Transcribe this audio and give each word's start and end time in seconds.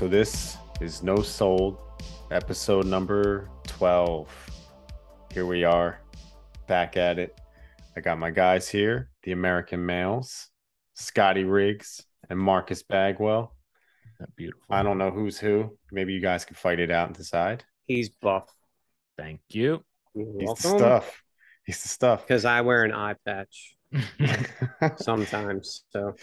So 0.00 0.08
this 0.08 0.56
is 0.80 1.02
No 1.02 1.16
Sold, 1.16 1.76
episode 2.30 2.86
number 2.86 3.50
12. 3.64 4.30
Here 5.30 5.44
we 5.44 5.64
are, 5.64 6.00
back 6.66 6.96
at 6.96 7.18
it. 7.18 7.38
I 7.94 8.00
got 8.00 8.18
my 8.18 8.30
guys 8.30 8.66
here, 8.66 9.10
the 9.24 9.32
American 9.32 9.84
males, 9.84 10.48
Scotty 10.94 11.44
Riggs 11.44 12.00
and 12.30 12.38
Marcus 12.38 12.82
Bagwell. 12.82 13.54
That 14.20 14.34
beautiful. 14.36 14.64
I 14.70 14.82
don't 14.82 14.96
know 14.96 15.10
who's 15.10 15.38
who. 15.38 15.76
Maybe 15.92 16.14
you 16.14 16.20
guys 16.22 16.46
can 16.46 16.56
fight 16.56 16.80
it 16.80 16.90
out 16.90 17.08
and 17.08 17.14
decide. 17.14 17.62
He's 17.86 18.08
buff. 18.08 18.48
Thank 19.18 19.42
you. 19.50 19.84
You're 20.14 20.40
He's 20.40 20.62
the 20.62 20.76
stuff. 20.78 21.22
He's 21.66 21.82
the 21.82 21.88
stuff. 21.90 22.26
Because 22.26 22.46
I 22.46 22.62
wear 22.62 22.84
an 22.84 22.92
eye 22.94 23.16
patch 23.26 23.76
sometimes. 24.96 25.84
So 25.90 26.14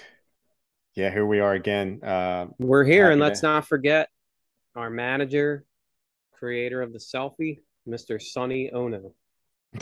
yeah, 0.98 1.12
here 1.12 1.26
we 1.28 1.40
are 1.40 1.54
again. 1.54 2.02
Uh, 2.04 2.48
we're 2.58 2.84
here, 2.84 3.12
and 3.12 3.22
let's 3.22 3.44
not 3.44 3.68
forget 3.68 4.10
our 4.76 4.90
manager, 4.90 5.64
creator 6.34 6.82
of 6.82 6.92
the 6.92 6.98
selfie, 6.98 7.60
Mr. 7.88 8.20
Sonny 8.20 8.72
Onoo. 8.73 9.14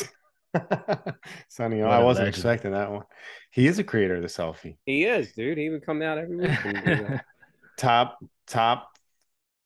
Sonny, 1.47 1.81
What 1.81 1.91
I 1.91 2.01
a 2.01 2.05
wasn't 2.05 2.25
legend. 2.25 2.27
expecting 2.27 2.71
that 2.71 2.91
one. 2.91 3.03
He 3.51 3.65
is 3.67 3.79
a 3.79 3.83
creator 3.83 4.15
of 4.15 4.21
the 4.21 4.27
selfie. 4.27 4.75
He 4.85 5.05
is, 5.05 5.31
dude. 5.31 5.57
He 5.57 5.69
would 5.69 5.85
come 5.85 6.01
out 6.01 6.17
every 6.17 6.35
week. 6.35 6.49
And 6.65 6.85
do 6.85 6.95
that. 7.07 7.25
Top 7.77 8.17
top 8.47 8.89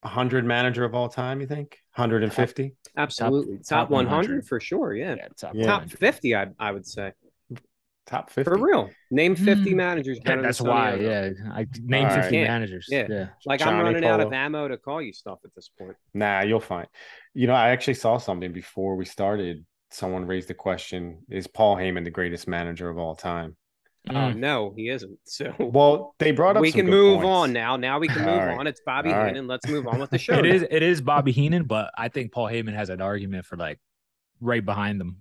100 0.01 0.45
manager 0.45 0.83
of 0.85 0.93
all 0.95 1.09
time, 1.09 1.41
you 1.41 1.47
think? 1.47 1.77
150? 1.95 2.75
Absolutely. 2.97 3.57
top 3.57 3.65
Top, 3.67 3.89
100 3.89 4.15
100. 4.15 4.47
for 4.47 4.59
sure. 4.59 4.93
Yeah. 4.95 5.15
yeah, 5.15 5.27
top, 5.39 5.51
Yeah. 5.53 5.65
Top 5.67 5.89
50, 5.89 6.35
I, 6.35 6.47
I 6.59 6.71
would 6.71 6.85
say. 6.87 7.11
Top 8.09 8.31
50. 8.31 8.49
For 8.49 8.57
real. 8.57 8.89
Name 9.11 9.35
50 9.35 9.69
Hmm. 9.71 9.77
managers. 9.77 10.17
Yeah, 10.17 10.23
better 10.31 10.41
that's 10.41 10.57
Sonny 10.57 10.69
why. 10.71 10.91
Onoo. 10.93 11.03
Yeah, 11.03 11.29
I 11.53 11.67
name 11.83 12.05
All 12.07 12.11
50 12.15 12.37
right. 12.37 12.47
managers. 12.47 12.87
Yeah. 12.89 13.05
Yeah. 13.07 13.27
Like 13.45 13.61
I'm 13.61 13.67
Johnny 13.67 13.83
running 13.83 14.05
out 14.05 14.19
of 14.19 14.33
ammo 14.33 14.67
to 14.67 14.77
call 14.77 14.99
you 15.01 15.13
stuff 15.13 15.37
at 15.45 15.53
this 15.55 15.69
point. 15.77 15.95
Nah, 16.15 16.41
you'll 16.41 16.59
find. 16.59 16.87
You 17.35 17.45
know, 17.45 17.53
I 17.53 17.69
actually 17.69 17.93
saw 17.93 18.17
something 18.17 18.51
before 18.51 18.95
we 18.95 19.05
started. 19.05 19.63
Someone 19.91 20.25
raised 20.25 20.47
the 20.49 20.53
question 20.55 21.19
Is 21.29 21.45
Paul 21.47 21.75
Heyman 21.75 22.03
the 22.03 22.09
greatest 22.11 22.47
manager 22.47 22.89
of 22.89 22.97
all 22.97 23.15
time? 23.15 23.55
Oh, 24.09 24.13
Mm. 24.13 24.37
no, 24.37 24.73
he 24.75 24.89
isn't. 24.89 25.19
So 25.25 25.53
Well, 25.59 26.15
they 26.19 26.31
brought 26.31 26.55
up 26.55 26.61
we 26.63 26.71
some 26.71 26.79
can 26.79 26.85
good 26.87 26.91
move 26.91 27.15
points. 27.21 27.27
on 27.27 27.53
now. 27.53 27.75
Now 27.75 27.99
we 27.99 28.07
can 28.07 28.25
move 28.25 28.37
right. 28.39 28.57
on. 28.57 28.65
It's 28.65 28.81
Bobby 28.83 29.11
All 29.11 29.17
right. 29.19 29.27
Heenan. 29.27 29.45
Let's 29.47 29.67
move 29.67 29.85
on 29.87 29.99
with 29.99 30.09
the 30.09 30.17
show. 30.25 30.33
It 30.39 30.43
now. 30.43 30.49
is. 30.49 30.65
It 30.71 30.81
is 30.81 31.01
Bobby 31.01 31.31
Heenan, 31.31 31.65
but 31.65 31.91
I 31.97 32.07
think 32.07 32.31
Paul 32.31 32.47
Heyman 32.47 32.73
has 32.73 32.89
an 32.89 33.01
argument 33.01 33.45
for 33.45 33.55
like 33.57 33.77
right 34.41 34.65
behind 34.65 34.99
them. 34.99 35.17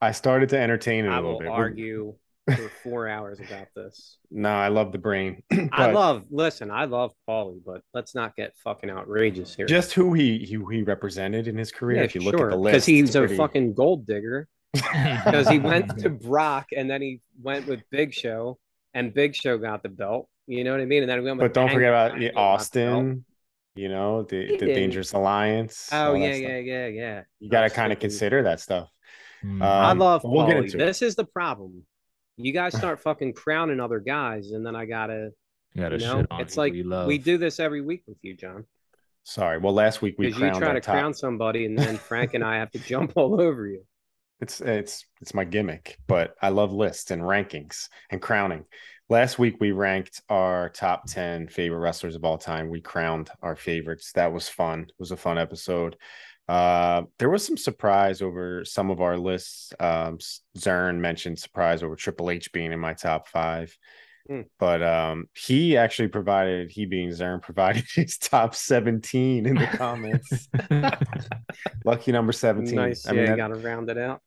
I 0.00 0.12
started 0.12 0.48
to 0.50 0.58
entertain 0.58 1.04
it 1.04 1.08
a 1.08 1.12
I 1.12 1.16
little 1.16 1.32
will 1.32 1.38
bit. 1.40 1.48
We're- 1.48 1.58
argue 1.60 2.14
for 2.46 2.68
four 2.82 3.08
hours 3.08 3.38
about 3.40 3.68
this. 3.76 4.18
No, 4.30 4.48
I 4.50 4.68
love 4.68 4.92
the 4.92 4.98
brain. 4.98 5.42
I 5.72 5.90
love. 5.92 6.24
Listen, 6.30 6.70
I 6.70 6.84
love 6.86 7.12
Paulie, 7.28 7.60
but 7.64 7.82
let's 7.94 8.14
not 8.14 8.34
get 8.36 8.52
fucking 8.64 8.90
outrageous 8.90 9.54
here. 9.54 9.66
just 9.66 9.92
who 9.92 10.12
he 10.12 10.46
who 10.52 10.68
he 10.68 10.82
represented 10.82 11.46
in 11.48 11.56
his 11.56 11.70
career. 11.70 11.98
yeah, 11.98 12.04
if 12.04 12.14
you 12.14 12.20
look 12.22 12.34
at 12.40 12.50
the 12.50 12.56
list, 12.56 12.72
because 12.72 12.86
he's 12.86 13.08
it's 13.10 13.14
a 13.16 13.20
pretty- 13.20 13.36
fucking 13.36 13.74
gold 13.74 14.06
digger. 14.06 14.48
Because 15.24 15.48
he 15.48 15.58
went 15.58 15.98
to 15.98 16.08
Brock 16.10 16.68
and 16.76 16.90
then 16.90 17.00
he 17.02 17.20
went 17.42 17.66
with 17.66 17.80
Big 17.90 18.12
Show, 18.14 18.58
and 18.94 19.12
Big 19.14 19.34
Show 19.34 19.58
got 19.58 19.82
the 19.82 19.88
belt. 19.90 20.28
You 20.46 20.64
know 20.64 20.72
what 20.72 20.80
I 20.80 20.84
mean? 20.86 21.02
And 21.02 21.10
then 21.10 21.18
we 21.20 21.24
went. 21.26 21.38
With 21.40 21.52
But 21.52 21.60
don't 21.60 21.70
forget 21.72 21.90
about 21.90 22.12
and 22.12 22.22
yeah, 22.22 22.28
Angle 22.30 22.42
got 22.42 22.70
the. 22.72 22.86
Austin. 22.86 23.24
You 23.74 23.88
know 23.88 24.22
the 24.24 24.36
He 24.36 24.46
the 24.52 24.58
didn't. 24.58 24.74
Dangerous 24.74 25.12
Alliance. 25.12 25.88
Oh 25.92 26.08
all 26.08 26.16
yeah, 26.16 26.34
yeah, 26.34 26.58
yeah, 26.58 26.86
yeah. 26.88 27.22
You 27.40 27.48
got 27.50 27.62
to 27.62 27.70
kind 27.70 27.92
of 27.92 27.98
consider 28.00 28.42
that 28.42 28.60
stuff. 28.60 28.88
Mm. 29.44 29.62
I 29.62 29.90
Um, 29.92 29.98
love 29.98 30.22
we'll 30.24 30.46
get 30.46 30.56
Paulie. 30.56 30.64
into. 30.64 30.78
This 30.78 31.00
is 31.02 31.14
the 31.14 31.24
problem. 31.24 31.84
You 32.36 32.52
guys 32.52 32.76
start 32.76 33.00
fucking 33.00 33.34
crowning 33.34 33.80
other 33.80 34.00
guys, 34.00 34.52
and 34.52 34.64
then 34.64 34.74
I 34.74 34.86
gotta, 34.86 35.30
you 35.74 35.82
gotta 35.82 35.98
you 35.98 36.06
know, 36.06 36.20
shit 36.20 36.26
on 36.30 36.40
it's 36.40 36.52
people 36.52 36.64
like 36.64 36.74
you 36.74 36.84
love. 36.84 37.06
we 37.06 37.18
do 37.18 37.38
this 37.38 37.60
every 37.60 37.80
week 37.80 38.02
with 38.06 38.18
you, 38.22 38.34
John. 38.34 38.64
Sorry. 39.24 39.58
Well, 39.58 39.72
last 39.74 40.02
week 40.02 40.16
we 40.18 40.26
Because 40.26 40.40
you 40.40 40.46
crowned 40.48 40.62
try 40.64 40.72
to 40.74 40.80
top. 40.80 40.94
crown 40.94 41.14
somebody, 41.14 41.66
and 41.66 41.78
then 41.78 41.96
Frank 42.08 42.34
and 42.34 42.42
I 42.42 42.56
have 42.56 42.70
to 42.72 42.78
jump 42.78 43.12
all 43.16 43.40
over 43.40 43.66
you. 43.66 43.84
It's 44.40 44.60
it's 44.60 45.04
it's 45.20 45.34
my 45.34 45.44
gimmick, 45.44 45.98
but 46.08 46.34
I 46.42 46.48
love 46.48 46.72
lists 46.72 47.10
and 47.12 47.22
rankings 47.22 47.88
and 48.10 48.20
crowning. 48.20 48.64
Last 49.08 49.38
week 49.38 49.56
we 49.60 49.72
ranked 49.72 50.22
our 50.30 50.70
top 50.70 51.04
10 51.06 51.48
favorite 51.48 51.78
wrestlers 51.78 52.16
of 52.16 52.24
all 52.24 52.38
time. 52.38 52.70
We 52.70 52.80
crowned 52.80 53.30
our 53.42 53.54
favorites. 53.54 54.10
That 54.14 54.32
was 54.32 54.48
fun. 54.48 54.84
It 54.88 54.94
was 54.98 55.10
a 55.12 55.16
fun 55.16 55.38
episode. 55.38 55.96
Uh 56.48 57.02
there 57.18 57.30
was 57.30 57.46
some 57.46 57.56
surprise 57.56 58.20
over 58.22 58.64
some 58.64 58.90
of 58.90 59.00
our 59.00 59.16
lists. 59.16 59.72
Um 59.78 60.18
Zern 60.58 60.98
mentioned 60.98 61.38
surprise 61.38 61.82
over 61.82 61.96
Triple 61.96 62.30
H 62.30 62.52
being 62.52 62.72
in 62.72 62.80
my 62.80 62.94
top 62.94 63.28
5. 63.28 63.76
Hmm. 64.28 64.40
But 64.58 64.82
um 64.82 65.26
he 65.34 65.76
actually 65.76 66.08
provided 66.08 66.70
he 66.70 66.86
being 66.86 67.10
Zern 67.10 67.40
provided 67.48 67.84
his 67.94 68.18
top 68.18 68.54
17 68.54 69.46
in 69.46 69.54
the 69.54 69.66
comments. 69.66 70.48
Lucky 71.84 72.12
number 72.12 72.32
17. 72.32 72.74
Nice. 72.74 73.06
I 73.06 73.10
yeah, 73.10 73.14
mean, 73.14 73.20
you 73.22 73.26
that- 73.28 73.36
got 73.36 73.48
to 73.48 73.54
round 73.56 73.90
it 73.90 73.98
out. 73.98 74.20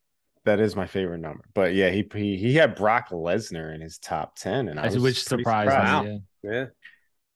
that 0.45 0.59
is 0.59 0.75
my 0.75 0.87
favorite 0.87 1.19
number. 1.19 1.43
But 1.53 1.73
yeah, 1.73 1.89
he 1.89 2.07
he, 2.13 2.37
he 2.37 2.55
had 2.55 2.75
Brock 2.75 3.09
Lesnar 3.09 3.73
in 3.73 3.81
his 3.81 3.97
top 3.97 4.35
ten, 4.35 4.67
and 4.69 4.79
I 4.79 4.85
was 4.85 4.99
which 4.99 5.23
surprised 5.23 5.71
surprised. 5.71 6.05
me. 6.05 6.11
Wow. 6.11 6.21
Yeah. 6.43 6.51
Yeah. 6.51 6.65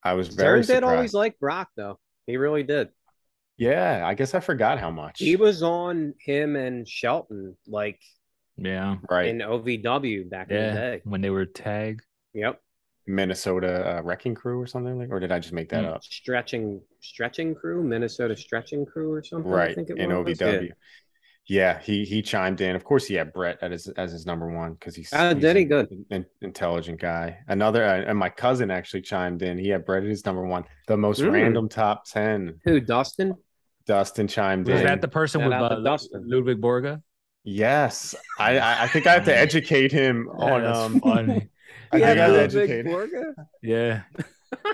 I 0.03 0.13
was 0.13 0.29
very 0.29 0.61
Zern 0.61 0.67
did 0.67 0.83
always 0.83 1.13
like 1.13 1.39
Brock, 1.39 1.69
though. 1.75 1.99
He 2.27 2.37
really 2.37 2.63
did. 2.63 2.89
Yeah, 3.59 4.03
I 4.05 4.13
guess 4.13 4.33
I 4.33 4.39
forgot 4.39 4.79
how 4.79 4.89
much. 4.89 5.19
He 5.19 5.35
was 5.35 5.61
on 5.61 6.13
him 6.19 6.55
and 6.55 6.87
Shelton, 6.87 7.57
like 7.67 7.99
Yeah. 8.57 8.95
right 9.09 9.27
in 9.27 9.39
OVW 9.39 10.29
back 10.29 10.49
in 10.49 10.55
the 10.55 10.71
day. 10.73 11.01
When 11.03 11.19
they 11.21 11.29
were 11.29 11.45
tag. 11.45 12.01
Yep. 12.33 12.59
Minnesota 13.05 13.97
uh, 13.97 14.01
Wrecking 14.03 14.35
Crew 14.35 14.61
or 14.61 14.67
something 14.67 14.97
like, 14.97 15.09
or 15.09 15.19
did 15.19 15.31
I 15.31 15.39
just 15.39 15.53
make 15.53 15.69
that 15.69 15.83
Hmm. 15.83 15.91
up? 15.91 16.03
Stretching, 16.03 16.79
stretching 17.01 17.53
crew, 17.55 17.83
Minnesota 17.83 18.35
stretching 18.37 18.85
crew 18.85 19.11
or 19.11 19.23
something. 19.23 19.51
I 19.51 19.55
Right 19.55 19.75
think 19.75 19.89
it 19.89 19.97
in 19.97 20.09
was. 20.09 20.39
OVW. 20.39 20.67
Yeah. 20.67 20.73
Yeah. 21.47 21.79
he 21.79 22.05
he 22.05 22.21
chimed 22.21 22.61
in. 22.61 22.75
Of 22.75 22.83
course, 22.83 23.07
he 23.07 23.15
had 23.15 23.33
Bret 23.33 23.57
as 23.61 23.85
his, 23.85 23.87
as 23.97 24.11
his 24.11 24.25
number 24.27 24.47
one 24.51 24.73
because 24.73 24.95
he's, 24.95 25.11
Oh, 25.11 25.33
he's 25.33 25.41
did 25.41 25.55
he? 25.55 25.63
an 25.63 25.67
Good. 25.69 26.05
in- 26.11 26.25
intelligent 26.41 27.01
guy. 27.01 27.39
Another 27.47 27.83
uh, 27.83 28.03
and 28.07 28.17
my 28.17 28.29
cousin 28.29 28.69
actually 28.69 29.01
chimed 29.01 29.41
in. 29.41 29.57
He 29.57 29.69
had 29.69 29.85
Bret 29.85 30.03
as 30.03 30.09
his 30.09 30.25
number 30.25 30.45
one. 30.45 30.65
The 30.87 30.95
most 30.95 31.19
Mm. 31.21 31.31
random 31.33 31.67
top 31.67 32.05
ten. 32.05 32.61
Who? 32.65 32.79
Dustin? 32.79 33.33
Dustin 33.89 34.27
chimed 34.27 34.67
Was 34.67 34.81
in. 34.81 34.85
that 34.85 35.01
the 35.01 35.07
person 35.07 35.41
Shout 35.41 35.49
with 35.49 35.57
out 35.57 35.71
uh, 35.71 35.81
Dustin. 35.81 36.23
Ludwig 36.27 36.61
Borga? 36.61 37.01
Yes, 37.43 38.13
I, 38.37 38.59
I 38.59 38.83
I 38.83 38.87
think 38.87 39.07
I 39.07 39.13
have 39.13 39.25
to 39.25 39.35
educate 39.35 39.91
him 39.91 40.29
on. 40.37 40.61
that's 40.63 40.77
Um, 40.77 40.99
funny. 40.99 41.49
I 41.91 41.97
He 41.97 42.03
think 42.03 42.03
had 42.03 42.17
I 42.19 42.21
have 42.23 42.33
to 42.33 42.41
educate 42.61 42.85
him. 42.85 42.93
Borga? 42.93 43.33
Yeah. 43.63 44.03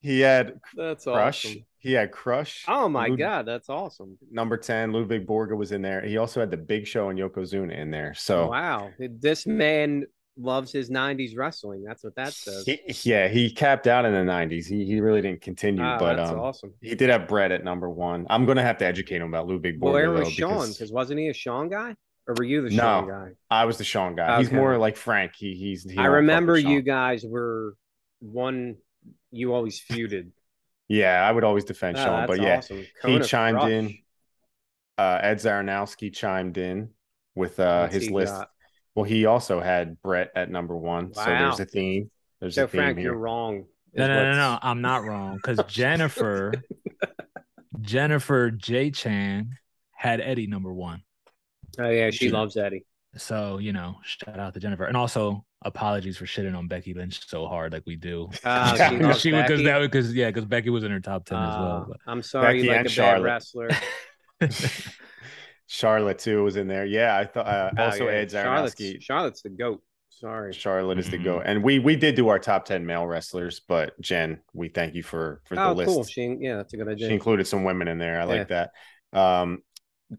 He 0.00 0.18
had 0.18 0.58
That's 0.76 1.04
Crush. 1.04 1.46
awesome. 1.46 1.64
He 1.78 1.92
had 1.92 2.10
Crush. 2.10 2.64
Oh 2.66 2.88
my 2.88 3.06
Lud- 3.06 3.18
god, 3.20 3.46
that's 3.46 3.68
awesome. 3.68 4.18
Number 4.32 4.56
ten, 4.56 4.92
Ludwig 4.92 5.26
Borga 5.28 5.56
was 5.56 5.70
in 5.70 5.80
there. 5.80 6.00
He 6.04 6.16
also 6.16 6.40
had 6.40 6.50
the 6.50 6.56
Big 6.56 6.88
Show 6.88 7.10
and 7.10 7.18
Yokozuna 7.18 7.78
in 7.78 7.92
there. 7.92 8.12
So 8.14 8.48
Wow. 8.50 8.90
This 8.98 9.46
man 9.46 10.06
loves 10.38 10.72
his 10.72 10.88
90s 10.90 11.36
wrestling. 11.36 11.84
That's 11.86 12.02
what 12.04 12.14
that 12.16 12.32
says. 12.32 12.64
he, 12.64 12.80
yeah, 13.04 13.28
he 13.28 13.50
capped 13.50 13.86
out 13.86 14.04
in 14.04 14.12
the 14.12 14.18
'90s. 14.32 14.66
He 14.66 14.84
he 14.86 15.00
really 15.00 15.20
didn't 15.20 15.42
continue, 15.42 15.82
Ah, 15.84 15.98
but 15.98 16.18
um, 16.18 16.38
awesome. 16.38 16.72
he 16.80 16.94
did 16.94 17.10
have 17.10 17.28
Bret 17.28 17.52
at 17.52 17.64
number 17.64 17.90
one. 17.90 18.26
I'm 18.30 18.46
gonna 18.46 18.62
have 18.62 18.78
to 18.78 18.86
educate 18.86 19.16
him 19.20 19.28
about 19.28 19.46
Ludwig 19.46 19.78
Borga. 19.80 19.92
Where 19.92 20.10
was 20.10 20.30
Sean? 20.32 20.68
because 20.70 20.90
wasn't 20.92 21.20
he 21.20 21.28
a 21.28 21.34
Sean 21.34 21.68
guy? 21.68 21.94
Or 22.26 22.34
were 22.38 22.44
you 22.44 22.62
the 22.62 22.70
No. 22.70 22.76
Sean 22.82 23.08
guy? 23.08 23.28
I 23.50 23.64
was 23.64 23.78
the 23.78 23.84
Sean 23.84 24.14
guy. 24.14 24.38
He's 24.38 24.52
more 24.52 24.78
like 24.78 24.96
Frank. 24.96 25.32
He 25.36 25.54
he's. 25.54 25.90
He 25.90 25.98
I 25.98 26.06
remember 26.06 26.56
you 26.56 26.80
guys 26.82 27.24
were 27.24 27.74
one 28.20 28.76
you 29.32 29.52
always 29.54 29.80
feuded. 29.80 30.30
Yeah, 30.88 31.26
I 31.26 31.32
would 31.32 31.42
always 31.44 31.64
defend 31.64 31.96
Ah, 31.98 32.04
Sean, 32.04 32.26
but 32.26 32.40
yeah, 32.40 32.58
awesome. 32.58 32.86
he 33.04 33.18
chimed 33.20 33.58
Crush. 33.58 33.70
in. 33.70 33.98
uh, 34.98 35.18
Ed 35.22 35.36
Zaranowski 35.38 36.12
chimed 36.12 36.58
in 36.58 36.90
with 37.34 37.58
uh, 37.58 37.80
What's 37.88 37.94
his 37.94 38.10
list. 38.10 38.34
got? 38.34 38.50
Well, 38.94 39.04
he 39.04 39.26
also 39.26 39.60
had 39.60 40.00
Bret 40.02 40.30
at 40.36 40.50
number 40.50 40.76
one. 40.76 41.14
So 41.14 41.24
there's 41.24 41.60
a 41.60 41.64
theme. 41.64 42.10
There's 42.40 42.56
So 42.56 42.64
a 42.64 42.66
theme 42.68 42.78
Frank, 42.80 42.98
here. 42.98 43.08
you're 43.12 43.18
wrong. 43.18 43.64
No, 43.94 44.04
is 44.04 44.08
no, 44.08 44.14
no, 44.14 44.24
what's- 44.28 44.36
no. 44.36 44.58
I'm 44.62 44.80
not 44.80 45.04
wrong. 45.04 45.36
Because 45.36 45.60
Jennifer, 45.68 46.52
Jennifer 47.80 48.50
J. 48.50 48.90
Chan 48.90 49.58
had 49.92 50.20
Eddie 50.20 50.46
number 50.46 50.72
one. 50.72 51.02
Oh 51.78 51.88
yeah, 51.88 52.10
she 52.10 52.26
She- 52.26 52.30
loves 52.30 52.56
Eddie. 52.56 52.84
So, 53.16 53.58
you 53.58 53.74
know, 53.74 53.96
shout 54.04 54.38
out 54.38 54.54
to 54.54 54.60
Jennifer. 54.60 54.84
And 54.86 54.96
also 54.96 55.44
apologies 55.64 56.16
for 56.16 56.24
shitting 56.24 56.56
on 56.56 56.66
Becky 56.66 56.94
Lynch 56.94 57.28
so 57.28 57.46
hard 57.46 57.72
like 57.74 57.82
we 57.86 57.94
do. 57.94 58.28
Oh, 58.32 58.74
Yeah. 58.74 59.12
she 59.12 59.30
Because 59.32 59.42
because 59.42 59.48
Becky. 59.50 59.64
that 59.64 59.78
because 59.80 60.14
yeah, 60.14 60.28
because 60.28 60.46
Becky 60.46 60.70
was 60.70 60.82
in 60.82 60.90
her 60.90 61.00
top 61.00 61.26
ten 61.26 61.36
as 61.38 61.54
Uh, 61.54 61.58
well. 61.60 61.96
I'm 62.06 62.22
sorry 62.22 62.54
Becky 62.54 62.62
you 62.64 62.68
like 62.70 62.78
and 62.78 62.86
a 62.86 62.90
Charlotte. 62.90 63.26
bad 63.28 63.32
wrestler. 63.34 63.68
But 65.72 65.76
Charlotte 65.78 66.18
too 66.18 66.44
was 66.44 66.56
in 66.56 66.68
there. 66.68 66.84
Yeah, 66.84 67.16
I 67.16 67.24
thought 67.24 67.46
uh, 67.46 67.70
Oh, 67.78 67.84
also 67.84 68.06
yeah. 68.06 68.12
Ed 68.12 68.30
Charlotte's, 68.30 68.74
Zaranowski. 68.74 69.02
Charlotte's 69.02 69.42
the 69.42 69.50
goat. 69.50 69.82
Sorry. 70.10 70.52
Charlotte 70.52 70.98
is 70.98 71.10
the 71.10 71.18
Mhm. 71.18 71.24
go, 71.24 71.40
and 71.40 71.64
we 71.64 71.78
we 71.80 71.96
did 71.96 72.14
do 72.14 72.28
our 72.28 72.38
top 72.38 72.64
ten 72.64 72.86
male 72.86 73.06
wrestlers, 73.06 73.60
but 73.66 73.98
Jen, 74.00 74.40
we 74.52 74.68
thank 74.68 74.94
you 74.94 75.02
for 75.02 75.40
for 75.46 75.56
the 75.56 75.64
Oh, 75.68 75.72
list. 75.72 75.88
cool. 75.88 76.04
She, 76.04 76.36
yeah, 76.40 76.56
that's 76.56 76.74
a 76.74 76.76
good 76.76 76.86
idea. 76.88 77.08
She 77.08 77.14
included 77.14 77.46
some 77.46 77.64
women 77.64 77.88
in 77.88 77.98
there. 77.98 78.20
I 78.20 78.24
like 78.24 78.48
that. 78.48 78.70
Um, 79.12 79.62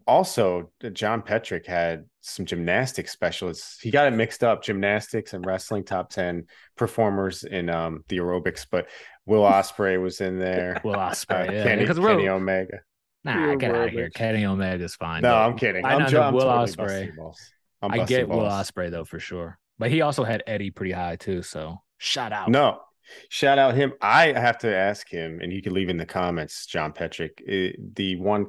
also, 0.06 0.72
John 0.92 1.22
Petrick 1.22 1.66
had 1.66 2.04
some 2.20 2.44
gymnastics 2.44 3.12
specialists. 3.12 3.80
He 3.80 3.90
got 3.92 4.08
it 4.08 4.16
mixed 4.16 4.42
up 4.42 4.62
gymnastics 4.64 5.32
and 5.34 5.46
wrestling 5.46 5.84
top 5.84 6.10
10 6.10 6.46
performers 6.76 7.44
in 7.44 7.70
um, 7.70 8.02
the 8.08 8.18
aerobics, 8.18 8.66
but 8.68 8.88
Will 9.24 9.42
Ospreay 9.42 10.02
was 10.02 10.20
in 10.20 10.38
there. 10.40 10.80
Will 10.84 10.96
Ospreay, 10.96 11.48
Uh, 11.48 11.52
yeah, 11.52 11.62
Kenny, 11.62 11.82
because 11.82 11.98
Kenny 11.98 12.24
we're 12.24 12.32
Omega. 12.32 12.80
Nah, 13.24 13.54
get 13.56 13.74
out 13.74 13.86
of 13.86 13.90
here. 13.92 14.08
aerobics. 14.08 14.14
Kenny 14.14 14.44
Omega's 14.44 14.94
fine. 14.94 15.22
No, 15.22 15.30
though. 15.30 15.36
I'm 15.36 15.56
kidding. 15.56 15.84
I 15.84 15.94
I'm, 15.94 15.98
know 16.00 16.06
ju- 16.08 16.16
the 16.16 16.22
I'm 16.22 16.34
Will 16.34 16.40
totally 16.42 16.66
Ospreay. 16.72 16.76
busting 16.76 17.14
balls. 17.16 17.52
I'm 17.82 17.92
I 17.92 17.96
busting 17.98 18.16
get 18.18 18.28
Will 18.28 18.38
Ospreay 18.40 18.90
though 18.90 19.04
for 19.04 19.18
sure, 19.18 19.58
but 19.78 19.90
he 19.90 20.00
also 20.02 20.24
had 20.24 20.42
Eddie 20.46 20.70
pretty 20.70 20.92
high 20.92 21.16
too. 21.16 21.42
So 21.42 21.78
shout 21.98 22.32
out. 22.32 22.48
No, 22.50 22.80
shout 23.28 23.58
out 23.58 23.74
him. 23.74 23.92
I 24.00 24.32
have 24.32 24.58
to 24.58 24.74
ask 24.74 25.08
him, 25.08 25.40
and 25.42 25.52
you 25.52 25.62
can 25.62 25.72
leave 25.74 25.88
in 25.88 25.96
the 25.96 26.06
comments, 26.06 26.66
John 26.66 26.92
Petrick. 26.92 27.42
eh, 27.46 27.72
the 27.94 28.16
one 28.16 28.46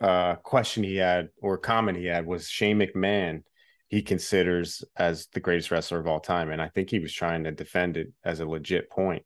uh, 0.00 0.36
question 0.36 0.84
he 0.84 0.96
had 0.96 1.28
or 1.42 1.58
comment 1.58 1.98
he 1.98 2.06
had 2.06 2.26
was 2.26 2.48
Shane 2.48 2.78
McMahon. 2.78 3.42
He 3.88 4.02
considers 4.02 4.84
as 4.96 5.28
the 5.32 5.40
greatest 5.40 5.70
wrestler 5.70 5.98
of 5.98 6.06
all 6.06 6.20
time, 6.20 6.50
and 6.50 6.60
I 6.60 6.68
think 6.68 6.90
he 6.90 6.98
was 6.98 7.12
trying 7.12 7.44
to 7.44 7.52
defend 7.52 7.96
it 7.96 8.08
as 8.22 8.40
a 8.40 8.46
legit 8.46 8.90
point. 8.90 9.22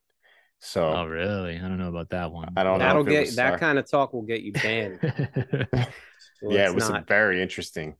So 0.64 0.84
Oh 0.90 1.06
really? 1.06 1.56
I 1.56 1.60
don't 1.62 1.78
know 1.78 1.88
about 1.88 2.10
that 2.10 2.30
one. 2.30 2.48
I 2.56 2.62
don't 2.62 2.78
know 2.78 2.84
That'll 2.84 3.02
get 3.04 3.26
that 3.26 3.32
Sar- 3.34 3.58
kind 3.58 3.78
of 3.80 3.90
talk 3.90 4.12
will 4.12 4.22
get 4.22 4.42
you 4.42 4.52
banned. 4.52 5.00
So 6.40 6.50
yeah, 6.50 6.66
it 6.68 6.74
was 6.74 6.88
not- 6.90 7.06
very 7.06 7.40
interesting. 7.40 7.94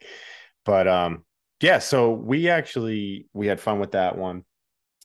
But 0.64 0.88
um, 0.88 1.24
yeah, 1.60 1.78
so 1.78 2.10
we 2.10 2.48
actually 2.48 3.26
we 3.32 3.46
had 3.46 3.60
fun 3.60 3.78
with 3.78 3.92
that 3.92 4.18
one. 4.18 4.44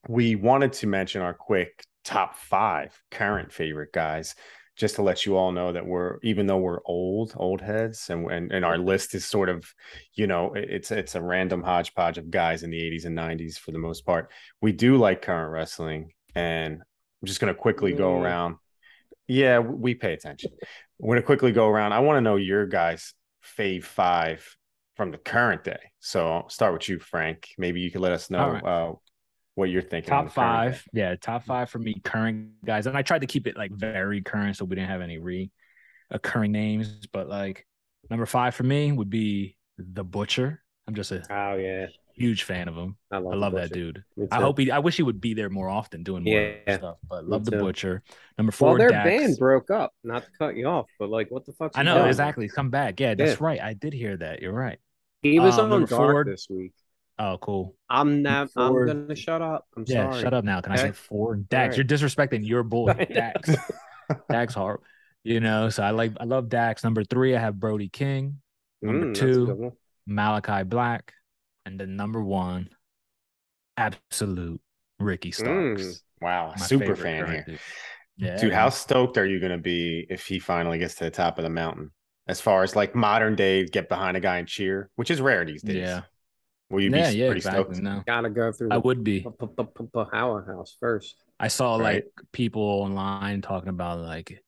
We 0.08 0.36
wanted 0.36 0.74
to 0.74 0.88
mention 0.88 1.22
our 1.22 1.34
quick 1.34 1.84
top 2.04 2.36
five 2.36 3.00
current 3.12 3.52
favorite 3.52 3.92
guys, 3.94 4.34
just 4.76 4.96
to 4.96 5.04
let 5.04 5.26
you 5.26 5.36
all 5.36 5.52
know 5.52 5.72
that 5.74 5.86
we're 5.86 6.18
even 6.24 6.48
though 6.48 6.58
we're 6.58 6.82
old, 6.86 7.34
old 7.36 7.62
heads, 7.62 8.10
and 8.10 8.30
and, 8.32 8.52
and 8.52 8.66
our 8.66 8.78
list 8.80 9.14
is 9.14 9.26
sort 9.26 9.50
of, 9.50 9.72
you 10.14 10.26
know, 10.26 10.54
it's 10.56 10.90
it's 10.92 11.14
a 11.14 11.22
random 11.22 11.62
hodgepodge 11.62 12.18
of 12.18 12.32
guys 12.32 12.64
in 12.64 12.72
the 12.72 12.80
80s 12.80 13.06
and 13.06 13.16
90s 13.18 13.58
for 13.60 13.72
the 13.72 13.80
most 13.80 14.04
part. 14.06 14.32
We 14.62 14.72
do 14.72 14.98
like 14.98 15.22
current 15.22 15.52
wrestling, 15.52 16.12
and 16.34 16.82
I'm 17.22 17.28
just 17.28 17.40
gonna 17.40 17.56
quickly 17.56 17.94
go 17.94 18.20
around. 18.20 18.56
Yeah, 19.28 19.60
we 19.60 19.96
pay 19.96 20.14
attention. 20.14 20.52
We're 21.00 21.16
gonna 21.16 21.26
quickly 21.26 21.52
go 21.52 21.68
around. 21.68 21.94
I 21.94 22.00
want 22.00 22.18
to 22.18 22.22
know 22.22 22.36
your 22.38 22.66
guys' 22.66 23.14
fave 23.58 23.84
five 23.84 24.46
from 24.96 25.12
the 25.12 25.18
current 25.18 25.64
day. 25.64 25.80
So 26.00 26.28
I'll 26.28 26.50
start 26.50 26.74
with 26.74 26.90
you, 26.90 27.00
Frank. 27.00 27.50
Maybe 27.58 27.82
you 27.82 27.92
could 27.92 28.02
let 28.02 28.12
us 28.12 28.30
know 28.30 28.40
All 28.40 28.52
right. 28.52 28.64
uh, 28.64 28.94
what 29.56 29.70
you're 29.70 29.82
thinking. 29.82 30.10
top 30.10 30.26
the 30.26 30.32
current 30.32 30.76
five. 30.76 30.84
Yeah, 30.94 31.16
top 31.16 31.44
five 31.44 31.70
for 31.70 31.80
me, 31.80 32.00
current 32.04 32.64
guys. 32.66 32.88
And 32.88 32.98
I 32.98 33.02
tried 33.02 33.22
to 33.22 33.28
keep 33.28 33.48
it 33.48 33.58
like 33.58 33.72
very 33.72 34.22
current 34.22 34.56
so 34.58 34.66
we 34.66 34.76
didn't 34.76 34.90
have 34.90 35.02
any 35.02 35.18
re 35.18 35.52
occurring 36.10 36.52
names. 36.52 37.08
But 37.12 37.28
like 37.28 37.66
number 38.10 38.26
five 38.26 38.56
for 38.56 38.64
me 38.64 38.92
would 38.92 39.10
be 39.10 39.58
the 39.78 40.04
butcher. 40.04 40.64
I'm 40.88 40.96
just 40.96 41.12
a 41.12 41.22
Oh 41.30 41.58
yeah, 41.58 41.88
huge 42.18 42.44
fan 42.44 42.68
of 42.68 42.76
him. 42.76 42.98
I 43.12 43.18
love, 43.20 43.34
I 43.34 43.36
love 43.38 43.54
that 43.54 43.72
dude. 43.72 44.04
I 44.32 44.42
hope 44.42 44.58
he 44.60 44.72
I 44.72 44.80
wish 44.80 44.98
he 44.98 45.04
would 45.04 45.22
be 45.22 45.34
there 45.34 45.50
more 45.50 45.70
often 45.70 46.04
doing 46.04 46.24
more 46.24 46.34
Yeah, 46.68 46.78
stuff. 46.78 46.98
But 47.08 47.26
me 47.26 47.32
love 47.32 47.46
the 47.46 47.52
too. 47.52 47.60
butcher. 47.60 48.04
Number 48.38 48.52
four, 48.52 48.70
Well, 48.70 48.78
their 48.78 48.90
Dax. 48.90 49.08
band 49.10 49.38
broke 49.38 49.70
up. 49.72 49.94
Not 50.04 50.24
to 50.26 50.30
cut 50.38 50.56
you 50.56 50.68
off, 50.68 50.88
but 51.00 51.10
like, 51.10 51.30
what 51.30 51.46
the 51.46 51.54
fuck? 51.54 51.72
I 51.76 51.84
know 51.84 52.06
exactly. 52.06 52.48
Come 52.50 52.70
back. 52.70 53.00
Yeah, 53.00 53.14
that's 53.16 53.40
Yeah. 53.40 53.46
right. 53.46 53.62
I 53.62 53.74
did 53.74 53.94
hear 53.94 54.18
that. 54.18 54.42
You're 54.42 54.54
right. 54.54 54.80
He 55.22 55.40
was 55.40 55.58
Um, 55.60 55.72
on 55.72 55.80
Dark 55.82 55.90
four- 55.90 56.26
this 56.26 56.48
week. 56.50 56.74
Oh, 57.20 57.38
cool. 57.42 57.76
I'm 57.90 58.22
not. 58.22 58.50
I'm 58.56 58.86
gonna 58.86 59.16
shut 59.16 59.42
up. 59.42 59.66
I'm 59.76 59.86
Yeah, 59.88 60.10
sorry. 60.12 60.22
shut 60.22 60.34
up 60.34 60.44
now. 60.44 60.62
Can 60.62 60.72
I 60.74 60.76
say 60.76 60.92
four? 60.92 61.36
Dax, 61.36 61.70
right. 61.70 61.78
you're 61.78 61.98
disrespecting 61.98 62.46
your 62.48 62.62
boy, 62.64 62.94
Dax. 63.14 63.50
Dax 64.30 64.54
Hart. 64.54 64.82
You 65.24 65.40
know, 65.40 65.70
so 65.70 65.82
I 65.84 65.90
like 65.92 66.14
I 66.20 66.26
love 66.26 66.48
Dax. 66.50 66.84
Number 66.84 67.04
three, 67.04 67.36
I 67.36 67.40
have 67.40 67.60
Brody 67.60 67.90
King, 67.90 68.40
Number 68.82 69.08
Mm, 69.08 69.14
two. 69.16 69.74
Malakai 70.08 70.70
Black, 70.70 71.12
and 71.68 71.80
the 71.80 71.86
number 71.86 72.24
one, 72.24 72.70
absolute 73.76 74.62
Ricky 75.00 75.32
Starks. 75.32 75.84
Mm. 75.84 76.02
Wow, 76.22 76.54
My 76.58 76.66
super 76.66 76.96
fan 76.96 77.26
current 77.26 77.32
here. 77.32 77.44
dude. 77.48 77.60
Yeah, 78.20 78.38
Dude, 78.38 78.54
how 78.54 78.70
stoked 78.70 79.18
are 79.20 79.28
you 79.28 79.40
going 79.40 79.52
to 79.52 79.60
be 79.60 80.08
if 80.10 80.26
he 80.26 80.40
finally 80.40 80.80
gets 80.80 80.96
to 80.96 81.04
the 81.04 81.12
top 81.12 81.38
of 81.38 81.44
the 81.44 81.52
mountain? 81.52 81.92
As 82.28 82.42
far 82.42 82.64
as 82.64 82.76
like 82.76 82.96
modern 82.96 83.36
day, 83.36 83.66
get 83.66 83.90
behind 83.90 84.18
a 84.18 84.20
guy 84.20 84.38
and 84.40 84.48
cheer, 84.48 84.90
which 84.96 85.12
is 85.12 85.22
rare 85.22 85.46
these 85.46 85.62
days. 85.62 85.76
Yeah. 85.76 86.02
Will 86.70 86.82
you 86.82 86.90
be 86.90 86.98
yeah, 86.98 87.10
yeah, 87.10 87.26
pretty 87.28 87.38
exactly. 87.40 87.76
stoked? 87.76 87.84
No, 87.84 88.02
Gotta 88.08 88.30
go 88.30 88.52
through. 88.52 88.70
I 88.72 88.78
would 88.78 89.04
be. 89.04 89.26
powerhouse 90.12 90.76
first. 90.80 91.24
I 91.40 91.48
saw 91.48 91.76
like 91.76 92.06
people 92.32 92.62
online 92.62 93.42
talking 93.42 93.70
about 93.70 94.00
like 94.00 94.44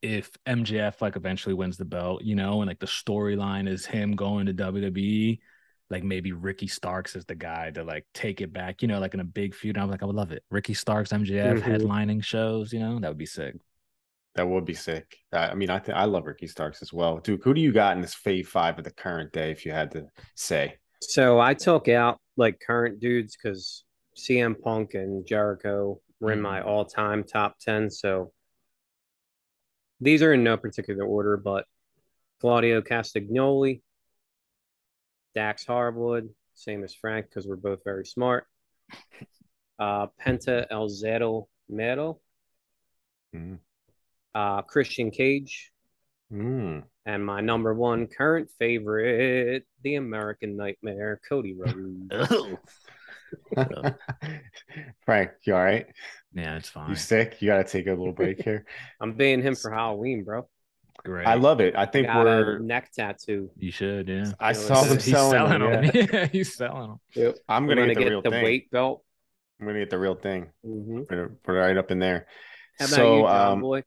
if 0.00 0.30
MJF 0.46 1.00
like 1.00 1.16
eventually 1.16 1.54
wins 1.54 1.76
the 1.76 1.84
belt, 1.84 2.22
you 2.22 2.34
know, 2.34 2.62
and 2.62 2.68
like 2.68 2.80
the 2.80 2.86
storyline 2.86 3.68
is 3.68 3.84
him 3.86 4.16
going 4.16 4.46
to 4.46 4.54
WWE, 4.54 5.38
like 5.94 6.02
maybe 6.02 6.32
Ricky 6.32 6.66
Starks 6.66 7.14
is 7.14 7.24
the 7.24 7.36
guy 7.36 7.70
to 7.70 7.84
like 7.84 8.04
take 8.14 8.40
it 8.40 8.52
back, 8.52 8.82
you 8.82 8.88
know, 8.88 8.98
like 8.98 9.14
in 9.14 9.20
a 9.20 9.24
big 9.24 9.54
feud. 9.54 9.78
I 9.78 9.84
was 9.84 9.92
like, 9.92 10.02
I 10.02 10.06
would 10.06 10.16
love 10.16 10.32
it. 10.32 10.42
Ricky 10.50 10.74
Starks, 10.74 11.12
MJF 11.12 11.60
Mhm. 11.60 11.62
headlining 11.62 12.24
shows, 12.24 12.72
you 12.72 12.80
know, 12.80 12.98
that 12.98 13.06
would 13.08 13.16
be 13.16 13.26
sick. 13.26 13.54
That 14.34 14.48
would 14.48 14.64
be 14.64 14.74
sick. 14.74 15.16
I 15.32 15.50
I 15.50 15.54
mean, 15.54 15.70
I 15.70 15.78
think 15.78 15.96
I 15.96 16.06
love 16.06 16.26
Ricky 16.26 16.48
Starks 16.48 16.82
as 16.82 16.92
well. 16.92 17.18
Dude, 17.18 17.42
who 17.44 17.54
do 17.54 17.60
you 17.60 17.70
got 17.70 17.94
in 17.94 18.02
this 18.02 18.16
fave 18.16 18.46
five 18.46 18.76
of 18.76 18.82
the 18.84 18.90
current 18.90 19.30
day? 19.32 19.52
If 19.52 19.64
you 19.64 19.70
had 19.70 19.92
to 19.92 20.08
say, 20.34 20.78
So 21.00 21.38
I 21.38 21.54
took 21.54 21.86
out 21.88 22.20
like 22.36 22.58
current 22.58 22.98
dudes 22.98 23.36
because 23.36 23.84
CM 24.16 24.56
Punk 24.60 24.94
and 24.94 25.24
Jericho 25.24 26.00
were 26.18 26.32
in 26.32 26.40
my 26.40 26.60
all-time 26.60 27.22
top 27.22 27.60
ten. 27.60 27.88
So 27.88 28.32
these 30.00 30.22
are 30.24 30.32
in 30.32 30.42
no 30.42 30.56
particular 30.56 31.04
order, 31.04 31.36
but 31.36 31.66
Claudio 32.40 32.80
Castagnoli, 32.82 33.82
Dax 35.34 35.64
Harwood, 35.66 36.30
same 36.54 36.84
as 36.84 36.94
Frank 36.94 37.26
because 37.28 37.46
we're 37.46 37.56
both 37.56 37.80
very 37.84 38.06
smart. 38.06 38.46
Uh, 39.78 40.06
Penta 40.24 40.66
El 40.70 40.88
Zero 40.88 41.48
Miedo, 41.70 42.18
Mm. 43.34 43.58
uh, 44.34 44.62
Christian 44.62 45.10
Cage, 45.10 45.72
Mm. 46.32 46.84
and 47.04 47.24
my 47.26 47.40
number 47.40 47.74
one 47.74 48.06
current 48.06 48.50
favorite, 48.58 49.66
the 49.82 49.96
American 49.96 50.56
Nightmare, 50.56 51.20
Cody 51.28 51.54
Rhodes. 51.54 52.10
Frank, 55.04 55.32
you 55.42 55.54
all 55.54 55.62
right? 55.64 55.86
Yeah, 56.32 56.56
it's 56.56 56.68
fine. 56.68 56.90
You 56.90 56.96
sick? 56.96 57.40
You 57.42 57.48
got 57.48 57.66
to 57.66 57.72
take 57.72 57.86
a 57.86 57.90
little 57.90 58.12
break 58.12 58.42
here. 58.42 58.64
I'm 59.00 59.14
being 59.14 59.42
him 59.42 59.56
for 59.56 59.70
Halloween, 59.72 60.22
bro. 60.24 60.48
Great. 61.04 61.26
I 61.26 61.34
love 61.34 61.60
it. 61.60 61.76
I 61.76 61.84
think 61.86 62.06
Got 62.06 62.24
we're. 62.24 62.56
a 62.56 62.60
neck 62.60 62.90
tattoo. 62.92 63.50
you 63.58 63.70
should, 63.70 64.08
yeah. 64.08 64.32
I 64.40 64.52
saw 64.52 64.82
them 64.84 64.94
he's 64.94 65.04
He's 65.04 65.14
selling, 65.14 65.32
selling 65.32 65.60
them. 65.60 65.84
them. 65.86 65.90
yeah. 65.94 66.06
Yeah, 66.12 66.26
he's 66.32 66.54
selling 66.56 66.88
them. 66.88 67.00
Yep. 67.14 67.36
I'm 67.48 67.66
gonna, 67.66 67.82
gonna 67.82 67.88
get 67.88 67.94
the 67.96 68.04
get 68.04 68.10
real 68.10 68.22
the 68.22 68.30
thing. 68.30 68.44
weight 68.44 68.70
belt. 68.70 69.04
I'm 69.60 69.66
gonna 69.66 69.80
get 69.80 69.90
the 69.90 69.98
real 69.98 70.14
thing. 70.14 70.50
hmm 70.64 71.02
Put 71.02 71.18
it, 71.18 71.42
put 71.42 71.54
it 71.56 71.58
right 71.58 71.76
up 71.76 71.90
in 71.90 71.98
there. 71.98 72.26
How 72.78 72.86
about 72.86 72.94
so, 72.96 73.16
you, 73.18 73.22
John 73.24 73.52
um, 73.52 73.60
boy? 73.60 73.82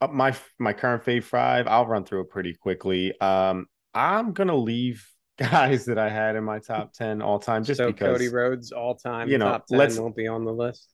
Uh, 0.00 0.06
my 0.08 0.34
my 0.58 0.72
current 0.72 1.04
fave 1.04 1.24
five, 1.24 1.66
I'll 1.66 1.86
run 1.86 2.04
through 2.04 2.20
it 2.22 2.30
pretty 2.30 2.54
quickly. 2.54 3.18
Um, 3.20 3.66
I'm 3.92 4.32
gonna 4.32 4.56
leave 4.56 5.04
guys 5.38 5.86
that 5.86 5.98
I 5.98 6.08
had 6.08 6.36
in 6.36 6.44
my 6.44 6.60
top 6.60 6.92
ten 6.92 7.20
all 7.20 7.38
time 7.40 7.64
just 7.64 7.78
so 7.78 7.88
because. 7.88 8.12
Cody 8.16 8.28
Rhodes 8.28 8.70
all 8.70 8.94
time 8.94 9.28
you 9.28 9.38
know, 9.38 9.46
top 9.46 9.66
10 9.66 9.78
let's- 9.78 9.98
won't 9.98 10.14
be 10.16 10.28
on 10.28 10.44
the 10.44 10.52
list. 10.52 10.88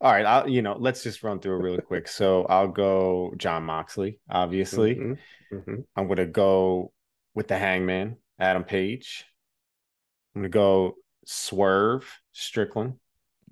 All 0.00 0.12
right, 0.12 0.26
I'll 0.26 0.48
you 0.48 0.60
know 0.62 0.76
let's 0.78 1.02
just 1.02 1.22
run 1.22 1.40
through 1.40 1.58
it 1.58 1.62
really 1.62 1.80
quick. 1.82 2.08
So 2.08 2.44
I'll 2.46 2.68
go 2.68 3.32
Jon 3.36 3.62
Moxley. 3.64 4.18
Obviously, 4.28 4.96
Mhm. 4.96 5.18
Mhm. 5.52 5.84
I'm 5.96 6.08
gonna 6.08 6.26
go 6.26 6.92
with 7.34 7.48
the 7.48 7.56
Hangman, 7.58 8.16
Adam 8.38 8.64
Page. 8.64 9.24
I'm 10.34 10.42
gonna 10.42 10.48
go 10.50 10.96
Swerve 11.26 12.06
Strickland, 12.32 12.94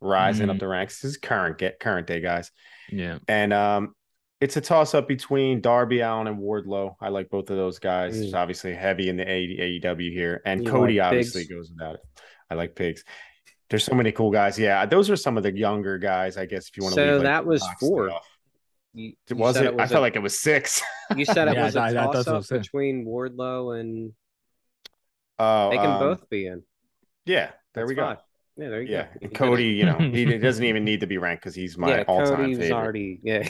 rising 0.00 0.50
up 0.50 0.56
Mhm. 0.56 0.60
the 0.60 0.68
ranks. 0.68 1.00
This 1.00 1.12
is 1.12 1.16
current 1.16 1.58
get 1.58 1.80
current 1.80 2.06
day 2.06 2.20
guys. 2.20 2.50
Yeah. 2.90 3.18
And 3.28 3.52
um, 3.52 3.94
it's 4.40 4.56
a 4.56 4.60
toss 4.60 4.92
up 4.94 5.06
between 5.08 5.60
Darby 5.60 6.00
Allin 6.00 6.26
and 6.26 6.38
Wardlow. 6.38 6.96
I 7.00 7.08
like 7.08 7.30
both 7.30 7.48
of 7.50 7.56
those 7.56 7.78
guys. 7.78 8.18
Mm. 8.20 8.24
It's 8.24 8.34
obviously 8.34 8.74
heavy 8.74 9.08
in 9.08 9.16
the 9.16 9.24
AEW 9.24 10.12
here, 10.12 10.42
and 10.44 10.64
You 10.64 10.70
Cody 10.70 10.98
like 10.98 11.06
obviously 11.06 11.42
pigs? 11.42 11.52
goes 11.54 11.70
without 11.70 11.94
it. 11.94 12.00
I 12.50 12.54
like 12.56 12.74
pigs. 12.74 13.04
There's 13.72 13.84
so 13.84 13.94
many 13.94 14.12
cool 14.12 14.30
guys. 14.30 14.58
Yeah, 14.58 14.86
those 14.86 15.08
are 15.10 15.16
some 15.16 15.36
of 15.36 15.42
the 15.42 15.56
younger 15.56 15.98
guys. 15.98 16.36
I 16.36 16.46
guess 16.46 16.68
if 16.68 16.76
you 16.76 16.82
want 16.84 16.94
to. 16.94 17.00
So 17.00 17.04
leave, 17.04 17.14
like, 17.16 17.22
that 17.24 17.46
was 17.46 17.66
four. 17.80 18.10
off. 18.10 18.26
You, 18.94 19.14
you 19.30 19.36
Was 19.36 19.56
said 19.56 19.64
it? 19.64 19.72
I 19.72 19.82
was 19.82 19.90
felt 19.90 20.02
like 20.02 20.14
it 20.14 20.22
was 20.22 20.38
six. 20.38 20.82
you 21.16 21.24
said 21.24 21.48
it 21.48 21.54
Yeah, 21.54 21.64
was 21.64 21.76
a 21.76 21.80
I- 21.80 21.88
I 21.88 21.92
thought 21.94 22.12
toss 22.12 22.24
so, 22.26 22.36
up 22.36 22.62
between 22.62 23.06
Wardlow 23.06 23.80
and 23.80 24.12
Oh, 25.38 25.70
they 25.70 25.76
can 25.78 25.86
um, 25.86 25.98
both 25.98 26.28
be 26.28 26.46
in. 26.46 26.62
Yeah, 27.24 27.46
there 27.74 27.84
That's 27.84 27.88
we 27.88 27.94
go. 27.94 28.02
five. 28.02 28.18
Yeah, 28.58 28.68
there 28.68 28.82
you 28.82 28.92
Yeah, 28.92 29.04
go. 29.04 29.10
and 29.22 29.34
Cody. 29.34 29.68
You 29.68 29.86
know, 29.86 29.96
he 29.98 30.24
doesn't 30.38 30.64
even 30.64 30.84
need 30.84 31.00
to 31.00 31.06
be 31.06 31.16
ranked 31.16 31.42
because 31.42 31.54
he's 31.54 31.78
my 31.78 31.96
yeah, 31.96 32.04
all-time 32.06 32.36
Cody 32.36 32.48
was 32.50 32.58
favorite. 32.58 32.76
already 32.76 33.20
yeah. 33.22 33.48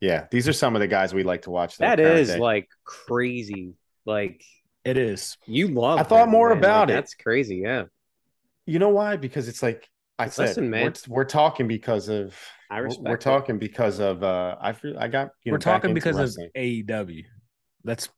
Yeah, 0.00 0.26
these 0.30 0.46
are 0.46 0.52
some 0.52 0.76
of 0.76 0.80
the 0.80 0.86
guys 0.86 1.12
we 1.12 1.24
like 1.24 1.42
to 1.42 1.50
watch. 1.50 1.78
though, 1.78 1.86
That 1.86 1.98
current 1.98 2.20
is 2.20 2.28
day. 2.28 2.38
like 2.38 2.68
crazy. 2.84 3.72
Like 4.06 4.44
It 4.84 4.96
is. 4.96 5.36
you 5.46 5.66
love. 5.68 5.98
I 5.98 6.02
thought 6.04 6.24
him, 6.24 6.30
more 6.30 6.50
man. 6.50 6.58
about 6.58 6.80
Like, 6.82 6.90
it. 6.90 6.92
That's 6.92 7.14
crazy. 7.14 7.56
Yeah, 7.56 7.84
You 8.66 8.78
know 8.78 8.88
why? 8.88 9.16
Because 9.16 9.48
it's 9.48 9.62
like 9.62 9.88
I 10.18 10.28
said, 10.28 10.48
Listen, 10.48 10.70
man. 10.70 10.94
We're, 11.08 11.16
we're 11.16 11.24
talking 11.24 11.68
because 11.68 12.08
of 12.08 12.34
I 12.70 12.76
we're- 12.76 12.84
respect. 12.86 13.08
we're 13.08 13.14
it. 13.14 13.20
talking 13.20 13.58
because 13.58 13.98
of 13.98 14.22
uh 14.22 14.56
I 14.60 14.72
feel 14.72 14.98
I 14.98 15.08
got 15.08 15.30
you 15.44 15.52
know 15.52 15.54
We're 15.54 15.58
back 15.58 15.82
talking 15.82 15.94
because 15.94 16.16
wrestling. 16.16 16.50
of 16.54 16.60
AEW. 16.62 17.24
Let's 17.84 18.08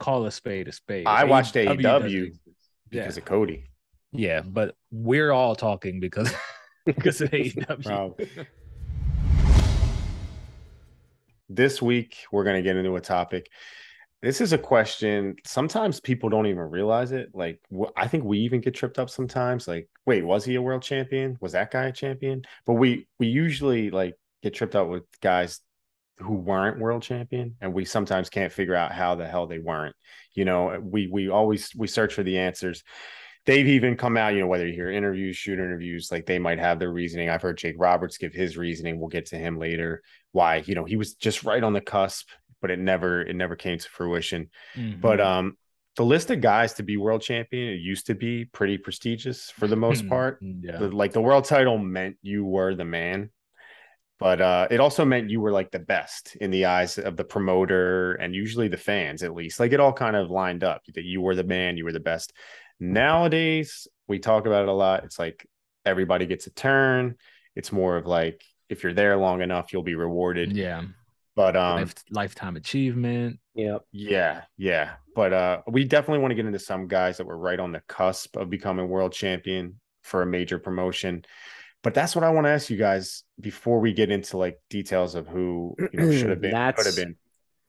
call 0.00 0.26
a 0.26 0.30
spade 0.32 0.68
a 0.68 0.72
spade. 0.72 1.06
I 1.06 1.24
watched 1.24 1.54
AEW 1.54 1.76
AEW 1.76 1.82
doesn't- 1.82 2.40
because 2.90 3.16
yeah. 3.16 3.20
of 3.20 3.24
Cody. 3.24 3.64
Yeah, 4.14 4.40
but 4.42 4.74
we're 4.90 5.30
all 5.30 5.54
talking 5.54 6.00
because 6.00 6.32
because 6.86 7.20
of 7.20 7.30
AEW. 7.30 7.82
Bro. 7.82 8.16
This 11.48 11.82
week, 11.82 12.16
we're 12.32 12.44
going 12.44 12.56
to 12.56 12.62
get 12.62 12.76
into 12.76 12.96
a 12.96 13.00
topic. 13.00 13.50
This 14.22 14.40
is 14.40 14.52
a 14.52 14.58
question. 14.58 15.34
Sometimes 15.44 15.98
people 15.98 16.28
don't 16.28 16.46
even 16.46 16.70
realize 16.70 17.10
it. 17.10 17.30
Like, 17.34 17.60
wh- 17.76 17.90
I 17.96 18.06
think 18.06 18.22
we 18.22 18.38
even 18.40 18.60
get 18.60 18.74
tripped 18.74 19.00
up 19.00 19.10
sometimes. 19.10 19.66
Like, 19.66 19.88
wait, 20.06 20.24
was 20.24 20.44
he 20.44 20.54
a 20.54 20.62
world 20.62 20.82
champion? 20.82 21.36
Was 21.40 21.52
that 21.52 21.72
guy 21.72 21.86
a 21.86 21.92
champion? 21.92 22.42
But 22.64 22.74
we 22.74 23.08
we 23.18 23.26
usually 23.26 23.90
like 23.90 24.14
get 24.42 24.54
tripped 24.54 24.76
up 24.76 24.88
with 24.88 25.02
guys 25.20 25.60
who 26.18 26.34
weren't 26.34 26.78
world 26.78 27.02
champion, 27.02 27.56
and 27.60 27.74
we 27.74 27.84
sometimes 27.84 28.30
can't 28.30 28.52
figure 28.52 28.76
out 28.76 28.92
how 28.92 29.16
the 29.16 29.26
hell 29.26 29.48
they 29.48 29.58
weren't. 29.58 29.96
You 30.34 30.44
know, 30.44 30.78
we 30.80 31.08
we 31.08 31.28
always 31.28 31.74
we 31.74 31.88
search 31.88 32.14
for 32.14 32.22
the 32.22 32.38
answers. 32.38 32.84
They've 33.44 33.66
even 33.66 33.96
come 33.96 34.16
out, 34.16 34.34
you 34.34 34.40
know, 34.40 34.46
whether 34.46 34.66
you 34.68 34.72
hear 34.74 34.90
interviews, 34.90 35.36
shoot 35.36 35.58
interviews, 35.58 36.10
like 36.12 36.26
they 36.26 36.38
might 36.38 36.60
have 36.60 36.78
their 36.78 36.92
reasoning. 36.92 37.28
I've 37.28 37.42
heard 37.42 37.58
Jake 37.58 37.74
Roberts 37.76 38.16
give 38.16 38.32
his 38.32 38.56
reasoning. 38.56 39.00
We'll 39.00 39.08
get 39.08 39.26
to 39.26 39.36
him 39.36 39.58
later. 39.58 40.02
Why, 40.30 40.62
you 40.64 40.76
know, 40.76 40.84
he 40.84 40.94
was 40.96 41.14
just 41.14 41.42
right 41.42 41.62
on 41.62 41.72
the 41.72 41.80
cusp, 41.80 42.28
but 42.62 42.70
it 42.70 42.78
never 42.78 43.20
it 43.20 43.36
never 43.36 43.56
came 43.56 43.76
to 43.78 43.88
fruition. 43.90 44.48
But 45.00 45.18
Mhm. 45.18 45.26
um 45.26 45.58
the 45.96 46.04
list 46.06 46.30
of 46.30 46.40
guys 46.40 46.72
to 46.74 46.82
be 46.82 46.96
world 46.96 47.20
champion, 47.20 47.68
it 47.74 47.80
used 47.80 48.06
to 48.06 48.14
be 48.14 48.46
pretty 48.46 48.78
prestigious 48.78 49.50
for 49.50 49.66
the 49.66 49.76
most 49.76 50.08
part. 50.08 50.38
yeah, 50.40 50.78
The- 50.78 50.88
like 50.88 51.12
the 51.12 51.20
world 51.20 51.44
title 51.44 51.76
meant 51.76 52.16
you 52.22 52.46
were 52.46 52.74
the 52.74 52.86
man 52.86 53.28
but 54.18 54.40
uh 54.40 54.68
it 54.70 54.78
also 54.78 55.04
meant 55.04 55.30
you 55.30 55.40
were 55.40 55.50
like 55.50 55.70
the 55.72 55.80
best 55.80 56.36
in 56.36 56.50
the 56.52 56.64
eyes 56.66 56.96
of 56.96 57.16
the 57.16 57.24
promoter 57.24 58.12
and 58.22 58.34
usually 58.34 58.68
the 58.68 58.76
fans 58.90 59.22
at 59.24 59.34
least 59.34 59.58
like 59.58 59.72
it 59.72 59.80
all 59.80 59.92
kind 59.92 60.14
of 60.14 60.30
lined 60.30 60.62
up 60.62 60.80
that 60.94 61.02
you 61.04 61.20
were 61.20 61.34
the 61.34 61.42
man 61.56 61.76
you 61.76 61.84
were 61.84 61.92
the 61.92 61.98
best 62.12 62.32
nowadays 62.78 63.88
we 64.06 64.18
talk 64.18 64.46
about 64.46 64.62
it 64.62 64.68
a 64.68 64.72
lot 64.72 65.02
it's 65.04 65.18
like 65.18 65.44
everybody 65.84 66.24
gets 66.26 66.46
a 66.46 66.50
turn 66.50 67.16
it's 67.56 67.72
more 67.72 67.96
of 67.96 68.06
like 68.06 68.40
if 68.68 68.82
you're 68.82 68.94
there 68.94 69.16
long 69.16 69.42
enough 69.42 69.72
you'll 69.72 69.82
be 69.82 69.96
rewarded 69.96 70.56
yeah. 70.56 70.82
But 71.36 71.56
um 71.56 71.76
Life, 71.80 71.94
lifetime 72.10 72.56
achievement. 72.56 73.38
Yep. 73.54 73.82
yeah, 73.92 74.42
yeah. 74.56 74.92
But 75.14 75.32
uh 75.32 75.62
we 75.66 75.84
definitely 75.84 76.20
want 76.20 76.30
to 76.32 76.36
get 76.36 76.46
into 76.46 76.58
some 76.58 76.88
guys 76.88 77.16
that 77.18 77.26
were 77.26 77.36
right 77.38 77.60
on 77.60 77.72
the 77.72 77.82
cusp 77.88 78.36
of 78.36 78.50
becoming 78.50 78.88
world 78.88 79.12
champion 79.12 79.80
for 80.02 80.22
a 80.22 80.26
major 80.26 80.58
promotion. 80.58 81.24
But 81.82 81.94
that's 81.94 82.14
what 82.14 82.24
I 82.24 82.30
want 82.30 82.46
to 82.46 82.50
ask 82.50 82.70
you 82.70 82.76
guys 82.76 83.24
before 83.40 83.80
we 83.80 83.92
get 83.92 84.10
into 84.10 84.36
like 84.36 84.58
details 84.70 85.14
of 85.14 85.26
who 85.26 85.74
you 85.78 85.88
know 85.92 86.12
should 86.12 86.30
have 86.30 86.40
been, 86.40 86.50
could 86.52 86.56
have 86.58 86.76
That's- 86.76 86.96
been. 86.96 87.16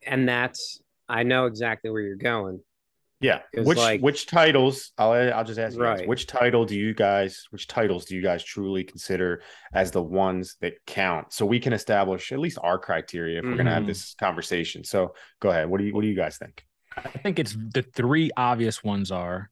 And 0.05 0.27
that's 0.27 0.81
I 1.09 1.23
know 1.23 1.45
exactly 1.45 1.89
where 1.89 2.01
you're 2.01 2.15
going. 2.15 2.59
Yeah. 3.23 3.39
'cause, 3.55 3.65
Which 3.65 3.77
like- 3.77 4.01
which 4.01 4.27
titles? 4.27 4.91
I'll 4.97 5.13
I'll 5.13 5.43
just 5.43 5.59
ask 5.59 5.75
you 5.75 5.81
guys, 5.83 6.05
which 6.05 6.27
title 6.27 6.65
do 6.65 6.75
you 6.77 6.93
guys 6.93 7.45
which 7.51 7.67
titles 7.67 8.05
do 8.05 8.15
you 8.15 8.21
guys 8.21 8.43
truly 8.43 8.83
consider 8.83 9.41
as 9.73 9.91
the 9.91 10.01
ones 10.03 10.57
that 10.61 10.73
count? 10.85 11.31
So 11.33 11.45
we 11.45 11.59
can 11.59 11.73
establish 11.73 12.31
at 12.31 12.39
least 12.39 12.59
our 12.61 12.77
criteria 12.77 13.39
if 13.39 13.45
we're 13.45 13.55
gonna 13.55 13.73
have 13.73 13.83
Mhm. 13.83 13.87
this 13.87 14.13
conversation. 14.15 14.83
So 14.83 15.15
go 15.39 15.49
ahead. 15.49 15.69
What 15.69 15.79
do 15.79 15.85
you 15.85 15.93
what 15.93 16.01
do 16.01 16.07
you 16.07 16.15
guys 16.15 16.37
think? 16.37 16.65
I 16.97 17.01
think 17.23 17.39
it's 17.39 17.55
the 17.73 17.81
three 17.81 18.29
obvious 18.37 18.83
ones 18.83 19.09
are 19.11 19.49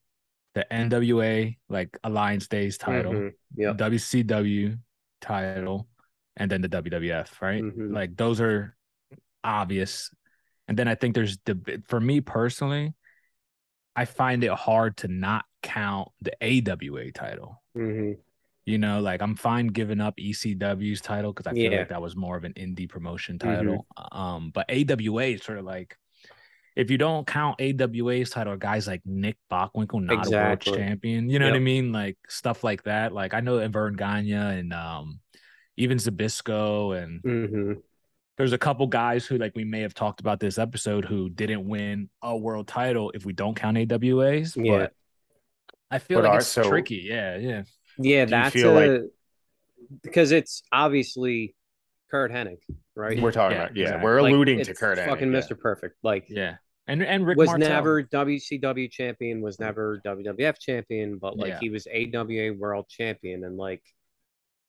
the 0.54 0.66
NWA 0.72 1.58
like 1.70 1.98
Alliance 2.04 2.48
Days 2.48 2.78
title, 2.78 3.14
Mhm. 3.14 3.32
Yep. 3.56 3.78
WCW 3.78 4.78
title, 5.22 5.88
and 6.36 6.52
then 6.52 6.62
the 6.62 6.68
WWF, 6.68 7.42
right? 7.42 7.64
Mhm. 7.64 7.94
Like 7.94 8.16
those 8.18 8.42
are 8.42 8.76
obvious. 9.44 10.14
And 10.68 10.78
then 10.78 10.88
I 10.88 10.96
think 10.96 11.16
there's 11.16 11.38
the 11.46 11.82
for 11.88 12.00
me 12.00 12.22
personally, 12.22 12.94
I 13.96 14.06
find 14.06 14.44
it 14.44 14.52
hard 14.52 14.98
to 14.98 15.08
not 15.08 15.46
count 15.62 16.10
the 16.22 16.32
AWA 16.42 17.12
title. 17.12 17.62
Mhm. 17.76 18.18
You 18.66 18.78
know, 18.78 19.02
like 19.02 19.22
I'm 19.22 19.36
fine 19.36 19.68
giving 19.68 20.00
up 20.00 20.16
ECW's 20.20 21.02
title 21.02 21.34
because 21.34 21.48
I 21.48 21.54
feel 21.54 21.72
Yeah. 21.72 21.80
like 21.80 21.90
that 21.90 22.02
was 22.02 22.16
more 22.16 22.38
of 22.38 22.44
an 22.44 22.54
indie 22.54 22.88
promotion 22.88 23.38
Mhm. 23.38 23.40
title. 23.58 23.88
Um, 24.12 24.52
but 24.52 24.66
AWA 24.70 25.34
is 25.34 25.44
sort 25.44 25.58
of 25.60 25.66
like 25.66 25.98
if 26.74 26.90
you 26.90 26.98
don't 26.98 27.28
count 27.28 27.60
AWA's 27.60 28.30
title, 28.30 28.56
guys 28.56 28.88
like 28.88 29.02
Nick 29.06 29.36
Bockwinkel, 29.52 30.06
not 30.06 30.20
Exactly. 30.20 30.38
a 30.38 30.46
world 30.46 30.62
champion. 30.88 31.30
You 31.30 31.38
know 31.40 31.48
what 31.48 31.56
I 31.56 31.60
mean? 31.60 31.92
Like 31.92 32.18
stuff 32.30 32.64
like 32.64 32.84
that. 32.84 33.12
Like 33.14 33.34
I 33.34 33.42
know 33.42 33.68
Verne 33.68 33.96
Gagne 33.98 34.32
and 34.32 34.72
um 34.72 35.20
even 35.76 35.98
Zbyszko 35.98 36.98
and 37.02 37.22
Mhm. 37.24 37.82
There's 38.42 38.54
a 38.54 38.58
couple 38.58 38.88
guys 38.88 39.28
who 39.28 39.38
like 39.38 39.52
we 39.56 39.64
may 39.64 39.82
have 39.82 39.94
talked 39.94 40.20
about 40.20 40.40
this 40.40 40.58
episode 40.58 41.06
who 41.06 41.30
didn't 41.30 41.68
win 41.68 42.10
a 42.24 42.36
world 42.36 42.68
title 42.68 43.12
if 43.14 43.24
we 43.24 43.34
don't 43.34 43.54
count 43.54 43.78
AWAs. 43.78 44.58
Yeah. 44.58 44.78
But 44.80 44.94
I 45.92 46.00
feel 46.00 46.18
But 46.18 46.24
like 46.24 46.34
are- 46.34 46.38
it's 46.40 46.48
so- 46.48 46.68
tricky. 46.68 47.04
Yeah, 47.06 47.38
yeah. 47.38 47.64
Yeah, 48.00 48.26
Do 48.26 48.32
that's 48.32 48.54
feel 48.54 48.74
like- 48.74 48.90
a 48.90 49.08
because 50.02 50.32
it's 50.32 50.64
obviously 50.72 51.54
Curt 52.10 52.32
Hennig, 52.32 52.58
right? 52.96 53.22
We're 53.22 53.32
talking 53.32 53.58
Yeah, 53.58 53.64
about 53.66 53.76
yeah, 53.78 53.84
exactly. 53.84 54.04
we're 54.06 54.22
Like, 54.24 54.34
alluding 54.34 54.64
to 54.64 54.72
it's 54.72 54.80
Curt 54.80 54.98
fucking 54.98 55.30
Hennig, 55.30 55.34
yeah. 55.34 55.56
Mr. 55.56 55.60
Perfect. 55.60 55.98
Like 56.02 56.26
Yeah. 56.28 56.56
And 56.88 57.04
and 57.04 57.28
Rick 57.28 57.38
was 57.38 57.50
Martel. 57.50 57.70
never 57.70 58.02
WCW 58.02 58.88
champion, 58.90 59.42
was 59.42 59.60
never 59.60 60.02
WWF 60.04 60.58
champion, 60.58 61.20
but 61.20 61.38
like 61.38 61.50
Yeah. 61.50 61.60
he 61.60 61.70
was 61.70 61.86
AWA 61.86 62.54
world 62.54 62.90
champion 62.90 63.44
and 63.44 63.56
like 63.56 63.84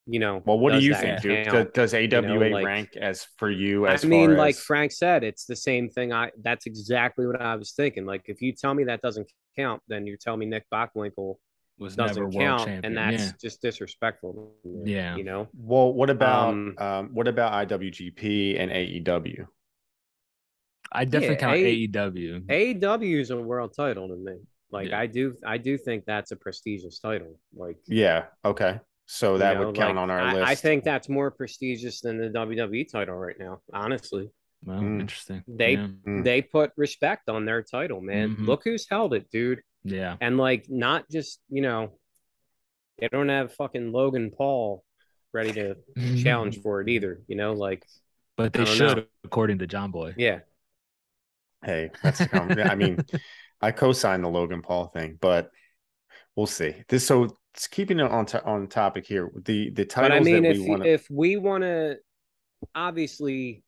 you 0.06 0.18
know 0.18 0.42
Well, 0.44 0.58
what 0.58 0.72
do 0.72 0.80
you 0.80 0.94
think, 0.94 1.20
Duke? 1.22 1.44
Does, 1.44 1.52
count? 1.52 1.74
does 1.74 1.94
AWA 1.94 2.48
like- 2.50 2.64
rank 2.64 2.96
as 2.96 3.26
for 3.38 3.50
you 3.50 3.86
as 3.86 4.04
I 4.04 4.08
mean, 4.08 4.30
far 4.30 4.36
like 4.38 4.56
as 4.56 4.60
Frank 4.60 4.92
said, 4.92 5.22
it's 5.24 5.44
the 5.44 5.56
same 5.56 5.88
thing. 5.88 6.12
I 6.12 6.30
that's 6.42 6.66
exactly 6.66 7.26
what 7.26 7.40
I 7.40 7.54
was 7.56 7.72
thinking. 7.72 8.04
Like 8.04 8.22
if 8.26 8.42
you 8.42 8.52
tell 8.52 8.74
me 8.74 8.84
that 8.84 9.00
doesn't 9.00 9.30
count, 9.56 9.80
then 9.88 10.06
you 10.06 10.16
tell 10.16 10.36
me 10.36 10.46
Nick 10.46 10.64
Bockwinkel 10.72 11.36
was 11.78 11.96
doesn't 11.96 12.22
world 12.22 12.34
count, 12.34 12.58
champion. 12.64 12.84
and 12.84 12.96
that's 12.96 13.24
yeah. 13.26 13.32
just 13.40 13.62
disrespectful. 13.62 14.52
Yeah. 14.84 15.16
you 15.16 15.24
know. 15.24 15.48
well, 15.56 15.92
what 15.92 16.10
about 16.10 16.48
um, 16.50 16.74
Um, 16.78 17.10
what 17.14 17.28
about 17.28 17.52
IWGP 17.68 18.58
and 18.60 18.70
AEW? 18.70 19.46
I 20.92 21.04
definitely 21.04 21.36
Yeah, 21.36 21.40
count 21.40 21.56
A- 21.56 21.88
AEW. 21.88 22.46
AEW 22.46 23.20
is 23.20 23.30
a 23.30 23.36
world 23.40 23.72
title 23.74 24.08
to 24.08 24.16
me. 24.16 24.34
Like 24.70 24.88
Yeah. 24.90 25.00
I 25.00 25.06
do, 25.06 25.36
I 25.46 25.58
do 25.58 25.78
think 25.78 26.04
that's 26.06 26.30
a 26.32 26.36
prestigious 26.36 26.98
title. 26.98 27.38
Like 27.54 27.78
Yeah, 27.86 28.24
okay. 28.44 28.80
So 29.14 29.34
you 29.34 29.38
that 29.40 29.58
know, 29.58 29.66
would 29.66 29.76
count 29.76 29.96
like, 29.96 30.02
on 30.02 30.10
our 30.10 30.20
I, 30.20 30.32
list. 30.32 30.46
I 30.48 30.54
think 30.54 30.84
that's 30.84 31.06
more 31.08 31.30
prestigious 31.30 32.00
than 32.00 32.16
the 32.16 32.30
WWE 32.30 32.90
title 32.90 33.14
right 33.14 33.36
now. 33.38 33.60
Honestly, 33.72 34.30
well, 34.64 34.78
Mm. 34.80 35.00
interesting. 35.02 35.44
They- 35.46 35.74
yeah. 35.74 35.88
Mm. 36.06 36.24
they 36.24 36.40
put 36.40 36.72
respect 36.78 37.28
on 37.28 37.44
their 37.44 37.62
title, 37.62 38.00
man. 38.00 38.36
Mhm. 38.36 38.46
Look 38.46 38.62
who's 38.64 38.88
held 38.88 39.12
it, 39.12 39.28
dude. 39.30 39.60
yeah. 39.84 40.16
And 40.20 40.38
like, 40.38 40.64
not 40.70 41.10
just 41.10 41.40
you 41.50 41.60
know, 41.60 41.98
they 42.98 43.08
don't 43.08 43.28
have 43.28 43.52
fucking 43.54 43.92
Logan 43.92 44.30
Paul 44.30 44.82
ready 45.34 45.52
to 45.52 45.76
challenge 46.22 46.62
for 46.62 46.80
it 46.80 46.88
either. 46.88 47.20
You 47.26 47.36
know, 47.36 47.52
like 47.52 47.84
But 48.38 48.54
they 48.54 48.64
should, 48.64 48.96
know. 48.96 49.04
according 49.24 49.58
to 49.58 49.66
John 49.66 49.90
Boy. 49.90 50.14
yeah, 50.16 50.40
hey, 51.64 51.90
that's 52.02 52.20
a 52.20 52.28
com- 52.28 52.50
I 52.52 52.74
mean, 52.76 52.98
I 53.60 53.72
co-signed 53.72 54.24
the 54.24 54.28
Logan 54.28 54.62
Paul 54.62 54.86
thing, 54.86 55.18
but 55.20 55.50
we'll 56.36 56.46
see. 56.46 56.74
This 56.88 57.06
so 57.06 57.36
it's 57.54 57.66
keeping 57.66 58.00
it 58.00 58.10
on 58.10 58.24
to, 58.26 58.44
on 58.44 58.66
topic 58.68 59.06
here. 59.06 59.30
The 59.44 59.70
the 59.70 59.84
titles 59.84 60.10
but 60.10 60.16
I 60.16 60.40
mean, 60.40 60.42
that 60.44 60.52
if 60.52 60.58
we 60.58 60.68
want 60.68 60.82
to 60.84 60.88
if 60.88 61.10
we 61.10 61.36
want 61.36 61.62
to, 61.64 61.98
obviously, 62.74 63.62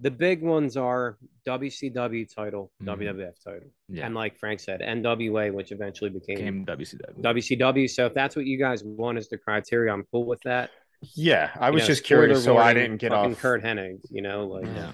the 0.00 0.10
big 0.10 0.42
ones 0.42 0.76
are 0.76 1.18
WCW 1.46 2.26
title, 2.34 2.72
Mhm. 2.82 2.86
WWF 2.86 3.34
title, 3.44 3.68
Yeah. 3.88 4.06
and 4.06 4.14
like 4.14 4.36
Frank 4.38 4.60
said, 4.60 4.80
NWA, 4.80 5.52
which 5.52 5.70
eventually 5.72 6.10
became 6.10 6.36
Came 6.38 6.64
WCW. 6.64 7.20
WCW. 7.22 7.88
So 7.90 8.06
if 8.06 8.14
that's 8.14 8.34
what 8.34 8.46
you 8.46 8.58
guys 8.58 8.82
want 8.84 9.18
as 9.18 9.28
the 9.28 9.38
criteria, 9.38 9.92
I'm 9.92 10.04
cool 10.10 10.24
with 10.26 10.40
that. 10.42 10.70
yeah, 11.14 11.50
I 11.56 11.68
You 11.68 11.74
was 11.74 11.82
know, 11.82 11.86
just 11.88 12.04
curious, 12.04 12.42
so 12.44 12.56
I 12.58 12.74
didn't 12.74 12.96
get 12.98 13.10
fucking 13.12 13.32
off. 13.32 13.38
Curt 13.40 13.62
Hennig. 13.62 14.00
You 14.10 14.22
know, 14.22 14.46
like 14.46 14.66
Yeah. 14.66 14.92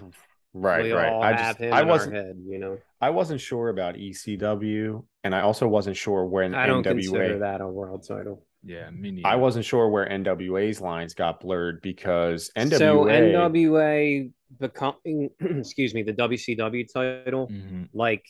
Right, 0.54 0.84
we 0.84 0.92
right. 0.92 1.08
all 1.12 1.22
I 1.22 1.32
have 1.32 1.56
just 1.56 1.60
him 1.60 1.72
I 1.72 1.82
wasn't 1.82 2.14
head. 2.14 2.36
You 2.46 2.58
know, 2.58 2.78
I 3.00 3.10
wasn't 3.10 3.40
sure 3.40 3.68
about 3.68 3.96
ECW, 3.96 5.04
and 5.24 5.34
I 5.34 5.40
also 5.42 5.68
wasn't 5.68 5.96
sure 5.96 6.24
when 6.26 6.54
I 6.54 6.66
don't 6.66 6.82
consider 6.82 7.36
NWA. 7.36 7.40
that 7.40 7.60
a 7.60 7.68
world 7.68 8.04
title. 8.08 8.44
Yeah, 8.64 8.90
me 8.90 9.12
neither. 9.12 9.28
I 9.28 9.36
wasn't 9.36 9.64
sure 9.64 9.88
where 9.88 10.06
NWA's 10.08 10.80
lines 10.80 11.14
got 11.14 11.40
blurred 11.40 11.80
because 11.80 12.50
NWA. 12.56 12.78
So 12.78 13.04
NWA 13.04 14.30
becoming, 14.58 15.30
excuse 15.40 15.94
me, 15.94 16.02
the 16.02 16.12
WCW 16.14 16.92
title, 16.92 17.48
Mhm. 17.48 17.88
like 17.92 18.24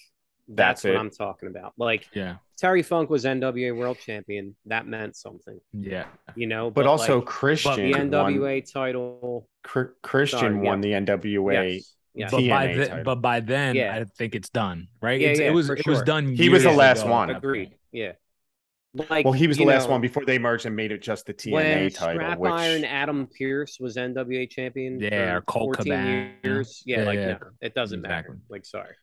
that's, 0.51 0.83
That's 0.83 0.95
what. 0.95 0.97
I'm 1.01 1.11
talking 1.11 1.49
about. 1.49 1.75
Like 1.79 2.07
Yeah, 2.15 2.37
Terry 2.57 2.83
Funk 2.83 3.11
was 3.11 3.25
NWA 3.25 3.77
World 3.77 3.99
Champion. 4.05 4.57
That 4.67 4.87
meant 4.87 5.15
something, 5.17 5.61
yeah. 5.73 6.07
you 6.37 6.47
know. 6.47 6.71
but 6.71 6.87
also 6.87 7.17
like, 7.17 7.27
Christian 7.27 7.75
the 7.77 7.93
won. 7.93 8.11
NWA 8.11 8.71
title. 8.73 9.49
Chr- 9.63 9.93
Christian 10.03 10.39
Sorry, 10.41 10.55
won 10.59 10.83
yeah. 10.83 11.01
the 11.01 11.13
NWA. 11.13 11.75
Yes, 11.77 11.95
yes. 12.19 12.31
But 12.31 12.49
by 12.49 12.67
TNA 12.67 12.77
then, 12.77 12.89
title. 12.89 13.05
but 13.05 13.15
by 13.17 13.41
then, 13.41 13.75
Yeah. 13.77 13.95
I 13.97 14.05
think 14.05 14.35
it's 14.35 14.49
done, 14.51 14.89
right? 15.01 15.21
Yeah, 15.21 15.29
It's- 15.29 15.41
yeah, 15.41 15.49
it 15.49 15.55
was 15.55 15.67
for 15.69 15.77
it 15.77 15.87
was 15.87 16.03
done. 16.03 16.35
He 16.35 16.49
was 16.49 16.65
the 16.65 16.73
last 16.73 17.03
ago 17.03 17.11
one. 17.13 17.31
at 17.31 17.35
that 17.35 17.39
Agreed. 17.39 17.75
Yeah. 17.93 18.13
Like 18.95 19.25
Well, 19.25 19.35
he 19.35 19.47
was 19.47 19.59
the 19.59 19.65
last 19.65 19.85
know, 19.85 19.93
one 19.93 20.01
before 20.01 20.25
they 20.25 20.39
merged 20.39 20.65
and 20.67 20.75
made 20.75 20.93
it 20.93 21.03
just 21.03 21.27
the 21.27 21.35
TNA 21.35 21.53
when 21.53 21.91
title. 21.91 22.15
Scrap 22.21 22.39
which 22.39 22.51
Iron 22.53 22.85
Adam 22.85 23.29
Pearce 23.39 23.79
was 23.79 23.97
NWA 23.97 24.47
champion. 24.51 24.99
Yeah, 24.99 25.35
or 25.35 25.41
Colt 25.43 25.77
14 25.77 25.85
Cabana. 25.93 26.31
years. 26.43 26.83
Yeah, 26.87 27.01
Yeah, 27.01 27.05
like 27.05 27.17
yeah. 27.19 27.27
no, 27.33 27.39
it 27.61 27.75
doesn't 27.75 28.01
Exactly. 28.01 28.33
matter. 28.35 28.43
Like 28.49 28.65
sorry. 28.65 28.95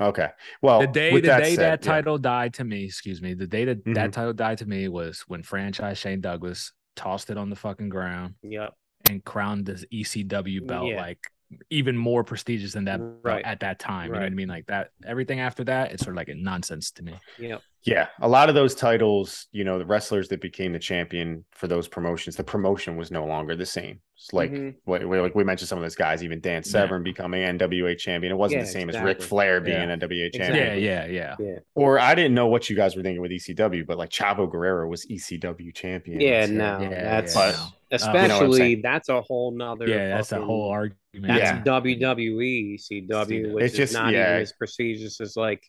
Okay. 0.00 0.28
Well, 0.62 0.80
the 0.80 0.86
day 0.86 1.12
the 1.14 1.20
that 1.22 1.42
day 1.42 1.54
said, 1.56 1.64
that 1.80 1.84
yeah. 1.84 1.92
title 1.92 2.16
died 2.16 2.54
to 2.54 2.64
me, 2.64 2.84
excuse 2.84 3.20
me, 3.20 3.34
the 3.34 3.46
day 3.46 3.64
that 3.66 3.84
Mhm. 3.84 3.94
that 3.94 4.12
title 4.12 4.32
died 4.32 4.58
to 4.58 4.66
me 4.66 4.88
was 4.88 5.20
when 5.26 5.42
franchise 5.42 5.98
Shane 5.98 6.20
Douglas 6.20 6.72
tossed 6.96 7.28
it 7.28 7.36
on 7.36 7.50
the 7.50 7.56
fucking 7.56 7.88
ground 7.88 8.34
Yep. 8.42 8.72
and 9.10 9.24
crowned 9.24 9.66
this 9.66 9.84
ECW 9.92 10.60
belt 10.66 10.88
Yeah. 10.88 11.00
like 11.00 11.28
even 11.70 11.96
more 11.96 12.24
prestigious 12.24 12.72
than 12.72 12.84
that 12.84 13.00
Right. 13.22 13.44
at 13.44 13.60
that 13.60 13.78
time. 13.78 14.06
You 14.08 14.12
know 14.14 14.20
what 14.20 14.26
I 14.26 14.30
mean? 14.30 14.48
Like 14.48 14.66
that 14.66 14.90
everything 15.06 15.40
after 15.40 15.64
that, 15.64 15.92
it's 15.92 16.02
sort 16.02 16.14
of 16.14 16.16
like 16.16 16.28
a 16.28 16.34
nonsense 16.34 16.90
to 16.92 17.02
me. 17.02 17.14
Yep. 17.38 17.62
Yeah, 17.82 18.06
a 18.22 18.28
lot 18.28 18.48
of 18.48 18.54
those 18.54 18.74
titles, 18.74 19.46
you 19.52 19.62
know, 19.62 19.78
the 19.78 19.84
wrestlers 19.84 20.28
that 20.28 20.40
became 20.40 20.72
the 20.72 20.78
champion 20.78 21.44
for 21.50 21.66
those 21.68 21.86
promotions, 21.86 22.34
the 22.34 22.42
promotion 22.42 22.96
was 22.96 23.10
no 23.10 23.26
longer 23.26 23.54
the 23.56 23.66
same. 23.66 24.00
It's 24.16 24.32
like 24.32 24.50
Mhm. 24.52 24.74
what 24.84 25.06
we 25.06 25.20
like 25.20 25.34
we 25.34 25.44
mentioned 25.44 25.68
some 25.68 25.76
of 25.76 25.82
those 25.84 25.94
guys, 25.94 26.24
even 26.24 26.40
Dan 26.40 26.62
Severn 26.62 27.02
becoming 27.02 27.42
NWA 27.42 27.94
champion. 27.94 28.32
It 28.32 28.36
wasn't 28.36 28.60
Yeah, 28.60 28.64
the 28.64 28.70
same 28.70 28.88
as 28.88 28.98
Ric. 28.98 29.20
Flair 29.20 29.60
being 29.60 29.76
Yeah. 29.76 29.96
NWA 29.96 30.26
Exactly. 30.28 30.58
champion. 30.60 30.82
Yeah, 30.82 31.04
yeah, 31.04 31.36
yeah. 31.38 31.46
Yeah. 31.46 31.58
Or 31.74 31.98
I 31.98 32.14
didn't 32.14 32.32
know 32.34 32.46
what 32.46 32.70
you 32.70 32.76
guys 32.76 32.96
were 32.96 33.02
thinking 33.02 33.20
with 33.20 33.32
ECW, 33.32 33.84
but 33.84 33.98
like 33.98 34.08
Chavo 34.08 34.50
Guerrero 34.50 34.88
was 34.88 35.04
ECW 35.10 35.70
champion. 35.72 36.20
Yeah, 36.22 36.46
So- 36.46 36.52
no, 36.52 36.80
Yeah, 36.80 36.88
that's 36.88 37.36
yeah, 37.36 37.50
no. 37.50 37.56
Uh, 37.56 37.66
especially 37.90 38.58
saying? 38.58 38.80
that's 38.82 39.10
a 39.10 39.20
whole 39.20 39.50
nother. 39.50 39.86
Yeah, 39.86 40.08
that's 40.08 40.32
a 40.32 40.40
whole 40.40 40.70
argument. 40.70 40.98
That's 41.20 41.40
Yeah. 41.42 41.62
WWE 41.64 42.74
ECW, 42.74 43.52
which 43.54 43.64
It's 43.64 43.72
is 43.74 43.78
just- 43.78 43.92
not 43.94 44.12
yeah. 44.12 44.30
even 44.30 44.42
as 44.42 44.52
prestigious 44.52 45.20
as 45.20 45.36
like 45.36 45.62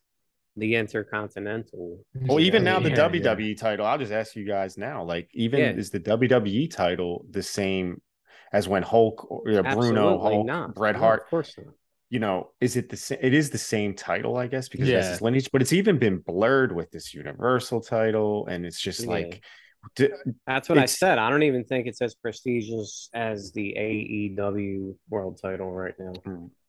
the 0.57 0.75
Intercontinental. 0.75 2.05
Well, 2.15 2.39
even 2.39 2.63
now 2.63 2.79
the 2.79 2.89
Yeah, 2.89 2.95
WWE 2.95 3.55
title, 3.55 3.85
I'll 3.85 3.97
just 3.97 4.11
ask 4.11 4.35
you 4.35 4.45
guys 4.45 4.77
now, 4.77 5.03
like 5.03 5.29
even 5.33 5.59
Yeah. 5.59 5.71
is 5.71 5.89
the 5.91 5.99
WWE 5.99 6.67
title 6.67 7.25
the 7.29 7.43
same 7.43 8.01
as 8.53 8.67
when 8.67 8.83
Hulk 8.83 9.29
or 9.29 9.43
yeah, 9.49 9.73
Bruno, 9.75 10.17
Hulk, 10.19 10.45
not. 10.45 10.75
Bret 10.75 10.95
No, 10.95 11.01
Hart, 11.01 11.23
of 11.23 11.27
course 11.29 11.53
not. 11.57 11.73
you 12.09 12.19
know, 12.19 12.51
is 12.61 12.77
it 12.77 12.89
the 12.89 12.95
same? 12.97 13.17
It 13.21 13.33
is 13.33 13.49
the 13.49 13.57
same 13.57 13.93
title, 13.95 14.37
I 14.37 14.47
guess, 14.47 14.69
because 14.69 14.87
that's 14.87 15.05
Yeah. 15.05 15.11
his 15.11 15.21
lineage, 15.21 15.49
but 15.51 15.61
it's 15.61 15.73
even 15.73 15.97
been 15.97 16.19
blurred 16.19 16.73
with 16.73 16.89
this 16.91 17.13
Universal 17.13 17.81
title, 17.81 18.47
and 18.47 18.65
it's 18.65 18.79
just 18.79 19.01
Yeah. 19.03 19.09
like, 19.09 19.43
d- 19.95 20.09
That's 20.47 20.69
what 20.69 20.77
I 20.77 20.85
said. 20.85 21.17
I 21.17 21.29
don't 21.29 21.43
even 21.43 21.63
think 21.63 21.87
it's 21.87 22.01
as 22.01 22.15
prestigious 22.15 23.09
as 23.13 23.51
the 23.53 23.75
AEW 23.77 24.95
World 25.09 25.39
Title 25.41 25.71
right 25.71 25.93
now. 25.99 26.21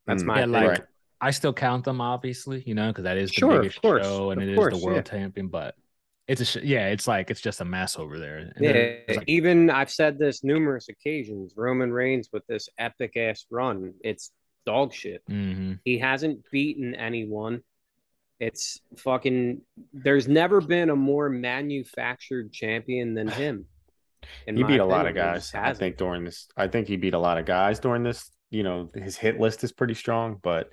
That's 0.07 0.25
mm, 0.25 0.27
my 0.27 0.41
Yeah, 0.41 0.47
like 0.47 0.81
right. 0.81 0.85
I 1.21 1.31
still 1.31 1.53
count 1.53 1.85
them, 1.85 2.01
obviously, 2.01 2.63
you 2.67 2.75
know, 2.75 2.89
because 2.89 3.05
that 3.05 3.17
is 3.17 3.33
the 3.33 3.41
Sure, 3.41 3.43
biggest 3.43 3.81
course, 3.83 4.23
show 4.23 4.31
and 4.31 4.41
of 4.41 4.43
it 4.43 4.49
is 4.49 4.57
course, 4.57 4.69
the 4.69 4.77
world 4.77 5.07
yeah. 5.07 5.07
champion. 5.07 5.49
But 5.49 5.75
it's 6.29 6.41
a 6.41 6.45
sh- 6.45 6.57
yeah, 6.63 6.89
it's 6.89 7.09
like 7.09 7.31
it's 7.31 7.41
just 7.41 7.61
a 7.61 7.65
mess 7.65 7.99
over 7.99 8.19
there. 8.19 8.53
And 8.57 8.57
Yeah, 8.59 8.97
like, 9.09 9.27
even 9.27 9.69
I've 9.71 9.91
said 9.91 10.19
this 10.19 10.43
numerous 10.43 10.89
occasions. 10.89 11.55
Roman 11.57 11.93
Reigns 11.93 12.31
with 12.33 12.47
this 12.47 12.69
epic 12.79 13.17
ass 13.17 13.45
run, 13.51 13.95
it's 14.03 14.31
dog 14.65 14.95
shit. 14.95 15.23
mhm. 15.29 15.81
He 15.85 15.99
hasn't 15.99 16.45
beaten 16.51 16.95
anyone. 16.95 17.63
It's 18.39 18.81
fucking. 18.99 19.63
There's 19.93 20.29
never 20.29 20.61
been 20.61 20.91
a 20.91 20.97
more 20.97 21.29
manufactured 21.29 22.53
champion 22.53 23.15
than 23.15 23.29
him. 23.43 23.67
in 24.47 24.57
He 24.57 24.65
beat 24.65 24.81
a 24.81 24.85
lot 24.85 25.07
of 25.07 25.15
guys. 25.15 25.55
I 25.55 25.73
think 25.73 25.97
during 25.97 26.25
this, 26.25 26.49
I 26.57 26.69
think 26.69 26.89
he 26.89 26.97
beat 26.97 27.15
a 27.15 27.19
lot 27.19 27.39
of 27.39 27.47
guys 27.47 27.81
during 27.81 28.03
this. 28.03 28.31
You 28.51 28.63
know, 28.63 28.91
his 28.95 29.17
hit 29.17 29.41
list 29.41 29.65
is 29.65 29.73
pretty 29.73 29.95
strong, 29.95 30.39
but 30.43 30.71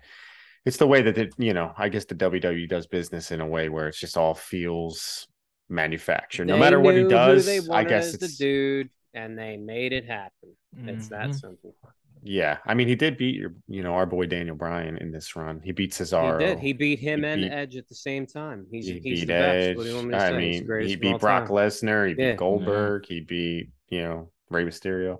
it's 0.65 0.77
the 0.77 0.87
way 0.87 1.01
that 1.01 1.17
it, 1.17 1.33
you 1.37 1.53
know, 1.53 1.73
I 1.77 1.89
guess 1.89 2.05
the 2.05 2.15
WWE 2.15 2.69
does 2.69 2.87
business 2.87 3.31
in 3.31 3.41
a 3.41 3.47
way 3.47 3.69
where 3.69 3.87
it's 3.87 3.99
just 3.99 4.15
all 4.15 4.35
feels 4.35 5.27
manufactured. 5.69 6.45
No 6.45 6.57
matter 6.57 6.79
what 6.79 6.95
he 6.95 7.03
does, 7.03 7.45
they 7.45 7.57
I 7.57 7.61
wanted 7.61 7.89
guess 7.89 8.13
as 8.13 8.19
the 8.19 8.27
dude, 8.27 8.89
and 9.13 9.37
they 9.37 9.57
made 9.57 9.91
it 9.91 10.05
happen. 10.05 10.55
It's 10.85 11.07
mm-hmm. 11.07 11.31
that 11.31 11.35
simple. 11.35 11.75
Yeah. 12.23 12.57
I 12.65 12.73
mean, 12.73 12.87
he 12.87 12.95
did 12.95 13.17
beat 13.17 13.35
your, 13.35 13.53
you 13.67 13.83
know, 13.83 13.93
our 13.93 14.05
boy 14.05 14.25
Daniel 14.25 14.55
Bryan 14.55 14.97
in 14.97 15.11
this 15.11 15.35
run. 15.35 15.61
He 15.63 15.71
beat 15.71 15.91
Cesaro. 15.91 16.39
He 16.39 16.45
did. 16.45 16.59
He 16.59 16.73
beat 16.73 16.99
him 16.99 17.21
He 17.21 17.25
and 17.27 17.41
beat- 17.41 17.51
Edge 17.51 17.75
at 17.75 17.87
the 17.87 17.95
same 17.95 18.25
time. 18.25 18.65
He's 18.71 18.85
he 18.87 18.93
he's 18.93 19.01
beat 19.01 19.19
the 19.21 19.25
best. 19.27 19.55
Edge. 19.69 19.77
What 19.77 19.83
do 19.85 20.03
me 20.03 20.15
I? 20.15 20.31
Mean, 20.31 20.81
he 20.87 20.95
beat 20.95 21.19
Brock 21.19 21.47
time. 21.47 21.55
Lesnar. 21.55 22.07
He 22.07 22.13
beat 22.15 22.23
Yeah. 22.23 22.35
Goldberg. 22.35 23.05
He 23.05 23.21
beat, 23.21 23.69
you 23.89 24.01
know, 24.01 24.31
Rey 24.49 24.63
Mysterio. 24.65 25.19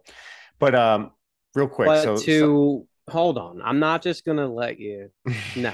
But 0.60 0.76
um, 0.76 1.12
real 1.56 1.68
quick, 1.68 1.88
But 1.88 2.04
so, 2.04 2.18
to 2.18 2.88
hold 3.10 3.38
on, 3.38 3.62
I'm 3.62 3.80
not 3.80 4.02
just 4.02 4.24
gonna 4.26 4.48
let 4.48 4.80
you. 4.80 5.10
No, 5.56 5.74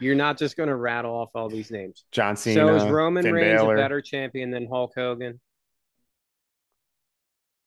you're 0.00 0.14
not 0.16 0.38
just 0.38 0.56
gonna 0.56 0.76
rattle 0.76 1.14
off 1.14 1.30
all 1.34 1.48
these 1.48 1.70
names. 1.70 2.04
John 2.10 2.34
Cena. 2.36 2.56
so 2.66 2.74
is 2.76 2.84
Roman 2.90 3.22
Finn 3.22 3.32
Reigns 3.34 3.60
Balor. 3.60 3.74
a 3.74 3.78
better 3.78 4.00
champion 4.00 4.50
than 4.50 4.66
Hulk 4.66 4.92
Hogan? 4.96 5.40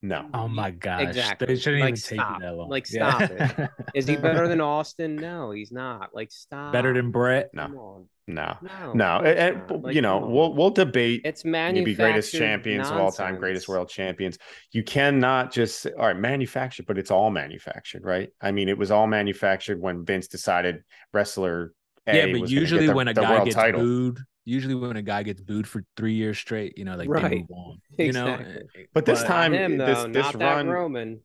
No. 0.08 0.30
Oh 0.34 0.48
my 0.48 0.70
gosh. 0.72 1.02
Exactly. 1.02 1.48
They 1.48 1.56
shouldn't 1.56 1.82
Like, 1.82 1.89
even 1.94 2.02
take 2.02 2.20
stop. 2.20 2.39
you 2.39 2.46
that 2.46 2.56
long. 2.56 2.70
Like, 2.70 2.86
Yeah. 2.91 3.18
stop 3.18 3.32
it. 3.60 3.70
Is 3.96 4.08
he 4.08 4.15
better 4.15 4.48
than 4.48 4.62
Austin? 4.76 5.15
No, 5.15 5.50
he's 5.52 5.72
not. 5.72 6.12
Like 6.13 6.32
stop. 6.32 6.72
Better 6.74 6.94
than 6.94 7.10
Bret? 7.12 7.50
No. 7.54 8.08
No. 8.28 8.58
No. 8.62 8.94
No, 8.94 9.06
of 9.18 9.24
course 9.24 9.38
and, 9.38 9.62
and, 9.72 9.84
Like, 9.84 9.96
you 9.96 10.02
know, 10.02 10.20
we'll 10.20 10.54
we'll 10.54 10.70
debate 10.70 11.22
it's 11.26 11.44
maybe 11.44 11.94
greatest 11.96 12.34
manufactured 12.34 12.38
champions 12.38 12.89
of 12.89 12.98
all 12.98 13.12
time, 13.12 13.38
greatest 13.38 13.68
world 13.68 13.89
champions. 13.89 14.38
You 14.72 14.84
cannot 14.84 15.52
just 15.52 15.82
say, 15.82 15.91
all 15.98 16.06
right, 16.08 16.18
manufactured, 16.18 16.86
but 16.86 16.98
it's 16.98 17.12
all 17.12 17.32
manufactured, 17.32 18.04
right? 18.04 18.30
I 18.41 18.52
mean, 18.52 18.70
it 18.70 18.78
was 18.78 18.91
all 18.91 19.08
manufactured 19.08 19.80
when 19.82 20.06
Vince 20.06 20.28
decided 20.28 20.84
wrestler 21.13 21.74
A 22.08 22.15
yeah, 22.15 22.39
but 22.39 22.50
usually 22.50 22.88
the, 22.88 22.94
when 22.94 23.08
a 23.08 23.13
guy 23.13 23.44
gets 23.44 23.56
title. 23.56 23.82
booed, 23.82 24.20
usually 24.46 24.76
when 24.76 24.98
a 24.98 25.02
guy 25.02 25.24
gets 25.24 25.42
booed 25.42 25.68
for 25.68 25.84
three 25.98 26.14
years 26.16 26.38
straight, 26.38 26.78
you 26.78 26.86
know, 26.86 26.96
like 26.96 27.16
they 27.16 27.26
move 27.26 27.50
on. 27.52 27.82
You 27.98 28.14
know, 28.14 28.46
But 28.94 29.06
this 29.06 29.20
But 29.20 29.24
time, 29.24 29.54
Him 29.54 29.78
though, 29.78 29.86
this 29.86 30.08
this 30.12 30.34
not 30.34 30.40
that 30.40 30.64
run, 30.64 30.66
Roman. 30.66 31.22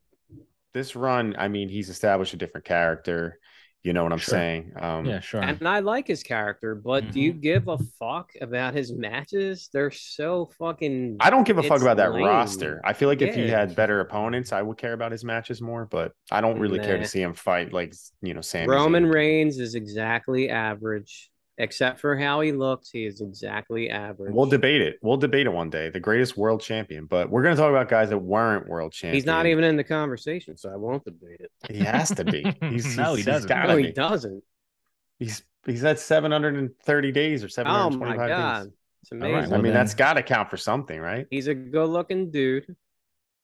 this 0.73 0.95
run, 0.95 1.35
I 1.37 1.47
mean, 1.47 1.69
he's 1.69 1.89
established 1.89 2.33
a 2.33 2.37
different 2.37 2.65
character. 2.65 3.39
You 3.83 3.93
know 3.93 4.03
what 4.03 4.13
I'm 4.13 4.17
Sure. 4.19 4.35
saying? 4.37 4.73
Um, 4.79 5.07
yeah, 5.07 5.19
sure. 5.19 5.59
And 5.59 5.67
I 5.67 5.79
like 5.79 6.07
his 6.07 6.23
character, 6.23 6.75
but 6.75 7.11
do 7.11 7.19
Mm-hmm. 7.19 7.25
you 7.25 7.33
give 7.33 7.67
a 7.67 7.77
fuck 7.99 8.31
about 8.41 8.75
his 8.75 8.93
matches? 8.93 9.69
They're 9.73 9.91
so 9.91 10.51
fucking. 10.59 11.19
I 11.19 11.29
don't 11.29 11.45
give 11.45 11.57
a 11.59 11.63
fuck 11.63 11.77
It's 11.77 11.81
about 11.81 11.97
that 11.97 12.13
roster. 12.13 12.81
I 12.83 12.93
feel 12.93 13.07
like 13.07 13.21
if 13.21 13.35
he 13.35 13.47
had 13.47 13.75
better 13.75 13.99
opponents, 13.99 14.51
I 14.51 14.61
would 14.61 14.77
care 14.77 14.93
about 14.93 15.11
his 15.11 15.23
matches 15.23 15.61
more. 15.61 15.85
But 15.85 16.13
I 16.31 16.41
don't 16.41 16.59
really 16.59 16.79
care 16.79 16.97
to 16.97 17.05
see 17.05 17.21
him 17.21 17.33
fight 17.35 17.71
like 17.73 17.93
you 18.21 18.33
know 18.33 18.41
Sami. 18.41 18.67
Roman 18.67 19.05
Reigns 19.07 19.59
is 19.59 19.75
exactly 19.75 20.49
average, 20.49 21.30
except 21.61 21.99
for 21.99 22.17
how 22.17 22.41
he 22.41 22.51
looks. 22.51 22.89
He 22.89 23.05
is 23.05 23.21
exactly 23.21 23.89
average. 23.89 24.33
We'll 24.33 24.47
debate 24.47 24.81
it. 24.81 24.97
We'll 25.01 25.17
debate 25.17 25.45
it 25.45 25.53
one 25.53 25.69
day. 25.69 25.89
The 25.89 25.99
greatest 25.99 26.35
world 26.35 26.61
champion, 26.61 27.05
but 27.05 27.29
we're 27.29 27.43
going 27.43 27.55
to 27.55 27.61
talk 27.61 27.69
about 27.69 27.87
guys 27.87 28.09
that 28.09 28.17
weren't 28.17 28.67
world 28.67 28.91
champions. 28.91 29.23
He's 29.23 29.25
not 29.25 29.45
even 29.45 29.63
in 29.63 29.77
the 29.77 29.83
conversation, 29.83 30.57
so 30.57 30.69
I 30.71 30.75
won't 30.75 31.05
debate 31.05 31.39
it. 31.39 31.51
He 31.71 31.79
has 31.83 32.09
to 32.15 32.25
be. 32.25 32.43
He's, 32.61 32.97
No, 32.97 33.13
he 33.15 33.23
doesn't. 33.23 33.43
He's 33.43 33.45
gotta 33.45 33.67
No, 33.69 33.77
be. 33.77 33.83
he 33.83 33.91
doesn't. 33.91 34.43
He's 35.19 35.43
he's 35.65 35.83
at 35.83 35.99
730 35.99 37.11
days 37.11 37.43
or 37.43 37.49
725 37.49 38.09
Oh 38.09 38.17
725 38.17 38.17
my 38.17 38.27
god, 38.27 38.63
days. 38.63 38.73
it's 39.03 39.11
right, 39.11 39.17
amazing. 39.31 39.35
I 39.35 39.55
well 39.55 39.61
mean, 39.61 39.73
then- 39.73 39.73
that's 39.81 39.93
got 39.93 40.13
to 40.13 40.23
count 40.23 40.49
for 40.49 40.57
something, 40.57 40.99
right? 40.99 41.27
He's 41.29 41.47
a 41.47 41.53
good-looking 41.53 42.31
dude. 42.31 42.75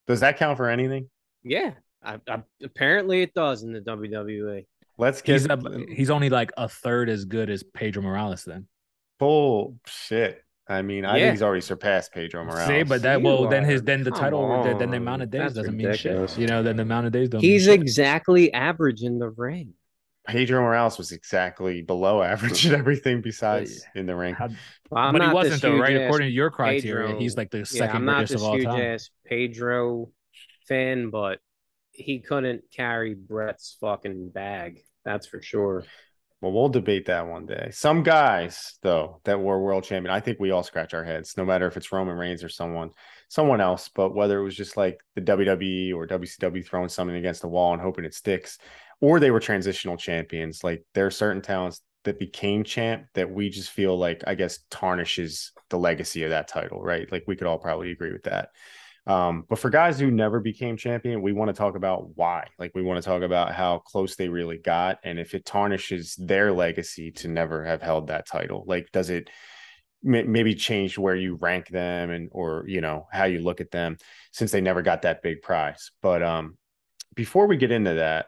Does 0.08 0.22
that 0.22 0.38
count 0.38 0.58
for 0.58 0.70
anything? 0.70 1.10
Yeah, 1.44 1.74
I, 2.04 2.20
I, 2.28 2.42
apparently 2.64 3.22
it 3.22 3.34
does 3.34 3.64
in 3.64 3.74
the 3.74 3.82
WWE. 3.82 4.66
Let's 4.98 5.22
get 5.22 5.34
he's 5.34 5.46
a, 5.46 5.60
he's 5.90 6.10
only 6.10 6.30
like 6.30 6.52
a 6.58 6.68
third 6.68 7.10
as 7.10 7.26
good 7.26 7.50
as 7.50 7.64
Pedro 7.64 8.02
Morales 8.04 8.44
then. 8.44 8.68
full 9.20 9.78
shit. 9.86 10.44
I 10.70 10.82
mean, 10.82 11.06
I 11.06 11.18
Yeah. 11.18 11.24
think 11.26 11.34
he's 11.36 11.42
already 11.44 11.62
surpassed 11.62 12.12
Pedro 12.14 12.44
Morales. 12.44 12.68
See, 12.68 12.84
but 12.84 13.02
that 13.04 13.20
You 13.20 13.26
well 13.26 13.48
then 13.48 13.64
his 13.64 13.82
then 13.84 14.04
the 14.04 14.12
title 14.12 14.64
then, 14.64 14.78
then 14.78 14.92
the 14.92 14.98
amount 14.98 15.22
of 15.22 15.30
days 15.30 15.42
That's 15.42 15.54
doesn't 15.56 15.78
ridiculous. 15.78 16.06
mean 16.06 16.28
shit. 16.28 16.40
You 16.42 16.48
know, 16.48 16.62
then 16.62 16.76
the 16.76 16.82
amount 16.84 17.06
of 17.08 17.14
days 17.14 17.30
don't 17.30 17.42
He's 17.42 17.68
mean 17.68 17.76
shit. 17.78 17.82
exactly 17.82 18.54
average 18.54 19.02
in 19.04 19.18
the 19.18 19.30
ring. 19.30 19.74
Pedro 20.28 20.60
Morales 20.62 20.98
was 20.98 21.14
exactly 21.14 21.82
below 21.84 22.22
average 22.22 22.68
at 22.68 22.74
everything 22.74 23.22
besides 23.22 23.86
in 23.96 24.08
the 24.08 24.16
ring. 24.16 24.36
Well, 24.90 25.14
but 25.14 25.22
he 25.22 25.30
wasn't 25.34 25.62
though, 25.62 25.78
right? 25.78 25.96
According 26.02 26.28
to 26.28 26.34
your 26.34 26.52
criteria, 26.52 27.08
Pedro- 27.08 27.20
he's 27.22 27.38
like 27.38 27.50
the 27.50 27.60
Yeah, 27.60 27.64
second 27.64 27.96
I'm 27.96 28.06
not 28.06 28.16
greatest 28.28 28.34
this 28.34 28.42
of 28.42 28.48
all 28.48 28.56
huge 28.56 28.66
time. 28.66 28.82
ass 28.82 29.10
Pedro 29.26 30.10
fan, 30.68 31.12
but 31.12 31.40
he 31.98 32.20
couldn't 32.20 32.64
carry 32.72 33.14
Bret's 33.14 33.78
fucking 33.82 34.30
bag. 34.30 34.80
That's 35.04 35.28
for 35.28 35.42
sure. 35.42 35.84
Well, 36.42 36.52
we'll 36.52 36.70
debate 36.70 37.08
that 37.08 37.28
one 37.28 37.48
day. 37.48 37.70
Some 37.72 38.04
guys, 38.04 38.78
though, 38.84 39.22
that 39.24 39.40
were 39.40 39.60
world 39.60 39.84
champion, 39.84 40.14
I 40.14 40.20
think 40.20 40.40
we 40.40 40.52
all 40.52 40.62
scratch 40.62 40.94
our 40.94 41.04
heads, 41.04 41.36
no 41.36 41.44
matter 41.44 41.66
if 41.66 41.76
it's 41.78 41.92
Roman 41.92 42.16
Reigns 42.16 42.44
or 42.44 42.50
someone, 42.50 42.92
someone 43.28 43.60
else. 43.60 43.90
But 43.90 44.14
whether 44.14 44.40
it 44.40 44.44
was 44.44 44.56
just 44.56 44.78
like 44.78 45.00
the 45.16 45.22
WWE 45.22 45.96
or 45.96 46.06
WCW 46.06 46.64
throwing 46.64 46.90
something 46.90 47.16
against 47.16 47.42
the 47.42 47.48
wall 47.48 47.74
and 47.74 47.82
hoping 47.82 48.06
it 48.06 48.14
sticks, 48.14 48.60
or 49.02 49.20
they 49.20 49.32
were 49.32 49.40
transitional 49.40 49.98
champions, 49.98 50.64
like 50.64 50.86
there 50.94 51.08
are 51.08 51.12
certain 51.12 51.42
talents 51.42 51.82
that 52.04 52.20
became 52.20 52.64
champ 52.64 53.08
that 53.16 53.32
we 53.32 53.50
just 53.50 53.72
feel 53.72 53.98
like, 53.98 54.24
I 54.28 54.36
guess, 54.36 54.60
tarnishes 54.70 55.52
the 55.70 55.80
legacy 55.80 56.24
of 56.24 56.30
that 56.30 56.48
title, 56.48 56.82
right? 56.82 57.12
Like 57.12 57.24
we 57.28 57.36
could 57.36 57.48
all 57.48 57.58
probably 57.58 57.92
agree 57.92 58.14
with 58.14 58.24
that. 58.24 58.50
Um, 59.08 59.46
but 59.48 59.58
for 59.58 59.70
guys 59.70 60.00
who 60.00 60.12
never 60.12 60.42
became 60.42 60.76
champion, 60.76 61.22
we 61.22 61.32
want 61.32 61.48
to 61.48 61.54
talk 61.54 61.76
about 61.76 62.10
why. 62.16 62.48
Like 62.60 62.74
we 62.76 62.84
want 62.84 63.02
to 63.02 63.08
talk 63.08 63.22
about 63.22 63.54
how 63.54 63.80
close 63.80 64.16
they 64.16 64.28
really 64.28 64.58
got, 64.58 65.00
and 65.04 65.18
if 65.18 65.34
it 65.34 65.46
tarnishes 65.46 66.16
their 66.16 66.52
legacy 66.52 67.12
to 67.12 67.30
never 67.30 67.64
have 67.64 67.82
held 67.82 68.08
that 68.08 68.28
title. 68.28 68.66
Like, 68.68 68.92
does 68.92 69.10
it 69.10 69.30
may- 70.04 70.24
maybe 70.24 70.56
change 70.56 70.98
where 70.98 71.16
you 71.16 71.36
rank 71.36 71.70
them 71.70 72.10
and 72.12 72.30
or 72.34 72.66
you 72.68 72.82
know 72.82 73.08
how 73.12 73.24
you 73.24 73.40
look 73.40 73.62
at 73.62 73.72
them 73.72 73.98
since 74.34 74.52
they 74.52 74.62
never 74.62 74.82
got 74.82 75.04
that 75.04 75.22
big 75.22 75.42
prize? 75.42 75.92
But 76.02 76.22
um, 76.22 76.58
before 77.16 77.48
we 77.48 77.56
get 77.56 77.72
into 77.72 77.94
that, 77.94 78.28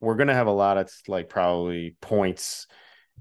we're 0.00 0.16
gonna 0.16 0.34
have 0.34 0.46
a 0.46 0.52
lot 0.52 0.76
of 0.76 0.92
like 1.08 1.30
probably 1.30 1.96
points 2.02 2.66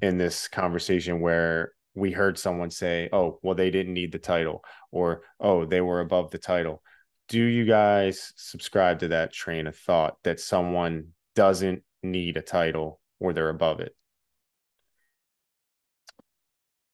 in 0.01 0.17
this 0.17 0.49
conversation 0.49 1.21
where 1.21 1.71
we 1.93 2.12
heard 2.12 2.38
someone 2.38 2.71
say, 2.71 3.10
"Oh, 3.12 3.39
well, 3.41 3.56
they 3.56 3.71
didn't 3.71 3.93
need 3.93 4.12
the 4.12 4.19
title," 4.19 4.63
or 4.91 5.23
"Oh, 5.39 5.65
they 5.65 5.82
were 5.82 6.01
above 6.01 6.32
the 6.32 6.38
title." 6.38 6.84
Do 7.27 7.41
you 7.41 7.65
guys 7.65 8.34
subscribe 8.36 8.99
to 8.99 9.10
that 9.10 9.34
train 9.34 9.67
of 9.67 9.75
thought 9.77 10.17
that 10.23 10.39
someone 10.39 11.10
doesn't 11.36 11.84
need 12.04 12.38
a 12.38 12.41
title 12.41 12.99
or 13.19 13.34
they're 13.34 13.49
above 13.49 13.80
it? 13.80 13.95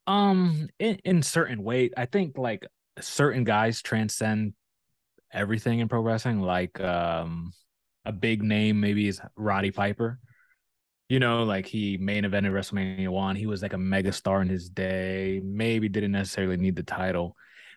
Um, 0.05 0.69
in, 0.79 0.99
in 1.03 1.21
certain 1.23 1.63
way, 1.63 1.89
I 1.97 2.05
think 2.05 2.37
like 2.37 2.65
certain 2.99 3.43
guys 3.43 3.81
transcend 3.81 4.53
everything 5.31 5.79
in 5.79 5.89
pro 5.89 6.01
wrestling. 6.01 6.41
Like 6.41 6.79
um, 6.79 7.51
a 8.05 8.11
big 8.11 8.41
name 8.41 8.79
maybe 8.79 9.07
is 9.07 9.21
Roddy 9.35 9.71
Piper. 9.71 10.19
You 11.09 11.19
know, 11.19 11.43
like 11.43 11.65
he 11.65 11.97
main 11.97 12.25
evented 12.25 12.51
WrestleMania 12.51 13.09
one. 13.09 13.35
He 13.35 13.45
was 13.45 13.61
like 13.61 13.73
a 13.73 13.77
mega 13.77 14.11
star 14.11 14.41
in 14.41 14.49
his 14.49 14.69
day. 14.69 15.41
Maybe 15.43 15.87
didn't 15.87 16.11
necessarily 16.11 16.57
need 16.57 16.75
the 16.75 16.83
title, 16.83 17.35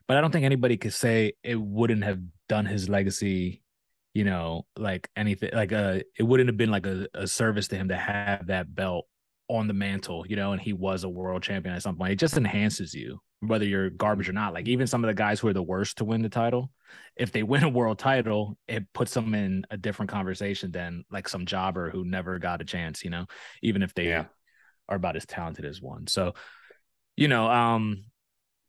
but 0.09 0.17
I 0.17 0.21
don't 0.21 0.33
think 0.33 0.45
anybody 0.45 0.77
could 0.77 0.93
say 0.93 1.35
it 1.45 1.61
wouldn't 1.61 2.03
have 2.03 2.21
done 2.49 2.67
his 2.67 2.89
legacy. 2.89 3.63
You 4.13 4.25
know, 4.25 4.67
like 4.77 5.09
anything, 5.15 5.51
like 5.53 5.73
uh, 5.73 6.01
it 6.19 6.25
wouldn't 6.25 6.49
have 6.49 6.57
been 6.57 6.73
like 6.73 6.87
a, 6.87 7.07
a 7.15 7.29
service 7.29 7.69
to 7.69 7.77
him 7.77 7.89
to 7.91 7.97
have 7.97 8.49
that 8.49 8.75
belt 8.75 9.07
on 9.49 9.69
the 9.69 9.75
mantle, 9.75 10.25
you 10.27 10.37
know, 10.37 10.53
and 10.53 10.61
he 10.61 10.73
was 10.73 11.05
a 11.05 11.09
world 11.09 11.43
champion 11.43 11.75
at 11.75 11.83
some 11.83 11.97
point. 11.97 12.13
It 12.13 12.17
just 12.17 12.37
enhances 12.37 12.95
you, 12.95 13.21
whether 13.41 13.65
you're 13.65 13.91
garbage 13.91 14.29
or 14.29 14.33
not. 14.33 14.55
Like 14.55 14.69
even 14.69 14.87
some 14.87 15.03
of 15.03 15.09
the 15.09 15.15
guys 15.15 15.41
who 15.41 15.49
are 15.49 15.53
the 15.55 15.63
worst 15.63 15.99
to 15.99 16.05
win 16.05 16.23
the 16.23 16.29
title, 16.29 16.71
if 17.17 17.33
they 17.33 17.43
win 17.43 17.63
a 17.63 17.69
world 17.69 17.99
title, 17.99 18.57
it 18.69 18.93
puts 18.93 19.15
them 19.15 19.35
in 19.35 19.65
a 19.71 19.77
different 19.77 20.11
conversation 20.11 20.71
than 20.71 21.05
like 21.11 21.29
some 21.29 21.47
jobber 21.47 21.91
who 21.91 22.05
never 22.05 22.39
got 22.39 22.61
a 22.61 22.65
chance, 22.65 23.03
you 23.03 23.11
know, 23.11 23.27
even 23.63 23.83
if 23.83 23.95
they 23.95 24.09
yeah. 24.09 24.27
are 24.89 24.97
about 24.97 25.17
as 25.17 25.27
talented 25.27 25.65
as 25.65 25.81
one. 25.81 26.07
So, 26.07 26.35
you 27.17 27.29
know, 27.29 27.51
um, 27.51 28.05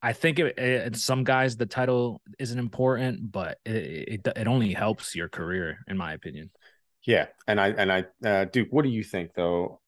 I 0.02 0.14
think 0.14 0.40
it, 0.40 0.58
it, 0.58 0.96
some 0.96 1.24
guys 1.24 1.58
the 1.58 1.66
title 1.66 2.22
isn't 2.40 2.58
important, 2.58 3.32
but 3.32 3.60
it, 3.66 4.24
it 4.26 4.28
it 4.36 4.48
only 4.48 4.74
helps 4.74 5.16
your 5.16 5.30
career, 5.30 5.78
in 5.88 5.96
my 5.96 6.14
opinion. 6.14 6.50
Yeah, 7.06 7.28
and 7.48 7.62
I 7.62 7.68
and 7.70 7.92
I 7.92 8.06
uh, 8.26 8.46
Duke, 8.46 8.70
what 8.72 8.82
do 8.82 8.90
you 8.90 9.04
think 9.04 9.34
though? 9.36 9.82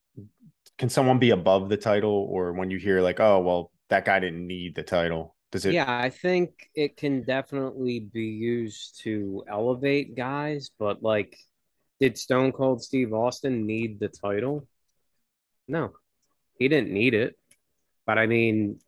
can 0.78 0.90
someone 0.90 1.20
be 1.20 1.30
above 1.30 1.70
the 1.70 1.78
title 1.78 2.28
or 2.30 2.54
when 2.54 2.72
you 2.72 2.78
hear 2.78 3.02
like 3.02 3.20
oh 3.20 3.40
well 3.40 3.72
that 3.94 4.06
guy 4.06 4.20
didn't 4.20 4.48
need 4.48 4.74
the 4.74 4.82
title. 4.82 5.36
Does 5.52 5.68
it 5.68 5.74
yeah 5.76 5.86
i 5.88 6.10
think 6.10 6.68
it 6.74 6.98
can 6.98 7.22
definitely 7.22 8.00
be 8.00 8.26
used 8.26 9.00
to 9.04 9.44
elevate 9.48 10.16
guys 10.16 10.72
but 10.80 11.04
like 11.04 11.38
did 12.00 12.18
stone 12.18 12.52
cold 12.52 12.82
steve 12.82 13.14
austin 13.14 13.68
need 13.68 14.00
the 14.00 14.08
title? 14.08 14.68
No 15.68 15.94
he 16.58 16.68
didn't 16.68 16.90
need 16.92 17.14
it. 17.14 17.36
But 18.08 18.18
i 18.18 18.26
mean 18.26 18.80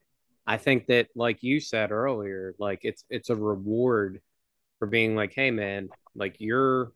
i 0.48 0.58
think 0.58 0.88
that 0.88 1.10
like 1.16 1.44
you 1.44 1.60
said 1.60 1.92
earlier 1.92 2.56
like 2.58 2.80
it's 2.82 3.04
it's 3.12 3.30
a 3.30 3.36
reward 3.36 4.22
for 4.80 4.88
being 4.88 5.16
like 5.16 5.34
hey 5.36 5.52
man 5.52 5.90
like 6.16 6.38
you're 6.40 6.92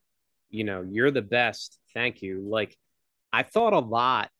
you 0.49 0.63
know 0.63 0.81
you're 0.81 1.11
the 1.11 1.21
best. 1.21 1.77
Thank 1.93 2.23
you. 2.23 2.41
Like 2.41 2.75
i 3.31 3.43
thought 3.43 3.73
a 3.73 3.79
lot 3.79 4.31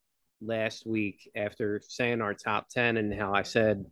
last 0.42 0.86
week 0.86 1.30
after 1.36 1.82
saying 1.88 2.22
our 2.22 2.34
top 2.34 2.68
10 2.70 2.98
and 2.98 3.14
how 3.14 3.34
I 3.34 3.44
said 3.44 3.86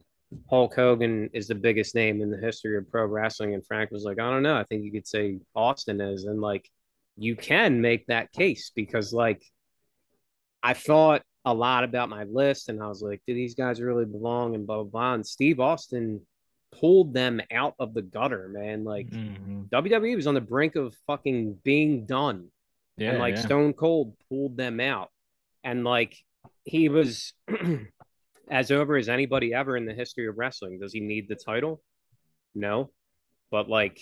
Hulk 0.50 0.76
Hogan 0.76 1.30
is 1.34 1.48
the 1.48 1.56
biggest 1.56 1.96
name 1.96 2.22
in 2.22 2.30
the 2.30 2.38
history 2.38 2.78
of 2.78 2.90
pro 2.90 3.06
wrestling. 3.06 3.54
And 3.54 3.66
Frank 3.66 3.92
was 3.92 4.04
like, 4.04 4.20
I 4.20 4.30
don't 4.30 4.44
know. 4.44 4.56
I 4.56 4.64
think 4.64 4.84
you 4.84 4.92
could 4.92 5.08
say 5.08 5.40
Austin 5.56 6.02
is. 6.02 6.26
And 6.26 6.42
like, 6.42 6.70
you 7.18 7.36
can 7.36 7.82
make 7.82 8.08
that 8.08 8.32
case 8.32 8.72
because, 8.76 9.14
like, 9.14 9.42
I 10.62 10.74
thought 10.74 11.22
a 11.46 11.54
lot 11.54 11.84
about 11.84 12.10
my 12.10 12.26
list 12.26 12.70
and 12.70 12.82
I 12.82 12.88
was 12.88 13.02
like, 13.02 13.22
do 13.26 13.34
these 13.34 13.56
guys 13.56 13.82
really 13.82 14.06
belong? 14.06 14.54
And 14.54 14.68
blah, 14.68 14.84
blah, 14.84 14.92
blah. 14.92 15.14
And 15.14 15.26
Steve 15.26 15.60
Austin 15.60 16.22
pulled 16.74 17.14
them 17.14 17.42
out 17.52 17.74
of 17.80 17.94
the 17.94 18.02
gutter, 18.02 18.50
man. 18.50 18.84
Like, 18.84 19.10
mm-hmm. 19.10 19.64
WWE 19.74 20.16
was 20.16 20.28
on 20.28 20.36
the 20.36 20.42
brink 20.42 20.76
of 20.76 20.94
fucking 21.08 21.58
being 21.64 22.06
done. 22.06 22.50
Yeah, 22.98 23.12
and 23.12 23.20
like 23.20 23.36
yeah. 23.36 23.42
Stone 23.42 23.74
Cold 23.74 24.16
pulled 24.28 24.58
them 24.58 24.80
out. 24.80 25.10
And 25.64 25.84
like, 25.84 26.18
he 26.68 26.90
was 26.90 27.34
as 28.52 28.72
over 28.72 28.98
as 28.98 29.10
anybody 29.10 29.54
ever 29.54 29.78
in 29.78 29.86
the 29.86 29.94
history 29.94 30.28
of 30.28 30.38
wrestling. 30.38 30.80
Does 30.80 30.94
he 30.94 31.00
need 31.00 31.28
the 31.30 31.36
title? 31.36 31.82
No, 32.54 32.92
but 33.50 33.70
like, 33.70 34.00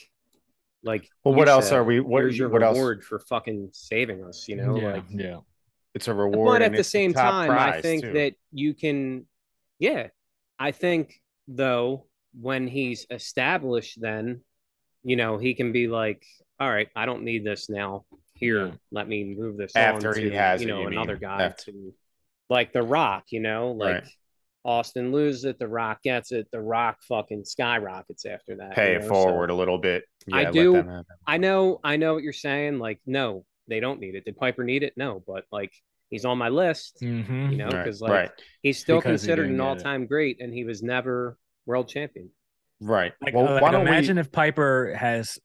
like. 0.83 1.07
Well, 1.23 1.35
what 1.35 1.47
else 1.47 1.71
are 1.71 1.83
we? 1.83 1.99
What 1.99 2.25
is 2.25 2.37
your 2.37 2.49
what 2.49 2.61
reward 2.61 2.97
else? 2.99 3.05
for 3.05 3.19
fucking 3.19 3.69
saving 3.71 4.23
us? 4.23 4.47
You 4.47 4.57
know, 4.57 4.77
yeah, 4.77 4.93
like, 4.93 5.03
yeah. 5.09 5.37
It's 5.93 6.07
a 6.07 6.13
reward, 6.13 6.59
but 6.59 6.61
at 6.61 6.75
the 6.75 6.83
same 6.83 7.13
time, 7.13 7.51
I 7.51 7.81
think 7.81 8.03
too. 8.03 8.13
that 8.13 8.33
you 8.51 8.73
can. 8.73 9.27
Yeah, 9.79 10.07
I 10.59 10.71
think 10.71 11.21
though 11.47 12.07
when 12.39 12.67
he's 12.67 13.05
established, 13.11 14.01
then 14.01 14.41
you 15.03 15.15
know 15.15 15.37
he 15.37 15.53
can 15.53 15.71
be 15.71 15.87
like, 15.87 16.25
all 16.59 16.69
right, 16.69 16.89
I 16.95 17.05
don't 17.05 17.23
need 17.23 17.45
this 17.45 17.69
now. 17.69 18.05
Here, 18.33 18.67
yeah. 18.67 18.73
let 18.91 19.07
me 19.07 19.35
move 19.37 19.55
this 19.55 19.73
after 19.75 20.13
he 20.13 20.29
to, 20.29 20.35
has 20.35 20.61
you 20.61 20.67
know 20.67 20.81
you 20.81 20.87
another 20.87 21.13
mean. 21.13 21.21
guy 21.21 21.43
after. 21.43 21.71
to 21.71 21.93
like 22.49 22.73
The 22.73 22.83
Rock, 22.83 23.25
you 23.31 23.39
know, 23.39 23.71
like 23.71 24.03
right. 24.03 24.07
Austin 24.63 25.11
loses 25.11 25.45
it, 25.45 25.59
The 25.59 25.67
Rock 25.67 26.01
gets 26.03 26.31
it, 26.31 26.47
The 26.51 26.61
Rock 26.61 26.97
fucking 27.07 27.45
skyrockets 27.45 28.25
after 28.25 28.55
that. 28.57 28.75
Pay 28.75 28.93
you 28.93 28.99
know? 28.99 29.05
it 29.05 29.09
forward 29.09 29.49
so, 29.49 29.55
a 29.55 29.57
little 29.57 29.77
bit. 29.77 30.03
Yeah, 30.27 30.37
I 30.37 30.51
do. 30.51 31.03
I 31.27 31.37
know. 31.37 31.79
I 31.83 31.97
know 31.97 32.15
what 32.15 32.23
you're 32.23 32.33
saying. 32.33 32.79
Like, 32.79 32.99
no, 33.05 33.45
they 33.67 33.79
don't 33.79 33.99
need 33.99 34.15
it. 34.15 34.25
Did 34.25 34.37
Piper 34.37 34.63
need 34.63 34.83
it? 34.83 34.93
No, 34.97 35.23
but 35.25 35.45
like 35.51 35.71
he's 36.09 36.25
on 36.25 36.37
my 36.37 36.49
list. 36.49 36.97
Mm-hmm. 37.01 37.51
You 37.51 37.57
know, 37.57 37.69
because 37.69 38.01
right. 38.01 38.09
like 38.09 38.19
right. 38.19 38.31
he's 38.63 38.79
still 38.79 38.97
because 38.97 39.21
considered 39.21 39.47
he 39.47 39.53
an 39.53 39.61
all-time 39.61 40.07
great, 40.07 40.41
and 40.41 40.53
he 40.53 40.63
was 40.63 40.81
never 40.81 41.37
world 41.65 41.87
champion. 41.87 42.29
Right. 42.81 43.13
Like, 43.21 43.33
well, 43.33 43.61
like, 43.61 43.73
imagine 43.73 44.17
we... 44.17 44.21
if 44.21 44.31
Piper 44.31 44.93
has 44.97 45.39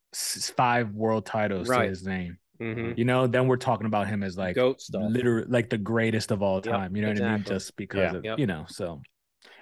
five 0.57 0.91
world 0.91 1.27
titles 1.27 1.69
right. 1.69 1.85
to 1.85 1.89
his 1.89 2.05
name. 2.05 2.39
Mm-hmm. 2.61 2.93
You 2.97 3.05
know, 3.05 3.27
then 3.27 3.47
we're 3.47 3.57
talking 3.57 3.87
about 3.87 4.07
him 4.07 4.23
as 4.23 4.37
like 4.37 4.55
goat 4.55 4.81
stuff, 4.81 5.03
literally 5.09 5.47
like 5.49 5.71
the 5.71 5.79
greatest 5.79 6.31
of 6.31 6.43
all 6.43 6.61
time. 6.61 6.95
Yep, 6.95 6.97
you 6.97 7.03
know 7.03 7.11
exactly. 7.11 7.25
what 7.25 7.33
I 7.33 7.37
mean? 7.37 7.45
Just 7.45 7.77
because 7.77 8.13
yeah. 8.13 8.19
of 8.19 8.25
yep. 8.25 8.39
you 8.39 8.47
know, 8.47 8.65
so. 8.69 9.01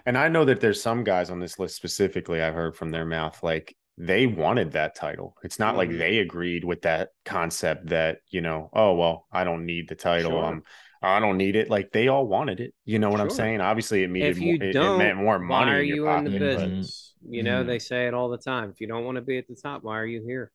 And 0.04 0.16
I 0.16 0.28
know 0.28 0.44
that 0.44 0.61
there's 0.61 0.82
some 0.82 1.04
guys 1.04 1.30
on 1.30 1.38
this 1.38 1.58
list 1.58 1.76
specifically. 1.76 2.42
I've 2.42 2.54
heard 2.54 2.76
from 2.76 2.90
their 2.90 3.04
mouth 3.04 3.40
like 3.42 3.76
they 3.96 4.26
wanted 4.26 4.72
that 4.72 4.94
title. 4.94 5.37
It's 5.42 5.58
not 5.58 5.70
mm-hmm. 5.70 5.78
like 5.78 5.90
they 5.90 6.18
agreed 6.18 6.64
with 6.64 6.82
that 6.82 7.11
concept 7.24 7.88
that 7.88 8.18
you 8.30 8.40
know, 8.40 8.70
oh 8.72 8.94
well, 8.94 9.26
I 9.30 9.44
don't 9.44 9.64
need 9.64 9.88
the 9.88 9.94
title. 9.94 10.32
Sure. 10.32 10.44
Um, 10.44 10.62
I 11.00 11.20
don't 11.20 11.37
need 11.37 11.54
it. 11.54 11.70
Like 11.70 11.92
they 11.92 12.08
all 12.08 12.26
wanted 12.26 12.58
it. 12.61 12.74
You 12.84 12.98
know 12.98 13.11
what 13.11 13.18
sure. 13.18 13.26
I'm 13.26 13.30
saying? 13.30 13.61
Obviously, 13.61 14.02
it 14.02 14.11
means 14.11 14.38
more, 14.38 14.54
it, 14.54 14.74
it, 14.74 14.98
meant 14.98 15.18
more 15.18 15.38
money. 15.38 15.70
Why 15.70 15.76
are 15.76 15.82
in 15.82 15.88
you 15.88 16.04
pocket, 16.04 16.26
in 16.26 16.32
the 16.32 16.38
business? 16.38 17.14
But, 17.22 17.32
you 17.32 17.42
know, 17.42 17.61
mm-hmm. 17.61 17.68
they 17.68 17.78
say 17.78 18.06
it 18.08 18.14
all 18.14 18.28
the 18.28 18.38
time. 18.38 18.70
If 18.70 18.80
you 18.80 18.88
don't 18.88 19.04
want 19.04 19.16
to 19.16 19.22
be 19.22 19.38
at 19.38 19.46
the 19.46 19.54
top, 19.54 19.84
why 19.84 19.98
are 19.98 20.06
you 20.06 20.22
here? 20.22 20.50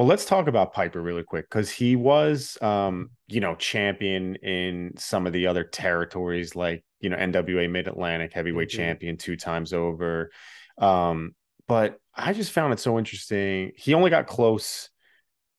Well, 0.00 0.06
let's 0.06 0.24
talk 0.24 0.46
about 0.46 0.72
Piper 0.72 1.02
really 1.02 1.24
quick 1.24 1.44
because 1.46 1.70
he 1.70 1.94
was, 1.94 2.56
um, 2.62 3.10
you 3.28 3.38
know, 3.38 3.54
champion 3.54 4.34
in 4.36 4.94
some 4.96 5.26
of 5.26 5.34
the 5.34 5.46
other 5.46 5.62
territories, 5.62 6.56
like 6.56 6.86
you 7.00 7.10
know, 7.10 7.18
NWA 7.18 7.70
Mid 7.70 7.86
Atlantic 7.86 8.32
Heavyweight 8.32 8.70
mm-hmm. 8.70 8.78
Champion 8.78 9.18
two 9.18 9.36
times 9.36 9.74
over. 9.74 10.30
Um, 10.78 11.34
but 11.68 11.98
I 12.14 12.32
just 12.32 12.52
found 12.52 12.72
it 12.72 12.80
so 12.80 12.98
interesting. 12.98 13.72
He 13.76 13.92
only 13.92 14.08
got 14.08 14.26
close 14.26 14.88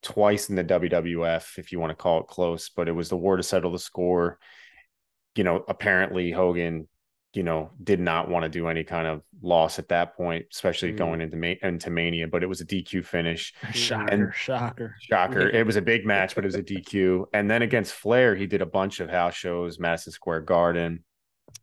twice 0.02 0.50
in 0.50 0.56
the 0.56 0.64
WWF, 0.64 1.60
if 1.60 1.72
you 1.72 1.80
want 1.80 1.92
to 1.92 1.96
call 1.96 2.22
it 2.22 2.28
close, 2.28 2.72
but 2.76 2.88
it 2.88 2.94
was 2.94 3.10
the 3.10 3.18
war 3.18 3.38
to 3.38 3.44
settle 3.44 3.72
the 3.72 3.78
score. 3.78 4.40
You 5.36 5.44
know, 5.44 5.64
apparently 5.68 6.32
Hogan 6.32 6.88
you 7.34 7.44
know, 7.44 7.72
did 7.82 8.00
not 8.00 8.30
want 8.30 8.44
to 8.44 8.50
do 8.50 8.68
any 8.68 8.84
kind 8.84 9.08
of 9.08 9.22
loss 9.42 9.80
at 9.80 9.88
that 9.90 10.16
point, 10.18 10.46
especially 10.52 10.92
mm. 10.92 10.98
going 10.98 11.22
into 11.22 11.38
Ma- 11.38 11.68
into 11.68 11.90
Mania. 11.90 12.28
But 12.28 12.44
it 12.44 12.48
was 12.48 12.60
a 12.60 12.66
DQ 12.66 13.06
finish. 13.06 13.54
Shocker, 13.74 14.14
and, 14.14 14.34
shocker, 14.34 14.96
shocker! 15.00 15.50
it 15.50 15.66
was 15.66 15.78
a 15.78 15.82
big 15.82 16.06
match, 16.06 16.36
but 16.36 16.44
it 16.44 16.48
was 16.48 16.56
a 16.56 16.64
DQ. 16.64 17.26
And 17.34 17.50
then 17.50 17.62
against 17.62 17.94
Flair, 17.94 18.36
he 18.36 18.48
did 18.48 18.62
a 18.62 18.66
bunch 18.66 19.00
of 19.00 19.10
house 19.10 19.36
shows, 19.36 19.80
Madison 19.80 20.12
Square 20.12 20.42
Garden. 20.42 21.04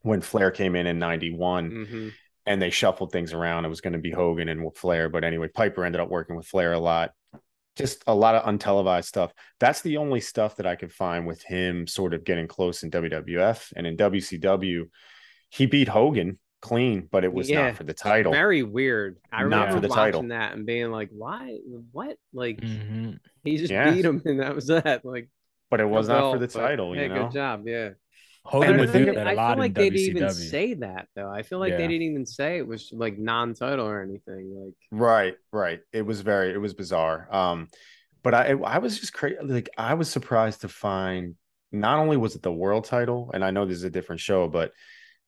When 0.03 0.21
Flair 0.21 0.51
came 0.51 0.75
in 0.75 0.87
in 0.87 0.99
'91, 0.99 1.71
mm-hmm. 1.71 2.09
and 2.47 2.63
they 2.63 2.71
shuffled 2.71 3.13
things 3.13 3.33
around, 3.35 3.65
it 3.65 3.69
was 3.69 3.81
going 3.81 3.93
to 3.93 3.99
be 3.99 4.11
Hogan 4.11 4.49
and 4.49 4.75
Flair. 4.77 5.09
But 5.09 5.25
anyway, 5.25 5.49
Piper 5.49 5.85
ended 5.85 6.01
up 6.01 6.09
working 6.09 6.37
with 6.37 6.47
Flair 6.47 6.73
a 6.73 6.79
lot. 6.79 7.13
Just 7.77 8.03
a 8.07 8.15
lot 8.15 8.35
of 8.35 8.45
untelevised 8.45 9.05
stuff. 9.05 9.33
That's 9.61 9.83
the 9.83 9.99
only 9.99 10.21
stuff 10.21 10.57
that 10.57 10.67
I 10.67 10.77
could 10.77 10.93
find 10.93 11.27
with 11.27 11.43
him 11.43 11.87
sort 11.87 12.13
of 12.13 12.25
getting 12.25 12.49
close 12.49 12.83
in 12.83 12.91
WWF 12.91 13.73
and 13.77 13.87
in 13.87 13.97
WCW 13.97 14.87
he 15.49 15.67
beat 15.67 15.89
Hogan 15.89 16.39
clean, 16.61 17.09
but 17.11 17.25
it 17.25 17.33
was 17.33 17.49
yeah, 17.49 17.67
not 17.67 17.77
for 17.77 17.85
the 17.85 17.95
title. 17.95 18.33
Very 18.33 18.63
weird. 18.63 19.19
I 19.33 19.43
remember 19.43 19.67
not 19.67 19.75
for 19.75 19.81
the 19.81 19.89
watching 19.89 20.05
title. 20.05 20.23
that 20.29 20.53
and 20.55 20.67
being 20.67 20.91
like, 20.91 21.11
"Why? 21.13 21.59
What? 21.93 22.17
Like 22.33 22.61
mm-hmm. 22.61 23.13
he 23.45 23.57
just 23.57 23.71
beat 23.71 24.05
him, 24.05 24.23
and 24.25 24.41
that 24.41 24.55
was 24.55 24.67
that." 24.67 25.05
Like, 25.05 25.29
but 25.71 25.81
it 25.81 25.89
was 25.89 26.09
not 26.09 26.23
well, 26.23 26.33
for 26.33 26.39
the 26.39 26.49
title. 26.49 26.95
Hey, 26.95 27.05
you 27.05 27.09
know? 27.09 27.25
good 27.25 27.33
job. 27.33 27.67
Yeah. 27.67 27.91
Hogan 28.45 28.79
would 28.79 28.93
do 28.93 29.05
that 29.13 29.27
a 29.27 29.35
lot 29.35 29.51
I 29.51 29.55
feel 29.55 29.59
like 29.59 29.75
they 29.75 29.91
didn't 29.91 30.17
even 30.17 30.31
say 30.31 30.75
that 30.75 31.09
though. 31.15 31.29
I 31.29 31.43
feel 31.43 31.59
like 31.59 31.73
yeah. 31.73 31.77
they 31.79 31.89
didn't 31.89 32.03
even 32.03 32.25
say 32.25 32.57
it 32.57 32.67
was 32.67 32.91
like 32.93 33.19
non-title 33.19 33.87
or 33.87 34.01
anything. 34.01 34.55
Like 34.55 34.75
right, 34.91 35.35
right. 35.53 35.81
It 35.93 36.03
was 36.03 36.23
very, 36.23 36.55
it 36.55 36.57
was 36.57 36.73
bizarre. 36.73 37.29
Um, 37.31 37.69
but 38.23 38.35
I, 38.35 38.53
I 38.53 38.79
was 38.79 38.99
just 38.99 39.13
crazy. 39.13 39.37
Like 39.43 39.69
I 39.77 39.95
was 39.95 40.11
surprised 40.11 40.63
to 40.63 40.69
find 40.69 41.35
not 41.73 41.99
only 41.99 42.17
was 42.17 42.37
it 42.37 42.43
the 42.43 42.53
world 42.53 42.85
title, 42.85 43.31
and 43.35 43.45
I 43.45 43.51
know 43.51 43.67
this 43.67 43.77
is 43.77 43.85
a 43.85 43.91
different 43.91 44.21
show, 44.23 44.49
but 44.49 44.73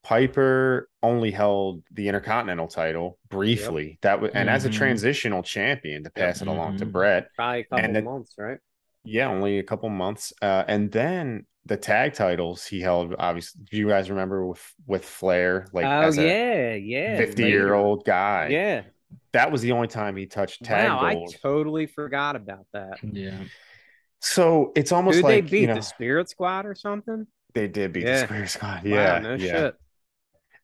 Piper 0.03 0.89
only 1.03 1.31
held 1.31 1.83
the 1.93 2.09
Intercontinental 2.09 2.69
title 2.69 3.19
briefly. 3.29 3.89
Yep. 3.89 4.01
That 4.03 4.21
was, 4.21 4.31
and 4.35 4.49
mm-hmm. 4.49 4.57
as 4.57 4.65
a 4.65 4.69
mm-hmm. 4.69 4.79
transitional 4.79 5.43
champion 5.43 6.05
to 6.05 6.11
pass 6.11 6.41
yep. 6.41 6.49
it 6.49 6.51
along 6.51 6.69
mm-hmm. 6.71 6.79
to 6.79 6.87
Bret. 6.87 7.29
probably 7.35 7.61
a 7.61 7.65
couple 7.65 7.85
and 7.85 8.05
months, 8.05 8.35
right? 8.39 8.59
Yeah, 9.05 9.29
only 9.29 9.59
a 9.59 9.63
couple 9.63 9.89
months. 9.89 10.33
Uh, 10.41 10.65
and 10.67 10.91
then 10.91 11.47
the 11.67 11.77
tag 11.77 12.15
titles 12.15 12.67
he 12.67 12.81
held. 12.81 13.15
Obviously, 13.19 13.63
do 13.71 13.77
you 13.77 13.89
guys 13.89 14.11
remember 14.11 14.47
with 14.47 14.75
with 14.87 15.05
Flair? 15.05 15.67
Like, 15.73 15.87
oh 15.87 16.21
yeah, 16.21 16.75
yeah, 16.75 17.17
fifty 17.17 17.45
year 17.45 17.75
old 17.75 18.05
guy. 18.05 18.49
Yeah, 18.51 18.83
that 19.33 19.53
was 19.53 19.63
the 19.63 19.73
only 19.73 19.89
time 19.89 20.17
he 20.17 20.27
touched 20.27 20.65
tag 20.65 20.89
wow, 20.89 21.13
gold. 21.13 21.35
I 21.35 21.39
totally 21.43 21.87
forgot 21.87 22.37
about 22.37 22.67
that. 22.73 22.99
Yeah. 23.03 23.39
So 24.21 24.73
it's 24.77 24.93
almost 24.93 25.19
Who 25.19 25.23
like 25.23 25.45
they 25.47 25.51
beat 25.51 25.61
you 25.63 25.67
know, 25.69 25.75
the 25.75 25.83
Spirit 25.83 26.29
Squad 26.29 26.67
or 26.67 26.75
something. 26.75 27.27
They 27.55 27.69
did 27.69 27.93
beat 27.93 28.05
yeah. 28.05 28.21
the 28.21 28.27
Spirit 28.27 28.51
Squad. 28.51 28.85
Yeah, 28.85 29.15
wow, 29.15 29.19
no 29.21 29.35
yeah. 29.35 29.53
shit. 29.53 29.77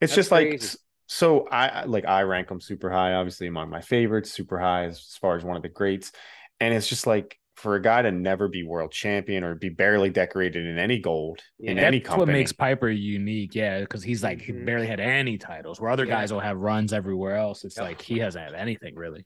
It's 0.00 0.12
That's 0.12 0.14
just 0.14 0.30
crazy. 0.30 0.50
like 0.50 0.76
so. 1.06 1.48
I 1.48 1.84
like 1.84 2.04
I 2.06 2.22
rank 2.22 2.48
them 2.48 2.60
super 2.60 2.90
high. 2.90 3.14
Obviously, 3.14 3.46
among 3.46 3.70
my 3.70 3.80
favorites, 3.80 4.30
super 4.30 4.58
high 4.58 4.84
as, 4.84 4.96
as 4.96 5.18
far 5.20 5.36
as 5.36 5.44
one 5.44 5.56
of 5.56 5.62
the 5.62 5.68
greats. 5.68 6.12
And 6.60 6.74
it's 6.74 6.88
just 6.88 7.06
like 7.06 7.38
for 7.54 7.74
a 7.74 7.82
guy 7.82 8.02
to 8.02 8.12
never 8.12 8.48
be 8.48 8.62
world 8.62 8.92
champion 8.92 9.42
or 9.42 9.54
be 9.54 9.70
barely 9.70 10.10
decorated 10.10 10.66
in 10.66 10.78
any 10.78 10.98
gold 10.98 11.40
yeah, 11.58 11.70
in 11.70 11.78
any 11.78 12.00
company. 12.00 12.32
what 12.32 12.32
makes 12.32 12.52
Piper 12.52 12.90
unique. 12.90 13.54
Yeah, 13.54 13.80
because 13.80 14.02
he's 14.02 14.22
like 14.22 14.38
mm-hmm. 14.38 14.58
he 14.58 14.64
barely 14.64 14.86
had 14.86 15.00
any 15.00 15.38
titles. 15.38 15.80
Where 15.80 15.90
other 15.90 16.04
yeah. 16.04 16.14
guys 16.14 16.32
will 16.32 16.40
have 16.40 16.58
runs 16.58 16.92
everywhere 16.92 17.36
else. 17.36 17.64
It's 17.64 17.76
yep. 17.76 17.86
like 17.86 18.02
he 18.02 18.18
hasn't 18.18 18.44
had 18.44 18.54
anything 18.54 18.94
really. 18.94 19.24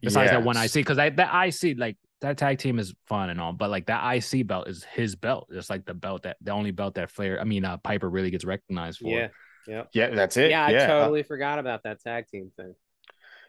Besides 0.00 0.30
yes. 0.30 0.38
that 0.38 0.44
one 0.44 0.56
IC, 0.56 0.72
because 0.74 0.98
I 0.98 1.10
that 1.10 1.46
IC 1.46 1.78
like 1.78 1.96
that 2.20 2.38
tag 2.38 2.58
team 2.58 2.78
is 2.78 2.94
fun 3.06 3.30
and 3.30 3.40
all, 3.40 3.52
but 3.52 3.70
like 3.70 3.86
that 3.86 4.14
IC 4.14 4.46
belt 4.46 4.68
is 4.68 4.84
his 4.84 5.16
belt. 5.16 5.48
It's 5.50 5.70
like 5.70 5.84
the 5.84 5.94
belt 5.94 6.22
that 6.22 6.36
the 6.40 6.52
only 6.52 6.70
belt 6.70 6.94
that 6.94 7.10
Flair, 7.10 7.40
I 7.40 7.44
mean, 7.44 7.64
uh, 7.64 7.78
Piper 7.78 8.08
really 8.08 8.30
gets 8.30 8.44
recognized 8.44 9.00
for. 9.00 9.08
Yeah, 9.08 9.28
yeah, 9.66 9.84
yeah. 9.92 10.10
That's 10.10 10.36
it. 10.36 10.50
Yeah, 10.50 10.66
I 10.66 10.70
yeah. 10.70 10.86
totally 10.86 11.22
uh, 11.22 11.26
forgot 11.26 11.58
about 11.58 11.82
that 11.84 12.00
tag 12.02 12.28
team 12.28 12.52
thing. 12.56 12.74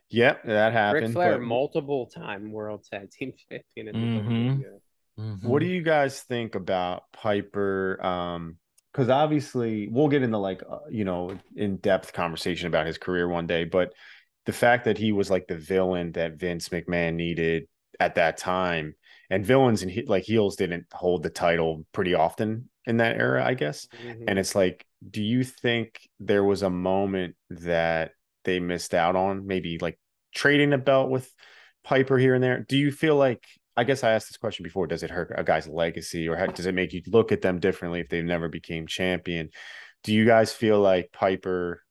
Yep, 0.09 0.45
that 0.45 0.73
happened. 0.73 1.07
Ric 1.07 1.13
Flair, 1.13 1.37
but... 1.37 1.45
multiple 1.45 2.07
time 2.07 2.51
world 2.51 2.85
tag 2.91 3.11
team 3.11 3.33
champion. 3.49 3.95
Mm-hmm. 3.95 5.21
Mm-hmm. 5.21 5.47
What 5.47 5.59
do 5.59 5.67
you 5.67 5.81
guys 5.81 6.21
think 6.21 6.55
about 6.55 7.03
Piper? 7.13 8.03
Um, 8.05 8.57
because 8.91 9.09
obviously 9.09 9.89
we'll 9.89 10.07
get 10.07 10.23
into 10.23 10.37
like 10.37 10.63
uh, 10.69 10.79
you 10.89 11.03
know 11.03 11.37
in 11.55 11.77
depth 11.77 12.13
conversation 12.13 12.67
about 12.67 12.87
his 12.87 12.97
career 12.97 13.27
one 13.27 13.47
day, 13.47 13.65
but 13.65 13.93
the 14.45 14.53
fact 14.53 14.85
that 14.85 14.97
he 14.97 15.11
was 15.11 15.29
like 15.29 15.47
the 15.47 15.57
villain 15.57 16.11
that 16.13 16.33
Vince 16.33 16.69
McMahon 16.69 17.15
needed 17.15 17.67
at 17.99 18.15
that 18.15 18.37
time, 18.37 18.95
and 19.29 19.45
villains 19.45 19.81
and 19.81 19.91
he, 19.91 20.03
like 20.03 20.23
heels 20.23 20.55
didn't 20.55 20.85
hold 20.91 21.23
the 21.23 21.29
title 21.29 21.85
pretty 21.91 22.13
often 22.13 22.69
in 22.85 22.97
that 22.97 23.17
era, 23.17 23.43
I 23.45 23.53
guess. 23.53 23.87
Mm-hmm. 24.05 24.23
And 24.27 24.39
it's 24.39 24.55
like, 24.55 24.85
do 25.09 25.21
you 25.23 25.43
think 25.43 25.99
there 26.19 26.43
was 26.43 26.63
a 26.63 26.69
moment 26.69 27.35
that 27.49 28.11
they 28.43 28.59
missed 28.59 28.93
out 28.93 29.15
on, 29.15 29.47
maybe 29.47 29.77
like 29.79 29.99
trading 30.33 30.73
a 30.73 30.77
belt 30.77 31.09
with 31.09 31.31
Piper 31.83 32.17
here 32.17 32.33
and 32.33 32.43
there. 32.43 32.65
Do 32.67 32.77
you 32.77 32.91
feel 32.91 33.15
like 33.15 33.43
I 33.77 33.83
guess 33.83 34.03
I 34.03 34.11
asked 34.11 34.29
this 34.29 34.37
question 34.37 34.63
before. 34.63 34.87
Does 34.87 35.03
it 35.03 35.11
hurt 35.11 35.33
a 35.35 35.43
guy's 35.43 35.67
legacy, 35.67 36.29
or 36.29 36.35
how, 36.37 36.45
does 36.47 36.65
it 36.65 36.75
make 36.75 36.93
you 36.93 37.01
look 37.07 37.31
at 37.31 37.41
them 37.41 37.59
differently 37.59 37.99
if 37.99 38.09
they 38.09 38.21
never 38.21 38.47
became 38.47 38.87
champion? 38.87 39.49
Do 40.03 40.13
you 40.13 40.25
guys 40.25 40.53
feel 40.53 40.79
like 40.79 41.11
Piper, 41.11 41.83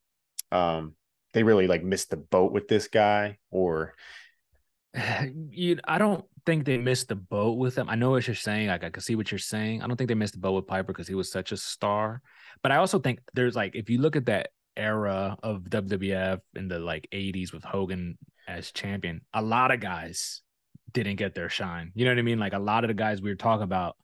um, 0.51 0.95
they 1.33 1.43
really 1.43 1.67
like 1.67 1.85
missed 1.85 2.11
the 2.11 2.17
boat 2.17 2.53
with 2.53 2.69
this 2.69 2.89
guy, 2.89 3.39
or 3.51 3.95
you? 5.51 5.79
I 5.85 5.99
don't 5.99 6.25
think 6.47 6.65
they 6.65 6.79
missed 6.79 7.09
the 7.09 7.17
boat 7.17 7.59
with 7.59 7.77
him. 7.77 7.89
I 7.89 7.95
know 7.95 8.11
what 8.11 8.27
you're 8.27 8.35
saying. 8.35 8.69
Like 8.69 8.85
I 8.85 8.91
can 8.91 9.03
see 9.03 9.15
what 9.15 9.31
you're 9.31 9.39
saying. 9.39 9.83
I 9.83 9.87
don't 9.87 9.97
think 9.97 10.09
they 10.09 10.15
missed 10.15 10.35
the 10.35 10.41
boat 10.41 10.53
with 10.53 10.67
Piper 10.67 10.93
because 10.93 11.09
he 11.09 11.15
was 11.15 11.31
such 11.31 11.53
a 11.53 11.57
star. 11.57 12.21
But 12.63 12.73
I 12.73 12.77
also 12.77 12.99
think 12.99 13.21
there's 13.35 13.57
like 13.57 13.75
if 13.75 13.91
you 13.91 13.99
look 13.99 14.17
at 14.17 14.27
that 14.27 14.51
era 14.77 15.37
of 15.43 15.63
WWF 15.63 16.41
in 16.57 16.69
the 16.69 16.79
like 16.79 17.09
80s 17.13 17.53
with 17.53 17.65
Hogan 17.65 18.19
as 18.49 18.73
champion, 18.73 19.23
a 19.33 19.43
lot 19.43 19.71
of 19.71 19.81
guys 19.81 20.43
didn't 20.93 21.17
get 21.17 21.35
their 21.35 21.49
shine. 21.49 21.93
You 21.95 22.05
know 22.05 22.13
what 22.13 22.19
I 22.19 22.23
mean? 22.23 22.39
Like 22.39 22.53
a 22.53 22.59
lot 22.59 22.85
of 22.85 22.89
the 22.89 22.95
guys 22.95 23.21
we 23.21 23.31
were 23.31 23.37
talking 23.37 23.65
about 23.65 23.97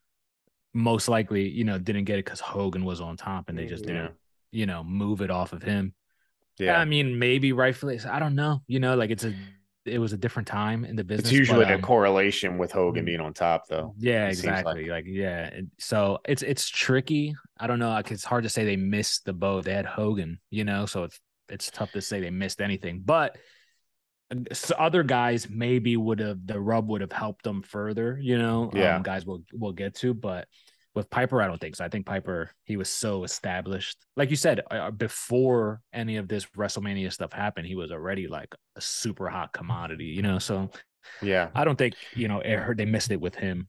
most 0.73 1.09
likely, 1.09 1.49
you 1.49 1.65
know, 1.65 1.79
didn't 1.79 2.05
get 2.05 2.19
it 2.19 2.25
because 2.25 2.41
Hogan 2.41 2.85
was 2.85 3.01
on 3.01 3.17
top 3.17 3.49
and 3.49 3.59
they 3.59 3.67
just 3.67 3.85
mm-hmm. 3.85 3.95
didn't, 3.95 4.15
you 4.53 4.67
know, 4.67 4.85
move 4.85 5.21
it 5.21 5.31
off 5.31 5.53
of 5.53 5.63
him. 5.63 5.95
Yeah. 6.59 6.79
I 6.79 6.85
mean, 6.85 7.19
maybe 7.19 7.53
rightfully. 7.53 7.99
I 8.01 8.19
don't 8.19 8.35
know. 8.35 8.63
You 8.67 8.81
know, 8.81 8.95
like 8.95 9.11
it's 9.11 9.25
a 9.25 9.35
it 9.87 9.99
was 9.99 10.13
a 10.13 10.17
different 10.17 10.47
time 10.47 10.85
in 10.85 10.97
the 10.97 11.05
business. 11.05 11.29
It's 11.29 11.39
usually 11.39 11.65
but, 11.65 11.73
um, 11.73 11.81
a 11.81 11.83
correlation 11.83 12.59
with 12.59 12.73
Hogan 12.73 13.03
mm. 13.03 13.07
being 13.07 13.21
on 13.21 13.33
top, 13.33 13.67
though. 13.69 13.95
Yeah, 13.99 14.29
exactly. 14.29 14.83
Like. 14.89 15.05
like. 15.05 15.05
yeah. 15.07 15.51
So 15.79 16.19
it's 16.27 16.43
it's 16.43 16.69
tricky. 16.69 17.35
I 17.59 17.67
don't 17.67 17.79
know. 17.79 17.91
Like 17.91 18.11
it's 18.11 18.25
hard 18.25 18.45
to 18.45 18.51
say 18.51 18.65
they 18.65 18.77
missed 18.77 19.25
the 19.25 19.33
boat. 19.33 19.65
They 19.65 19.73
had 19.73 19.87
Hogan, 19.87 20.39
you 20.51 20.65
know, 20.65 20.87
so 20.87 21.05
it's 21.05 21.19
it's 21.49 21.71
tough 21.71 21.93
to 21.93 22.01
say 22.01 22.21
they 22.21 22.31
missed 22.31 22.61
anything. 22.61 23.03
But 23.05 23.37
other 24.79 25.03
guys 25.03 25.49
maybe 25.51 25.97
would 25.97 26.21
have 26.21 26.47
the 26.47 26.61
rub 26.61 26.89
would 26.89 27.01
have 27.01 27.13
helped 27.13 27.43
them 27.43 27.63
further, 27.63 28.19
you 28.21 28.39
know. 28.39 28.71
Yeah, 28.73 28.97
um, 28.97 29.03
guys 29.03 29.27
will 29.27 29.43
will 29.53 29.73
get 29.73 29.95
to, 29.97 30.15
but 30.15 30.47
with 30.95 31.09
Piper, 31.11 31.41
I 31.41 31.47
don't 31.47 31.61
think 31.61 31.77
so. 31.77 31.85
I 31.85 31.89
think 31.89 32.07
Piper, 32.07 32.51
he 32.65 32.77
was 32.77 32.89
so 32.89 33.25
established. 33.25 33.97
Like 34.17 34.31
you 34.31 34.37
said, 34.37 34.61
uh, 34.71 34.75
uh, 34.75 34.91
before 34.91 35.81
any 35.93 36.17
of 36.17 36.27
this 36.27 36.47
WrestleMania 36.57 37.13
stuff 37.13 37.33
happened, 37.33 37.67
he 37.67 37.77
was 37.77 37.93
already 37.93 38.27
like 38.27 38.55
a 38.77 38.81
super 38.81 39.29
hot 39.29 39.53
commodity, 39.53 40.07
you 40.07 40.23
know? 40.23 40.39
So, 40.39 40.71
yeah, 41.23 41.49
I 41.55 41.65
don't 41.65 41.77
think, 41.77 41.95
you 42.15 42.29
know, 42.29 42.41
it, 42.41 42.77
they 42.77 42.85
missed 42.85 43.11
it 43.11 43.21
with 43.21 43.37
him. 43.37 43.69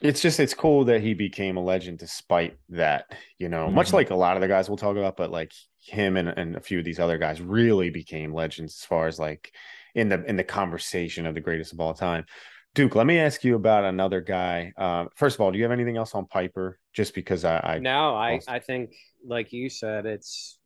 It's 0.00 0.20
just, 0.20 0.38
it's 0.38 0.54
cool 0.54 0.84
that 0.84 1.00
he 1.00 1.14
became 1.14 1.56
a 1.56 1.64
legend 1.64 1.98
despite 1.98 2.56
that, 2.68 3.06
you 3.38 3.48
know, 3.48 3.66
mm-hmm. 3.66 3.74
much 3.74 3.92
like 3.92 4.10
a 4.10 4.14
lot 4.14 4.36
of 4.36 4.42
the 4.42 4.48
guys 4.48 4.68
we'll 4.68 4.76
talk 4.76 4.96
about, 4.96 5.16
but 5.16 5.30
like 5.30 5.52
him 5.80 6.16
and, 6.16 6.28
and 6.28 6.54
a 6.54 6.60
few 6.60 6.78
of 6.78 6.84
these 6.84 7.00
other 7.00 7.18
guys 7.18 7.40
really 7.40 7.90
became 7.90 8.32
legends 8.32 8.74
as 8.80 8.84
far 8.84 9.08
as 9.08 9.18
like 9.18 9.52
in 9.94 10.08
the, 10.08 10.22
in 10.24 10.36
the 10.36 10.44
conversation 10.44 11.26
of 11.26 11.34
the 11.34 11.40
greatest 11.40 11.72
of 11.72 11.80
all 11.80 11.94
time. 11.94 12.26
Duke, 12.74 12.94
let 12.94 13.06
me 13.06 13.18
ask 13.18 13.42
you 13.44 13.56
about 13.56 13.84
another 13.84 14.20
guy. 14.20 14.72
Uh, 14.76 15.06
first 15.16 15.36
of 15.36 15.40
all, 15.40 15.50
do 15.50 15.58
you 15.58 15.64
have 15.64 15.72
anything 15.72 15.96
else 15.96 16.14
on 16.14 16.26
Piper? 16.26 16.78
Just 16.92 17.14
because 17.14 17.44
I, 17.44 17.58
I 17.58 17.78
no, 17.78 18.14
I 18.14 18.40
I 18.46 18.58
think 18.58 18.94
like 19.26 19.52
you 19.52 19.68
said, 19.68 20.06
it's 20.06 20.58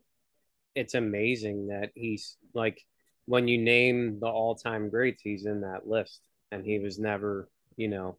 it's 0.74 0.94
amazing 0.94 1.68
that 1.68 1.90
he's 1.94 2.36
like 2.54 2.80
when 3.26 3.48
you 3.48 3.58
name 3.58 4.18
the 4.20 4.26
all 4.26 4.54
time 4.54 4.90
greats, 4.90 5.22
he's 5.22 5.46
in 5.46 5.60
that 5.62 5.86
list, 5.86 6.20
and 6.50 6.64
he 6.64 6.78
was 6.78 6.98
never, 6.98 7.48
you 7.76 7.88
know, 7.88 8.16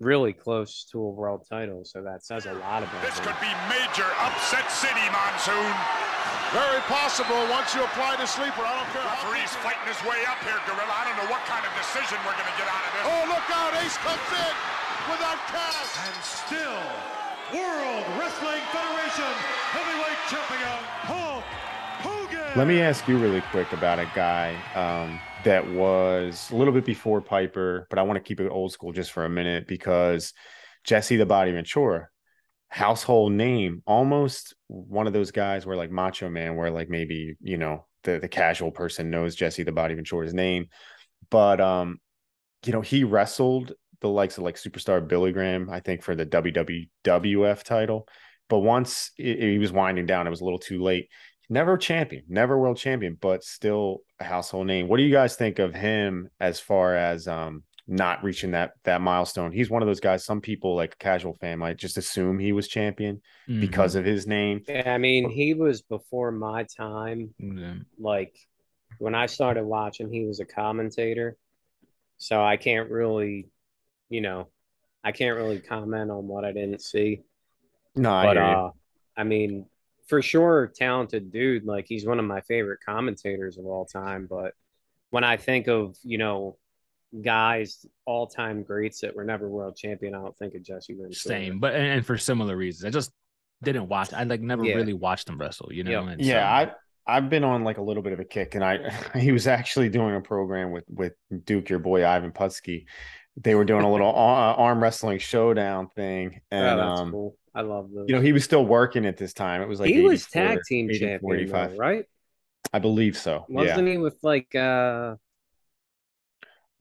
really 0.00 0.32
close 0.32 0.84
to 0.92 1.00
a 1.00 1.10
world 1.10 1.46
title. 1.48 1.84
So 1.84 2.02
that 2.02 2.24
says 2.24 2.46
a 2.46 2.52
lot 2.54 2.82
about 2.82 3.02
this. 3.02 3.18
Him. 3.18 3.26
Could 3.26 3.40
be 3.40 3.54
major 3.68 4.10
upset 4.20 4.70
city 4.70 5.00
monsoon. 5.10 6.03
Very 6.54 6.86
possible 6.86 7.42
once 7.50 7.74
you 7.74 7.82
apply 7.82 8.14
the 8.14 8.30
sleeper. 8.30 8.62
I 8.62 8.78
don't 8.78 8.90
care. 8.94 9.02
Referee's 9.02 9.50
fighting 9.58 9.90
his 9.90 9.98
way 10.06 10.22
up 10.30 10.38
here, 10.46 10.54
Gorilla. 10.70 10.86
I 10.86 11.02
don't 11.02 11.18
know 11.18 11.26
what 11.26 11.42
kind 11.50 11.66
of 11.66 11.74
decision 11.74 12.14
we're 12.22 12.38
going 12.38 12.46
to 12.46 12.58
get 12.62 12.70
out 12.70 12.78
of 12.86 12.90
this. 12.94 13.02
Oh, 13.10 13.22
look 13.26 13.42
out. 13.50 13.74
Ace 13.82 13.98
comes 14.06 14.30
in 14.30 14.54
without 15.10 15.42
cash. 15.50 15.90
And 15.98 16.14
still, 16.22 16.78
World 17.58 18.06
Wrestling 18.22 18.62
Federation 18.70 19.34
Heavyweight 19.74 20.20
Champion, 20.30 20.78
Hulk 21.10 21.42
Hogan. 22.06 22.54
Let 22.54 22.68
me 22.68 22.80
ask 22.80 23.08
you 23.08 23.18
really 23.18 23.42
quick 23.50 23.72
about 23.72 23.98
a 23.98 24.06
guy 24.14 24.54
um, 24.78 25.18
that 25.42 25.68
was 25.74 26.52
a 26.52 26.54
little 26.54 26.72
bit 26.72 26.84
before 26.84 27.20
Piper, 27.20 27.88
but 27.90 27.98
I 27.98 28.02
want 28.02 28.16
to 28.16 28.22
keep 28.22 28.38
it 28.38 28.48
old 28.48 28.70
school 28.70 28.92
just 28.92 29.10
for 29.10 29.24
a 29.24 29.28
minute 29.28 29.66
because 29.66 30.32
Jesse 30.84 31.16
the 31.16 31.26
Body 31.26 31.50
Ventura 31.50 32.10
household 32.74 33.32
name, 33.32 33.84
almost 33.86 34.52
one 34.66 35.06
of 35.06 35.12
those 35.12 35.30
guys 35.30 35.64
where 35.64 35.76
like 35.76 35.92
Macho 35.92 36.28
Man, 36.28 36.56
where 36.56 36.72
like 36.72 36.88
maybe 36.88 37.36
you 37.40 37.56
know 37.56 37.86
the 38.02 38.18
the 38.18 38.26
casual 38.26 38.72
person 38.72 39.10
knows 39.10 39.36
Jesse 39.36 39.62
the 39.62 39.70
Body 39.70 39.94
Ventura's 39.94 40.34
name, 40.34 40.66
but 41.30 41.60
um, 41.60 41.98
you 42.66 42.72
know 42.72 42.80
he 42.80 43.04
wrestled 43.04 43.74
the 44.00 44.08
likes 44.08 44.38
of 44.38 44.44
like 44.44 44.56
superstar 44.56 45.06
Billy 45.06 45.30
Graham, 45.30 45.70
I 45.70 45.78
think 45.78 46.02
for 46.02 46.16
the 46.16 46.26
WWF 46.26 47.62
title, 47.62 48.08
but 48.48 48.58
once 48.58 49.12
he 49.16 49.56
was 49.58 49.70
winding 49.70 50.06
down, 50.06 50.26
it 50.26 50.30
was 50.30 50.40
a 50.40 50.44
little 50.44 50.58
too 50.58 50.82
late. 50.82 51.08
Never 51.48 51.76
champion, 51.76 52.24
never 52.28 52.58
world 52.58 52.76
champion, 52.76 53.16
but 53.20 53.44
still 53.44 53.98
a 54.18 54.24
household 54.24 54.66
name. 54.66 54.88
What 54.88 54.96
do 54.96 55.04
you 55.04 55.12
guys 55.12 55.36
think 55.36 55.60
of 55.60 55.74
him 55.74 56.28
as 56.40 56.58
far 56.58 56.96
as 56.96 57.28
um 57.28 57.62
not 57.86 58.24
reaching 58.24 58.52
that 58.52 58.72
that 58.84 59.00
milestone. 59.00 59.52
He's 59.52 59.70
one 59.70 59.82
of 59.82 59.86
those 59.86 60.00
guys. 60.00 60.24
Some 60.24 60.40
people, 60.40 60.74
like 60.74 60.94
a 60.94 60.96
casual 60.96 61.34
fan, 61.34 61.58
might 61.58 61.76
just 61.76 61.98
assume 61.98 62.38
he 62.38 62.52
was 62.52 62.68
champion 62.68 63.20
mm-hmm. 63.48 63.60
because 63.60 63.94
of 63.94 64.04
his 64.04 64.26
name. 64.26 64.62
Yeah, 64.66 64.94
I 64.94 64.98
mean, 64.98 65.28
he 65.28 65.54
was 65.54 65.82
before 65.82 66.32
my 66.32 66.64
time. 66.64 67.34
Mm-hmm. 67.40 67.82
Like 67.98 68.36
when 68.98 69.14
I 69.14 69.26
started 69.26 69.64
watching, 69.64 70.10
he 70.10 70.24
was 70.24 70.40
a 70.40 70.46
commentator, 70.46 71.36
so 72.16 72.42
I 72.42 72.56
can't 72.56 72.90
really, 72.90 73.48
you 74.08 74.22
know, 74.22 74.48
I 75.02 75.12
can't 75.12 75.36
really 75.36 75.60
comment 75.60 76.10
on 76.10 76.26
what 76.26 76.44
I 76.44 76.52
didn't 76.52 76.80
see. 76.80 77.20
No, 77.94 78.22
but 78.24 78.38
I 78.38 78.52
uh, 78.52 78.70
I 79.16 79.24
mean, 79.24 79.66
for 80.06 80.22
sure, 80.22 80.72
talented 80.74 81.30
dude. 81.30 81.66
Like 81.66 81.84
he's 81.86 82.06
one 82.06 82.18
of 82.18 82.24
my 82.24 82.40
favorite 82.40 82.80
commentators 82.84 83.58
of 83.58 83.66
all 83.66 83.84
time. 83.84 84.26
But 84.28 84.54
when 85.10 85.22
I 85.22 85.36
think 85.36 85.68
of 85.68 85.96
you 86.02 86.16
know 86.16 86.56
guys, 87.22 87.86
all 88.06 88.26
time 88.26 88.62
greats 88.62 89.00
that 89.00 89.14
were 89.14 89.24
never 89.24 89.48
world 89.48 89.76
champion, 89.76 90.14
I 90.14 90.18
don't 90.18 90.36
think 90.36 90.54
of 90.54 90.62
Jesse 90.62 90.92
Ventura. 90.94 91.14
Same, 91.14 91.58
but 91.60 91.74
and, 91.74 91.86
and 91.86 92.06
for 92.06 92.18
similar 92.18 92.56
reasons. 92.56 92.84
I 92.84 92.90
just 92.90 93.12
didn't 93.62 93.88
watch. 93.88 94.12
I 94.12 94.24
like 94.24 94.40
never 94.40 94.64
Yeah. 94.64 94.74
really 94.74 94.92
watched 94.92 95.28
him 95.28 95.38
wrestle. 95.38 95.72
You 95.72 95.84
know. 95.84 95.90
Yep. 95.90 96.02
And 96.04 96.20
Yeah, 96.22 96.64
so- 96.64 96.72
I 96.72 96.74
I've 97.06 97.28
been 97.28 97.44
on 97.44 97.64
like 97.64 97.78
a 97.78 97.82
little 97.82 98.02
bit 98.02 98.12
of 98.14 98.20
a 98.20 98.24
kick, 98.24 98.54
and 98.54 98.64
I 98.64 98.90
he 99.18 99.32
was 99.32 99.46
actually 99.46 99.88
doing 99.88 100.14
a 100.16 100.20
program 100.20 100.70
with 100.70 100.84
with 100.88 101.12
Duke, 101.44 101.68
your 101.68 101.78
boy 101.78 102.06
Ivan 102.06 102.32
Putski. 102.32 102.86
They 103.36 103.54
were 103.54 103.64
doing 103.64 103.82
a 103.84 103.90
little 103.90 104.08
arm 104.14 104.82
wrestling 104.82 105.18
showdown 105.18 105.88
thing, 105.96 106.40
Oh, 106.52 106.56
and 106.56 106.78
that's 106.80 107.00
um, 107.00 107.10
cool. 107.10 107.36
I 107.54 107.60
love 107.60 107.90
those. 107.94 108.06
you 108.08 108.14
know 108.16 108.20
he 108.20 108.32
was 108.32 108.42
still 108.44 108.64
working 108.64 109.06
at 109.06 109.16
this 109.16 109.32
time. 109.32 109.62
It 109.62 109.68
was 109.68 109.78
like 109.80 109.90
he 109.90 110.00
was 110.02 110.26
tag 110.26 110.58
team 110.68 110.90
84, 110.90 111.08
champion, 111.08 111.40
85. 111.40 111.70
though, 111.70 111.76
right? 111.76 112.04
I 112.72 112.78
believe 112.80 113.16
so. 113.16 113.44
Wasn't 113.48 113.86
yeah, 113.86 113.92
he 113.92 113.98
with 113.98 114.16
like 114.22 114.52
uh 114.54 115.14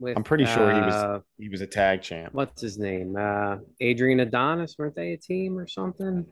with 0.04 0.18
I'm 0.18 0.24
pretty 0.24 0.46
sure 0.46 0.72
he 0.72 0.82
was- 0.82 0.94
uh, 0.94 1.20
he 1.40 1.50
was 1.50 1.62
a 1.62 1.68
tag 1.68 2.02
champ. 2.02 2.34
what's 2.34 2.62
his 2.62 2.78
name? 2.78 3.16
Uh 3.18 3.58
Adrian 3.80 4.20
Adonis, 4.20 4.76
weren't 4.78 4.96
they 4.96 5.14
a 5.14 5.18
team 5.18 5.58
or 5.58 5.68
something? 5.68 6.26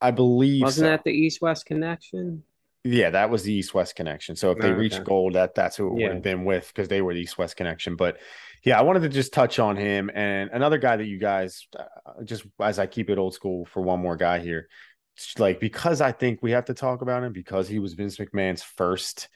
I 0.00 0.10
believe 0.10 0.62
Wasn't 0.62 0.84
so. 0.84 0.90
that 0.90 1.04
the 1.04 1.12
East 1.12 1.40
West 1.40 1.64
connection? 1.64 2.42
Yeah, 2.86 3.08
that 3.10 3.30
was 3.30 3.44
the 3.44 3.52
East 3.54 3.72
West 3.72 3.96
connection. 3.96 4.36
So 4.36 4.50
if 4.50 4.58
they 4.58 4.70
Oh, 4.70 4.74
reached 4.74 4.96
okay. 4.96 5.04
gold, 5.04 5.32
that 5.34 5.54
that's 5.54 5.76
who 5.76 5.86
it 5.86 5.92
would 6.02 6.12
have 6.12 6.22
been 6.22 6.44
with 6.44 6.66
because 6.68 6.88
they 6.88 7.00
were 7.00 7.14
the 7.14 7.20
East 7.20 7.38
West 7.38 7.56
connection. 7.56 7.96
But 7.96 8.18
yeah, 8.62 8.78
I 8.78 8.82
wanted 8.82 9.00
to 9.00 9.08
just 9.08 9.32
touch 9.32 9.58
on 9.58 9.76
him 9.76 10.10
and 10.14 10.50
another 10.52 10.76
guy 10.76 10.96
that 10.96 11.06
you 11.06 11.18
guys 11.18 11.66
uh, 11.78 11.84
just 12.24 12.44
as 12.60 12.78
I 12.78 12.86
keep 12.86 13.08
it 13.08 13.16
old 13.16 13.32
school 13.32 13.64
for 13.64 13.80
one 13.80 14.00
more 14.00 14.16
guy 14.16 14.38
here, 14.40 14.68
like 15.38 15.60
because 15.60 16.02
I 16.02 16.12
think 16.12 16.40
we 16.42 16.50
have 16.50 16.66
to 16.66 16.74
talk 16.74 17.00
about 17.00 17.22
him 17.24 17.32
because 17.32 17.68
he 17.68 17.78
was 17.78 17.94
Vince 17.94 18.18
McMahon's 18.18 18.62
first, 18.62 19.28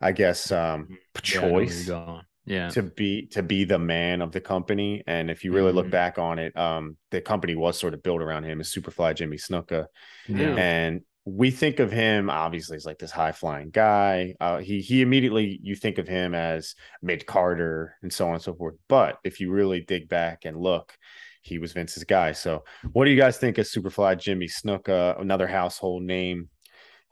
I 0.00 0.12
guess, 0.12 0.52
um, 0.52 0.86
Yeah, 0.90 1.40
I 1.40 1.46
know 1.46 1.52
where 1.52 1.62
you're 1.64 1.66
choice 1.66 1.86
going. 1.86 2.22
Yeah. 2.46 2.68
to 2.70 2.82
be 2.82 3.26
to 3.28 3.42
be 3.42 3.64
the 3.64 3.78
man 3.78 4.20
of 4.20 4.32
the 4.32 4.40
company. 4.40 5.02
And 5.06 5.30
if 5.30 5.44
you 5.44 5.52
really 5.52 5.72
look 5.72 5.86
Mhm. 5.86 5.90
back 5.90 6.18
on 6.18 6.38
it, 6.38 6.56
um, 6.56 6.96
the 7.10 7.20
company 7.20 7.54
was 7.54 7.78
sort 7.78 7.94
of 7.94 8.02
built 8.02 8.20
around 8.20 8.44
him 8.44 8.60
as 8.60 8.70
Superfly 8.72 9.14
Jimmy 9.14 9.36
Snuka. 9.38 9.86
Yeah. 10.28 10.54
And 10.56 11.00
we 11.26 11.50
think 11.50 11.78
of 11.80 11.90
him 11.90 12.28
obviously 12.28 12.76
as 12.76 12.84
like 12.84 12.98
this 12.98 13.10
high 13.10 13.32
flying 13.32 13.70
guy. 13.70 14.34
Uh, 14.40 14.58
he 14.58 14.80
he 14.82 15.00
immediately 15.00 15.58
you 15.62 15.74
think 15.74 15.96
of 15.96 16.06
him 16.06 16.34
as 16.34 16.74
mid 17.00 17.24
Carter 17.24 17.96
and 18.02 18.12
so 18.12 18.26
on 18.28 18.34
and 18.34 18.42
so 18.42 18.54
forth. 18.54 18.74
But 18.88 19.18
if 19.24 19.40
you 19.40 19.50
really 19.50 19.80
dig 19.80 20.08
back 20.10 20.44
and 20.44 20.54
look, 20.58 20.94
he 21.40 21.58
was 21.58 21.72
Vince's 21.72 22.04
guy. 22.04 22.32
So 22.32 22.64
what 22.92 23.06
do 23.06 23.10
you 23.10 23.16
guys 23.18 23.38
think 23.38 23.56
of 23.56 23.64
Superfly 23.64 24.18
Jimmy 24.18 24.48
Snuka, 24.48 25.18
another 25.18 25.46
household 25.46 26.02
name? 26.02 26.50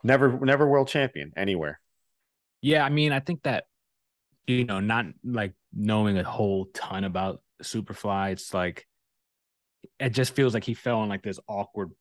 Never 0.03 0.39
never 0.45 0.67
world 0.67 0.89
champion 0.89 1.31
anywhere. 1.35 1.79
Yeah, 2.61 2.85
I 2.85 2.89
mean, 2.89 3.11
I 3.11 3.19
think 3.19 3.43
that 3.43 3.65
you 4.47 4.65
know, 4.65 4.79
not 4.79 5.05
like 5.23 5.53
knowing 5.73 6.17
a 6.17 6.23
whole 6.23 6.65
ton 6.73 7.03
about 7.03 7.41
Superfly, 7.61 8.31
it's 8.33 8.53
like 8.53 8.87
it 9.99 10.09
just 10.09 10.35
feels 10.35 10.53
like 10.53 10.63
he 10.63 10.73
fell 10.73 11.03
in 11.03 11.09
like 11.09 11.23
this 11.23 11.39
awkward 11.47 11.91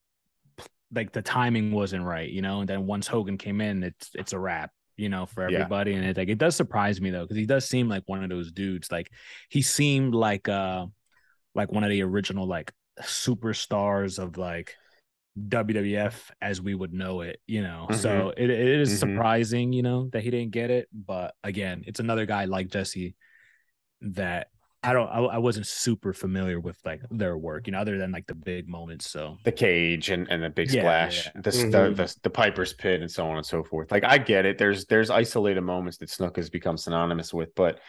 like 0.95 1.13
the 1.13 1.23
timing 1.23 1.73
wasn't 1.73 2.05
right, 2.05 2.29
you 2.29 2.43
know, 2.43 2.61
and 2.61 2.69
then 2.69 2.87
once 2.87 3.07
Hogan 3.07 3.39
came 3.39 3.61
in, 3.61 3.83
it's 3.83 4.11
it's 4.15 4.33
a 4.33 4.39
wrap, 4.39 4.71
you 4.97 5.09
know, 5.09 5.25
for 5.27 5.49
Yeah. 5.49 5.55
everybody. 5.55 5.95
And 5.95 6.05
it 6.05 6.17
like 6.17 6.29
it 6.29 6.39
does 6.39 6.55
surprise 6.55 7.01
me 7.01 7.11
though, 7.11 7.23
because 7.23 7.37
he 7.39 7.47
does 7.47 7.67
seem 7.69 7.89
like 7.89 8.03
one 8.07 8.23
of 8.23 8.29
those 8.31 8.53
dudes. 8.53 8.91
Like 8.93 9.11
he 9.49 9.63
seemed 9.63 10.15
like 10.15 10.49
uh 10.49 10.87
like 11.55 11.73
one 11.73 11.85
of 11.85 11.91
the 11.91 12.03
original 12.03 12.47
like 12.47 12.73
superstars 13.01 14.19
of 14.19 14.37
like 14.37 14.75
WWF 15.39 16.31
as 16.41 16.61
we 16.61 16.75
would 16.75 16.93
know 16.93 17.23
it, 17.23 17.41
you 17.47 17.63
know. 17.63 17.89
So 17.93 18.33
it, 18.37 18.51
it 18.51 18.81
is 18.81 18.91
Mhm. 18.91 18.99
surprising, 18.99 19.73
you 19.73 19.83
know, 19.83 20.09
that 20.13 20.23
he 20.23 20.31
didn't 20.31 20.53
get 20.53 20.71
it. 20.71 20.89
But 20.93 21.35
again, 21.43 21.85
it's 21.87 22.01
another 22.01 22.27
guy 22.27 22.45
like 22.45 22.69
Jesse 22.69 23.15
that 24.03 24.49
I 24.83 24.93
don't 24.93 25.09
I, 25.09 25.21
I 25.21 25.39
wasn't 25.39 25.67
super 25.67 26.13
familiar 26.13 26.59
with 26.59 26.77
like 26.85 27.03
their 27.11 27.39
work, 27.39 27.67
you 27.67 27.73
know, 27.73 27.79
other 27.79 27.99
than 27.99 28.11
like 28.11 28.27
the 28.27 28.35
big 28.35 28.69
moments. 28.69 29.09
So 29.09 29.39
The 29.45 29.53
cage 29.53 30.11
and, 30.11 30.29
and 30.29 30.43
the 30.43 30.51
big 30.51 30.71
Yeah, 30.71 30.83
splash, 30.83 31.27
yeah. 31.27 31.41
the, 31.41 31.51
Mhm. 31.51 31.71
the 31.73 32.03
the 32.05 32.17
the 32.25 32.31
Piper's 32.31 32.73
pit 32.73 33.01
and 33.01 33.11
so 33.11 33.27
on 33.27 33.37
and 33.37 33.47
so 33.47 33.63
forth. 33.63 33.91
Like 33.91 34.05
I 34.05 34.19
get 34.19 34.45
it. 34.45 34.59
There's 34.59 34.85
there's 34.87 35.09
isolated 35.09 35.61
moments 35.63 35.99
that 35.99 36.11
Snook 36.11 36.37
has 36.37 36.51
become 36.51 36.77
synonymous 36.77 37.33
with, 37.33 37.55
but 37.55 37.81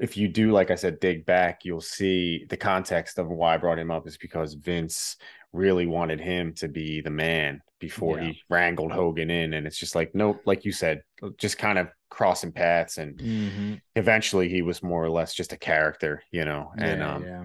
if 0.00 0.16
you 0.16 0.26
do, 0.28 0.50
like 0.50 0.70
I 0.70 0.74
said, 0.74 0.98
dig 1.00 1.24
back, 1.24 1.64
you'll 1.64 1.80
see 1.80 2.44
the 2.50 2.56
context 2.56 3.18
of 3.18 3.28
why 3.28 3.54
I 3.54 3.58
brought 3.58 3.78
him 3.78 3.92
up 3.92 4.06
is 4.06 4.18
because 4.18 4.54
Vince 4.54 5.16
really 5.54 5.86
wanted 5.86 6.20
him 6.20 6.52
to 6.54 6.68
be 6.68 7.00
the 7.00 7.10
man 7.10 7.62
before 7.78 8.18
Yeah. 8.18 8.24
he 8.32 8.42
wrangled 8.50 8.92
Hogan 8.92 9.30
in. 9.30 9.54
And 9.54 9.66
it's 9.66 9.78
just 9.78 9.94
like, 9.94 10.14
nope, 10.14 10.42
like 10.44 10.64
you 10.64 10.72
said, 10.72 11.02
just 11.38 11.58
kind 11.58 11.78
of 11.78 11.88
crossing 12.10 12.52
paths. 12.52 12.98
And 12.98 13.16
Mhm. 13.18 13.80
eventually 13.94 14.48
he 14.48 14.62
was 14.62 14.82
more 14.82 15.02
or 15.04 15.10
less 15.10 15.32
just 15.34 15.52
a 15.52 15.56
character, 15.56 16.22
you 16.30 16.44
know. 16.44 16.72
And 16.76 17.00
Yeah, 17.00 17.14
um 17.14 17.24
yeah. 17.24 17.44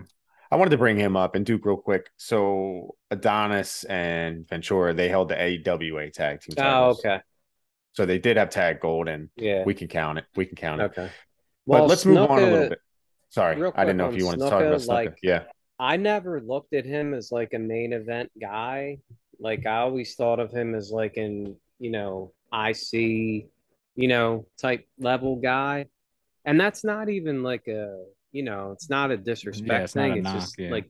I 0.51 0.55
wanted 0.55 0.71
to 0.71 0.77
bring 0.79 0.97
him 0.97 1.15
up 1.15 1.35
and 1.35 1.45
Duke 1.45 1.65
real 1.65 1.77
quick. 1.77 2.09
So 2.17 2.95
Adonis 3.11 3.83
and 3.83 4.47
Ventura, 4.49 4.93
they 4.93 5.07
held 5.07 5.29
the 5.29 5.39
AWA 5.39 6.09
tag 6.09 6.41
team 6.41 6.55
Oh, 6.57 6.89
okay. 6.91 7.21
So 7.93 8.05
they 8.07 8.17
did 8.17 8.37
have 8.37 8.49
tag 8.49 8.79
gold 8.79 9.07
and 9.07 9.29
Yeah. 9.35 9.63
we 9.65 9.73
can 9.75 9.87
count 9.87 10.17
it. 10.17 10.25
We 10.35 10.45
can 10.47 10.55
count 10.55 10.81
it. 10.81 10.85
okay. 10.85 11.09
But 11.67 11.87
let's 11.87 12.05
move 12.05 12.17
on 12.29 12.39
a 12.39 12.41
little 12.41 12.69
bit. 12.69 12.79
Sorry, 13.29 13.61
I 13.75 13.85
didn't 13.85 13.97
know 13.97 14.09
if 14.09 14.15
you 14.17 14.25
wanted 14.25 14.39
to 14.45 14.49
talk 14.49 14.63
about 14.63 14.79
Snuka. 14.79 14.87
like- 14.87 15.19
yeah. 15.21 15.43
I 15.79 15.97
never 15.97 16.41
looked 16.41 16.73
at 16.73 16.85
him 16.85 17.13
as 17.13 17.31
like 17.31 17.53
a 17.53 17.59
main 17.59 17.93
event 17.93 18.31
guy. 18.39 18.99
Like 19.39 19.65
I 19.65 19.77
always 19.77 20.15
thought 20.15 20.39
of 20.39 20.51
him 20.51 20.75
as 20.75 20.91
like 20.91 21.17
an, 21.17 21.55
you 21.79 21.91
know, 21.91 22.33
IC, 22.51 23.47
you 23.95 24.07
know, 24.07 24.45
type 24.59 24.85
level 24.99 25.37
guy. 25.37 25.85
And 26.45 26.59
that's 26.59 26.83
not 26.83 27.09
even 27.09 27.43
like 27.43 27.67
a, 27.67 28.03
you 28.31 28.43
know, 28.43 28.71
it's 28.73 28.89
not 28.89 29.11
a 29.11 29.17
disrespect 29.17 29.85
it's 29.85 29.93
thing. 29.93 30.17
it's 30.17 30.23
knock, 30.23 30.33
just 30.33 30.59
yeah. 30.59 30.71
like, 30.71 30.89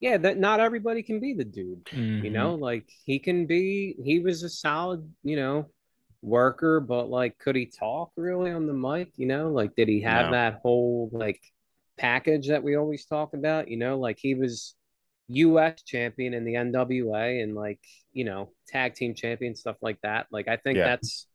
yeah, 0.00 0.16
that 0.18 0.38
not 0.38 0.60
everybody 0.60 1.02
can 1.02 1.20
be 1.20 1.34
the 1.34 1.44
dude. 1.44 1.84
You 2.20 2.30
Mhm. 2.30 2.34
know, 2.34 2.54
like 2.54 2.88
he 3.04 3.18
can 3.18 3.46
be, 3.46 3.96
he 4.02 4.20
was 4.20 4.42
a 4.42 4.48
solid, 4.48 5.10
you 5.24 5.36
know, 5.36 5.70
worker, 6.22 6.80
but 6.80 7.08
like, 7.10 7.38
could 7.38 7.56
he 7.56 7.66
talk 7.66 8.12
really 8.16 8.50
on 8.50 8.66
the 8.66 8.74
mic? 8.74 9.12
You 9.16 9.26
know, 9.26 9.48
like, 9.50 9.74
did 9.74 9.88
he 9.88 10.02
have 10.02 10.26
No. 10.26 10.32
that 10.32 10.60
whole 10.62 11.08
like 11.12 11.40
package 12.00 12.48
that 12.48 12.62
we 12.62 12.76
always 12.76 13.04
talk 13.04 13.34
about? 13.34 13.68
You 13.68 13.76
know, 13.76 13.98
like 13.98 14.18
he 14.18 14.34
was 14.34 14.74
US 15.28 15.82
champion 15.82 16.34
in 16.34 16.44
the 16.44 16.54
NWA 16.54 17.42
and 17.42 17.54
like, 17.54 17.78
you 18.12 18.24
know, 18.24 18.50
tag 18.68 18.94
team 18.94 19.14
champion, 19.14 19.54
stuff 19.54 19.76
like 19.82 19.98
that. 20.02 20.26
Like, 20.32 20.48
I 20.48 20.56
think 20.56 20.78
Yeah. 20.78 20.86
that's 20.86 21.26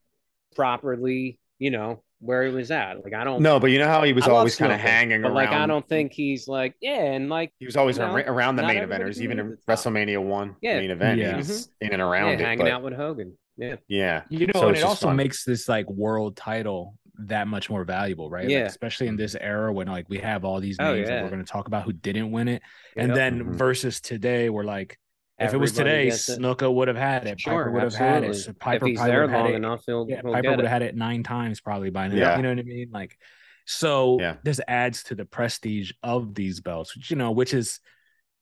properly, 0.55 1.39
you 1.59 1.71
know, 1.71 2.01
where 2.19 2.43
he 2.43 2.51
was 2.51 2.71
at. 2.71 3.03
Like, 3.03 3.13
I 3.13 3.23
don't 3.23 3.41
No, 3.41 3.59
but 3.59 3.67
you 3.67 3.79
know 3.79 3.87
how 3.87 4.03
he 4.03 4.13
was 4.13 4.27
I 4.27 4.31
always 4.31 4.55
kind 4.55 4.71
of 4.73 4.79
hanging 4.79 5.21
but 5.21 5.27
around. 5.29 5.35
like, 5.35 5.49
I 5.49 5.65
don't 5.67 5.87
think 5.87 6.11
he's 6.13 6.47
like, 6.47 6.75
yeah, 6.81 7.03
and 7.13 7.29
like, 7.29 7.53
he 7.59 7.65
was 7.65 7.75
always 7.77 7.97
you 7.97 8.03
know, 8.03 8.15
around 8.15 8.55
the 8.55 8.63
main 8.63 8.77
everybody 8.77 9.03
eventers, 9.03 9.21
even 9.21 9.39
in 9.39 9.51
at 9.51 9.65
the 9.65 9.75
top. 9.75 9.79
WrestleMania 9.85 10.23
one 10.23 10.55
Yeah. 10.61 10.79
main 10.79 10.91
event. 10.91 11.19
Yeah. 11.19 11.37
He's 11.37 11.67
mm-hmm. 11.67 11.85
in 11.85 11.91
and 11.93 11.99
yeah, 11.99 12.05
around 12.05 12.29
it. 12.33 12.39
hanging 12.41 12.65
but 12.65 12.71
out 12.71 12.83
with 12.83 12.93
Hogan. 12.93 13.37
Yeah. 13.57 13.75
yeah. 13.87 14.23
You 14.29 14.47
know, 14.47 14.53
So 14.59 14.67
and 14.69 14.77
it 14.77 14.83
also 14.83 15.07
fun. 15.07 15.15
makes 15.15 15.45
this 15.45 15.69
like 15.69 15.89
world 15.89 16.35
title 16.35 16.97
that 17.19 17.47
much 17.47 17.69
more 17.69 17.83
valuable, 17.83 18.29
right? 18.29 18.43
Like, 18.45 18.51
Yeah. 18.51 18.65
especially 18.65 19.07
in 19.07 19.15
this 19.15 19.35
era 19.39 19.71
when 19.73 19.87
like 19.87 20.07
we 20.09 20.17
have 20.19 20.43
all 20.45 20.59
these 20.59 20.77
Oh, 20.79 20.93
names 20.93 21.07
that 21.07 21.23
we're 21.23 21.29
going 21.29 21.43
to 21.43 21.51
talk 21.51 21.67
about 21.67 21.83
who 21.83 21.93
didn't 21.93 22.31
win 22.31 22.47
it, 22.47 22.61
and 22.97 23.09
Yep. 23.09 23.15
then 23.15 23.43
Mhm. 23.43 23.55
versus 23.55 24.01
today, 24.01 24.49
we're 24.49 24.63
like, 24.63 24.99
if 25.39 25.53
it 25.53 25.57
was 25.57 25.73
today, 25.73 26.05
gets. 26.05 26.29
Snuka 26.29 26.73
would 26.73 26.87
have 26.87 26.95
had 26.97 27.27
it. 27.27 27.39
Sure, 27.41 27.63
Piper 27.65 27.71
would 27.71 27.83
have 27.83 27.93
had 27.95 28.23
it. 28.23 28.29
absolutely. 28.29 28.37
So 28.39 28.49
if 28.51 28.59
Piper 28.59 28.85
he's 28.87 28.97
probably 28.97 29.11
there 29.11 29.21
would 29.21 29.29
have 29.31 29.37
long 29.39 29.45
had 29.47 29.53
it. 29.53 29.57
enough, 29.57 29.83
he'll, 29.85 30.05
Yeah, 30.09 30.21
he'll 30.23 30.33
Piper 30.33 30.49
would 30.51 30.59
have 30.59 30.69
had 30.71 30.81
it 30.81 30.95
nine 30.95 31.23
times 31.23 31.59
probably 31.61 31.89
by 31.89 32.07
now. 32.07 32.15
Yeah. 32.15 32.37
You 32.37 32.43
know 32.43 32.49
what 32.49 32.59
I 32.59 32.63
mean? 32.63 32.89
Like, 32.93 33.17
so 33.65 34.17
Yeah. 34.21 34.35
this 34.43 34.61
adds 34.67 35.03
to 35.05 35.15
the 35.15 35.25
prestige 35.25 35.91
of 36.03 36.35
these 36.35 36.61
belts, 36.61 36.95
which 36.95 37.09
you 37.11 37.17
know, 37.17 37.31
which 37.31 37.53
is, 37.53 37.79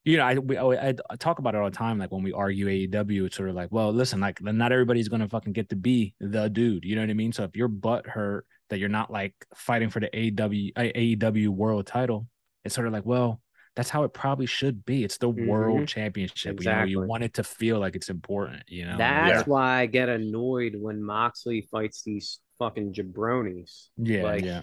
you 0.06 0.18
know, 0.18 0.24
I 0.26 0.34
we 0.38 0.58
I, 0.58 0.89
I 1.10 1.16
talk 1.18 1.39
about 1.39 1.56
it 1.56 1.60
all 1.60 1.70
the 1.70 1.76
time. 1.76 1.98
Like 1.98 2.12
when 2.12 2.24
we 2.24 2.34
argue 2.34 2.68
AEW, 2.68 3.26
it's 3.26 3.36
sort 3.38 3.50
of 3.50 3.56
like, 3.56 3.72
well, 3.72 3.92
listen, 3.94 4.20
like 4.20 4.42
not 4.42 4.72
everybody's 4.72 5.08
gonna 5.10 5.30
fucking 5.30 5.54
get 5.54 5.70
to 5.70 5.76
be 5.76 6.13
the 6.20 6.50
dude. 6.50 6.84
You 6.86 6.96
know 6.96 7.02
what 7.02 7.10
I 7.10 7.13
mean? 7.13 7.32
So 7.32 7.44
if 7.44 7.56
your 7.56 7.68
butt 7.70 8.06
hurt 8.08 8.46
that 8.70 8.80
you're 8.80 8.89
not 8.89 9.12
like 9.12 9.34
fighting 9.56 9.89
for 9.89 10.00
the 10.00 10.10
AEW 10.13 10.74
AEW 10.74 11.47
world 11.49 11.88
title, 11.88 12.28
it's 12.64 12.76
sort 12.76 12.88
of 12.88 12.93
like, 12.93 13.06
well. 13.06 13.39
That's 13.76 13.89
how 13.89 14.04
it 14.04 14.14
probably 14.14 14.45
should 14.45 14.86
be. 14.86 15.04
It's 15.04 15.18
the 15.18 15.30
world 15.30 15.80
Mhm. 15.80 15.88
championship. 15.88 16.45
You 16.45 16.51
know, 16.51 16.58
Exactly. 16.58 16.91
you 16.91 17.01
want 17.08 17.24
it 17.24 17.34
to 17.34 17.43
feel 17.43 17.80
like 17.80 17.95
it's 17.95 18.08
important. 18.12 18.62
You 18.68 18.86
know, 18.86 18.97
That's 18.99 19.39
Yeah. 19.47 19.51
why 19.51 19.80
I 19.80 19.86
get 19.88 20.10
annoyed 20.10 20.76
when 20.78 21.01
Moxley 21.01 21.62
fights 21.72 22.04
these 22.04 22.39
fucking 22.60 22.93
jabronis. 22.93 23.88
yeah, 23.97 24.22
like, 24.22 24.45
yeah. 24.45 24.62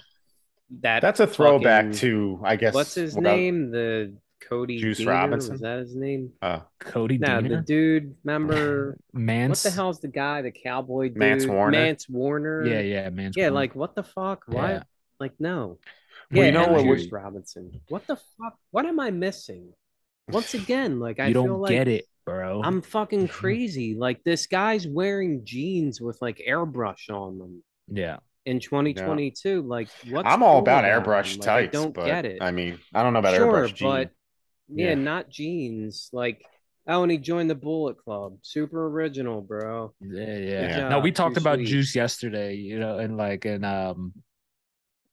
That 0.82 1.00
That's 1.02 1.18
a 1.18 1.26
throwback 1.26 1.86
fucking- 1.86 1.98
to, 1.98 2.40
I 2.44 2.54
guess. 2.54 2.72
what's 2.72 2.94
his 2.94 3.16
without- 3.16 3.34
name? 3.34 3.72
The 3.72 4.14
Cody 4.48 4.78
Juice 4.78 5.00
Deaner? 5.00 5.06
Robinson? 5.08 5.52
Was 5.52 5.60
that 5.60 5.78
his 5.78 5.94
name? 5.94 6.32
Uh, 6.42 6.60
Cody 6.78 7.18
No, 7.18 7.40
the 7.40 7.58
dude. 7.58 8.14
Remember 8.24 8.98
Mance. 9.12 9.64
what 9.64 9.70
the 9.70 9.74
hell's 9.76 10.00
the 10.00 10.08
guy? 10.08 10.42
The 10.42 10.50
cowboy 10.50 11.08
dude. 11.08 11.16
Mance 11.18 11.46
Warner? 11.46 11.78
Mance 11.78 12.08
Warner. 12.08 12.64
Yeah, 12.66 12.80
yeah, 12.80 13.10
Mance. 13.10 13.36
Yeah, 13.36 13.44
Warner. 13.46 13.54
like 13.54 13.74
what 13.74 13.94
the 13.94 14.02
fuck? 14.02 14.44
Why? 14.46 14.70
Yeah. 14.72 14.82
Like 15.18 15.32
no. 15.38 15.78
Well, 16.30 16.40
yeah, 16.40 16.44
you 16.46 16.52
know 16.52 16.68
what 16.68 16.82
Juice 16.84 17.02
would- 17.04 17.12
Robinson. 17.12 17.80
What 17.88 18.06
the 18.06 18.16
fuck? 18.16 18.56
What 18.70 18.86
am 18.86 18.98
I 19.00 19.10
missing? 19.10 19.72
Once 20.28 20.54
again, 20.54 21.00
like 21.00 21.18
I 21.20 21.26
you 21.28 21.34
don't 21.34 21.60
like 21.60 21.70
get 21.72 21.88
it, 21.88 22.04
bro. 22.24 22.62
I'm 22.64 22.82
fucking 22.82 23.28
crazy. 23.40 23.94
Like 23.94 24.22
this 24.24 24.46
guy's 24.46 24.86
wearing 24.86 25.44
jeans 25.44 26.00
with 26.00 26.20
like 26.22 26.40
airbrush 26.48 27.10
on 27.10 27.38
them. 27.38 27.62
yeah, 27.88 28.18
in 28.46 28.60
2022. 28.60 29.62
Like, 29.62 29.88
what? 30.08 30.24
I'm 30.26 30.42
all 30.42 30.60
about 30.60 30.84
airbrush 30.84 31.38
Like, 31.40 31.48
I 31.48 31.66
don't 31.66 31.92
but 31.92 32.06
get 32.06 32.24
it. 32.24 32.38
I 32.40 32.52
mean, 32.52 32.78
I 32.94 33.02
don't 33.02 33.12
know 33.12 33.18
about 33.18 33.34
sure, 33.34 33.52
airbrush 33.52 33.74
jean. 33.74 33.88
but 33.88 34.10
yeah, 34.74 34.88
Yeah. 34.90 34.94
not 34.94 35.28
jeans. 35.30 36.10
Like, 36.12 36.44
oh, 36.86 37.02
and 37.02 37.12
he 37.12 37.18
joined 37.18 37.50
the 37.50 37.54
Bullet 37.54 37.98
Club. 37.98 38.38
Super 38.42 38.86
original, 38.88 39.40
bro. 39.42 39.94
Yeah, 40.00 40.24
Good 40.24 40.48
yeah. 40.48 40.88
No, 40.88 40.98
we 41.00 41.12
talked 41.12 41.36
Too 41.36 41.40
about 41.42 41.56
sweet. 41.56 41.66
juice 41.68 41.94
yesterday, 41.94 42.54
you 42.54 42.78
know, 42.78 42.98
and 42.98 43.16
like, 43.16 43.44
and 43.44 43.64
um, 43.64 44.12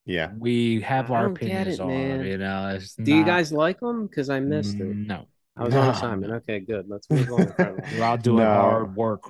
yeah, 0.04 0.30
we 0.38 0.80
have 0.80 1.10
I 1.10 1.16
our 1.16 1.24
don't 1.26 1.36
opinions 1.36 1.78
it, 1.78 1.82
on 1.82 1.88
man. 1.88 2.20
it. 2.20 2.30
You 2.30 2.38
know, 2.38 2.68
it's 2.76 2.94
Do 2.94 3.12
you 3.14 3.24
guys 3.24 3.52
like 3.52 3.80
him? 3.82 4.06
Because 4.06 4.30
I 4.30 4.40
missed 4.40 4.80
it. 4.80 4.96
No, 4.96 5.26
I 5.56 5.64
was 5.64 5.74
on 5.74 5.88
assignment. 5.90 6.32
Okay, 6.32 6.60
good. 6.60 6.86
Let's 6.88 7.10
move 7.10 7.30
on. 7.30 7.52
we're 7.92 8.02
out 8.04 8.22
doing 8.22 8.38
No. 8.38 8.52
hard 8.52 8.94
work. 8.96 9.22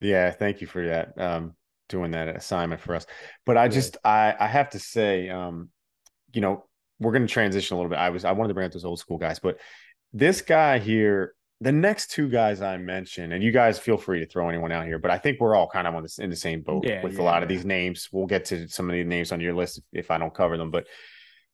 yeah. 0.00 0.30
Thank 0.30 0.60
you 0.60 0.66
for 0.66 0.84
that. 0.86 1.18
Um, 1.20 1.54
doing 1.88 2.10
that 2.12 2.28
assignment 2.28 2.80
for 2.80 2.94
us. 2.94 3.06
But 3.46 3.56
I 3.56 3.64
Yeah. 3.64 3.68
just, 3.68 3.96
I, 4.04 4.34
I 4.38 4.46
have 4.46 4.70
to 4.70 4.78
say, 4.78 5.28
um, 5.28 5.68
you 6.32 6.40
know, 6.40 6.64
we're 7.00 7.12
going 7.12 7.26
to 7.26 7.32
transition 7.32 7.74
a 7.74 7.78
little 7.78 7.90
bit. 7.90 7.98
I 7.98 8.10
was, 8.10 8.24
I 8.24 8.32
wanted 8.32 8.48
to 8.48 8.54
bring 8.54 8.66
up 8.66 8.72
those 8.72 8.84
old 8.84 8.98
school 8.98 9.18
guys, 9.18 9.38
but 9.38 9.58
this 10.12 10.42
guy 10.42 10.78
here, 10.78 11.34
the 11.60 11.72
next 11.72 12.10
two 12.10 12.28
guys 12.28 12.60
I 12.62 12.76
mentioned, 12.76 13.32
and 13.32 13.42
you 13.42 13.52
guys 13.52 13.78
feel 13.78 13.96
free 13.96 14.20
to 14.20 14.26
throw 14.26 14.48
anyone 14.48 14.72
out 14.72 14.86
here, 14.86 14.98
but 14.98 15.10
I 15.10 15.18
think 15.18 15.40
we're 15.40 15.56
all 15.56 15.68
kind 15.68 15.86
of 15.86 15.94
on 15.94 16.02
this 16.02 16.18
in 16.18 16.30
the 16.30 16.36
same 16.36 16.62
boat 16.62 16.84
Yeah, 16.86 17.02
with 17.02 17.14
a 17.14 17.16
yeah, 17.16 17.22
lot 17.22 17.42
of 17.42 17.48
these 17.48 17.64
names. 17.64 18.08
We'll 18.12 18.26
get 18.26 18.44
to 18.46 18.68
some 18.68 18.88
of 18.88 18.94
the 18.94 19.04
names 19.04 19.32
on 19.32 19.40
your 19.40 19.54
list 19.54 19.80
if 19.92 20.10
I 20.10 20.18
don't 20.18 20.34
cover 20.34 20.56
them, 20.56 20.70
but 20.70 20.86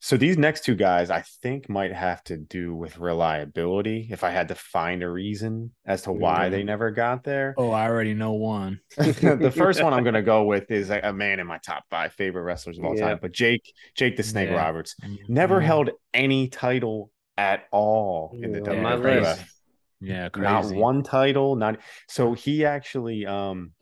so 0.01 0.17
these 0.17 0.39
next 0.39 0.65
two 0.65 0.75
guys 0.75 1.11
I 1.11 1.23
think 1.43 1.69
might 1.69 1.93
have 1.93 2.25
to 2.25 2.37
do 2.37 2.75
with 2.75 2.99
reliability. 2.99 4.09
If 4.11 4.25
I 4.25 4.31
had 4.31 4.49
to 4.49 4.55
find 4.55 5.03
a 5.03 5.11
reason 5.11 5.73
as 5.87 6.03
to 6.03 6.13
why 6.13 6.49
they 6.49 6.63
Mhm. 6.63 6.67
never 6.67 6.91
got 6.91 7.23
there, 7.23 7.55
Oh, 7.59 7.71
I 7.71 7.87
already 7.89 8.15
know 8.15 8.33
one. 8.33 8.81
the 8.97 9.53
first 9.55 9.83
one 9.83 9.93
I'm 9.93 10.03
going 10.09 10.15
to 10.15 10.23
go 10.23 10.45
with 10.45 10.71
is 10.71 10.91
a, 10.91 11.01
a 11.01 11.13
man 11.13 11.39
in 11.39 11.47
my 11.47 11.59
top 11.59 11.85
five 11.91 12.13
favorite 12.15 12.43
wrestlers 12.43 12.79
of 12.79 12.85
all 12.85 12.95
Yeah. 12.97 13.09
time, 13.11 13.19
but 13.21 13.33
Jake, 13.33 13.73
Jake 13.95 14.17
the 14.17 14.23
Snake 14.23 14.49
Yeah. 14.49 14.57
Roberts, 14.57 14.97
never 15.29 15.61
Mhm. 15.61 15.65
held 15.65 15.91
any 16.15 16.49
title 16.49 17.11
at 17.37 17.65
all 17.71 18.37
in 18.43 18.53
the 18.53 18.61
Yeah, 18.65 18.71
on 18.73 18.83
my 18.83 18.97
WWF. 18.97 19.39
list. 19.39 19.45
Yeah, 20.01 20.29
Not 20.35 20.65
one 20.75 21.03
title, 21.03 21.57
not 21.57 21.79
so 22.09 22.33
he 22.33 22.65
actually 22.65 23.27
um 23.27 23.73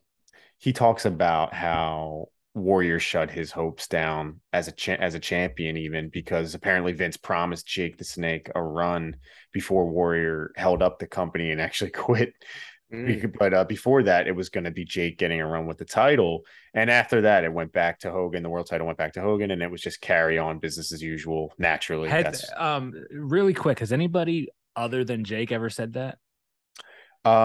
he 0.58 0.72
talks 0.72 1.04
about 1.06 1.54
how 1.54 2.26
Warrior 2.58 2.98
shut 2.98 3.30
his 3.30 3.50
hopes 3.50 3.86
down 3.88 4.40
as 4.52 4.68
a 4.68 4.72
cha- 4.72 4.92
as 4.92 5.14
a 5.14 5.20
champion 5.20 5.76
even 5.76 6.08
because 6.08 6.54
apparently 6.54 6.92
Vince 6.92 7.16
promised 7.16 7.66
Jake 7.66 7.96
the 7.96 8.04
Snake 8.04 8.50
a 8.54 8.62
run 8.62 9.16
before 9.52 9.88
Warrior 9.88 10.52
held 10.56 10.82
up 10.82 10.98
the 10.98 11.06
company 11.06 11.50
and 11.50 11.60
actually 11.60 11.90
quit 11.92 12.34
Mm. 12.92 13.36
But 13.38 13.52
uh, 13.52 13.64
before 13.64 14.02
that, 14.04 14.26
it 14.26 14.32
was 14.34 14.48
going 14.48 14.64
to 14.64 14.70
be 14.70 14.84
Jake 14.84 15.18
getting 15.18 15.40
a 15.40 15.46
run 15.46 15.66
with 15.66 15.78
the 15.78 15.84
title, 15.84 16.44
and 16.72 16.90
after 16.90 17.22
that, 17.22 17.44
it 17.44 17.52
went 17.52 17.72
back 17.72 17.98
to 18.00 18.10
Hogan. 18.10 18.42
The 18.42 18.48
world 18.48 18.66
title 18.66 18.86
went 18.86 18.98
back 18.98 19.12
to 19.14 19.20
Hogan, 19.20 19.50
and 19.50 19.62
it 19.62 19.70
was 19.70 19.82
just 19.82 20.00
carry 20.00 20.38
on 20.38 20.58
business 20.58 20.92
as 20.92 21.02
usual. 21.02 21.52
Naturally, 21.58 22.08
Had, 22.08 22.26
That's, 22.26 22.50
um, 22.56 22.94
really 23.10 23.52
quick, 23.52 23.80
has 23.80 23.92
anybody 23.92 24.48
other 24.74 25.04
than 25.04 25.24
Jake 25.24 25.52
ever 25.52 25.68
said 25.68 25.94
that? 25.94 26.18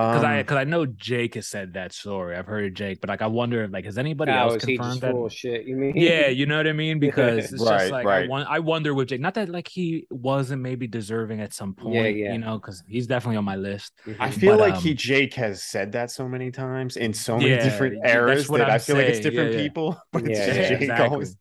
Because 0.09 0.23
I 0.23 0.37
um, 0.37 0.43
because 0.43 0.57
I 0.57 0.63
know 0.65 0.85
Jake 0.85 1.35
has 1.35 1.47
said 1.47 1.73
that 1.73 1.93
story. 1.93 2.35
I've 2.35 2.45
heard 2.47 2.65
of 2.65 2.73
Jake, 2.73 3.01
but 3.01 3.09
like 3.09 3.21
I 3.21 3.27
wonder, 3.27 3.67
like, 3.67 3.85
has 3.85 3.97
anybody 3.97 4.35
Oh, 4.35 4.37
else 4.37 4.55
confirmed 4.57 5.01
that? 5.01 5.17
full 5.17 5.25
of 5.25 5.33
shit? 5.33 5.65
You 5.65 5.75
mean? 5.75 5.95
Yeah, 5.95 6.27
you 6.29 6.45
know 6.47 6.57
what 6.57 6.67
I 6.67 6.73
mean? 6.73 6.99
Because 7.01 7.51
it's 7.53 7.65
Right, 7.65 7.67
just 7.67 7.91
like 7.91 8.11
right. 8.11 8.11
I, 8.11 8.19
won- 8.27 8.47
I 8.49 8.59
wonder 8.59 8.93
with 8.93 9.09
Jake. 9.09 9.21
Not 9.21 9.35
that 9.35 9.49
like 9.49 9.67
he 9.67 10.07
wasn't 10.11 10.61
maybe 10.63 10.87
deserving 10.87 11.41
at 11.41 11.53
some 11.53 11.75
point, 11.75 12.19
Yeah, 12.19 12.31
yeah. 12.31 12.35
you 12.35 12.39
know, 12.39 12.57
because 12.59 12.83
he's 12.87 13.07
definitely 13.07 13.37
on 13.37 13.45
my 13.45 13.57
list. 13.57 13.93
I 14.19 14.29
Mhm. 14.29 14.31
feel 14.31 14.57
but, 14.57 14.59
like 14.59 14.77
he 14.77 14.93
um, 14.93 14.95
Jake 14.95 15.33
has 15.35 15.63
said 15.63 15.91
that 15.93 16.11
so 16.11 16.27
many 16.27 16.51
times 16.51 16.97
in 16.97 17.13
so 17.13 17.39
many 17.39 17.55
Yeah, 17.55 17.57
different 17.57 17.97
that's 18.25 18.47
eras 18.47 18.51
that 18.51 18.61
I'm 18.61 18.69
I 18.69 18.79
feel 18.79 18.95
like 18.95 19.07
it's 19.07 19.19
different 19.19 19.51
Yeah, 19.51 19.63
yeah. 19.63 19.69
people, 19.69 19.99
but 20.11 20.25
it's 20.25 20.39
just 20.43 20.61
yeah, 20.61 20.63
Jake 20.63 20.99
exactly. 20.99 20.99
always. 20.99 21.35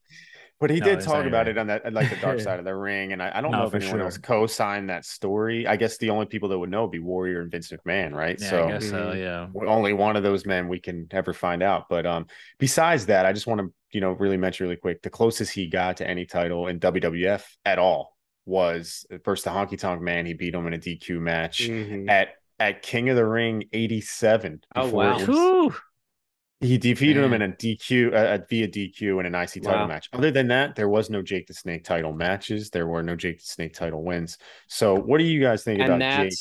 But 0.63 0.71
he 0.71 0.79
No, 0.79 0.87
did 0.87 1.01
talk 1.01 1.27
about 1.27 1.47
right. 1.47 1.49
it 1.49 1.59
on 1.59 1.67
that 1.67 1.93
like 1.93 2.09
the 2.09 2.15
dark 2.17 2.39
side 2.47 2.61
of 2.61 2.65
the 2.65 2.75
ring, 2.77 3.13
and 3.13 3.21
I, 3.21 3.33
I 3.35 3.41
don't 3.41 3.51
No, 3.51 3.59
know 3.63 3.67
if 3.67 3.75
anyone 3.75 3.95
sure. 3.97 4.03
else 4.03 4.17
co-signed 4.17 4.89
that 4.91 5.05
story. 5.05 5.67
I 5.67 5.75
guess 5.75 5.99
the 5.99 6.11
only 6.11 6.27
people 6.27 6.49
that 6.51 6.59
would 6.61 6.71
know 6.71 6.83
would 6.83 6.93
be 6.93 7.01
Warrior 7.01 7.41
and 7.41 7.51
Vince 7.51 7.73
McMahon, 7.73 8.13
right? 8.13 8.41
Yeah, 8.41 8.49
so 8.51 8.65
I 8.65 8.69
guess 8.71 8.89
so. 8.89 9.09
Mhm. 9.09 9.19
Yeah. 9.19 9.67
only 9.67 9.93
one 9.93 10.15
of 10.15 10.23
those 10.23 10.47
men 10.47 10.69
we 10.69 10.79
can 10.79 11.09
ever 11.11 11.33
find 11.33 11.65
out. 11.65 11.89
But 11.91 12.07
um, 12.07 12.27
besides 12.61 13.07
that, 13.07 13.27
I 13.27 13.33
just 13.33 13.49
want 13.49 13.61
to 13.61 13.73
you 13.91 14.01
know 14.01 14.13
really 14.13 14.37
mention 14.37 14.65
really 14.67 14.77
quick 14.77 15.03
the 15.03 15.11
closest 15.11 15.53
he 15.53 15.67
got 15.67 15.97
to 15.97 16.09
any 16.09 16.27
title 16.27 16.69
in 16.69 16.79
WWF 16.79 17.45
at 17.65 17.81
all 17.81 18.17
was 18.47 19.05
first 19.25 19.43
the 19.43 19.51
Honky 19.51 19.77
Tonk 19.77 20.01
Man. 20.01 20.27
He 20.27 20.35
beat 20.35 20.55
him 20.55 20.67
in 20.69 20.75
a 20.75 20.79
DQ 20.79 21.19
match 21.21 21.69
Mhm. 21.69 22.09
at 22.09 22.29
at 22.61 22.83
King 22.83 23.09
of 23.09 23.17
the 23.17 23.27
Ring 23.27 23.65
'87. 23.73 24.61
Oh, 24.77 24.89
wow. 24.91 25.73
It 26.63 26.65
was- 26.65 26.69
Whew. 26.69 26.73
he 26.73 26.79
defeated 26.79 27.25
him 27.25 27.33
in 27.33 27.43
a 27.43 27.49
DQ 27.49 28.13
uh, 28.15 28.39
via 28.49 28.69
DQ 28.69 29.21
in 29.21 29.27
an 29.27 29.35
IC 29.35 29.63
title 29.63 29.81
Wow. 29.81 29.87
match. 29.87 30.09
Other 30.13 30.31
than 30.31 30.49
that, 30.49 30.77
there 30.77 30.89
was 30.89 31.11
no 31.11 31.23
Jake 31.23 31.47
the 31.47 31.55
Snake 31.55 31.85
title 31.85 32.13
matches. 32.13 32.71
There 32.71 32.87
were 32.87 33.03
no 33.03 33.17
Jake 33.17 33.39
the 33.41 33.47
Snake 33.47 33.75
title 33.75 34.03
wins. 34.03 34.39
So, 34.69 34.95
what 34.95 35.19
do 35.19 35.25
you 35.25 35.41
guys 35.41 35.65
think 35.65 35.81
and 35.81 35.93
about 35.95 36.23
Jake? 36.25 36.33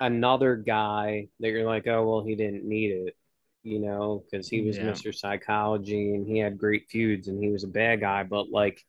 another 0.00 0.56
guy 0.56 1.28
that 1.40 1.48
you're 1.48 1.64
like, 1.66 1.86
oh 1.86 2.06
well, 2.06 2.24
he 2.24 2.34
didn't 2.34 2.64
need 2.68 2.90
it, 2.92 3.16
you 3.62 3.78
know, 3.78 4.22
because 4.30 4.48
he 4.48 4.60
was 4.60 4.76
Yeah. 4.76 4.84
Mr. 4.84 5.14
Psychology 5.14 6.14
and 6.14 6.26
he 6.26 6.38
had 6.38 6.58
great 6.58 6.88
feuds 6.90 7.28
and 7.28 7.42
he 7.42 7.50
was 7.50 7.64
a 7.64 7.68
bad 7.68 8.00
guy. 8.00 8.22
But 8.24 8.50
like, 8.50 8.84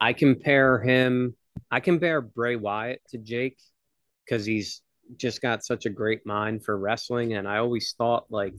I 0.00 0.12
compare 0.14 0.80
him, 0.80 1.36
I 1.70 1.78
compare 1.80 2.20
Bray 2.20 2.56
Wyatt 2.56 3.02
to 3.10 3.18
Jake 3.18 3.58
because 4.24 4.44
he's 4.44 4.82
just 5.16 5.40
got 5.40 5.64
such 5.64 5.86
a 5.86 5.90
great 5.90 6.26
mind 6.26 6.64
for 6.64 6.76
wrestling, 6.76 7.34
and 7.34 7.46
I 7.48 7.58
always 7.58 7.94
thought 7.96 8.26
like. 8.30 8.54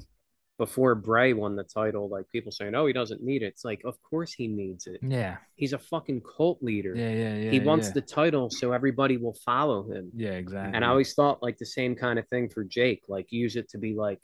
Before 0.60 0.93
Bray 0.93 1.32
won 1.32 1.55
the 1.55 1.64
title, 1.64 2.10
like 2.10 2.30
people 2.30 2.51
saying, 2.51 2.76
"Oh, 2.76 2.86
he 2.86 2.91
doesn't 2.93 3.24
need 3.24 3.43
it." 3.43 3.47
It's 3.47 3.64
like, 3.64 3.82
of 3.86 3.95
course 4.03 4.34
he 4.34 4.47
needs 4.47 4.88
it. 4.88 4.99
Yeah. 5.01 5.38
He's 5.55 5.72
a 5.72 5.80
fucking 5.80 6.22
cult 6.22 6.62
leader. 6.62 6.93
Yeah. 6.95 7.10
Yeah. 7.12 7.36
Yeah. 7.36 7.51
he 7.51 7.62
wants 7.62 7.88
yeah. 7.88 7.93
the 7.93 8.01
title 8.01 8.49
so 8.49 8.74
everybody 8.74 9.16
will 9.16 9.38
follow 9.45 9.89
him. 9.89 10.12
Yeah. 10.14 10.32
Exactly. 10.32 10.76
And 10.76 10.84
I 10.84 10.89
always 10.89 11.14
thought 11.14 11.41
like 11.41 11.57
the 11.57 11.66
same 11.66 11.95
kind 11.95 12.20
of 12.20 12.28
thing 12.28 12.49
for 12.49 12.66
Jake, 12.66 13.03
like 13.07 13.32
use 13.32 13.55
it 13.55 13.70
to 13.70 13.78
be 13.78 13.95
like, 13.95 14.22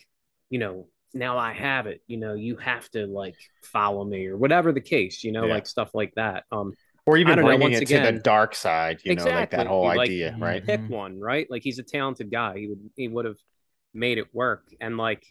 you 0.50 0.60
know, 0.60 0.88
now 1.14 1.38
I 1.38 1.54
have 1.54 1.88
it, 1.88 2.02
you 2.06 2.18
know, 2.18 2.34
you 2.34 2.58
have 2.58 2.90
to 2.92 3.08
like 3.08 3.38
follow 3.64 4.04
me 4.04 4.28
or 4.28 4.36
whatever 4.36 4.74
the 4.74 4.82
case, 4.82 5.24
you 5.24 5.32
know, 5.32 5.46
Yeah. 5.46 5.54
like 5.54 5.68
stuff 5.68 5.92
like 5.94 6.14
that. 6.16 6.44
Um, 6.52 6.74
or 7.06 7.16
I 7.16 7.22
even 7.22 7.38
don't 7.38 7.46
know, 7.46 7.50
bringing 7.52 7.72
once 7.80 7.90
it 7.90 7.96
to 7.96 8.12
the 8.12 8.20
dark 8.20 8.56
side, 8.56 9.00
you 9.06 9.16
know, 9.16 9.24
like 9.24 9.52
that 9.52 9.68
whole 9.68 9.86
Like- 9.86 10.10
idea, 10.10 10.36
right? 10.38 10.62
pick 10.66 10.82
Mhm. 10.82 10.90
one, 10.90 11.20
right? 11.20 11.50
Like 11.50 11.64
he's 11.64 11.80
a 11.80 11.84
talented 11.84 12.30
guy. 12.30 12.58
He 12.58 12.68
would 12.68 12.90
he 12.98 13.08
would 13.08 13.24
have 13.24 13.38
made 13.94 14.18
it 14.18 14.28
work. 14.34 14.68
And 14.82 14.98
like, 14.98 15.24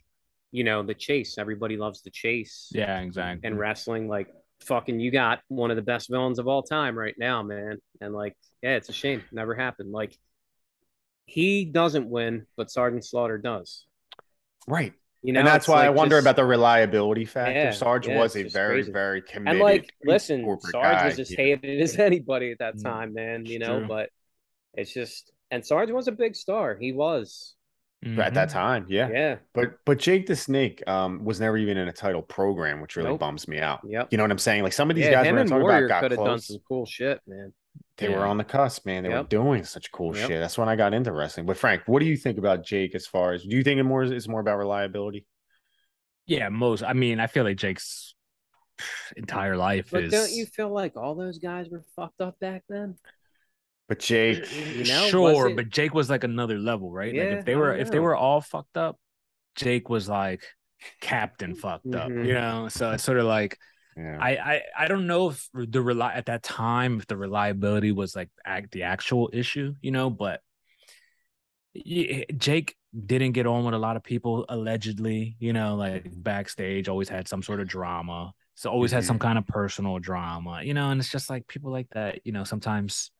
you 0.54 0.62
know, 0.62 0.84
the 0.84 0.94
chase, 0.94 1.36
everybody 1.36 1.76
loves 1.76 2.02
the 2.02 2.10
chase. 2.10 2.70
Yeah. 2.72 3.00
Exactly. 3.00 3.40
And 3.46 3.58
wrestling, 3.58 4.06
like 4.06 4.28
fucking 4.60 5.00
you 5.00 5.10
got 5.10 5.40
one 5.48 5.70
of 5.72 5.76
the 5.76 5.82
best 5.82 6.08
villains 6.08 6.38
of 6.38 6.46
all 6.46 6.62
time 6.62 6.96
right 6.96 7.16
now, 7.18 7.42
man. 7.42 7.78
And 8.00 8.14
like, 8.14 8.36
yeah, 8.62 8.76
it's 8.76 8.88
a 8.88 8.92
shame. 8.92 9.24
Never 9.32 9.56
happened. 9.56 9.90
Like 9.90 10.16
he 11.26 11.64
doesn't 11.64 12.08
win, 12.08 12.46
but 12.56 12.70
Sergeant 12.70 13.04
Slaughter 13.04 13.36
does. 13.36 13.84
Right. 14.68 14.92
You 15.22 15.32
know, 15.32 15.40
and 15.40 15.48
that's 15.48 15.66
why 15.66 15.86
I 15.86 15.88
like 15.88 15.96
wonder 15.96 16.16
just- 16.18 16.24
about 16.24 16.36
the 16.36 16.44
reliability 16.44 17.24
factor. 17.24 17.52
Yeah, 17.52 17.70
Sarge 17.72 18.06
yeah, 18.06 18.18
was 18.20 18.36
a 18.36 18.44
very, 18.44 18.74
crazy. 18.76 18.92
very 18.92 19.22
committed. 19.22 19.54
and 19.54 19.58
like, 19.60 19.90
listen, 20.04 20.44
Sarge 20.60 20.72
guy, 20.84 21.04
was 21.06 21.18
as 21.18 21.30
hated 21.30 21.80
as 21.80 21.96
anybody 22.10 22.52
at 22.52 22.58
that 22.60 22.76
Mm, 22.76 22.82
time, 22.84 23.14
man. 23.14 23.44
You 23.46 23.58
know, 23.58 23.84
but 23.88 24.10
it's 24.74 24.92
just, 24.94 25.32
and 25.50 25.66
Sarge 25.66 25.90
was 25.90 26.06
a 26.08 26.12
big 26.12 26.36
star. 26.36 26.76
He 26.78 26.92
was, 26.92 27.54
at 28.18 28.34
that 28.34 28.48
Mhm. 28.48 28.52
time, 28.52 28.86
yeah. 28.88 29.08
yeah, 29.10 29.36
But 29.54 29.78
but 29.84 29.98
Jake 29.98 30.26
the 30.26 30.36
Snake 30.36 30.82
um 30.86 31.24
was 31.24 31.40
never 31.40 31.56
even 31.56 31.76
in 31.76 31.88
a 31.88 31.92
title 31.92 32.22
program, 32.22 32.80
which 32.80 32.96
really 32.96 33.10
Nope. 33.10 33.20
bums 33.20 33.48
me 33.48 33.58
out. 33.58 33.80
Yeah. 33.86 34.04
You 34.10 34.18
know 34.18 34.24
what 34.24 34.30
I'm 34.30 34.38
saying? 34.38 34.62
Like 34.62 34.72
some 34.72 34.90
of 34.90 34.96
these 34.96 35.06
yeah, 35.06 35.12
guys 35.12 35.26
him 35.26 35.34
we're 35.36 35.40
and 35.42 35.48
talking 35.50 35.62
Warrior 35.62 35.86
about 35.86 35.88
got 35.88 36.00
could 36.02 36.10
have 36.12 36.18
done 36.18 36.26
close. 36.26 36.46
some 36.48 36.58
cool 36.68 36.86
shit, 36.86 37.20
man. 37.26 37.52
They 37.96 38.08
were 38.08 38.24
on 38.26 38.38
the 38.38 38.44
cusp, 38.44 38.86
man. 38.86 39.02
They 39.04 39.08
were 39.08 39.22
doing 39.22 39.62
such 39.64 39.90
cool 39.92 40.16
Yep. 40.16 40.28
shit. 40.28 40.40
That's 40.40 40.58
when 40.58 40.68
I 40.68 40.74
got 40.76 40.94
into 40.94 41.12
wrestling. 41.12 41.46
But 41.46 41.56
Frank, 41.56 41.82
what 41.86 42.00
do 42.00 42.06
you 42.06 42.16
think 42.16 42.38
about 42.38 42.64
Jake 42.64 42.94
as 42.94 43.06
far 43.06 43.32
as 43.32 43.42
do 43.44 43.56
you 43.56 43.62
think 43.62 43.78
it 43.78 43.84
more 43.84 44.02
is 44.02 44.28
more 44.28 44.40
about 44.40 44.58
reliability? 44.58 45.26
Yeah. 46.26 46.48
Most. 46.48 46.82
I 46.82 46.92
mean, 46.92 47.20
I 47.20 47.26
feel 47.28 47.44
like 47.44 47.56
Jake's 47.56 48.14
entire 49.16 49.56
life 49.56 49.90
But 49.92 50.04
is. 50.04 50.10
don't 50.12 50.32
you 50.32 50.46
feel 50.46 50.70
like 50.70 50.96
all 50.96 51.14
those 51.14 51.38
guys 51.38 51.68
were 51.70 51.82
fucked 51.94 52.20
up 52.20 52.38
back 52.40 52.62
then? 52.68 52.96
But 53.88 53.98
Jake, 53.98 54.50
You 54.76 54.84
know, 54.84 55.08
sure, 55.08 55.54
but 55.54 55.68
Jake 55.68 55.92
was 55.92 56.08
like 56.08 56.24
another 56.24 56.58
level, 56.58 56.90
right? 56.90 57.14
like 57.14 57.38
if 57.38 57.44
they 57.44 57.54
were 57.54 57.76
if 57.76 57.90
they 57.90 57.98
oh. 57.98 58.02
were 58.02 58.16
all 58.16 58.40
fucked 58.40 58.76
up, 58.76 58.98
Jake 59.56 59.88
was 59.88 60.08
like 60.08 60.42
captain 61.00 61.54
fucked 61.54 61.94
up, 61.94 62.08
Mhm. 62.08 62.26
you 62.26 62.34
mm-hmm. 62.34 62.62
know. 62.62 62.68
So 62.68 62.92
it's 62.92 63.04
sort 63.04 63.18
of 63.18 63.26
like 63.26 63.58
yeah. 63.96 64.18
I 64.20 64.30
I 64.30 64.62
I 64.78 64.88
don't 64.88 65.06
know 65.06 65.30
if 65.30 65.48
the 65.52 65.82
rely 65.82 66.14
at 66.14 66.26
that 66.26 66.42
time 66.42 66.98
if 66.98 67.06
the 67.06 67.16
reliability 67.16 67.92
was 67.92 68.16
like 68.16 68.30
act 68.44 68.72
the 68.72 68.84
actual 68.84 69.30
issue, 69.32 69.74
you 69.82 69.90
know, 69.90 70.08
but 70.08 70.40
eh, 71.76 72.24
Jake 72.36 72.76
didn't 73.06 73.32
get 73.32 73.46
on 73.46 73.64
with 73.64 73.74
a 73.74 73.78
lot 73.78 73.96
of 73.96 74.02
people 74.02 74.46
allegedly, 74.48 75.36
you 75.38 75.52
know, 75.52 75.76
like 75.76 76.04
mm-hmm. 76.04 76.22
backstage 76.22 76.88
always 76.88 77.08
had 77.08 77.28
some 77.28 77.42
sort 77.42 77.60
of 77.60 77.68
drama. 77.68 78.32
So 78.56 78.70
always 78.70 78.92
had 78.92 79.04
some 79.04 79.16
mm-hmm. 79.18 79.26
kind 79.26 79.38
of 79.38 79.46
personal 79.48 79.98
drama, 79.98 80.62
you 80.62 80.74
know, 80.74 80.90
and 80.90 81.00
it's 81.00 81.10
just 81.10 81.28
like 81.28 81.46
people 81.48 81.72
like 81.72 81.88
that, 81.90 82.20
you 82.24 82.30
know, 82.30 82.44
sometimes 82.44 83.10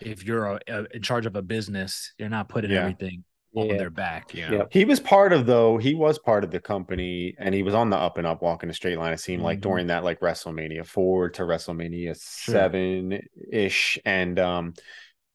if 0.00 0.24
you're 0.24 0.46
a, 0.46 0.60
a- 0.68 0.86
in 0.96 1.02
charge 1.02 1.26
of 1.26 1.36
a 1.36 1.42
business, 1.42 2.12
you're 2.18 2.28
not 2.28 2.48
putting 2.48 2.70
Yeah. 2.70 2.80
everything 2.80 3.24
on 3.54 3.66
Yeah. 3.68 3.76
their 3.78 3.90
back. 3.90 4.34
Yeah. 4.34 4.50
know? 4.50 4.56
Yep. 4.58 4.68
He 4.72 4.84
was 4.84 5.00
part 5.00 5.32
of 5.32 5.46
though. 5.46 5.78
He 5.78 5.94
was 5.94 6.18
part 6.18 6.44
of 6.44 6.50
the 6.50 6.60
company, 6.60 7.34
and 7.38 7.54
he 7.54 7.62
was 7.62 7.74
on 7.74 7.90
the 7.90 7.96
up 7.96 8.18
and 8.18 8.26
up, 8.26 8.42
walking 8.42 8.68
a 8.70 8.74
straight 8.74 8.98
line. 8.98 9.12
It 9.12 9.20
seemed 9.20 9.42
like 9.42 9.58
Mhm. 9.58 9.62
during 9.62 9.86
that 9.88 10.04
like 10.04 10.20
WrestleMania 10.20 10.84
four 10.86 11.30
to 11.30 11.42
WrestleMania 11.42 12.08
Sure. 12.08 12.52
seven 12.52 13.20
ish, 13.50 13.98
and 14.04 14.38
um, 14.38 14.74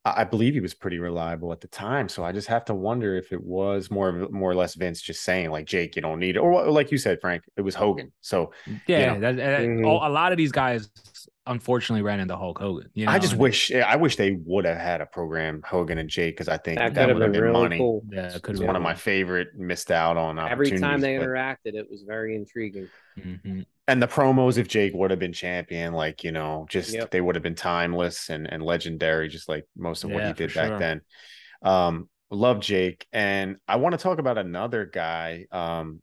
I 0.05 0.22
I 0.22 0.24
believe 0.24 0.53
he 0.55 0.59
was 0.59 0.74
pretty 0.74 0.97
reliable 0.99 1.51
at 1.51 1.62
the 1.62 1.68
time. 1.68 2.09
So 2.09 2.24
I 2.24 2.32
just 2.32 2.47
have 2.47 2.66
to 2.66 2.74
wonder 2.76 3.16
if 3.16 3.32
it 3.32 3.43
was 3.43 3.89
more 3.91 4.12
more 4.30 4.49
or 4.51 4.55
less 4.55 4.74
Vince 4.76 4.99
just 5.01 5.24
saying 5.24 5.49
like 5.51 5.66
Jake, 5.66 5.95
you 5.95 6.01
don't 6.01 6.20
need 6.20 6.36
it, 6.36 6.39
or 6.39 6.70
like 6.72 6.91
you 6.91 6.97
said, 6.97 7.20
Frank, 7.22 7.43
it 7.57 7.62
was 7.62 7.76
Hogan. 7.76 8.12
So 8.22 8.51
Yeah, 8.88 9.14
know. 9.14 9.20
that, 9.22 9.36
that- 9.38 9.62
Mhm. 9.62 9.84
a 9.84 10.09
lot 10.09 10.32
of 10.32 10.38
these 10.39 10.51
guys 10.51 10.89
unfortunately 11.48 12.02
ran 12.04 12.20
into 12.20 12.36
Hulk 12.38 12.60
Hogan. 12.60 12.89
You 12.94 13.06
know? 13.06 13.12
I 13.12 13.20
just 13.20 13.36
wish 13.36 13.72
I 13.72 13.96
wish 13.96 14.16
they 14.16 14.32
would 14.46 14.66
have 14.66 14.78
had 14.78 15.02
a 15.02 15.06
program 15.06 15.62
Hogan 15.66 15.98
and 15.98 16.10
Jake 16.10 16.36
because 16.36 16.48
I 16.48 16.58
think 16.58 16.80
That 16.80 16.94
that, 16.94 17.08
would 17.08 17.22
have 17.22 17.32
been 17.32 17.42
been, 17.42 17.42
really 17.52 17.62
money. 17.64 17.78
cool. 17.78 18.04
Yeah, 18.12 18.36
it 18.36 18.42
could 18.42 18.60
one 18.60 18.76
of 18.76 18.82
my 18.82 18.94
favorite 18.94 19.50
missed 19.58 19.92
out 19.92 20.18
on 20.18 20.38
Every 20.39 20.78
time 20.80 21.02
they 21.02 21.18
but- 21.18 21.26
interacted, 21.28 21.74
it 21.76 21.88
was 21.89 22.04
very 22.08 22.36
intriguing. 22.36 22.88
hmm 23.22 23.62
and 23.88 24.02
the 24.02 24.08
promos 24.08 24.58
if 24.58 24.70
Jake 24.70 24.94
would 24.94 25.10
have 25.12 25.20
been 25.20 25.34
champion, 25.34 25.92
like 25.94 26.24
you 26.24 26.32
know, 26.32 26.66
just 26.70 26.94
Yep. 26.94 27.12
they 27.12 27.20
would 27.20 27.36
have 27.36 27.44
been 27.44 27.56
timeless 27.56 28.30
and 28.30 28.46
and 28.52 28.64
legendary, 28.64 29.28
just 29.28 29.50
like 29.50 29.66
most 29.76 30.04
of 30.04 30.12
what 30.12 30.24
he 30.26 30.32
did 30.34 30.54
back 30.54 30.68
sure. 30.68 30.80
then. 30.80 31.02
Um, 31.64 32.08
love 32.30 32.60
Jake, 32.62 33.06
and 33.12 33.58
I 33.68 33.76
want 33.78 33.94
to 33.94 33.98
talk 33.98 34.20
about 34.20 34.38
another 34.38 34.86
guy. 34.86 35.46
Um, 35.52 36.02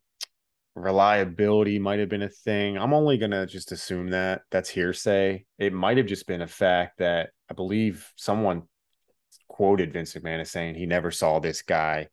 reliability 0.75 1.79
might 1.79 1.99
have 1.99 2.09
been 2.09 2.21
a 2.21 2.29
thing. 2.29 2.77
I'm 2.77 2.93
only 2.93 3.17
gonna 3.17 3.45
just 3.45 3.71
assume 3.71 4.09
that 4.11 4.41
that's 4.51 4.69
hearsay. 4.69 5.45
It 5.57 5.73
might 5.73 5.97
have 5.97 6.05
just 6.05 6.27
been 6.27 6.41
a 6.41 6.47
fact 6.47 6.99
that 6.99 7.31
I 7.49 7.53
believe 7.53 8.11
someone 8.15 8.63
quoted 9.47 9.93
Vince 9.93 10.13
McMahon 10.13 10.39
as 10.41 10.51
saying 10.51 10.75
he 10.75 10.85
never 10.85 11.11
saw 11.11 11.39
this 11.39 11.61
guy 11.61 12.07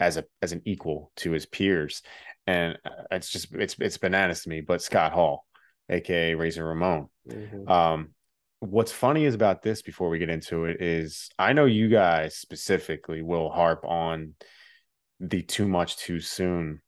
as 0.00 0.16
a 0.16 0.24
as 0.42 0.52
an 0.52 0.62
equal 0.64 1.12
to 1.16 1.32
his 1.32 1.46
peers, 1.46 2.02
and 2.46 2.78
uh, 2.84 3.04
it's 3.10 3.30
just 3.30 3.54
it's 3.54 3.76
it's 3.78 3.98
bananas 3.98 4.42
to 4.42 4.48
me. 4.48 4.60
But 4.60 4.82
Scott 4.82 5.12
Hall, 5.12 5.46
aka 5.88 6.34
Razor 6.34 6.64
Ramon, 6.64 7.08
Mhm. 7.28 7.68
um, 7.68 8.14
what's 8.60 8.92
funny 8.92 9.24
is 9.24 9.34
about 9.34 9.62
this 9.62 9.82
before 9.82 10.08
we 10.08 10.18
get 10.18 10.30
into 10.30 10.64
it 10.64 10.82
is 10.82 11.28
I 11.38 11.52
know 11.52 11.66
you 11.66 11.88
guys 11.88 12.36
specifically 12.36 13.22
will 13.22 13.50
harp 13.50 13.84
on 13.84 14.34
the 15.20 15.42
too 15.42 15.68
much 15.68 15.96
too 15.96 16.20
soon 16.20 16.80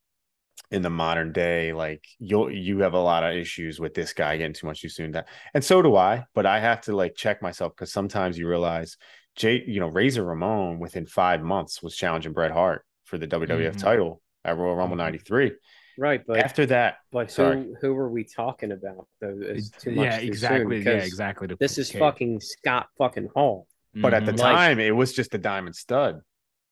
in 0.70 0.82
the 0.82 0.90
modern 0.90 1.32
day 1.32 1.72
like 1.72 2.04
you'll 2.18 2.50
you 2.50 2.78
have 2.80 2.94
a 2.94 2.98
lot 3.00 3.24
of 3.24 3.34
issues 3.34 3.80
with 3.80 3.92
this 3.94 4.12
guy 4.12 4.36
getting 4.36 4.52
too 4.52 4.66
much 4.66 4.80
too 4.80 4.88
soon 4.88 5.10
that 5.10 5.26
and 5.52 5.64
so 5.64 5.82
do 5.82 5.96
i 5.96 6.24
but 6.34 6.46
i 6.46 6.60
have 6.60 6.80
to 6.80 6.94
like 6.94 7.14
check 7.16 7.42
myself 7.42 7.72
because 7.74 7.92
sometimes 7.92 8.38
you 8.38 8.46
realize 8.48 8.96
jay 9.34 9.62
you 9.66 9.80
know 9.80 9.88
razor 9.88 10.22
ramon 10.24 10.78
within 10.78 11.06
five 11.06 11.42
months 11.42 11.82
was 11.82 11.96
challenging 11.96 12.32
bret 12.32 12.52
hart 12.52 12.84
for 13.04 13.18
the 13.18 13.26
wwf 13.26 13.72
Mhm. 13.74 13.80
title 13.80 14.22
at 14.44 14.56
royal 14.56 14.76
rumble 14.76 14.96
Mhm. 14.96 15.00
93 15.00 15.52
Right, 15.98 16.22
but 16.26 16.38
after 16.38 16.64
that 16.66 16.98
but 17.12 17.30
sorry. 17.30 17.56
who 17.62 17.74
who 17.80 17.96
are 17.96 18.08
we 18.08 18.24
talking 18.24 18.72
about 18.72 19.06
though? 19.20 19.36
Is 19.42 19.70
too 19.70 19.90
much 19.90 20.04
yeah, 20.04 20.16
too 20.16 20.20
soon? 20.22 20.28
exactly. 20.28 20.82
Yeah, 20.82 20.90
exactly. 20.92 21.46
the 21.48 21.56
This 21.56 21.76
is 21.76 21.90
case. 21.90 21.98
fucking 21.98 22.40
Scott 22.40 22.86
fucking 22.96 23.28
Hall. 23.34 23.66
but 23.94 24.14
at 24.14 24.24
the 24.24 24.32
Mhm. 24.32 24.38
Like- 24.38 24.54
time 24.56 24.78
it 24.78 24.92
was 24.96 25.12
just 25.12 25.34
a 25.34 25.38
diamond 25.38 25.74
stud 25.76 26.20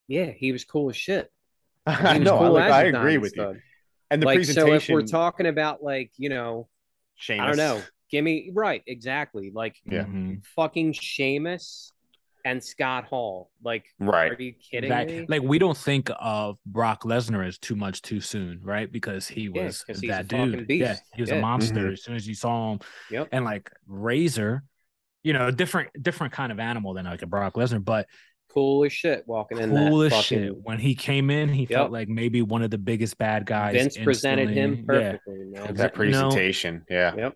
Yeah, 0.06 0.26
he 0.30 0.52
was 0.52 0.64
cool 0.64 0.88
as 0.88 0.96
shit. 0.96 1.30
He 1.86 1.92
i 1.92 2.12
was 2.18 2.22
know 2.24 2.38
I, 2.38 2.48
like, 2.48 2.70
as 2.72 2.78
agree 2.80 2.92
diamond 2.92 3.22
with 3.22 3.36
you 3.36 3.42
stud. 3.42 3.60
And 4.10 4.22
the 4.22 4.26
like 4.26 4.44
so, 4.44 4.72
if 4.72 4.88
we're 4.88 5.02
talking 5.02 5.46
about 5.46 5.82
like 5.82 6.10
you 6.16 6.28
know, 6.28 6.68
Sheamus, 7.16 7.42
I 7.42 7.46
don't 7.48 7.56
know, 7.56 7.82
give 8.10 8.24
me 8.24 8.50
right, 8.54 8.82
exactly, 8.86 9.50
like 9.54 9.76
Yeah. 9.84 10.04
Mhm. 10.04 10.44
fucking 10.56 10.92
Sheamus 10.92 11.92
and 12.44 12.62
Scott 12.62 13.04
Hall. 13.04 13.50
Like, 13.62 13.84
right 13.98 14.32
are 14.32 14.42
you 14.42 14.52
kidding 14.54 14.90
That- 14.90 15.08
me? 15.08 15.26
like 15.28 15.42
we 15.42 15.58
don't 15.58 15.76
think 15.76 16.08
of 16.18 16.56
Brock 16.64 17.02
Lesnar 17.02 17.46
as 17.46 17.58
too 17.58 17.76
much 17.76 18.00
too 18.00 18.20
soon, 18.20 18.60
right? 18.62 18.90
Because 18.90 19.28
he 19.28 19.50
Yeah, 19.52 19.64
was 19.64 19.84
'cause 19.84 20.00
he's 20.00 20.10
a 20.10 20.12
that 20.14 20.28
dude. 20.28 20.66
beast. 20.66 20.80
Yeah, 20.80 20.96
he 21.16 21.22
was 21.22 21.30
Yeah. 21.30 21.36
a 21.36 21.40
monster 21.40 21.88
Mhm. 21.88 21.92
as 21.92 22.04
soon 22.04 22.14
as 22.16 22.26
you 22.26 22.34
saw 22.34 22.72
him. 22.72 22.78
Yep. 23.10 23.28
And 23.32 23.44
like 23.44 23.70
Razor, 23.86 24.62
you 25.24 25.32
know, 25.32 25.50
different 25.50 25.90
different 26.00 26.32
kind 26.32 26.52
of 26.52 26.60
animal 26.60 26.94
than 26.94 27.04
like 27.04 27.22
a 27.22 27.26
Brock 27.26 27.54
Lesnar, 27.54 27.84
but 27.84 28.06
cool 28.48 28.84
as 28.84 28.92
shit 28.92 29.22
walking 29.26 29.58
in 29.58 29.72
that 29.74 29.88
cool 29.90 30.02
as 30.02 30.12
fucking. 30.12 30.22
shit. 30.44 30.56
When 30.62 30.78
he 30.78 30.94
came 30.94 31.30
in, 31.30 31.48
he 31.48 31.62
Yep. 31.62 31.68
felt 31.70 31.92
like 31.92 32.08
maybe 32.08 32.42
one 32.42 32.62
of 32.62 32.70
the 32.70 32.78
biggest 32.78 33.18
bad 33.18 33.46
guys. 33.46 33.74
Vince 33.74 33.96
presented 33.98 34.50
him 34.50 34.72
instantly. 34.74 34.96
Yeah. 35.04 35.10
perfectly, 35.12 35.34
man. 35.44 35.52
that 35.62 35.70
Exact- 35.70 35.96
you 35.98 36.04
know- 36.10 36.20
presentation 36.28 36.84
yeah 36.88 37.14
Yep. 37.16 37.34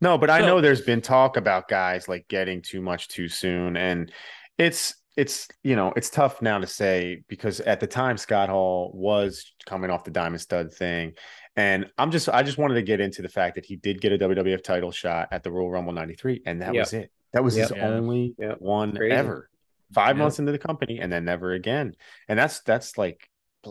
No, 0.00 0.18
but 0.18 0.28
I 0.28 0.40
know 0.40 0.60
there's 0.60 0.82
been 0.82 1.00
talk 1.00 1.36
about 1.36 1.68
guys 1.68 2.08
like 2.08 2.28
getting 2.28 2.60
too 2.60 2.82
much 2.82 3.08
too 3.08 3.28
soon, 3.28 3.76
and 3.76 4.12
it's 4.58 4.94
it's 5.16 5.46
you 5.62 5.76
know 5.76 5.92
it's 5.96 6.10
tough 6.10 6.42
now 6.42 6.58
to 6.58 6.66
say 6.66 7.22
because 7.28 7.60
at 7.60 7.78
the 7.80 7.86
time 7.86 8.16
Scott 8.18 8.48
Hall 8.50 8.90
was 8.92 9.52
coming 9.64 9.88
off 9.90 10.04
the 10.04 10.10
Diamond 10.10 10.40
Stud 10.42 10.74
thing, 10.74 11.12
and 11.56 11.88
I'm 11.96 12.10
just 12.10 12.28
I 12.28 12.42
just 12.42 12.58
wanted 12.58 12.74
to 12.74 12.82
get 12.82 13.00
into 13.00 13.22
the 13.22 13.28
fact 13.28 13.54
that 13.54 13.64
he 13.64 13.76
did 13.76 14.00
get 14.00 14.12
a 14.12 14.18
WWF 14.18 14.62
title 14.62 14.90
shot 14.90 15.28
at 15.30 15.42
the 15.44 15.50
Royal 15.52 15.70
Rumble 15.70 15.92
'93, 15.92 16.42
and 16.44 16.60
that 16.60 16.74
Yep. 16.74 16.82
was 16.82 16.92
it. 16.92 17.10
That 17.32 17.44
was 17.44 17.56
Yep. 17.56 17.68
his 17.70 17.76
Yeah. 17.78 17.88
only 17.88 18.34
Yep. 18.36 18.56
one 18.60 18.96
Crazy. 18.96 19.14
ever. 19.14 19.48
Five 19.92 20.16
Yep. 20.16 20.22
months 20.22 20.38
into 20.38 20.52
the 20.52 20.58
company, 20.58 20.98
and 21.00 21.12
then 21.12 21.24
never 21.24 21.52
again. 21.52 21.94
And 22.28 22.38
that's 22.38 22.60
that's 22.62 22.96
like 22.98 23.28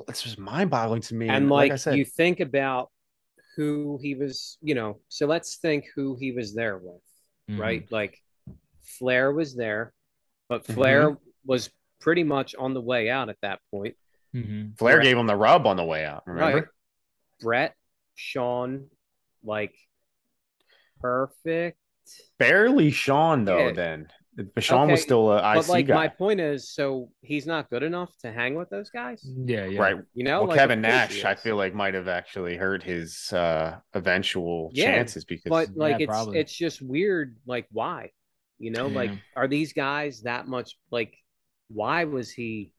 it's 0.08 0.22
just 0.24 0.40
mind 0.40 0.70
boggling 0.70 1.02
to 1.02 1.16
me. 1.16 1.30
and 1.30 1.50
like, 1.50 1.72
I 1.72 1.76
said, 1.76 1.98
you 1.98 2.06
think 2.06 2.40
about 2.40 2.92
who 3.56 4.00
he 4.02 4.16
was, 4.16 4.58
you 4.62 4.74
know. 4.76 5.00
So 5.10 5.28
let's 5.28 5.58
think 5.58 5.86
who 5.96 6.16
he 6.20 6.32
was 6.32 6.56
there 6.56 6.78
with, 6.78 7.02
Mhm. 7.52 7.60
right? 7.60 7.92
Like, 7.92 8.20
Flair 8.84 9.32
was 9.32 9.56
there, 9.56 9.94
but 10.50 10.64
Mm-hmm. 10.64 10.74
Flair 10.74 11.18
was 11.46 11.70
pretty 12.00 12.24
much 12.24 12.56
on 12.56 12.74
the 12.74 12.82
way 12.82 13.10
out 13.10 13.30
at 13.30 13.38
that 13.42 13.60
point. 13.72 13.96
Mhm. 14.34 14.78
Flair 14.78 14.96
Bret- 14.98 15.04
gave 15.06 15.18
him 15.18 15.28
the 15.28 15.36
rub 15.36 15.68
on 15.68 15.78
the 15.78 15.84
way 15.86 16.04
out. 16.06 16.24
Remember? 16.26 16.56
Right. 16.58 16.66
Bret, 17.42 17.76
Shawn, 18.16 18.90
like, 19.44 19.76
perfect. 21.00 21.78
Barely 22.38 22.92
Shawn 22.92 23.46
though. 23.46 23.68
Yeah. 23.68 23.72
Then, 23.74 24.08
but 24.36 24.64
Shawn 24.64 24.90
was 24.90 25.02
still 25.02 25.32
a 25.32 25.38
IC 25.38 25.56
But 25.56 25.70
like, 25.70 25.88
guy, 25.88 25.94
my 25.96 26.08
point 26.08 26.40
is, 26.40 26.70
so 26.70 27.10
he's 27.22 27.46
not 27.46 27.70
good 27.70 27.84
enough 27.84 28.16
to 28.20 28.32
hang 28.32 28.56
with 28.56 28.70
those 28.70 28.90
guys. 28.90 29.24
Yeah, 29.24 29.66
yeah. 29.66 29.80
right? 29.80 29.96
You 30.16 30.24
know, 30.24 30.40
Well, 30.40 30.50
like, 30.50 30.60
Kevin 30.60 30.80
of 30.84 30.92
course 30.92 31.10
he 31.10 31.22
Nash, 31.22 31.26
I 31.26 31.36
feel 31.36 31.56
like 31.56 31.76
might 31.76 31.94
have 31.94 32.08
actually 32.08 32.56
hurt 32.58 32.82
his 32.82 33.32
uh 33.32 33.78
eventual 33.94 34.72
Yeah, 34.74 34.96
chances 34.96 35.24
because 35.26 35.50
but 35.50 35.70
like 35.76 35.92
Yeah, 36.00 36.06
it's 36.06 36.10
probably. 36.10 36.40
it's 36.40 36.54
just 36.54 36.82
weird 36.82 37.38
like 37.46 37.68
why 37.72 38.12
you 38.58 38.72
know 38.72 38.88
like 38.88 39.12
are 39.36 39.48
these 39.48 39.74
guys 39.74 40.22
that 40.22 40.48
much 40.48 40.78
like 40.90 41.16
why 41.70 42.06
was 42.06 42.32
he 42.32 42.72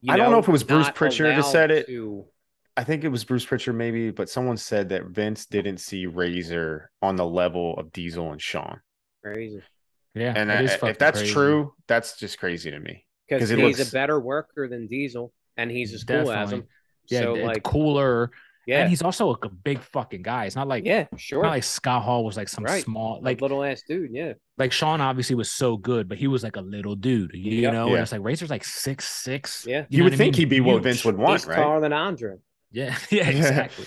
you 0.00 0.12
I 0.12 0.16
don't 0.16 0.30
know 0.30 0.38
if 0.38 0.48
it 0.48 0.52
was 0.52 0.64
Bruce 0.64 0.86
not 0.86 0.94
Pritchard 0.94 1.34
who 1.34 1.42
said 1.42 1.70
it. 1.70 1.86
to- 1.86 2.26
I 2.74 2.84
think 2.84 3.04
it 3.04 3.08
was 3.08 3.22
Bruce 3.24 3.44
Pritchard 3.44 3.74
maybe, 3.74 4.10
but 4.10 4.30
someone 4.30 4.56
said 4.56 4.88
that 4.88 5.04
Vince 5.04 5.44
didn't 5.44 5.76
see 5.76 6.06
Razor 6.06 6.90
on 7.02 7.16
the 7.16 7.26
level 7.26 7.74
of 7.76 7.92
Diesel 7.92 8.32
and 8.32 8.40
Shawn, 8.40 8.80
crazy 9.22 9.60
Yeah. 10.14 10.32
and 10.36 10.50
it 10.50 10.82
I- 10.82 10.88
if 10.90 10.98
that's 10.98 11.20
crazy. 11.20 11.32
true, 11.32 11.74
that's 11.88 12.16
just 12.18 12.38
crazy 12.38 12.70
to 12.70 12.78
me. 12.80 13.04
because 13.28 13.50
it 13.50 13.58
he's 13.58 13.78
looks- 13.78 13.90
a 13.90 13.92
better 13.92 14.20
worker 14.20 14.68
than 14.68 14.86
Diesel 14.86 15.32
and 15.56 15.70
he's 15.70 15.92
as 15.94 16.04
cool 16.04 16.30
as 16.30 16.52
him 16.52 16.60
Definitely. 16.60 16.66
Yeah, 17.08 17.20
so 17.20 17.34
it's 17.36 17.46
like 17.46 17.62
cooler. 17.62 18.30
yeah 18.66 18.80
And 18.82 18.90
he's 18.90 19.02
also 19.02 19.32
a 19.32 19.48
big 19.48 19.80
fucking 19.80 20.22
guy. 20.22 20.44
It's 20.46 20.54
not 20.56 20.68
like 20.68 20.84
yeah 20.84 21.06
sure 21.16 21.42
not 21.42 21.50
like 21.50 21.64
Scott 21.64 22.02
Hall 22.02 22.24
was 22.24 22.36
like 22.36 22.48
some 22.48 22.64
Right. 22.64 22.84
small 22.84 23.14
like 23.16 23.24
like 23.24 23.40
little 23.40 23.64
ass 23.64 23.82
dude 23.88 24.10
yeah 24.12 24.34
like 24.58 24.70
Shawn 24.70 25.00
obviously 25.00 25.34
was 25.34 25.50
so 25.50 25.76
good, 25.76 26.08
but 26.08 26.18
he 26.18 26.26
was 26.28 26.42
like 26.44 26.56
a 26.56 26.60
little 26.60 26.94
dude, 26.94 27.30
you 27.34 27.62
Yep. 27.62 27.72
know. 27.72 27.86
Yeah. 27.88 27.92
And 27.94 28.02
it's 28.02 28.12
like 28.12 28.22
Razor's 28.22 28.50
like 28.50 28.64
six 28.64 29.08
six. 29.08 29.64
yeah 29.66 29.84
You, 29.88 29.98
know 29.98 30.04
would 30.04 30.12
what 30.12 30.14
I 30.14 30.18
think 30.18 30.34
mean? 30.34 30.40
he'd 30.40 30.48
be 30.50 30.60
what 30.60 30.82
Vince 30.82 31.04
would 31.04 31.16
want, 31.16 31.40
he's 31.40 31.46
right? 31.48 31.56
taller 31.56 31.80
than 31.80 31.92
Andre 31.92 32.36
Yeah, 32.70 32.96
yeah, 33.10 33.28
exactly. 33.36 33.86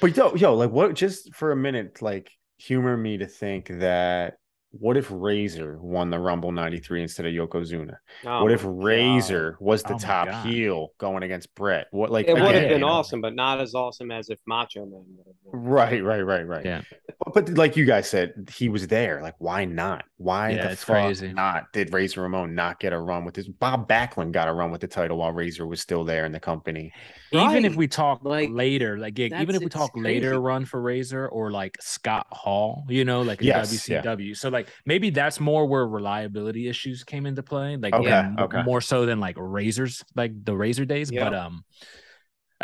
But 0.00 0.16
yo, 0.16 0.34
yo, 0.34 0.54
like 0.54 0.70
what? 0.70 0.94
Just 0.94 1.34
for 1.34 1.50
a 1.52 1.56
minute, 1.56 2.02
like 2.02 2.30
humor 2.58 2.96
me 2.96 3.18
to 3.18 3.26
think 3.26 3.68
that 3.68 4.34
what 4.78 4.96
if 4.96 5.08
Razor 5.10 5.78
won 5.80 6.10
the 6.10 6.18
Rumble 6.18 6.52
'93 6.52 7.02
instead 7.02 7.26
of 7.26 7.32
Yokozuna? 7.32 7.96
Oh 8.26 8.42
what 8.42 8.52
if 8.52 8.64
oh 8.64 8.68
my 8.72 8.74
God. 8.78 8.84
Razor 8.84 9.56
was 9.60 9.82
the 9.82 9.94
Oh 9.94 9.98
top 9.98 10.28
God. 10.28 10.46
heel 10.46 10.88
going 10.98 11.22
against 11.22 11.54
Bret? 11.54 11.86
What 11.90 12.10
like 12.10 12.26
it 12.28 12.32
would 12.34 12.42
again, 12.42 12.54
have 12.54 12.62
been 12.64 12.70
you 12.72 12.78
know? 12.78 12.88
awesome 12.88 13.20
but 13.20 13.34
not 13.34 13.60
as 13.60 13.74
awesome 13.74 14.10
as 14.10 14.28
if 14.30 14.38
Macho 14.46 14.80
Man 14.86 15.04
would 15.16 15.26
have 15.26 15.52
been. 15.52 15.60
Right, 15.70 16.02
right, 16.04 16.22
right, 16.22 16.46
right. 16.46 16.64
Yeah. 16.64 16.82
But, 17.24 17.34
but 17.46 17.48
like 17.50 17.76
you 17.76 17.84
guys 17.84 18.08
said, 18.08 18.48
he 18.54 18.68
was 18.68 18.86
there. 18.88 19.22
Like, 19.22 19.34
why 19.38 19.64
not? 19.64 20.04
Why 20.16 20.50
Yeah, 20.50 20.66
the 20.66 20.72
it's 20.72 20.84
fuck 20.84 20.96
crazy. 20.96 21.32
not? 21.32 21.72
Did 21.72 21.92
Razor 21.92 22.22
Ramon 22.22 22.54
not 22.54 22.80
get 22.80 22.92
a 22.92 22.98
run 22.98 23.24
with 23.24 23.34
this? 23.34 23.46
Bob 23.48 23.88
Backlund 23.88 24.32
got 24.32 24.48
a 24.48 24.52
run 24.52 24.70
with 24.70 24.80
the 24.80 24.88
title 24.88 25.18
while 25.18 25.32
Razor 25.32 25.66
was 25.66 25.80
still 25.80 26.04
there 26.04 26.24
in 26.26 26.32
the 26.32 26.40
company. 26.40 26.92
Even 27.34 27.64
if 27.64 27.74
we 27.76 27.88
talk 27.88 28.24
Like, 28.24 28.50
later, 28.50 28.98
like 28.98 29.18
yeah, 29.18 29.40
even 29.40 29.54
if 29.54 29.60
we 29.60 29.66
it's 29.66 29.74
talk 29.74 29.92
later 29.96 30.40
run 30.40 30.64
for 30.64 30.80
Razor 30.80 31.28
or 31.28 31.50
like 31.50 31.76
Scott 31.80 32.26
Hall, 32.30 32.84
you 32.88 33.04
know, 33.04 33.22
like 33.22 33.40
in 33.40 33.46
Yes, 33.48 33.88
yeah. 33.88 34.02
WCW. 34.02 34.36
So 34.36 34.48
like 34.48 34.68
maybe 34.86 35.10
that's 35.10 35.40
more 35.40 35.66
where 35.66 35.86
reliability 35.86 36.68
issues 36.68 37.04
came 37.04 37.26
into 37.26 37.42
play. 37.42 37.76
Like 37.76 37.94
Okay, 37.94 38.08
yeah, 38.08 38.34
okay. 38.38 38.62
more 38.62 38.80
so 38.80 39.06
than 39.06 39.20
like 39.20 39.36
Razors, 39.38 40.04
like 40.14 40.44
the 40.44 40.56
Razor 40.56 40.84
days. 40.84 41.10
Yeah. 41.10 41.24
But 41.24 41.34
um 41.34 41.64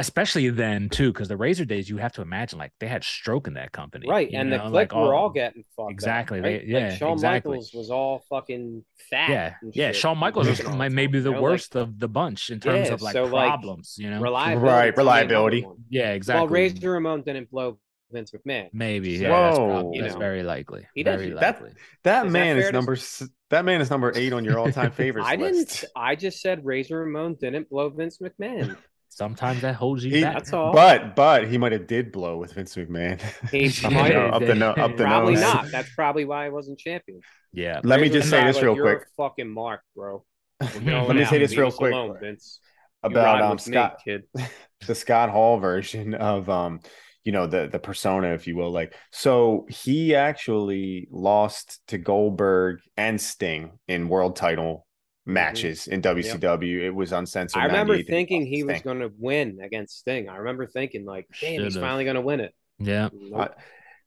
especially 0.00 0.48
then 0.50 0.88
too, 0.88 1.12
because 1.12 1.28
the 1.28 1.36
Razor 1.36 1.64
days, 1.64 1.88
you 1.88 1.98
have 1.98 2.12
to 2.12 2.22
imagine 2.22 2.58
like 2.58 2.72
they 2.80 2.88
had 2.88 3.04
stroke 3.04 3.46
in 3.46 3.54
that 3.54 3.70
company, 3.72 4.06
Right, 4.08 4.30
you 4.30 4.38
and 4.38 4.50
the 4.52 4.56
know, 4.58 4.64
Kliq 4.64 4.72
like, 4.72 4.92
were 4.94 5.14
all 5.14 5.30
getting 5.30 5.62
fucked. 5.76 5.86
up, 5.86 5.90
Exactly, 5.92 6.40
right? 6.40 6.60
they- 6.66 6.66
yeah, 6.72 6.88
like 6.88 6.98
Shawn 6.98 7.12
exactly. 7.12 7.50
Michaels 7.52 7.72
was 7.74 7.90
all 7.90 8.24
fucking 8.28 8.84
fat. 9.10 9.30
yeah, 9.30 9.54
yeah. 9.72 9.86
shit, 9.88 9.96
Shawn 9.96 10.18
Michaels 10.18 10.48
was 10.48 10.56
drinking 10.58 10.72
all 10.74 10.78
my- 10.78 10.88
the 10.88 10.94
maybe 10.94 11.20
the 11.20 11.30
you 11.30 11.36
know, 11.36 11.42
worst 11.42 11.76
of 11.76 11.98
the 11.98 12.08
bunch 12.08 12.50
in 12.50 12.58
terms 12.60 12.88
Yeah, 12.88 12.94
of 12.94 13.02
like 13.02 13.12
so, 13.12 13.24
like, 13.24 13.46
problems, 13.48 13.96
you 13.98 14.10
know. 14.10 14.20
Reliability. 14.20 14.66
Right, 14.66 14.94
tell 14.94 15.04
me 15.04 15.10
another 15.10 15.24
reliability. 15.26 15.66
yeah, 15.90 16.12
exactly. 16.12 16.40
Well, 16.42 16.48
Razor 16.52 16.90
Ramon 16.90 17.22
didn't 17.22 17.50
blow 17.50 17.78
Vince 18.12 18.32
McMahon. 18.32 18.70
maybe, 18.72 19.18
So- 19.18 19.22
yeah, 19.22 19.28
that's, 19.28 19.58
Whoa. 19.58 19.66
probably, 19.68 19.96
You 19.98 20.02
that's 20.02 20.16
very 20.16 20.42
likely. 20.42 20.86
He 20.94 21.02
doesn't- 21.04 21.34
that- 21.36 21.60
likely. 21.62 21.72
That 22.02 22.26
Is 22.26 22.32
man 22.32 22.56
fair 22.56 22.66
is 22.66 22.72
number 22.72 22.92
s- 22.94 23.28
that 23.50 23.64
man 23.64 23.80
is 23.80 23.90
number 23.90 24.12
eight 24.16 24.32
on 24.32 24.44
your 24.44 24.58
all-time 24.58 24.90
favorites 25.02 25.28
I 25.28 25.36
didn't. 25.36 25.84
I 25.94 26.16
just 26.16 26.40
said 26.40 26.64
Razor 26.64 26.98
Ramon 27.00 27.34
didn't 27.40 27.68
blow 27.68 27.88
Vince 27.90 28.18
McMahon. 28.18 28.76
Sometimes 29.12 29.60
that 29.62 29.74
holds 29.74 30.04
you 30.04 30.12
He- 30.14 30.22
back. 30.22 30.34
That's 30.34 30.52
all. 30.52 30.72
But 30.72 31.14
but 31.16 31.48
he 31.48 31.58
might 31.58 31.72
have 31.72 31.86
did 31.86 32.12
blow 32.12 32.38
with 32.38 32.54
Vince 32.54 32.74
McMahon. 32.76 33.20
He 33.50 33.66
Yeah, 33.66 33.88
might 33.90 34.12
know, 34.12 34.20
have. 34.26 34.34
up 34.34 34.46
the 34.46 34.54
no, 34.54 34.70
up 34.70 34.96
the 34.96 35.04
Probably 35.04 35.34
nose. 35.34 35.42
not. 35.42 35.70
That's 35.70 35.92
probably 35.94 36.24
why 36.24 36.44
he 36.44 36.50
wasn't 36.50 36.78
champion. 36.78 37.20
Yeah, 37.52 37.80
Let 37.82 38.00
me 38.00 38.08
just 38.08 38.30
say 38.30 38.44
this 38.44 38.56
like, 38.56 38.64
real 38.64 38.76
quick 38.76 39.06
fucking 39.16 39.48
mark, 39.52 39.82
bro. 39.96 40.24
Let 40.60 40.84
Let 40.84 41.16
me 41.16 41.24
say 41.24 41.38
this 41.38 41.56
real 41.56 41.72
quick 41.72 41.92
Vince. 42.20 42.60
about 43.02 43.42
um 43.42 43.50
with 43.56 43.66
me, 43.66 43.72
Scott 43.72 43.98
kid. 44.04 44.22
the 44.86 44.94
Scott 44.94 45.28
Hall 45.30 45.58
version 45.58 46.14
of 46.14 46.48
um 46.48 46.80
you 47.24 47.32
know 47.32 47.46
the 47.46 47.66
the 47.66 47.78
persona 47.80 48.28
if 48.28 48.46
you 48.46 48.56
will 48.56 48.70
like 48.70 48.94
so 49.10 49.66
he 49.68 50.14
actually 50.14 51.08
lost 51.10 51.80
to 51.88 51.98
Goldberg 51.98 52.78
and 52.96 53.20
Sting 53.20 53.72
in 53.88 54.08
world 54.08 54.36
title 54.36 54.86
matches 55.30 55.86
in 55.86 56.02
WCW 56.02 56.80
it 56.82 56.90
was 56.90 57.12
uncensored 57.12 57.60
Mm-hmm. 57.60 57.70
I 57.70 57.72
remember 57.80 58.02
thinking 58.02 58.46
he 58.46 58.62
was 58.64 58.80
going 58.82 59.00
to 59.00 59.10
win 59.18 59.58
against 59.62 59.98
Sting. 59.98 60.28
I 60.28 60.36
remember 60.36 60.66
thinking 60.66 61.04
like, 61.04 61.26
damn, 61.40 61.62
he's 61.62 61.72
Should've. 61.74 61.82
finally 61.82 62.04
going 62.04 62.16
to 62.16 62.20
win 62.22 62.40
it. 62.40 62.54
yeah. 62.78 63.08
Nope. 63.12 63.54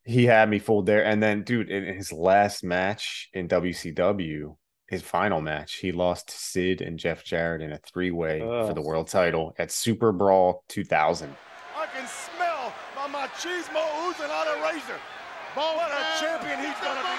he 0.05 0.26
had 0.26 0.49
me 0.49 0.59
fooled 0.59 0.86
there 0.86 1.05
and 1.05 1.21
then 1.24 1.43
dude 1.43 1.69
in 1.69 1.84
his 1.95 2.11
last 2.11 2.63
match 2.63 3.30
in 3.34 3.47
WCW 3.47 4.55
his 4.89 5.01
final 5.01 5.41
match 5.41 5.76
he 5.76 5.91
lost 5.91 6.28
to 6.28 6.36
Sid 6.36 6.82
and 6.82 6.99
Jeff 6.99 7.24
Jarrett 7.24 7.61
in 7.61 7.71
a 7.71 7.78
three-way 7.80 8.39
for 8.39 8.74
the 8.74 8.82
world 8.82 9.07
title 9.07 9.53
at 9.57 9.71
Super 9.71 10.11
Brawl 10.11 10.63
2000 10.69 11.34
I 11.76 11.86
can 11.88 12.07
smell 12.07 12.74
my 12.95 13.07
machismo 13.07 13.82
oozing 14.07 14.30
out 14.30 14.47
of 14.47 14.61
Razor. 14.61 14.99
what 15.55 15.89
a 15.91 16.03
champion 16.19 16.57
he's 16.59 16.80
going 16.84 16.97
to 16.97 17.03
be. 17.03 17.13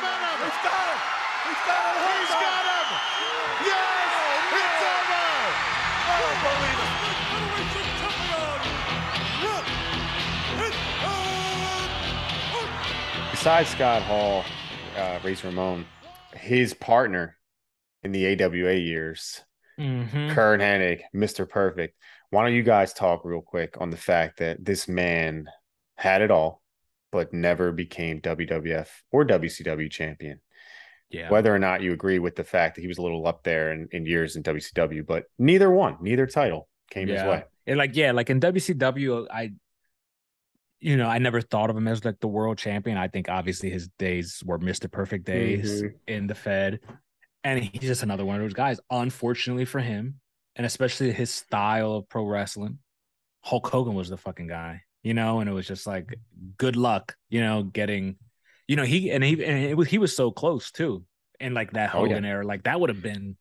He's 0.44 0.60
got 0.62 0.86
him. 0.92 1.00
He's 1.48 1.62
got 1.66 1.96
him. 1.96 2.20
He's 2.20 2.34
got 2.34 2.64
him. 2.64 2.73
Besides 13.44 13.68
Scott 13.68 14.00
Hall, 14.00 14.42
uh, 14.96 15.18
Razor 15.22 15.48
Ramon, 15.48 15.84
his 16.34 16.72
partner 16.72 17.36
in 18.02 18.10
the 18.10 18.24
AWA 18.24 18.72
years, 18.72 19.42
Mhm. 19.78 20.30
Curt 20.30 20.62
Hennig, 20.62 21.02
Mr. 21.14 21.46
Perfect. 21.46 21.94
Why 22.30 22.42
don't 22.42 22.54
you 22.54 22.62
guys 22.62 22.94
talk 22.94 23.22
real 23.22 23.42
quick 23.42 23.78
on 23.78 23.90
the 23.90 23.98
fact 23.98 24.38
that 24.38 24.64
this 24.64 24.88
man 24.88 25.50
had 25.98 26.22
it 26.22 26.30
all, 26.30 26.62
but 27.12 27.34
never 27.34 27.70
became 27.70 28.18
WWF 28.22 29.02
or 29.10 29.26
WCW 29.26 29.90
champion? 29.90 30.40
Yeah. 31.10 31.28
Whether 31.28 31.54
or 31.54 31.58
not 31.58 31.82
you 31.82 31.92
agree 31.92 32.18
with 32.18 32.36
the 32.36 32.44
fact 32.44 32.76
that 32.76 32.80
he 32.80 32.88
was 32.88 32.96
a 32.96 33.02
little 33.02 33.26
up 33.26 33.42
there 33.42 33.72
in, 33.72 33.88
in 33.92 34.06
years 34.06 34.36
in 34.36 34.42
WCW, 34.42 35.02
but 35.02 35.26
neither 35.38 35.70
one, 35.70 35.98
neither 36.00 36.26
title 36.26 36.70
came 36.90 37.08
his 37.08 37.22
way. 37.22 37.44
And 37.66 37.76
like, 37.76 37.94
yeah, 37.94 38.12
like 38.12 38.30
in 38.30 38.40
WCW, 38.40 39.26
I, 39.30 39.52
you 40.84 40.98
know, 40.98 41.08
I 41.08 41.16
never 41.16 41.40
thought 41.40 41.70
of 41.70 41.76
him 41.78 41.88
as 41.88 42.04
like 42.04 42.20
the 42.20 42.28
world 42.28 42.58
champion. 42.58 42.98
I 42.98 43.08
think 43.08 43.30
obviously 43.30 43.70
his 43.70 43.88
days 43.98 44.42
were 44.44 44.58
Mr. 44.58 44.90
Perfect 44.90 45.24
days 45.24 45.82
Mhm. 45.82 45.94
in 46.06 46.26
the 46.26 46.34
Fed. 46.34 46.80
And 47.42 47.64
he's 47.64 47.80
just 47.80 48.02
another 48.02 48.26
one 48.26 48.36
of 48.36 48.42
those 48.42 48.52
guys. 48.52 48.80
Unfortunately 48.90 49.64
for 49.64 49.80
him, 49.80 50.20
and 50.56 50.66
especially 50.66 51.10
his 51.12 51.30
style 51.30 51.94
of 51.94 52.08
pro 52.10 52.26
wrestling, 52.26 52.80
Hulk 53.40 53.66
Hogan 53.66 53.94
was 53.94 54.10
the 54.10 54.18
fucking 54.18 54.46
guy, 54.46 54.82
you 55.02 55.14
know, 55.14 55.40
and 55.40 55.48
it 55.48 55.54
was 55.54 55.66
just 55.66 55.86
like 55.86 56.18
good 56.58 56.76
luck, 56.76 57.16
you 57.30 57.40
know, 57.40 57.62
getting, 57.62 58.16
you 58.68 58.76
know, 58.76 58.84
he 58.84 59.10
and 59.10 59.24
he 59.24 59.42
and 59.42 59.64
it 59.64 59.76
was 59.78 59.88
he 59.88 59.96
was 59.96 60.14
so 60.14 60.30
close 60.30 60.70
too. 60.70 61.06
And 61.40 61.54
like 61.54 61.72
that 61.72 61.94
Oh, 61.94 62.04
yeah. 62.04 62.08
Hogan 62.10 62.24
era, 62.26 62.44
like 62.44 62.64
that 62.64 62.78
would 62.78 62.90
have 62.90 63.02
been, 63.02 63.38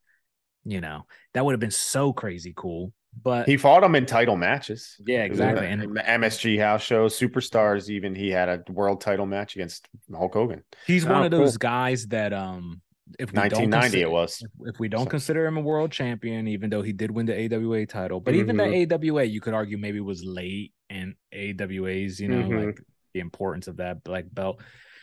you 0.64 0.80
know, 0.80 1.08
that 1.34 1.44
would 1.44 1.52
have 1.52 1.60
been 1.60 1.72
so 1.72 2.14
crazy 2.14 2.54
cool. 2.56 2.94
But 3.22 3.47
He 3.47 3.57
fought 3.57 3.84
him 3.84 3.95
in 3.95 4.05
title 4.05 4.36
matches. 4.38 4.95
yeah, 5.05 5.24
exactly. 5.24 5.68
And 5.68 5.84
MSG 5.97 6.59
house 6.59 6.82
shows, 6.84 7.18
superstars. 7.18 7.89
Even 7.89 8.16
he 8.16 8.30
had 8.30 8.49
a 8.49 8.64
world 8.72 9.01
title 9.01 9.26
match 9.26 9.55
against 9.55 9.88
Hulk 10.14 10.34
Hogan. 10.34 10.64
He's 10.88 11.05
one 11.05 11.22
Oh, 11.22 11.26
of 11.26 11.32
those 11.32 11.53
cool. 11.57 11.70
guys 11.70 12.07
that 12.07 12.34
um 12.34 12.82
if 13.20 13.32
we 13.32 13.36
don't 13.36 13.51
1990 13.51 13.82
consider, 13.89 14.07
it 14.07 14.11
was. 14.11 14.41
if, 14.41 14.74
if 14.74 14.80
we 14.80 14.88
don't 14.88 15.03
So- 15.05 15.09
consider 15.11 15.45
him 15.45 15.57
a 15.57 15.61
world 15.61 15.91
champion, 15.91 16.47
even 16.47 16.70
though 16.70 16.82
he 16.82 16.93
did 16.93 17.11
win 17.11 17.26
the 17.26 17.34
AWA 17.38 17.86
title, 17.86 18.20
but 18.20 18.34
even 18.34 18.57
the 18.57 18.64
Mm-hmm. 18.64 18.93
AWA 18.93 19.24
you 19.26 19.41
could 19.41 19.53
argue 19.53 19.78
maybe 19.78 19.99
was 19.99 20.24
late 20.24 20.74
in 20.89 21.16
AWA's, 21.32 22.20
you 22.20 22.30
know, 22.30 22.41
Mhm. 22.43 22.66
like 22.68 22.82
the 23.14 23.20
importance 23.20 23.68
of 23.68 23.78
that 23.78 23.99
like 24.07 24.34
belt. 24.34 24.61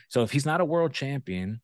So 0.09 0.23
if 0.23 0.33
he's 0.33 0.47
not 0.47 0.61
a 0.61 0.65
world 0.65 0.93
champion, 0.93 1.61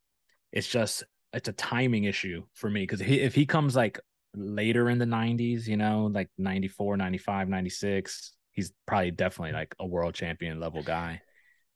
it's 0.51 0.67
just 0.67 1.03
it's 1.33 1.49
a 1.49 1.53
timing 1.53 2.05
issue 2.05 2.43
for 2.53 2.69
me 2.69 2.83
because 2.83 3.01
he, 3.01 3.19
if 3.19 3.35
he 3.35 3.45
comes 3.45 3.75
like 3.75 3.99
later 4.35 4.89
in 4.89 4.97
the 4.99 5.05
90s, 5.05 5.67
you 5.67 5.77
know, 5.77 6.09
like 6.11 6.29
94, 6.37 6.97
95, 6.97 7.49
96, 7.49 8.33
he's 8.51 8.71
probably 8.85 9.11
definitely 9.11 9.53
like 9.53 9.75
a 9.79 9.85
world 9.85 10.13
champion 10.13 10.59
level 10.59 10.83
guy 10.83 11.21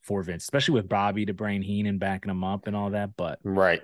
for 0.02 0.24
Vince, 0.24 0.44
especially 0.44 0.74
with 0.76 0.90
Bobby 0.90 1.26
the 1.26 1.34
Brain 1.34 1.62
Heenan 1.62 1.98
backing 1.98 2.32
him 2.32 2.44
up 2.44 2.68
and 2.68 2.76
all 2.76 2.92
that. 2.92 3.12
But 3.16 3.40
Right. 3.44 3.82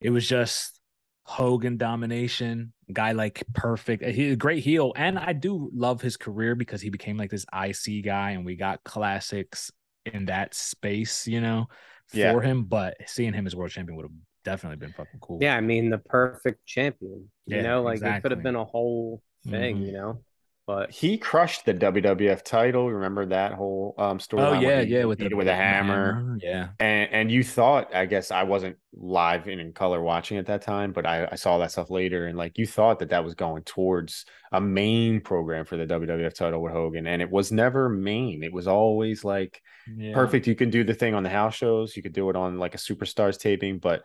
it 0.00 0.10
was 0.10 0.28
just 0.28 0.80
Hogan 1.24 1.76
domination, 1.76 2.72
guy 2.92 3.12
like 3.12 3.42
perfect. 3.52 4.04
He's 4.04 4.34
a 4.34 4.36
great 4.36 4.62
heel, 4.62 4.92
and 4.96 5.18
I 5.18 5.32
do 5.32 5.70
love 5.74 6.00
his 6.00 6.16
career 6.16 6.54
because 6.54 6.80
he 6.80 6.90
became 6.90 7.16
like 7.16 7.30
this 7.30 7.46
IC 7.52 8.02
guy, 8.04 8.30
and 8.30 8.44
we 8.44 8.54
got 8.56 8.84
classics 8.84 9.72
in 10.04 10.26
that 10.26 10.54
space, 10.54 11.26
you 11.26 11.40
know, 11.40 11.66
for 12.06 12.40
Yeah. 12.40 12.48
him. 12.48 12.64
But 12.64 12.96
seeing 13.06 13.32
him 13.32 13.46
as 13.46 13.56
world 13.56 13.72
champion 13.72 13.96
would 13.96 14.04
have 14.04 14.12
definitely 14.46 14.76
been 14.76 14.92
fucking 14.92 15.20
cool. 15.20 15.38
Yeah, 15.40 15.56
I 15.56 15.60
mean 15.60 15.90
the 15.90 15.98
perfect 15.98 16.64
champion. 16.66 17.30
You 17.46 17.56
Yeah, 17.56 17.62
know, 17.62 17.82
like 17.82 18.00
it 18.02 18.22
could 18.22 18.30
have 18.30 18.42
been 18.42 18.56
a 18.56 18.64
whole 18.64 19.22
thing. 19.50 19.76
Mhm. 19.76 19.86
You 19.86 19.92
know, 19.92 20.24
but 20.66 20.90
He 20.90 21.18
crushed 21.18 21.64
the 21.64 21.74
WWF 21.74 22.42
title. 22.44 22.90
Remember 22.90 23.26
that 23.26 23.52
whole 23.52 23.94
um 23.98 24.20
story? 24.20 24.42
Oh 24.46 24.52
yeah, 24.52 24.80
yeah, 24.80 25.04
with 25.04 25.18
the 25.18 25.34
with 25.34 25.48
a 25.48 25.54
hammer. 25.54 26.38
Yeah, 26.42 26.68
And 26.78 27.10
and 27.12 27.32
you 27.32 27.42
thought, 27.42 27.94
I 27.94 28.06
guess 28.06 28.30
I 28.30 28.42
wasn't 28.42 28.76
live 28.92 29.46
and 29.48 29.60
in 29.60 29.72
color 29.72 30.00
watching 30.02 30.38
at 30.38 30.46
that 30.46 30.62
time, 30.62 30.92
but 30.92 31.06
I, 31.06 31.26
I 31.32 31.34
saw 31.36 31.58
that 31.58 31.72
stuff 31.72 31.90
later, 31.90 32.26
and 32.26 32.36
like 32.36 32.58
you 32.58 32.66
thought 32.66 32.98
that 32.98 33.10
that 33.10 33.24
was 33.24 33.34
going 33.34 33.62
towards 33.64 34.26
a 34.52 34.60
main 34.60 35.20
program 35.20 35.64
for 35.64 35.76
the 35.76 35.86
WWF 35.86 36.34
title 36.34 36.62
with 36.62 36.72
Hogan, 36.72 37.06
and 37.06 37.22
it 37.22 37.30
was 37.30 37.50
never 37.50 37.88
main. 37.88 38.42
It 38.42 38.52
was 38.52 38.66
always 38.68 39.24
like 39.24 39.60
yeah. 39.86 40.12
perfect. 40.12 40.46
You 40.46 40.54
can 40.54 40.70
do 40.70 40.84
the 40.84 40.94
thing 40.94 41.14
on 41.14 41.22
the 41.22 41.30
house 41.30 41.54
shows, 41.54 41.96
you 41.96 42.02
could 42.02 42.12
do 42.12 42.30
it 42.30 42.36
on 42.36 42.58
like 42.58 42.74
a 42.74 42.78
Superstars 42.78 43.38
taping, 43.38 43.78
but 43.78 44.02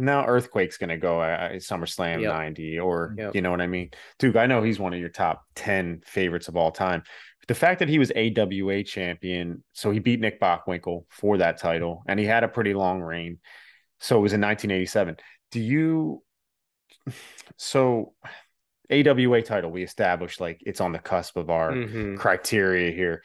now 0.00 0.26
Earthquake's 0.26 0.76
gonna 0.78 0.98
go 0.98 1.22
at 1.22 1.52
SummerSlam 1.56 2.20
Yep. 2.22 2.32
90, 2.32 2.78
or 2.78 3.14
Yep. 3.16 3.34
you 3.34 3.42
know 3.42 3.50
what 3.50 3.60
I 3.60 3.66
mean? 3.66 3.90
Duke, 4.18 4.36
I 4.36 4.46
know 4.46 4.62
he's 4.62 4.78
one 4.80 4.92
of 4.92 5.00
your 5.00 5.08
top 5.08 5.44
10 5.54 6.00
favorites 6.04 6.48
of 6.48 6.56
all 6.56 6.70
time. 6.72 7.02
The 7.48 7.54
fact 7.54 7.78
that 7.80 7.88
he 7.88 7.98
was 7.98 8.12
AWA 8.14 8.82
champion, 8.84 9.64
so 9.72 9.90
he 9.90 9.98
beat 9.98 10.20
Nick 10.20 10.40
Bockwinkel 10.40 11.04
for 11.08 11.38
that 11.38 11.58
title, 11.58 12.02
and 12.06 12.18
he 12.20 12.26
had 12.26 12.44
a 12.44 12.48
pretty 12.48 12.74
long 12.74 13.00
reign. 13.00 13.38
So 13.98 14.18
it 14.18 14.22
was 14.22 14.32
in 14.32 14.40
1987. 14.40 15.16
Do 15.50 15.60
you 15.60 16.22
so 17.56 18.14
AWA 18.90 19.42
title, 19.42 19.70
we 19.70 19.82
established 19.82 20.40
like 20.40 20.60
it's 20.66 20.80
on 20.80 20.92
the 20.92 20.98
cusp 20.98 21.36
of 21.36 21.50
our 21.50 21.72
Mhm. 21.72 22.18
criteria 22.18 22.90
here. 22.90 23.22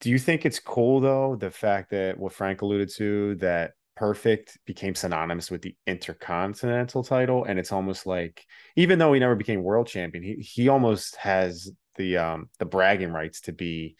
Do 0.00 0.08
you 0.10 0.18
think 0.18 0.46
it's 0.46 0.58
cool 0.58 1.00
though, 1.00 1.36
the 1.36 1.50
fact 1.50 1.90
that 1.90 2.18
what 2.18 2.32
Frank 2.32 2.62
alluded 2.62 2.90
to, 2.96 3.34
that 3.36 3.72
perfect 4.00 4.58
became 4.66 4.94
synonymous 4.96 5.50
with 5.50 5.62
the 5.62 5.76
intercontinental 5.86 7.04
title? 7.04 7.44
And 7.44 7.58
it's 7.58 7.72
almost 7.72 8.06
like 8.06 8.44
even 8.76 8.98
though 8.98 9.12
he 9.12 9.20
never 9.20 9.36
became 9.36 9.62
world 9.62 9.86
champion, 9.88 10.24
he 10.24 10.36
he 10.36 10.68
almost 10.68 11.16
has 11.16 11.70
the 11.96 12.16
um 12.16 12.48
the 12.58 12.64
bragging 12.64 13.12
rights 13.12 13.42
to 13.42 13.52
be 13.52 13.96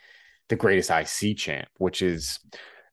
the 0.48 0.56
greatest 0.56 0.90
IC 0.90 1.34
champ, 1.34 1.68
which 1.78 2.02
is 2.02 2.40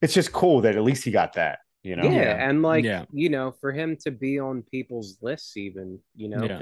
it's 0.02 0.14
just 0.14 0.34
cool 0.34 0.62
that 0.62 0.76
at 0.76 0.84
least 0.84 1.06
he 1.06 1.12
got 1.12 1.34
that, 1.34 1.60
you 1.84 1.96
know. 1.96 2.12
yeah, 2.12 2.50
and 2.50 2.62
like 2.62 2.86
Yeah. 2.86 3.06
you 3.12 3.30
know, 3.30 3.52
for 3.60 3.72
him 3.72 3.98
to 4.02 4.12
be 4.12 4.40
on 4.40 4.64
people's 4.64 5.18
lists, 5.22 5.58
even 5.58 6.00
you 6.16 6.30
know, 6.30 6.50
Yeah. 6.50 6.60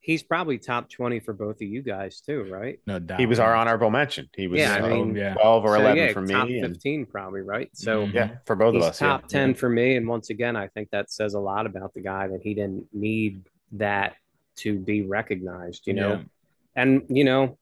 Because 0.00 0.06
he's 0.06 0.22
probably 0.22 0.58
top 0.58 0.88
twenty 0.88 1.20
for 1.20 1.32
both 1.32 1.56
of 1.56 1.62
you 1.62 1.82
guys 1.82 2.20
too, 2.20 2.44
right? 2.50 2.78
no 2.86 2.98
doubt. 2.98 3.20
He 3.20 3.26
was 3.26 3.38
our 3.38 3.54
honorable 3.54 3.90
mention. 3.90 4.28
He 4.36 4.46
was 4.48 4.60
Yeah, 4.60 4.76
I 4.76 4.80
uh, 4.80 4.88
mean- 4.88 5.14
yeah. 5.14 5.34
12 5.34 5.64
or 5.64 5.68
So, 5.76 5.80
11 5.80 5.96
yeah, 5.96 6.12
for 6.12 6.26
top 6.26 6.48
me. 6.48 6.58
And, 6.60 6.74
fifteen 6.74 7.06
probably, 7.06 7.40
right? 7.42 7.68
So 7.74 8.06
Mhm. 8.06 8.14
yeah, 8.14 8.30
for 8.46 8.56
both 8.56 8.74
he's 8.74 8.84
of 8.84 8.90
us. 8.90 9.00
yeah. 9.00 9.08
top 9.08 9.28
10 9.28 9.54
for 9.54 9.68
me 9.68 9.96
and 9.96 10.06
once 10.08 10.30
again 10.30 10.56
i 10.56 10.68
think 10.68 10.90
that 10.90 11.10
says 11.10 11.34
a 11.34 11.38
lot 11.40 11.66
about 11.66 11.92
the 11.94 12.00
guy 12.00 12.26
that 12.28 12.40
he 12.42 12.54
didn't 12.54 12.86
need 12.92 13.42
that 13.72 14.14
to 14.56 14.78
be 14.78 15.02
recognized 15.02 15.86
you 15.86 15.94
know 15.94 16.10
Yeah. 16.10 16.22
and 16.76 17.02
you 17.08 17.24
know 17.24 17.58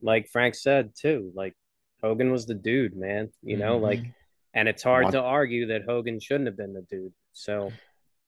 like 0.00 0.28
Frank 0.28 0.54
said 0.54 0.94
too, 0.94 1.32
like 1.34 1.54
Hogan 2.00 2.30
was 2.30 2.46
the 2.46 2.54
dude, 2.54 2.94
man. 2.96 3.30
You 3.42 3.56
know, 3.56 3.76
Mhm. 3.80 3.82
like, 3.82 3.98
and 4.54 4.68
it's 4.68 4.84
hard 4.84 5.02
Want- 5.06 5.14
to 5.14 5.20
argue 5.20 5.66
that 5.66 5.82
Hogan 5.82 6.20
shouldn't 6.20 6.46
have 6.46 6.56
been 6.56 6.72
the 6.72 6.82
dude. 6.82 7.12
So 7.32 7.72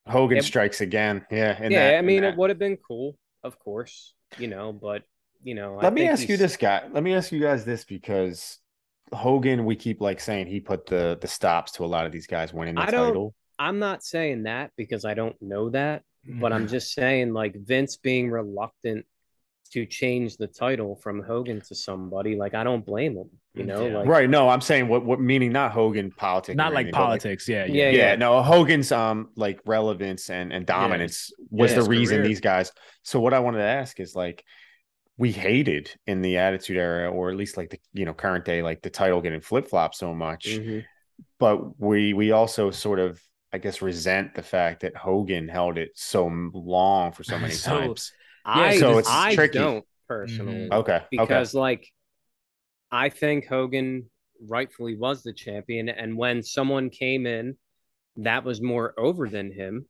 Hogan 0.08 0.38
Yep. 0.38 0.44
strikes 0.44 0.80
again. 0.80 1.24
Yeah. 1.30 1.56
yeah, 1.62 1.68
that- 1.92 1.98
I 1.98 2.02
mean, 2.02 2.24
it 2.24 2.36
would 2.36 2.50
have 2.50 2.58
been 2.58 2.76
cool, 2.78 3.16
of 3.42 3.58
course, 3.58 4.14
you 4.38 4.48
know, 4.48 4.72
but 4.72 5.02
you 5.42 5.54
know, 5.54 5.78
I 5.78 5.84
Let 5.84 5.94
me 5.94 6.02
think 6.02 6.12
ask 6.12 6.28
you 6.28 6.36
this, 6.36 6.56
guy. 6.56 6.82
Let 6.92 7.02
me 7.02 7.14
ask 7.14 7.32
you 7.32 7.40
guys 7.40 7.64
this 7.64 7.84
because 7.84 8.58
Hogan, 9.12 9.64
we 9.64 9.76
keep 9.76 10.00
like 10.00 10.20
saying 10.20 10.46
he 10.46 10.60
put 10.60 10.86
the 10.86 11.18
the 11.20 11.28
stops 11.28 11.72
to 11.72 11.84
a 11.84 11.86
lot 11.86 12.06
of 12.06 12.12
these 12.12 12.26
guys 12.26 12.52
winning 12.52 12.74
the 12.74 12.82
I 12.82 12.90
don't- 12.90 13.06
title. 13.08 13.34
I'm 13.58 13.78
not 13.78 14.02
saying 14.02 14.44
that 14.44 14.70
because 14.76 15.04
I 15.04 15.12
don't 15.12 15.36
know 15.42 15.68
that, 15.70 16.02
but. 16.24 16.50
I'm 16.50 16.66
mm. 16.66 16.70
just 16.70 16.94
saying 16.94 17.34
like 17.34 17.54
Vince 17.54 17.98
being 17.98 18.30
reluctant 18.30 19.04
to 19.72 19.86
change 19.86 20.36
the 20.36 20.46
title 20.46 20.96
from 20.96 21.22
Hogan 21.22 21.60
to 21.62 21.74
somebody, 21.74 22.34
like 22.36 22.54
I 22.54 22.64
don't 22.64 22.84
blame 22.84 23.16
him. 23.16 23.30
You 23.54 23.64
know, 23.64 23.86
Yeah. 23.86 23.98
like 23.98 24.06
right. 24.08 24.30
No, 24.30 24.48
I'm 24.48 24.60
saying 24.60 24.88
what 24.88 25.04
what 25.04 25.20
meaning 25.20 25.52
not 25.52 25.72
Hogan 25.72 26.10
politics. 26.12 26.56
Not 26.56 26.72
like 26.72 26.84
anything, 26.86 26.92
but, 26.92 26.98
politics. 27.06 27.48
yeah, 27.48 27.64
Yeah, 27.66 27.90
yeah, 27.90 27.96
yeah. 28.10 28.16
no, 28.16 28.42
Hogan's 28.42 28.92
um 28.92 29.30
like 29.36 29.60
relevance 29.66 30.30
and 30.30 30.52
and 30.52 30.64
dominance 30.66 31.32
was 31.50 31.72
Yeah, 31.72 31.80
the 31.80 31.88
reason 31.88 32.16
career. 32.18 32.28
these 32.28 32.40
guys. 32.40 32.72
So 33.02 33.20
what 33.20 33.34
I 33.34 33.40
wanted 33.40 33.58
to 33.58 33.64
ask 33.64 33.98
is 34.00 34.14
like 34.14 34.44
we 35.18 35.32
hated 35.32 35.90
in 36.06 36.22
the 36.22 36.38
Attitude 36.38 36.76
Era, 36.78 37.10
or 37.10 37.30
at 37.30 37.36
least 37.36 37.56
like 37.56 37.70
the 37.70 37.78
you 37.92 38.04
know 38.04 38.14
current 38.14 38.44
day, 38.44 38.62
like 38.62 38.82
the 38.82 38.90
title 38.90 39.20
getting 39.20 39.40
flip 39.40 39.68
flop 39.68 39.94
so 39.94 40.14
much, 40.14 40.46
Mhm. 40.48 40.84
but 41.38 41.78
we 41.80 42.12
we 42.14 42.30
also 42.32 42.70
sort 42.70 42.98
of 43.00 43.20
I 43.52 43.58
guess 43.58 43.82
resent 43.82 44.34
the 44.34 44.42
fact 44.44 44.82
that 44.82 44.94
Hogan 44.96 45.48
held 45.48 45.76
it 45.76 45.90
so 45.96 46.30
long 46.54 47.10
for 47.12 47.24
so 47.24 47.36
many 47.38 47.52
So- 47.66 47.80
times. 47.80 48.12
I 48.44 48.78
so 48.78 48.98
it's 48.98 49.08
I 49.08 49.34
tricky. 49.34 49.58
don't 49.58 49.84
personally 50.08 50.68
Mhm. 50.68 50.72
Okay, 50.72 50.96
okay, 50.96 51.06
because 51.10 51.54
like 51.54 51.86
I 52.90 53.08
think 53.08 53.46
Hogan 53.46 54.10
rightfully 54.48 54.96
was 54.96 55.22
the 55.22 55.32
champion, 55.32 55.88
and 55.88 56.16
when 56.16 56.42
someone 56.42 56.90
came 56.90 57.26
in 57.26 57.56
that 58.16 58.42
was 58.44 58.60
more 58.60 58.92
over 58.98 59.28
than 59.28 59.52
him, 59.52 59.86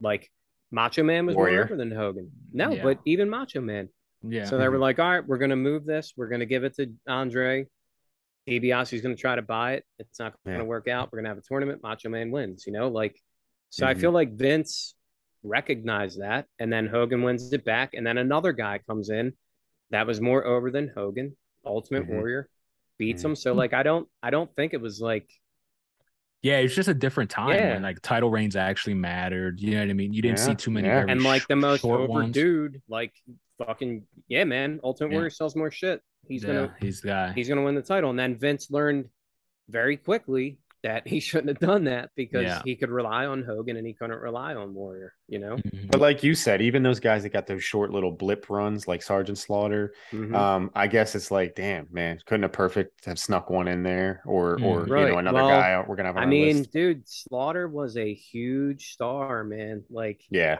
like 0.00 0.30
Macho 0.70 1.02
Man 1.02 1.24
was 1.26 1.36
Warrior. 1.36 1.56
more 1.56 1.64
over 1.64 1.76
than 1.76 1.90
Hogan. 1.90 2.30
No, 2.52 2.72
Yeah. 2.72 2.82
but 2.82 2.98
even 3.04 3.30
Macho 3.30 3.60
Man. 3.60 3.88
yeah. 4.22 4.44
So 4.44 4.58
they 4.58 4.68
were 4.68 4.78
like, 4.78 4.98
all 4.98 5.10
right, 5.10 5.26
we're 5.26 5.38
gonna 5.38 5.56
move 5.56 5.84
this. 5.84 6.12
We're 6.16 6.28
gonna 6.28 6.46
give 6.46 6.64
it 6.64 6.74
to 6.76 6.92
Andre. 7.06 7.66
DiBiase's 8.48 9.00
gonna 9.00 9.16
try 9.16 9.36
to 9.36 9.42
buy 9.42 9.74
it. 9.74 9.84
It's 9.98 10.18
not 10.18 10.34
gonna 10.44 10.58
Yeah. 10.58 10.64
work 10.64 10.88
out. 10.88 11.10
We're 11.12 11.18
gonna 11.20 11.28
have 11.30 11.38
a 11.38 11.42
tournament. 11.42 11.82
Macho 11.82 12.08
Man 12.10 12.30
wins. 12.30 12.66
You 12.66 12.72
know, 12.72 12.88
like 12.88 13.18
so. 13.70 13.86
I 13.86 13.94
Mhm. 13.94 14.00
feel 14.00 14.10
like 14.12 14.32
Vince 14.34 14.94
recognized 15.44 16.20
that, 16.20 16.46
and 16.58 16.72
then 16.72 16.86
Hogan 16.88 17.22
wins 17.22 17.52
it 17.52 17.64
back, 17.64 17.94
and 17.94 18.04
then 18.06 18.18
another 18.18 18.52
guy 18.52 18.78
comes 18.86 19.10
in 19.10 19.32
that 19.90 20.06
was 20.06 20.20
more 20.20 20.44
over 20.44 20.70
than 20.70 20.88
Hogan. 20.88 21.36
Ultimate 21.64 22.04
Mhm. 22.06 22.08
Warrior 22.16 22.48
beats 22.98 23.22
Mhm. 23.22 23.26
him. 23.26 23.36
So 23.36 23.52
like, 23.54 23.72
I 23.74 23.82
don't, 23.82 24.08
I 24.22 24.30
don't 24.30 24.54
think 24.56 24.74
it 24.74 24.80
was 24.80 25.00
like 25.00 25.28
Yeah, 26.42 26.58
it's 26.58 26.74
just 26.74 26.90
a 26.90 26.94
different 26.94 27.30
time 27.30 27.56
Yeah. 27.56 27.72
when 27.72 27.82
like 27.82 28.02
title 28.02 28.28
reigns 28.30 28.54
actually 28.54 28.92
mattered. 28.92 29.60
You 29.60 29.70
know 29.70 29.80
what 29.80 29.88
I 29.88 29.92
mean? 29.94 30.12
You 30.12 30.20
didn't 30.20 30.36
Yeah, 30.40 30.44
see 30.44 30.54
too 30.54 30.70
many 30.70 30.88
yeah. 30.88 31.06
and 31.08 31.22
like 31.22 31.46
the 31.48 31.56
most 31.56 31.82
over 31.86 32.04
ones. 32.04 32.34
dude, 32.34 32.82
like 32.86 33.14
fucking 33.56 34.06
yeah, 34.28 34.44
man. 34.44 34.78
Ultimate. 34.84 35.12
Warrior 35.12 35.30
sells 35.30 35.56
more 35.56 35.70
shit. 35.70 36.02
He's 36.28 36.44
gonna 36.44 36.74
he's 36.80 37.00
the 37.00 37.08
guy. 37.08 37.32
he's 37.32 37.48
to 37.48 37.56
win 37.62 37.74
the 37.74 37.80
title. 37.80 38.10
And 38.10 38.18
then 38.18 38.36
Vince 38.36 38.70
learned 38.70 39.08
very 39.70 39.96
quickly 39.96 40.58
that 40.84 41.08
he 41.08 41.18
shouldn't 41.20 41.48
have 41.48 41.58
done 41.58 41.84
that 41.84 42.10
because 42.14 42.44
Yeah. 42.44 42.62
he 42.64 42.76
could 42.76 42.90
rely 42.90 43.26
on 43.26 43.42
Hogan 43.42 43.76
and 43.76 43.84
he 43.86 43.92
couldn't 43.94 44.20
rely 44.20 44.54
on 44.54 44.72
Warrior, 44.72 45.12
you 45.26 45.40
know? 45.40 45.56
Mhm. 45.56 45.90
But 45.90 46.00
like 46.00 46.22
you 46.22 46.34
said, 46.34 46.62
even 46.62 46.82
those 46.84 47.00
guys 47.00 47.24
that 47.24 47.30
got 47.30 47.46
those 47.48 47.64
short 47.64 47.90
little 47.90 48.12
blip 48.12 48.48
runs, 48.48 48.86
like 48.86 49.02
Sergeant 49.02 49.38
Slaughter, 49.38 49.92
Mhm. 50.12 50.34
um, 50.34 50.70
I 50.74 50.86
guess 50.86 51.14
it's 51.16 51.30
like, 51.32 51.54
damn, 51.56 51.88
man, 51.90 52.18
couldn't 52.26 52.44
a 52.44 52.48
perfect 52.48 53.04
have 53.06 53.18
snuck 53.18 53.50
one 53.50 53.66
in 53.66 53.82
there, 53.82 54.22
or 54.24 54.56
Mm. 54.58 54.64
or 54.64 54.98
you 54.98 55.08
know 55.08 55.18
another 55.18 55.36
Well, 55.42 55.48
guy 55.48 55.84
we're 55.86 55.96
gonna 55.96 56.08
have 56.10 56.16
on 56.18 56.22
I 56.22 56.26
mean, 56.26 56.58
list. 56.58 56.72
dude, 56.72 57.08
Slaughter 57.08 57.66
was 57.66 57.96
a 57.96 58.14
huge 58.14 58.92
star, 58.92 59.42
man. 59.42 59.84
Like, 59.90 60.20
yeah, 60.30 60.58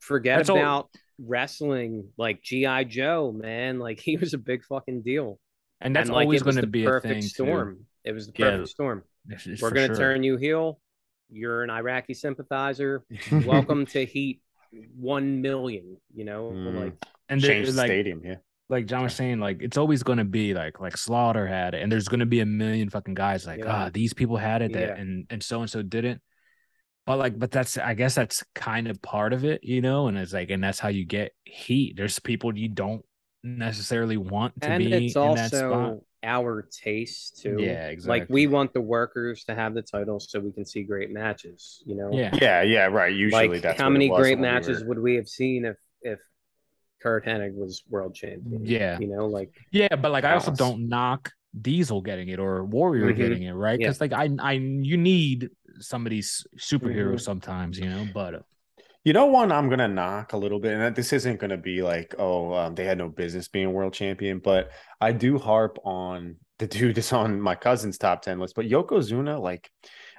forget 0.00 0.38
That's 0.38 0.50
all- 0.50 0.56
about 0.56 0.88
wrestling, 1.18 2.08
like 2.16 2.42
G.I. 2.42 2.84
Joe, 2.84 3.32
man. 3.32 3.78
Like, 3.78 4.00
he 4.04 4.16
was 4.16 4.34
a 4.34 4.38
big 4.38 4.64
fucking 4.64 5.02
deal. 5.02 5.38
and 5.80 5.96
that's 5.96 6.08
and, 6.08 6.14
like, 6.14 6.26
always 6.26 6.40
it 6.40 6.44
going 6.44 6.54
to 6.56 6.60
the 6.62 6.66
be 6.68 6.84
a 6.84 6.88
perfect 6.88 7.12
thing. 7.12 7.22
storm. 7.22 7.86
It 8.04 8.12
was 8.12 8.26
the 8.26 8.32
Yeah. 8.36 8.50
perfect 8.50 8.68
storm. 8.68 9.00
Too. 9.00 9.32
It's- 9.32 9.46
it's 9.46 9.62
We're 9.62 9.70
going 9.70 9.88
to 9.90 9.94
sure. 9.94 10.12
turn 10.12 10.22
you 10.22 10.36
heel. 10.36 10.80
You're 11.30 11.62
an 11.62 11.70
Iraqi 11.70 12.14
sympathizer. 12.14 13.04
Welcome 13.46 13.86
to 13.86 14.04
Heat 14.04 14.42
1 14.96 15.40
million, 15.42 15.96
you 16.14 16.24
know? 16.24 16.50
Mm. 16.50 16.80
Like, 16.84 17.04
and 17.28 17.40
there- 17.40 17.50
change 17.52 17.68
the 17.70 17.74
like, 17.76 17.88
stadium. 17.88 18.20
Yeah, 18.24 18.36
like 18.68 18.86
John 18.86 19.04
was 19.04 19.14
saying, 19.14 19.38
like 19.38 19.62
it's 19.62 19.76
always 19.76 20.02
going 20.02 20.18
to 20.18 20.24
be 20.24 20.54
like 20.54 20.80
like 20.80 20.96
Slaughter 20.96 21.46
had 21.46 21.74
it, 21.74 21.82
and 21.82 21.90
there's 21.90 22.08
going 22.08 22.20
to 22.20 22.26
be 22.26 22.40
a 22.40 22.46
million 22.46 22.90
fucking 22.90 23.14
guys 23.14 23.46
like 23.46 23.60
Yeah. 23.60 23.86
ah 23.86 23.90
these 23.92 24.12
people 24.12 24.36
had 24.36 24.62
it 24.62 24.72
that 24.72 24.88
Yeah. 24.88 24.94
and 24.96 25.26
and 25.30 25.42
so 25.42 25.60
and 25.60 25.70
so 25.70 25.82
didn't. 25.82 26.20
But 27.06 27.18
like, 27.18 27.38
but 27.38 27.50
that's 27.50 27.78
I 27.78 27.94
guess 27.94 28.14
that's 28.14 28.44
kind 28.54 28.88
of 28.88 29.00
part 29.02 29.32
of 29.32 29.44
it, 29.44 29.64
you 29.64 29.80
know. 29.80 30.08
And 30.08 30.16
it's 30.18 30.32
like, 30.32 30.50
and 30.50 30.62
that's 30.62 30.78
how 30.78 30.88
you 30.88 31.04
get 31.04 31.32
heat. 31.44 31.96
There's 31.96 32.18
people 32.18 32.56
you 32.56 32.68
don't 32.68 33.04
necessarily 33.42 34.16
want 34.16 34.60
to 34.60 34.68
and 34.70 34.84
be 34.84 34.92
it's 35.06 35.16
in 35.16 35.34
that 35.34 35.50
spot. 35.50 35.96
Also 36.24 36.42
our 36.42 36.62
taste 36.62 37.40
too. 37.42 37.56
Yeah, 37.58 37.88
exactly. 37.88 38.20
Like 38.20 38.28
we 38.30 38.46
want 38.46 38.72
the 38.72 38.80
workers 38.80 39.44
to 39.44 39.54
have 39.54 39.74
the 39.74 39.82
title 39.82 40.20
so 40.20 40.40
we 40.40 40.52
can 40.52 40.64
see 40.64 40.82
great 40.82 41.10
matches. 41.10 41.82
You 41.86 41.96
know, 41.96 42.10
Yeah, 42.12 42.30
yeah, 42.40 42.62
yeah. 42.62 42.84
Right. 42.86 43.14
Usually, 43.14 43.48
Like 43.48 43.62
that's 43.62 43.80
how 43.80 43.90
many 43.90 44.08
great 44.08 44.38
when 44.38 44.38
we 44.38 44.42
matches 44.42 44.80
were- 44.82 44.88
would 44.88 44.98
we 45.00 45.16
have 45.16 45.28
seen 45.28 45.64
if 45.64 45.76
if 46.02 46.18
Curt 47.02 47.24
Hennig 47.26 47.54
was 47.54 47.82
world 47.88 48.14
champion? 48.14 48.64
Yeah. 48.64 48.98
you 48.98 49.08
know, 49.08 49.26
like 49.26 49.52
yeah. 49.70 49.94
But 49.96 50.12
like, 50.12 50.24
I 50.24 50.34
also 50.34 50.52
don't 50.52 50.88
knock 50.88 51.32
Diesel 51.60 52.00
getting 52.02 52.28
it 52.28 52.38
or 52.38 52.64
Warrior 52.64 53.12
Mhm. 53.12 53.16
getting 53.16 53.42
it, 53.42 53.52
right? 53.52 53.78
Yeah. 53.78 53.88
Because 53.88 54.00
like 54.00 54.12
I, 54.12 54.28
I, 54.38 54.52
you 54.52 54.96
need 54.96 55.50
somebody's 55.80 56.46
superhero 56.56 57.14
Mhm. 57.14 57.20
sometimes, 57.20 57.78
you 57.78 57.88
know. 57.88 58.06
But 58.14 58.34
uh, 58.34 58.42
You 59.04 59.12
know, 59.12 59.26
one 59.26 59.50
I'm 59.50 59.68
gonna 59.68 59.88
knock 59.88 60.32
a 60.32 60.36
little 60.36 60.60
bit, 60.60 60.74
and 60.78 60.94
this 60.94 61.12
isn't 61.12 61.40
gonna 61.40 61.56
be 61.56 61.82
like, 61.82 62.14
oh, 62.18 62.54
um, 62.54 62.74
they 62.76 62.84
had 62.84 62.98
no 62.98 63.08
business 63.08 63.48
being 63.48 63.72
world 63.72 63.92
champion, 63.94 64.38
but 64.38 64.70
I 65.00 65.12
do 65.12 65.38
harp 65.38 65.78
on 65.84 66.36
the 66.58 66.66
dude 66.68 66.94
that's 66.96 67.12
on 67.12 67.40
my 67.40 67.56
cousin's 67.56 67.98
top 67.98 68.22
ten 68.22 68.38
list. 68.38 68.54
But 68.54 68.66
Yokozuna, 68.66 69.40
like, 69.40 69.68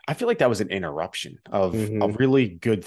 I 0.08 0.14
feel 0.14 0.28
like 0.28 0.40
that 0.40 0.50
was 0.50 0.60
an 0.60 0.70
interruption 0.70 1.38
of 1.50 1.74
a 1.76 1.78
Mhm. 1.78 2.20
really 2.20 2.50
good 2.50 2.86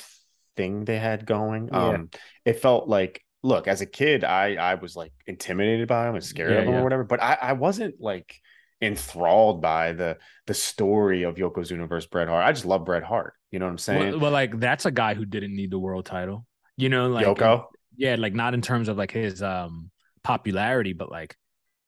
thing 0.56 0.84
they 0.84 0.98
had 0.98 1.24
going. 1.24 1.68
Yeah. 1.72 1.88
Um, 1.88 2.10
it 2.44 2.60
felt 2.60 2.88
like, 2.88 3.24
look, 3.42 3.66
as 3.66 3.80
a 3.80 3.86
kid, 3.86 4.22
I 4.24 4.56
I 4.56 4.74
was 4.74 4.96
like 4.96 5.12
intimidated 5.26 5.88
by 5.88 6.08
him 6.08 6.14
and 6.14 6.24
scared 6.24 6.50
Yeah, 6.52 6.58
of 6.58 6.64
him 6.66 6.74
yeah. 6.74 6.80
or 6.80 6.84
whatever, 6.84 7.04
but 7.04 7.22
I 7.22 7.38
I 7.40 7.52
wasn't 7.54 8.00
like 8.00 8.34
enthralled 8.82 9.62
by 9.62 9.92
the 9.94 10.18
the 10.46 10.52
story 10.52 11.22
of 11.22 11.36
Yokozuna 11.36 11.88
versus 11.88 12.06
Bret 12.10 12.28
Hart. 12.28 12.44
I 12.44 12.52
just 12.52 12.66
love 12.66 12.84
Bret 12.84 13.02
Hart. 13.02 13.32
You 13.52 13.58
know 13.58 13.66
what 13.66 13.72
I'm 13.72 13.78
saying? 13.78 14.10
well, 14.12 14.20
well, 14.20 14.30
like 14.32 14.58
that's 14.58 14.86
a 14.86 14.90
guy 14.90 15.14
who 15.14 15.24
didn't 15.24 15.54
need 15.54 15.70
the 15.70 15.78
world 15.78 16.04
title, 16.06 16.46
you 16.76 16.88
know. 16.88 17.08
Like 17.08 17.26
Yoko. 17.26 17.66
yeah, 17.96 18.16
like 18.16 18.34
not 18.34 18.54
in 18.54 18.60
terms 18.62 18.88
of 18.88 18.96
like 18.96 19.10
his 19.12 19.42
um 19.42 19.90
popularity, 20.24 20.92
but 20.92 21.10
like 21.10 21.36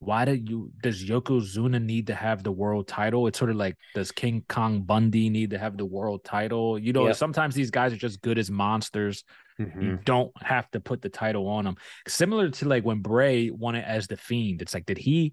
why 0.00 0.24
do 0.24 0.32
you 0.32 0.70
does 0.80 1.04
Yokozuna 1.04 1.82
need 1.82 2.06
to 2.06 2.14
have 2.14 2.44
the 2.44 2.52
world 2.52 2.86
title? 2.86 3.26
It's 3.26 3.36
sort 3.38 3.50
of 3.50 3.56
like 3.56 3.76
does 3.96 4.12
King 4.12 4.44
Kong 4.48 4.82
Bundy 4.82 5.28
need 5.28 5.50
to 5.50 5.58
have 5.58 5.76
the 5.76 5.84
world 5.84 6.22
title? 6.24 6.78
You 6.78 6.92
know, 6.92 7.06
Yep. 7.08 7.16
sometimes 7.16 7.54
these 7.56 7.72
guys 7.72 7.92
are 7.92 7.96
just 7.96 8.20
good 8.22 8.38
as 8.38 8.48
monsters. 8.48 9.24
Mhm. 9.58 9.82
You 9.82 9.98
don't 10.04 10.30
have 10.40 10.70
to 10.70 10.78
put 10.80 11.02
the 11.02 11.08
title 11.08 11.48
on 11.48 11.64
them. 11.64 11.74
Similar 12.06 12.50
to 12.50 12.68
like 12.68 12.84
when 12.84 13.00
Bray 13.00 13.50
won 13.50 13.74
it 13.74 13.84
as 13.84 14.06
the 14.06 14.16
Fiend. 14.16 14.62
It's 14.62 14.72
like 14.72 14.86
did 14.86 14.98
he 14.98 15.32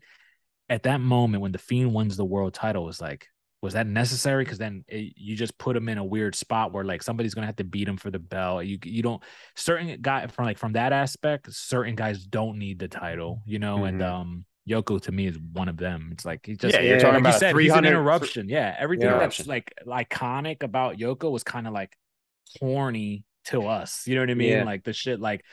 at 0.67 0.81
that 0.83 0.99
moment 0.99 1.43
when 1.43 1.51
the 1.51 1.59
Fiend 1.59 1.93
wins 1.93 2.17
the 2.17 2.25
world 2.25 2.55
title 2.55 2.85
was 2.85 2.99
like 2.99 3.27
was 3.65 3.73
that 3.73 3.87
necessary? 3.87 4.43
Because 4.43 4.57
then 4.57 4.85
it, 4.87 5.13
you 5.17 5.35
just 5.35 5.57
put 5.57 5.75
him 5.75 5.89
in 5.89 5.97
a 5.97 6.03
weird 6.03 6.35
spot 6.35 6.71
where 6.71 6.85
like 6.85 7.03
somebody's 7.03 7.33
gonna 7.33 7.47
have 7.47 7.57
to 7.57 7.63
beat 7.63 7.87
him 7.87 7.97
for 7.97 8.09
the 8.11 8.19
belt. 8.19 8.65
You 8.65 8.79
you 8.83 9.03
don't 9.03 9.21
certain 9.55 9.99
guy 10.01 10.27
from 10.27 10.45
like 10.45 10.57
from 10.57 10.73
that 10.73 10.93
aspect, 10.93 11.51
certain 11.53 11.95
guys 11.95 12.25
don't 12.25 12.57
need 12.57 12.79
the 12.79 12.87
title, 12.87 13.41
you 13.45 13.59
know. 13.59 13.83
And 13.83 13.99
Mhm. 14.01 14.05
um, 14.11 14.45
Yoko 14.67 15.01
to 15.01 15.11
me 15.11 15.27
is 15.27 15.37
one 15.53 15.67
of 15.69 15.77
them. 15.77 16.09
It's 16.11 16.25
like 16.25 16.45
he 16.45 16.55
just 16.55 16.73
Yeah, 16.73 16.81
you're 16.81 16.95
Yeah, 16.95 17.01
talking 17.01 17.13
like 17.15 17.23
you 17.23 17.29
about 17.29 17.39
said, 17.39 17.51
three 17.51 17.63
he's 17.63 17.73
an 17.73 17.85
interruption. 17.85 18.49
Yeah, 18.49 18.75
everything 18.79 19.07
Yeah. 19.07 19.19
that's 19.19 19.45
like 19.45 19.73
iconic 19.85 20.63
about 20.63 20.97
Yoko 20.97 21.31
was 21.31 21.43
kind 21.43 21.67
of 21.67 21.73
like 21.73 21.95
corny 22.59 23.25
to 23.45 23.67
us. 23.67 24.07
You 24.07 24.15
know 24.15 24.21
what 24.21 24.29
I 24.31 24.35
mean? 24.35 24.49
Yeah. 24.49 24.63
Like 24.63 24.83
the 24.83 24.93
shit 24.93 25.19
like 25.19 25.43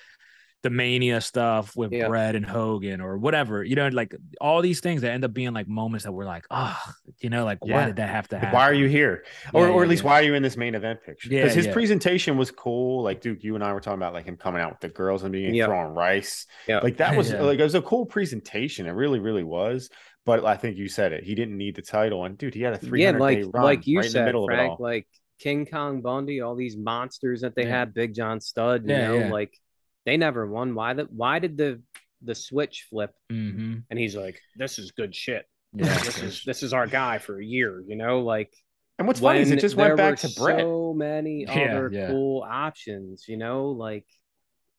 the 0.62 0.70
mania 0.70 1.20
stuff 1.20 1.76
with 1.76 1.92
Yeah. 1.92 2.06
Bret 2.08 2.36
and 2.36 2.46
Hogan 2.46 3.00
or 3.00 3.18
whatever. 3.18 3.64
You 3.64 3.74
know, 3.74 3.88
like 3.88 4.14
all 4.40 4.62
these 4.62 4.80
things 4.80 5.02
that 5.02 5.10
end 5.12 5.24
up 5.24 5.32
being 5.32 5.52
like 5.52 5.66
moments 5.68 6.04
that 6.04 6.12
we're 6.12 6.24
like, 6.24 6.44
oh, 6.50 6.78
you 7.20 7.30
know, 7.30 7.44
like 7.44 7.64
why 7.64 7.86
did 7.86 7.96
that 7.96 8.08
have 8.08 8.28
to 8.28 8.38
happen? 8.38 8.54
Why 8.54 8.62
are 8.68 8.74
you 8.74 8.86
here? 8.86 9.24
Or, 9.52 9.66
Yeah, 9.66 9.72
or 9.72 9.78
yeah, 9.78 9.82
at 9.82 9.88
least 9.88 10.02
yeah. 10.04 10.10
why 10.10 10.20
are 10.20 10.22
you 10.22 10.34
in 10.34 10.42
this 10.42 10.56
main 10.56 10.74
event 10.76 11.02
picture? 11.04 11.28
Yeah, 11.30 11.42
Because 11.42 11.54
his 11.56 11.66
yeah. 11.66 11.72
presentation 11.72 12.36
was 12.36 12.50
cool. 12.52 13.02
Like 13.02 13.20
Duke, 13.20 13.42
you 13.42 13.56
and 13.56 13.64
I 13.64 13.72
were 13.72 13.80
talking 13.80 13.98
about 13.98 14.14
like 14.14 14.24
him 14.26 14.36
coming 14.36 14.60
out 14.62 14.70
with 14.70 14.80
the 14.80 14.88
girls 14.88 15.24
and 15.24 15.32
being 15.32 15.52
Yeah. 15.54 15.66
throwing 15.66 15.94
rice. 15.94 16.46
Yeah. 16.68 16.78
Like 16.78 16.98
that 16.98 17.16
was 17.16 17.32
Yeah. 17.32 17.42
like 17.42 17.58
it 17.58 17.64
was 17.64 17.74
a 17.74 17.82
cool 17.82 18.06
presentation. 18.06 18.86
It 18.86 18.92
really, 18.92 19.18
really 19.18 19.44
was. 19.44 19.90
But 20.24 20.44
I 20.44 20.56
think 20.56 20.76
you 20.76 20.88
said 20.88 21.12
it. 21.12 21.24
He 21.24 21.34
didn't 21.34 21.56
need 21.56 21.74
the 21.74 21.82
title. 21.82 22.24
And 22.24 22.38
dude, 22.38 22.54
he 22.54 22.62
had 22.62 22.74
a 22.74 22.78
300 22.78 22.98
yeah, 23.02 23.12
day 23.12 23.18
like 23.44 23.52
run 23.54 23.64
like 23.64 23.86
you 23.88 23.98
right 23.98 24.06
in 24.06 24.12
the 24.12 24.18
said, 24.18 24.24
middle 24.26 24.44
of 24.44 24.56
it 24.56 24.60
all. 24.60 24.76
like 24.78 25.08
King 25.40 25.66
Kong 25.66 26.00
Bundy, 26.02 26.40
all 26.40 26.54
these 26.54 26.76
monsters 26.76 27.40
that 27.40 27.56
they 27.56 27.64
Yeah. 27.64 27.80
had, 27.80 27.94
Big 27.94 28.14
John 28.14 28.40
Studd, 28.40 28.84
you 28.88 28.94
Yeah, 28.94 29.08
know, 29.08 29.18
yeah. 29.18 29.30
like 29.32 29.58
they 30.06 30.16
never 30.16 30.46
won. 30.46 30.74
Why 30.74 30.94
the 30.94 31.04
why 31.04 31.38
did 31.38 31.56
the 31.56 31.80
the 32.22 32.34
switch 32.34 32.86
flip, 32.90 33.12
Mm-hmm. 33.32 33.78
and 33.90 33.98
he's 33.98 34.16
like, 34.16 34.40
"This 34.56 34.78
is 34.78 34.92
good 34.92 35.14
shit. 35.14 35.44
Yeah. 35.74 35.86
This 35.98 36.22
is 36.22 36.42
this 36.44 36.62
is 36.62 36.72
our 36.72 36.86
guy 36.86 37.18
for 37.18 37.40
a 37.40 37.44
year." 37.44 37.82
You 37.86 37.96
know, 37.96 38.20
like 38.20 38.52
And 38.98 39.08
what's 39.08 39.20
funny 39.20 39.40
is 39.40 39.50
it 39.50 39.60
just 39.60 39.74
went 39.76 39.96
back 39.96 40.18
to 40.18 40.28
Bret. 40.38 40.60
So 40.60 40.94
many 40.94 41.42
Yeah, 41.42 41.50
other 41.76 41.90
yeah. 41.92 42.06
cool 42.08 42.42
options. 42.48 43.24
You 43.28 43.36
know, 43.38 43.70
like 43.70 44.06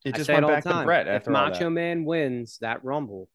It 0.05 0.13
I 0.15 0.17
just 0.17 0.27
say 0.27 0.33
it 0.33 0.35
went 0.35 0.45
all 0.45 0.49
the 0.51 0.55
back 0.57 0.63
to 0.63 0.69
time. 0.69 0.85
Bret 0.85 1.07
If 1.07 1.13
after 1.13 1.29
all 1.35 1.49
Macho 1.49 1.63
that. 1.65 1.69
Man 1.71 2.05
wins 2.05 2.57
that 2.61 2.83
Rumble, 2.85 3.27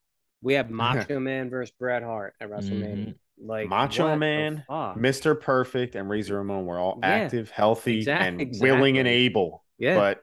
we 0.43 0.55
have 0.55 0.71
Macho 0.83 1.19
Man 1.21 1.51
versus 1.51 1.75
Bret 1.79 2.03
Hart 2.03 2.35
at 2.41 2.49
WrestleMania. 2.51 3.15
Like 3.41 3.67
Mm-hmm. 3.67 3.71
Macho 3.71 4.17
Man. 4.17 4.65
Mr. 4.69 5.39
Perfect, 5.41 5.95
and 5.95 6.09
Razor 6.09 6.37
Ramon 6.39 6.65
were 6.67 6.79
all 6.79 6.99
Yeah. 7.03 7.09
active, 7.09 7.51
healthy, 7.51 7.99
Exact- 7.99 8.41
and 8.41 8.55
willing 8.61 8.99
and 8.99 9.07
able, 9.07 9.65
yeah, 9.79 9.95
but 9.97 10.21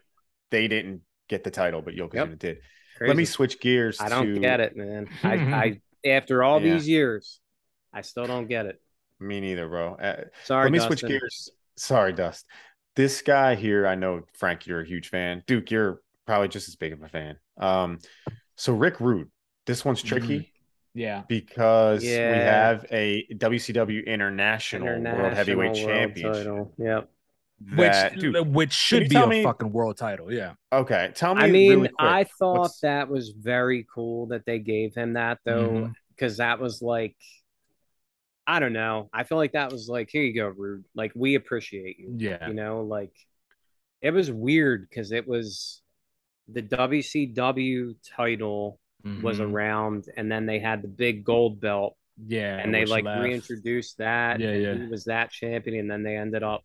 they 0.51 0.67
didn't 0.67 1.01
get 1.29 1.43
the 1.43 1.51
title, 1.51 1.81
but 1.81 1.95
Yokozuna 1.95 2.13
Yep. 2.31 2.39
did. 2.39 2.57
crazy. 2.97 3.07
Let 3.09 3.17
me 3.17 3.25
switch 3.25 3.59
gears 3.59 3.99
I 3.99 4.09
don't 4.09 4.35
to 4.35 4.39
get 4.39 4.59
it, 4.59 4.75
man. 4.75 5.09
I, 5.23 5.33
I 5.35 5.81
after 6.09 6.43
all 6.43 6.61
Yeah. 6.61 6.73
these 6.73 6.87
years, 6.87 7.39
I 7.93 8.01
still 8.01 8.25
don't 8.25 8.47
get 8.47 8.65
it. 8.67 8.81
me 9.19 9.39
neither, 9.41 9.67
bro. 9.67 9.95
Uh, 9.95 10.23
Sorry, 10.43 10.65
Let 10.65 10.71
me 10.71 10.77
Dustin. 10.79 10.97
switch 10.97 11.09
gears. 11.09 11.49
Sorry, 11.77 12.13
Dust. 12.13 12.45
This 12.95 13.21
guy 13.21 13.55
here, 13.55 13.85
I 13.87 13.95
know 13.95 14.21
Frank, 14.37 14.67
you're 14.67 14.81
a 14.81 14.85
huge 14.87 15.09
fan. 15.09 15.43
Duke, 15.47 15.71
you're 15.71 15.99
probably 16.25 16.47
just 16.47 16.67
as 16.69 16.75
big 16.75 16.93
of 16.93 17.01
a 17.03 17.09
fan. 17.09 17.37
Um, 17.57 17.99
so 18.55 18.73
Rick 18.73 18.99
Rude, 19.01 19.29
this 19.65 19.83
one's 19.83 20.01
tricky 20.01 20.53
Yeah. 20.93 21.23
because 21.27 22.01
we 22.03 22.09
have 22.11 22.85
a 22.91 23.25
WCW 23.33 24.05
International, 24.05 25.01
World 25.01 25.33
Heavyweight 25.33 25.71
International 25.71 25.87
World 25.87 25.99
Championship. 26.15 26.33
title. 26.45 26.73
Yep. 26.77 27.09
That- 27.61 28.11
which 28.13 28.21
dude, 28.21 28.47
which 28.53 28.73
should 28.73 29.09
be 29.09 29.15
a 29.15 29.27
me- 29.27 29.43
fucking 29.43 29.71
world 29.71 29.97
title. 29.97 30.31
Yeah. 30.31 30.53
okay, 30.73 31.11
tell 31.15 31.35
me. 31.35 31.41
I 31.43 31.49
mean, 31.49 31.69
really 31.71 31.87
quick, 31.89 31.95
I 31.99 32.23
thought 32.25 32.59
what's- 32.59 32.79
that 32.81 33.09
was 33.09 33.29
very 33.31 33.85
cool 33.93 34.27
that 34.27 34.45
they 34.45 34.59
gave 34.59 34.93
him 34.95 35.13
that 35.13 35.39
though, 35.45 35.91
because 36.09 36.37
that 36.37 36.59
was 36.59 36.81
like, 36.81 37.15
I 38.47 38.59
don't 38.59 38.73
know. 38.73 39.09
I 39.13 39.23
feel 39.23 39.37
like 39.39 39.53
that 39.53 39.71
was 39.71 39.89
like, 39.89 40.09
here 40.11 40.21
you 40.21 40.33
go, 40.35 40.47
Rude. 40.47 40.85
Like 40.93 41.13
we 41.15 41.35
appreciate 41.35 41.97
you. 41.97 42.13
Yeah. 42.17 42.47
You 42.47 42.53
know, 42.53 42.81
like 42.81 43.13
it 44.01 44.11
was 44.11 44.29
weird 44.31 44.87
because 44.89 45.11
it 45.11 45.27
was 45.27 45.81
the 46.47 46.61
WCW 46.61 47.95
title 48.15 48.79
was 49.21 49.39
Mhm. 49.39 49.51
around, 49.51 50.05
and 50.17 50.31
then 50.31 50.45
they 50.45 50.59
had 50.59 50.81
the 50.81 50.87
big 50.87 51.23
gold 51.23 51.59
belt, 51.61 51.95
Yeah. 52.27 52.57
and 52.57 52.73
they 52.73 52.85
like 52.85 53.03
left. 53.05 53.23
reintroduced 53.23 53.97
that. 53.99 54.39
Yeah, 54.39 54.49
and 54.49 54.61
yeah. 54.61 54.73
He 54.85 54.87
was 54.87 55.05
that 55.05 55.31
champion, 55.31 55.79
and 55.79 55.89
then 55.91 56.03
they 56.03 56.17
ended 56.17 56.41
up 56.43 56.63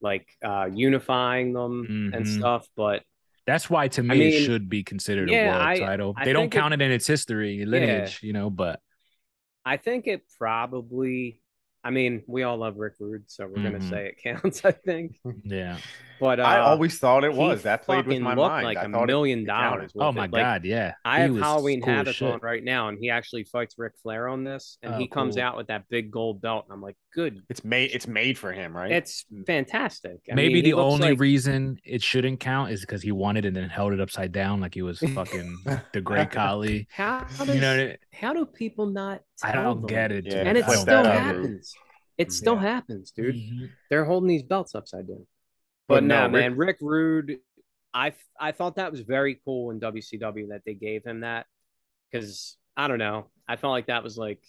like 0.00 0.26
uh 0.44 0.68
unifying 0.72 1.52
them 1.52 2.10
and 2.14 2.24
Mhm. 2.24 2.38
stuff. 2.38 2.66
But 2.76 3.02
That's 3.46 3.68
why 3.68 3.88
to 3.88 4.02
me 4.02 4.14
I 4.14 4.18
mean, 4.18 4.32
it 4.32 4.44
should 4.44 4.68
be 4.68 4.82
considered 4.84 5.28
yeah, 5.30 5.44
a 5.44 5.50
world 5.58 5.62
I- 5.62 5.78
title. 5.78 6.14
I 6.16 6.24
they 6.24 6.32
don't 6.32 6.42
think 6.44 6.54
it- 6.54 6.58
count 6.58 6.74
it, 6.74 6.82
in 6.82 6.90
its 6.92 7.06
history 7.06 7.64
lineage, 7.66 8.20
you 8.22 8.32
know, 8.32 8.50
but 8.50 8.80
I 9.64 9.76
think 9.76 10.06
it 10.06 10.22
probably. 10.38 11.40
I 11.82 11.90
mean, 11.90 12.22
we 12.26 12.42
all 12.42 12.58
love 12.58 12.76
Rick 12.76 12.94
Rude, 13.00 13.24
so 13.30 13.46
we're 13.46 13.62
gonna 13.62 13.78
Mhm. 13.78 13.88
say 13.88 14.06
it 14.08 14.16
counts. 14.22 14.64
I 14.64 14.72
think, 14.72 15.18
yeah. 15.44 15.78
But 16.20 16.38
uh, 16.38 16.42
I 16.44 16.58
always 16.60 16.98
thought 16.98 17.24
it 17.24 17.32
was 17.32 17.62
that 17.62 17.82
played 17.82 18.06
with 18.06 18.20
my 18.20 18.34
looked 18.34 18.50
mind. 18.50 18.64
like 18.66 18.76
I 18.76 18.82
a 18.84 18.88
thought 18.90 19.06
million 19.06 19.40
it 19.40 19.46
dollars. 19.46 19.92
with 19.94 20.02
Oh 20.04 20.10
it. 20.10 20.14
my 20.14 20.22
Like, 20.22 20.32
god, 20.32 20.64
yeah. 20.64 20.94
I 21.04 21.20
have 21.20 21.36
Halloween 21.36 21.80
cool 21.80 21.90
as 21.92 21.96
Havoc 21.98 22.14
shit. 22.14 22.30
on 22.32 22.40
right 22.40 22.62
now, 22.62 22.88
and 22.88 22.98
he 23.00 23.08
actually 23.10 23.44
fights 23.44 23.74
Ric 23.78 23.94
Flair 24.02 24.28
on 24.28 24.44
this, 24.44 24.78
and 24.82 24.94
Oh, 24.94 24.98
he 24.98 25.08
comes 25.08 25.36
cool. 25.36 25.44
out 25.44 25.56
with 25.56 25.68
that 25.68 25.88
big 25.88 26.10
gold 26.10 26.40
belt. 26.42 26.66
And 26.66 26.74
I'm 26.74 26.82
like, 26.82 26.96
good, 27.14 27.42
It's 27.48 27.64
made. 27.64 27.90
It's 27.92 28.06
made 28.06 28.36
for 28.38 28.52
him, 28.52 28.76
right? 28.76 28.92
it's 28.92 29.24
fantastic. 29.46 30.18
I 30.30 30.34
Maybe 30.34 30.54
mean, 30.54 30.64
the 30.64 30.72
only 30.74 31.10
like- 31.10 31.20
reason 31.20 31.78
it 31.84 32.02
shouldn't 32.02 32.40
count 32.40 32.70
is 32.70 32.80
because 32.82 33.02
he 33.02 33.12
won 33.12 33.36
it 33.36 33.44
and 33.44 33.56
then 33.56 33.68
held 33.68 33.92
it 33.92 34.00
upside 34.00 34.32
down 34.32 34.60
like 34.60 34.74
he 34.74 34.82
was 34.82 34.98
fucking 35.00 35.56
the 35.92 36.00
great 36.00 36.30
Khali. 36.30 36.86
how 36.92 37.20
does, 37.38 37.48
You 37.54 37.60
know, 37.60 37.76
what 37.76 37.86
I- 37.86 38.16
how 38.16 38.32
do 38.34 38.44
people 38.46 38.86
not? 38.86 39.22
I 39.42 39.52
don't 39.52 39.78
them? 39.80 39.86
get 39.86 40.12
it. 40.12 40.26
Yeah, 40.26 40.42
and 40.46 40.58
it 40.58 40.66
still 40.66 41.04
happens. 41.04 41.74
It 42.18 42.32
still 42.32 42.54
Yeah. 42.56 42.60
happens, 42.60 43.10
dude. 43.12 43.34
Mhm. 43.34 43.70
They're 43.88 44.04
holding 44.04 44.28
these 44.28 44.42
belts 44.42 44.74
upside 44.74 45.08
down. 45.08 45.26
But 45.90 45.96
But, 45.96 46.04
no, 46.04 46.16
no, 46.18 46.22
Rick- 46.24 46.32
man, 46.32 46.56
Rick 46.56 46.76
Rude, 46.80 47.38
I 47.92 48.12
I 48.38 48.52
thought 48.52 48.76
that 48.76 48.92
was 48.92 49.00
very 49.00 49.40
cool 49.44 49.72
in 49.72 49.80
WCW 49.80 50.48
that 50.50 50.62
they 50.64 50.74
gave 50.74 51.02
him 51.04 51.20
that 51.20 51.46
because 52.10 52.56
I 52.76 52.86
don't 52.86 53.00
know, 53.00 53.26
I 53.48 53.56
felt 53.56 53.72
like 53.72 53.86
that 53.86 54.04
was 54.04 54.16
like, 54.16 54.40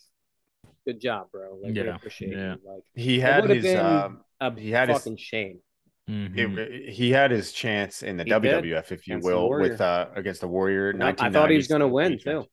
good 0.85 1.01
job, 1.01 1.31
bro. 1.31 1.55
Like, 1.61 1.73
we 1.73 1.81
Yeah, 1.81 1.95
appreciate 1.95 2.31
yeah. 2.37 2.53
you. 2.53 2.59
Like, 2.63 2.83
he 2.93 3.19
had 3.19 3.49
his. 3.49 3.75
Um, 3.75 4.21
a 4.39 4.53
He 4.55 4.69
had 4.69 4.89
his- 4.89 4.99
fucking 4.99 5.17
shame. 5.17 5.59
Mhm. 6.07 6.57
it, 6.59 6.89
he 6.93 7.09
had 7.11 7.31
his 7.31 7.51
chance 7.51 8.03
in 8.03 8.17
the 8.17 8.23
He 8.23 8.29
did, 8.29 8.41
WWF, 8.63 8.91
if 8.91 9.07
you 9.07 9.15
against 9.15 9.25
will, 9.25 9.49
with 9.49 9.81
uh 9.81 10.09
against 10.15 10.41
the 10.41 10.47
Warrior. 10.47 10.93
I 11.01 11.29
thought 11.31 11.49
he 11.49 11.55
was 11.57 11.67
going 11.67 11.81
to 11.81 11.87
win 11.87 12.19
too. 12.19 12.45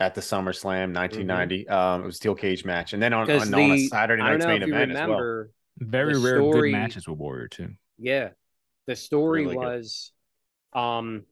at 0.00 0.14
the 0.16 0.20
SummerSlam 0.20 0.92
1990. 0.92 1.68
Um, 1.68 2.02
it 2.02 2.06
was 2.06 2.16
steel 2.16 2.34
cage 2.34 2.64
match, 2.64 2.92
and 2.94 3.00
then 3.02 3.12
on, 3.12 3.26
Because 3.26 3.46
on, 3.52 3.54
on 3.54 3.70
a 3.72 3.86
Saturday 3.86 4.22
I 4.22 4.30
don't 4.30 4.38
night's 4.40 4.46
main 4.48 4.62
if 4.62 4.68
you 4.68 4.74
event 4.74 4.90
as 4.92 5.08
well. 5.08 5.46
Very 5.78 6.18
rare 6.18 6.36
story- 6.38 6.70
good 6.70 6.78
matches 6.78 7.08
with 7.08 7.18
Warrior 7.18 7.48
too. 7.48 7.74
Yeah, 8.02 8.30
the 8.86 8.96
story 8.96 9.44
Really 9.44 9.56
good. 9.56 9.66
was, 9.78 10.12
um, 10.72 11.24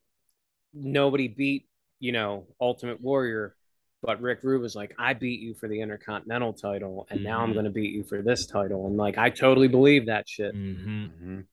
nobody 0.72 1.28
beat 1.28 1.66
you 2.00 2.12
know 2.12 2.46
Ultimate 2.60 3.00
Warrior. 3.00 3.54
But 4.02 4.22
Rick 4.22 4.40
Rude 4.44 4.62
was 4.62 4.74
like, 4.74 4.94
I 4.98 5.12
beat 5.12 5.40
you 5.40 5.52
for 5.52 5.68
the 5.68 5.82
Intercontinental 5.82 6.54
title, 6.54 7.06
and 7.10 7.22
now 7.22 7.42
I'm 7.42 7.50
Mhm. 7.50 7.54
going 7.54 7.66
to 7.66 7.70
beat 7.70 7.92
you 7.92 8.02
for 8.02 8.22
this 8.22 8.46
title. 8.46 8.86
And 8.86 8.96
like, 8.96 9.18
I 9.18 9.28
totally 9.28 9.68
believe 9.68 10.06
that 10.06 10.26
shit. 10.26 10.54
hmm 10.54 11.06
Mhm. 11.06 11.46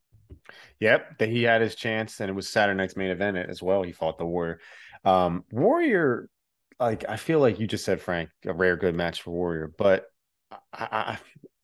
Yep, 0.79 1.17
that 1.19 1.29
he 1.29 1.43
had 1.43 1.61
his 1.61 1.75
chance, 1.75 2.19
and 2.19 2.29
it 2.29 2.33
was 2.33 2.47
Saturday 2.47 2.77
night's 2.77 2.95
main 2.95 3.09
event 3.09 3.37
as 3.37 3.61
well. 3.61 3.83
He 3.83 3.91
fought 3.91 4.17
the 4.17 4.25
Warrior. 4.25 4.59
Um, 5.03 5.43
Warrior, 5.51 6.29
like 6.79 7.03
I 7.09 7.17
feel 7.17 7.39
like 7.39 7.59
you 7.59 7.67
just 7.67 7.85
said, 7.85 8.01
Frank, 8.01 8.29
a 8.45 8.53
rare 8.53 8.77
good 8.77 8.95
match 8.95 9.21
for 9.21 9.31
Warrior, 9.31 9.71
but 9.77 10.05
I, 10.51 10.57
I, 10.73 11.17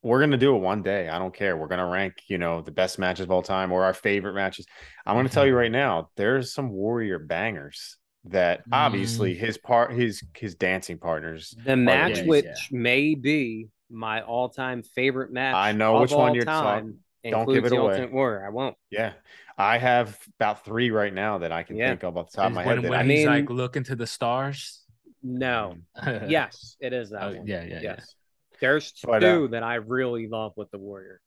we're 0.03 0.19
gonna 0.19 0.37
do 0.37 0.55
it 0.55 0.59
one 0.59 0.83
day. 0.83 1.07
I 1.09 1.17
don't 1.17 1.33
care. 1.33 1.57
We're 1.57 1.67
gonna 1.67 1.87
rank, 1.87 2.13
you 2.27 2.37
know, 2.37 2.61
the 2.61 2.71
best 2.71 2.99
matches 2.99 3.23
of 3.23 3.31
all 3.31 3.41
time 3.41 3.71
or 3.71 3.83
our 3.85 3.93
favorite 3.93 4.33
matches. 4.33 4.65
I'm 5.05 5.15
gonna 5.15 5.29
tell 5.29 5.45
you 5.47 5.55
right 5.55 5.71
now, 5.71 6.09
there's 6.17 6.53
some 6.53 6.69
Warrior 6.69 7.19
bangers 7.19 7.97
that 8.25 8.59
Mm. 8.61 8.73
obviously 8.73 9.33
his 9.33 9.57
part, 9.57 9.91
his 9.93 10.23
his 10.35 10.55
dancing 10.55 10.97
partners. 10.97 11.55
The 11.65 11.75
match, 11.75 12.19
yeah, 12.19 12.25
which 12.25 12.45
yeah. 12.45 12.53
may 12.71 13.15
be 13.15 13.69
my 13.89 14.21
all-time 14.21 14.83
favorite 14.83 15.31
match. 15.31 15.55
I 15.55 15.71
know 15.71 15.99
which 16.01 16.11
one 16.11 16.33
you're 16.35 16.45
talking- 16.45 16.99
time, 17.23 17.31
Don't 17.31 17.53
give 17.53 17.63
it 17.65 17.69
the 17.69 17.77
away. 17.77 17.91
Ultimate 17.93 18.11
Warrior. 18.13 18.45
I 18.45 18.49
won't. 18.49 18.75
Yeah, 18.89 19.13
I 19.57 19.77
have 19.77 20.17
about 20.39 20.65
three 20.65 20.89
right 20.89 21.13
now 21.13 21.37
that 21.39 21.51
I 21.51 21.63
can 21.63 21.77
Yeah. 21.77 21.89
think 21.89 22.03
of 22.03 22.17
off 22.17 22.31
the 22.31 22.37
top 22.37 22.47
of 22.47 22.53
my 22.53 22.65
when, 22.65 22.75
head. 22.77 22.83
That 22.85 22.89
when 22.89 22.99
I, 22.99 23.03
I 23.03 23.05
he's 23.05 23.25
mean- 23.25 23.27
like 23.27 23.49
looking 23.49 23.83
to 23.85 23.95
the 23.95 24.07
stars. 24.07 24.83
No. 25.21 25.75
Mm. 25.97 26.29
yes, 26.29 26.75
it 26.81 26.91
is 26.91 27.11
that 27.11 27.23
Oh, 27.23 27.33
one. 27.37 27.47
yeah, 27.47 27.63
yeah, 27.63 27.79
yeah. 27.81 27.99
Yes. 28.63 28.69
There's 28.69 28.91
two 28.93 29.07
But, 29.07 29.23
uh, 29.23 29.47
that 29.47 29.63
I 29.63 29.75
really 29.75 30.27
love 30.27 30.53
with 30.55 30.71
the 30.71 30.77
Warrior. 30.77 31.19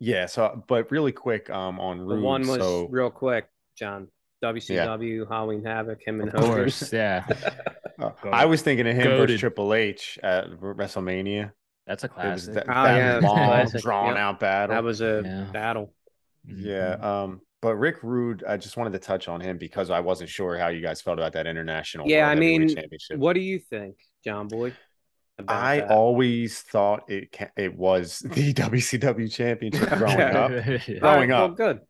Yeah, 0.00 0.26
so 0.26 0.62
but 0.68 0.90
really 0.90 1.12
quick, 1.12 1.50
um, 1.50 1.80
on 1.80 2.06
The 2.06 2.14
one 2.16 2.46
was 2.46 2.58
so 2.58 2.86
real 2.88 3.10
quick, 3.10 3.46
John. 3.76 4.08
WCW, 4.44 5.28
Halloween 5.28 5.64
Havoc, 5.64 6.00
him 6.06 6.20
and 6.20 6.32
Of 6.32 6.38
Hogan. 6.40 6.56
course, 6.56 6.92
yeah. 6.92 7.26
uh, 7.98 8.10
I 8.30 8.44
was 8.46 8.62
thinking 8.62 8.86
of 8.86 8.94
him 8.94 9.08
Goated. 9.08 9.18
versus 9.18 9.40
Triple 9.40 9.74
H 9.74 10.16
at 10.22 10.48
WrestleMania. 10.50 11.50
That's 11.88 12.04
a 12.04 12.06
It 12.06 12.12
was 12.16 12.46
classic. 12.46 12.54
that, 12.54 12.64
Oh, 12.68 12.84
that 12.84 12.96
yeah, 13.22 13.28
long, 13.28 13.36
classic. 13.36 13.82
drawn 13.82 14.08
Yep. 14.10 14.16
out 14.18 14.38
battle. 14.40 14.74
That 14.76 14.84
was 14.84 15.00
a 15.00 15.22
Yeah. 15.24 15.50
battle. 15.52 15.92
yeah. 16.46 16.96
Mhm. 16.96 17.02
Um, 17.02 17.40
but 17.60 17.74
Rick 17.74 18.04
Rude, 18.04 18.44
I 18.46 18.56
just 18.56 18.76
wanted 18.76 18.92
to 18.92 19.00
touch 19.00 19.26
on 19.26 19.40
him 19.40 19.58
because 19.58 19.90
I 19.90 19.98
wasn't 19.98 20.30
sure 20.30 20.56
how 20.56 20.68
you 20.68 20.80
guys 20.80 21.00
felt 21.02 21.18
about 21.18 21.32
that 21.32 21.48
international. 21.48 22.06
Yeah, 22.08 22.26
World 22.28 22.36
I 22.36 22.40
mean, 22.40 22.68
championship. 22.68 23.18
What 23.18 23.32
do 23.32 23.40
you 23.40 23.58
think, 23.58 23.96
John 24.24 24.46
Boy? 24.46 24.72
About 25.38 25.56
I 25.64 25.80
that? 25.80 25.90
always 25.90 26.60
thought 26.60 27.10
it 27.10 27.32
ca- 27.32 27.50
it 27.56 27.76
was 27.76 28.18
the 28.24 28.52
WCW 28.54 29.30
championship 29.32 29.88
growing 29.98 30.20
up. 30.20 30.50
Yeah. 30.50 30.78
All 31.02 31.14
growing 31.14 31.30
well, 31.30 31.44
up. 31.46 31.56
good. 31.56 31.80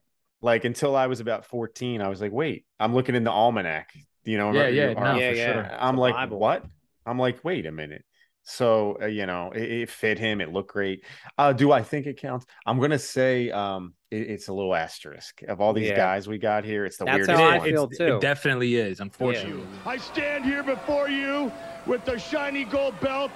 Like 0.40 0.64
until 0.64 0.94
I 0.94 1.06
was 1.06 1.20
about 1.20 1.46
14, 1.46 2.00
I 2.00 2.08
was 2.08 2.20
like, 2.20 2.32
wait, 2.32 2.64
I'm 2.78 2.94
looking 2.94 3.14
in 3.14 3.24
the 3.24 3.30
almanac. 3.32 3.90
You 4.24 4.38
know, 4.38 4.52
Yeah, 4.52 4.68
yeah, 4.68 4.82
or- 4.96 5.04
no, 5.04 5.14
Yeah, 5.18 5.30
for 5.30 5.36
yeah. 5.36 5.52
sure. 5.52 5.76
I'm 5.80 5.98
a 5.98 6.00
like, 6.00 6.14
Bible. 6.14 6.38
what? 6.38 6.64
I'm 7.06 7.18
like, 7.18 7.42
wait 7.44 7.64
a 7.66 7.72
minute. 7.72 8.04
So 8.50 8.96
uh, 9.02 9.06
you 9.06 9.26
know, 9.26 9.52
it, 9.54 9.62
it 9.62 9.90
fit 9.90 10.18
him. 10.18 10.40
It 10.40 10.50
looked 10.52 10.72
great. 10.72 11.04
Uh, 11.36 11.52
do 11.52 11.70
I 11.70 11.82
think 11.82 12.06
it 12.06 12.18
counts? 12.18 12.46
I'm 12.64 12.80
gonna 12.80 12.98
say 12.98 13.50
um, 13.50 13.92
it- 14.10 14.30
it's 14.30 14.48
a 14.48 14.52
little 14.54 14.74
asterisk 14.74 15.42
of 15.48 15.60
all 15.60 15.74
these 15.74 15.88
Yeah. 15.90 15.96
guys 15.96 16.26
we 16.28 16.38
got 16.38 16.64
here. 16.64 16.86
It's 16.86 16.96
the 16.96 17.04
That's 17.04 17.18
weirdest 17.28 17.38
how 17.38 17.44
I 17.46 17.58
one. 17.58 17.68
feel 17.68 17.88
too. 17.88 18.16
It 18.16 18.20
definitely 18.22 18.76
is, 18.76 19.00
unfortunately. 19.00 19.66
I 19.84 19.98
stand 19.98 20.46
here 20.46 20.62
before 20.62 21.10
you 21.10 21.52
with 21.86 22.06
the 22.06 22.18
shiny 22.18 22.64
gold 22.64 22.98
belt, 23.00 23.32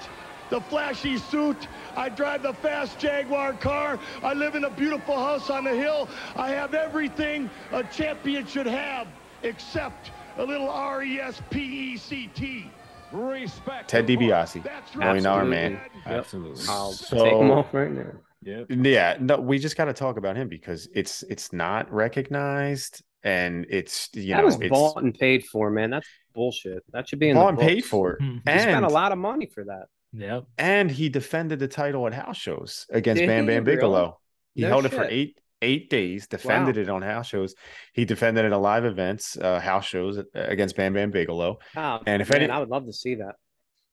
the 0.49 0.63
flashy 0.63 1.19
suit. 1.19 1.69
I 1.95 2.09
drive 2.09 2.43
the 2.43 2.55
fast 2.55 2.99
Jaguar 2.99 3.53
car. 3.55 3.99
I 4.23 4.33
live 4.33 4.55
in 4.55 4.65
a 4.65 4.71
beautiful 4.71 5.17
house 5.17 5.51
on 5.51 5.65
the 5.65 5.77
hill. 5.77 6.09
I 6.37 6.49
have 6.53 6.73
everything 6.73 7.51
a 7.73 7.85
champion 7.85 8.47
should 8.47 8.67
have, 8.67 9.09
except 9.43 10.11
a 10.39 10.43
little 10.45 10.69
E 10.69 11.21
R-E-S-P-E-C-T. 11.21 12.71
Respect. 13.13 13.89
Ted 13.89 14.07
DiBiase. 14.07 14.63
That's 14.63 14.95
Million 14.97 15.25
dollar 15.25 15.45
man. 15.45 15.81
Absolutely. 16.07 16.65
I'll 16.69 16.93
So- 16.93 17.25
take 17.25 17.39
them 17.39 17.51
off 17.51 17.73
right 17.75 17.91
now. 17.91 18.13
Yep. 18.45 18.67
Yeah, 18.71 19.17
no, 19.21 19.37
we 19.39 19.59
just 19.61 19.77
got 19.77 19.85
to 19.85 19.93
talk 19.93 20.17
about 20.17 20.35
him 20.37 20.49
because 20.49 20.89
it's 20.95 21.23
it's 21.25 21.53
not 21.53 21.89
recognized 21.93 23.03
and 23.23 23.67
it's 23.71 24.09
you 24.15 24.33
that 24.35 24.39
know 24.39 24.45
was 24.47 24.61
it's 24.61 24.69
bought 24.69 25.01
and 25.03 25.15
paid 25.17 25.45
for, 25.47 25.71
man. 25.71 25.91
That's 25.91 26.09
bullshit. 26.35 26.83
That 26.93 27.09
should 27.09 27.21
be 27.21 27.29
in 27.29 27.37
Paul 27.37 27.45
the 27.45 27.49
and 27.51 27.59
paid 27.61 27.85
for 27.85 28.15
it. 28.15 28.19
Hmm. 28.21 28.39
He 28.45 28.53
He 28.53 28.59
spent 28.59 28.85
a 28.85 28.89
lot 28.89 29.13
of 29.13 29.19
money 29.19 29.47
for 29.47 29.65
that. 29.65 29.85
Yep. 30.15 30.45
and 30.59 30.91
he 30.91 31.09
defended 31.09 31.59
the 31.59 31.69
title 31.69 32.07
at 32.07 32.13
house 32.13 32.37
shows 32.37 32.87
against 32.91 33.21
Did 33.21 33.29
Bam 33.29 33.45
he 33.45 33.47
Bam 33.47 33.65
really? 33.65 33.77
Bigelow. 33.77 34.19
He 34.55 34.61
No 34.63 34.69
held 34.69 34.85
it 34.87 34.91
for 34.93 35.05
eight 35.09 35.41
eight 35.63 35.89
days, 35.89 36.27
defended 36.27 36.77
it 36.77 36.89
on 36.91 37.01
house 37.03 37.29
shows. 37.29 37.55
He 37.95 38.05
defended 38.05 38.45
it 38.45 38.53
at 38.53 38.61
live 38.61 38.85
events, 38.85 39.37
uh, 39.39 39.59
house 39.61 39.87
shows 39.87 40.19
uh, 40.19 40.23
against 40.35 40.77
Bam 40.77 40.93
Bam 40.93 41.11
Bigelow. 41.11 41.59
Oh, 41.77 42.01
And 42.07 42.21
if 42.21 42.29
man, 42.31 42.43
any- 42.43 42.51
I 42.53 42.59
would 42.59 42.69
love 42.69 42.85
to 42.87 42.93
see 42.93 43.15
that. 43.17 43.37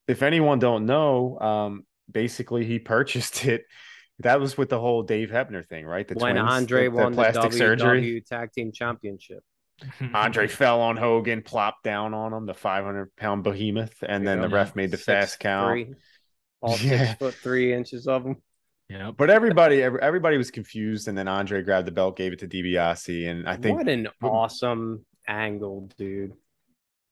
If 0.07 0.23
anyone 0.23 0.59
don't 0.59 0.85
know, 0.85 1.39
um, 1.39 1.85
basically 2.11 2.65
he 2.65 2.79
purchased 2.79 3.45
it. 3.53 3.63
That 4.21 4.41
was 4.41 4.57
with 4.57 4.67
the 4.69 4.79
whole 4.79 5.03
Dave 5.03 5.29
Hebner 5.29 5.65
thing, 5.65 5.85
right? 5.85 6.05
The 6.05 6.15
when 6.15 6.35
twins, 6.35 6.51
Andre 6.51 6.85
the, 6.85 6.89
the 6.89 6.95
won 6.97 7.11
the 7.13 7.15
plastic 7.15 7.51
WWE 7.51 7.57
surgery. 7.57 8.23
Tag 8.27 8.51
Team 8.51 8.71
Championship. 8.73 9.43
Andre 10.13 10.47
fell 10.49 10.81
on 10.81 10.97
Hogan, 10.97 11.41
plopped 11.41 11.83
down 11.85 12.13
on 12.13 12.33
him, 12.33 12.45
the 12.45 12.53
500 12.53 13.15
pound 13.15 13.43
behemoth, 13.45 14.03
and 14.05 14.27
then 14.27 14.41
the 14.41 14.49
ref 14.49 14.75
made 14.75 14.91
the 14.91 14.97
Six, 14.97 15.05
fast 15.05 15.39
count. 15.39 15.71
three, 15.71 15.93
all 16.59 16.77
Yeah. 16.79 17.05
six 17.05 17.19
foot 17.19 17.33
three 17.35 17.71
inches 17.73 18.07
of 18.07 18.23
them. 18.25 18.41
Yep. 18.89 19.15
But 19.17 19.29
everybody, 19.29 19.83
everybody 19.83 20.37
was 20.37 20.49
confused, 20.49 21.07
and 21.07 21.17
then 21.17 21.27
Andre 21.27 21.61
grabbed 21.61 21.85
the 21.87 21.91
belt, 21.91 22.17
gave 22.17 22.33
it 22.33 22.39
to 22.39 22.47
DiBiase, 22.47 23.29
and 23.29 23.47
I 23.47 23.55
think 23.55 23.77
what 23.77 23.87
an 23.87 24.07
awesome 24.23 25.05
angle, 25.27 25.91
dude. 25.97 26.33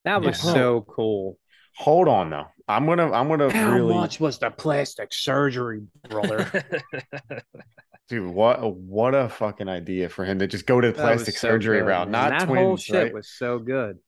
That 0.03 0.21
was 0.21 0.43
Yeah. 0.43 0.53
so 0.53 0.81
cool. 0.81 1.37
Hold 1.75 2.07
on 2.07 2.31
though. 2.31 2.47
I'm 2.67 2.87
gonna 2.87 3.11
I'm 3.11 3.27
gonna 3.27 3.51
How 3.51 3.73
really 3.73 3.93
much 3.93 4.19
was 4.19 4.39
the 4.39 4.49
plastic 4.49 5.13
surgery, 5.13 5.83
brother? 6.09 6.49
dude 8.09 8.25
what 8.33 8.63
a- 8.63 8.67
what 8.67 9.13
a 9.13 9.27
fucking 9.29 9.67
idea 9.69 10.07
for 10.09 10.23
him 10.25 10.39
to 10.39 10.47
just 10.47 10.65
go 10.65 10.79
to 10.81 10.87
the 10.87 10.93
plastic 10.93 11.37
so 11.37 11.49
surgery 11.49 11.79
good, 11.79 11.87
route, 11.87 12.09
man. 12.09 12.31
not 12.31 12.39
that 12.39 12.45
twins, 12.47 12.59
whole 12.65 12.77
shit 12.77 13.03
right? 13.03 13.13
was 13.13 13.29
so 13.29 13.59
good. 13.59 13.99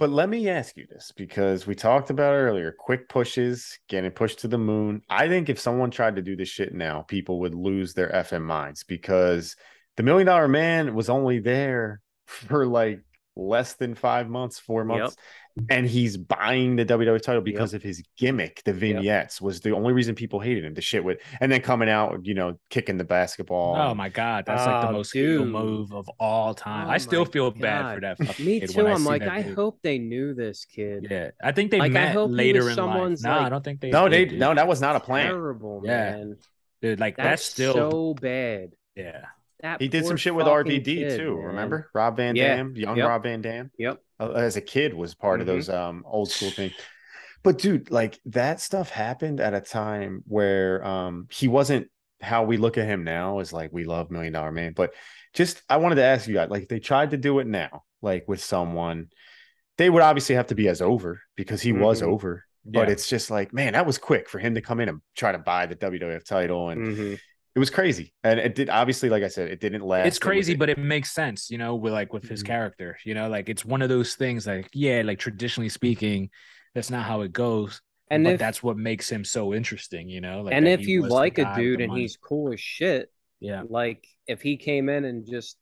But 0.00 0.08
let 0.08 0.30
me 0.30 0.48
ask 0.48 0.78
you 0.78 0.86
this 0.88 1.12
because 1.14 1.66
we 1.66 1.74
talked 1.74 2.08
about 2.08 2.32
earlier 2.32 2.72
quick 2.72 3.06
pushes, 3.10 3.78
getting 3.86 4.10
pushed 4.10 4.38
to 4.38 4.48
the 4.48 4.56
moon. 4.56 5.02
I 5.10 5.28
think 5.28 5.50
if 5.50 5.60
someone 5.60 5.90
tried 5.90 6.16
to 6.16 6.22
do 6.22 6.36
this 6.36 6.48
shit 6.48 6.72
now, 6.72 7.02
people 7.02 7.38
would 7.40 7.54
lose 7.54 7.92
their 7.92 8.08
effing 8.08 8.40
minds 8.40 8.82
because 8.82 9.56
the 9.98 10.02
million 10.02 10.26
dollar 10.26 10.48
man 10.48 10.94
was 10.94 11.10
only 11.10 11.38
there 11.38 12.00
for 12.26 12.66
like 12.66 13.00
less 13.40 13.74
than 13.74 13.94
five 13.94 14.28
months, 14.28 14.58
four 14.58 14.84
months. 14.84 15.16
And 15.68 15.84
he's 15.84 16.16
buying 16.16 16.76
the 16.76 16.86
WWE 16.86 17.20
title 17.20 17.42
because 17.42 17.74
of 17.74 17.82
his 17.82 18.02
gimmick, 18.16 18.62
the 18.64 18.72
vignettes 18.72 19.40
was 19.40 19.60
the 19.60 19.72
only 19.72 19.92
reason 19.92 20.14
people 20.14 20.38
hated 20.38 20.64
him. 20.64 20.74
The 20.74 20.80
shit 20.80 21.02
with, 21.02 21.18
and 21.40 21.50
then 21.50 21.60
coming 21.60 21.88
out, 21.90 22.24
you 22.24 22.34
know, 22.34 22.58
kicking 22.70 22.98
the 22.98 23.04
basketball. 23.04 23.74
Oh 23.76 23.92
my 23.94 24.08
god, 24.08 24.44
that's 24.46 24.64
like 24.64 24.82
the 24.82 24.88
Oh, 24.88 24.92
most 24.92 25.12
heel 25.12 25.38
dude. 25.42 25.48
move 25.48 25.92
of 25.92 26.08
all 26.20 26.54
time. 26.54 26.86
Oh 26.86 26.90
I 26.90 26.98
still 26.98 27.24
my 27.24 27.30
feel 27.32 27.50
bad 27.50 27.94
for 27.96 28.00
that. 28.02 28.18
fucking 28.18 28.46
Me 28.46 28.60
too. 28.60 28.86
I 28.86 28.92
I'm 28.92 29.04
like, 29.04 29.22
I 29.22 29.42
dude. 29.42 29.56
hope 29.56 29.80
they 29.82 29.98
knew 29.98 30.34
this 30.34 30.64
kid. 30.64 31.08
Yeah, 31.10 31.30
I 31.42 31.50
think 31.52 31.72
they 31.72 31.78
Like, 31.80 31.90
I 31.90 31.94
met 31.94 32.12
hope 32.12 32.30
he 32.30 32.36
later 32.36 32.64
was 32.64 32.78
in 32.78 32.84
life. 32.84 32.92
someone's, 32.94 33.22
No, 33.24 33.32
I 33.32 33.48
don't 33.48 33.64
think 33.64 33.80
they. 33.80 33.90
no, 33.90 34.08
they 34.08 34.26
did, 34.26 34.38
no, 34.38 34.54
that 34.54 34.68
was 34.68 34.80
not 34.80 34.94
a 34.96 35.00
plan. 35.00 35.26
Terrible, 35.26 35.82
Yeah. 35.84 36.10
man. 36.12 36.36
dude. 36.80 37.00
Like 37.00 37.16
That's, 37.16 37.28
that's, 37.28 37.44
still 37.44 37.74
so 37.74 38.14
bad. 38.14 38.70
yeah. 38.94 39.24
That 39.62 39.80
He 39.80 39.88
did 39.88 40.06
some 40.06 40.16
shit 40.16 40.34
with 40.34 40.46
RVD 40.46 40.84
kid, 40.84 41.16
too. 41.18 41.36
man. 41.36 41.44
Remember 41.46 41.90
Rob 41.94 42.16
Van 42.16 42.36
Yeah. 42.36 42.56
Dam, 42.56 42.74
young 42.76 42.96
Yep. 42.96 43.08
Rob 43.08 43.22
Van 43.24 43.40
Dam, 43.42 43.70
Yep. 43.78 43.98
uh, 44.18 44.30
as 44.32 44.56
a 44.56 44.60
kid 44.60 44.94
was 44.94 45.14
part 45.14 45.40
of 45.40 45.46
Mhm. 45.46 45.50
those 45.50 45.68
um 45.68 46.04
old 46.06 46.30
school 46.30 46.50
things. 46.50 46.72
But 47.42 47.58
dude, 47.58 47.90
like 47.90 48.18
that 48.26 48.60
stuff 48.60 48.90
happened 48.90 49.40
at 49.40 49.54
a 49.54 49.60
time 49.60 50.22
where 50.26 50.84
um 50.86 51.26
he 51.30 51.48
wasn't 51.48 51.90
how 52.20 52.44
we 52.44 52.56
look 52.58 52.76
at 52.76 52.86
him 52.86 53.02
now 53.04 53.38
is 53.40 53.52
like 53.52 53.72
we 53.72 53.84
love 53.84 54.10
Million 54.10 54.32
Dollar 54.34 54.52
Man. 54.52 54.72
But 54.74 54.94
just 55.32 55.62
I 55.68 55.78
wanted 55.78 55.94
to 55.96 56.04
ask 56.04 56.28
you 56.28 56.34
guys, 56.34 56.50
like 56.50 56.64
if 56.64 56.68
they 56.68 56.80
tried 56.80 57.10
to 57.12 57.16
do 57.16 57.38
it 57.38 57.46
now, 57.46 57.84
like 58.02 58.28
with 58.28 58.42
someone, 58.42 59.08
they 59.78 59.88
would 59.88 60.02
obviously 60.02 60.34
have 60.34 60.48
to 60.48 60.54
be 60.54 60.68
as 60.68 60.82
over 60.82 61.22
because 61.36 61.62
he 61.62 61.72
was 61.72 62.02
Mhm. 62.02 62.08
over. 62.08 62.44
But 62.66 62.90
it's 62.90 63.08
just 63.08 63.30
like, 63.30 63.54
man, 63.54 63.72
that 63.72 63.86
was 63.86 63.96
quick 63.96 64.28
for 64.28 64.38
him 64.38 64.54
to 64.54 64.60
come 64.60 64.80
in 64.80 64.90
and 64.90 65.00
try 65.16 65.32
to 65.32 65.38
buy 65.38 65.64
the 65.64 65.74
WWF 65.74 66.24
title, 66.24 66.68
and 66.68 66.88
Mhm. 66.88 67.18
It 67.54 67.58
was 67.58 67.70
crazy. 67.70 68.12
And 68.22 68.38
it 68.38 68.54
did 68.54 68.68
obviously, 68.70 69.08
like 69.08 69.22
I 69.22 69.28
said, 69.28 69.48
it 69.50 69.60
didn't 69.60 69.82
last. 69.82 70.06
it's 70.06 70.18
It 70.18 70.20
crazy, 70.20 70.54
but 70.54 70.68
it 70.70 70.78
makes 70.78 71.12
sense, 71.12 71.50
you 71.50 71.58
know, 71.58 71.74
with 71.74 71.92
like 71.92 72.12
with 72.12 72.28
his 72.28 72.42
Mhm. 72.42 72.46
character, 72.46 72.98
you 73.04 73.14
know, 73.14 73.28
like 73.28 73.48
it's 73.48 73.64
one 73.64 73.82
of 73.82 73.88
those 73.88 74.14
things 74.14 74.46
like, 74.46 74.68
yeah, 74.72 75.02
like 75.04 75.18
traditionally 75.18 75.68
speaking, 75.68 76.30
that's 76.74 76.90
not 76.90 77.04
how 77.04 77.22
it 77.22 77.32
goes. 77.32 77.80
And 78.10 78.24
but 78.24 78.34
if 78.34 78.40
that's 78.40 78.62
what 78.62 78.76
makes 78.76 79.08
him 79.10 79.24
so 79.24 79.54
interesting, 79.54 80.08
you 80.08 80.20
know. 80.20 80.42
Like 80.42 80.54
and 80.54 80.66
if 80.66 80.86
you 80.88 81.02
like 81.02 81.38
a 81.38 81.44
dude 81.44 81.80
and 81.80 81.90
money. 81.90 82.02
he's 82.02 82.16
cool 82.16 82.52
as 82.52 82.60
shit, 82.60 83.10
yeah, 83.40 83.62
like 83.68 84.06
if 84.26 84.42
he 84.42 84.56
came 84.56 84.88
in 84.88 85.04
and 85.04 85.26
just, 85.28 85.56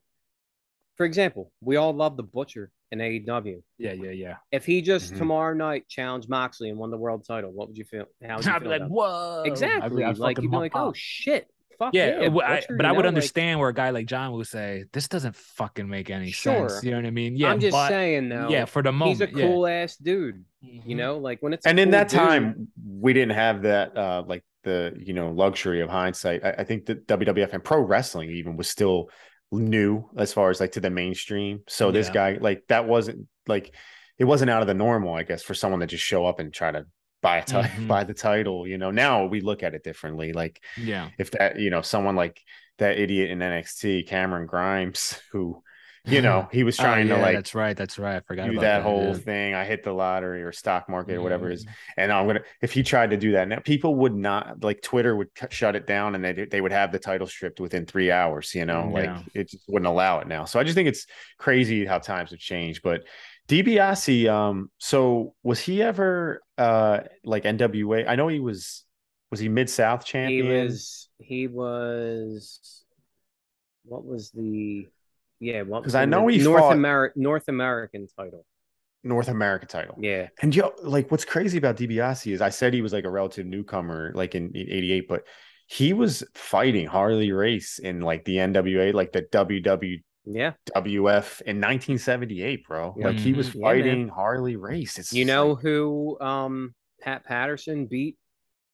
for 0.97 1.05
example, 1.07 1.53
we 1.61 1.77
all 1.77 1.93
love 1.93 2.17
the 2.17 2.23
Butcher 2.23 2.71
in 2.91 3.01
AEW. 3.01 3.63
yeah, 3.79 3.93
yeah, 3.93 4.11
yeah. 4.11 4.35
If 4.51 4.65
he 4.65 4.81
just 4.83 5.13
Mhm. 5.13 5.19
tomorrow 5.19 5.55
night 5.55 5.89
challenged 5.89 6.29
Moxley 6.29 6.71
and 6.71 6.79
won 6.79 6.91
the 6.91 6.97
world 6.97 7.25
title, 7.27 7.51
what 7.53 7.69
would 7.69 7.77
you 7.77 7.85
feel? 7.85 8.07
How 8.27 8.37
would 8.37 8.47
you 8.47 8.53
I'd 8.53 8.63
be 8.63 8.69
like, 8.69 8.79
about 8.79 8.91
whoa, 8.91 9.43
exactly. 9.45 10.03
I'd, 10.05 10.11
I'd 10.11 10.19
like 10.19 10.43
you'd 10.43 10.51
be 10.51 10.57
like, 10.57 10.73
oh 10.75 10.93
shit, 10.95 11.49
fuck 11.79 11.95
yeah, 11.95 12.07
yeah. 12.07 12.13
it 12.21 12.25
w- 12.25 12.43
I- 12.43 12.57
Butcher, 12.61 12.77
but 12.77 12.87
I 12.87 12.91
would 12.93 12.97
know, 12.99 13.01
like- 13.03 13.09
understand 13.09 13.61
where 13.61 13.69
a 13.69 13.75
guy 13.75 13.91
like 13.91 14.07
John 14.07 14.33
would 14.33 14.47
say, 14.47 14.85
"This 14.93 15.09
doesn't 15.09 15.37
fucking 15.37 15.89
make 15.89 16.11
any 16.11 16.31
Sure. 16.31 16.69
sense." 16.69 16.85
You 16.85 16.91
know 16.93 16.99
what 16.99 17.07
I 17.07 17.11
mean? 17.11 17.37
Yeah, 17.37 17.51
I'm 17.51 17.61
just 17.61 17.73
but, 17.73 17.89
saying 17.89 18.29
though. 18.29 18.49
Yeah, 18.49 18.65
for 18.65 18.83
the 18.83 18.93
moment, 18.93 19.19
he's 19.21 19.29
a 19.29 19.31
yeah. 19.39 19.47
cool 19.47 19.67
ass 19.67 19.97
dude. 19.97 20.45
You 20.61 20.83
Mhm. 20.83 20.97
know, 20.97 21.19
like 21.19 21.41
when 21.41 21.53
it's 21.53 21.65
a 21.67 21.69
and 21.69 21.79
in 21.79 21.91
that 21.91 22.09
dude- 22.09 22.19
time 22.19 22.69
we 23.01 23.13
didn't 23.13 23.35
have 23.37 23.63
that 23.63 23.97
uh 23.97 24.25
like 24.27 24.45
the 24.65 24.93
you 24.99 25.13
know 25.15 25.31
luxury 25.31 25.81
of 25.81 25.89
hindsight 25.89 26.45
I, 26.45 26.51
I 26.59 26.65
think 26.65 26.87
that 26.87 27.07
wwf 27.07 27.53
and 27.53 27.63
pro 27.63 27.81
wrestling 27.81 28.31
even 28.31 28.57
was 28.57 28.69
still 28.69 29.09
new 29.53 30.11
as 30.19 30.33
far 30.33 30.51
as 30.51 30.61
like 30.61 30.73
to 30.73 30.81
the 30.81 30.91
mainstream 30.91 31.61
so 31.69 31.91
this 31.93 32.09
Yeah. 32.09 32.13
guy 32.13 32.39
like 32.41 32.65
that 32.69 32.87
wasn't 32.89 33.29
like 33.47 33.73
it 34.19 34.25
wasn't 34.25 34.51
out 34.51 34.61
of 34.61 34.67
the 34.69 34.75
normal 34.75 35.15
i 35.15 35.23
guess 35.23 35.43
for 35.45 35.55
someone 35.55 35.81
to 35.81 35.87
just 35.87 36.05
show 36.05 36.27
up 36.27 36.39
and 36.41 36.53
try 36.53 36.71
to 36.73 36.85
buy 37.23 37.39
a 37.39 37.45
ti- 37.45 37.57
Mhm. 37.77 37.89
buy 37.89 38.05
the 38.05 38.15
title 38.15 38.67
you 38.67 38.79
know 38.79 38.91
now 38.91 39.27
we 39.27 39.41
look 39.41 39.63
at 39.63 39.75
it 39.75 39.83
differently 39.85 40.33
like 40.33 40.63
Yeah, 40.77 41.11
if 41.19 41.31
that 41.33 41.59
you 41.59 41.71
know 41.71 41.83
someone 41.83 42.17
like 42.17 42.41
that 42.79 42.99
idiot 42.99 43.31
in 43.31 43.41
nxt 43.41 44.07
cameron 44.07 44.47
grimes 44.47 45.21
who 45.33 45.63
you 46.05 46.23
know 46.23 46.49
he 46.53 46.63
was 46.65 46.79
Oh, 46.79 46.83
trying 46.85 47.09
to 47.09 47.15
yeah, 47.15 47.23
like 47.23 47.35
that's 47.35 47.55
right, 47.55 47.77
that's 47.77 47.99
right. 47.99 48.17
I 48.17 48.21
forgot 48.21 48.47
do 48.47 48.53
about 48.53 48.61
that 48.61 48.83
whole 48.83 49.15
yeah. 49.15 49.15
thing. 49.15 49.55
I 49.55 49.65
hit 49.65 49.83
the 49.83 49.93
lottery 49.93 50.43
or 50.43 50.53
stock 50.53 50.89
market 50.89 51.17
or 51.17 51.23
whatever 51.23 51.51
it 51.51 51.55
is. 51.55 51.67
Mhm. 51.67 51.71
And 51.97 52.13
I'm 52.13 52.27
gonna 52.27 52.41
if 52.63 52.73
he 52.73 52.83
tried 52.83 53.11
to 53.11 53.17
do 53.17 53.33
that 53.33 53.49
now, 53.49 53.59
people 53.59 53.97
would 53.97 54.15
not 54.15 54.63
like 54.63 54.81
Twitter 54.81 55.15
would 55.17 55.35
cut, 55.35 55.53
shut 55.53 55.75
it 55.77 55.87
down 55.87 56.15
and 56.15 56.25
they 56.25 56.33
they 56.47 56.61
would 56.61 56.73
have 56.73 56.93
the 56.93 56.99
title 56.99 57.27
stripped 57.27 57.61
within 57.61 57.85
three 57.85 58.11
hours. 58.11 58.55
You 58.55 58.65
know, 58.65 58.89
like 58.93 59.05
Yeah. 59.05 59.23
it 59.35 59.51
just 59.51 59.65
wouldn't 59.69 59.89
allow 59.89 60.21
it 60.21 60.29
now. 60.29 60.45
So 60.45 60.59
I 60.61 60.63
just 60.65 60.77
think 60.77 60.89
it's 60.89 61.07
crazy 61.37 61.85
how 61.85 61.99
times 61.99 62.31
have 62.31 62.39
changed. 62.39 62.81
But 62.83 63.03
DiBiase, 63.49 64.31
um, 64.31 64.71
so 64.79 65.35
was 65.43 65.59
he 65.61 65.83
ever 65.83 66.43
uh 66.59 67.01
like 67.25 67.45
NWA? 67.45 68.07
I 68.09 68.15
know 68.17 68.29
he 68.29 68.41
was. 68.41 68.85
Was 69.31 69.41
he 69.41 69.49
Mid 69.51 69.69
South 69.69 70.07
champion? 70.07 70.47
he 70.47 70.53
was 70.53 71.09
he 71.19 71.47
was 71.49 72.83
what 73.85 74.05
was 74.05 74.31
the 74.31 74.89
yeah 75.39 75.63
what 75.63 75.81
'Cause 75.81 75.89
was 75.89 75.95
I 75.97 76.01
the 76.03 76.07
know 76.07 76.27
he 76.29 76.39
North 76.39 76.61
fought- 76.63 76.73
American 76.73 77.23
North 77.23 77.49
American 77.49 78.07
title 78.17 78.47
North 79.05 79.29
America 79.29 79.67
title. 79.67 79.97
yeah 80.01 80.29
And 80.43 80.55
yo, 80.57 80.73
like 80.83 81.11
what's 81.11 81.25
crazy 81.27 81.59
about 81.59 81.77
DiBiase 81.77 82.33
is 82.33 82.41
I 82.41 82.49
said 82.49 82.73
he 82.73 82.81
was 82.83 82.93
like 82.95 83.05
a 83.05 83.11
relative 83.11 83.45
newcomer, 83.47 84.13
like 84.15 84.35
in, 84.35 84.47
in 84.55 84.67
88, 84.71 85.09
but 85.09 85.25
he 85.67 85.93
was 85.93 86.25
fighting 86.35 86.87
Harley 86.87 87.31
Race 87.31 87.79
in 87.79 88.01
like 88.01 88.25
the 88.25 88.37
NWA, 88.37 88.95
like 88.95 89.13
the 89.13 89.23
WWF 89.23 90.01
yeah 90.31 90.53
WF 90.77 91.41
in 91.43 91.57
1978, 91.61 92.67
bro. 92.67 92.95
Yeah. 92.99 93.07
Like 93.09 93.17
he 93.17 93.33
was 93.33 93.51
Mhm. 93.51 93.55
Yeah, 93.55 93.61
fighting 93.63 94.09
Harley 94.09 94.57
Race. 94.57 94.99
It's 94.99 95.13
you 95.13 95.25
know 95.25 95.53
like- 95.53 95.63
who 95.63 96.19
um 96.21 96.75
Pat 97.01 97.25
Patterson 97.25 97.87
beat 97.87 98.17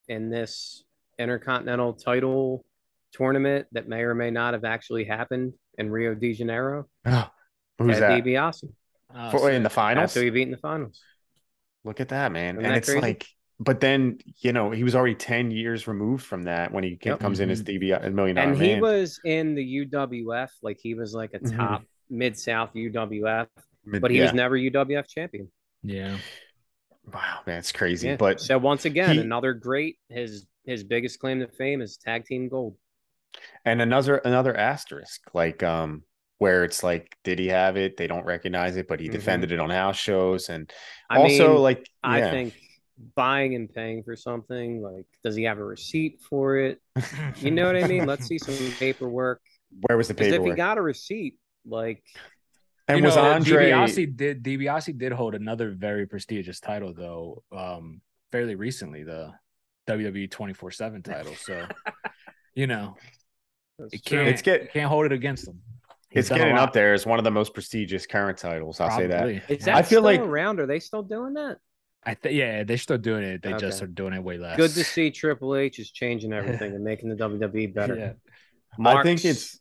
in 0.07 0.29
this 0.29 0.83
intercontinental 1.17 1.93
title 1.93 2.65
tournament 3.13 3.67
that 3.71 3.87
may 3.87 4.01
or 4.01 4.13
may 4.13 4.29
not 4.31 4.53
have 4.53 4.65
actually 4.65 5.05
happened 5.05 5.53
in 5.77 5.89
Rio 5.89 6.13
de 6.13 6.33
Janeiro 6.33 6.87
Oh, 7.05 7.29
who's 7.77 7.99
Ted 7.99 8.01
that? 8.01 8.23
DiBiase 8.23 8.69
Oh, 9.17 9.29
For, 9.31 9.49
in 9.49 9.63
the 9.63 9.69
that's 9.69 9.75
finals? 9.75 10.13
who 10.13 10.21
he 10.21 10.29
beat 10.29 10.41
in 10.43 10.51
the 10.51 10.57
finals 10.57 11.01
Look 11.85 11.99
at 12.01 12.09
that, 12.09 12.31
man. 12.31 12.55
Isn't 12.55 12.65
and 12.65 12.73
that 12.73 12.77
it's 12.79 12.87
crazy? 12.89 13.01
like, 13.01 13.27
but 13.59 13.79
then, 13.79 14.19
you 14.39 14.51
know, 14.53 14.71
he 14.71 14.83
was 14.83 14.95
already 14.95 15.15
10 15.15 15.49
years 15.51 15.87
removed 15.87 16.25
from 16.25 16.43
that 16.43 16.71
when 16.71 16.83
he 16.83 16.97
Yep. 17.01 17.19
comes 17.19 17.39
in 17.39 17.49
as 17.49 17.63
DB, 17.63 17.91
a 17.91 18.09
million 18.09 18.35
dollar 18.35 18.49
and 18.53 18.61
he 18.61 18.73
man. 18.73 18.81
was 18.81 19.19
in 19.23 19.55
the 19.55 19.63
UWF 19.63 20.49
like 20.61 20.77
he 20.81 20.93
was 20.93 21.13
like 21.13 21.33
a 21.33 21.39
Mhm. 21.39 21.55
top 21.55 21.83
mid 22.09 22.37
South 22.37 22.71
UWF 22.75 23.47
Mid- 23.85 24.01
but 24.01 24.11
he 24.11 24.17
yeah. 24.17 24.23
was 24.23 24.33
never 24.33 24.57
UWF 24.57 25.07
champion 25.07 25.49
yeah. 25.83 26.17
wow, 27.13 27.39
man, 27.45 27.59
it's 27.59 27.71
crazy. 27.71 28.07
Yeah. 28.07 28.15
But 28.17 28.41
so 28.41 28.57
once 28.57 28.85
again, 28.85 29.15
he- 29.15 29.21
another 29.21 29.53
great. 29.53 29.97
His 30.09 30.47
his 30.65 30.83
biggest 30.83 31.19
claim 31.19 31.39
to 31.41 31.47
fame 31.47 31.81
is 31.81 31.97
tag 31.97 32.25
team 32.25 32.49
gold. 32.49 32.75
and 33.65 33.81
another 33.81 34.17
another 34.17 34.55
asterisk 34.55 35.21
like 35.33 35.61
um 35.61 36.03
where 36.39 36.63
it's 36.63 36.83
like 36.83 37.15
did 37.23 37.37
he 37.37 37.47
have 37.47 37.77
it 37.77 37.97
they 37.97 38.07
don't 38.07 38.25
recognize 38.25 38.75
it 38.77 38.87
but 38.87 38.99
he 38.99 39.07
Mhm. 39.07 39.11
defended 39.11 39.51
it 39.51 39.59
on 39.59 39.69
house 39.69 39.97
shows 39.97 40.49
and 40.49 40.71
I 41.09 41.17
also 41.19 41.53
mean, 41.53 41.61
like 41.61 41.85
I 42.03 42.21
think 42.31 42.53
buying 43.15 43.55
and 43.55 43.71
paying 43.73 44.03
for 44.03 44.15
something 44.15 44.81
like, 44.81 45.05
does 45.23 45.35
he 45.35 45.43
have 45.43 45.57
a 45.57 45.63
receipt 45.63 46.21
for 46.21 46.57
it? 46.57 46.81
You 47.37 47.51
know 47.51 47.65
what 47.65 47.75
I 47.81 47.87
mean? 47.87 48.05
Let's 48.05 48.25
see 48.25 48.37
some 48.37 48.55
paperwork. 48.79 49.41
where 49.81 49.97
was 49.97 50.07
the 50.07 50.13
Because 50.13 50.33
if 50.33 50.43
he 50.43 50.51
got 50.51 50.77
a 50.77 50.81
receipt, 50.81 51.37
like 51.65 52.03
And 52.87 52.99
You 52.99 53.03
was 53.05 53.15
know, 53.15 53.23
Andre 53.31 53.71
DiBiase 53.71 54.15
did 54.15 54.43
DiBiase 54.43 54.97
did 54.97 55.11
hold 55.11 55.35
another 55.35 55.71
very 55.71 56.05
prestigious 56.05 56.59
title 56.59 56.93
though, 56.93 57.43
um, 57.51 58.01
fairly 58.31 58.55
recently, 58.55 59.03
the 59.03 59.31
WWE 59.87 60.29
twenty 60.31 60.53
four 60.53 60.71
seven 60.71 61.01
title. 61.03 61.35
So, 61.35 61.67
you 62.55 62.67
know, 62.67 62.95
That's 63.79 63.93
it 63.93 64.05
can't 64.05 64.27
It's 64.27 64.41
get- 64.41 64.61
you 64.63 64.67
can't 64.71 64.89
hold 64.89 65.05
it 65.05 65.11
against 65.11 65.47
him. 65.47 65.59
He's 66.09 66.29
it's 66.29 66.37
getting 66.37 66.55
up 66.55 66.71
there 66.71 66.93
as 66.93 67.05
one 67.05 67.19
of 67.19 67.25
the 67.25 67.31
most 67.31 67.53
prestigious 67.53 68.05
current 68.07 68.37
titles. 68.37 68.79
I'll 68.79 68.89
say 68.95 69.07
that. 69.07 69.17
probably. 69.17 69.41
Is 69.49 69.59
Yeah. 69.59 69.65
that 69.65 69.75
I 69.75 69.81
feel 69.81 69.85
still 69.99 70.01
like- 70.03 70.21
around? 70.21 70.59
Are 70.61 70.65
they 70.65 70.79
still 70.79 71.03
doing 71.03 71.33
that? 71.33 71.57
I 72.05 72.13
think 72.13 72.35
yeah, 72.35 72.63
they're 72.63 72.77
still 72.77 72.97
doing 72.97 73.23
it. 73.23 73.41
They 73.41 73.53
just 73.53 73.81
are 73.81 73.87
doing 73.87 74.13
it 74.13 74.23
way 74.23 74.37
less. 74.37 74.57
Good 74.57 74.71
to 74.71 74.83
see 74.83 75.09
Triple 75.11 75.55
H 75.55 75.79
is 75.79 75.91
changing 75.91 76.33
everything 76.39 76.73
and 76.75 76.83
making 76.83 77.09
the 77.09 77.15
WWE 77.15 77.73
better. 77.73 77.95
Yeah. 77.95 78.13
I 78.85 79.01
think 79.03 79.25
it's 79.25 79.59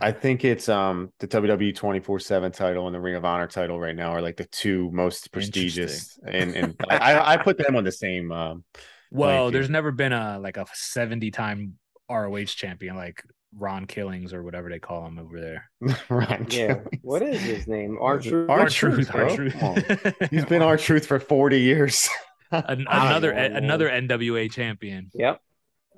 I 0.00 0.10
think 0.10 0.44
it's 0.44 0.68
um 0.68 1.12
the 1.20 1.28
WWE 1.28 1.74
24/7 1.76 2.52
title 2.54 2.86
and 2.86 2.94
the 2.94 3.00
Ring 3.00 3.14
of 3.14 3.24
Honor 3.24 3.46
title 3.46 3.78
right 3.78 3.94
now 3.94 4.10
are 4.10 4.22
like 4.22 4.36
the 4.36 4.46
two 4.46 4.90
most 4.90 5.30
prestigious 5.32 6.18
and 6.26 6.54
and 6.56 6.76
I, 6.90 7.34
I 7.34 7.36
put 7.36 7.58
them 7.58 7.76
on 7.76 7.84
the 7.84 7.92
same 7.92 8.32
um 8.32 8.64
Well, 9.10 9.44
field. 9.44 9.54
there's 9.54 9.70
never 9.70 9.92
been 9.92 10.12
a 10.12 10.38
like 10.38 10.56
a 10.56 10.66
70 10.72 11.30
time 11.30 11.74
ROH 12.10 12.44
champion 12.46 12.96
like 12.96 13.22
Ron 13.58 13.86
Killings 13.86 14.32
or 14.34 14.42
whatever 14.42 14.68
they 14.68 14.78
call 14.78 15.06
him 15.06 15.18
over 15.18 15.40
there. 15.40 15.70
Ron 16.08 16.46
Yeah. 16.50 16.74
Killings. 16.74 16.88
What 17.02 17.22
is 17.22 17.40
his 17.40 17.66
name? 17.66 17.96
Archer. 18.00 18.50
R-Truth, 18.50 19.10
R-Truth, 19.14 19.58
bro. 19.58 19.68
R-Truth. 19.70 20.30
He's 20.30 20.44
been 20.44 20.62
our 20.62 20.76
truth 20.76 21.06
for 21.06 21.18
40 21.18 21.60
years. 21.60 22.08
An- 22.52 22.86
another 22.88 23.32
know, 23.34 23.56
another 23.56 23.88
NWA 23.88 24.50
champion. 24.52 25.10
Yep. 25.14 25.40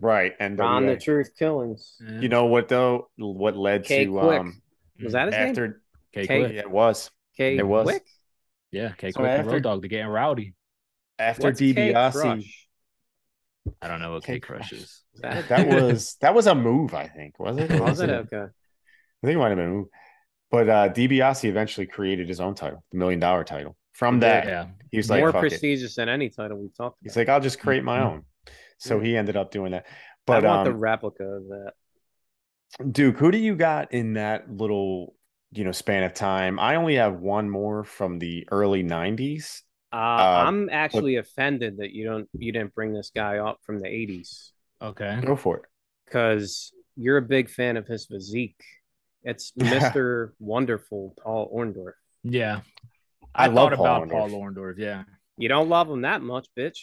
right. 0.00 0.32
And 0.40 0.58
Ron 0.58 0.86
the 0.86 0.96
Truth 0.96 1.32
Killings. 1.38 1.96
Yeah. 2.00 2.20
you 2.20 2.28
know 2.28 2.46
what 2.46 2.68
though? 2.68 3.10
What 3.18 3.56
led 3.56 3.84
K 3.84 4.06
to 4.06 4.10
Quick. 4.12 4.40
um 4.40 4.62
Was 5.02 5.12
that 5.12 5.26
his 5.26 5.34
name? 5.34 5.48
after 5.48 5.82
K 6.14 6.26
K- 6.26 6.38
Quick. 6.40 6.52
yeah, 6.54 6.60
it 6.60 6.70
was. 6.70 7.10
K 7.36 7.56
It 7.58 7.66
was. 7.66 7.84
Quick? 7.84 8.02
Yeah, 8.70 8.92
K 8.96 9.10
So 9.10 9.20
Quick 9.20 9.30
and 9.30 9.40
after- 9.40 9.50
Road 9.52 9.62
Dog. 9.62 9.82
They're 9.82 9.88
getting 9.88 10.06
rowdy. 10.06 10.54
After 11.18 11.42
What's 11.48 11.58
K 11.60 11.74
DiBiase 11.74 12.12
Crush? 12.12 12.67
I 13.82 13.88
don't 13.88 14.00
know 14.00 14.12
what 14.14 14.24
K 14.24 14.34
K 14.34 14.40
Crush 14.40 14.68
Crush. 14.70 14.72
is. 14.72 14.82
Is 15.14 15.20
that, 15.20 15.48
that 15.48 15.66
was 15.82 16.16
that 16.20 16.34
was 16.34 16.46
a 16.46 16.54
move, 16.54 16.94
I 16.94 17.06
think, 17.08 17.38
was 17.38 17.56
it? 17.58 17.70
Was 17.80 18.00
it 18.00 18.10
okay? 18.10 18.36
I 18.46 19.26
think 19.26 19.36
it 19.36 19.38
might 19.38 19.48
have 19.48 19.56
been 19.58 19.66
a 19.68 19.72
move. 19.72 19.88
But 20.50 20.68
uh 20.68 20.88
DiBiase 20.90 21.44
eventually 21.44 21.86
created 21.86 22.28
his 22.28 22.40
own 22.40 22.54
title, 22.54 22.84
the 22.92 22.98
million 22.98 23.20
dollar 23.20 23.44
title. 23.44 23.76
From 23.92 24.20
that, 24.20 24.44
did, 24.44 24.50
Yeah. 24.50 24.66
he 24.92 24.96
was 24.96 25.10
like, 25.10 25.20
More 25.20 25.32
Fuck 25.32 25.44
it. 25.44 25.50
prestigious 25.50 25.96
than 25.96 26.08
any 26.08 26.28
title 26.28 26.56
we 26.58 26.68
talked 26.68 26.98
He's 27.02 27.16
like, 27.16 27.28
I'll 27.28 27.40
just 27.40 27.58
create 27.60 27.82
my 27.82 27.98
Mhm. 27.98 28.04
own. 28.04 28.24
So 28.78 28.98
Yeah. 28.98 29.04
he 29.04 29.16
ended 29.16 29.36
up 29.36 29.50
doing 29.50 29.72
that. 29.72 29.86
But 30.24 30.44
I 30.44 30.48
want 30.48 30.64
the 30.66 30.72
um, 30.72 30.78
replica 30.80 31.24
of 31.24 31.42
that. 31.48 31.72
Duke, 32.92 33.16
who 33.18 33.30
do 33.30 33.38
you 33.38 33.56
got 33.56 33.92
in 33.92 34.12
that 34.14 34.50
little, 34.50 35.14
you 35.52 35.64
know, 35.64 35.72
span 35.72 36.02
of 36.04 36.14
time? 36.14 36.60
I 36.60 36.76
only 36.76 36.96
have 36.96 37.14
one 37.14 37.48
more 37.50 37.82
from 37.82 38.18
the 38.18 38.46
early 38.52 38.84
'90s. 38.84 39.62
Uh, 39.92 39.96
Uh, 39.96 40.44
I'm 40.46 40.68
actually 40.70 41.16
offended 41.16 41.78
that 41.78 41.92
you 41.92 42.04
don't 42.06 42.28
you 42.32 42.52
didn't 42.52 42.74
bring 42.74 42.92
this 42.92 43.10
guy 43.14 43.38
up 43.38 43.58
from 43.62 43.80
the 43.80 43.88
80s 43.88 44.50
Okay. 44.82 45.20
Go 45.24 45.34
for 45.36 45.56
it. 45.58 45.64
because 46.06 46.72
you're 46.96 47.16
a 47.16 47.22
big 47.22 47.48
fan 47.50 47.76
of 47.76 47.86
his 47.86 48.06
physique. 48.06 48.60
It's 49.22 49.52
Mr. 49.58 50.30
Wonderful 50.38 51.14
Paul 51.22 51.50
Orndorff. 51.54 51.92
Yeah. 52.22 52.60
I 53.34 53.44
I, 53.44 53.46
love 53.48 53.70
thought 53.70 53.76
Paul 53.76 53.86
about 53.86 54.08
Orndorff. 54.08 54.30
Paul 54.30 54.30
Orndorff. 54.30 54.74
Yeah. 54.78 55.04
You 55.36 55.48
don't 55.48 55.68
love 55.68 55.88
him 55.90 56.02
that 56.02 56.22
much, 56.22 56.46
bitch. 56.56 56.78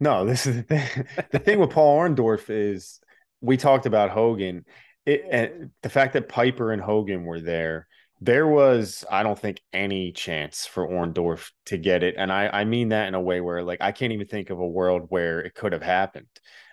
No, 0.00 0.24
this 0.24 0.46
is 0.46 0.56
the 0.56 0.62
thing. 0.62 1.06
the 1.32 1.38
thing 1.38 1.58
with 1.60 1.70
Paul 1.70 1.98
Orndorff 1.98 2.50
is 2.50 3.00
we 3.40 3.56
talked 3.56 3.86
about 3.86 4.10
Hogan. 4.10 4.64
It, 5.06 5.24
and 5.30 5.70
the 5.82 5.88
fact 5.88 6.12
that 6.14 6.28
Piper 6.28 6.72
and 6.72 6.80
Hogan 6.82 7.24
were 7.24 7.40
there, 7.40 7.86
there 8.24 8.46
was, 8.46 9.04
I 9.10 9.22
don't 9.22 9.38
think, 9.38 9.60
any 9.72 10.12
chance 10.12 10.66
for 10.66 10.86
Orndorff 10.86 11.50
to 11.66 11.76
get 11.76 12.02
it. 12.02 12.14
And 12.16 12.32
I, 12.32 12.48
I 12.48 12.64
mean 12.64 12.90
that 12.90 13.08
in 13.08 13.14
a 13.14 13.20
way 13.20 13.40
where, 13.40 13.62
like, 13.62 13.80
I 13.80 13.92
can't 13.92 14.12
even 14.12 14.26
think 14.28 14.50
of 14.50 14.58
a 14.60 14.66
world 14.66 15.06
where 15.08 15.40
it 15.40 15.54
could 15.54 15.72
have 15.72 15.82
happened. 15.82 16.28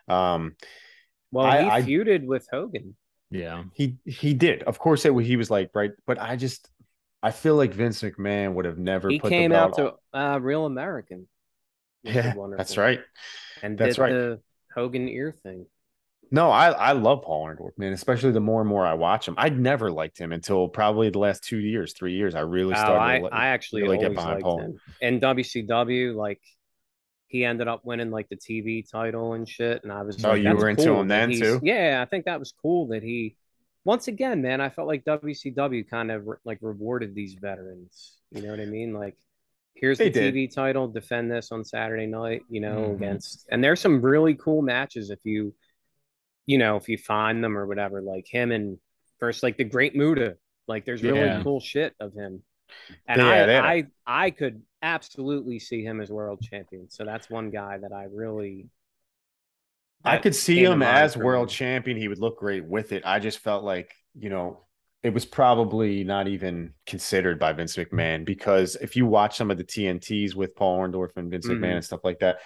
Um, 0.07 0.55
Well, 1.31 1.45
I- 1.45 1.63
he 1.63 1.69
I- 1.69 1.81
feuded 1.83 2.25
with 2.25 2.47
Hogan. 2.51 2.95
Yeah. 3.31 3.63
he 3.75 3.97
he 4.05 4.33
did, 4.33 4.63
of 4.63 4.79
course. 4.79 5.05
It 5.05 5.13
he 5.21 5.35
was 5.37 5.51
like 5.51 5.69
right, 5.75 5.91
but 6.07 6.19
I 6.19 6.35
just 6.35 6.67
I 7.21 7.29
feel 7.31 7.55
like 7.55 7.73
Vince 7.73 8.01
McMahon 8.01 8.53
would 8.55 8.65
have 8.65 8.79
never. 8.79 9.07
He 9.09 9.19
put 9.19 9.29
came 9.29 9.51
out 9.51 9.75
belt 9.75 10.01
to 10.13 10.19
uh, 10.19 10.39
Real 10.39 10.65
American. 10.65 11.27
Yeah, 12.01 12.33
that's 12.57 12.75
right. 12.77 13.01
And 13.61 13.77
That's 13.77 13.97
did 13.97 14.01
right. 14.01 14.13
the 14.13 14.41
Hogan 14.73 15.07
ear 15.09 15.31
thing. 15.43 15.67
No, 16.31 16.49
I 16.51 16.69
I 16.69 16.91
love 16.91 17.23
Paul 17.23 17.47
Orndorff, 17.47 17.77
man. 17.77 17.93
Especially 17.93 18.31
the 18.31 18.39
more 18.39 18.61
and 18.61 18.69
more 18.69 18.85
I 18.85 18.93
watch 18.93 19.27
him. 19.27 19.35
I'd 19.37 19.59
never 19.59 19.91
liked 19.91 20.17
him 20.17 20.31
until 20.31 20.67
probably 20.67 21.09
the 21.09 21.19
last 21.19 21.43
two 21.43 21.57
years, 21.57 21.93
three 21.93 22.13
years. 22.15 22.35
I 22.35 22.41
really 22.41 22.73
Oh, 22.73 22.77
started. 22.77 22.99
I, 22.99 23.17
to 23.19 23.23
li- 23.25 23.29
I 23.31 23.47
actually 23.47 23.81
really 23.83 23.97
get 23.97 24.13
behind 24.13 24.41
Paul. 24.41 24.59
him. 24.61 24.79
In 25.01 25.19
WCW, 25.19 26.15
like 26.15 26.41
he 27.27 27.45
ended 27.45 27.67
up 27.67 27.85
winning 27.85 28.11
like 28.11 28.27
the 28.29 28.35
TV 28.35 28.83
title 28.89 29.33
and 29.33 29.47
shit. 29.47 29.83
And 29.83 29.91
I 29.91 30.01
was 30.03 30.23
Oh, 30.23 30.29
like, 30.29 30.43
you 30.43 30.55
were 30.55 30.69
into 30.69 30.85
cool 30.85 31.01
him 31.01 31.07
then, 31.07 31.31
too? 31.31 31.59
Yeah, 31.63 31.99
I 32.01 32.09
think 32.09 32.25
that 32.25 32.39
was 32.39 32.51
cool 32.61 32.87
that 32.87 33.03
he. 33.03 33.35
Once 33.85 34.07
again, 34.07 34.41
man, 34.41 34.61
I 34.61 34.69
felt 34.69 34.87
like 34.87 35.05
WCW 35.05 35.83
kind 35.89 36.11
of 36.11 36.27
like 36.43 36.59
rewarded 36.61 37.15
these 37.15 37.35
veterans. 37.35 38.17
You 38.31 38.41
know 38.43 38.49
what 38.51 38.59
I 38.59 38.65
mean? 38.65 38.93
Like, 38.93 39.15
here's 39.73 39.97
They 39.97 40.09
the 40.09 40.31
did. 40.31 40.33
TV 40.35 40.53
title, 40.53 40.87
defend 40.89 41.31
this 41.31 41.51
on 41.51 41.63
Saturday 41.63 42.05
night. 42.05 42.43
You 42.49 42.59
know, 42.61 42.89
Mhm. 42.89 42.95
against 42.95 43.47
and 43.49 43.63
there's 43.63 43.79
some 43.79 44.01
really 44.01 44.35
cool 44.35 44.61
matches 44.61 45.09
if 45.09 45.19
you, 45.23 45.55
you 46.49 46.57
know, 46.57 46.77
if 46.77 46.89
you 46.89 46.97
find 46.97 47.43
them 47.43 47.55
or 47.57 47.67
whatever. 47.67 48.01
Like 48.01 48.27
him 48.27 48.51
and 48.51 48.79
first, 49.19 49.43
like 49.43 49.57
the 49.57 49.63
Great 49.75 49.95
Muta. 49.95 50.37
Like, 50.67 50.85
there's 50.85 51.03
really 51.03 51.29
Yeah. 51.29 51.43
cool 51.43 51.59
shit 51.59 51.93
of 51.99 52.13
him. 52.13 52.43
And 53.07 53.21
Yeah, 53.21 53.61
I, 53.63 53.77
I, 53.77 53.85
I 54.25 54.31
could 54.31 54.63
absolutely 54.81 55.59
see 55.59 55.83
him 55.83 56.01
as 56.01 56.09
world 56.09 56.41
champion. 56.41 56.89
So 56.89 57.05
that's 57.05 57.29
one 57.29 57.51
guy 57.51 57.77
that 57.77 57.91
I 57.93 58.05
really. 58.05 58.67
I 60.03 60.17
could 60.17 60.35
see 60.35 60.63
him 60.63 60.81
as 60.81 61.17
world 61.17 61.49
me. 61.49 61.53
champion. 61.53 61.97
He 61.97 62.07
would 62.07 62.19
look 62.19 62.39
great 62.39 62.65
with 62.65 62.91
it. 62.93 63.03
I 63.05 63.19
just 63.19 63.39
felt 63.39 63.63
like, 63.63 63.93
you 64.17 64.29
know, 64.29 64.61
it 65.03 65.13
was 65.13 65.25
probably 65.25 66.03
not 66.03 66.27
even 66.27 66.73
considered 66.85 67.39
by 67.39 67.53
Vince 67.53 67.75
McMahon 67.75 68.25
because 68.25 68.75
if 68.75 68.95
you 68.95 69.05
watch 69.05 69.37
some 69.37 69.51
of 69.51 69.57
the 69.57 69.63
TNTs 69.63 70.35
with 70.35 70.55
Paul 70.55 70.79
Orndorff 70.79 71.15
and 71.17 71.29
Vince 71.31 71.47
Mhm. 71.47 71.59
McMahon 71.59 71.75
and 71.75 71.85
stuff 71.85 72.01
like 72.03 72.19
that, 72.19 72.39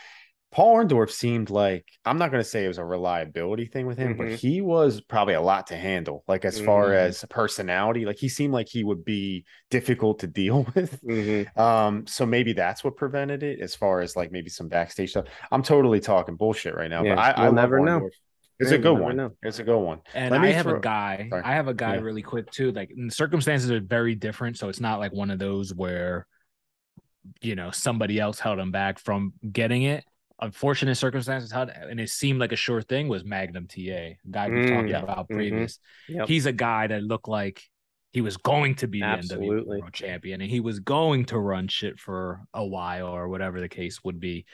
Paul 0.54 0.78
Orndorff 0.78 1.10
seemed 1.10 1.50
like 1.50 1.84
I'm 2.06 2.20
not 2.20 2.30
going 2.30 2.44
to 2.44 2.48
say 2.48 2.64
it 2.64 2.68
was 2.68 2.78
a 2.78 2.86
reliability 2.86 3.66
thing 3.66 3.88
with 3.88 3.98
him, 3.98 4.16
but 4.16 4.28
Mhm. 4.28 4.36
he 4.36 4.62
was 4.62 5.02
probably 5.02 5.34
a 5.34 5.42
lot 5.42 5.66
to 5.68 5.76
handle. 5.76 6.24
Like 6.28 6.46
as 6.46 6.62
far 6.62 6.90
Mhm. 6.90 6.96
as 6.96 7.26
personality, 7.28 8.06
like 8.06 8.18
he 8.20 8.30
seemed 8.30 8.54
like 8.54 8.70
he 8.70 8.84
would 8.84 9.04
be 9.04 9.46
difficult 9.72 10.20
to 10.20 10.28
deal 10.28 10.64
with. 10.76 11.02
Mhm. 11.02 11.58
Um, 11.58 12.06
so 12.06 12.28
maybe 12.28 12.54
that's 12.54 12.84
what 12.84 12.96
prevented 12.96 13.42
it 13.42 13.62
as 13.62 13.74
far 13.74 14.02
as 14.02 14.16
like 14.16 14.32
maybe 14.32 14.50
some 14.52 14.68
backstage 14.68 15.10
stuff. 15.10 15.26
I'm 15.52 15.64
totally 15.64 16.00
talking 16.00 16.36
bullshit 16.36 16.76
right 16.76 16.90
now, 16.90 17.04
Yeah, 17.04 17.16
but 17.16 17.22
I, 17.22 17.32
I 17.32 17.44
we'll 17.46 17.54
never 17.54 17.80
know. 17.80 18.08
It's 18.60 18.70
a 18.72 18.78
good 18.78 18.94
one. 19.00 19.16
know. 19.18 19.32
It's 19.42 19.58
a 19.58 19.64
good 19.64 19.80
one. 19.80 20.02
And 20.14 20.30
Let 20.32 20.40
I 20.42 20.44
me 20.44 20.52
have 20.52 20.66
throw- 20.68 20.78
a 20.78 20.82
guy. 20.82 21.26
Sorry. 21.32 21.42
I 21.44 21.54
have 21.56 21.68
a 21.68 21.74
guy 21.74 21.96
Yeah. 21.96 22.02
really 22.02 22.22
quick 22.22 22.52
too. 22.52 22.72
Like 22.72 22.92
the 22.96 23.10
circumstances 23.10 23.72
are 23.72 23.82
very 23.82 24.14
different, 24.14 24.58
so 24.60 24.70
it's 24.70 24.80
not 24.80 25.00
like 25.00 25.12
one 25.14 25.32
of 25.32 25.40
those 25.40 25.74
where, 25.74 26.28
you 27.42 27.56
know, 27.56 27.72
somebody 27.72 28.20
else 28.20 28.40
held 28.40 28.60
him 28.60 28.72
back 28.72 29.00
from 29.00 29.34
getting 29.52 29.82
it. 29.84 30.06
Unfortunate 30.44 30.96
circumstances, 30.96 31.52
how 31.52 31.64
and 31.64 32.00
it 32.00 32.10
seemed 32.10 32.40
like 32.40 32.52
a 32.52 32.56
sure 32.58 32.82
thing 32.82 33.08
was 33.08 33.24
Magnum 33.24 33.68
TA, 33.68 33.78
a 33.80 34.18
guy 34.30 34.50
we 34.50 34.56
Mm, 34.56 34.70
talked 34.76 34.90
yeah. 34.90 35.02
about 35.02 35.30
Mhm. 35.30 35.36
previous. 35.36 35.80
Yep. 36.10 36.28
He's 36.28 36.46
a 36.46 36.52
guy 36.52 36.88
that 36.88 37.02
looked 37.04 37.28
like 37.30 37.64
he 38.12 38.22
was 38.22 38.38
going 38.38 38.76
to 38.76 38.88
be 38.88 39.00
the 39.00 39.06
Absolutely. 39.06 39.48
NWA 39.58 39.80
World 39.82 39.94
Champion, 39.94 40.42
and 40.42 40.52
he 40.52 40.60
was 40.60 40.80
going 40.80 41.26
to 41.26 41.40
run 41.40 41.68
shit 41.68 42.00
for 42.00 42.42
a 42.54 42.66
while 42.66 43.08
or 43.08 43.28
whatever 43.28 43.60
the 43.62 43.70
case 43.70 44.04
would 44.04 44.20
be 44.20 44.46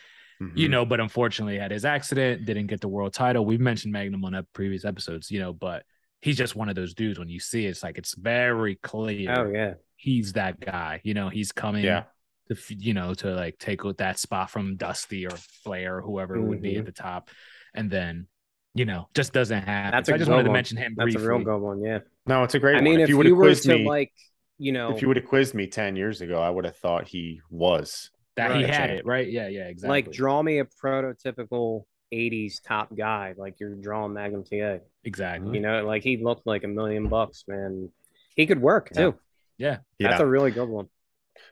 you 0.55 0.67
Mhm. 0.67 0.71
know, 0.71 0.85
but 0.85 0.99
unfortunately 0.99 1.57
had 1.59 1.69
his 1.71 1.85
accident, 1.85 2.45
didn't 2.45 2.67
get 2.67 2.81
the 2.81 2.87
world 2.87 3.13
title. 3.13 3.45
We've 3.45 3.59
mentioned 3.59 3.91
Magnum 3.91 4.23
on 4.23 4.47
previous 4.53 4.85
episodes, 4.85 5.29
you 5.29 5.39
know, 5.39 5.53
but 5.53 5.83
he's 6.21 6.37
just 6.37 6.55
one 6.55 6.69
of 6.69 6.75
those 6.75 6.93
dudes 6.93 7.19
when 7.19 7.29
you 7.29 7.39
see 7.39 7.65
it, 7.65 7.69
it's 7.69 7.83
like 7.83 7.97
it's 7.97 8.15
very 8.15 8.75
clear 8.75 9.31
Oh 9.31 9.51
yeah. 9.51 9.73
he's 9.95 10.33
that 10.33 10.59
guy. 10.59 11.01
You 11.03 11.13
know, 11.13 11.29
he's 11.29 11.51
coming 11.51 11.83
Yeah. 11.83 12.03
To 12.49 12.75
you 12.75 12.93
know, 12.93 13.13
to 13.15 13.33
like 13.33 13.57
take 13.59 13.81
that 13.97 14.19
spot 14.19 14.49
from 14.49 14.75
Dusty 14.75 15.25
or 15.25 15.31
Flair 15.63 15.97
or 15.97 16.01
whoever 16.01 16.35
it 16.35 16.41
would 16.41 16.61
be 16.61 16.75
at 16.75 16.77
mm-hmm. 16.77 16.85
the 16.85 16.91
top. 16.91 17.29
And 17.73 17.89
then, 17.89 18.27
you 18.73 18.85
know, 18.85 19.07
just 19.13 19.33
doesn't 19.33 19.63
happen. 19.63 19.91
That's 19.91 20.07
So 20.07 20.13
a 20.13 20.15
I 20.15 20.17
just 20.17 20.27
good 20.27 20.33
wanted 20.33 20.47
to 20.47 20.53
mention 20.53 20.77
him 20.77 20.95
That's 20.97 21.13
briefly. 21.13 21.23
a 21.25 21.29
real 21.29 21.43
good 21.43 21.57
one. 21.57 21.83
Yeah. 21.83 21.99
No, 22.25 22.43
it's 22.43 22.55
a 22.55 22.59
great 22.59 22.73
one. 22.75 22.83
I 22.83 22.89
one. 22.89 22.97
mean, 22.97 22.99
if, 23.01 23.09
you 23.09 23.21
you, 23.23 23.35
were 23.35 23.53
to 23.53 23.77
me, 23.77 23.85
like, 23.85 24.11
you 24.57 24.71
know, 24.71 24.93
if 24.95 25.01
you 25.01 25.07
would 25.07 25.17
have 25.17 25.27
quizzed 25.27 25.53
me 25.53 25.67
10 25.67 25.95
years 25.95 26.21
ago, 26.21 26.41
I 26.41 26.49
would 26.49 26.65
have 26.65 26.75
thought 26.75 27.07
he 27.07 27.41
was. 27.49 28.09
that 28.35 28.55
he 28.55 28.63
had 28.63 28.89
it, 28.89 29.05
right? 29.05 29.29
Yeah, 29.29 29.47
yeah, 29.47 29.67
exactly. 29.67 29.89
like 29.89 30.11
draw 30.11 30.41
me 30.41 30.59
a 30.59 30.65
prototypical 30.65 31.83
80s 32.13 32.55
top 32.65 32.95
guy 32.95 33.35
like 33.37 33.59
you're 33.59 33.75
drawing 33.75 34.13
Magnum 34.13 34.43
TA. 34.43 34.79
exactly. 35.03 35.53
You 35.53 35.61
know, 35.61 35.85
like 35.85 36.03
he 36.03 36.17
looked 36.17 36.47
like 36.47 36.63
a 36.63 36.67
million 36.67 37.07
bucks, 37.07 37.43
man. 37.47 37.91
He 38.35 38.47
could 38.47 38.61
work 38.61 38.89
Yeah. 38.93 39.01
too. 39.01 39.15
Yeah. 39.57 39.77
That's 39.99 40.19
Yeah. 40.19 40.23
a 40.23 40.25
really 40.25 40.51
good 40.51 40.69
one. 40.69 40.87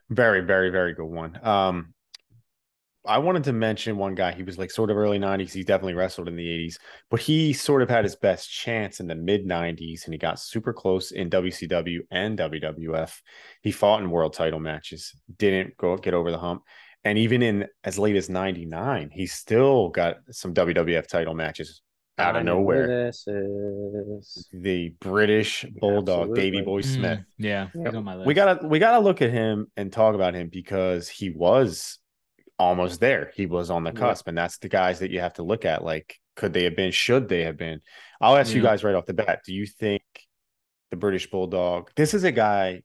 Very, 0.10 0.42
very, 0.42 0.70
very 0.70 0.94
good 0.94 1.06
one. 1.06 1.40
Um, 1.44 1.94
I 3.06 3.20
wanted 3.20 3.46
to 3.46 3.54
mention 3.54 3.98
one 3.98 4.16
guy. 4.16 4.34
He 4.34 4.44
was 4.44 4.58
like 4.58 4.70
sort 4.70 4.92
of 4.92 4.98
early 4.98 5.18
90s. 5.18 5.54
He 5.54 5.64
definitely 5.64 5.94
wrestled 5.94 6.28
in 6.28 6.36
the 6.36 6.46
80s, 6.46 6.78
but 7.10 7.22
he 7.22 7.54
sort 7.54 7.82
of 7.82 7.90
had 7.90 8.04
his 8.04 8.18
best 8.18 8.52
chance 8.52 9.00
in 9.00 9.08
the 9.08 9.16
mid 9.16 9.46
90s 9.46 10.06
and 10.06 10.14
he 10.14 10.18
got 10.18 10.40
super 10.40 10.74
close 10.74 11.12
in 11.12 11.30
WCW 11.30 12.00
and 12.12 12.38
WWF. 12.38 13.22
He 13.62 13.72
fought 13.72 14.02
in 14.02 14.12
world 14.12 14.34
title 14.34 14.60
matches, 14.60 15.16
didn't 15.38 15.78
go 15.78 15.96
get 15.98 16.14
over 16.14 16.32
the 16.32 16.38
hump. 16.38 16.64
And 17.06 17.18
even 17.18 17.42
in 17.42 17.68
as 17.86 17.98
late 17.98 18.18
as 18.18 18.30
99, 18.30 19.10
he 19.14 19.28
still 19.28 19.88
got 19.90 20.18
some 20.32 20.54
WWF 20.54 21.08
title 21.08 21.34
matches 21.34 21.82
out 22.18 22.36
of 22.36 22.44
nowhere. 22.46 23.06
This 23.06 23.28
is 23.28 24.48
The 24.54 24.90
British 25.00 25.66
Bulldog, 25.80 26.34
Davey 26.36 26.60
Absolutely. 26.60 26.62
Boy 26.62 26.82
Smith. 26.82 27.20
Mm, 27.20 27.26
yeah, 27.38 27.68
Yep. 27.76 27.86
he's 27.86 27.96
on 27.96 28.04
my 28.04 28.16
list. 28.16 28.28
we 28.28 28.34
gotta 28.34 28.68
we 28.68 28.80
gotta 28.80 29.00
look 29.00 29.22
at 29.22 29.32
him 29.32 29.68
and 29.78 29.92
talk 29.92 30.16
about 30.16 30.34
him 30.34 30.50
because 30.50 31.08
he 31.08 31.30
was 31.30 32.00
almost 32.60 33.00
there. 33.00 33.32
He 33.36 33.46
was 33.46 33.70
on 33.70 33.84
the 33.84 33.92
Yep. 33.92 33.98
cusp, 34.00 34.28
and 34.28 34.38
that's 34.38 34.58
the 34.58 34.70
guys 34.70 35.00
that 35.00 35.12
you 35.12 35.20
have 35.20 35.34
to 35.34 35.44
look 35.44 35.64
at. 35.66 35.84
Like, 35.84 36.18
could 36.36 36.54
they 36.54 36.64
have 36.64 36.76
been? 36.76 36.92
Should 36.92 37.30
they 37.30 37.44
have 37.44 37.58
been? 37.58 37.82
I'll 38.20 38.36
ask 38.36 38.54
you 38.54 38.62
guys 38.64 38.84
right 38.84 38.96
off 38.96 39.06
the 39.06 39.14
bat. 39.14 39.42
Do 39.46 39.54
you 39.54 39.68
think 39.68 40.02
the 40.90 40.98
British 40.98 41.30
Bulldog? 41.30 41.92
This 41.96 42.14
is 42.14 42.24
a 42.24 42.32
guy. 42.32 42.82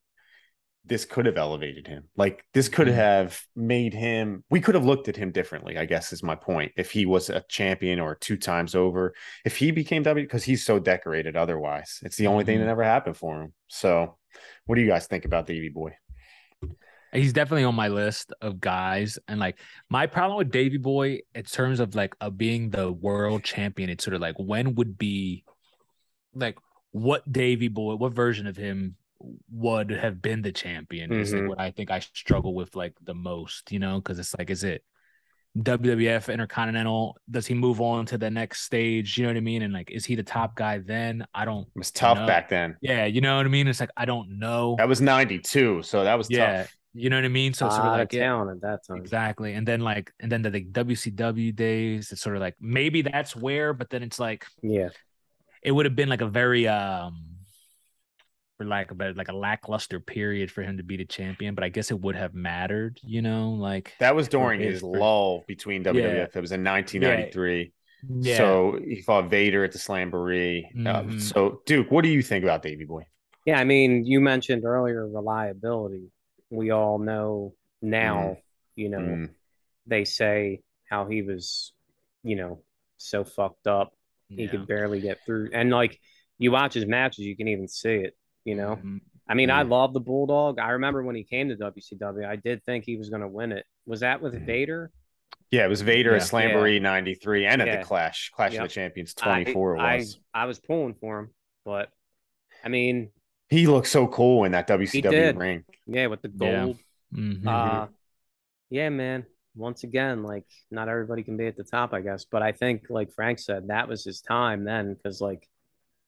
This 0.84 1.04
could 1.04 1.26
have 1.26 1.36
elevated 1.36 1.86
him. 1.86 2.08
Like 2.16 2.44
this 2.54 2.68
could 2.68 2.88
Mhm. 2.88 2.94
have 2.94 3.40
made 3.54 3.94
him. 3.94 4.42
We 4.50 4.60
could 4.60 4.74
have 4.74 4.84
looked 4.84 5.08
at 5.08 5.16
him 5.16 5.30
differently. 5.30 5.78
I 5.78 5.84
guess 5.84 6.12
is 6.12 6.22
my 6.24 6.34
point. 6.34 6.72
If 6.76 6.90
he 6.90 7.06
was 7.06 7.30
a 7.30 7.44
champion 7.48 8.00
or 8.00 8.16
two 8.16 8.36
times 8.36 8.74
over, 8.74 9.14
if 9.44 9.56
he 9.56 9.70
became 9.70 10.02
W, 10.02 10.24
because 10.24 10.42
he's 10.44 10.64
so 10.64 10.78
decorated. 10.80 11.36
Otherwise, 11.36 12.00
it's 12.02 12.16
the 12.16 12.26
only 12.26 12.44
thing 12.44 12.58
that 12.58 12.68
ever 12.68 12.82
happened 12.82 13.16
for 13.16 13.42
him. 13.42 13.52
So, 13.68 14.18
what 14.66 14.74
do 14.74 14.80
you 14.80 14.88
guys 14.88 15.06
think 15.06 15.24
about 15.24 15.46
Davey 15.46 15.68
Boy? 15.68 15.96
He's 17.12 17.32
definitely 17.34 17.64
on 17.64 17.74
my 17.74 17.88
list 17.88 18.32
of 18.40 18.58
guys. 18.58 19.18
And 19.28 19.38
like 19.38 19.58
my 19.90 20.06
problem 20.06 20.38
with 20.38 20.50
Davey 20.50 20.78
Boy 20.78 21.20
in 21.34 21.42
terms 21.44 21.78
of 21.78 21.94
like 21.94 22.14
of 22.20 22.38
being 22.38 22.70
the 22.70 22.90
world 22.90 23.44
champion, 23.44 23.90
it's 23.90 24.02
sort 24.02 24.14
of 24.14 24.20
like 24.20 24.36
when 24.38 24.74
would 24.76 24.96
be 24.98 25.44
like 26.34 26.56
what 26.90 27.30
Davey 27.30 27.68
Boy, 27.68 27.94
what 27.96 28.14
version 28.14 28.46
of 28.46 28.56
him 28.56 28.96
would 29.50 29.90
have 29.90 30.22
been 30.22 30.42
the 30.42 30.52
champion 30.52 31.14
is 31.14 31.34
like 31.34 31.44
Mhm. 31.44 31.46
what 31.46 31.60
I 31.60 31.70
think 31.70 31.90
I 31.90 32.00
struggle 32.00 32.54
with 32.54 32.74
like 32.76 32.94
the 33.02 33.14
most, 33.14 33.72
you 33.72 33.78
know, 33.78 33.98
because 34.00 34.18
it's 34.18 34.36
like, 34.38 34.50
is 34.50 34.64
it 34.64 34.84
WWF 35.60 36.28
Intercontinental? 36.28 37.18
Does 37.30 37.46
he 37.46 37.54
move 37.54 37.80
on 37.80 38.06
to 38.06 38.18
the 38.18 38.30
next 38.30 38.62
stage? 38.62 39.18
You 39.18 39.24
know 39.24 39.30
what 39.30 39.36
I 39.36 39.40
mean? 39.40 39.62
And 39.62 39.72
like, 39.72 39.90
is 39.90 40.04
he 40.04 40.14
the 40.14 40.22
top 40.22 40.56
guy 40.56 40.78
then? 40.78 41.26
I 41.34 41.44
don't 41.44 41.68
It 41.74 41.78
was 41.78 41.90
tough 41.90 42.18
No. 42.18 42.26
back 42.26 42.48
then. 42.48 42.76
yeah, 42.80 43.04
you 43.06 43.20
know 43.20 43.36
what 43.36 43.46
I 43.46 43.48
mean? 43.48 43.68
It's 43.68 43.80
like 43.80 43.90
I 43.96 44.04
don't 44.04 44.38
know. 44.38 44.76
That 44.78 44.88
was 44.88 45.00
92, 45.00 45.82
so 45.82 46.04
that 46.04 46.14
was 46.16 46.28
Yeah, 46.28 46.38
tough. 46.38 46.76
you 46.94 47.10
know 47.10 47.16
what 47.16 47.24
I 47.24 47.28
mean? 47.28 47.54
So 47.54 47.66
so 47.66 47.66
it's 47.66 47.76
sort 47.76 47.86
of 47.86 47.92
like 47.92 48.12
of 48.12 48.12
yeah, 48.12 48.40
at 48.50 48.60
that 48.62 48.80
time. 48.86 49.02
Exactly. 49.02 49.54
And 49.54 49.66
then 49.68 49.80
like 49.80 50.12
and 50.20 50.30
then 50.32 50.42
the 50.42 50.50
like, 50.50 50.72
WCW 50.72 51.52
days, 51.52 52.12
it's 52.12 52.22
sort 52.22 52.36
of 52.36 52.42
like 52.42 52.56
maybe 52.60 53.02
that's 53.02 53.36
where, 53.36 53.74
but 53.74 53.90
then 53.90 54.02
it's 54.02 54.18
like 54.20 54.46
Yeah, 54.62 54.90
it 55.62 55.72
would 55.72 55.86
have 55.86 55.96
been 55.96 56.08
like 56.08 56.20
a 56.20 56.26
very 56.28 56.66
um 56.68 57.31
for 58.62 58.68
lack 58.68 58.90
of 58.90 58.98
better 58.98 59.14
like 59.14 59.28
a 59.28 59.32
lackluster 59.36 60.00
period 60.00 60.50
for 60.50 60.62
him 60.62 60.76
to 60.76 60.82
be 60.82 60.96
the 60.96 61.04
champion, 61.04 61.54
but 61.54 61.64
I 61.64 61.68
guess 61.68 61.90
it 61.90 62.00
would 62.00 62.16
have 62.16 62.34
mattered, 62.34 62.98
you 63.02 63.22
know, 63.22 63.50
like 63.50 63.94
That 63.98 64.14
was 64.14 64.28
during 64.28 64.60
his- 64.60 64.74
his 64.74 64.80
for- 64.80 64.98
lull 64.98 65.44
between 65.46 65.82
WWF. 65.82 66.36
It 66.36 66.40
was 66.40 66.52
in 66.52 66.62
1993. 66.62 67.72
yeah. 68.20 68.36
So 68.36 68.78
he 68.84 69.00
fought 69.02 69.30
Vader 69.30 69.64
at 69.64 69.72
the 69.72 69.78
Slamboree. 69.78 70.64
Uh, 70.86 71.02
Mhm. 71.02 71.20
so, 71.20 71.62
Duke, 71.66 71.90
what 71.90 72.02
do 72.02 72.08
you 72.10 72.22
think 72.22 72.44
about 72.44 72.62
Davey 72.62 72.84
Boy? 72.84 73.06
yeah. 73.46 73.58
I 73.58 73.64
mean, 73.64 74.04
you 74.04 74.20
mentioned 74.20 74.64
earlier 74.64 75.06
reliability. 75.08 76.10
We 76.50 76.70
all 76.70 76.98
know 76.98 77.54
now. 77.80 78.38
You 78.76 78.88
know, 78.88 78.98
Mm, 78.98 79.30
they 79.86 80.04
say 80.04 80.62
how 80.88 81.06
he 81.06 81.22
was, 81.22 81.72
you 82.22 82.36
know, 82.36 82.62
so 82.96 83.22
fucked 83.24 83.66
up 83.66 83.92
he 84.28 84.44
yeah. 84.44 84.50
could 84.50 84.66
barely 84.66 85.00
get 85.00 85.18
through. 85.26 85.50
And 85.52 85.70
like 85.70 86.00
you 86.38 86.50
watch 86.50 86.72
his 86.74 86.86
matches, 86.86 87.24
you 87.26 87.36
can 87.36 87.48
even 87.48 87.68
see 87.68 87.96
it. 87.96 88.16
You 88.44 88.56
know, 88.56 88.76
Mhm. 88.76 89.00
I 89.28 89.34
mean, 89.34 89.50
I 89.50 89.62
love 89.62 89.92
the 89.94 90.00
Bulldog. 90.00 90.58
I 90.58 90.70
remember 90.70 91.02
when 91.02 91.14
he 91.14 91.22
came 91.24 91.48
to 91.48 91.56
WCW, 91.56 92.26
I 92.26 92.36
did 92.36 92.62
think 92.64 92.84
he 92.84 92.96
was 92.96 93.08
going 93.08 93.22
to 93.22 93.28
win 93.28 93.52
it. 93.52 93.64
Was 93.86 94.00
that 94.00 94.20
with 94.20 94.34
Mhm. 94.34 94.46
Vader? 94.46 94.90
Yeah, 95.50 95.64
it 95.64 95.68
was 95.68 95.82
Vader 95.82 96.14
at 96.14 96.22
Yeah. 96.22 96.26
Slamboree 96.26 96.80
93 96.80 97.46
and 97.46 97.60
at 97.62 97.68
Yeah. 97.68 97.76
the 97.78 97.84
Clash, 97.84 98.30
Clash 98.30 98.54
Yep. 98.54 98.62
of 98.62 98.68
the 98.68 98.74
Champions 98.74 99.14
24 99.14 99.76
I, 99.78 99.94
it 99.94 99.98
was. 99.98 100.20
I, 100.34 100.44
was 100.46 100.58
pulling 100.58 100.94
for 100.94 101.20
him, 101.20 101.30
but 101.64 101.90
I 102.64 102.68
mean, 102.68 103.10
he 103.48 103.66
looked 103.66 103.86
so 103.88 104.08
cool 104.08 104.44
in 104.44 104.52
that 104.52 104.66
WCW 104.66 105.38
ring. 105.38 105.64
yeah, 105.86 106.06
with 106.08 106.22
the 106.22 106.32
Yeah. 106.40 106.64
gold. 106.64 106.78
Mhm. 107.14 107.46
Uh, 107.46 107.88
yeah, 108.70 108.88
man. 108.88 109.26
Once 109.54 109.84
again, 109.84 110.22
like 110.22 110.46
not 110.70 110.88
everybody 110.88 111.22
can 111.22 111.36
be 111.36 111.46
at 111.46 111.56
the 111.56 111.64
top, 111.64 111.92
I 111.92 112.00
guess. 112.00 112.24
But 112.24 112.42
I 112.42 112.52
think, 112.52 112.88
like 112.88 113.12
Frank 113.12 113.38
said, 113.38 113.68
that 113.68 113.86
was 113.88 114.02
his 114.04 114.20
time 114.22 114.64
then, 114.64 114.94
because 114.94 115.20
like 115.20 115.46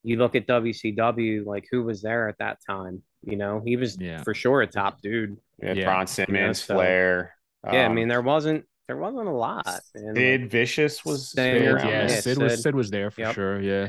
you 0.05 0.17
look 0.19 0.37
at 0.37 0.47
WCW, 0.47 1.45
like 1.45 1.67
who 1.71 1.83
was 1.83 2.03
there 2.03 2.29
at 2.29 2.39
that 2.39 2.59
time? 2.65 3.03
You 3.25 3.37
know, 3.37 3.61
he 3.65 3.77
was 3.77 3.97
Yeah. 4.01 4.23
for 4.23 4.35
sure 4.35 4.61
a 4.63 4.67
top 4.67 5.01
dude. 5.01 5.37
We 5.61 5.69
had 5.69 5.77
Yeah. 5.79 5.89
Ron 5.91 6.07
Simmons, 6.07 6.63
so- 6.63 6.75
Flair. 6.75 7.35
Yeah, 7.65 7.87
I 7.87 7.89
mean, 7.89 8.09
there 8.09 8.23
wasn't 8.23 8.67
there 8.87 8.99
wasn't 8.99 9.27
a 9.27 9.33
lot. 9.33 9.65
man. 9.95 10.15
Sid 10.15 10.51
Vicious 10.51 11.07
was 11.07 11.31
Stinger, 11.31 11.59
still 11.59 11.75
around 11.77 11.87
yeah, 11.89 12.07
there. 12.07 12.11
yeah, 12.11 12.21
Sid 12.21 12.37
was 12.39 12.53
Sid. 12.53 12.61
Sid 12.63 12.75
was 12.75 12.91
there 12.91 13.11
for 13.11 13.21
Yep. 13.23 13.35
sure. 13.35 13.61
Yeah. 13.61 13.89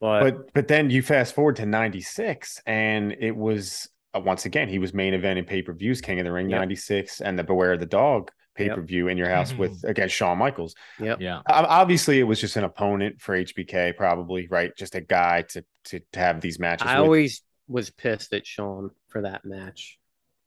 but, 0.00 0.20
but 0.22 0.52
but 0.54 0.68
then 0.68 0.90
you 0.90 1.02
fast 1.02 1.34
forward 1.36 1.54
to 1.56 1.66
96 1.66 2.60
and 2.66 3.12
it 3.20 3.34
was 3.36 3.88
uh, 4.14 4.20
once 4.20 4.44
again 4.44 4.68
he 4.68 4.78
was 4.80 4.92
main 4.94 5.14
event 5.14 5.38
in 5.38 5.44
pay-per-views 5.44 6.00
king 6.00 6.18
of 6.18 6.24
the 6.24 6.32
ring 6.32 6.50
Yep. 6.50 6.58
96 6.58 7.20
and 7.20 7.38
the 7.38 7.44
beware 7.44 7.76
the 7.76 7.86
dog 7.86 8.30
pay-per-view 8.58 9.08
in 9.08 9.16
your 9.16 9.28
house 9.28 9.54
with 9.54 9.82
against 9.92 10.14
Shawn 10.14 10.36
Michaels 10.38 10.74
yep. 11.00 11.20
Yeah. 11.20 11.38
O- 11.38 11.42
obviously 11.80 12.18
it 12.20 12.24
was 12.24 12.40
just 12.40 12.56
an 12.56 12.64
opponent 12.64 13.20
for 13.20 13.34
HBK 13.36 13.96
probably 13.96 14.46
right 14.48 14.72
just 14.76 14.94
a 14.94 15.00
guy 15.00 15.42
to 15.50 15.64
to, 15.84 16.00
to 16.12 16.18
have 16.18 16.40
these 16.40 16.58
matches 16.58 16.86
I 16.86 16.98
with. 17.00 17.04
always 17.04 17.42
was 17.68 17.90
pissed 17.90 18.32
at 18.34 18.46
Shawn 18.46 18.90
for 19.08 19.22
that 19.22 19.44
match. 19.44 19.98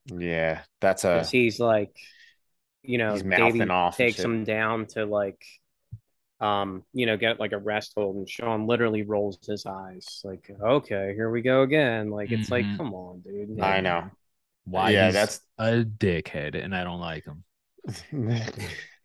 yeah 0.08 0.62
that's 0.80 1.04
a. 1.06 1.24
he's 1.26 1.60
like, 1.60 1.96
you 2.84 2.98
know, 2.98 3.14
He's 3.14 3.24
mouthing 3.24 3.60
Davey 3.60 3.70
off 3.70 4.00
and 4.00 4.08
takes 4.10 4.20
him 4.20 4.44
down 4.44 4.88
to 4.88 5.06
like, 5.06 5.44
um, 6.40 6.84
you 6.94 7.06
know, 7.06 7.18
get 7.18 7.40
like 7.40 7.52
a 7.52 7.60
rest 7.60 7.94
hold, 7.96 8.16
and 8.16 8.28
Shawn 8.28 8.66
literally 8.66 9.04
rolls 9.04 9.38
his 9.46 9.68
eyes, 9.68 10.22
like, 10.24 10.50
okay, 10.60 11.14
here 11.16 11.30
we 11.30 11.44
go 11.44 11.62
again. 11.62 12.10
Like, 12.10 12.32
it's 12.32 12.50
like, 12.50 12.66
Mhm. 12.66 12.78
come 12.78 12.94
on, 12.96 13.20
dude. 13.20 13.60
I 13.60 13.82
know 13.82 14.10
Why 14.66 14.90
Yeah, 14.90 15.06
he's 15.06 15.14
that's- 15.14 15.42
a 15.60 15.84
dickhead 15.86 16.56
and 16.64 16.76
I 16.76 16.84
don't 16.84 17.00
like 17.00 17.26
him. 17.26 17.44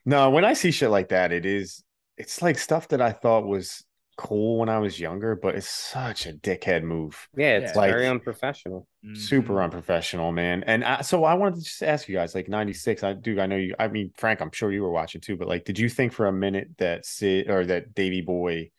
no, 0.04 0.30
when 0.30 0.44
I 0.44 0.52
see 0.54 0.70
shit 0.70 0.90
like 0.90 1.08
that, 1.08 1.32
it 1.32 1.46
is 1.46 1.82
it's 2.16 2.40
like 2.42 2.58
stuff 2.58 2.88
that 2.88 3.00
I 3.02 3.12
thought 3.12 3.46
was 3.46 3.84
cool 4.16 4.60
when 4.60 4.70
I 4.70 4.78
was 4.78 4.98
younger, 4.98 5.36
but 5.36 5.54
it's 5.54 5.68
such 5.68 6.24
a 6.26 6.32
dickhead 6.32 6.82
move. 6.82 7.28
Yeah, 7.36 7.58
it's 7.58 7.76
Like- 7.76 7.90
very 7.90 8.06
unprofessional. 8.08 8.88
Super 9.12 9.54
Mhm. 9.54 9.64
unprofessional, 9.64 10.32
man. 10.32 10.64
And 10.64 10.82
I, 10.82 11.02
so 11.02 11.24
I 11.24 11.34
wanted 11.34 11.56
to 11.56 11.60
just 11.64 11.82
ask 11.82 12.08
you 12.08 12.14
guys, 12.14 12.34
like 12.34 12.48
'96. 12.48 13.02
I 13.04 13.12
do. 13.12 13.38
I 13.38 13.46
know 13.46 13.56
you. 13.56 13.74
I 13.78 13.88
mean, 13.88 14.12
Frank. 14.16 14.40
I'm 14.40 14.50
sure 14.52 14.72
you 14.72 14.82
were 14.82 14.90
watching 14.90 15.20
too. 15.20 15.36
But 15.36 15.48
like, 15.48 15.64
did 15.64 15.78
you 15.78 15.88
think 15.90 16.12
for 16.12 16.26
a 16.26 16.32
minute 16.32 16.70
that 16.78 17.04
Sid 17.04 17.50
or 17.50 17.66
that 17.66 17.94
Davey 17.94 18.22
Boy 18.22 18.70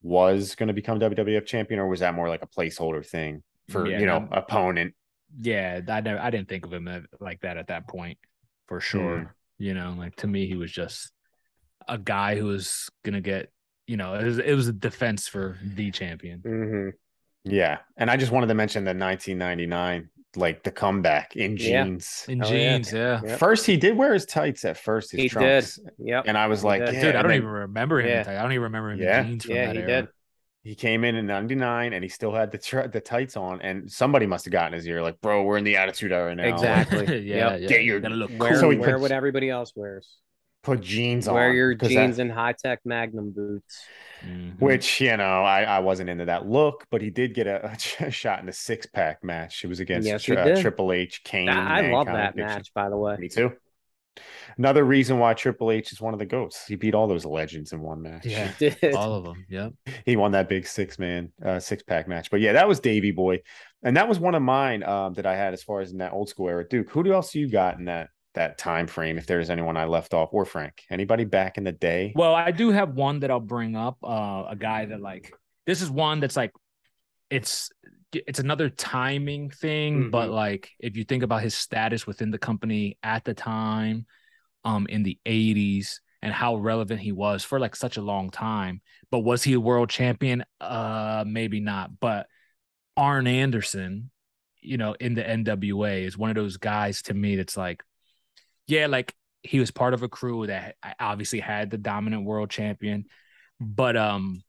was 0.00 0.54
going 0.54 0.68
to 0.68 0.72
become 0.72 1.00
WWF 1.00 1.44
champion, 1.44 1.80
or 1.80 1.88
was 1.88 2.00
that 2.00 2.14
more 2.14 2.28
like 2.28 2.42
a 2.42 2.46
placeholder 2.46 3.04
thing 3.04 3.42
for 3.68 3.86
Yeah, 3.88 3.98
you 3.98 4.06
know 4.06 4.20
no. 4.20 4.28
opponent? 4.30 4.94
Yeah, 5.36 5.80
I 5.88 6.00
never, 6.00 6.20
I 6.20 6.30
didn't 6.30 6.48
think 6.48 6.64
of 6.64 6.72
him 6.72 7.06
like 7.20 7.40
that 7.40 7.56
at 7.58 7.66
that 7.66 7.88
point, 7.88 8.16
for 8.68 8.80
sure. 8.80 9.34
You 9.58 9.74
know, 9.74 9.94
like 9.98 10.14
to 10.16 10.26
me, 10.28 10.46
he 10.46 10.56
was 10.56 10.70
just 10.70 11.10
a 11.88 11.98
guy 11.98 12.36
who 12.36 12.46
was 12.46 12.88
gonna 13.04 13.20
get. 13.20 13.50
You 13.86 13.96
know, 13.96 14.14
it 14.14 14.24
was, 14.24 14.38
it 14.38 14.54
was 14.54 14.68
a 14.68 14.72
defense 14.74 15.28
for 15.28 15.56
the 15.64 15.90
champion. 15.90 16.40
hmm 16.40 16.90
Yeah, 17.44 17.78
and 17.96 18.10
I 18.10 18.18
just 18.18 18.30
wanted 18.30 18.48
to 18.48 18.54
mention 18.54 18.84
the 18.84 18.92
1999, 18.92 20.10
like 20.36 20.62
the 20.62 20.70
comeback 20.70 21.36
in 21.36 21.56
Yeah. 21.56 21.84
jeans. 21.84 22.26
In 22.28 22.42
Oh, 22.42 22.46
jeans, 22.50 22.92
yeah. 22.92 23.22
Yep. 23.24 23.38
First, 23.38 23.64
he 23.64 23.78
did 23.78 23.96
wear 23.96 24.12
his 24.12 24.26
tights 24.26 24.66
at 24.66 24.76
first, 24.76 25.12
his 25.12 25.22
He 25.22 25.28
trunks, 25.30 25.78
Yep. 25.98 26.24
and 26.28 26.36
I 26.36 26.48
was 26.48 26.60
He 26.60 26.66
like, 26.66 26.80
yeah, 26.82 27.00
Dude, 27.00 27.16
I 27.16 27.22
don't 27.22 27.28
then 27.28 27.38
even 27.38 27.48
remember 27.48 28.00
him. 28.02 28.08
Yeah. 28.08 28.38
I 28.38 28.42
don't 28.42 28.52
even 28.52 28.64
remember 28.64 28.90
him 28.90 29.00
Yeah. 29.00 29.20
in 29.22 29.26
jeans 29.28 29.44
from 29.46 29.54
yeah, 29.54 29.66
that 29.68 29.74
he 29.76 29.80
era. 29.82 29.88
did. 30.02 30.08
He 30.64 30.74
came 30.74 31.04
in 31.04 31.14
in 31.14 31.26
'99, 31.26 31.92
and 31.92 32.02
he 32.02 32.08
still 32.08 32.32
had 32.32 32.50
the 32.50 32.58
tr- 32.58 32.88
the 32.88 33.00
tights 33.00 33.36
on, 33.36 33.62
and 33.62 33.90
somebody 33.90 34.26
must 34.26 34.44
have 34.44 34.52
gotten 34.52 34.72
his 34.74 34.86
ear, 34.86 35.00
like, 35.02 35.20
bro, 35.20 35.42
we're 35.44 35.56
in 35.56 35.64
the 35.64 35.76
attitude 35.76 36.12
era 36.12 36.34
now. 36.34 36.44
Exactly. 36.52 37.06
yeah, 37.26 37.52
Yep. 37.52 37.60
yeah. 37.62 37.68
Get 37.68 37.84
your- 37.84 38.00
gotta 38.00 38.14
look 38.16 38.30
Wear, 38.38 38.50
cool. 38.50 38.60
So 38.60 38.70
he 38.70 38.76
wear 38.78 38.94
put- 38.94 39.02
what 39.02 39.12
everybody 39.12 39.48
else 39.50 39.72
wears. 39.74 40.08
Put 40.64 40.80
jeans 40.80 41.28
on. 41.28 41.34
Wear 41.34 41.52
your 41.52 41.74
jeans 41.74 42.16
that- 42.16 42.22
and 42.22 42.32
high 42.32 42.52
tech 42.52 42.80
Magnum 42.84 43.30
boots. 43.30 43.84
Mhm. 44.26 44.60
which 44.60 45.00
you 45.00 45.16
know 45.16 45.44
I, 45.44 45.62
I 45.62 45.78
wasn't 45.78 46.10
into 46.10 46.24
that 46.24 46.44
look, 46.48 46.84
but 46.90 47.00
he 47.00 47.08
did 47.08 47.34
get 47.34 47.46
a, 47.46 47.76
a 48.00 48.10
shot 48.10 48.40
in 48.40 48.46
the 48.46 48.52
six 48.52 48.84
pack 48.84 49.22
match. 49.22 49.62
It 49.62 49.68
was 49.68 49.78
against 49.78 50.08
Yes, 50.08 50.24
Tri- 50.24 50.34
uh. 50.34 50.60
Triple 50.60 50.90
H, 50.92 51.22
Kane. 51.22 51.48
I, 51.48 51.86
I 51.86 51.90
love 51.92 52.06
that 52.06 52.34
Big 52.34 52.44
match, 52.44 52.74
by 52.74 52.88
the 52.88 52.96
way. 52.96 53.16
Me 53.16 53.28
too. 53.28 53.52
Another 54.56 54.84
reason 54.84 55.18
why 55.18 55.34
Triple 55.34 55.70
H 55.70 55.92
is 55.92 56.00
one 56.00 56.12
of 56.12 56.18
the 56.18 56.26
goats. 56.26 56.66
He 56.66 56.76
beat 56.76 56.94
all 56.94 57.06
those 57.06 57.24
legends 57.24 57.72
in 57.72 57.80
one 57.80 58.02
match. 58.02 58.26
Yeah. 58.26 58.52
He 58.58 58.70
did. 58.70 58.94
all 58.94 59.14
of 59.14 59.24
them. 59.24 59.46
Yeah, 59.48 59.70
he 60.04 60.16
won 60.16 60.32
that 60.32 60.48
big 60.48 60.66
six 60.66 60.98
man 60.98 61.32
uh, 61.44 61.60
six 61.60 61.82
pack 61.82 62.08
match. 62.08 62.30
But 62.30 62.40
yeah, 62.40 62.52
that 62.54 62.68
was 62.68 62.80
Davey 62.80 63.12
Boy, 63.12 63.40
and 63.82 63.96
that 63.96 64.08
was 64.08 64.18
one 64.18 64.34
of 64.34 64.42
mine 64.42 64.82
um, 64.82 65.14
that 65.14 65.26
I 65.26 65.36
had 65.36 65.54
as 65.54 65.62
far 65.62 65.80
as 65.80 65.92
in 65.92 65.98
that 65.98 66.12
old 66.12 66.28
school 66.28 66.48
era. 66.48 66.66
Duke, 66.68 66.90
who 66.90 67.12
else 67.12 67.34
you 67.34 67.48
got 67.48 67.78
in 67.78 67.86
that 67.86 68.08
that 68.34 68.56
time 68.56 68.86
frame. 68.86 69.18
If 69.18 69.26
there's 69.26 69.50
anyone 69.50 69.76
I 69.76 69.84
left 69.84 70.14
off, 70.14 70.30
or 70.32 70.44
Frank, 70.44 70.84
anybody 70.90 71.24
back 71.24 71.58
in 71.58 71.64
the 71.64 71.72
day? 71.72 72.12
Well, 72.14 72.34
I 72.34 72.50
do 72.50 72.70
have 72.70 72.94
one 72.94 73.20
that 73.20 73.30
I'll 73.30 73.40
bring 73.40 73.76
up. 73.76 73.98
Uh, 74.02 74.44
a 74.48 74.56
guy 74.56 74.86
that 74.86 75.00
like 75.00 75.32
this 75.66 75.82
is 75.82 75.90
one 75.90 76.20
that's 76.20 76.36
like 76.36 76.52
it's 77.30 77.70
it's 78.12 78.38
another 78.38 78.70
timing 78.70 79.50
thing, 79.50 80.10
but 80.10 80.28
Mhm. 80.28 80.34
like 80.34 80.70
if 80.78 80.96
you 80.96 81.04
think 81.04 81.22
about 81.22 81.42
his 81.42 81.54
status 81.54 82.06
within 82.06 82.30
the 82.30 82.38
company 82.38 82.98
at 83.02 83.24
the 83.24 83.34
time, 83.34 84.06
um, 84.64 84.86
in 84.88 85.02
the 85.02 85.18
'80s 85.26 86.00
and 86.22 86.32
how 86.32 86.56
relevant 86.56 87.00
he 87.00 87.12
was 87.12 87.44
for 87.44 87.60
like 87.60 87.76
such 87.76 87.96
a 87.96 88.02
long 88.02 88.30
time. 88.30 88.80
But 89.10 89.20
was 89.20 89.42
he 89.42 89.52
a 89.54 89.60
world 89.60 89.88
champion? 89.90 90.44
Uh, 90.60 91.24
maybe 91.26 91.60
not. 91.60 92.00
But 92.00 92.26
Arn 92.96 93.26
Anderson, 93.26 94.10
you 94.60 94.76
know, 94.76 94.94
in 94.98 95.14
the 95.14 95.22
NWA 95.22 96.04
is 96.04 96.18
one 96.18 96.30
of 96.30 96.36
those 96.36 96.56
guys 96.56 97.02
to 97.02 97.14
me 97.14 97.36
that's 97.36 97.56
like, 97.56 97.84
yeah, 98.66 98.86
like 98.86 99.14
he 99.42 99.60
was 99.60 99.70
part 99.70 99.94
of 99.94 100.02
a 100.02 100.08
crew 100.08 100.46
that 100.48 100.76
obviously 100.98 101.40
had 101.40 101.70
the 101.70 101.78
dominant 101.78 102.24
world 102.24 102.50
champion, 102.50 103.04
but 103.60 103.96
um, 103.96 104.42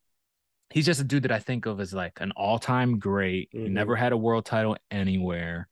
he's 0.70 0.86
just 0.86 1.02
a 1.02 1.04
dude 1.04 1.24
that 1.24 1.32
I 1.32 1.40
think 1.40 1.66
of 1.66 1.80
as 1.80 1.94
like 1.94 2.20
an 2.22 2.32
all-time 2.36 3.00
great. 3.00 3.50
He 3.52 3.60
Mhm. 3.60 3.72
never 3.72 3.96
had 3.96 4.12
a 4.12 4.18
world 4.18 4.46
title 4.46 4.78
anywhere. 4.92 5.68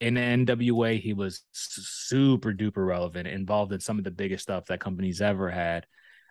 In 0.00 0.14
the 0.14 0.20
NWA, 0.20 0.98
he 0.98 1.12
was 1.12 1.44
super 1.52 2.52
duper 2.52 2.86
relevant, 2.86 3.28
involved 3.28 3.72
in 3.72 3.80
some 3.80 3.98
of 3.98 4.04
the 4.04 4.10
biggest 4.10 4.42
stuff 4.42 4.66
that 4.66 4.80
companies 4.80 5.22
ever 5.22 5.48
had. 5.50 5.86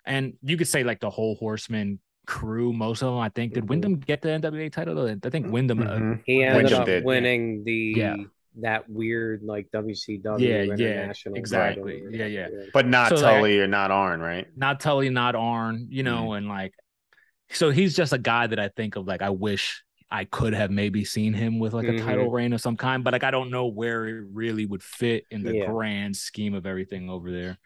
And 0.05 0.33
you 0.43 0.57
could 0.57 0.67
say 0.67 0.83
like 0.83 0.99
the 0.99 1.09
whole 1.09 1.35
Horseman 1.35 1.99
crew, 2.27 2.73
most 2.73 3.01
of 3.01 3.07
them, 3.11 3.19
I 3.19 3.29
think. 3.29 3.53
Did 3.53 3.63
Mhm. 3.63 3.69
Windham 3.69 3.99
get 3.99 4.21
the 4.21 4.29
NWA 4.29 4.69
title? 4.69 4.95
though? 4.95 5.07
I 5.07 5.29
think 5.29 5.51
Windham. 5.51 5.81
uh, 5.81 5.85
Mhm. 5.97 6.21
He 6.25 6.43
ended 6.43 6.63
Windham 6.63 6.81
up 6.81 6.85
did, 6.85 7.03
winning 7.05 7.63
the 7.63 7.93
Yeah. 7.95 8.15
that 8.59 8.89
weird 8.89 9.41
like 9.43 9.71
WCW 9.71 10.45
Yeah, 10.47 10.75
yeah, 10.75 11.13
exactly. 11.33 12.01
title. 12.01 12.13
Yeah, 12.13 12.25
yeah. 12.25 12.47
But 12.73 12.87
not 12.87 13.09
So, 13.09 13.15
like, 13.15 13.37
Tully 13.37 13.59
or 13.59 13.67
not 13.67 13.89
Arn, 13.91 14.19
right? 14.19 14.45
not 14.57 14.79
Tully, 14.79 15.09
not 15.09 15.35
Arn, 15.35 15.87
you 15.89 16.03
know, 16.03 16.33
and 16.33 16.47
like, 16.47 16.73
so 17.53 17.69
he's 17.69 17.95
just 17.95 18.13
a 18.13 18.17
guy 18.17 18.47
that 18.47 18.59
I 18.59 18.69
think 18.69 18.95
of 18.95 19.05
like, 19.07 19.21
I 19.21 19.29
wish 19.29 19.83
I 20.09 20.25
could 20.25 20.53
have 20.53 20.71
maybe 20.71 21.05
seen 21.05 21.33
him 21.33 21.57
with 21.59 21.73
like 21.73 21.87
a 21.87 21.91
Mhm. 21.93 22.03
title 22.03 22.29
reign 22.31 22.51
of 22.53 22.59
some 22.61 22.75
kind, 22.77 23.03
but 23.03 23.13
like, 23.13 23.23
I 23.23 23.31
don't 23.31 23.49
know 23.49 23.67
where 23.67 24.07
it 24.07 24.25
really 24.33 24.65
would 24.65 24.83
fit 24.83 25.25
in 25.31 25.41
the 25.43 25.55
Yeah. 25.57 25.65
grand 25.67 26.15
scheme 26.17 26.53
of 26.53 26.65
everything 26.65 27.09
over 27.09 27.31
there. 27.31 27.57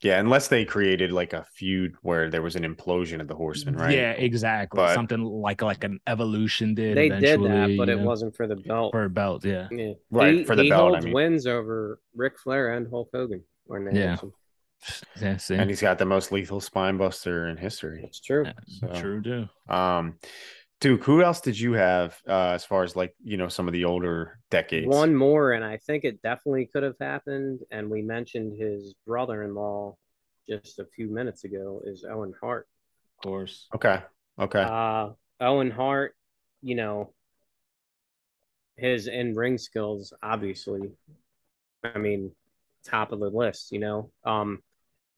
Yeah, 0.00 0.20
unless 0.20 0.48
they 0.48 0.64
created 0.66 1.12
like 1.12 1.32
a 1.32 1.44
feud 1.54 1.94
where 2.02 2.28
there 2.28 2.42
was 2.42 2.56
an 2.56 2.62
implosion 2.62 3.20
of 3.20 3.26
the 3.28 3.34
Horsemen, 3.34 3.74
right? 3.76 3.96
Yeah, 3.96 4.10
exactly. 4.12 4.76
But- 4.76 4.94
Something 4.94 5.22
like 5.24 5.62
like 5.62 5.82
an 5.82 5.98
evolution 6.06 6.74
did. 6.74 6.96
They 6.96 7.08
did 7.08 7.42
that, 7.42 7.74
but 7.78 7.88
it 7.88 7.96
know, 7.96 8.04
wasn't 8.04 8.36
for 8.36 8.46
the 8.46 8.56
belt. 8.56 8.92
for 8.92 9.04
a 9.04 9.10
belt. 9.10 9.44
Yeah. 9.44 9.66
yeah. 9.70 9.92
Right, 10.10 10.34
He, 10.34 10.44
for 10.44 10.56
the 10.56 10.64
he 10.64 10.68
belt, 10.70 10.96
I 10.96 11.00
mean. 11.00 11.14
wins 11.14 11.46
over 11.46 12.00
Ric 12.14 12.38
Flair 12.38 12.74
and 12.74 12.86
Hulk 12.90 13.08
Hogan. 13.14 13.42
Arn 13.70 13.88
Yeah. 13.96 14.02
Anderson. 14.02 14.32
Yeah. 15.20 15.38
And 15.50 15.70
he's 15.70 15.80
got 15.80 15.98
the 15.98 16.04
most 16.04 16.32
lethal 16.32 16.60
spine 16.60 16.96
buster 16.96 17.48
in 17.48 17.56
history. 17.56 18.00
That's 18.02 18.20
true. 18.20 18.44
Yeah, 18.44 18.52
So- 18.66 19.00
True 19.00 19.20
do. 19.20 19.48
Um, 19.72 20.18
Duke, 20.80 21.04
who 21.04 21.22
else 21.22 21.40
did 21.40 21.58
you 21.58 21.72
have 21.74 22.18
uh, 22.28 22.50
as 22.50 22.64
far 22.64 22.82
as 22.82 22.94
like 22.94 23.14
you 23.22 23.36
know 23.38 23.48
some 23.48 23.66
of 23.68 23.72
the 23.72 23.86
older 23.86 24.38
decades? 24.50 24.86
One 24.86 25.14
more, 25.14 25.52
and 25.52 25.64
I 25.64 25.78
think 25.78 26.04
it 26.04 26.20
definitely 26.20 26.66
could 26.66 26.82
have 26.82 26.96
happened. 27.00 27.60
And 27.70 27.88
we 27.88 28.02
mentioned 28.02 28.60
his 28.60 28.94
brother-in-law 29.06 29.96
just 30.46 30.78
a 30.80 30.84
few 30.84 31.08
minutes 31.08 31.44
ago 31.44 31.80
is 31.86 32.04
Owen 32.04 32.34
Hart. 32.38 32.66
Of 33.18 33.22
course. 33.28 33.66
Okay. 33.74 34.02
Okay. 34.38 34.60
Uh, 34.62 35.10
Owen 35.40 35.70
Hart, 35.70 36.14
you 36.60 36.74
know, 36.74 37.14
his 38.76 39.06
in 39.06 39.34
ring 39.34 39.56
skills, 39.58 40.12
obviously, 40.22 40.90
I 41.82 41.96
mean, 41.98 42.32
top 42.84 43.12
of 43.12 43.20
the 43.20 43.30
list, 43.30 43.72
you 43.72 43.78
know. 43.78 44.10
Um, 44.24 44.60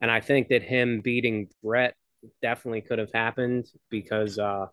and 0.00 0.10
I 0.10 0.20
think 0.20 0.48
that 0.48 0.62
him 0.62 1.00
beating 1.00 1.48
Bret 1.62 1.94
definitely 2.42 2.82
could 2.82 2.98
have 2.98 3.12
happened 3.12 3.66
because 3.90 4.38
uh, 4.38 4.66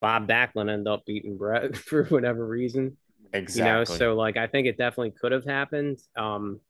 Bob 0.00 0.28
Backlund 0.28 0.70
ended 0.70 0.86
up 0.86 1.04
beating 1.06 1.36
Bret 1.36 1.76
for 1.76 2.04
whatever 2.04 2.46
reason, 2.46 2.96
exactly. 3.32 3.64
you 3.64 3.72
know. 3.72 3.84
So, 3.84 4.14
like, 4.14 4.36
I 4.36 4.46
think 4.46 4.66
it 4.66 4.78
definitely 4.78 5.12
could 5.12 5.32
have 5.32 5.44
happened. 5.44 5.98
Um, 6.16 6.60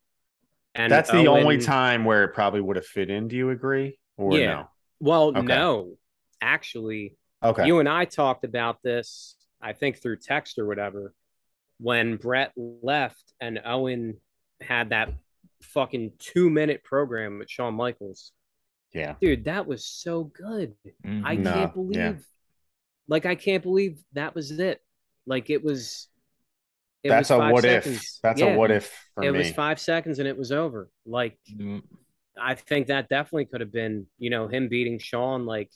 and 0.75 0.91
That's 0.91 1.11
the 1.11 1.29
only 1.29 1.59
time 1.59 2.05
where 2.05 2.25
it 2.25 2.35
probably 2.35 2.61
would 2.61 2.77
have 2.77 2.87
fit 2.87 3.11
in. 3.11 3.29
Do 3.29 3.37
you 3.37 3.51
agree? 3.51 3.99
Or 4.17 4.37
Yeah. 4.37 4.65
Well, 5.01 5.29
Okay. 5.29 5.43
no, 5.43 5.97
actually. 6.41 7.17
Okay. 7.43 7.67
You 7.67 7.79
and 7.79 7.89
I 7.89 8.07
talked 8.07 8.45
about 8.45 8.83
this, 8.83 9.37
I 9.61 9.73
think 9.73 10.01
through 10.01 10.17
text 10.17 10.59
or 10.59 10.67
whatever, 10.67 11.15
when 11.79 12.17
Bret 12.17 12.53
left 12.57 13.35
and 13.41 13.61
Owen 13.65 14.21
had 14.61 14.91
that 14.91 15.13
fucking 15.65 16.13
two 16.19 16.51
minute 16.51 16.85
program 16.85 17.39
with 17.39 17.51
Shawn 17.51 17.75
Michaels. 17.75 18.33
yeah. 18.93 19.15
Dude, 19.21 19.45
that 19.47 19.67
was 19.67 19.85
so 19.85 20.25
good. 20.25 20.75
I 21.05 21.37
Mhm. 21.37 21.39
No, 21.41 21.53
can't 21.53 21.75
believe, 21.75 21.97
yeah. 21.97 22.15
like, 23.09 23.27
I 23.27 23.35
can't 23.35 23.63
believe 23.63 23.99
that 24.13 24.35
was 24.35 24.51
it. 24.53 24.81
Like, 25.27 25.51
it 25.51 25.63
was. 25.65 26.09
It 27.03 27.09
That's 27.11 27.29
was 27.31 27.39
a 27.51 27.53
what 27.53 27.63
seconds. 27.65 27.97
if. 27.97 28.21
That's 28.23 28.41
Yeah, 28.41 28.55
a 28.55 28.57
what 28.57 28.71
if 28.71 28.91
for 29.15 29.25
It 29.25 29.33
me. 29.33 29.39
was 29.39 29.51
five 29.53 29.79
seconds 29.79 30.21
and 30.21 30.29
it 30.29 30.39
was 30.39 30.53
over. 30.53 30.89
Like, 31.05 31.39
Mm, 31.51 31.83
I 32.41 32.55
think 32.55 32.87
that 32.87 33.09
definitely 33.11 33.45
could 33.47 33.61
have 33.61 33.73
been, 33.73 34.07
you 34.19 34.31
know, 34.31 34.49
him 34.49 34.69
beating 34.69 34.99
Shawn, 34.99 35.45
like 35.45 35.71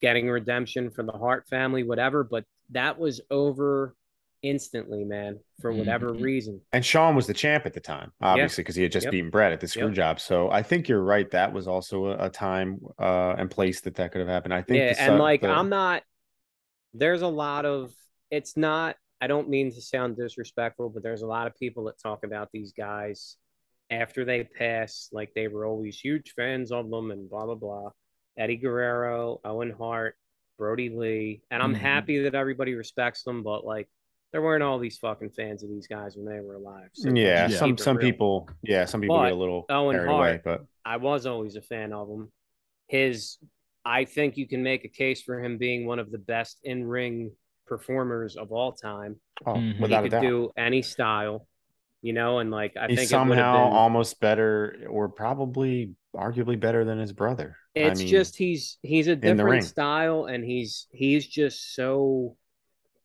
getting 0.00 0.28
redemption 0.30 0.90
for 0.90 1.02
the 1.02 1.12
Hart 1.12 1.48
family, 1.48 1.82
whatever. 1.82 2.22
But 2.24 2.44
that 2.70 2.98
was 2.98 3.20
over 3.30 3.96
instantly, 4.42 5.04
man, 5.04 5.38
for 5.60 5.72
whatever 5.72 6.10
Mhm. 6.14 6.22
reason. 6.22 6.60
And 6.72 6.84
Shawn 6.84 7.14
was 7.14 7.26
the 7.26 7.34
champ 7.34 7.66
at 7.66 7.74
the 7.74 7.80
time, 7.80 8.12
obviously, 8.20 8.62
because 8.64 8.74
he 8.76 8.82
had 8.82 8.92
just 8.92 9.04
Yep. 9.04 9.10
beaten 9.12 9.30
Bret 9.30 9.52
at 9.52 9.60
the 9.60 9.68
screw 9.68 9.86
Yep. 9.86 9.92
job. 9.94 10.20
So 10.20 10.50
I 10.50 10.62
think 10.62 10.88
you're 10.88 11.02
right. 11.02 11.30
That 11.30 11.52
was 11.52 11.68
also 11.68 12.06
a, 12.06 12.26
a 12.26 12.30
time 12.30 12.80
uh, 12.98 13.34
and 13.38 13.50
place 13.50 13.80
that 13.82 13.94
that 13.96 14.12
could 14.12 14.20
have 14.20 14.28
happened. 14.28 14.54
I 14.54 14.62
think. 14.62 14.78
Yeah, 14.78 14.92
the 14.94 15.00
and 15.02 15.12
su- 15.16 15.18
like 15.22 15.42
the- 15.42 15.48
I'm 15.50 15.68
not. 15.68 16.02
There's 16.94 17.22
a 17.22 17.28
lot 17.28 17.64
of. 17.66 17.92
It's 18.30 18.56
not. 18.56 18.96
I 19.20 19.26
don't 19.26 19.48
mean 19.50 19.70
to 19.72 19.82
sound 19.82 20.16
disrespectful, 20.16 20.88
but 20.88 21.02
there's 21.02 21.22
a 21.22 21.26
lot 21.26 21.46
of 21.46 21.54
people 21.56 21.84
that 21.84 21.98
talk 21.98 22.24
about 22.24 22.50
these 22.52 22.72
guys 22.72 23.36
after 23.90 24.24
they 24.24 24.44
pass, 24.44 25.08
like 25.12 25.34
they 25.34 25.48
were 25.48 25.66
always 25.66 25.98
huge 26.00 26.32
fans 26.32 26.72
of 26.72 26.88
them 26.90 27.10
and 27.10 27.28
blah 27.28 27.44
blah 27.44 27.54
blah. 27.56 27.90
Eddie 28.38 28.56
Guerrero, 28.56 29.40
Owen 29.44 29.70
Hart, 29.72 30.16
Brodie 30.56 30.88
Lee, 30.88 31.42
and 31.50 31.62
I'm 31.62 31.74
Mhm. 31.74 31.78
happy 31.78 32.22
that 32.22 32.34
everybody 32.34 32.74
respects 32.74 33.22
them, 33.24 33.42
but 33.42 33.64
like 33.66 33.88
there 34.32 34.42
weren't 34.42 34.62
all 34.62 34.78
these 34.78 34.96
fucking 34.98 35.30
fans 35.30 35.62
of 35.64 35.70
these 35.70 35.86
guys 35.86 36.16
when 36.16 36.24
they 36.26 36.40
were 36.40 36.54
alive. 36.54 36.88
So 36.92 37.10
yeah, 37.10 37.46
let's 37.48 37.58
some 37.58 37.76
some 37.78 37.96
real. 37.96 38.06
people, 38.06 38.48
yeah, 38.62 38.84
some 38.84 39.00
people 39.00 39.16
But 39.16 39.24
get 39.24 39.32
a 39.32 39.36
little 39.36 39.66
Owen 39.68 39.96
carried 39.96 40.10
away, 40.10 40.40
but 40.44 40.64
I 40.84 40.96
was 40.98 41.26
always 41.26 41.56
a 41.56 41.62
fan 41.62 41.92
of 41.92 42.08
him. 42.08 42.30
His, 42.86 43.38
I 43.84 44.04
think 44.04 44.36
you 44.36 44.46
can 44.46 44.62
make 44.62 44.84
a 44.84 44.88
case 44.88 45.22
for 45.22 45.42
him 45.42 45.58
being 45.58 45.86
one 45.86 45.98
of 45.98 46.10
the 46.10 46.18
best 46.18 46.58
in 46.64 46.84
ring 46.84 47.32
performers 47.66 48.36
of 48.36 48.52
all 48.52 48.72
time. 48.72 49.16
oh, 49.46 49.54
Mhm. 49.54 49.80
he 49.82 49.82
without 49.82 50.00
a 50.00 50.02
could 50.02 50.10
doubt, 50.12 50.22
do 50.22 50.50
any 50.56 50.82
style, 50.82 51.46
you 52.02 52.12
know, 52.12 52.38
and 52.40 52.50
like 52.50 52.76
I 52.76 52.86
he's 52.88 52.98
think 52.98 53.10
somehow 53.10 53.34
have 53.64 53.70
been. 53.70 53.78
almost 53.78 54.20
better, 54.20 54.86
or 54.88 55.08
probably 55.08 55.94
arguably 56.14 56.58
better 56.58 56.84
than 56.84 56.98
his 56.98 57.12
brother. 57.12 57.56
I 57.76 57.80
It's 57.80 58.00
mean, 58.00 58.08
just 58.08 58.36
he's 58.36 58.78
he's 58.82 59.06
a 59.08 59.16
different 59.16 59.64
style, 59.64 60.26
and 60.26 60.44
he's 60.44 60.88
he's 60.92 61.26
just 61.26 61.74
so 61.74 62.36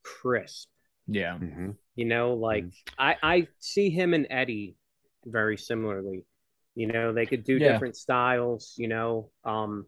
crisp. 0.04 0.70
Yeah. 1.08 1.38
mhm. 1.38 1.78
You 1.96 2.06
know, 2.06 2.34
like 2.34 2.68
I 2.98 3.16
I 3.24 3.48
see 3.60 3.90
him 3.90 4.14
and 4.14 4.28
Eddie 4.30 4.76
very 5.26 5.58
similarly. 5.58 6.26
You 6.76 6.88
know, 6.88 7.14
they 7.14 7.26
could 7.26 7.44
do 7.44 7.60
Yeah. 7.60 7.72
different 7.72 7.96
styles. 7.96 8.74
You 8.78 8.90
know, 8.90 9.32
um, 9.46 9.88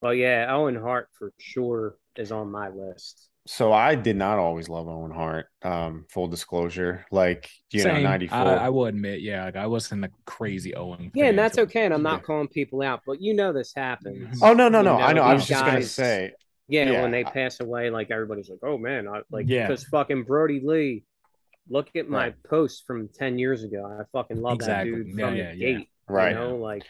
but 0.00 0.16
yeah, 0.16 0.46
Owen 0.50 0.76
Hart 0.76 1.08
for 1.18 1.32
sure 1.38 1.96
is 2.16 2.32
on 2.32 2.50
my 2.50 2.68
list. 2.70 3.28
So 3.46 3.72
I 3.72 3.94
did 3.94 4.16
not 4.16 4.38
always 4.38 4.68
love 4.68 4.88
Owen 4.88 5.10
Hart. 5.10 5.46
Um, 5.62 6.04
full 6.10 6.28
disclosure, 6.28 7.06
like 7.10 7.48
you 7.72 7.84
know, 7.84 7.98
ninety 7.98 8.28
four. 8.28 8.36
I, 8.36 8.66
I 8.66 8.68
will 8.68 8.86
admit, 8.86 9.20
yeah, 9.22 9.44
like 9.44 9.56
I 9.56 9.66
wasn't 9.66 10.04
a 10.04 10.10
crazy 10.26 10.74
Owen. 10.74 11.10
Yeah, 11.14 11.24
fan 11.24 11.28
and 11.30 11.38
that's 11.38 11.58
okay. 11.58 11.84
And 11.86 11.94
I'm 11.94 12.02
not 12.02 12.18
Yeah. 12.18 12.26
calling 12.26 12.48
people 12.48 12.82
out, 12.82 13.02
but 13.06 13.20
you 13.22 13.34
know 13.34 13.52
this 13.52 13.72
happens. 13.74 14.40
Oh 14.42 14.52
no, 14.52 14.68
no, 14.68 14.82
You 14.82 14.90
no! 14.90 14.98
I 14.98 15.12
know. 15.14 15.22
I 15.22 15.34
was 15.34 15.44
these 15.44 15.48
just 15.48 15.64
gonna 15.64 15.80
say, 15.82 16.32
Yeah, 16.68 16.90
Yeah, 16.90 17.02
when 17.02 17.10
they 17.10 17.24
I- 17.24 17.30
pass 17.30 17.60
away, 17.60 17.90
like 17.90 18.10
everybody's 18.10 18.50
like, 18.50 18.58
"Oh 18.62 18.78
man," 18.78 19.08
I, 19.08 19.22
like 19.30 19.46
Yeah. 19.48 19.66
because 19.68 19.84
fucking 19.84 20.24
Brodie 20.24 20.60
Lee. 20.60 21.04
Look 21.70 21.88
at 21.96 22.08
my 22.08 22.26
Right. 22.28 22.42
post 22.44 22.86
from 22.86 23.08
ten 23.08 23.38
years 23.38 23.62
ago. 23.62 23.84
I 24.00 24.04
fucking 24.12 24.40
love 24.40 24.54
Exactly. 24.56 24.90
that 24.90 24.96
dude 25.04 25.06
Yeah, 25.18 25.26
from 25.26 25.36
yeah, 25.36 25.50
the 25.52 25.56
yeah. 25.58 25.78
gate. 25.78 25.88
right? 26.08 26.30
You 26.30 26.34
know, 26.38 26.56
like 26.56 26.82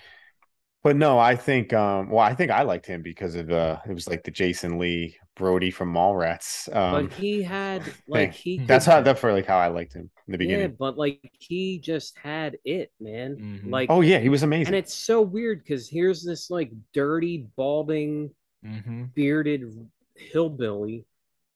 But 0.85 0.95
no, 0.97 1.19
I 1.19 1.35
think. 1.35 1.73
Um, 1.73 2.09
well, 2.11 2.21
I 2.25 2.35
think 2.35 2.53
I 2.53 2.63
liked 2.63 2.87
him 2.87 3.03
because 3.03 3.35
of 3.35 3.51
uh, 3.51 3.79
it 3.89 3.93
was 3.93 4.09
like 4.09 4.23
the 4.23 4.31
Jason 4.31 4.79
Lee 4.79 5.17
Brodie 5.35 5.73
from 5.73 5.93
Mallrats. 5.93 6.73
Um, 6.75 7.07
but 7.09 7.13
he 7.15 7.43
had 7.43 7.83
like 8.09 8.33
he. 8.33 8.59
that's 8.61 8.87
how 8.87 9.01
that's 9.01 9.21
for 9.21 9.33
like 9.33 9.45
how 9.47 9.59
I 9.59 9.67
liked 9.69 9.95
him 9.95 10.03
in 10.29 10.33
the 10.33 10.33
Yeah, 10.35 10.37
beginning. 10.39 10.77
but 10.79 10.97
like 10.97 11.19
he 11.41 11.81
just 11.81 12.17
had 12.19 12.59
it, 12.65 12.93
man. 13.01 13.37
Mhm. 13.37 13.71
Like, 13.73 13.91
Oh 13.91 14.01
yeah, 14.03 14.21
he 14.21 14.29
was 14.29 14.45
amazing. 14.45 14.69
and 14.69 14.77
it's 14.77 14.95
so 14.95 15.21
weird 15.21 15.65
because 15.65 15.89
here's 15.89 16.23
this 16.25 16.49
like 16.49 16.71
dirty, 16.95 17.49
balding, 17.57 18.31
Mhm. 18.65 19.15
bearded 19.15 19.89
hillbilly 20.17 21.05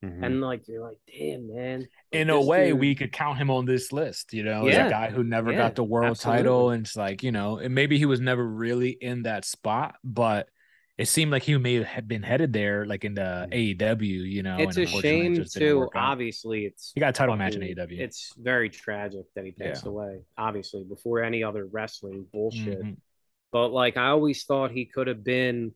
Mhm. 0.02 0.24
and 0.24 0.40
like 0.40 0.66
you're 0.68 0.82
like, 0.82 0.98
damn 1.06 1.52
man. 1.52 1.80
Like, 1.80 1.88
in 2.12 2.30
a 2.30 2.40
way, 2.40 2.70
dude- 2.70 2.80
we 2.80 2.94
could 2.94 3.12
count 3.12 3.38
him 3.38 3.50
on 3.50 3.64
this 3.66 3.92
list, 3.92 4.32
you 4.34 4.42
know, 4.42 4.66
as 4.66 4.74
Yeah. 4.74 4.86
a 4.86 4.90
guy 4.90 5.10
who 5.10 5.22
never 5.24 5.50
Yeah, 5.52 5.58
got 5.58 5.74
the 5.76 5.84
world 5.84 6.18
title. 6.18 6.70
And 6.70 6.84
it's 6.86 6.96
like, 6.96 7.22
you 7.22 7.32
know, 7.32 7.58
and 7.58 7.74
maybe 7.74 7.98
he 7.98 8.06
was 8.06 8.20
never 8.20 8.44
really 8.46 8.90
in 8.90 9.22
that 9.24 9.44
spot, 9.44 9.96
but 10.02 10.48
it 10.98 11.06
seemed 11.06 11.32
like 11.32 11.42
he 11.44 11.56
may 11.56 11.82
have 11.82 12.06
been 12.06 12.22
headed 12.22 12.52
there, 12.52 12.84
like 12.84 13.04
in 13.04 13.14
the 13.14 13.48
AEW, 13.50 14.06
you 14.24 14.42
know. 14.42 14.56
it's 14.58 14.76
a 14.76 14.82
unfortunately 14.82 14.98
it 14.98 15.02
shame 15.24 15.34
just 15.36 15.56
too. 15.56 15.88
Obviously, 15.94 16.66
it's 16.66 16.92
He 16.94 17.00
got 17.00 17.10
a 17.10 17.12
title 17.12 17.36
match 17.36 17.54
in 17.54 17.60
fucking- 17.62 17.76
AEW. 17.78 18.00
It's 18.00 18.34
very 18.36 18.68
tragic 18.70 19.24
that 19.34 19.44
he 19.44 19.52
passed 19.52 19.84
Yeah. 19.84 19.90
away. 19.90 20.20
Obviously, 20.36 20.84
before 20.84 21.22
any 21.22 21.42
other 21.42 21.66
wrestling 21.66 22.26
bullshit. 22.32 22.80
Mhm. 22.82 22.96
But 23.52 23.68
like, 23.68 23.96
I 23.96 24.08
always 24.08 24.44
thought 24.44 24.70
he 24.72 24.84
could 24.84 25.06
have 25.06 25.24
been 25.24 25.74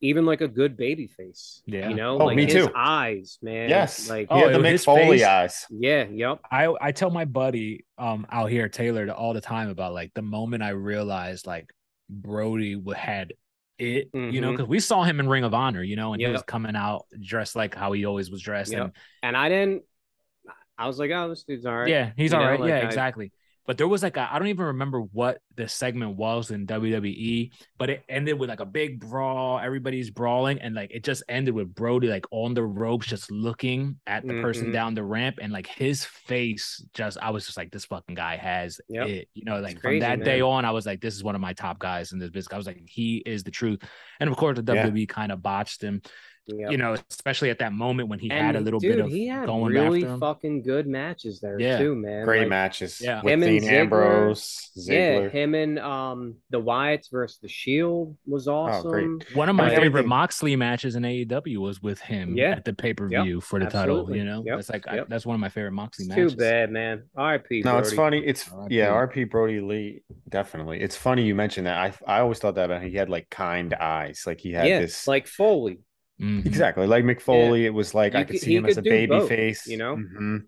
even 0.00 0.24
like 0.26 0.40
a 0.40 0.48
good 0.48 0.76
baby 0.76 1.06
face. 1.08 1.62
Yeah. 1.66 1.88
you 1.88 1.94
know, 1.96 2.20
Oh, 2.20 2.26
like 2.26 2.36
me 2.36 2.44
his 2.44 2.66
too. 2.66 2.72
eyes, 2.74 3.38
man. 3.42 3.68
yes, 3.68 4.08
like 4.08 4.28
he 4.30 4.38
had 4.38 4.48
Oh, 4.48 4.52
the 4.52 4.58
Mick 4.68 4.72
his 4.72 4.84
Foley 4.84 5.18
face- 5.18 5.24
eyes. 5.24 5.66
yeah, 5.70 6.04
yep. 6.04 6.38
I 6.50 6.72
I 6.80 6.92
tell 6.92 7.10
my 7.10 7.24
buddy 7.24 7.84
um 7.98 8.26
out 8.30 8.50
here 8.50 8.68
Taylor 8.68 9.10
all 9.10 9.34
the 9.34 9.40
time 9.40 9.68
about 9.70 9.92
like 9.94 10.12
the 10.14 10.22
moment 10.22 10.62
I 10.62 10.70
realized 10.70 11.46
like 11.46 11.70
Brodie 12.08 12.80
had 12.96 13.32
it, 13.78 14.10
you 14.12 14.40
know, 14.40 14.50
because 14.52 14.66
we 14.66 14.80
saw 14.80 15.04
him 15.04 15.20
in 15.20 15.28
Ring 15.28 15.44
of 15.44 15.54
Honor, 15.54 15.82
you 15.82 15.94
know, 15.96 16.12
and 16.12 16.20
he 16.22 16.26
was 16.28 16.42
coming 16.42 16.74
out 16.74 17.06
dressed 17.20 17.54
like 17.54 17.74
how 17.74 17.92
he 17.92 18.04
always 18.06 18.30
was 18.30 18.40
dressed, 18.42 18.72
Yep. 18.72 18.82
and 18.82 18.92
And 19.22 19.36
I 19.36 19.48
didn't. 19.48 19.82
I 20.76 20.86
was 20.86 20.98
like, 20.98 21.10
oh, 21.12 21.28
this 21.28 21.42
dude's 21.44 21.66
all 21.66 21.76
right. 21.76 21.88
yeah, 21.88 22.12
he's 22.16 22.30
You 22.30 22.38
all 22.38 22.44
know, 22.44 22.50
right, 22.50 22.60
like, 22.60 22.68
yeah, 22.68 22.76
I- 22.78 22.86
exactly. 22.86 23.32
But 23.68 23.76
there 23.76 23.86
was 23.86 24.02
like 24.02 24.16
a, 24.16 24.26
I 24.32 24.38
don't 24.38 24.48
even 24.48 24.64
remember 24.64 25.00
what 25.02 25.42
the 25.54 25.68
segment 25.68 26.16
was 26.16 26.50
in 26.50 26.66
WWE, 26.66 27.50
but 27.76 27.90
it 27.90 28.02
ended 28.08 28.38
with 28.38 28.48
like 28.48 28.60
a 28.60 28.64
big 28.66 28.98
brawl. 28.98 29.58
Everybody's 29.58 30.08
brawling, 30.10 30.58
and 30.60 30.74
like 30.74 30.90
it 30.90 31.04
just 31.04 31.22
ended 31.28 31.52
with 31.52 31.74
Brodie 31.74 32.08
like 32.08 32.24
on 32.30 32.54
the 32.54 32.62
ropes, 32.64 33.06
just 33.06 33.30
looking 33.30 33.96
at 34.06 34.26
the 34.26 34.40
person 34.40 34.68
Mhm. 34.68 34.72
down 34.72 34.94
the 34.94 35.04
ramp, 35.04 35.38
and 35.42 35.52
like 35.52 35.66
his 35.66 36.02
face, 36.06 36.82
just 36.94 37.18
I 37.20 37.28
was 37.28 37.44
just 37.44 37.58
like, 37.58 37.70
this 37.70 37.84
fucking 37.84 38.14
guy 38.14 38.36
has 38.36 38.80
Yep. 38.88 39.06
it. 39.08 39.28
You 39.34 39.44
know, 39.44 39.60
like 39.60 39.74
from 39.74 39.80
crazy, 39.82 40.00
that 40.00 40.24
day 40.24 40.40
on, 40.40 40.64
I 40.64 40.70
was 40.70 40.86
like, 40.86 41.02
this 41.02 41.14
is 41.14 41.22
one 41.22 41.34
of 41.34 41.42
my 41.42 41.52
top 41.52 41.78
guys 41.78 42.12
in 42.12 42.18
this 42.18 42.30
business. 42.30 42.54
I 42.54 42.56
was 42.56 42.66
like, 42.66 42.80
he 42.86 43.18
is 43.26 43.44
the 43.44 43.50
truth. 43.50 43.80
And 44.18 44.30
of 44.30 44.36
course, 44.38 44.58
the 44.58 44.74
Yeah. 44.74 44.86
WWE 44.86 45.06
kind 45.06 45.30
of 45.30 45.42
botched 45.42 45.82
him. 45.82 46.00
Yep. 46.48 46.70
You 46.72 46.78
know, 46.78 46.96
especially 47.10 47.50
at 47.50 47.58
that 47.58 47.72
moment 47.72 48.08
when 48.08 48.18
he 48.18 48.30
and 48.30 48.46
had 48.46 48.56
a 48.56 48.60
little 48.60 48.80
dude, 48.80 48.96
bit 48.96 49.04
of 49.04 49.10
he 49.10 49.26
had 49.28 49.46
going 49.46 49.72
really 49.72 50.02
after 50.02 50.14
him. 50.14 50.20
fucking 50.20 50.62
good 50.62 50.86
matches 50.86 51.40
there 51.40 51.60
Yeah. 51.60 51.78
too, 51.78 51.94
man. 51.94 52.24
Great 52.24 52.40
Like, 52.40 52.48
matches. 52.48 53.00
Yeah. 53.02 53.22
with 53.22 53.32
Him 53.32 53.42
and 53.42 53.60
Dean 53.60 53.70
Ziggler. 53.70 53.78
Ambrose, 53.80 54.70
Yeah, 54.74 55.28
him 55.28 55.54
and 55.54 55.78
um 55.78 56.36
the 56.50 56.60
Wyatts 56.60 57.10
versus 57.10 57.38
the 57.42 57.48
Shield 57.48 58.16
was 58.26 58.48
awesome. 58.48 59.20
One 59.34 59.48
of 59.48 59.56
my 59.56 59.64
Like, 59.64 59.72
favorite 59.72 59.86
everything- 59.88 60.08
Moxley 60.08 60.56
matches 60.56 60.96
in 60.96 61.04
AEW 61.04 61.58
was 61.60 61.82
with 61.82 62.00
him 62.00 62.36
Yeah. 62.36 62.50
at 62.52 62.64
the 62.64 62.72
pay 62.72 62.94
per 62.94 63.08
view 63.08 63.40
for 63.40 63.58
the 63.58 63.66
absolutely. 63.66 64.14
title. 64.14 64.16
You 64.16 64.24
know, 64.24 64.42
Yep, 64.46 64.56
that's 64.56 64.70
like 64.70 64.88
I, 64.88 65.04
that's 65.08 65.26
one 65.26 65.34
of 65.34 65.40
my 65.40 65.48
favorite 65.48 65.72
Moxley 65.72 66.04
It's 66.04 66.08
matches. 66.16 66.32
too 66.32 66.38
bad, 66.38 66.70
man. 66.70 67.02
R.I.P. 67.16 67.62
No, 67.64 67.78
it's 67.78 67.92
funny. 67.92 68.24
It's 68.24 68.50
RIP. 68.50 68.70
yeah, 68.72 68.88
RP 68.88 69.24
Brodie 69.28 69.60
Lee, 69.60 70.02
definitely. 70.28 70.80
It's 70.80 70.96
funny 70.96 71.24
you 71.24 71.34
mentioned 71.34 71.66
that. 71.66 71.78
I 72.06 72.16
I 72.18 72.20
always 72.20 72.38
thought 72.38 72.54
that 72.54 72.64
about 72.66 72.82
him. 72.82 72.90
He 72.90 72.96
had 72.96 73.10
like 73.10 73.28
kind 73.30 73.74
eyes, 73.74 74.24
like 74.26 74.40
he 74.40 74.52
had 74.52 74.66
Yeah, 74.66 74.80
this 74.80 75.06
like 75.06 75.26
Foley. 75.26 75.80
Mhm. 76.20 76.44
exactly 76.46 76.86
like 76.86 77.04
McFoley, 77.04 77.20
Foley. 77.22 77.66
It 77.66 77.74
was 77.74 77.94
like 77.94 78.12
You 78.14 78.20
I 78.20 78.24
could 78.24 78.32
could- 78.34 78.40
see 78.40 78.50
he 78.50 78.56
him 78.56 78.66
as 78.66 78.76
a 78.76 78.82
baby 78.82 79.06
both, 79.06 79.28
face, 79.28 79.66
you 79.66 79.76
know? 79.76 79.96
Mhm. 79.96 80.46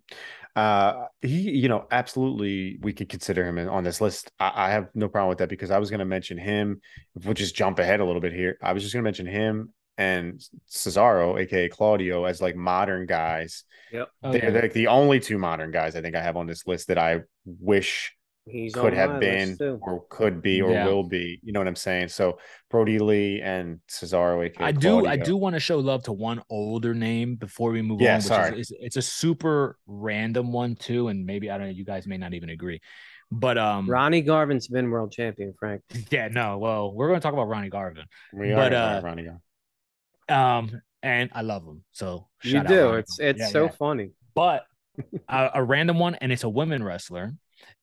Uh, 0.56 1.06
he, 1.22 1.50
you 1.50 1.68
know, 1.68 1.86
absolutely, 1.92 2.76
we 2.82 2.92
could 2.92 3.08
consider 3.08 3.44
him 3.46 3.56
on 3.68 3.84
this 3.84 4.00
list. 4.00 4.32
I, 4.40 4.52
I 4.66 4.70
have 4.70 4.88
no 4.94 5.08
problem 5.08 5.28
with 5.28 5.38
that 5.38 5.48
because 5.48 5.70
I 5.70 5.78
was 5.78 5.90
going 5.90 6.00
to 6.00 6.04
mention 6.04 6.38
him. 6.38 6.80
If 7.14 7.24
we'll 7.24 7.34
just 7.34 7.54
jump 7.54 7.78
ahead 7.78 8.00
a 8.00 8.04
little 8.04 8.20
bit 8.20 8.32
here, 8.32 8.58
I 8.60 8.72
was 8.72 8.82
just 8.82 8.92
going 8.92 9.02
to 9.04 9.06
mention 9.06 9.26
him 9.26 9.72
and 9.96 10.40
Cesaro, 10.68 11.38
aka 11.40 11.68
Claudio, 11.68 12.24
as 12.24 12.42
like 12.42 12.56
modern 12.56 13.06
guys. 13.06 13.62
Yep. 13.92 14.08
Oh, 14.24 14.32
they're, 14.32 14.44
yeah. 14.44 14.50
they're 14.50 14.62
like 14.62 14.72
the 14.72 14.88
only 14.88 15.20
two 15.20 15.38
modern 15.38 15.70
guys 15.70 15.94
I 15.94 16.02
think 16.02 16.16
I 16.16 16.22
have 16.22 16.36
on 16.36 16.46
this 16.46 16.66
list 16.66 16.88
that 16.88 16.98
I 16.98 17.20
wish 17.44 18.12
He's 18.50 18.74
could 18.74 18.92
on 18.92 18.98
have 18.98 19.20
been 19.20 19.56
or 19.80 20.04
could 20.10 20.42
be 20.42 20.60
or 20.62 20.72
Yeah. 20.72 20.86
will 20.86 21.02
be. 21.04 21.40
You 21.42 21.52
know 21.52 21.60
what 21.60 21.68
I'm 21.68 21.76
saying? 21.76 22.08
So 22.08 22.38
Brodie 22.70 22.98
Lee 22.98 23.40
and 23.40 23.80
Cesaro, 23.88 24.44
aka 24.44 24.66
I 24.66 24.72
do 24.72 25.06
I 25.06 25.16
do 25.16 25.36
want 25.36 25.54
to 25.54 25.60
show 25.60 25.78
love 25.78 26.02
to 26.04 26.12
one 26.12 26.42
older 26.50 26.94
name 26.94 27.36
before 27.36 27.70
we 27.70 27.82
move 27.82 28.00
Yeah, 28.00 28.12
on. 28.12 28.16
Which 28.16 28.24
sorry. 28.26 28.60
Is, 28.60 28.70
is, 28.70 28.76
it's 28.80 28.96
a 28.96 29.02
super 29.02 29.78
random 29.86 30.52
one 30.52 30.74
too, 30.76 31.08
and 31.08 31.24
maybe 31.24 31.50
I 31.50 31.58
don't 31.58 31.68
know. 31.68 31.72
You 31.72 31.84
guys 31.84 32.06
may 32.06 32.16
not 32.18 32.34
even 32.34 32.50
agree, 32.50 32.80
but 33.30 33.56
um, 33.58 33.88
Ronnie 33.88 34.22
Garvin's 34.22 34.68
been 34.68 34.90
world 34.90 35.12
champion, 35.12 35.54
Frank. 35.58 35.82
yeah, 36.10 36.28
no. 36.28 36.58
Well, 36.58 36.92
we're 36.92 37.08
going 37.08 37.20
to 37.20 37.22
talk 37.22 37.32
about 37.32 37.48
Ronnie 37.48 37.70
Garvin, 37.70 38.04
We 38.32 38.52
are 38.52 38.56
but, 38.56 38.70
gonna 38.70 38.98
uh, 38.98 39.00
Ronnie 39.02 39.24
Garvin. 40.28 40.74
um, 40.74 40.82
and 41.02 41.30
I 41.32 41.42
love 41.42 41.64
him. 41.64 41.82
So 41.92 42.28
You 42.42 42.52
shout 42.52 42.66
out 42.66 42.68
do. 42.68 42.84
Ronnie 42.86 42.98
It's 42.98 43.18
it's 43.20 43.40
Yeah, 43.40 43.48
so 43.48 43.64
yeah. 43.64 43.70
funny. 43.78 44.10
but 44.34 44.64
a, 45.28 45.50
a 45.54 45.64
random 45.64 45.98
one, 45.98 46.14
and 46.16 46.32
it's 46.32 46.44
a 46.44 46.48
women 46.48 46.82
wrestler, 46.82 47.32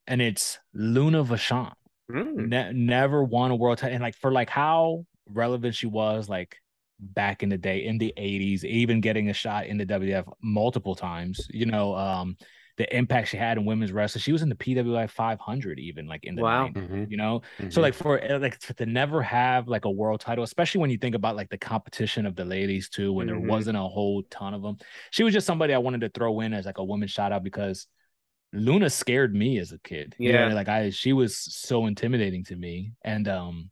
and 0.07 0.21
it's 0.21 0.59
Luna 0.73 1.23
Vachon. 1.23 1.73
Mm. 2.11 2.47
Ne- 2.49 2.71
never 2.73 3.23
won 3.23 3.51
a 3.51 3.55
world 3.55 3.79
title, 3.79 3.95
and 3.95 4.03
like 4.03 4.15
for 4.15 4.31
like 4.31 4.49
how 4.49 5.05
relevant 5.29 5.75
she 5.75 5.87
was, 5.87 6.29
like 6.29 6.57
back 6.99 7.43
in 7.43 7.49
the 7.49 7.57
day 7.57 7.85
in 7.85 7.97
the 7.97 8.13
'80s, 8.17 8.63
even 8.63 9.01
getting 9.01 9.29
a 9.29 9.33
shot 9.33 9.67
in 9.67 9.77
the 9.77 9.85
WWF 9.85 10.27
multiple 10.41 10.95
times. 10.95 11.47
You 11.51 11.65
know, 11.65 11.95
um, 11.95 12.37
the 12.77 12.95
impact 12.95 13.27
she 13.29 13.37
had 13.37 13.57
in 13.57 13.65
women's 13.65 13.91
wrestling. 13.91 14.21
She 14.21 14.31
was 14.31 14.41
in 14.41 14.49
the 14.49 14.55
PWI 14.55 15.07
500, 15.07 15.79
even 15.79 16.07
like 16.07 16.23
in 16.25 16.35
the 16.35 16.43
Wow. 16.43 16.67
90s, 16.67 16.89
Mhm, 16.89 17.11
You 17.11 17.17
know, 17.17 17.41
so 17.69 17.81
mhm. 17.81 17.83
like 17.83 17.93
for 17.93 18.23
uh, 18.23 18.39
like 18.39 18.57
to 18.59 18.85
never 18.85 19.21
have 19.21 19.67
like 19.67 19.85
a 19.85 19.91
world 19.91 20.21
title, 20.21 20.43
especially 20.43 20.81
when 20.81 20.89
you 20.91 20.97
think 20.97 21.15
about 21.15 21.35
like 21.35 21.49
the 21.49 21.57
competition 21.57 22.25
of 22.25 22.35
the 22.35 22.45
ladies 22.45 22.87
too, 22.89 23.11
when 23.13 23.27
Mhm. 23.27 23.31
there 23.31 23.39
wasn't 23.39 23.77
a 23.77 23.81
whole 23.81 24.23
ton 24.29 24.53
of 24.53 24.61
them. 24.61 24.77
She 25.11 25.23
was 25.23 25.33
just 25.33 25.47
somebody 25.47 25.73
I 25.73 25.79
wanted 25.79 26.01
to 26.01 26.09
throw 26.09 26.39
in 26.41 26.53
as 26.53 26.65
like 26.65 26.77
a 26.77 26.83
woman 26.85 27.07
shout 27.07 27.31
out 27.31 27.43
because 27.43 27.87
Luna 28.53 28.89
scared 28.89 29.35
me 29.35 29.57
as 29.59 29.71
a 29.71 29.79
kid. 29.79 30.15
Yeah. 30.17 30.53
like 30.53 30.69
I 30.69 30.89
she 30.89 31.13
was 31.13 31.37
so 31.37 31.85
intimidating 31.85 32.43
to 32.45 32.55
me 32.55 32.93
and 33.03 33.27
um 33.27 33.69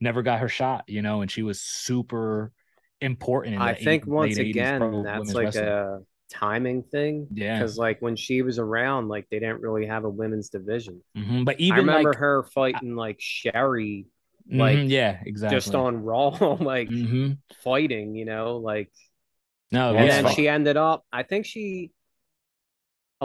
never 0.00 0.22
got 0.22 0.40
her 0.40 0.48
shot, 0.48 0.84
you 0.86 1.02
know, 1.02 1.20
and 1.22 1.30
she 1.30 1.42
was 1.42 1.60
super 1.60 2.52
important 3.00 3.56
in 3.56 3.60
I 3.62 3.72
the 3.72 3.80
eight- 3.80 3.84
think 3.84 4.06
once 4.06 4.36
again 4.38 5.02
that's 5.02 5.32
like 5.34 5.46
wrestling. 5.46 5.68
a 5.68 5.98
timing 6.30 6.82
thing. 6.84 7.26
Yeah. 7.32 7.58
Because 7.58 7.76
like 7.78 8.00
when 8.00 8.16
she 8.16 8.42
was 8.42 8.58
around, 8.58 9.08
like 9.08 9.26
they 9.30 9.38
didn't 9.38 9.60
really 9.60 9.86
have 9.86 10.04
a 10.04 10.10
women's 10.10 10.48
division. 10.48 11.02
Mhm. 11.16 11.44
But 11.44 11.56
I 11.56 11.58
even 11.62 11.78
remember 11.80 12.10
like 12.10 12.18
her 12.18 12.42
fighting 12.44 12.96
like 12.96 13.16
Sherri 13.20 14.06
like, 14.50 14.76
Mhm, 14.78 14.90
yeah, 14.90 15.20
exactly. 15.24 15.56
just 15.56 15.74
on 15.74 15.96
Raw, 16.02 16.28
like 16.60 16.88
Mhm. 16.90 17.38
fighting, 17.62 18.14
you 18.14 18.24
know, 18.26 18.56
like 18.56 18.90
No, 19.72 19.94
and 19.94 20.10
then 20.10 20.24
fun. 20.24 20.34
she 20.34 20.48
ended 20.48 20.76
up 20.76 21.04
I 21.12 21.22
think 21.22 21.46
she 21.46 21.90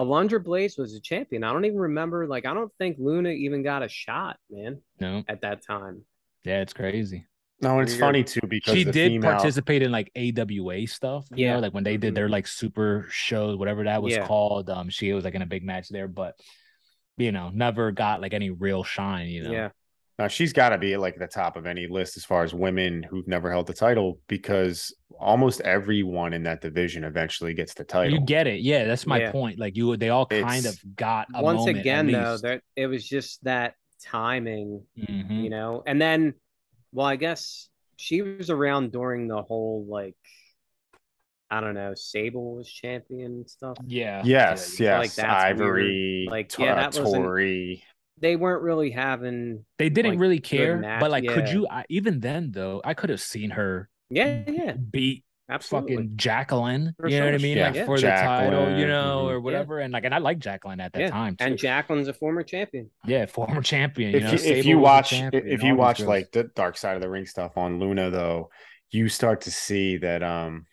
Alundra 0.05 0.43
Blaze 0.43 0.77
was 0.77 0.93
a 0.95 0.99
champion. 0.99 1.43
I 1.43 1.51
don't 1.53 1.65
even 1.65 1.80
remember 1.80 2.27
like 2.27 2.45
I 2.45 2.53
don't 2.53 2.71
think 2.77 2.97
Luna 2.99 3.30
even 3.30 3.63
got 3.63 3.84
a 3.84 3.89
shot, 3.89 4.38
man, 4.49 4.81
no, 4.99 5.23
at 5.27 5.41
that 5.41 5.61
time. 5.65 6.03
yeah, 6.43 6.61
it's 6.61 6.73
crazy. 6.73 7.26
No, 7.61 7.80
it's 7.81 7.91
Weird. 7.91 7.99
funny 7.99 8.23
too 8.23 8.39
because 8.47 8.73
she 8.73 8.85
did 8.85 9.11
female, 9.11 9.31
participate 9.31 9.81
in 9.81 9.91
like 9.91 10.09
AWA 10.15 10.85
stuff. 10.88 11.27
You 11.35 11.45
Yeah. 11.45 11.53
know, 11.55 11.59
like 11.59 11.73
when 11.73 11.84
they 11.84 11.97
did 11.97 12.15
their 12.15 12.27
Mhm. 12.27 12.31
like 12.31 12.47
super 12.47 13.05
shows, 13.09 13.57
whatever 13.57 13.84
that 13.84 14.01
was 14.01 14.13
Yeah. 14.13 14.26
called. 14.26 14.69
Um, 14.69 14.89
she 14.89 15.11
was 15.11 15.26
like 15.26 15.35
in 15.35 15.41
a 15.41 15.45
big 15.45 15.63
match 15.63 15.89
there, 15.89 16.07
but 16.07 16.39
you 17.17 17.34
know, 17.34 17.49
never 17.53 17.91
got 17.91 18.21
like 18.21 18.34
any 18.34 18.49
real 18.49 18.84
shine. 18.85 19.27
You 19.27 19.43
know, 19.43 19.51
Yeah. 19.51 19.69
Now 20.20 20.28
she's 20.28 20.54
got 20.54 20.70
to 20.70 20.78
be 20.78 20.94
at 20.94 21.00
like 21.00 21.18
the 21.18 21.28
top 21.28 21.56
of 21.58 21.66
any 21.66 21.88
list 21.88 22.18
as 22.18 22.26
far 22.26 22.44
as 22.44 22.54
women 22.54 23.02
who've 23.04 23.28
never 23.28 23.50
held 23.50 23.66
the 23.68 23.74
title 23.74 24.20
because 24.28 24.94
almost 25.20 25.62
everyone 25.62 26.34
in 26.34 26.44
that 26.44 26.62
division 26.62 27.04
eventually 27.06 27.54
gets 27.54 27.74
the 27.74 27.84
title. 27.86 28.14
you 28.20 28.26
get 28.26 28.46
it. 28.46 28.60
Yeah, 28.62 28.84
that's 28.86 29.08
my 29.08 29.20
Yeah. 29.20 29.32
point. 29.32 29.58
Like 29.58 29.76
you, 29.76 29.96
they 29.98 30.10
all 30.10 30.26
kind 30.26 30.44
It's- 30.66 30.66
of 30.84 30.96
got 30.96 31.28
a 31.34 31.41
Once 31.41 31.60
moment 31.60 31.80
again 31.80 32.12
though, 32.12 32.32
least. 32.32 32.44
that 32.44 32.62
it 32.76 32.88
was 32.88 33.08
just 33.08 33.44
that 33.46 33.74
timing 34.02 34.82
Mhm. 34.98 35.44
you 35.44 35.50
know 35.50 35.84
and 35.86 36.02
then 36.02 36.34
well 36.94 37.06
i 37.06 37.18
guess 37.18 37.68
she 37.98 38.22
was 38.22 38.50
around 38.50 38.94
during 38.94 39.28
the 39.28 39.41
whole 39.41 39.86
like 39.90 40.16
i 41.52 41.60
don't 41.60 41.74
know 41.74 41.94
sable 41.96 42.56
was 42.56 42.72
champion 42.72 43.26
and 43.26 43.50
stuff 43.50 43.76
yeah. 43.86 44.22
yes, 44.24 44.80
yeah, 44.80 45.00
Like, 45.00 45.08
yes, 45.08 45.16
that's 45.18 45.44
Ivory, 45.44 46.24
weird. 46.28 46.32
Like, 46.32 46.48
T- 46.50 46.64
yeah, 46.64 46.76
that 46.76 46.98
wasn't- 46.98 47.24
Tori. 47.26 47.84
They 48.22 48.36
weren't 48.36 48.62
really 48.64 48.91
having 48.91 49.66
They 49.78 49.90
didn't 49.90 50.12
like, 50.14 50.20
really 50.20 50.40
care, 50.40 50.78
but 51.00 51.12
like, 51.12 51.28
could 51.28 51.50
you? 51.50 51.68
I, 51.70 51.86
even 51.90 52.20
then, 52.20 52.52
though, 52.52 52.82
I 52.84 52.94
could 52.94 53.10
have 53.10 53.22
seen 53.22 53.52
her 53.52 53.90
yeah 54.12 54.44
yeah 54.48 54.72
beat 54.74 55.24
absolutely 55.50 55.96
fucking 55.96 56.18
Jacqueline. 56.18 56.94
For 57.00 57.08
you 57.10 57.20
know 57.20 57.26
what 57.26 57.36
I 57.36 57.38
mean? 57.40 57.58
Yeah. 57.58 57.68
Like 57.68 57.76
Yeah. 57.76 57.86
for 57.86 58.00
the 58.00 58.08
title, 58.08 58.72
you 58.78 58.86
Jacqueline, 58.86 58.88
know, 58.88 59.26
mhm. 59.26 59.32
or 59.32 59.40
whatever. 59.41 59.80
And 59.80 59.94
like, 59.94 60.04
and 60.06 60.14
I 60.14 60.20
like 60.20 60.40
Jacqueline 60.40 60.80
at 60.80 60.94
that 60.94 61.00
yeah 61.00 61.10
time. 61.10 61.36
Too. 61.36 61.46
and 61.46 61.58
jacqueline's 61.58 62.08
a 62.08 62.14
former 62.14 62.44
champion 62.44 62.90
yeah, 63.06 63.26
former 63.26 63.62
champion. 63.62 64.12
You 64.12 64.18
If 64.18 64.24
know, 64.24 64.32
you, 64.32 64.38
if 64.56 64.66
you 64.66 64.78
watch 64.80 65.10
champion, 65.12 65.48
if 65.48 65.64
you 65.64 65.76
watch 65.76 66.00
girls. 66.00 66.08
like 66.08 66.32
the 66.32 66.44
Dark 66.56 66.78
Side 66.78 66.96
of 66.96 67.02
the 67.02 67.10
Ring 67.10 67.26
stuff 67.26 67.58
on 67.58 67.80
Luna 67.80 68.10
though, 68.12 68.50
you 68.91 69.10
start 69.10 69.41
to 69.41 69.52
see 69.52 69.98
that 69.98 70.24
um 70.24 70.66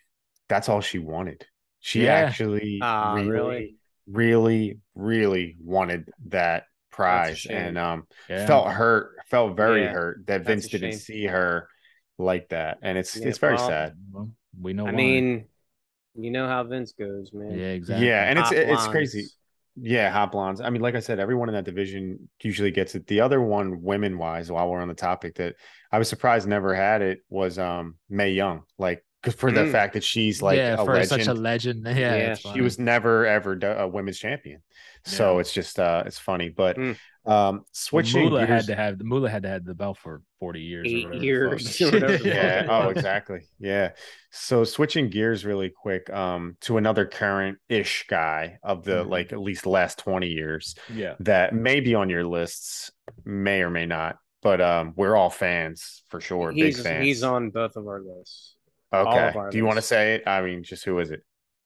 that's 0.49 0.69
all 0.69 0.81
she 0.81 0.99
wanted. 0.99 1.45
She 1.79 2.03
Yeah. 2.05 2.13
actually 2.15 2.79
really, 2.81 3.27
really? 3.29 3.75
really, 4.07 4.79
really 4.95 5.57
wanted 5.63 6.11
that 6.27 6.65
prize 6.97 7.45
and 7.49 7.77
um 7.77 8.07
yeah. 8.29 8.47
felt 8.47 8.67
hurt, 8.69 9.17
felt 9.27 9.57
very 9.57 9.87
Yeah, 9.87 9.87
hurt 9.87 10.25
that 10.27 10.45
that's 10.45 10.45
Vince 10.45 10.69
didn't 10.69 10.93
see 10.93 11.25
her 11.27 11.69
like 12.17 12.49
that. 12.49 12.79
And 12.81 12.97
it's 12.97 13.19
Yeah, 13.19 13.23
it's 13.23 13.39
very 13.39 13.57
well, 13.57 13.59
sad. 13.59 13.95
Well, 14.11 14.31
we 14.61 14.73
know. 14.73 14.87
i 14.87 14.91
why. 14.91 15.21
mean 15.21 15.47
You 16.15 16.31
know 16.31 16.47
how 16.47 16.63
Vince 16.65 16.93
goes, 16.93 17.31
man. 17.33 17.55
Yeah, 17.55 17.71
exactly. 17.71 18.07
Yeah, 18.07 18.29
and 18.29 18.37
it's 18.39 18.51
Hot 18.51 18.61
it's 18.61 18.87
crazy. 18.87 19.31
Yeah, 19.79 20.09
hot 20.09 20.31
blondes. 20.31 20.59
I 20.59 20.69
mean, 20.71 20.81
like 20.81 20.95
I 20.95 20.99
said, 20.99 21.19
everyone 21.19 21.49
in 21.49 21.55
that 21.55 21.65
division 21.65 22.29
usually 22.41 22.71
gets 22.71 22.95
it. 22.95 23.05
The 23.07 23.21
other 23.21 23.39
one, 23.41 23.81
women 23.83 24.17
wise, 24.17 24.51
while 24.51 24.69
we're 24.69 24.81
on 24.81 24.87
the 24.87 24.95
topic, 24.95 25.35
that 25.35 25.55
I 25.91 25.99
was 25.99 26.09
surprised 26.09 26.47
never 26.47 26.73
had 26.73 27.01
it 27.01 27.19
was 27.29 27.59
um 27.59 27.95
Mae 28.09 28.31
Young. 28.31 28.63
Like, 28.77 29.05
'cause 29.23 29.35
for 29.35 29.51
the 29.51 29.65
Mm. 29.65 29.71
fact 29.71 29.93
that 29.93 30.03
she's 30.03 30.41
like 30.41 30.57
yeah, 30.57 30.75
a 30.75 30.83
for 30.83 30.93
legend, 30.93 31.03
such 31.03 31.27
a 31.27 31.33
legend. 31.33 31.85
Yeah, 32.05 32.29
Yeah, 32.31 32.35
she 32.35 32.61
was 32.61 32.79
never 32.79 33.25
ever 33.25 33.57
a 33.63 33.87
women's 33.87 34.19
champion. 34.19 34.61
So 35.07 35.35
Yeah. 35.35 35.39
it's 35.41 35.53
just 35.53 35.79
uh 35.79 36.03
it's 36.05 36.19
funny. 36.19 36.49
But 36.49 36.77
Mm. 36.77 36.89
um 36.91 36.95
Well, 37.25 37.65
switching 37.71 38.23
Moolah 38.25 38.45
had 38.45 38.67
to 38.67 38.75
have 38.75 38.97
the 38.97 39.03
Moolah 39.03 39.29
had 39.29 39.43
to 39.43 39.49
have 39.49 39.65
the 39.65 39.73
belt 39.73 39.97
for 39.97 40.21
forty 40.39 40.61
years. 40.61 40.87
Eight 40.87 41.13
years, 41.15 41.81
or 41.81 41.91
whatever 41.91 42.17
the 42.17 42.27
yeah 42.29 42.67
oh 42.69 42.89
exactly 42.89 43.41
yeah 43.59 43.91
so 44.31 44.63
switching 44.63 45.09
gears 45.09 45.45
really 45.45 45.69
quick 45.69 46.09
um 46.09 46.55
to 46.61 46.77
another 46.77 47.05
current 47.05 47.57
ish 47.69 48.05
guy 48.07 48.59
of 48.63 48.83
the 48.83 49.03
Mhm. 49.03 49.09
like 49.09 49.33
at 49.33 49.39
least 49.39 49.65
last 49.65 49.97
20 49.99 50.27
years 50.27 50.75
yeah. 50.93 51.15
that 51.21 51.53
may 51.53 51.79
be 51.79 51.95
on 51.95 52.09
your 52.09 52.23
lists 52.23 52.91
may 53.25 53.61
or 53.61 53.69
may 53.69 53.85
not 53.85 54.17
but 54.43 54.61
um 54.61 54.93
we're 54.95 55.15
all 55.15 55.29
fans 55.31 56.03
for 56.09 56.21
sure 56.21 56.51
he's 56.51 56.75
big 56.77 56.83
fans 56.83 57.03
he's 57.05 57.23
on 57.23 57.49
both 57.49 57.75
of 57.75 57.87
our 57.87 58.01
lists. 58.01 58.55
okay 58.93 59.31
our 59.35 59.49
do 59.49 59.57
you 59.57 59.65
want 59.65 59.77
to 59.77 59.81
say 59.81 60.15
it 60.15 60.23
i 60.27 60.41
mean 60.41 60.61
just 60.63 60.85
who 60.85 60.99
is 60.99 61.09
it 61.11 61.21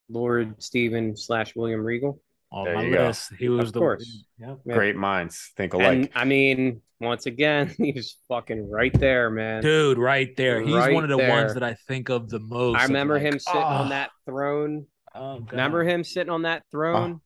Lord 0.09 0.61
Steven 0.61 1.15
slash 1.15 1.55
William 1.55 1.81
Regal. 1.85 2.19
On 2.51 2.65
There 2.65 2.75
my 2.75 2.83
you 2.83 2.93
go. 2.93 3.11
he 3.39 3.47
was 3.49 3.67
Of 3.69 3.73
the 3.73 3.79
course. 3.79 4.25
Yeah. 4.37 4.55
Yeah. 4.65 4.73
great 4.73 4.95
minds 4.97 5.51
think 5.55 5.73
alike 5.73 5.87
And 5.87 6.09
I 6.13 6.25
mean, 6.25 6.81
once 6.99 7.25
again, 7.25 7.73
he's 7.77 8.17
fucking 8.27 8.69
right 8.69 8.93
there, 8.99 9.29
man. 9.29 9.61
Dude, 9.61 9.97
right 9.97 10.35
there. 10.35 10.61
He's 10.61 10.73
Right 10.75 10.93
one 10.93 11.03
of 11.03 11.09
the 11.09 11.17
there. 11.17 11.29
ones 11.29 11.53
that 11.53 11.63
I 11.63 11.75
think 11.87 12.09
of 12.09 12.29
the 12.29 12.39
most. 12.39 12.77
I 12.79 12.83
remember 12.83 13.13
like, 13.15 13.23
him 13.23 13.39
sitting 13.39 13.61
"Ah, 13.61 13.83
on 13.83 13.89
that 13.89 14.09
throne. 14.25 14.85
oh, 15.15 15.39
God." 15.39 15.51
Remember 15.51 15.83
him 15.83 16.03
sitting 16.03 16.29
on 16.29 16.41
that 16.43 16.63
throne, 16.71 17.21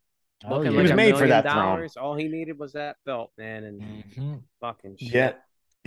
Oh, 0.46 0.58
looking 0.58 0.66
yeah. 0.66 0.72
He 0.72 0.78
was 0.84 0.90
like 0.92 0.94
a 0.94 0.96
made 0.98 1.12
for 1.14 1.26
million 1.26 1.30
that 1.44 1.52
throne. 1.52 1.56
dollars. 1.66 1.98
All 1.98 2.16
he 2.16 2.28
needed 2.28 2.60
was 2.60 2.74
that 2.74 2.98
belt, 3.06 3.32
man, 3.38 3.64
and 3.64 3.82
Mhm. 4.16 4.44
fucking 4.62 4.98
shit. 4.98 5.12
yeah 5.12 5.32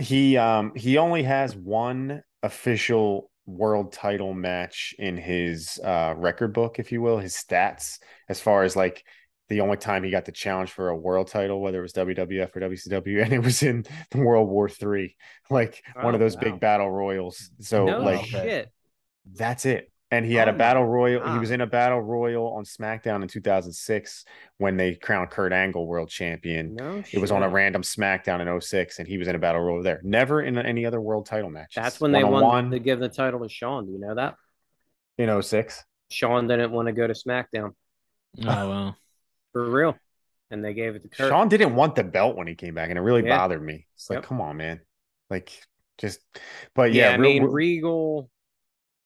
he 0.01 0.37
um 0.37 0.73
he 0.75 0.97
only 0.97 1.23
has 1.23 1.55
one 1.57 2.23
official 2.43 3.29
world 3.45 3.91
title 3.91 4.33
match 4.33 4.93
in 4.99 5.17
his 5.17 5.77
uh 5.83 6.13
record 6.15 6.53
book 6.53 6.79
if 6.79 6.91
you 6.91 7.01
will 7.01 7.17
his 7.17 7.33
stats 7.35 7.99
as 8.29 8.39
far 8.39 8.63
as 8.63 8.75
like 8.77 9.03
the 9.49 9.61
only 9.61 9.77
time 9.77 10.03
he 10.03 10.11
got 10.11 10.25
the 10.25 10.31
challenge 10.31 10.71
for 10.71 10.89
a 10.89 10.95
world 10.95 11.27
title 11.27 11.61
whether 11.61 11.79
it 11.79 11.81
was 11.81 11.93
WWF 11.93 12.55
or 12.55 12.59
WCW 12.61 13.21
and 13.23 13.33
it 13.33 13.43
was 13.43 13.61
in 13.63 13.85
World 14.15 14.49
War 14.49 14.69
Three 14.69 15.15
like 15.49 15.83
one 15.95 16.15
of 16.15 16.21
Oh, 16.21 16.23
those 16.23 16.35
wow. 16.35 16.41
big 16.43 16.59
battle 16.59 16.89
royals 16.89 17.49
so 17.59 17.85
no 17.85 17.99
like 17.99 18.25
shit. 18.25 18.69
that's 19.33 19.65
it 19.65 19.91
and 20.11 20.25
he 20.25 20.33
had 20.33 20.47
Oh 20.47 20.53
a 20.53 20.57
battle 20.57 20.85
royal 20.85 21.33
he 21.33 21.37
was 21.37 21.51
in 21.51 21.61
a 21.61 21.67
battle 21.67 22.01
royal 22.01 22.53
on 22.53 22.63
SmackDown 22.63 23.21
in 23.21 23.27
2006 23.27 24.25
when 24.57 24.75
they 24.75 24.95
crowned 24.95 25.29
Kurt 25.29 25.53
Angle 25.53 25.85
world 25.85 26.09
champion 26.09 26.73
No, 26.75 27.03
it 27.11 27.19
was 27.19 27.29
on 27.31 27.43
a 27.43 27.49
random 27.49 27.83
SmackDown 27.83 28.41
in 28.41 28.61
06, 28.61 28.97
and 28.99 29.07
he 29.07 29.19
was 29.19 29.27
in 29.27 29.35
a 29.35 29.39
battle 29.39 29.61
royal 29.61 29.83
there. 29.83 30.01
Never 30.03 30.41
in 30.41 30.57
any 30.57 30.85
other 30.87 30.99
world 30.99 31.27
title 31.27 31.51
match. 31.51 31.73
That's 31.75 31.99
when 32.01 32.11
they 32.11 32.23
One-on-one 32.23 32.71
to 32.71 32.79
give 32.79 32.99
the 32.99 33.07
title 33.09 33.41
to 33.41 33.49
Shawn. 33.49 33.85
Do 33.85 33.91
you 33.91 33.99
know 33.99 34.15
that? 34.15 34.33
in 35.19 35.41
06. 35.41 35.83
Shawn 36.09 36.47
didn't 36.47 36.71
want 36.71 36.87
to 36.87 36.91
go 36.91 37.05
to 37.05 37.13
SmackDown 37.13 37.73
Oh 38.41 38.69
well. 38.69 38.97
For 39.53 39.69
real, 39.69 39.97
and 40.51 40.63
they 40.63 40.73
gave 40.73 40.95
it 40.95 41.01
to 41.03 41.09
Kurt. 41.09 41.29
Shawn 41.29 41.49
didn't 41.49 41.75
want 41.75 41.95
the 41.95 42.03
belt 42.03 42.35
when 42.35 42.47
he 42.47 42.55
came 42.55 42.73
back, 42.75 42.89
and 42.89 42.97
it 42.97 43.01
really 43.01 43.23
Yeah. 43.25 43.37
bothered 43.37 43.61
me. 43.63 43.87
It's 43.95 44.09
like, 44.09 44.17
Yep. 44.17 44.23
come 44.25 44.41
on, 44.41 44.57
man. 44.57 44.81
Like, 45.29 45.51
just, 45.97 46.19
but 46.75 46.93
yeah, 46.93 47.09
yeah, 47.09 47.11
I 47.11 47.17
real- 47.17 47.21
mean 47.21 47.43
real- 47.43 47.51
Regal. 47.51 48.31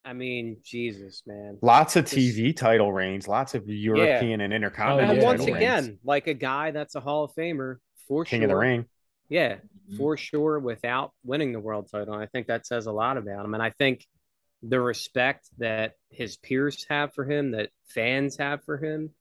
I 0.06 0.12
mean, 0.12 0.58
Jesus, 0.62 1.22
man. 1.26 1.58
lots 1.62 1.96
of 1.96 2.04
just- 2.04 2.14
TV 2.16 2.52
title 2.54 2.92
reigns, 2.92 3.26
lots 3.26 3.54
of 3.54 3.66
European 3.68 4.42
and 4.42 4.52
intercontinental 4.52 5.10
And 5.12 5.18
yeah, 5.22 5.24
once 5.26 5.40
title 5.40 5.56
again, 5.56 5.84
reigns. 5.86 5.98
like 6.04 6.26
a 6.26 6.34
guy 6.34 6.72
that's 6.72 6.94
a 6.94 7.00
Hall 7.00 7.24
of 7.24 7.32
Famer 7.34 7.76
for 8.06 8.24
King 8.26 8.40
sure. 8.40 8.44
of 8.44 8.50
the 8.50 8.56
Ring. 8.56 8.86
Yeah, 9.30 9.54
Mm-hmm. 9.56 9.96
for 9.96 10.16
sure, 10.18 10.58
without 10.58 11.12
winning 11.24 11.52
the 11.52 11.60
world 11.60 11.88
title. 11.90 12.12
And 12.14 12.22
I 12.22 12.26
think 12.26 12.46
that 12.48 12.66
says 12.66 12.84
a 12.86 12.92
lot 12.92 13.16
about 13.16 13.44
him. 13.46 13.54
And 13.54 13.62
I 13.62 13.70
think 13.70 14.06
the 14.62 14.80
respect 14.80 15.48
that 15.58 15.94
his 16.10 16.36
peers 16.36 16.84
have 16.90 17.14
for 17.14 17.24
him, 17.24 17.52
that 17.52 17.70
fans 17.86 18.36
have 18.36 18.62
for 18.64 18.76
him, 18.76 19.14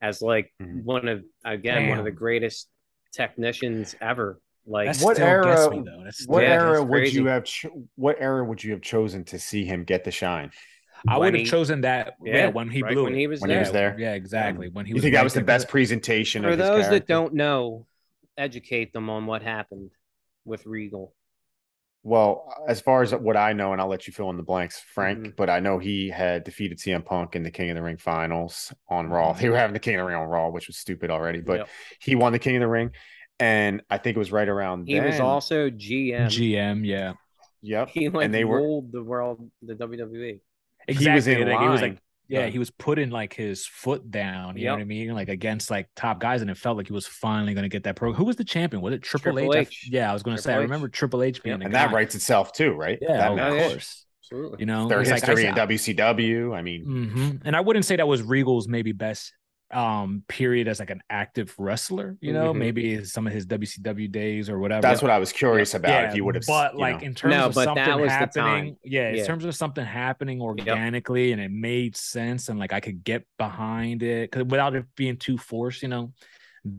as 0.00 0.22
like 0.22 0.52
Mhm. 0.60 0.82
one 0.84 1.08
of 1.08 1.24
again 1.44 1.88
one 1.88 1.98
of 1.98 2.04
the 2.04 2.10
greatest 2.10 2.68
technicians 3.12 3.94
ever. 4.00 4.40
Like 4.66 4.92
That 4.92 5.02
What 5.04 5.18
era- 5.18 5.70
me, 5.70 5.84
What 6.26 6.42
Yeah, 6.42 6.50
era 6.52 6.82
would 6.84 7.12
you 7.12 7.26
have? 7.26 7.44
Cho- 7.44 7.86
what 7.96 8.16
era 8.20 8.44
would 8.44 8.62
you 8.62 8.72
have 8.72 8.82
chosen 8.82 9.24
to 9.24 9.38
see 9.38 9.64
him 9.64 9.84
get 9.84 10.04
the 10.04 10.10
shine? 10.10 10.50
I 11.08 11.16
would 11.18 11.34
have 11.34 11.46
chosen 11.46 11.80
that. 11.80 12.14
Yeah, 12.22 12.36
Yeah, 12.36 12.46
when 12.48 12.68
he 12.68 12.82
right 12.82 12.92
blew 12.92 13.04
when 13.04 13.14
he 13.14 13.26
was 13.26 13.40
When 13.40 13.50
he 13.50 13.54
there. 13.54 13.60
was 13.62 13.72
there? 13.72 13.96
Yeah, 13.98 14.12
exactly. 14.14 14.68
When 14.68 14.84
he 14.84 14.90
You 14.90 14.94
was 14.96 15.02
think 15.02 15.14
that 15.14 15.24
was 15.24 15.32
the 15.34 15.42
best 15.42 15.68
presentation 15.68 16.42
For 16.42 16.50
of 16.50 16.58
his 16.58 16.68
those 16.68 16.88
that 16.90 17.06
don't 17.06 17.34
know, 17.34 17.86
educate 18.36 18.92
them 18.92 19.08
on 19.08 19.26
what 19.26 19.42
happened 19.42 19.90
with 20.44 20.66
Regal. 20.66 21.14
Well, 22.02 22.50
as 22.66 22.80
far 22.80 23.02
as 23.02 23.14
what 23.14 23.36
I 23.36 23.52
know, 23.52 23.72
and 23.72 23.80
I'll 23.80 23.88
let 23.88 24.06
you 24.06 24.12
fill 24.12 24.30
in 24.30 24.38
the 24.38 24.42
blanks, 24.42 24.80
Frank, 24.80 25.18
Mhm. 25.18 25.36
but 25.36 25.50
I 25.50 25.60
know 25.60 25.78
he 25.78 26.08
had 26.08 26.44
defeated 26.44 26.78
CM 26.80 27.02
Punk 27.04 27.36
in 27.36 27.42
the 27.42 27.50
King 27.50 27.68
of 27.70 27.76
the 27.76 27.82
Ring 27.82 27.98
finals 27.98 28.72
on 28.88 29.08
Raw. 29.08 29.32
They 29.34 29.50
were 29.50 29.56
having 29.56 29.74
the 29.74 29.80
King 29.80 29.96
of 29.96 30.00
the 30.00 30.04
Ring 30.06 30.16
on 30.16 30.26
Raw, 30.28 30.48
which 30.48 30.66
was 30.66 30.78
stupid 30.78 31.10
already, 31.10 31.40
but 31.42 31.58
Yep. 31.58 31.68
he 32.00 32.14
won 32.14 32.32
the 32.32 32.38
King 32.38 32.56
of 32.56 32.60
the 32.60 32.68
Ring. 32.68 32.90
And 33.38 33.82
I 33.90 33.98
think 33.98 34.16
it 34.16 34.18
was 34.18 34.32
right 34.32 34.48
around 34.48 34.86
He 34.88 34.98
was 35.00 35.20
also 35.20 35.68
GM. 35.70 36.26
GM. 36.28 36.84
Yeah, 36.86 37.14
Yep. 37.62 37.88
he 37.90 38.08
like 38.08 38.24
and 38.24 38.34
they 38.34 38.44
were 38.44 38.58
ruled 38.58 38.92
the 38.92 39.02
world, 39.02 39.50
the 39.62 39.74
WWE. 39.74 40.40
exactly. 40.88 41.04
he 41.10 41.14
was 41.14 41.26
in 41.26 41.38
like, 41.48 41.54
line. 41.56 41.62
he 41.62 41.68
was 41.68 41.82
like, 41.82 41.98
yeah, 42.30 42.46
he 42.46 42.58
was 42.58 42.70
putting 42.70 43.10
like 43.10 43.34
his 43.34 43.66
foot 43.66 44.10
down. 44.10 44.56
You 44.56 44.66
know 44.66 44.72
what 44.74 44.80
I 44.80 44.84
mean? 44.84 45.12
Like 45.14 45.28
against 45.28 45.70
like 45.70 45.88
top 45.96 46.20
guys, 46.20 46.40
and 46.42 46.50
it 46.50 46.56
felt 46.56 46.76
like 46.76 46.86
he 46.86 46.92
was 46.92 47.06
finally 47.06 47.54
going 47.54 47.64
to 47.64 47.68
get 47.68 47.84
that 47.84 47.96
pro. 47.96 48.12
Who 48.12 48.24
was 48.24 48.36
the 48.36 48.44
champion? 48.44 48.82
Was 48.82 48.94
it 48.94 49.02
Triple, 49.02 49.32
Triple 49.32 49.54
H? 49.54 49.56
I- 49.56 49.60
H. 49.60 49.88
yeah, 49.90 50.10
I 50.10 50.12
was 50.12 50.22
going 50.22 50.36
to 50.36 50.42
say. 50.42 50.54
I 50.54 50.58
remember 50.58 50.88
Triple 50.88 51.22
H 51.22 51.42
being 51.42 51.54
Yep. 51.58 51.64
and 51.66 51.72
guy. 51.72 51.86
that 51.86 51.92
writes 51.94 52.14
itself 52.14 52.52
too, 52.52 52.72
right? 52.72 52.98
Yeah, 53.00 53.34
that 53.34 53.52
of 53.52 53.58
course. 53.70 54.06
Absolutely. 54.22 54.60
You 54.60 54.66
know, 54.66 54.86
Their 54.88 55.00
it's 55.00 55.10
like, 55.10 55.24
I 55.24 55.26
history 55.26 55.42
said- 55.44 55.58
in 55.58 55.68
WCW. 55.68 56.54
I 56.54 56.62
mean, 56.62 56.84
Mhm. 56.86 57.40
And 57.44 57.56
I 57.56 57.60
wouldn't 57.60 57.84
say 57.84 57.96
that 57.96 58.06
was 58.06 58.22
Regal's 58.22 58.68
maybe 58.68 58.92
best 58.92 59.32
um 59.72 60.24
period 60.28 60.66
as 60.66 60.80
like 60.80 60.90
an 60.90 61.00
active 61.10 61.54
wrestler, 61.58 62.16
you 62.20 62.32
know, 62.32 62.52
Mhm. 62.52 62.58
maybe 62.58 63.04
some 63.04 63.26
of 63.26 63.32
his 63.32 63.46
WCW 63.46 64.08
days 64.08 64.50
or 64.50 64.58
whatever. 64.58 64.82
that's 64.82 65.00
what 65.02 65.10
I 65.12 65.18
was 65.18 65.30
curious 65.32 65.74
about. 65.74 65.90
Yeah, 65.90 66.08
if 66.08 66.16
you 66.16 66.24
would 66.24 66.34
have, 66.34 66.44
but 66.46 66.76
like 66.76 67.00
know. 67.02 67.06
in 67.06 67.14
terms 67.14 67.34
No, 67.36 67.46
of 67.46 67.54
but 67.54 67.64
something 67.64 67.84
that 67.84 68.00
was 68.00 68.10
happening, 68.10 68.74
time. 68.74 68.76
yeah, 68.84 69.10
in 69.10 69.24
terms 69.26 69.44
of 69.44 69.54
something 69.54 69.84
happening 69.84 70.40
organically 70.42 71.32
and 71.32 71.40
it 71.40 71.50
made 71.52 71.96
sense 71.96 72.48
and 72.48 72.58
like 72.58 72.72
I 72.72 72.80
could 72.80 73.04
get 73.04 73.24
behind 73.38 74.02
it 74.02 74.30
because 74.30 74.46
without 74.46 74.74
it 74.74 74.86
being 74.96 75.16
too 75.16 75.38
forced, 75.38 75.82
you 75.82 75.88
know, 75.88 76.12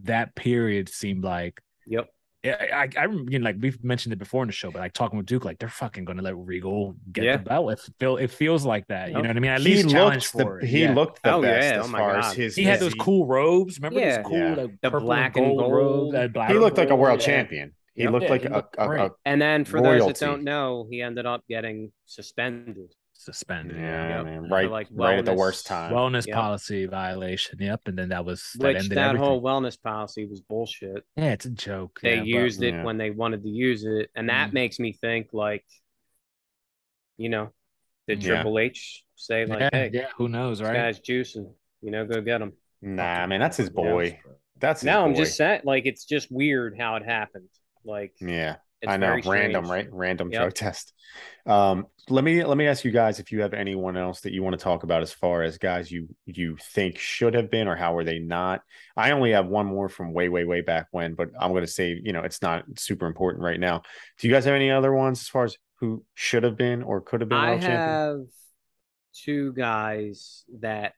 that 0.04 0.36
period 0.36 0.90
seemed 0.90 1.24
like 1.24 1.62
Yep. 1.88 2.10
I, 2.44 2.50
I, 2.74 2.90
I 2.98 3.06
you 3.06 3.38
know, 3.40 3.44
like 3.46 3.58
we've 3.60 3.84
mentioned 3.84 4.14
it 4.14 4.20
before 4.20 4.42
in 4.44 4.48
the 4.48 4.54
show, 4.54 4.72
but 4.72 4.80
like 4.80 4.94
talking 4.94 5.18
with 5.18 5.28
Duke, 5.28 5.46
like 5.46 5.60
they're 5.60 5.70
fucking 5.70 6.06
gonna 6.06 6.24
let 6.24 6.36
Regal 6.36 6.96
get 7.12 7.24
Yeah. 7.24 7.38
the 7.38 7.44
belt. 7.44 7.72
It 7.72 7.80
feel 8.00 8.18
it 8.18 8.32
feels 8.32 8.66
like 8.66 8.88
that. 8.88 9.10
You 9.10 9.16
know 9.22 9.28
what 9.30 9.38
I 9.38 9.40
mean? 9.40 9.52
At 9.52 9.62
he 9.62 9.76
least 9.76 9.90
challenge 9.90 10.34
looked 10.34 10.60
the 10.62 10.66
it. 10.66 10.70
he 10.70 10.82
yeah. 10.84 10.94
looked 10.94 11.22
the 11.24 11.34
Oh, 11.34 11.42
best 11.44 11.66
yeah. 11.74 11.80
as 11.82 11.86
Oh, 11.86 11.90
my 11.90 12.00
far 12.00 12.18
as 12.18 12.34
his 12.34 12.56
He 12.56 12.64
had 12.64 12.80
those 12.80 12.96
cool 12.96 13.28
robes. 13.28 13.80
Remember 13.80 14.00
Yeah. 14.00 14.18
those 14.18 14.26
cool 14.26 14.38
Yeah. 14.40 14.56
like 14.56 14.82
The 14.82 14.90
purple 14.92 15.06
black 15.08 15.38
and 15.38 15.46
and 15.46 15.58
gold, 15.58 15.72
gold. 15.72 16.14
robes, 16.14 16.34
black 16.34 16.52
He 16.52 16.58
looked 16.58 16.78
like 16.78 16.90
a 16.90 16.96
world 16.96 17.20
yeah. 17.20 17.26
champion. 17.26 17.74
He 17.94 18.04
Yep. 18.04 18.12
looked 18.14 18.24
Yeah, 18.24 18.30
like 18.32 18.42
he 18.42 18.48
a, 18.48 18.52
looked 18.52 18.76
a, 18.80 18.88
great. 18.88 19.02
a 19.02 19.12
And 19.26 19.42
then 19.42 19.66
for 19.66 19.82
those 19.82 20.08
that 20.08 20.18
don't 20.20 20.44
know, 20.44 20.88
he 20.90 21.02
ended 21.02 21.26
up 21.28 21.44
getting 21.48 21.92
suspended. 22.06 22.94
Suspended. 23.24 23.78
yeah, 23.78 24.18
Yep. 24.18 24.26
man, 24.26 24.50
right, 24.50 24.70
like, 24.70 24.88
right 24.92 25.20
at 25.20 25.26
the 25.26 25.34
worst 25.34 25.68
time. 25.68 25.94
Wellness 25.94 26.26
Yep. 26.28 26.36
policy 26.36 26.86
violation. 26.88 27.58
Yep. 27.62 27.82
And 27.88 27.98
then 27.98 28.10
that 28.10 28.26
was 28.26 28.52
that 28.60 28.68
Which 28.70 28.78
ended 28.78 28.92
that 28.98 29.10
everything. 29.10 29.26
whole 29.28 29.42
wellness 29.42 29.82
policy 29.82 30.26
was 30.26 30.42
bullshit. 30.42 31.04
yeah, 31.16 31.32
it's 31.34 31.46
a 31.46 31.52
joke. 31.52 32.00
They 32.02 32.16
yeah, 32.16 32.20
but- 32.22 32.28
used 32.28 32.64
it 32.64 32.74
yeah. 32.74 32.84
when 32.84 32.98
they 32.98 33.12
wanted 33.12 33.44
to 33.44 33.50
use 33.50 33.84
it, 33.86 34.10
and 34.16 34.30
that 34.30 34.50
Mhm. 34.50 34.54
makes 34.54 34.80
me 34.80 34.94
think 34.94 35.30
like, 35.34 35.66
you 37.18 37.30
know, 37.30 37.52
did 38.08 38.24
Yeah. 38.24 38.36
Triple 38.36 38.60
H 38.60 39.04
say 39.16 39.46
like, 39.46 39.60
yeah, 39.60 39.70
"Hey, 39.72 39.90
yeah, 39.94 40.10
who 40.16 40.28
knows, 40.28 40.60
this 40.60 40.68
right? 40.68 40.74
guy's 40.74 41.00
juicing, 41.00 41.54
you 41.82 41.92
know, 41.92 42.06
go 42.06 42.22
get 42.22 42.42
him." 42.42 42.54
Nah, 42.82 43.28
man, 43.28 43.40
that's 43.40 43.58
his 43.58 43.68
Yeah. 43.68 43.74
boy. 43.74 44.20
That's 44.58 44.82
his 44.82 44.86
Now 44.88 45.06
I'm 45.06 45.16
just 45.16 45.38
saying, 45.38 45.62
like, 45.64 45.86
it's 45.86 46.06
just 46.06 46.32
weird 46.32 46.78
how 46.78 46.96
it 46.96 47.04
happened. 47.06 47.50
Like, 47.84 48.14
Yeah, 48.20 48.58
it's 48.82 48.92
I 48.92 48.98
know. 48.98 49.08
Random, 49.26 49.66
strange. 49.66 49.68
right? 49.70 49.88
Random 49.92 50.32
Yep. 50.32 50.42
drug 50.42 50.54
test. 50.54 50.94
Um, 51.46 51.88
let 52.10 52.24
me 52.24 52.44
let 52.44 52.58
me 52.58 52.68
ask 52.68 52.84
you 52.84 52.92
guys 52.92 53.20
if 53.20 53.32
you 53.32 53.42
have 53.42 53.54
anyone 53.54 53.96
else 53.96 54.22
that 54.22 54.34
you 54.34 54.42
want 54.44 54.58
to 54.58 54.64
talk 54.64 54.84
about 54.84 55.02
as 55.02 55.12
far 55.14 55.44
as 55.44 55.58
guys 55.58 55.92
you 55.92 56.08
you 56.26 56.58
think 56.58 56.98
should 56.98 57.34
have 57.34 57.52
been 57.52 57.68
or 57.68 57.76
how 57.76 57.96
are 57.96 58.04
they 58.04 58.20
not. 58.20 58.62
I 58.98 59.12
only 59.12 59.32
have 59.32 59.48
one 59.48 59.68
more 59.68 59.88
from 59.90 60.12
way 60.14 60.28
way 60.30 60.44
way 60.44 60.62
back 60.62 60.88
when, 60.92 61.14
but 61.14 61.30
I'm 61.40 61.52
going 61.52 61.66
to 61.66 61.72
say 61.72 62.00
you 62.04 62.12
know 62.14 62.22
it's 62.22 62.42
not 62.42 62.64
super 62.78 63.06
important 63.06 63.44
right 63.44 63.60
now. 63.60 63.84
Do 64.20 64.28
you 64.28 64.34
guys 64.34 64.46
have 64.46 64.56
any 64.56 64.72
other 64.72 64.94
ones 64.94 65.22
as 65.22 65.28
far 65.28 65.44
as 65.46 65.56
who 65.80 66.04
should 66.16 66.44
have 66.44 66.58
been 66.58 66.84
or 66.84 67.02
could 67.02 67.22
have 67.22 67.30
been 67.30 67.38
I 67.38 67.50
world 67.52 67.62
champion? 67.62 67.80
have 67.80 68.20
two 69.14 69.54
guys 69.54 70.44
that 70.60 70.94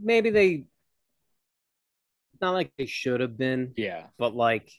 maybe 0.00 0.30
they 0.30 0.64
not 2.40 2.52
like 2.52 2.72
they 2.78 2.86
should 2.86 3.20
have 3.20 3.36
been, 3.36 3.74
Yeah. 3.76 4.04
but 4.18 4.34
like 4.34 4.70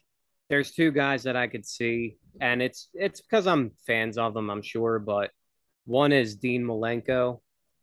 there's 0.48 0.72
two 0.72 0.90
guys 0.90 1.22
that 1.24 1.36
I 1.36 1.46
could 1.46 1.64
see, 1.64 2.16
and 2.40 2.60
it's 2.60 2.88
it's 2.94 3.20
because 3.20 3.46
I'm 3.46 3.72
fans 3.86 4.18
of 4.18 4.34
them, 4.34 4.50
I'm 4.50 4.62
sure. 4.62 4.98
But 4.98 5.30
one 5.84 6.12
is 6.12 6.36
Dean 6.36 6.62
Malenko, 6.64 7.40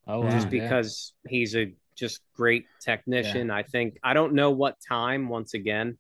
Oh, 0.08 0.22
wow, 0.22 0.30
just 0.32 0.52
yeah. 0.52 0.62
because 0.62 1.14
he's 1.28 1.56
a 1.56 1.74
just 1.96 2.22
great 2.36 2.66
technician. 2.82 3.52
I 3.52 3.64
think 3.64 4.00
I 4.04 4.14
don't 4.14 4.34
know 4.34 4.52
what 4.52 4.78
time. 4.88 5.30
Once 5.30 5.54
again, 5.54 5.98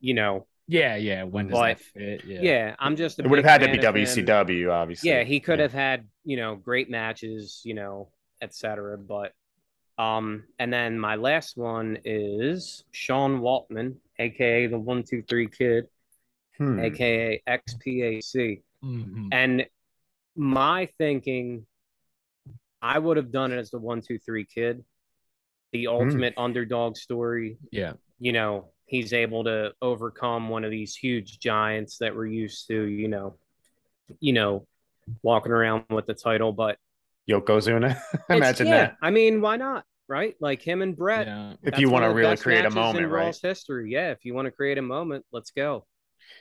you 0.00 0.14
know, 0.14 0.46
Yeah, 0.68 0.96
yeah. 0.96 1.24
When 1.24 1.48
does 1.48 1.58
But- 1.58 1.78
that 1.78 1.80
fit? 1.80 2.24
Yeah. 2.24 2.40
yeah, 2.42 2.76
I'm 2.78 2.96
just. 2.96 3.18
A 3.18 3.24
It 3.24 3.28
would 3.28 3.38
have 3.38 3.46
had 3.60 3.66
to 3.66 3.72
be 3.72 3.78
of 3.84 3.96
him. 3.96 4.02
WCW, 4.04 4.70
obviously. 4.70 5.10
Yeah, 5.10 5.24
he 5.24 5.40
could 5.40 5.58
have 5.58 5.72
had 5.72 6.06
you 6.24 6.36
know 6.36 6.54
great 6.54 6.88
matches, 6.90 7.60
you 7.64 7.74
know, 7.74 8.10
etc. 8.40 8.96
But 8.98 9.32
um, 9.98 10.44
and 10.58 10.72
then 10.72 10.98
my 10.98 11.16
last 11.16 11.56
one 11.56 11.98
is 12.04 12.84
Sean 12.92 13.40
Waltman, 13.40 13.96
aka 14.18 14.66
the 14.68 14.78
One 14.78 15.02
Two 15.02 15.22
Three 15.22 15.48
Kid, 15.48 15.88
Hmm. 16.58 16.78
aka 16.78 17.42
XPAC. 17.46 18.62
Mhm. 18.84 19.28
And 19.32 19.66
my 20.36 20.88
thinking, 20.98 21.66
I 22.80 22.98
would 22.98 23.16
have 23.16 23.30
done 23.30 23.52
it 23.52 23.58
as 23.58 23.70
the 23.70 23.78
one, 23.78 24.00
two, 24.00 24.18
three 24.18 24.44
kid, 24.44 24.84
the 25.72 25.86
ultimate 25.88 26.34
underdog 26.36 26.96
story. 26.96 27.58
Yeah. 27.70 27.94
You 28.18 28.32
know, 28.32 28.70
he's 28.86 29.12
able 29.12 29.44
to 29.44 29.72
overcome 29.80 30.48
one 30.48 30.64
of 30.64 30.70
these 30.70 30.96
huge 30.96 31.38
giants 31.38 31.98
that 31.98 32.14
we're 32.14 32.26
used 32.26 32.66
to, 32.68 32.82
you 32.84 33.08
know, 33.08 33.36
you 34.20 34.32
know, 34.32 34.66
walking 35.22 35.52
around 35.52 35.84
with 35.90 36.06
the 36.06 36.14
title. 36.14 36.52
But 36.52 36.78
Yokozuna. 37.30 38.00
Imagine 38.30 38.66
yeah, 38.66 38.76
that. 38.76 38.96
I 39.00 39.10
mean, 39.10 39.40
why 39.40 39.56
not? 39.56 39.84
Right? 40.08 40.34
Like 40.40 40.60
him 40.60 40.82
and 40.82 40.96
Bret. 40.96 41.26
Yeah. 41.26 41.54
If 41.62 41.78
you 41.78 41.88
want 41.88 42.04
to 42.04 42.08
really 42.08 42.36
create 42.36 42.64
a 42.64 42.70
moment, 42.70 43.08
right? 43.08 43.26
Raw's 43.26 43.40
history. 43.40 43.92
Yeah, 43.92 44.10
if 44.10 44.24
you 44.24 44.34
want 44.34 44.46
to 44.46 44.50
create 44.52 44.78
a 44.78 44.82
moment, 44.82 45.24
let's 45.32 45.52
go. 45.52 45.86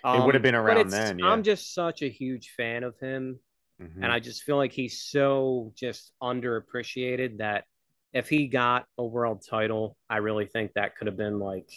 It 0.04 0.26
would 0.26 0.36
have 0.36 0.42
Um, 0.42 0.42
been 0.42 0.56
around 0.56 0.90
then, 0.90 1.20
yeah. 1.20 1.28
I'm 1.28 1.44
just 1.44 1.74
such 1.74 2.02
a 2.02 2.10
huge 2.10 2.54
fan 2.58 2.84
of 2.84 2.98
him. 3.00 3.40
Mhm. 3.82 4.04
And 4.04 4.12
I 4.12 4.20
just 4.20 4.44
feel 4.44 4.58
like 4.58 4.72
he's 4.72 5.02
so 5.02 5.74
just 5.76 6.12
underappreciated 6.22 7.38
that 7.40 7.66
if 8.14 8.30
he 8.30 8.48
got 8.48 8.86
a 8.98 9.04
world 9.06 9.44
title, 9.50 9.98
I 10.10 10.18
really 10.18 10.46
think 10.46 10.74
that 10.74 10.96
could 10.96 11.08
have 11.08 11.18
been 11.18 11.40
like, 11.40 11.68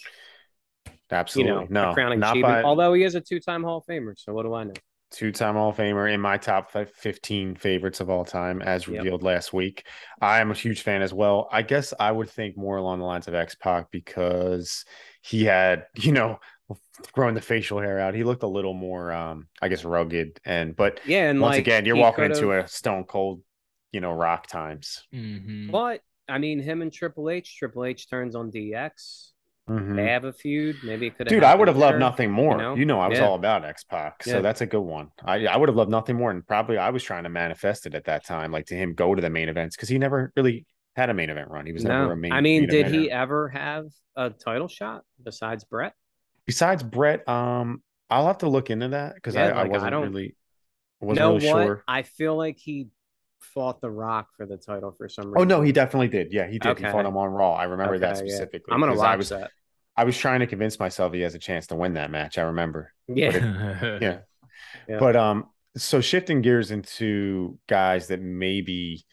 Absolutely. 1.11 1.51
you 1.53 1.59
know, 1.69 1.87
no, 1.87 1.93
crowning 1.93 2.19
not 2.19 2.31
achievement. 2.31 2.63
by 2.63 2.67
Although 2.67 2.93
he 2.93 3.03
is 3.03 3.15
a 3.15 3.21
two 3.21 3.39
time 3.39 3.63
Hall 3.63 3.77
of 3.77 3.85
Famer. 3.85 4.13
So 4.17 4.33
what 4.33 4.43
do 4.43 4.53
I 4.53 4.63
know? 4.65 4.73
two-time 5.11 5.53
Hall 5.55 5.69
of 5.69 5.77
Famer 5.77 6.11
in 6.13 6.19
my 6.19 6.37
top 6.37 6.71
15 6.71 7.55
favorites 7.55 8.01
of 8.01 8.09
all 8.09 8.25
time, 8.25 8.61
as 8.61 8.85
Yep. 8.85 8.97
revealed 8.97 9.23
last 9.23 9.53
week. 9.53 9.87
I 10.19 10.41
am 10.41 10.51
a 10.51 10.53
huge 10.55 10.81
fan 10.81 11.01
as 11.01 11.13
well. 11.13 11.47
I 11.53 11.61
guess 11.61 11.93
I 11.97 12.11
would 12.11 12.29
think 12.29 12.57
more 12.57 12.75
along 12.77 12.99
the 12.99 13.05
lines 13.05 13.27
of 13.29 13.33
X 13.33 13.55
Pac 13.55 13.91
because 13.91 14.83
he 15.21 15.45
had, 15.45 15.85
you 15.95 16.11
know, 16.11 16.39
growing 17.13 17.35
the 17.35 17.41
facial 17.41 17.79
hair 17.79 17.99
out. 17.99 18.13
He 18.15 18.23
looked 18.23 18.43
a 18.43 18.47
little 18.47 18.73
more, 18.73 19.11
um, 19.11 19.47
I 19.61 19.67
guess, 19.67 19.83
rugged. 19.85 20.39
And 20.45 20.75
but 20.75 20.99
Yeah. 21.05 21.29
And 21.29 21.39
once 21.41 21.53
like, 21.55 21.61
again, 21.61 21.85
you're 21.85 21.95
walking 21.95 22.25
into 22.25 22.39
could've- 22.41 22.65
a 22.65 22.67
Stone 22.67 23.03
Cold, 23.05 23.41
you 23.91 24.01
know, 24.01 24.11
Rock 24.13 24.47
times. 24.47 25.05
Mhm. 25.13 25.71
But 25.71 26.01
I 26.27 26.39
mean, 26.39 26.59
him 26.59 26.81
and 26.81 26.91
Triple 26.91 27.29
H, 27.29 27.57
Triple 27.57 27.85
H 27.85 28.09
turns 28.09 28.35
on 28.35 28.49
DX. 28.51 29.31
Mm-hmm. 29.69 29.95
They 29.95 30.07
have 30.09 30.25
a 30.25 30.33
feud. 30.33 30.75
Maybe 30.83 31.07
it 31.07 31.17
could 31.17 31.27
Dude, 31.27 31.43
I 31.43 31.55
would 31.55 31.67
have 31.67 31.77
loved 31.77 31.97
nothing 31.99 32.29
more. 32.31 32.53
You 32.53 32.85
know? 32.85 32.95
know, 32.95 32.99
I 32.99 33.07
was 33.07 33.17
Yeah. 33.19 33.25
all 33.25 33.35
about 33.35 33.65
X 33.65 33.83
Pac, 33.83 34.21
so 34.23 34.35
Yeah. 34.35 34.41
that's 34.41 34.61
a 34.61 34.65
good 34.67 34.81
one. 34.81 35.09
I 35.23 35.45
I 35.47 35.57
would 35.57 35.69
have 35.69 35.75
loved 35.75 35.89
nothing 35.91 36.15
more, 36.17 36.29
and 36.31 36.45
probably 36.45 36.77
I 36.77 36.89
was 36.91 37.03
trying 37.03 37.23
to 37.23 37.29
manifest 37.29 37.85
it 37.87 37.95
at 37.95 38.03
that 38.05 38.25
time, 38.25 38.51
like 38.51 38.65
to 38.67 38.75
him 38.75 38.93
go 38.93 39.15
to 39.15 39.21
the 39.21 39.29
main 39.29 39.49
events 39.49 39.75
because 39.75 39.89
he 39.89 39.97
never 39.97 40.31
really 40.35 40.65
had 40.95 41.09
a 41.09 41.13
main 41.15 41.29
event 41.31 41.49
run. 41.49 41.65
He 41.65 41.73
was 41.73 41.83
never 41.83 42.11
a 42.13 42.17
main. 42.17 42.31
I 42.31 42.41
mean, 42.41 42.61
main 42.63 42.69
did 42.69 42.85
eventer. 42.87 42.91
he 42.91 43.11
ever 43.11 43.49
have 43.49 43.85
a 44.15 44.29
title 44.29 44.67
shot 44.67 45.03
besides 45.23 45.63
Bret? 45.63 45.93
Besides 46.45 46.83
Bret, 46.83 47.27
um, 47.27 47.81
I'll 48.09 48.27
have 48.27 48.39
to 48.39 48.49
look 48.49 48.69
into 48.69 48.89
that 48.89 49.15
because 49.15 49.35
Yeah, 49.35 49.47
I, 49.47 49.49
I 49.49 49.53
like, 49.63 49.65
I 49.65 49.67
wasn't 49.69 49.91
don't- 49.91 50.03
really 50.03 50.35
wasn't 50.99 51.19
know 51.19 51.35
really 51.35 51.53
what? 51.53 51.65
sure. 51.65 51.83
I 51.87 52.03
feel 52.03 52.35
like 52.35 52.57
he 52.57 52.87
fought 53.39 53.81
The 53.81 53.89
Rock 53.91 54.29
for 54.37 54.45
the 54.45 54.57
title 54.57 54.93
for 54.97 55.07
some 55.09 55.25
reason. 55.27 55.41
Oh 55.41 55.43
no, 55.43 55.61
he 55.61 55.71
definitely 55.71 56.07
did. 56.07 56.31
Yeah, 56.33 56.47
he 56.47 56.57
did. 56.59 56.77
He 56.77 56.83
fought 56.85 57.05
him 57.05 57.17
on 57.17 57.29
Raw. 57.29 57.53
I 57.53 57.65
remember 57.65 57.99
that 57.99 58.17
Okay, 58.17 58.25
yeah. 58.25 58.31
specifically. 58.35 58.73
I'm 58.73 58.79
gonna 58.79 58.95
watch 58.95 59.07
I 59.07 59.15
was 59.15 59.29
that. 59.29 59.51
I 59.97 60.03
was 60.03 60.17
trying 60.17 60.41
to 60.41 60.47
convince 60.47 60.79
myself 60.79 61.13
he 61.13 61.21
has 61.21 61.35
a 61.35 61.39
chance 61.39 61.67
to 61.67 61.75
win 61.75 61.93
that 61.93 62.11
match. 62.11 62.37
I 62.37 62.43
remember. 62.43 62.91
Yeah. 63.07 63.97
yeah. 64.01 64.17
Yeah. 64.89 64.99
But 64.99 65.15
um, 65.15 65.45
so 65.77 66.01
shifting 66.01 66.41
gears 66.41 66.71
into 66.71 67.57
guys 67.67 68.07
that 68.07 68.21
maybe 68.21 69.05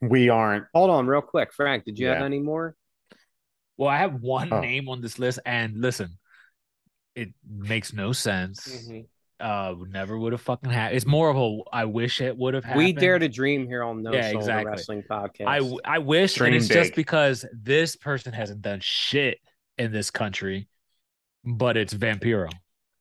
we 0.00 0.28
aren't. 0.28 0.64
Hold 0.74 0.90
on, 0.90 1.06
real 1.06 1.22
quick, 1.22 1.52
Frank. 1.52 1.84
Did 1.84 1.98
you 1.98 2.08
have 2.08 2.22
any 2.22 2.40
more? 2.40 2.74
Well, 3.76 3.88
I 3.88 3.98
have 3.98 4.14
one 4.20 4.52
Oh. 4.52 4.60
name 4.60 4.88
on 4.88 5.00
this 5.00 5.18
list, 5.18 5.38
and 5.46 5.80
listen, 5.80 6.18
it 7.14 7.30
makes 7.48 7.92
no 7.92 8.12
sense. 8.12 8.66
Mm-hmm. 8.88 9.00
Uh, 9.40 9.74
never 9.90 10.16
would 10.16 10.32
have 10.32 10.40
fucking 10.40 10.70
happened. 10.70 10.96
It's 10.96 11.06
more 11.06 11.28
of 11.28 11.36
a 11.36 11.58
I 11.72 11.84
wish 11.84 12.20
it 12.20 12.36
would 12.36 12.54
have 12.54 12.62
happened. 12.64 12.84
We 12.84 12.92
dare 12.92 13.18
to 13.18 13.28
dream 13.28 13.66
here 13.66 13.82
on 13.82 14.02
No 14.02 14.12
Yeah, 14.12 14.30
Soul 14.30 14.38
exactly. 14.40 14.70
Wrestling 14.70 15.02
Podcast. 15.10 15.46
I 15.48 15.58
w- 15.58 15.80
I 15.84 15.98
wish, 15.98 16.34
Dream 16.34 16.52
and 16.52 16.56
it's 16.62 16.68
just 16.68 16.94
because 16.94 17.44
this 17.52 17.96
person 17.96 18.32
hasn't 18.32 18.62
done 18.62 18.78
shit 18.80 19.38
in 19.78 19.90
this 19.90 20.12
country, 20.12 20.68
but 21.44 21.76
it's 21.76 21.92
Vampiro. 21.92 22.50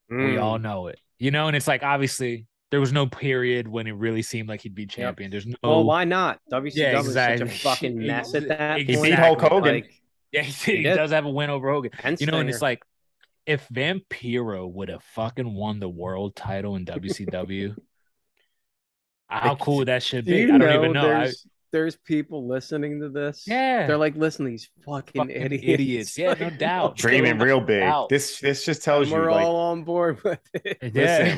We 0.09 0.15
Mm. 0.17 0.41
all 0.41 0.57
know 0.57 0.87
it, 0.87 0.99
you 1.19 1.29
know. 1.29 1.45
And 1.47 1.55
it's 1.55 1.67
like 1.67 1.83
obviously 1.83 2.47
there 2.71 2.79
was 2.79 2.91
no 2.91 3.05
period 3.05 3.67
when 3.67 3.85
it 3.85 3.91
really 3.91 4.23
seemed 4.23 4.49
like 4.49 4.61
he'd 4.61 4.73
be 4.73 4.87
champion. 4.87 5.29
There's 5.29 5.45
no, 5.45 5.55
Well, 5.61 5.83
why 5.83 6.05
not? 6.05 6.39
WCW 6.51 6.71
Yeah, 6.93 6.99
is 7.01 7.13
such 7.13 7.41
a 7.41 7.45
fucking 7.45 7.97
mess 7.99 8.33
at 8.33 8.47
that. 8.47 8.79
He 8.79 8.85
He 8.85 9.01
beat 9.01 9.13
Hulk 9.13 9.41
Hogan. 9.41 9.75
Like, 9.75 10.00
yeah, 10.31 10.43
he, 10.43 10.77
he 10.77 10.83
does 10.83 11.11
have 11.11 11.25
a 11.25 11.29
win 11.29 11.49
over 11.49 11.71
Hogan. 11.71 11.91
and 12.03 12.19
You 12.19 12.27
know, 12.27 12.39
and 12.39 12.49
it's 12.49 12.61
like 12.61 12.83
if 13.45 13.67
Vampiro 13.69 14.71
would 14.71 14.89
have 14.89 15.03
fucking 15.03 15.53
won 15.53 15.79
the 15.79 15.89
world 15.89 16.35
title 16.35 16.75
in 16.75 16.85
WCW, 16.85 17.75
how 19.27 19.55
cool 19.55 19.77
would 19.77 19.87
that 19.87 20.03
should 20.03 20.25
be? 20.25 20.43
I 20.43 20.57
don't 20.57 20.83
even 20.83 20.93
know. 20.93 21.11
I, 21.11 21.31
There's, 21.71 21.95
there's 21.95 21.95
people 22.03 22.47
listening 22.47 22.99
to 23.01 23.09
this. 23.09 23.43
yeah, 23.47 23.87
They're 23.87 23.97
like, 23.97 24.15
listen 24.15 24.45
to 24.45 24.51
these 24.51 24.69
fucking, 24.85 25.21
Fucking 25.21 25.35
idiots. 25.35 25.63
idiots. 25.67 26.17
Yeah, 26.17 26.33
no 26.39 26.49
doubt. 26.57 26.97
Dreaming 26.97 27.37
the- 27.37 27.45
real 27.45 27.61
big. 27.61 27.83
out. 27.83 28.09
This 28.09 28.39
this 28.39 28.63
just 28.65 28.83
tells 28.83 29.03
And 29.07 29.11
you 29.11 29.17
we're 29.17 29.31
like 29.31 29.45
all 29.45 29.55
on 29.71 29.83
board 29.83 30.21
with 30.23 30.39
it. 30.53 30.77
yeah. 30.81 30.89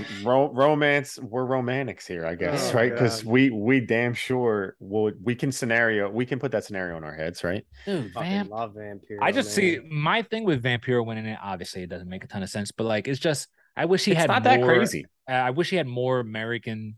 Listen, 0.02 0.26
ro- 0.26 0.52
romance. 0.54 1.20
We're 1.20 1.46
romantics 1.46 2.06
here, 2.08 2.26
I 2.26 2.36
guess, 2.36 2.72
Oh, 2.72 2.76
right? 2.76 2.92
Because 2.92 3.24
we 3.24 3.50
we 3.50 3.80
damn 3.80 4.14
sure 4.14 4.76
will. 4.80 5.12
We 5.24 5.36
can 5.36 5.52
scenario. 5.52 6.10
We 6.10 6.26
can 6.26 6.40
put 6.40 6.52
that 6.52 6.64
scenario 6.66 6.98
in 6.98 7.04
our 7.04 7.14
heads, 7.16 7.44
right? 7.44 7.66
Dude, 7.86 8.12
Fucking 8.14 8.30
Vamp. 8.30 8.50
love 8.52 8.74
Vampiro. 8.74 9.20
I 9.22 9.32
just 9.32 9.52
see 9.52 9.80
my 9.90 10.22
thing 10.24 10.44
with 10.44 10.64
Vampiro 10.64 11.06
winning 11.06 11.26
it. 11.26 11.40
Obviously, 11.42 11.84
it 11.84 11.90
doesn't 11.90 12.10
make 12.10 12.24
a 12.24 12.28
ton 12.28 12.44
of 12.44 12.50
sense, 12.50 12.72
but 12.72 12.86
like 12.86 13.08
it's 13.08 13.20
just 13.20 13.48
I 13.76 13.86
wish 13.86 14.06
he 14.06 14.12
it's 14.12 14.20
had 14.22 14.30
not 14.30 14.44
more, 14.44 14.58
that 14.58 14.64
crazy. 14.66 15.06
uh, 15.30 15.32
I 15.34 15.50
wish 15.52 15.70
he 15.70 15.76
had 15.78 15.88
more 15.88 16.20
American. 16.20 16.96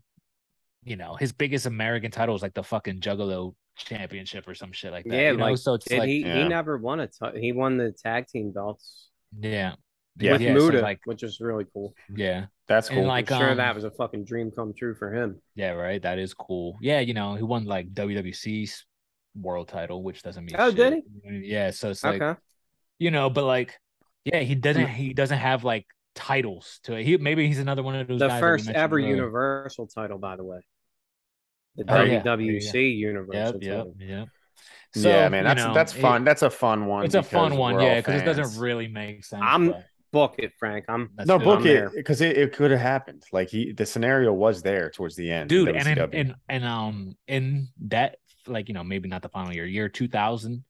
You 0.86 0.96
know, 0.96 1.16
his 1.16 1.32
biggest 1.32 1.66
American 1.66 2.10
title 2.10 2.32
was 2.32 2.42
like 2.42 2.54
the 2.54 2.62
fucking 2.62 3.00
Juggalo 3.00 3.54
Championship 3.76 4.46
or 4.48 4.54
some 4.54 4.72
shit 4.72 4.92
like 4.92 5.04
that. 5.04 5.14
Yeah, 5.14 5.30
you 5.32 5.36
know? 5.36 5.44
like, 5.46 5.58
so 5.58 5.74
it's 5.74 5.90
like 5.90 6.08
he? 6.08 6.22
He 6.22 6.44
never 6.48 6.78
won 6.78 7.00
a. 7.00 7.08
T- 7.08 7.40
he 7.40 7.52
won 7.52 7.76
the 7.76 7.90
tag 7.90 8.28
team 8.28 8.52
belts 8.52 9.10
yeah, 9.38 9.74
Yeah. 10.18 10.32
with 10.32 10.40
yeah, 10.40 10.54
so, 10.56 10.68
like 10.80 11.00
which 11.04 11.22
was 11.22 11.40
really 11.40 11.66
cool. 11.74 11.92
yeah, 12.14 12.46
That's 12.68 12.88
and 12.88 12.98
cool. 12.98 13.06
like 13.06 13.30
I'm 13.30 13.38
sure 13.40 13.50
um, 13.50 13.56
that 13.56 13.74
was 13.74 13.84
a 13.84 13.90
fucking 13.90 14.24
dream 14.24 14.50
come 14.50 14.72
true 14.72 14.94
for 14.94 15.12
him. 15.12 15.42
yeah, 15.56 15.70
right. 15.70 16.00
That 16.00 16.18
is 16.18 16.32
cool. 16.34 16.78
Yeah, 16.80 17.00
you 17.00 17.14
know, 17.14 17.34
he 17.34 17.42
won 17.42 17.64
like 17.64 17.92
WWC's 17.92 18.86
world 19.34 19.68
title, 19.68 20.02
which 20.02 20.22
doesn't 20.22 20.44
mean 20.44 20.54
Oh, 20.58 20.70
did 20.70 21.02
shit. 21.24 21.44
Yeah, 21.44 21.70
so 21.72 21.90
it's 21.90 22.04
like 22.04 22.22
okay. 22.22 22.38
you 22.98 23.10
know, 23.10 23.28
but 23.28 23.44
like, 23.44 23.78
yeah, 24.24 24.38
he 24.40 24.54
doesn't 24.54 24.86
he 24.88 25.12
doesn't 25.12 25.38
have 25.38 25.64
like 25.64 25.84
titles 26.14 26.80
to 26.84 26.94
it. 26.94 27.04
He 27.04 27.16
maybe 27.18 27.46
he's 27.46 27.58
another 27.58 27.82
one 27.82 27.94
of 27.96 28.08
those 28.08 28.20
The 28.20 28.28
guys 28.28 28.40
first 28.40 28.70
ever 28.70 28.96
earlier. 28.96 29.08
Universal 29.16 29.88
title, 29.88 30.18
by 30.18 30.36
the 30.36 30.44
way. 30.44 30.60
The 31.76 31.84
Oh, 31.88 32.02
yeah. 32.02 32.22
WWC 32.22 32.90
Yep, 32.92 32.98
Universal 32.98 33.62
yep, 33.62 33.76
title. 33.78 33.94
yep. 33.98 34.28
yeah, 34.94 35.28
man. 35.28 35.44
you 35.44 35.48
That's 35.48 35.64
know, 35.64 35.74
that's 35.74 35.94
it- 35.94 36.00
fun. 36.00 36.24
that's 36.24 36.42
a 36.42 36.50
fun 36.50 36.86
one. 36.86 37.04
it's 37.04 37.14
a 37.14 37.22
fun 37.22 37.56
one, 37.56 37.78
yeah, 37.80 37.96
because 38.00 38.20
it 38.20 38.24
doesn't 38.24 38.58
really 38.60 38.88
make 38.88 39.24
sense. 39.24 39.42
I'm- 39.44 39.68
but 39.70 39.84
Book 40.12 40.36
it, 40.38 40.52
Frank. 40.58 40.86
I'm 40.88 41.10
that's 41.16 41.26
no 41.28 41.36
good. 41.36 41.44
book 41.44 41.60
I'm 41.60 41.66
it 41.66 41.90
because 41.94 42.20
it, 42.22 42.38
it 42.38 42.52
could 42.54 42.70
have 42.70 42.80
happened. 42.80 43.24
Like 43.32 43.50
he, 43.50 43.72
the 43.72 43.84
scenario 43.84 44.32
was 44.32 44.62
there 44.62 44.88
towards 44.88 45.14
the 45.16 45.30
end, 45.30 45.50
dude. 45.50 45.68
And 45.76 45.86
in, 45.86 45.98
WCW. 45.98 46.08
and 46.20 46.34
and 46.48 46.64
um 46.64 47.16
in 47.26 47.68
that 47.88 48.16
like 48.46 48.68
you 48.68 48.74
know 48.74 48.84
maybe 48.84 49.08
not 49.10 49.20
the 49.20 49.28
final 49.28 49.52
year, 49.52 49.66
year 49.66 49.88
two 49.90 50.08
thousand, 50.08 50.64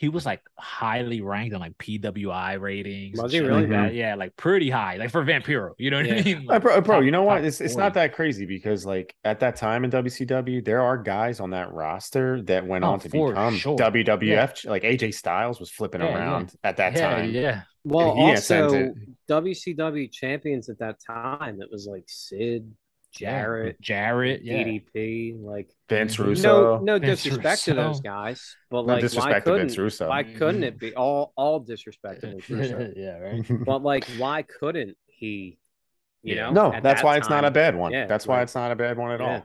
he 0.00 0.08
was 0.08 0.24
like 0.24 0.40
highly 0.58 1.20
ranked 1.20 1.54
on 1.54 1.60
like 1.60 1.76
PWI 1.76 2.58
ratings. 2.58 3.20
Was 3.20 3.32
he 3.34 3.40
really? 3.40 3.60
Like 3.66 3.68
that. 3.68 3.94
Yeah, 3.94 4.14
like 4.14 4.34
pretty 4.34 4.70
high, 4.70 4.96
like 4.96 5.10
for 5.10 5.22
Vampiro. 5.22 5.72
You 5.76 5.90
know 5.90 5.98
what 5.98 6.06
I 6.06 6.14
Yeah. 6.16 6.22
mean? 6.22 6.38
Uh, 6.48 6.54
Like, 6.54 6.62
bro, 6.62 6.80
bro, 6.80 7.00
you 7.00 7.10
know 7.10 7.22
what? 7.22 7.44
It's 7.44 7.60
it's 7.60 7.76
not 7.76 7.92
that 7.94 8.14
crazy 8.14 8.46
because 8.46 8.86
like 8.86 9.14
at 9.24 9.40
that 9.40 9.56
time 9.56 9.84
in 9.84 9.90
WCW, 9.90 10.64
there 10.64 10.80
are 10.80 10.96
guys 10.96 11.38
on 11.38 11.50
that 11.50 11.70
roster 11.74 12.40
that 12.44 12.66
went 12.66 12.82
Oh, 12.82 12.92
on 12.92 13.00
to 13.00 13.10
become 13.10 13.54
sure. 13.56 13.76
WWF. 13.76 14.64
Like 14.64 14.84
AJ 14.84 15.12
Styles 15.12 15.60
was 15.60 15.70
flipping 15.70 16.00
Yeah, 16.00 16.08
yeah. 16.08 16.16
around 16.16 16.54
at 16.64 16.78
that 16.78 16.96
time. 16.96 17.30
Yeah, 17.32 17.60
well. 17.84 18.14
he 18.16 18.22
Also, 18.22 18.66
ascended. 18.68 19.16
WCW 19.28 20.10
champions 20.10 20.70
at 20.70 20.78
that 20.78 20.96
time. 21.06 21.60
It 21.60 21.68
was 21.70 21.86
like 21.86 22.04
Sid, 22.06 22.72
Jarrett, 23.12 23.80
Jarrett, 23.80 24.42
yeah. 24.44 24.62
DDP. 24.64 25.42
Like 25.42 25.68
Vince. 25.88 26.18
Russo. 26.18 26.78
no, 26.78 26.82
no 26.84 26.98
Vince 26.98 27.22
disrespect 27.22 27.64
to 27.64 27.74
those 27.74 28.00
guys, 28.00 28.56
but 28.70 28.82
No 28.82 28.94
like 28.94 28.96
why 28.96 29.00
disrespect 29.00 29.46
to 29.46 29.52
couldn't 29.52 29.66
Vince 29.68 29.78
Russo. 29.78 30.08
why 30.08 30.22
couldn't 30.22 30.62
it 30.64 30.78
be 30.84 30.94
all 30.94 31.32
all 31.36 31.60
disrespect 31.60 32.20
to 32.22 32.28
Vince 32.28 32.48
Russo? 32.50 32.92
yeah, 32.96 33.18
right. 33.18 33.44
but 33.66 33.82
like 33.82 34.04
why 34.18 34.42
couldn't 34.42 34.96
he? 35.06 35.58
You 36.22 36.36
Yeah. 36.36 36.50
know, 36.50 36.70
no, 36.70 36.80
that's 36.80 37.00
that 37.00 37.04
why 37.04 37.16
it's 37.16 37.30
not 37.30 37.44
a 37.44 37.50
bad 37.50 37.74
one. 37.74 37.92
Yeah, 37.92 38.06
that's 38.06 38.26
why 38.26 38.42
it's 38.42 38.54
not 38.54 38.70
a 38.72 38.76
bad 38.76 38.96
one 38.98 39.10
at 39.12 39.20
Yeah. 39.20 39.42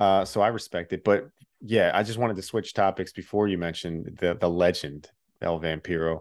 all. 0.00 0.20
Uh, 0.20 0.24
so 0.24 0.40
I 0.40 0.48
respect 0.48 0.92
it. 0.92 1.04
But 1.04 1.28
yeah, 1.60 1.90
I 1.94 2.02
just 2.02 2.18
wanted 2.18 2.36
to 2.36 2.42
switch 2.42 2.74
topics 2.74 3.12
before 3.12 3.48
you 3.48 3.58
mentioned 3.58 4.18
the 4.20 4.34
the 4.34 4.48
legend 4.48 5.10
El 5.42 5.58
Vampiro. 5.60 6.20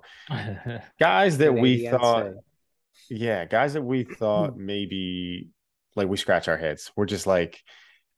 Guys 0.99 1.37
that 1.39 1.53
we 1.53 1.83
Canadiense. 1.83 1.91
thought, 1.99 2.31
yeah, 3.09 3.45
guys 3.45 3.73
that 3.73 3.81
we 3.81 4.03
thought 4.03 4.57
maybe 4.73 5.49
like 5.95 6.07
we 6.07 6.17
scratch 6.17 6.47
our 6.47 6.57
heads. 6.57 6.91
We're 6.95 7.05
just 7.05 7.27
like 7.27 7.61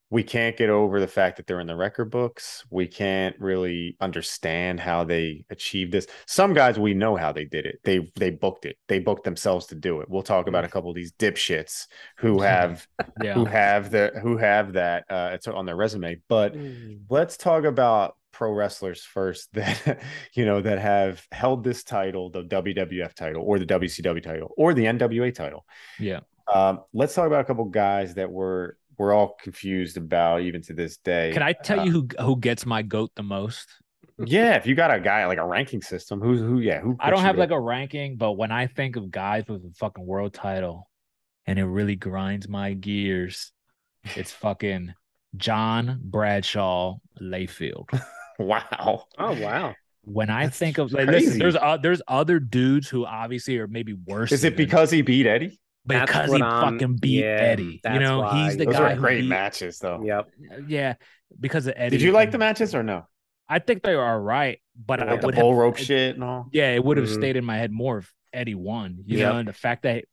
we 0.10 0.23
can't 0.23 0.57
get 0.57 0.69
over 0.69 0.99
the 0.99 1.07
fact 1.07 1.38
that 1.38 1.48
they're 1.48 1.61
in 1.61 1.68
the 1.68 1.76
record 1.76 2.11
books. 2.11 2.65
We 2.69 2.85
can't 2.85 3.34
really 3.39 3.95
understand 4.02 4.81
how 4.81 5.06
they 5.06 5.45
achieved 5.49 5.93
this. 5.93 6.06
Some 6.27 6.53
guys 6.53 6.77
we 6.77 6.93
know 6.93 7.15
how 7.15 7.31
they 7.31 7.45
did 7.45 7.65
it. 7.65 7.80
They 7.85 8.11
they 8.18 8.30
booked 8.30 8.65
it. 8.65 8.76
They 8.89 8.99
booked 8.99 9.23
themselves 9.23 9.68
to 9.68 9.76
do 9.76 10.02
it. 10.02 10.10
We'll 10.10 10.22
talk 10.22 10.48
about 10.48 10.65
a 10.65 10.68
couple 10.68 10.89
of 10.89 10.95
these 10.98 11.14
dipshits 11.14 11.88
who 12.18 12.41
have 12.41 12.85
who 13.35 13.45
have 13.45 13.89
the 13.89 14.11
who 14.22 14.35
have 14.38 14.73
that 14.73 15.06
uh 15.10 15.31
it's 15.34 15.48
on 15.48 15.65
their 15.65 15.77
resume. 15.77 16.19
But 16.27 16.56
Mm. 16.56 17.03
let's 17.10 17.38
talk 17.38 17.64
about 17.64 18.18
pro 18.34 18.52
wrestlers 18.52 19.03
first 19.06 19.49
that 19.53 20.02
you 20.34 20.43
know 20.45 20.60
that 20.60 20.80
have 20.80 21.26
held 21.31 21.64
this 21.64 21.84
title, 21.85 22.30
the 22.30 22.43
WWF 22.43 23.14
title 23.14 23.43
or 23.43 23.60
the 23.60 23.65
WCW 23.65 24.22
title 24.22 24.52
or 24.57 24.73
the 24.73 24.84
NWA 24.85 25.34
title. 25.34 25.65
Yeah. 25.99 26.19
Um, 26.53 26.81
let's 26.93 27.13
talk 27.13 27.27
about 27.27 27.41
a 27.41 27.45
couple 27.45 27.65
guys 27.65 28.15
that 28.15 28.31
we're 28.31 28.73
we're 28.97 29.13
all 29.13 29.35
confused 29.41 29.97
about 29.97 30.41
even 30.41 30.61
to 30.63 30.73
this 30.73 30.97
day. 30.97 31.31
Can 31.33 31.43
I 31.43 31.53
tell 31.53 31.79
Uh, 31.79 31.83
you 31.85 31.91
who 31.91 32.07
who 32.19 32.37
gets 32.39 32.65
my 32.65 32.81
goat 32.81 33.11
the 33.15 33.23
most? 33.23 33.67
Yeah, 34.23 34.55
if 34.55 34.67
you 34.67 34.75
got 34.75 34.93
a 34.93 34.99
guy 34.99 35.25
like 35.25 35.39
a 35.39 35.45
ranking 35.45 35.81
system, 35.81 36.21
who's 36.21 36.39
who? 36.41 36.59
Yeah, 36.59 36.79
who? 36.79 36.95
I 36.99 37.09
don't 37.09 37.21
have 37.21 37.37
like 37.37 37.51
a 37.51 37.59
ranking, 37.59 38.17
but 38.17 38.33
when 38.33 38.51
I 38.51 38.67
think 38.67 38.95
of 38.95 39.09
guys 39.09 39.45
with 39.47 39.63
a 39.65 39.71
fucking 39.77 40.05
world 40.05 40.33
title, 40.33 40.89
and 41.47 41.57
it 41.57 41.65
really 41.65 41.95
grinds 41.95 42.47
my 42.47 42.73
gears, 42.73 43.51
it's 44.15 44.31
fucking 44.31 44.93
John 45.37 45.99
Bradshaw 46.03 46.97
Layfield. 47.19 47.89
wow. 48.39 49.05
Oh 49.17 49.41
wow. 49.41 49.73
When 50.03 50.29
I 50.29 50.45
That's 50.45 50.57
think 50.57 50.77
of 50.77 50.91
like, 50.93 51.07
listen, 51.07 51.39
there's 51.39 51.55
uh, 51.55 51.77
there's 51.77 52.01
other 52.07 52.39
dudes 52.39 52.89
who 52.89 53.05
obviously 53.05 53.57
are 53.57 53.67
maybe 53.67 53.93
worse. 53.93 54.31
Is 54.31 54.43
it 54.43 54.53
even, 54.53 54.57
because 54.57 54.91
he 54.91 55.01
beat 55.01 55.25
Eddie? 55.27 55.59
That's 55.85 56.11
because 56.11 56.31
he 56.33 56.41
I'm- 56.41 56.73
fucking 56.79 56.97
beat 56.97 57.23
yeah, 57.23 57.25
Eddie? 57.41 57.81
You 57.83 57.99
know, 57.99 58.19
why. 58.21 58.45
he's 58.45 58.57
the 58.57 58.65
Those 58.65 58.75
guy 58.75 58.91
are 58.91 58.95
who 58.95 59.01
great 59.01 59.21
beat- 59.21 59.29
matches, 59.29 59.79
though. 59.79 60.01
Yep. 60.03 60.29
Yeah, 60.67 60.93
because 61.39 61.65
of 61.67 61.73
Eddie. 61.75 61.97
Did 61.97 62.03
you 62.03 62.11
like 62.11 62.31
the 62.31 62.37
matches 62.37 62.75
or 62.75 62.83
no? 62.83 63.07
I 63.49 63.59
think 63.59 63.83
they 63.83 63.95
were 63.95 64.03
all 64.05 64.19
right, 64.19 64.59
but 64.85 65.01
I 65.01 65.11
Like 65.11 65.21
the 65.21 65.27
would 65.27 65.35
bull 65.35 65.49
have, 65.51 65.57
rope 65.57 65.77
shit 65.77 66.15
and 66.15 66.23
all. 66.23 66.47
Yeah, 66.53 66.71
it 66.73 66.83
would 66.83 66.97
have 66.97 67.07
Mhm. 67.07 67.13
stayed 67.13 67.35
in 67.35 67.43
my 67.43 67.57
head 67.57 67.71
more 67.71 67.97
if 67.99 68.13
Eddie 68.31 68.55
won. 68.55 68.99
You 69.05 69.17
Yep. 69.19 69.33
know, 69.33 69.39
and 69.39 69.47
the 69.47 69.53
fact 69.53 69.83
that 69.83 70.05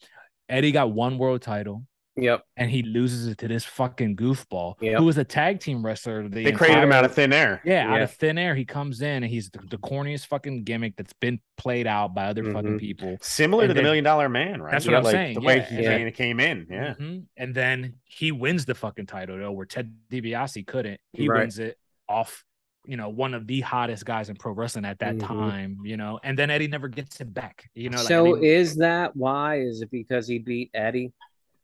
Eddie 0.48 0.72
got 0.72 0.90
one 0.90 1.18
world 1.18 1.42
title 1.42 1.84
Yep. 2.20 2.42
and 2.56 2.70
he 2.70 2.82
loses 2.82 3.26
it 3.28 3.38
to 3.38 3.48
this 3.48 3.64
fucking 3.64 4.16
goofball 4.16 4.74
Yep. 4.80 4.98
who 4.98 5.04
was 5.04 5.18
a 5.18 5.24
tag 5.24 5.60
team 5.60 5.84
wrestler. 5.84 6.28
The 6.28 6.44
They 6.44 6.52
created 6.52 6.82
him 6.82 6.92
out 6.92 7.04
of 7.04 7.14
thin 7.14 7.32
air. 7.32 7.60
Yeah, 7.64 7.92
out 7.92 8.02
of 8.02 8.10
thin 8.12 8.38
air, 8.38 8.54
he 8.54 8.64
comes 8.64 9.00
in 9.02 9.22
and 9.22 9.26
he's 9.26 9.50
the, 9.50 9.58
the 9.70 9.78
corniest 9.78 10.26
fucking 10.26 10.64
gimmick 10.64 10.96
that's 10.96 11.12
been 11.12 11.40
played 11.56 11.86
out 11.86 12.14
by 12.14 12.26
other 12.26 12.44
fucking 12.52 12.76
Mhm. 12.76 12.80
people. 12.80 13.16
Similar 13.20 13.64
And 13.64 13.70
to 13.70 13.74
the 13.74 13.82
Million 13.82 14.04
Dollar 14.04 14.28
Man, 14.28 14.60
right? 14.62 14.72
That's 14.72 14.86
what 14.86 14.94
I'm 14.96 15.04
like, 15.04 15.12
saying, 15.12 15.34
The 15.34 15.40
way 15.40 15.56
yeah, 15.56 15.64
he 15.64 15.82
yeah. 15.82 15.98
came- 15.98 16.12
came 16.12 16.40
in, 16.40 16.66
yeah. 16.70 16.94
Mhm. 16.98 17.24
And 17.36 17.54
then 17.54 17.94
he 18.04 18.32
wins 18.32 18.64
the 18.64 18.74
fucking 18.74 19.06
title, 19.06 19.38
though, 19.38 19.52
where 19.52 19.66
Ted 19.66 19.92
DiBiase 20.10 20.66
couldn't. 20.66 21.00
He 21.12 21.28
Right. 21.28 21.40
wins 21.40 21.58
it 21.58 21.76
off, 22.08 22.44
you 22.86 22.96
know, 22.96 23.08
one 23.10 23.34
of 23.34 23.46
the 23.46 23.60
hottest 23.60 24.06
guys 24.06 24.30
in 24.30 24.36
pro 24.36 24.52
wrestling 24.52 24.84
at 24.86 24.98
that 25.00 25.16
Mhm. 25.16 25.26
time, 25.26 25.78
you 25.84 25.96
know, 25.96 26.18
and 26.22 26.38
then 26.38 26.48
Eddie 26.50 26.68
never 26.68 26.88
gets 26.88 27.20
it 27.20 27.32
back. 27.34 27.68
You 27.74 27.90
know, 27.90 27.98
like, 27.98 28.06
I 28.06 28.08
so 28.08 28.24
mean, 28.24 28.44
is 28.44 28.76
that 28.76 29.14
why? 29.14 29.60
Is 29.60 29.82
it 29.82 29.90
because 29.90 30.26
he 30.26 30.38
beat 30.38 30.70
Eddie? 30.74 31.12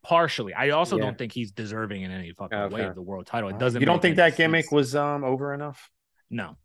Partially. 0.05 0.53
I 0.53 0.69
also 0.69 0.97
Yeah. 0.97 1.03
don't 1.05 1.17
think 1.17 1.31
he's 1.33 1.51
deserving 1.51 2.03
in 2.03 2.11
any 2.11 2.31
fucking 2.31 2.69
way 2.71 2.83
of 2.85 2.95
the 2.95 3.01
world 3.01 3.25
title. 3.25 3.49
It 3.49 3.57
doesn't 3.57 3.81
You 3.81 3.85
don't 3.85 4.01
think 4.01 4.17
any 4.17 4.29
that 4.29 4.37
gimmick 4.37 4.71
was 4.71 4.95
um 4.95 5.23
over 5.23 5.53
enough? 5.53 5.89
no. 6.29 6.57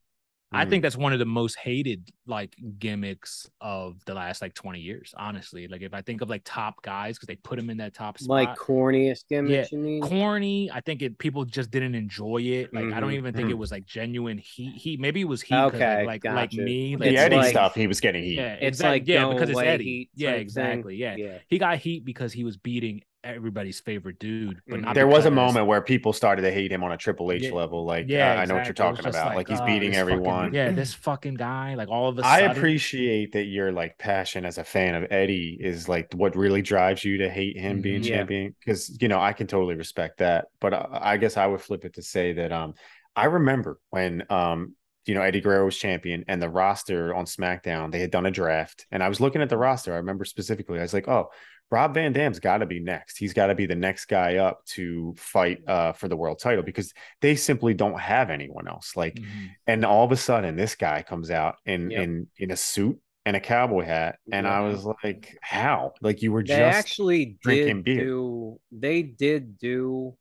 I 0.52 0.64
Mm. 0.64 0.68
think 0.70 0.82
that's 0.82 0.96
one 0.96 1.12
of 1.12 1.20
the 1.20 1.24
most 1.26 1.56
hated 1.56 2.10
like 2.26 2.56
gimmicks 2.76 3.48
of 3.60 4.04
the 4.04 4.14
last 4.14 4.42
like 4.42 4.52
20 4.52 4.80
years, 4.80 5.14
honestly. 5.16 5.68
Like 5.68 5.80
if 5.82 5.94
I 5.94 6.02
think 6.02 6.22
of 6.22 6.28
like 6.28 6.42
top 6.44 6.82
guys 6.82 7.16
because 7.16 7.28
they 7.28 7.36
put 7.36 7.56
him 7.56 7.70
in 7.70 7.76
that 7.76 7.94
top 7.94 8.18
spot. 8.18 8.28
Like 8.48 8.56
corniest 8.58 9.28
gimmick, 9.28 9.70
you 9.70 9.78
mean? 9.78 10.02
corny. 10.02 10.68
I 10.72 10.80
think 10.80 11.02
it 11.02 11.18
people 11.18 11.44
just 11.44 11.70
didn't 11.70 11.94
enjoy 11.94 12.38
it. 12.38 12.74
Like 12.74 12.86
I 12.86 12.98
don't 12.98 13.10
Mhm, 13.12 13.18
even 13.18 13.32
think 13.32 13.46
mhm. 13.46 13.52
it 13.52 13.58
was 13.58 13.70
like 13.70 13.86
genuine 13.86 14.38
heat. 14.38 14.74
Heat 14.74 14.98
maybe 14.98 15.20
it 15.20 15.28
was 15.28 15.40
heat. 15.40 15.50
'cause, 15.54 15.74
Okay, 15.74 15.98
like 16.04 16.24
like, 16.24 16.34
like 16.34 16.50
gotcha. 16.50 16.62
me. 16.62 16.96
The 16.96 17.16
Eddie 17.16 17.36
like- 17.36 17.50
stuff, 17.50 17.76
he 17.76 17.86
was 17.86 18.00
getting 18.00 18.24
heat. 18.24 18.34
Yeah, 18.38 18.54
It's 18.54 18.80
exactly. 18.80 18.98
like 18.98 19.06
yeah, 19.08 19.28
because 19.32 19.50
it's 19.50 19.56
away 19.56 19.68
Eddie. 19.68 20.10
Yeah, 20.16 20.30
exactly. 20.32 20.96
Yeah. 20.96 21.14
Yeah. 21.14 21.38
he 21.46 21.58
got 21.58 21.78
heat 21.78 22.04
because 22.04 22.32
he 22.32 22.42
was 22.42 22.56
beating 22.56 23.02
everybody's 23.22 23.80
favorite 23.80 24.18
dude. 24.18 24.60
But 24.66 24.78
Mhm. 24.78 24.82
not 24.84 24.94
There 24.94 25.06
was 25.06 25.26
a 25.26 25.30
moment 25.30 25.66
where 25.66 25.80
people 25.82 26.12
started 26.12 26.42
to 26.42 26.51
hate 26.51 26.72
him 26.72 26.82
on 26.82 26.92
a 26.92 26.97
Triple 26.97 27.32
H 27.32 27.42
Yeah. 27.44 27.52
level. 27.52 27.84
Like, 27.84 28.06
Yeah, 28.09 28.32
I, 28.32 28.42
I 28.42 28.44
know 28.47 28.55
what 28.55 28.64
you're 28.64 28.70
exactly. 28.70 29.01
It 29.01 29.06
was 29.06 29.14
talking 29.14 29.20
about. 29.28 29.36
Like, 29.36 29.48
he's 29.48 29.60
oh, 29.60 29.66
beating 29.66 29.90
this 29.90 29.98
fucking- 30.01 30.12
everyone. 30.14 30.55
yeah, 30.55 30.70
this 30.72 30.94
fucking 30.94 31.34
guy. 31.34 31.74
Like 31.74 31.88
all 31.88 32.09
of 32.09 32.18
a 32.18 32.22
I 32.24 32.40
sudden, 32.40 32.51
I 32.51 32.52
appreciate 32.55 33.32
that 33.32 33.44
your 33.44 33.72
like 33.72 33.98
passion 33.98 34.44
as 34.47 34.59
a 34.59 34.64
fan 34.64 34.94
of 34.94 35.06
Eddie 35.10 35.56
is 35.60 35.88
like 35.88 36.12
what 36.14 36.34
really 36.36 36.62
drives 36.62 37.05
you 37.05 37.18
to 37.18 37.28
hate 37.28 37.56
him 37.59 37.80
being 37.82 38.01
Mhm. 38.02 38.06
Yeah. 38.09 38.16
champion. 38.16 38.55
Because 38.59 38.97
you 39.01 39.09
know 39.09 39.20
I 39.20 39.32
can 39.32 39.47
totally 39.47 39.74
respect 39.74 40.18
that, 40.18 40.47
but 40.60 40.72
I, 40.74 40.86
I 41.02 41.16
guess 41.18 41.36
I 41.36 41.47
would 41.47 41.60
flip 41.60 41.84
it 41.84 41.94
to 41.94 42.02
say 42.02 42.32
that 42.34 42.52
um 42.52 42.74
I 43.14 43.26
remember 43.26 43.78
when 43.90 44.24
um 44.30 44.74
you 45.06 45.14
know 45.14 45.22
Eddie 45.22 45.40
Guerrero 45.40 45.64
was 45.64 45.76
champion 45.76 46.24
and 46.28 46.40
the 46.40 46.48
roster 46.48 47.14
on 47.14 47.24
SmackDown 47.24 47.90
they 47.90 47.98
had 48.01 48.10
done 48.10 48.26
a 48.26 48.30
draft 48.30 48.86
and 48.90 49.02
I 49.02 49.09
was 49.09 49.20
looking 49.20 49.42
at 49.42 49.48
the 49.48 49.56
roster. 49.59 49.92
I 49.92 49.97
remember 49.97 50.24
specifically 50.24 50.78
I 50.78 50.82
was 50.82 50.94
like, 50.94 51.09
oh, 51.09 51.30
Rob 51.70 51.94
Van 51.94 52.12
Dam's 52.12 52.40
got 52.40 52.59
to 52.59 52.66
be 52.66 52.80
next. 52.80 53.16
He's 53.16 53.32
got 53.32 53.47
to 53.47 53.55
be 53.55 53.66
the 53.66 53.74
next 53.76 54.06
guy 54.06 54.36
up 54.36 54.64
to 54.66 55.14
fight 55.16 55.59
uh 55.68 55.92
for 55.92 56.09
the 56.09 56.16
world 56.16 56.38
title 56.40 56.64
because 56.64 56.92
they 57.20 57.36
simply 57.36 57.74
don't 57.74 57.98
have 58.01 58.30
anyone 58.30 58.66
else. 58.68 58.97
Like 58.97 59.14
Mhm. 59.14 59.51
and 59.66 59.84
all 59.84 60.05
of 60.05 60.12
a 60.12 60.16
sudden 60.16 60.56
this 60.56 60.74
guy 60.74 61.02
comes 61.02 61.30
out 61.30 61.56
in 61.66 61.90
Yep. 61.90 62.02
in 62.02 62.26
in 62.38 62.51
a 62.51 62.56
suit 62.56 62.98
and 63.26 63.36
a 63.36 63.40
cowboy 63.40 63.84
hat 63.84 64.18
and 64.32 64.48
i 64.48 64.60
was 64.62 64.82
like 65.05 65.36
how 65.42 65.92
like 66.01 66.22
you 66.22 66.32
were 66.32 66.42
They 66.42 66.56
just 66.56 66.78
actually 66.78 67.36
drinking 67.42 67.82
did 67.82 67.84
beer. 67.84 68.05
do. 68.06 68.60
They 68.72 69.02
did 69.02 69.59
do 69.59 70.16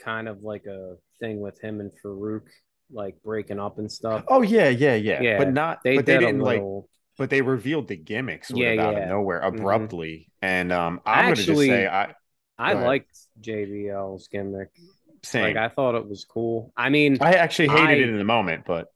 kind 0.00 0.26
of 0.28 0.42
like 0.42 0.64
a 0.66 0.96
thing 1.20 1.40
with 1.40 1.60
him 1.60 1.80
and 1.80 1.90
Faarooq, 2.02 2.46
like 2.90 3.16
breaking 3.22 3.60
up 3.60 3.78
and 3.78 3.92
stuff. 3.92 4.24
oh 4.28 4.40
yeah 4.42 4.68
yeah 4.70 4.94
yeah, 4.94 5.20
Yeah, 5.20 5.38
but 5.38 5.52
not 5.52 5.82
they 5.84 5.96
but 5.96 6.06
they 6.06 6.14
did 6.14 6.20
didn't 6.26 6.40
a 6.40 6.44
like 6.44 6.56
little. 6.56 6.88
But 7.18 7.30
they 7.30 7.42
revealed 7.42 7.88
the 7.88 7.96
gimmick 7.96 8.44
sort 8.44 8.60
Yeah, 8.62 8.70
of 8.70 8.78
out 8.80 8.94
yeah. 8.94 9.00
of 9.00 9.08
nowhere 9.08 9.42
Mhm. 9.42 9.60
abruptly 9.60 10.30
and 10.42 10.72
um 10.72 11.00
i'm 11.06 11.26
gonna 11.26 11.36
just 11.36 11.48
Actually, 11.50 11.68
say 11.68 11.86
i 11.86 12.14
I 12.58 12.72
liked 12.74 13.16
JBL's 13.40 14.28
gimmick. 14.28 14.70
same 15.22 15.54
Like 15.54 15.56
I 15.56 15.68
thought 15.68 15.94
it 15.94 16.08
was 16.08 16.24
cool. 16.24 16.72
I 16.76 16.88
mean, 16.90 17.18
I 17.20 17.34
actually 17.34 17.68
hated 17.68 17.88
I- 17.88 17.92
it 17.92 18.08
in 18.08 18.18
the 18.18 18.24
moment 18.24 18.64
but 18.66 18.88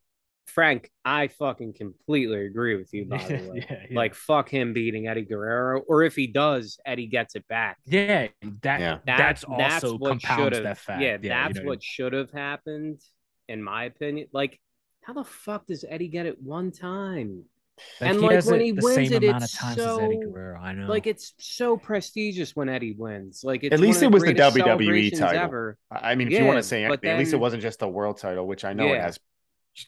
Frank, 0.46 0.90
I 1.04 1.28
fucking 1.28 1.74
completely 1.74 2.44
agree 2.46 2.76
with 2.76 2.92
you. 2.92 3.04
By 3.08 3.18
the 3.18 3.34
way, 3.50 3.66
yeah, 3.70 3.86
yeah. 3.88 3.96
like 3.98 4.14
fuck 4.14 4.48
him 4.50 4.72
beating 4.74 5.06
Eddie 5.06 5.22
Guerrero, 5.24 5.80
or 5.80 6.02
if 6.02 6.14
he 6.16 6.26
does, 6.26 6.78
Eddie 6.84 7.06
gets 7.06 7.36
it 7.36 7.46
back. 7.48 7.78
yeah, 7.86 8.28
that 8.62 8.80
Yeah. 8.80 8.98
That- 9.06 9.18
that's 9.18 9.44
also 9.44 9.96
what 9.96 10.20
compounds 10.22 10.60
that 10.60 10.78
fact. 10.78 11.00
Yeah, 11.00 11.18
you 11.22 11.28
that's 11.28 11.58
know, 11.58 11.64
what 11.64 11.82
should 11.82 12.12
have 12.12 12.30
happened, 12.32 13.00
in 13.48 13.62
my 13.62 13.84
opinion. 13.84 14.26
Like, 14.32 14.60
how 15.02 15.12
the 15.14 15.24
fuck 15.24 15.66
does 15.66 15.84
Eddie 15.88 16.08
get 16.08 16.26
it 16.26 16.42
one 16.42 16.70
time? 16.72 17.44
Like, 18.00 18.10
and, 18.10 18.20
he 18.20 18.26
like, 18.26 18.44
when 18.46 18.60
it 18.60 18.64
he 18.64 18.70
the 18.72 18.80
wins 18.82 18.94
same 18.96 19.12
it, 19.12 19.24
amount 19.24 19.36
of 19.38 19.42
it's 19.44 19.56
times 19.58 19.78
as 19.78 19.98
Eddie 19.98 20.14
so- 20.22 20.30
Guerrero. 20.30 20.58
I 20.60 20.72
know. 20.72 20.86
Like, 20.86 21.06
it's 21.06 21.34
so 21.38 21.76
prestigious 21.76 22.56
when 22.56 22.68
Eddie 22.68 22.94
wins. 22.98 23.42
Like, 23.44 23.62
it's 23.64 23.72
At 23.74 23.80
least 23.80 24.02
it 24.02 24.10
was 24.10 24.22
the 24.22 24.34
WWE 24.34 25.16
title. 25.18 25.40
Ever. 25.42 25.78
i 25.90 26.12
I 26.12 26.14
mean 26.14 26.30
if 26.32 26.38
you 26.38 26.44
want 26.46 26.58
to 26.58 26.62
say 26.62 26.82
but 26.88 26.94
anything 27.04 27.10
at 27.10 27.18
least 27.18 27.32
it 27.32 27.36
wasn't 27.38 27.62
just 27.62 27.78
the 27.78 27.88
world 27.88 28.18
title 28.18 28.46
which 28.46 28.64
i 28.64 28.72
know 28.72 28.92
it 28.92 29.00
has 29.00 29.18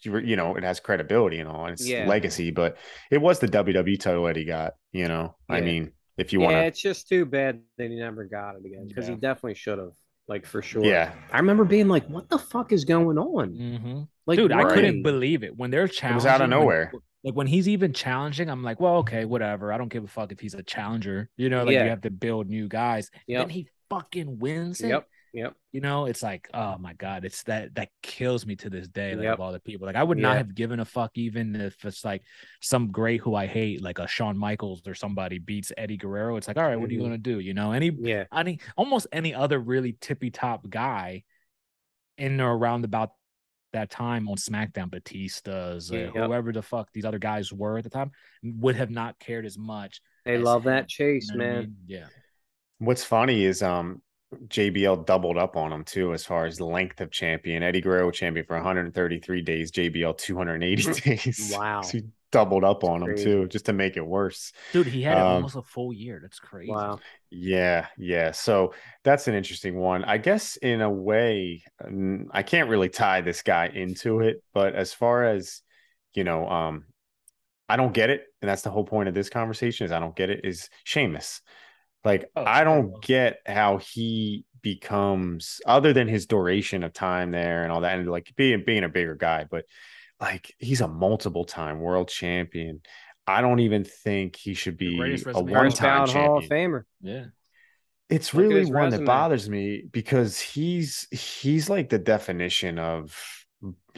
you 0.02 0.36
know 0.36 0.56
it 0.56 0.64
has 0.64 0.80
credibility 0.80 1.38
and 1.40 1.48
all 1.48 1.64
and 1.66 1.74
it's 1.74 1.86
Yeah. 1.86 2.06
legacy 2.08 2.50
but 2.50 2.78
it 3.10 3.18
was 3.20 3.38
the 3.38 3.48
wwe 3.48 4.00
title 4.00 4.26
eddie 4.26 4.46
got 4.46 4.72
you 4.92 5.08
know 5.08 5.36
i 5.48 5.60
mean 5.60 5.92
if 6.16 6.32
you 6.32 6.40
want 6.40 6.52
yeah, 6.54 6.62
it's 6.62 6.80
just 6.80 7.06
too 7.08 7.26
bad 7.26 7.60
that 7.76 7.90
he 7.90 7.96
never 7.96 8.24
got 8.24 8.54
it 8.56 8.64
again 8.64 8.86
because 8.88 9.08
Yeah. 9.08 9.14
he 9.16 9.20
definitely 9.20 9.54
should 9.56 9.78
have. 9.78 9.90
Like 10.26 10.46
for 10.46 10.62
sure. 10.62 10.82
yeah 10.84 11.12
I 11.30 11.36
remember 11.38 11.64
being 11.64 11.88
like, 11.88 12.06
"What 12.08 12.30
the 12.30 12.38
fuck 12.38 12.72
is 12.72 12.86
going 12.86 13.18
on?" 13.18 13.50
Mhm. 13.52 14.08
Like, 14.26 14.38
dude, 14.38 14.52
I 14.52 14.64
couldn't 14.72 15.02
believe 15.02 15.42
it 15.44 15.54
when 15.54 15.70
they're 15.70 15.86
challenging. 15.86 16.14
was 16.14 16.24
out 16.24 16.36
of 16.40 16.48
when- 16.48 16.50
nowhere. 16.60 16.92
Like 17.24 17.34
when 17.34 17.46
he's 17.46 17.68
even 17.68 17.92
challenging, 17.92 18.48
I'm 18.50 18.62
like, 18.62 18.78
well, 18.80 18.96
okay, 18.98 19.24
whatever. 19.24 19.72
I 19.72 19.78
don't 19.78 19.88
give 19.88 20.04
a 20.04 20.08
fuck 20.08 20.30
if 20.30 20.38
he's 20.40 20.54
a 20.54 20.62
challenger. 20.62 21.30
You 21.36 21.48
know, 21.48 21.64
like 21.64 21.72
Yeah. 21.72 21.84
you 21.84 21.90
have 21.90 22.02
to 22.02 22.10
build 22.10 22.48
new 22.48 22.68
guys. 22.68 23.10
Yep. 23.26 23.40
Then 23.40 23.48
he 23.50 23.68
fucking 23.90 24.38
wins 24.38 24.80
it. 24.82 24.88
Yep. 24.88 25.08
Yep. 25.32 25.56
You 25.72 25.80
know, 25.80 26.04
it's 26.06 26.22
like, 26.22 26.48
oh 26.54 26.78
my 26.78 26.92
god, 26.92 27.24
it's 27.24 27.42
that 27.44 27.74
that 27.74 27.88
kills 28.02 28.46
me 28.46 28.54
to 28.56 28.70
this 28.70 28.86
day. 28.86 29.16
Like 29.16 29.24
Yep. 29.24 29.34
of 29.34 29.40
all 29.40 29.50
the 29.52 29.58
people, 29.58 29.84
like 29.86 29.96
I 29.96 30.02
would 30.04 30.18
not 30.18 30.36
have 30.36 30.54
given 30.54 30.78
a 30.78 30.84
fuck 30.84 31.10
even 31.14 31.56
if 31.56 31.84
it's 31.84 32.04
like 32.04 32.22
some 32.60 32.92
great 32.92 33.20
who 33.20 33.34
I 33.34 33.46
hate, 33.46 33.82
like 33.82 33.98
a 33.98 34.06
Shawn 34.06 34.38
Michaels 34.38 34.82
or 34.86 34.94
somebody 34.94 35.38
beats 35.40 35.72
Eddie 35.76 35.96
Guerrero. 35.96 36.36
It's 36.36 36.46
like, 36.46 36.56
all 36.56 36.62
right, 36.62 36.76
what 36.78 36.88
are 36.88 36.92
you 36.92 37.00
Mhm. 37.00 37.04
gonna 37.04 37.18
do? 37.18 37.40
You 37.40 37.52
know, 37.52 37.72
any 37.72 37.90
Yeah. 37.90 38.24
any 38.32 38.60
almost 38.76 39.08
any 39.10 39.34
other 39.34 39.58
really 39.58 39.96
tippy 40.00 40.30
top 40.30 40.68
guy 40.68 41.24
in 42.16 42.40
or 42.40 42.56
around 42.56 42.84
about 42.84 43.10
that 43.74 43.90
time 43.90 44.28
on 44.28 44.36
SmackDown, 44.36 44.90
Batista's, 44.90 45.92
uh, 45.92 45.96
Yep. 45.96 46.12
whoever 46.14 46.52
the 46.52 46.62
fuck 46.62 46.90
these 46.92 47.04
other 47.04 47.18
guys 47.20 47.52
were 47.52 47.78
at 47.78 47.84
the 47.84 47.90
time, 47.90 48.10
would 48.42 48.74
have 48.76 48.90
not 48.90 49.18
cared 49.20 49.46
as 49.46 49.56
much. 49.58 50.00
They 50.24 50.34
as 50.36 50.42
love 50.42 50.66
him, 50.66 50.72
that 50.72 50.88
chase, 50.88 51.28
you 51.30 51.38
know 51.38 51.44
what 51.44 51.50
I 51.50 51.54
man. 51.54 51.62
mean? 51.64 51.76
Yeah. 51.86 52.06
what's 52.78 53.04
funny 53.04 53.44
is 53.44 53.62
um 53.62 54.02
JBL 54.48 55.06
doubled 55.06 55.38
up 55.38 55.56
on 55.56 55.72
him 55.72 55.84
too, 55.84 56.12
as 56.12 56.24
far 56.24 56.44
as 56.46 56.60
length 56.60 57.00
of 57.00 57.10
champion. 57.12 57.62
Eddie 57.62 57.80
Guerrero 57.80 58.10
champion 58.10 58.44
for 58.46 58.56
133 58.56 59.42
days, 59.42 59.70
JBL 59.70 60.16
280 60.18 61.00
days. 61.00 61.52
Wow. 61.54 61.82
So 61.82 61.98
he 61.98 62.04
doubled 62.34 62.64
up 62.64 62.84
on 62.84 63.02
him 63.02 63.16
too, 63.16 63.48
just 63.48 63.66
to 63.66 63.72
make 63.72 63.96
it 63.96 64.06
worse. 64.06 64.52
Dude, 64.72 64.86
he 64.86 65.02
had 65.02 65.18
Um, 65.18 65.36
almost 65.36 65.56
a 65.56 65.62
full 65.62 65.92
year. 65.92 66.18
That's 66.20 66.38
crazy. 66.38 66.70
Wow. 66.70 66.98
Yeah, 67.30 67.86
yeah. 67.96 68.32
So 68.32 68.74
that's 69.04 69.28
an 69.28 69.34
interesting 69.34 69.76
one. 69.76 70.04
I 70.04 70.18
guess 70.18 70.56
in 70.56 70.80
a 70.80 70.90
way, 70.90 71.62
I 72.32 72.42
can't 72.42 72.68
really 72.68 72.88
tie 72.88 73.20
this 73.22 73.42
guy 73.42 73.66
into 73.68 74.20
it, 74.20 74.42
but 74.52 74.74
as 74.74 74.92
far 74.92 75.24
as 75.24 75.62
you 76.14 76.24
know, 76.24 76.48
um, 76.48 76.84
I 77.68 77.76
don't 77.76 77.94
get 77.94 78.10
it, 78.10 78.22
and 78.42 78.48
that's 78.48 78.62
the 78.62 78.70
whole 78.70 78.84
point 78.84 79.08
of 79.08 79.14
this 79.14 79.30
conversation 79.30 79.86
is 79.86 79.92
I 79.92 79.98
don't 80.00 80.14
get 80.14 80.30
it. 80.30 80.44
Is 80.44 80.68
Sheamus 80.84 81.40
like 82.04 82.30
Oh, 82.36 82.44
I 82.44 82.64
don't 82.64 82.90
well. 82.90 83.00
get 83.02 83.38
how 83.46 83.78
he 83.78 84.44
becomes 84.62 85.60
other 85.66 85.92
than 85.92 86.08
his 86.08 86.26
duration 86.26 86.82
of 86.84 86.92
time 86.92 87.30
there 87.30 87.62
and 87.62 87.72
all 87.72 87.80
that, 87.82 87.98
and 87.98 88.08
like 88.10 88.32
being 88.36 88.62
being 88.64 88.84
a 88.84 88.88
bigger 88.88 89.14
guy, 89.14 89.46
but 89.50 89.64
like 90.24 90.54
he's 90.58 90.80
a 90.80 90.88
multiple 90.88 91.44
time 91.44 91.80
world 91.80 92.08
champion. 92.08 92.80
I 93.26 93.42
don't 93.42 93.60
even 93.60 93.84
think 93.84 94.36
he 94.36 94.54
should 94.54 94.78
be 94.78 94.98
a 95.26 95.42
one 95.42 95.70
time 95.70 96.08
Hall 96.08 96.38
of. 96.38 96.44
Famer. 96.44 96.84
Yeah. 97.02 97.26
It's 98.08 98.32
Look 98.32 98.42
really 98.42 98.60
his 98.60 98.70
one 98.70 98.90
that 98.90 99.04
bothers 99.04 99.48
me 99.48 99.84
because 99.90 100.40
he's 100.40 101.06
he's 101.10 101.68
like 101.68 101.90
the 101.90 101.98
definition 101.98 102.78
of 102.78 103.14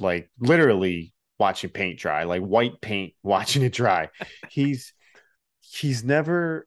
like 0.00 0.30
literally 0.40 1.12
watching 1.38 1.70
paint 1.70 1.98
dry, 1.98 2.24
like 2.24 2.42
white 2.42 2.80
paint 2.80 3.14
watching 3.22 3.62
it 3.62 3.72
dry. 3.72 4.08
he's 4.48 4.92
he's 5.60 6.02
never 6.02 6.66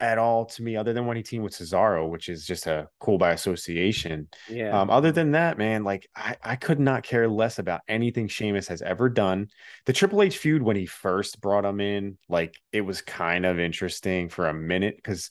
at 0.00 0.18
all 0.18 0.46
to 0.46 0.62
me, 0.62 0.76
other 0.76 0.92
than 0.92 1.06
when 1.06 1.16
he 1.16 1.22
teamed 1.22 1.44
with 1.44 1.54
Cesaro, 1.54 2.08
which 2.08 2.28
is 2.28 2.46
just 2.46 2.66
a 2.66 2.88
cool 3.00 3.18
by 3.18 3.32
association. 3.32 4.28
Yeah. 4.48 4.80
Um, 4.80 4.90
other 4.90 5.10
than 5.12 5.32
that, 5.32 5.58
man, 5.58 5.84
like 5.84 6.08
I, 6.14 6.36
I 6.42 6.56
could 6.56 6.78
not 6.78 7.02
care 7.02 7.28
less 7.28 7.58
about 7.58 7.80
anything 7.88 8.28
Sheamus 8.28 8.68
has 8.68 8.80
ever 8.82 9.08
done. 9.08 9.48
The 9.86 9.92
Triple 9.92 10.22
H 10.22 10.38
feud 10.38 10.62
when 10.62 10.76
he 10.76 10.86
first 10.86 11.40
brought 11.40 11.64
him 11.64 11.80
in, 11.80 12.18
like 12.28 12.54
it 12.72 12.82
was 12.82 13.02
kind 13.02 13.44
of 13.44 13.58
interesting 13.58 14.28
for 14.28 14.48
a 14.48 14.54
minute 14.54 14.96
because, 14.96 15.30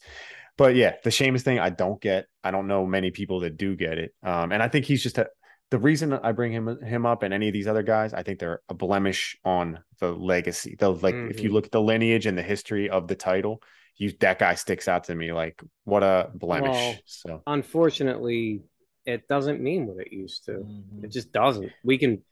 but 0.56 0.74
yeah, 0.74 0.96
the 1.02 1.10
Sheamus 1.10 1.42
thing 1.42 1.58
I 1.58 1.70
don't 1.70 2.00
get. 2.00 2.26
I 2.44 2.50
don't 2.50 2.66
know 2.66 2.84
many 2.84 3.10
people 3.10 3.40
that 3.40 3.56
do 3.56 3.74
get 3.76 3.98
it. 3.98 4.14
Um, 4.22 4.52
and 4.52 4.62
I 4.62 4.68
think 4.68 4.84
he's 4.84 5.02
just 5.02 5.18
a. 5.18 5.28
The 5.70 5.78
reason 5.78 6.14
I 6.14 6.32
bring 6.32 6.50
him 6.50 6.82
him 6.82 7.04
up 7.04 7.22
and 7.22 7.34
any 7.34 7.48
of 7.48 7.52
these 7.52 7.66
other 7.66 7.82
guys, 7.82 8.14
I 8.14 8.22
think 8.22 8.38
they're 8.38 8.62
a 8.70 8.74
blemish 8.74 9.36
on 9.44 9.80
the 10.00 10.12
legacy. 10.12 10.76
The 10.78 10.90
like, 10.90 11.14
if 11.14 11.40
you 11.40 11.50
Mhm. 11.50 11.52
look 11.52 11.66
at 11.66 11.72
the 11.72 11.80
lineage 11.82 12.24
and 12.24 12.38
the 12.38 12.42
history 12.42 12.88
of 12.88 13.06
the 13.06 13.14
title, 13.14 13.62
you 13.98 14.12
that 14.20 14.38
guy 14.38 14.54
sticks 14.54 14.86
out 14.88 15.04
to 15.04 15.14
me 15.14 15.32
like 15.32 15.60
what 15.84 16.02
a 16.02 16.30
blemish. 16.34 16.70
Well, 16.76 16.96
so 17.04 17.42
Unfortunately, 17.46 18.62
it 19.04 19.26
doesn't 19.28 19.60
mean 19.60 19.86
what 19.86 20.06
it 20.06 20.12
used 20.12 20.44
to. 20.46 20.52
Mhm. 20.52 21.04
It 21.04 21.10
just 21.10 21.32
doesn't. 21.32 21.72
We 21.82 21.98
can 21.98 22.22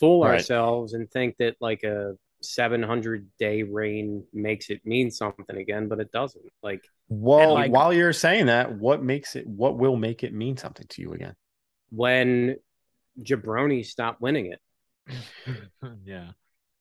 fool 0.00 0.22
Right. 0.24 0.34
ourselves 0.34 0.94
and 0.94 1.10
think 1.10 1.36
that 1.38 1.56
like 1.60 1.82
a 1.84 2.16
700 2.40 3.28
day 3.38 3.62
reign 3.64 4.24
makes 4.32 4.70
it 4.70 4.84
mean 4.86 5.10
something 5.10 5.56
again, 5.56 5.88
but 5.88 5.98
it 6.00 6.10
doesn't. 6.12 6.44
Like 6.62 6.84
Well, 7.08 7.54
like- 7.54 7.72
while 7.72 7.92
you're 7.92 8.12
saying 8.12 8.46
that, 8.46 8.78
what 8.78 9.02
makes 9.02 9.34
it 9.36 9.46
what 9.46 9.76
will 9.76 9.96
make 9.96 10.22
it 10.24 10.32
mean 10.32 10.56
something 10.56 10.86
to 10.88 11.02
you 11.02 11.12
again? 11.12 11.34
when 11.90 12.56
Jabroni 13.20 13.84
stopped 13.84 14.20
winning 14.20 14.52
it. 14.52 14.60
yeah. 16.04 16.32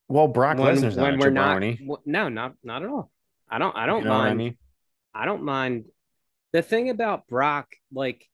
Well, 0.09 0.27
Brock 0.27 0.57
when, 0.57 0.75
Lesnar's 0.75 0.97
not 0.97 1.03
when 1.03 1.13
a 1.15 1.17
we're 1.17 1.29
not 1.29 1.57
jabroni. 1.61 1.77
w- 1.79 2.01
no, 2.05 2.29
not 2.29 2.53
not 2.63 2.83
at 2.83 2.89
all. 2.89 3.09
I 3.49 3.59
don't 3.59 3.75
I 3.75 3.85
don't 3.85 3.99
you 4.03 4.09
know 4.09 4.13
mind 4.17 4.29
I 4.31 4.33
mean? 4.35 4.57
I 5.13 5.25
don't 5.25 5.43
mind. 5.43 5.85
The 6.53 6.61
thing 6.61 6.89
about 6.89 7.27
Brock, 7.27 7.67
like, 7.93 8.25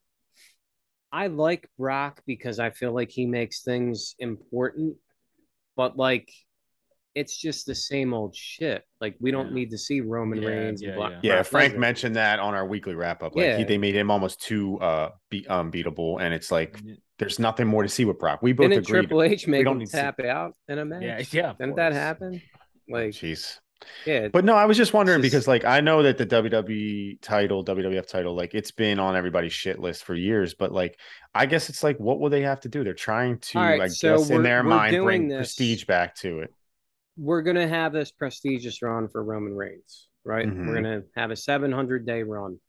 I 1.11 1.27
like 1.27 1.69
Brock 1.77 2.21
because 2.25 2.59
I 2.59 2.71
feel 2.71 2.91
like 2.93 3.09
he 3.11 3.25
makes 3.25 3.61
things 3.63 4.15
important, 4.19 4.95
but 5.75 5.97
like, 5.97 6.31
it's 7.15 7.37
just 7.37 7.65
the 7.67 7.75
same 7.75 8.13
old 8.13 8.35
shit. 8.35 8.83
Like, 8.99 9.15
we 9.19 9.29
don't 9.31 9.49
Yeah. 9.49 9.53
need 9.53 9.71
to 9.71 9.77
see 9.77 10.01
Roman 10.01 10.41
Yeah, 10.41 10.49
Reigns 10.49 10.81
yeah, 10.81 10.89
and 10.89 10.97
Brock. 10.97 11.11
yeah. 11.11 11.19
Yeah, 11.21 11.35
Brock 11.35 11.45
Frank 11.47 11.73
Lesnar. 11.75 11.79
mentioned 11.79 12.15
that 12.15 12.39
on 12.39 12.53
our 12.55 12.65
weekly 12.65 12.95
wrap 12.95 13.21
up. 13.21 13.35
Like 13.35 13.45
he, 13.45 13.51
Yeah. 13.51 13.63
they 13.65 13.77
made 13.77 13.95
him 13.95 14.09
almost 14.09 14.41
too 14.41 14.79
uh 14.79 15.11
be 15.29 15.47
unbeatable, 15.47 16.17
and 16.17 16.33
it's 16.33 16.51
like 16.51 16.79
there's 17.19 17.37
nothing 17.39 17.67
more 17.67 17.83
to 17.83 17.89
see 17.89 18.05
with 18.05 18.17
Brock. 18.17 18.41
We 18.41 18.53
both 18.53 18.69
Didn't 18.69 18.87
agreed. 18.87 19.01
Triple 19.01 19.21
H 19.23 19.47
make 19.47 19.67
him 19.67 19.77
need 19.77 19.85
to 19.85 19.91
see- 19.91 19.97
tap 19.97 20.19
out 20.21 20.55
in 20.67 20.79
a 20.79 20.85
match? 20.85 21.03
Yeah, 21.03 21.41
yeah. 21.43 21.53
Didn't 21.59 21.75
that 21.75 21.93
happen? 21.93 22.41
Like, 22.89 23.11
Jeez. 23.11 23.59
Yeah, 24.05 24.27
But 24.27 24.45
no, 24.45 24.55
I 24.55 24.65
was 24.65 24.77
just 24.77 24.93
wondering 24.93 25.21
because 25.21 25.47
like 25.47 25.65
I 25.65 25.79
know 25.81 26.03
that 26.03 26.17
the 26.17 26.25
WWE 26.25 27.19
title, 27.21 27.63
WWF 27.63 28.07
title, 28.07 28.35
like 28.35 28.53
it's 28.53 28.71
been 28.71 28.99
on 28.99 29.15
everybody's 29.15 29.53
shit 29.53 29.79
list 29.79 30.03
for 30.03 30.15
years, 30.15 30.53
but 30.53 30.71
like 30.71 30.99
I 31.33 31.45
guess 31.45 31.69
it's 31.69 31.83
like 31.83 31.99
what 31.99 32.19
will 32.19 32.29
they 32.29 32.41
have 32.41 32.59
to 32.61 32.69
do? 32.69 32.83
They're 32.83 32.93
trying 32.93 33.39
to, 33.39 33.59
right, 33.59 33.81
I 33.81 33.87
so 33.87 34.17
guess, 34.17 34.29
in 34.29 34.43
their 34.43 34.63
mind 34.63 34.95
bring 35.03 35.27
this- 35.27 35.37
prestige 35.37 35.85
back 35.85 36.15
to 36.17 36.39
it. 36.39 36.53
we're 37.17 37.41
gonna 37.43 37.67
have 37.67 37.93
this 37.93 38.11
prestigious 38.11 38.81
run 38.81 39.07
for 39.07 39.23
Roman 39.23 39.55
Reigns, 39.55 40.07
right? 40.23 40.47
Mhm. 40.47 40.67
We're 40.67 40.75
gonna 40.75 41.03
have 41.15 41.31
a 41.31 41.35
700 41.35 42.05
day 42.05 42.23
run. 42.23 42.59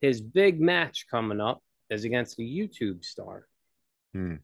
His 0.00 0.20
big 0.20 0.60
match 0.60 1.06
coming 1.10 1.40
up 1.40 1.62
is 1.90 2.04
against 2.04 2.38
a 2.38 2.42
YouTube 2.42 3.04
star. 3.04 3.46
Hmm. 4.14 4.36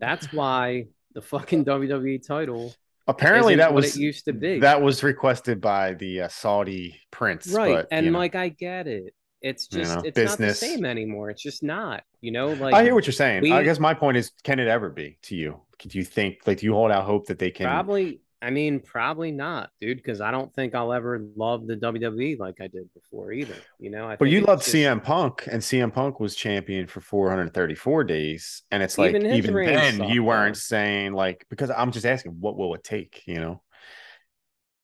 That's 0.00 0.32
why 0.32 0.86
the 1.14 1.22
fucking 1.22 1.64
WWE 1.64 2.18
title, 2.18 2.74
Apparently 3.06 3.56
that 3.56 3.72
what 3.72 3.82
was 3.82 3.96
it 3.96 4.00
used 4.00 4.24
to 4.24 4.32
be. 4.32 4.58
That 4.60 4.82
was 4.82 5.02
requested 5.02 5.60
by 5.60 5.94
the 5.94 6.22
uh, 6.22 6.28
Saudi 6.28 7.00
prince, 7.10 7.48
right? 7.48 7.74
But, 7.76 7.88
and 7.90 8.06
you 8.06 8.12
know. 8.12 8.18
like, 8.18 8.34
I 8.34 8.48
get 8.48 8.86
it. 8.88 9.14
It's 9.42 9.68
You 9.70 9.80
just 9.80 9.94
know, 9.94 10.02
it's 10.04 10.14
business. 10.14 10.38
not 10.40 10.46
the 10.48 10.54
same 10.54 10.84
anymore. 10.84 11.30
It's 11.30 11.42
just 11.42 11.62
not. 11.62 12.02
You 12.20 12.32
know, 12.32 12.48
like 12.48 12.74
I 12.74 12.82
hear 12.82 12.94
what 12.94 13.06
you're 13.06 13.12
saying. 13.12 13.42
we- 13.42 13.52
I 13.52 13.62
guess 13.62 13.78
my 13.78 13.94
point 13.94 14.16
is, 14.16 14.32
can 14.42 14.58
it 14.58 14.66
ever 14.66 14.90
be 14.90 15.18
to 15.22 15.36
you? 15.36 15.60
Do 15.78 15.98
you 15.98 16.04
think 16.04 16.38
like 16.46 16.58
do 16.58 16.66
you 16.66 16.72
hold 16.72 16.90
out 16.90 17.04
hope 17.04 17.26
that 17.26 17.38
they 17.38 17.50
can? 17.50 17.66
probably. 17.66 18.20
I 18.42 18.50
mean, 18.50 18.80
probably 18.80 19.32
not, 19.32 19.70
dude. 19.80 19.96
Because 19.96 20.20
I 20.20 20.30
don't 20.30 20.52
think 20.54 20.74
I'll 20.74 20.92
ever 20.92 21.24
love 21.36 21.66
the 21.66 21.76
WWE 21.76 22.38
like 22.38 22.60
I 22.60 22.66
did 22.66 22.92
before 22.94 23.32
either. 23.32 23.54
You 23.80 23.90
know, 23.90 24.06
I 24.06 24.16
But 24.16 24.26
think 24.26 24.34
you 24.34 24.40
loved 24.42 24.62
just- 24.62 24.74
CM 24.74 25.02
Punk, 25.02 25.46
and 25.50 25.62
CM 25.62 25.92
Punk 25.92 26.20
was 26.20 26.36
champion 26.36 26.86
for 26.86 27.00
434 27.00 28.04
days, 28.04 28.62
and 28.70 28.82
it's 28.82 28.98
like 28.98 29.14
Even 29.14 29.26
even 29.26 29.54
then 29.54 30.04
you 30.10 30.22
weren't 30.22 30.56
saying 30.56 31.12
like 31.14 31.46
because 31.48 31.70
I'm 31.70 31.92
just 31.92 32.04
asking 32.06 32.32
what 32.40 32.56
will 32.58 32.74
it 32.74 32.84
take? 32.84 33.22
You 33.26 33.40
know, 33.40 33.62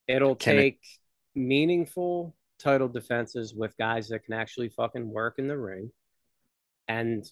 It'll 0.07 0.35
Can 0.35 0.55
it- 0.57 0.61
take 0.61 0.79
meaningful 1.35 2.35
title 2.59 2.87
defenses 2.87 3.53
with 3.53 3.75
guys 3.77 4.09
that 4.09 4.23
can 4.23 4.33
actually 4.33 4.69
fucking 4.69 5.09
work 5.09 5.35
in 5.37 5.47
the 5.47 5.57
ring 5.57 5.91
and 6.87 7.23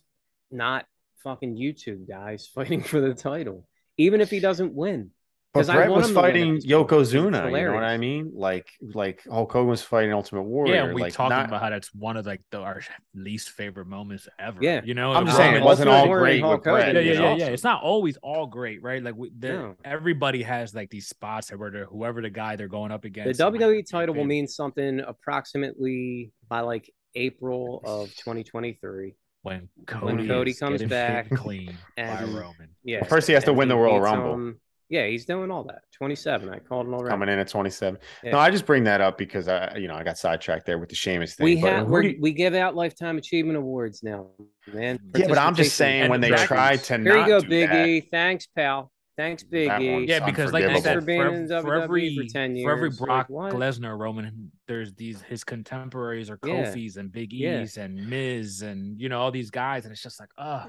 not 0.49 0.85
fucking 1.23 1.55
YouTube 1.55 2.07
guys 2.07 2.47
fighting 2.53 2.81
for 2.81 2.99
the 3.01 3.13
title, 3.13 3.67
even 3.97 4.21
if 4.21 4.29
he 4.29 4.39
doesn't 4.39 4.73
win. 4.73 5.11
But 5.53 5.59
'Cause 5.61 5.69
I 5.69 5.75
Bret 5.75 5.89
want 5.89 6.01
was 6.03 6.09
him 6.11 6.15
to 6.15 6.21
win 6.21 6.25
at 6.25 6.31
fighting 6.33 6.55
this 6.55 6.65
point, 6.65 6.87
because 6.87 7.13
Yokozuna. 7.13 7.51
You 7.59 7.65
know 7.67 7.73
what. 7.73 7.83
I 7.83 7.97
mean? 7.97 8.31
Like 8.33 8.69
like 8.81 9.21
Hulk 9.29 9.51
Hogan 9.51 9.67
was 9.69 9.81
fighting 9.83 10.13
Ultimate 10.13 10.43
Warrior. 10.43 10.73
Yeah, 10.73 10.93
we 10.93 11.01
like, 11.01 11.13
talked 11.13 11.29
not- 11.31 11.47
about 11.49 11.61
how 11.61 11.69
that's 11.69 11.93
one 11.93 12.15
of 12.15 12.25
like 12.25 12.41
the 12.51 12.59
our 12.59 12.81
least 13.13 13.49
favorite 13.49 13.87
moments 13.87 14.29
ever. 14.39 14.59
Yeah. 14.61 14.79
you 14.85 14.93
know. 14.93 15.11
I'm 15.11 15.25
just 15.25 15.35
saying 15.35 15.55
it 15.55 15.61
wasn't 15.61 15.89
all 15.89 15.95
Ultimate 15.95 16.07
Warrior 16.09 16.39
great 16.41 16.49
with 16.53 16.63
Bret. 16.63 16.85
Hogan 16.87 17.05
yeah, 17.05 17.11
yeah, 17.13 17.19
yeah, 17.21 17.35
yeah. 17.35 17.45
It's 17.47 17.65
not 17.65 17.83
always 17.83 18.15
all 18.23 18.47
great, 18.47 18.81
right? 18.81 19.03
Like 19.03 19.15
we, 19.17 19.29
there, 19.37 19.57
No. 19.57 19.75
everybody 19.83 20.41
has 20.43 20.73
like 20.73 20.89
these 20.89 21.07
spots 21.07 21.49
where 21.51 21.69
they're 21.69 21.85
whoever 21.85 22.21
the 22.21 22.29
guy 22.29 22.55
they're 22.55 22.69
going 22.69 22.93
up 22.93 23.03
against. 23.03 23.37
The 23.37 23.43
WWE 23.51 23.71
be 23.77 23.83
title 23.83 24.15
will 24.15 24.23
mean 24.23 24.47
something 24.47 25.01
approximately 25.01 26.31
by 26.47 26.61
like 26.61 26.89
April 27.15 27.81
of 27.83 28.07
2023. 28.15 29.15
when 29.43 29.67
when 29.99 30.15
Cody, 30.17 30.27
Cody 30.27 30.53
comes 30.53 30.83
back 30.83 31.27
picked 31.27 31.41
clean 31.41 31.75
by 31.97 32.03
and- 32.03 32.33
Roman. 32.33 32.69
Yeah. 32.83 33.03
First 33.03 33.27
he 33.27 33.33
has 33.33 33.43
to 33.45 33.53
win 33.53 33.67
the 33.67 33.75
Royal 33.75 33.99
Rumble. 33.99 34.33
him- 34.35 34.61
Yeah, 34.91 35.07
he's 35.07 35.23
doing 35.25 35.49
all 35.51 35.63
that. 35.63 35.83
27. 35.97 36.49
I 36.49 36.59
called 36.59 36.85
it 36.87 36.91
already. 36.91 37.09
coming 37.09 37.29
in 37.29 37.39
at 37.39 37.47
27. 37.47 37.97
Yeah. 38.23 38.31
No, 38.31 38.39
I 38.39 38.51
just 38.51 38.65
bring 38.65 38.83
that 38.83 38.99
up 38.99 39.17
because 39.17 39.47
I, 39.47 39.77
you 39.77 39.87
know, 39.87 39.95
I 39.95 40.03
got 40.03 40.17
sidetracked 40.17 40.65
there 40.65 40.77
with 40.79 40.89
the 40.89 40.95
Sheamus 40.95 41.35
thing. 41.35 41.45
We 41.45 41.61
but 41.61 41.71
have 41.71 41.87
we 41.87 42.01
do 42.01 42.07
you- 42.09 42.17
we 42.21 42.33
give 42.33 42.53
out 42.55 42.75
lifetime 42.75 43.17
achievement 43.17 43.57
awards 43.57 44.03
now, 44.03 44.27
man. 44.71 44.99
yeah, 45.15 45.27
but 45.29 45.37
I'm 45.37 45.55
just 45.55 45.77
saying 45.77 46.09
when 46.09 46.19
they 46.19 46.29
try 46.31 46.75
to 46.75 46.97
Here 46.97 47.17
you 47.21 47.25
go, 47.27 47.39
do 47.39 47.47
Big 47.47 47.69
that, 47.69 47.87
E. 47.87 48.01
Thanks, 48.01 48.47
pal. 48.47 48.91
Thanks, 49.15 49.43
Big 49.43 49.69
E. 49.79 50.05
Yeah, 50.09 50.25
because 50.25 50.51
like 50.51 50.65
I 50.65 50.79
said, 50.81 50.95
For 50.99 51.05
being 51.05 51.47
for, 51.47 51.61
for 51.61 51.75
every 51.81 52.15
for 52.17 52.23
10 52.25 52.61
for 52.63 52.71
every 52.71 52.89
years, 52.89 52.99
like, 52.99 53.07
Brock 53.07 53.29
what? 53.29 53.53
Lesnar, 53.53 53.97
Roman, 53.97 54.51
there's 54.67 54.93
these 54.95 55.21
his 55.21 55.45
contemporaries 55.45 56.29
are 56.29 56.37
Yeah. 56.45 56.65
Kofi's 56.65 56.97
and 56.97 57.09
Big 57.11 57.31
Yeah. 57.31 57.61
E's 57.61 57.77
and 57.77 58.09
Miz 58.09 58.61
and 58.61 58.99
you 58.99 59.07
know 59.07 59.21
all 59.21 59.31
these 59.31 59.51
guys, 59.51 59.85
and 59.85 59.93
it's 59.93 60.03
just 60.03 60.19
like, 60.19 60.29
oh, 60.37 60.65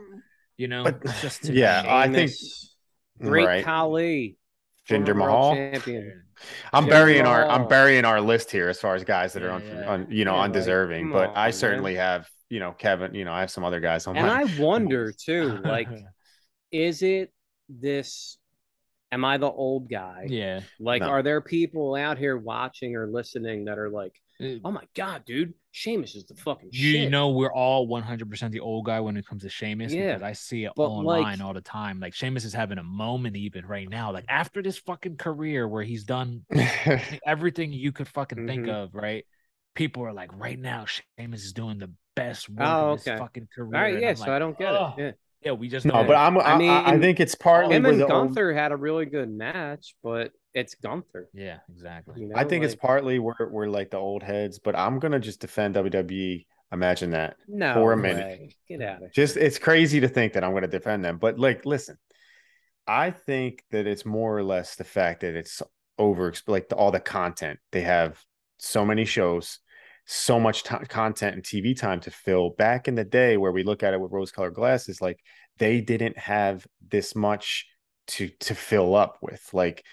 you 0.58 0.68
know, 0.68 0.84
But- 0.84 0.98
it's 1.02 1.20
just 1.22 1.44
yeah. 1.48 1.82
I 1.88 2.04
think- 2.08 2.30
Sheamus, 2.30 2.71
Great 3.28 3.46
right. 3.46 3.64
Khali. 3.64 4.36
Jinder 4.88 5.06
former 5.08 5.22
world 5.22 5.54
Mahal. 5.54 5.54
Champion. 5.54 6.22
I'm 6.72 6.86
Jinder 6.86 6.90
burying 6.90 7.26
our 7.26 7.48
I'm 7.48 7.68
burying 7.68 8.04
our 8.04 8.20
list 8.20 8.50
here 8.50 8.68
as 8.68 8.80
far 8.80 8.94
as 8.94 9.04
guys 9.04 9.32
that 9.34 9.42
are 9.44 9.48
Yeah, 9.48 9.54
un, 9.54 9.62
yeah. 9.66 9.90
un- 9.92 10.06
you 10.10 10.24
know 10.24 10.34
Yeah, 10.36 10.42
undeserving. 10.42 11.04
come 11.04 11.12
but 11.12 11.30
on, 11.30 11.36
I 11.36 11.44
man. 11.46 11.52
certainly 11.52 11.94
have 11.96 12.28
you 12.50 12.58
know 12.60 12.72
Kevin. 12.72 13.14
You 13.14 13.24
know 13.24 13.32
I 13.32 13.40
have 13.40 13.50
some 13.50 13.64
other 13.64 13.80
guys 13.80 14.06
on 14.06 14.16
And 14.16 14.26
my. 14.26 14.42
I 14.42 14.44
wonder 14.60 15.12
too, 15.12 15.58
like, 15.64 15.88
is 16.72 17.02
it 17.02 17.32
this? 17.68 18.38
Am 19.12 19.24
I 19.26 19.36
the 19.36 19.50
old 19.50 19.90
guy? 19.90 20.24
yeah. 20.28 20.60
Like, 20.80 21.02
No. 21.02 21.08
are 21.10 21.22
there 21.22 21.42
people 21.42 21.94
out 21.94 22.16
here 22.16 22.36
watching 22.38 22.96
or 22.96 23.06
listening 23.06 23.66
that 23.66 23.78
are 23.78 23.90
like, 23.90 24.14
It- 24.40 24.62
oh 24.64 24.70
my 24.72 24.84
god, 24.96 25.24
dude, 25.26 25.52
Sheamus 25.74 26.14
is 26.14 26.24
the 26.26 26.34
fucking 26.34 26.68
You 26.70 26.92
shit. 26.92 27.10
know, 27.10 27.30
we're 27.30 27.52
all 27.52 27.88
100% 27.88 28.50
the 28.52 28.60
old 28.60 28.84
guy 28.84 29.00
when 29.00 29.16
it 29.16 29.26
comes 29.26 29.42
to 29.42 29.48
Sheamus 29.48 29.92
Yeah, 29.92 30.08
because 30.08 30.22
I 30.22 30.32
see 30.34 30.64
it 30.64 30.72
but, 30.76 30.84
online 30.84 31.22
like- 31.22 31.40
all 31.40 31.54
the 31.54 31.62
time. 31.62 31.98
Like 31.98 32.14
Sheamus 32.14 32.44
is 32.44 32.52
having 32.52 32.76
a 32.78 32.82
moment 32.82 33.36
even 33.36 33.64
right 33.66 33.88
now. 33.88 34.12
Like 34.12 34.26
after 34.28 34.62
this 34.62 34.76
fucking 34.78 35.16
career 35.16 35.66
where 35.66 35.82
he's 35.82 36.04
done 36.04 36.44
everything 37.26 37.72
you 37.72 37.90
could 37.92 38.08
fucking 38.08 38.46
think 38.46 38.66
Mhm. 38.66 38.70
of, 38.84 38.94
right? 38.94 39.24
People 39.74 40.04
are 40.04 40.12
like, 40.12 40.30
right 40.38 40.58
now, 40.58 40.84
Sheamus 41.18 41.44
is 41.44 41.52
doing 41.52 41.78
the 41.78 41.90
best 42.14 42.48
work 42.50 42.68
Oh, 42.68 42.90
of 42.92 42.98
his 42.98 43.08
okay. 43.08 43.18
fucking 43.18 43.48
career. 43.54 43.74
All 43.74 43.82
right, 43.82 44.00
yeah. 44.00 44.10
I'm 44.10 44.16
so 44.16 44.32
I 44.32 44.38
don't 44.38 44.58
get 44.58 44.74
"Ugh." 44.74 44.98
it. 44.98 45.02
Yeah. 45.02 45.12
Yeah, 45.44 45.52
we 45.52 45.68
just 45.68 45.84
no, 45.84 46.04
but 46.04 46.14
I'm. 46.14 46.38
I, 46.38 46.42
I 46.42 46.62
I, 46.62 46.90
I 46.92 46.98
think 47.00 47.18
it's 47.18 47.34
partly 47.34 47.74
Him 47.74 47.82
with 47.82 47.92
and 47.94 48.00
the 48.02 48.04
old- 48.12 48.28
Gunther 48.28 48.52
had 48.54 48.70
a 48.70 48.76
really 48.76 49.06
good 49.06 49.28
match, 49.28 49.96
but 50.00 50.30
it's 50.54 50.74
Gunther. 50.74 51.28
yeah, 51.32 51.58
exactly. 51.70 52.20
You 52.20 52.28
know, 52.28 52.36
I 52.36 52.44
think 52.44 52.64
it's 52.64 52.74
partly 52.74 53.18
we're 53.18 53.48
we're 53.50 53.68
like 53.68 53.90
the 53.90 53.98
old 53.98 54.22
heads, 54.22 54.58
but 54.58 54.76
I'm 54.76 54.98
gonna 54.98 55.20
just 55.20 55.40
defend 55.40 55.74
WWE. 55.74 56.46
Imagine 56.72 57.10
that. 57.10 57.36
no 57.48 57.74
for 57.74 57.92
a 57.92 57.96
minute. 57.96 58.24
way. 58.24 58.56
Get 58.68 58.80
out 58.80 58.94
of 58.94 58.98
here. 59.00 59.10
Just 59.14 59.36
it's 59.36 59.58
crazy 59.58 60.00
to 60.00 60.08
think 60.08 60.32
that 60.32 60.44
I'm 60.44 60.54
gonna 60.54 60.66
defend 60.68 61.04
them, 61.04 61.18
but 61.18 61.38
like, 61.38 61.66
listen, 61.66 61.98
I 62.86 63.10
think 63.10 63.62
that 63.70 63.86
it's 63.86 64.04
more 64.06 64.36
or 64.36 64.42
less 64.42 64.76
the 64.76 64.84
fact 64.84 65.20
that 65.20 65.34
it's 65.34 65.62
over 65.98 66.32
like 66.46 66.68
the, 66.68 66.76
all 66.76 66.90
the 66.90 67.00
content 67.00 67.58
they 67.70 67.82
have, 67.82 68.22
so 68.58 68.84
many 68.84 69.04
shows, 69.04 69.58
so 70.06 70.40
much 70.40 70.64
ti- 70.64 70.76
content 70.88 71.34
and 71.36 71.44
TV 71.44 71.78
time 71.78 72.00
to 72.00 72.10
fill. 72.10 72.50
Back 72.50 72.88
in 72.88 72.94
the 72.94 73.04
day, 73.04 73.36
where 73.36 73.52
we 73.52 73.62
look 73.62 73.82
at 73.82 73.94
it 73.94 74.00
with 74.00 74.10
rose-colored 74.12 74.54
glasses, 74.54 75.00
like 75.00 75.20
they 75.58 75.80
didn't 75.80 76.18
have 76.18 76.66
this 76.90 77.14
much 77.14 77.66
to 78.08 78.28
to 78.40 78.54
fill 78.54 78.94
up 78.96 79.18
with. 79.20 79.46
Like, 79.52 79.84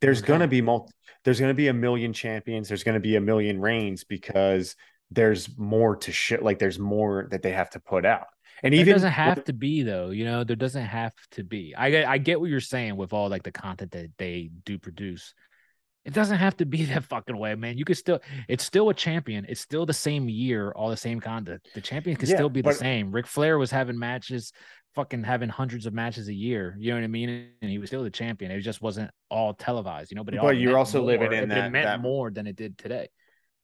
there's 0.00 0.18
Okay. 0.20 0.28
gonna 0.28 0.48
be 0.48 0.60
multi, 0.60 0.92
there's 1.24 1.40
gonna 1.40 1.54
be 1.54 1.68
a 1.68 1.72
million 1.74 2.12
champions. 2.12 2.68
There's 2.68 2.84
gonna 2.84 3.00
be 3.00 3.16
a 3.16 3.20
million 3.20 3.60
reigns 3.60 4.04
because 4.04 4.76
there's 5.10 5.56
more 5.58 5.96
to 5.96 6.12
shit. 6.12 6.42
Like, 6.42 6.58
there's 6.58 6.78
more 6.78 7.28
that 7.30 7.42
they 7.42 7.52
have 7.52 7.70
to 7.70 7.80
put 7.80 8.04
out. 8.04 8.26
And 8.62 8.74
It 8.74 8.78
even 8.78 8.94
doesn't 8.94 9.12
have 9.12 9.44
to 9.44 9.52
be 9.52 9.82
though, 9.82 10.10
you 10.10 10.24
know. 10.24 10.42
There 10.44 10.56
doesn't 10.56 10.84
have 10.84 11.12
to 11.32 11.44
be. 11.44 11.74
I 11.76 11.90
get, 11.90 12.06
I 12.08 12.18
get 12.18 12.40
what 12.40 12.50
you're 12.50 12.60
saying 12.60 12.96
with 12.96 13.12
all 13.12 13.28
like 13.28 13.44
the 13.44 13.52
content 13.52 13.92
that 13.92 14.10
they 14.18 14.50
do 14.64 14.78
produce. 14.78 15.32
It 16.04 16.12
doesn't 16.14 16.38
have 16.38 16.56
to 16.56 16.66
be 16.66 16.84
that 16.86 17.04
fucking 17.04 17.36
way, 17.36 17.54
man. 17.54 17.78
You 17.78 17.84
could 17.84 17.96
still, 17.98 18.20
it's 18.48 18.64
still 18.64 18.88
a 18.88 18.94
champion. 18.94 19.46
It's 19.48 19.60
still 19.60 19.86
the 19.86 19.92
same 19.92 20.28
year, 20.28 20.72
all 20.72 20.90
the 20.90 20.96
same 20.96 21.20
content. 21.20 21.66
The 21.74 21.80
champion 21.80 22.16
can 22.16 22.28
Yeah, 22.28 22.36
still 22.36 22.48
be 22.48 22.60
the 22.60 22.70
but- 22.70 22.76
same. 22.76 23.12
Ric 23.12 23.26
Flair 23.26 23.58
was 23.58 23.70
having 23.70 23.98
matches, 23.98 24.52
fucking 24.94 25.22
having 25.24 25.48
hundreds 25.48 25.86
of 25.86 25.94
matches 25.94 26.28
a 26.28 26.34
year. 26.34 26.74
You 26.78 26.90
know 26.90 26.96
what 26.98 27.04
I 27.04 27.08
mean? 27.08 27.48
And 27.62 27.70
he 27.70 27.78
was 27.78 27.90
still 27.90 28.02
the 28.02 28.10
champion. 28.10 28.50
It 28.50 28.60
just 28.60 28.82
wasn't 28.82 29.10
all 29.30 29.54
televised, 29.54 30.10
you 30.10 30.16
know. 30.16 30.24
But, 30.24 30.34
it 30.34 30.40
But 30.40 30.56
you're 30.56 30.70
meant 30.70 30.78
also 30.78 31.02
living 31.02 31.32
in 31.32 31.48
But 31.48 31.54
that- 31.54 31.66
It 31.66 31.70
meant 31.70 31.84
that- 31.86 32.00
more 32.00 32.30
than 32.30 32.46
it 32.46 32.56
did 32.56 32.78
today. 32.78 33.08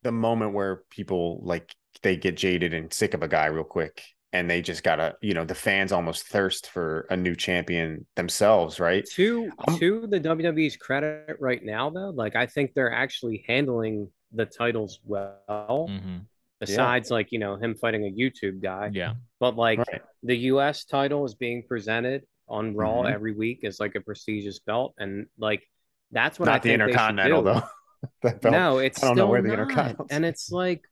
the 0.03 0.13
moment 0.13 0.53
where 0.53 0.83
people 0.91 1.41
like 1.43 1.75
they 2.03 2.15
get 2.17 2.37
jaded 2.37 2.75
and 2.75 2.93
sick 2.93 3.15
of 3.15 3.23
a 3.23 3.29
guy 3.29 3.47
real 3.47 3.65
quick 3.65 4.03
and 4.35 4.51
they 4.51 4.61
just 4.61 4.83
gotta 4.83 5.17
you 5.23 5.33
know 5.33 5.45
the 5.47 5.55
fans 5.55 5.93
almost 5.93 6.27
thirst 6.27 6.69
for 6.69 7.07
a 7.09 7.17
new 7.17 7.35
champion 7.35 8.05
themselves 8.15 8.79
right 8.79 9.07
To 9.15 9.51
I'm- 9.67 9.79
to 9.79 10.07
the 10.07 10.21
WWE's 10.21 10.77
credit 10.77 11.37
right 11.41 11.65
now, 11.65 11.89
though, 11.89 12.11
like 12.11 12.37
I 12.37 12.45
think 12.45 12.75
they're 12.75 12.93
actually 12.93 13.45
handling 13.49 14.11
the 14.33 14.45
titles 14.45 15.01
well. 15.05 15.87
hmm 15.89 16.19
Besides, 16.61 17.11
like 17.11 17.33
you 17.33 17.39
know, 17.39 17.57
him 17.57 17.75
fighting 17.75 18.05
a 18.07 18.11
YouTube 18.11 18.63
guy, 18.63 18.91
Yeah. 18.93 19.15
But 19.45 19.57
like 19.57 19.79
right 19.79 20.03
the 20.23 20.37
U.S. 20.53 20.85
title 20.87 21.27
is 21.27 21.35
being 21.35 21.65
presented 21.69 22.23
on 22.49 22.75
Raw 22.75 23.03
Mhm. 23.03 23.12
every 23.12 23.35
week 23.35 23.62
as 23.65 23.79
like 23.79 23.95
a 23.95 24.01
prestigious 24.01 24.59
belt, 24.61 24.95
and 24.99 25.27
like 25.39 25.62
that's 26.12 26.39
what 26.39 26.47
not 26.47 26.55
I 26.55 26.59
the 26.61 26.69
think 26.71 26.79
they 26.81 26.93
should 26.93 26.93
intercontinental 26.93 27.43
do. 27.43 27.61
though 28.23 28.41
No, 28.51 28.79
it's 28.79 29.03
I 29.03 29.07
don't 29.07 29.16
know 29.19 29.27
where 29.27 29.43
the 29.43 29.49
not. 29.49 29.59
Intercontinental's 29.61 30.11
And 30.11 30.25
it's 30.25 30.51
like, 30.51 30.83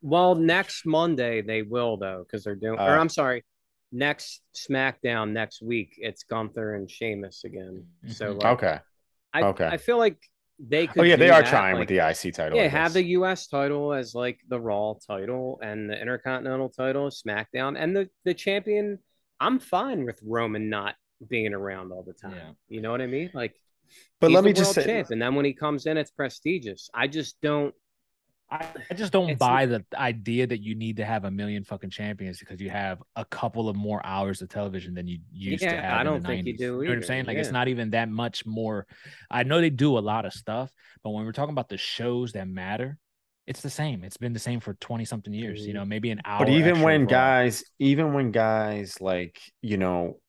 well, 0.00 0.34
next 0.34 0.84
Monday 0.84 1.42
they 1.42 1.62
will 1.62 1.96
though, 1.96 2.24
because 2.26 2.42
they're 2.44 2.56
doing. 2.56 2.78
or 2.78 2.96
Uh, 2.96 3.00
I'm 3.00 3.08
sorry, 3.08 3.44
next 3.92 4.42
SmackDown 4.54 5.30
next 5.32 5.62
week 5.62 5.94
it's 5.98 6.24
Gunther 6.24 6.74
and 6.74 6.90
Sheamus 6.90 7.44
again. 7.44 7.86
So 8.08 8.34
Mhm. 8.34 8.42
like, 8.42 8.52
okay 8.54 8.78
I 9.32 9.42
okay. 9.44 9.66
I 9.66 9.76
feel 9.76 9.98
like 9.98 10.18
they 10.68 10.86
oh, 10.88 10.92
could. 10.92 11.00
oh 11.00 11.04
yeah 11.04 11.16
they 11.16 11.30
are 11.30 11.42
that, 11.42 11.50
trying 11.50 11.74
like, 11.74 11.80
with 11.80 11.88
the 11.88 12.00
ic 12.08 12.34
title 12.34 12.58
I 12.58 12.62
Yeah, 12.62 12.68
have 12.68 12.92
the 12.92 13.02
U.S. 13.02 13.48
title 13.48 13.92
as 13.92 14.14
like 14.14 14.38
the 14.48 14.60
Raw 14.60 14.94
title 15.06 15.58
and 15.62 15.90
the 15.90 16.00
Intercontinental 16.00 16.68
title 16.68 17.10
SmackDown, 17.10 17.76
and 17.78 17.94
the 17.96 18.08
the 18.24 18.34
champion. 18.34 18.98
I'm 19.40 19.58
fine 19.58 20.04
with 20.04 20.20
Roman 20.22 20.70
not 20.70 20.94
being 21.28 21.52
around 21.52 21.90
all 21.90 22.04
the 22.04 22.12
time. 22.12 22.36
Yeah. 22.36 22.52
You 22.68 22.80
know 22.80 22.92
what 22.92 23.00
I 23.00 23.06
mean? 23.06 23.30
Like, 23.34 23.54
but 24.20 24.28
he's 24.28 24.36
let 24.36 24.42
the 24.42 24.48
me 24.48 24.52
just 24.52 24.76
world 24.76 24.86
say 24.86 24.92
champ, 24.92 25.10
and 25.10 25.20
then 25.20 25.34
when 25.34 25.44
he 25.44 25.52
comes 25.52 25.86
in, 25.86 25.96
it's 25.96 26.12
prestigious. 26.12 26.88
I 26.94 27.08
just 27.08 27.40
don't. 27.40 27.74
I, 28.52 28.66
I 28.90 28.94
just 28.94 29.12
don't 29.12 29.30
It's- 29.30 29.38
buy 29.38 29.64
the 29.66 29.82
idea 29.96 30.46
that 30.46 30.58
you 30.60 30.74
need 30.74 30.98
to 30.98 31.04
have 31.04 31.24
a 31.24 31.30
million 31.30 31.64
fucking 31.64 31.88
champions 31.90 32.38
because 32.38 32.60
you 32.60 32.68
have 32.70 33.02
a 33.16 33.24
couple 33.24 33.68
of 33.68 33.76
more 33.76 34.04
hours 34.04 34.42
of 34.42 34.50
television 34.50 34.92
than 34.94 35.08
you 35.08 35.20
used 35.32 35.62
to 35.62 35.70
Yeah, 35.70 35.80
have. 35.80 35.96
I 35.96 36.00
in 36.00 36.06
don't 36.06 36.22
the 36.22 36.28
think 36.28 36.46
you 36.46 36.54
90s. 36.54 36.60
You 36.60 36.70
know 36.70 36.76
what 36.78 36.88
I'm 36.90 37.02
saying? 37.02 37.24
Like 37.24 37.38
it's 37.38 37.50
not 37.50 37.68
even 37.68 37.90
that 37.90 38.08
much 38.10 38.44
more. 38.44 38.86
I 39.30 39.42
know 39.44 39.60
they 39.60 39.70
do 39.70 39.96
a 39.96 40.00
lot 40.00 40.26
of 40.26 40.32
stuff, 40.34 40.70
but 41.02 41.10
when 41.10 41.24
we're 41.24 41.32
talking 41.32 41.52
about 41.52 41.68
the 41.70 41.78
shows 41.78 42.32
that 42.32 42.46
matter, 42.46 42.98
it's 43.46 43.60
the 43.60 43.70
same. 43.70 44.04
It's 44.04 44.18
been 44.18 44.32
the 44.34 44.38
same 44.38 44.60
for 44.60 44.74
20 44.74 45.04
something 45.04 45.32
years, 45.34 45.66
you 45.66 45.72
Mhm. 45.72 45.76
know, 45.76 45.84
maybe 45.84 46.10
an 46.10 46.20
hour. 46.24 46.40
but 46.46 46.48
even 46.50 46.80
when 46.82 47.02
of 47.02 47.06
Raw. 47.06 47.18
guys 47.18 47.64
even 47.78 48.12
when 48.12 48.30
guys 48.30 49.00
like 49.00 49.40
you 49.62 49.78
know 49.78 50.20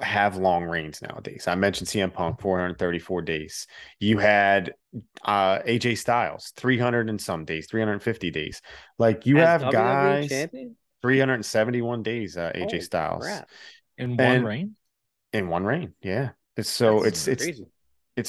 have 0.00 0.36
long 0.36 0.64
reigns 0.64 1.02
nowadays 1.02 1.46
i 1.48 1.54
mentioned 1.54 1.88
cm 1.88 2.12
punk 2.12 2.40
434 2.40 3.22
days 3.22 3.66
you 3.98 4.18
had 4.18 4.72
uh 5.24 5.58
aj 5.60 5.98
styles 5.98 6.52
300 6.56 7.10
and 7.10 7.20
some 7.20 7.44
days 7.44 7.66
350 7.66 8.30
days 8.30 8.62
like 8.98 9.26
you 9.26 9.38
as 9.38 9.46
have 9.62 9.62
WWE 9.62 9.72
guys 9.72 10.28
champion. 10.28 10.76
371 11.02 12.02
days 12.02 12.36
uh 12.36 12.52
aj 12.54 12.62
Holy 12.70 12.80
styles 12.80 13.24
crap. 13.24 13.48
in 13.96 14.10
one 14.16 14.20
and- 14.20 14.46
reign, 14.46 14.76
in 15.32 15.48
one 15.48 15.64
reign 15.64 15.94
yeah 16.02 16.30
it's 16.56 16.68
so 16.70 17.00
That's 17.00 17.26
it's 17.26 17.28
it's 17.28 17.44
crazy. 17.44 17.62
it's 17.62 17.70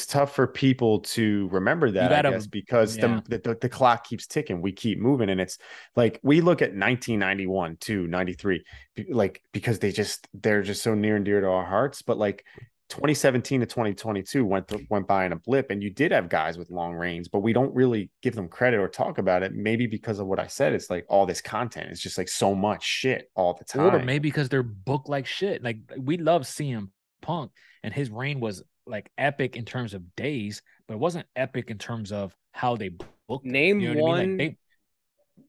tough 0.06 0.36
for 0.36 0.48
people 0.48 1.00
to 1.00 1.48
remember 1.52 1.92
that 1.92 2.10
gotta- 2.10 2.30
I 2.30 2.32
guess 2.32 2.48
because 2.48 2.98
yeah. 2.98 3.22
the, 3.28 3.40
the 3.40 3.58
the 3.62 3.70
clock 3.70 4.06
keeps 4.06 4.28
ticking 4.28 4.62
we 4.62 4.72
keep 4.72 5.00
moving 5.00 5.30
and 5.30 5.40
it's 5.40 5.58
like 5.96 6.20
we 6.24 6.42
look 6.42 6.62
at 6.62 6.70
1991 6.70 7.78
to 7.82 8.08
93 8.08 8.64
like 9.10 9.42
because 9.52 9.80
they 9.80 9.92
just 9.92 10.28
they're 10.34 10.64
just 10.64 10.84
so 10.84 10.94
near 10.96 11.16
and 11.16 11.26
dear 11.26 11.42
to 11.42 11.48
our 11.48 11.66
hearts 11.66 12.02
but 12.02 12.18
like 12.18 12.46
2017 12.90 13.60
to 13.60 13.66
2022 13.68 14.44
went 14.44 14.68
th- 14.68 14.88
went 14.90 15.08
by 15.08 15.26
in 15.26 15.32
a 15.32 15.36
blip 15.36 15.70
and 15.70 15.84
you 15.84 15.92
did 15.92 16.12
have 16.12 16.28
guys 16.28 16.58
with 16.58 16.72
long 16.72 16.94
reigns 16.94 17.28
but 17.28 17.42
we 17.42 17.54
don't 17.54 17.74
really 17.76 18.10
give 18.24 18.34
them 18.34 18.48
credit 18.48 18.80
or 18.80 18.88
talk 18.88 19.20
about 19.20 19.44
it 19.44 19.54
maybe 19.54 19.86
because 19.86 20.18
of 20.18 20.26
what 20.26 20.40
I 20.40 20.48
said 20.48 20.74
it's 20.74 20.90
like 20.90 21.06
all 21.08 21.28
this 21.28 21.40
content 21.40 21.92
it's 21.92 22.02
just 22.02 22.18
like 22.18 22.30
so 22.30 22.56
much 22.56 22.84
shit 22.84 23.30
all 23.36 23.54
the 23.54 23.64
time 23.64 23.96
or 23.96 24.04
maybe 24.04 24.30
because 24.30 24.50
they're 24.50 24.64
booked 24.64 25.10
like 25.10 25.26
shit. 25.26 25.64
Like 25.64 25.78
we 25.98 26.18
love 26.18 26.44
CM 26.44 26.90
Punk, 27.22 27.52
and 27.84 27.94
his 27.94 28.10
reign 28.10 28.40
was 28.40 28.64
like 28.90 29.10
epic 29.18 29.56
in 29.56 29.66
terms 29.66 29.94
of 29.94 30.16
days, 30.16 30.62
but 30.88 30.96
it 30.96 31.00
wasn't 31.00 31.26
epic 31.36 31.70
in 31.70 31.78
terms 31.78 32.12
of 32.12 32.36
how 32.52 32.76
they 32.76 32.90
booked. 33.28 33.46
Name 33.46 33.80
You 33.80 33.94
know 33.96 34.02
what 34.04 34.20
I 34.20 34.26
mean? 34.26 34.30
one- 34.32 34.38
Like, 34.38 34.38
they, 34.38 34.58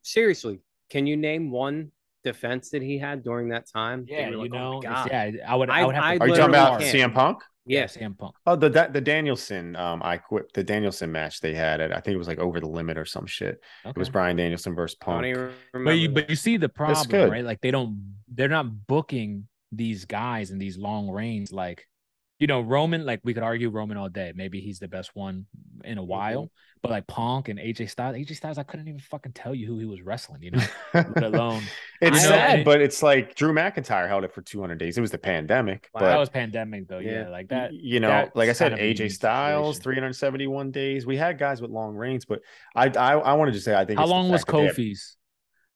Seriously, 0.03 0.61
can 0.91 1.07
you 1.07 1.17
name 1.17 1.51
one 1.51 1.91
defense 2.25 2.71
that 2.71 2.83
he 2.83 2.99
had 2.99 3.23
during 3.23 3.49
that 3.49 3.67
time? 3.71 4.05
yeah, 4.09 4.29
you're 4.29 4.31
you 4.45 4.51
like, 4.51 4.53
oh 4.55 4.81
know, 4.81 4.83
it's- 4.83 5.07
yeah, 5.11 5.31
I 5.47 5.55
would. 5.57 5.69
I, 5.71 5.81
I- 5.81 5.85
would 5.87 5.95
have 5.95 6.05
I 6.05 6.17
to 6.19 6.23
are 6.25 6.27
you 6.27 6.33
literally 6.33 6.53
talking 6.53 6.75
about 6.77 6.81
can't. 6.81 7.13
CM 7.13 7.15
Punk 7.15 7.43
Yeah, 7.67 7.81
Yes. 7.81 7.97
CM 7.97 8.17
Punk. 8.17 8.35
Oh, 8.47 8.57
the 8.57 8.69
that 8.71 8.93
the 8.93 9.01
Danielson, 9.01 9.77
um, 9.77 10.01
I 10.03 10.17
quit 10.17 10.53
the 10.55 10.63
Danielson 10.65 11.11
match 11.13 11.41
they 11.41 11.55
had. 11.55 11.81
It 11.81 11.93
I 11.93 12.01
think 12.01 12.15
it 12.15 12.19
was 12.19 12.29
like 12.29 12.39
over 12.39 12.61
the 12.61 12.69
limit 12.69 12.97
or 12.99 13.05
some 13.05 13.27
shit. 13.27 13.61
It 13.85 13.97
was 13.97 14.09
Bryan 14.09 14.37
Danielson 14.37 14.75
versus 14.75 14.97
I 15.07 15.21
don't 15.23 15.35
Punk. 15.35 15.55
But 15.85 15.91
you, 15.93 16.09
but 16.09 16.31
you 16.31 16.37
see 16.37 16.57
the 16.57 16.69
problem, 16.69 17.31
right? 17.31 17.45
Like 17.45 17.61
they 17.61 17.71
don't, 17.71 18.17
they're 18.33 18.49
not 18.49 18.87
booking 18.87 19.47
these 19.73 20.05
guys 20.05 20.51
in 20.51 20.59
these 20.59 20.77
long 20.79 21.11
reigns. 21.11 21.53
Like, 21.53 21.87
you 22.41 22.47
know, 22.47 22.61
Roman. 22.63 23.07
Like 23.07 23.21
we 23.23 23.35
could 23.35 23.45
argue 23.45 23.69
Roman 23.69 23.97
all 23.97 24.09
day. 24.09 24.33
Maybe 24.35 24.61
he's 24.61 24.81
the 24.81 24.89
best 24.89 25.15
one 25.15 25.47
in 25.85 25.99
a 25.99 26.01
mm-hmm. 26.01 26.11
while. 26.11 26.51
But 26.83 26.91
like 26.91 27.07
Punk 27.07 27.51
and 27.51 27.59
AJ 27.59 27.91
Styles, 27.91 28.17
AJ 28.17 28.37
Styles, 28.37 28.57
I 28.57 28.63
couldn't 28.63 28.89
even 28.89 29.01
fucking 29.01 29.33
tell 29.33 29.55
you 29.55 29.67
who 29.67 29.79
he 29.79 29.85
was 29.85 30.01
wrestling. 30.01 30.43
You 30.43 30.53
know, 30.53 30.63
let 30.95 31.23
alone 31.23 31.63
it's 32.01 32.17
I- 32.25 32.29
sad, 32.29 32.61
I- 32.61 32.65
but 32.65 32.81
it's 32.81 33.03
like 33.03 33.35
Drew 33.35 33.53
McIntyre 33.53 34.09
held 34.09 34.25
it 34.25 34.33
for 34.33 34.41
200 34.41 34.77
days. 34.79 34.97
It 34.97 35.03
was 35.03 35.11
the 35.11 35.19
pandemic, 35.19 35.91
Wow. 35.93 36.01
but 36.01 36.07
that 36.07 36.19
was 36.19 36.31
pandemic 36.31 36.89
though. 36.89 36.99
Yeah, 36.99 37.25
Yeah. 37.25 37.29
like 37.29 37.49
that. 37.49 37.75
you 37.75 38.01
know, 38.01 38.31
like 38.35 38.49
I 38.49 38.55
said, 38.55 38.71
kind 38.73 38.81
of 38.81 38.87
a 38.87 38.95
AJ 38.95 39.13
Styles, 39.13 39.77
situation. 39.77 40.01
371 40.01 40.71
days. 40.71 41.05
We 41.05 41.19
had 41.19 41.39
guys 41.39 41.61
with 41.61 41.71
long 41.71 41.95
reigns, 41.95 42.25
but 42.25 42.41
I 42.75 42.87
I, 42.89 43.13
I 43.19 43.33
wanted 43.35 43.53
to 43.53 43.61
say 43.61 43.75
I 43.75 43.85
think 43.85 43.99
How 43.99 44.05
it's 44.05 44.11
long 44.11 44.31
was 44.31 44.41
fact 44.45 44.51
had- 44.57 44.75
Kofi's? 44.75 45.17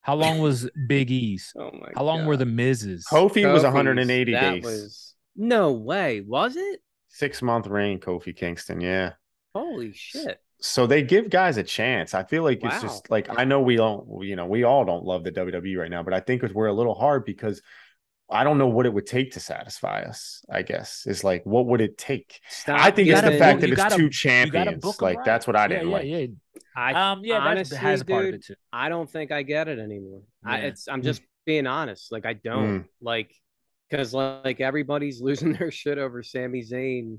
How 0.00 0.14
long 0.16 0.38
was 0.38 0.70
Big 0.86 1.10
E's? 1.10 1.52
Oh 1.58 1.70
my 1.72 1.88
How 1.94 2.04
long 2.04 2.24
were 2.24 2.36
the 2.38 2.46
Miz's? 2.46 3.06
Kofi 3.10 3.50
was 3.50 3.62
Kofi's, 3.62 3.64
180 3.64 4.32
that 4.32 4.40
days. 4.54 4.64
was- 4.64 5.13
No 5.36 5.72
way. 5.72 6.20
Was 6.20 6.56
it? 6.56 6.80
Six 7.08 7.42
month 7.42 7.66
reign, 7.66 8.00
Kofi 8.00 8.34
Kingston. 8.36 8.80
Yeah. 8.80 9.12
Holy 9.54 9.92
shit. 9.92 10.40
so 10.60 10.86
they 10.86 11.02
give 11.02 11.30
guys 11.30 11.56
a 11.58 11.62
chance. 11.62 12.12
I 12.12 12.24
feel 12.24 12.42
like 12.42 12.60
it's 12.64 12.82
just 12.82 13.10
like 13.10 13.28
I 13.30 13.44
know 13.44 13.60
we 13.60 13.76
don't, 13.76 14.24
you 14.24 14.34
know, 14.34 14.46
we 14.46 14.64
all 14.64 14.84
don't 14.84 15.04
love 15.04 15.22
the 15.22 15.30
WWE 15.30 15.78
right 15.78 15.90
now, 15.90 16.02
but 16.02 16.12
I 16.14 16.20
think 16.20 16.42
we're 16.42 16.66
a 16.66 16.72
little 16.72 16.94
hard 16.94 17.24
because 17.24 17.62
I 18.30 18.42
don't 18.42 18.58
know 18.58 18.66
what 18.68 18.86
it 18.86 18.92
would 18.92 19.06
take 19.06 19.32
to 19.32 19.40
satisfy 19.40 20.02
us. 20.02 20.44
I 20.50 20.62
guess 20.62 21.04
is 21.06 21.22
like 21.22 21.44
what 21.44 21.66
would 21.66 21.80
it 21.80 21.98
take? 21.98 22.40
Stop 22.48 22.80
I 22.80 22.90
think 22.90 23.08
it's 23.08 23.20
the 23.20 23.38
fact 23.38 23.60
that 23.60 23.68
you 23.68 23.74
it's 23.74 23.82
gotta- 23.82 23.96
two 23.96 24.10
champions. 24.10 24.84
Like 25.00 25.18
right. 25.18 25.24
that's 25.24 25.46
what 25.46 25.56
I 25.56 25.68
didn't 25.68 25.88
yeah, 25.88 25.94
like. 25.94 26.06
yeah. 26.06 26.26
I 26.76 27.12
Um, 27.12 27.20
yeah, 27.22 27.38
honestly, 27.38 27.76
has 27.76 28.00
a 28.00 28.04
part 28.04 28.26
of 28.26 28.34
it 28.34 28.44
too. 28.44 28.54
I 28.72 28.88
don't 28.88 29.08
think 29.08 29.30
I 29.30 29.42
get 29.42 29.68
it 29.68 29.78
anymore. 29.78 30.22
I, 30.44 30.58
it's 30.58 30.88
I'm 30.88 31.02
just 31.02 31.22
being 31.46 31.66
honest. 31.66 32.10
Like 32.10 32.26
I 32.26 32.32
don't 32.32 32.86
like 33.00 33.32
because 33.88 34.14
like 34.14 34.60
everybody's 34.60 35.20
losing 35.22 35.52
their 35.52 35.70
shit 35.70 35.98
over 35.98 36.22
Sami 36.22 36.62
Zayn 36.62 37.18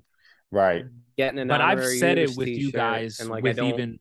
Right. 0.52 0.86
getting 1.18 1.40
an 1.40 1.48
But 1.48 1.62
I've 1.62 1.84
said 1.84 2.18
it 2.18 2.36
with 2.38 2.48
you 2.48 2.72
guys 2.72 3.20
and 3.20 3.30
like 3.30 3.44
with 3.44 3.60
even 3.60 4.00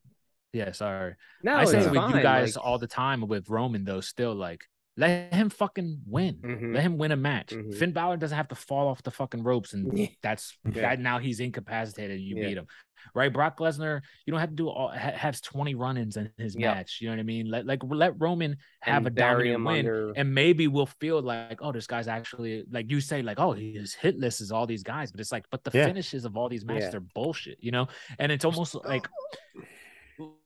yeah, 0.53 0.71
sorry. 0.71 1.17
no, 1.43 1.57
I 1.57 1.65
say 1.65 1.81
it 1.81 1.91
with 1.91 1.97
fine. 1.97 2.17
you 2.17 2.23
guys 2.23 2.57
like, 2.57 2.65
all 2.65 2.79
the 2.79 2.87
time 2.87 3.27
with 3.27 3.49
Roman 3.51 3.85
though. 3.85 4.01
Still, 4.01 4.35
like 4.35 4.63
let 4.97 5.35
him 5.35 5.51
fucking 5.51 6.03
win. 6.07 6.37
Mhm. 6.37 6.75
Let 6.75 6.83
him 6.83 6.99
win 6.99 7.11
a 7.13 7.17
match. 7.17 7.49
Mhm. 7.49 7.75
Finn 7.75 7.93
Balor 7.93 8.17
doesn't 8.19 8.37
have 8.37 8.49
to 8.49 8.55
fall 8.55 8.87
off 8.89 9.03
the 9.03 9.11
fucking 9.11 9.43
ropes, 9.43 9.73
and 9.75 10.09
that's 10.23 10.57
Yeah. 10.65 10.71
that. 10.83 11.01
Now 11.01 11.19
he's 11.19 11.41
incapacitated. 11.41 12.21
You 12.21 12.37
Yeah. 12.37 12.49
beat 12.49 12.59
him, 12.59 12.67
right? 13.13 13.33
Brock 13.33 13.59
Lesnar, 13.59 14.03
you 14.25 14.31
don't 14.31 14.39
have 14.39 14.51
to 14.51 14.55
do 14.55 14.69
all 14.69 14.89
ha- 14.89 15.11
has 15.13 15.41
twenty 15.41 15.75
run-ins 15.75 16.17
in 16.17 16.31
his 16.39 16.55
Yeah. 16.55 16.75
match. 16.75 16.99
You 17.01 17.09
know 17.09 17.15
what 17.15 17.21
I 17.21 17.25
mean? 17.25 17.47
Let 17.51 17.67
like 17.67 17.81
let 17.83 18.15
Roman 18.21 18.57
have 18.83 18.99
and 18.99 19.07
a 19.09 19.11
bury 19.11 19.51
dominant 19.53 19.65
win, 19.65 19.79
under. 19.81 20.13
and 20.13 20.33
maybe 20.33 20.69
we'll 20.69 20.87
feel 20.87 21.21
like, 21.21 21.61
oh, 21.61 21.73
this 21.73 21.89
guy's 21.89 22.07
actually 22.07 22.63
like 22.71 22.89
you 22.89 23.01
say, 23.01 23.21
like, 23.23 23.41
oh, 23.41 23.51
his 23.53 23.95
hit 23.95 24.17
list 24.19 24.41
is 24.41 24.53
all 24.53 24.67
these 24.67 24.85
guys, 24.85 25.11
but 25.11 25.21
it's 25.21 25.33
like, 25.33 25.45
but 25.51 25.65
the 25.65 25.73
Yeah. 25.77 25.87
finishes 25.87 26.25
of 26.25 26.37
all 26.37 26.49
these 26.49 26.65
matches 26.65 26.91
Yeah. 26.93 26.99
are 26.99 27.07
bullshit, 27.15 27.59
you 27.61 27.73
know? 27.73 27.89
And 28.21 28.31
it's 28.31 28.45
almost 28.45 28.77
like, 28.85 29.09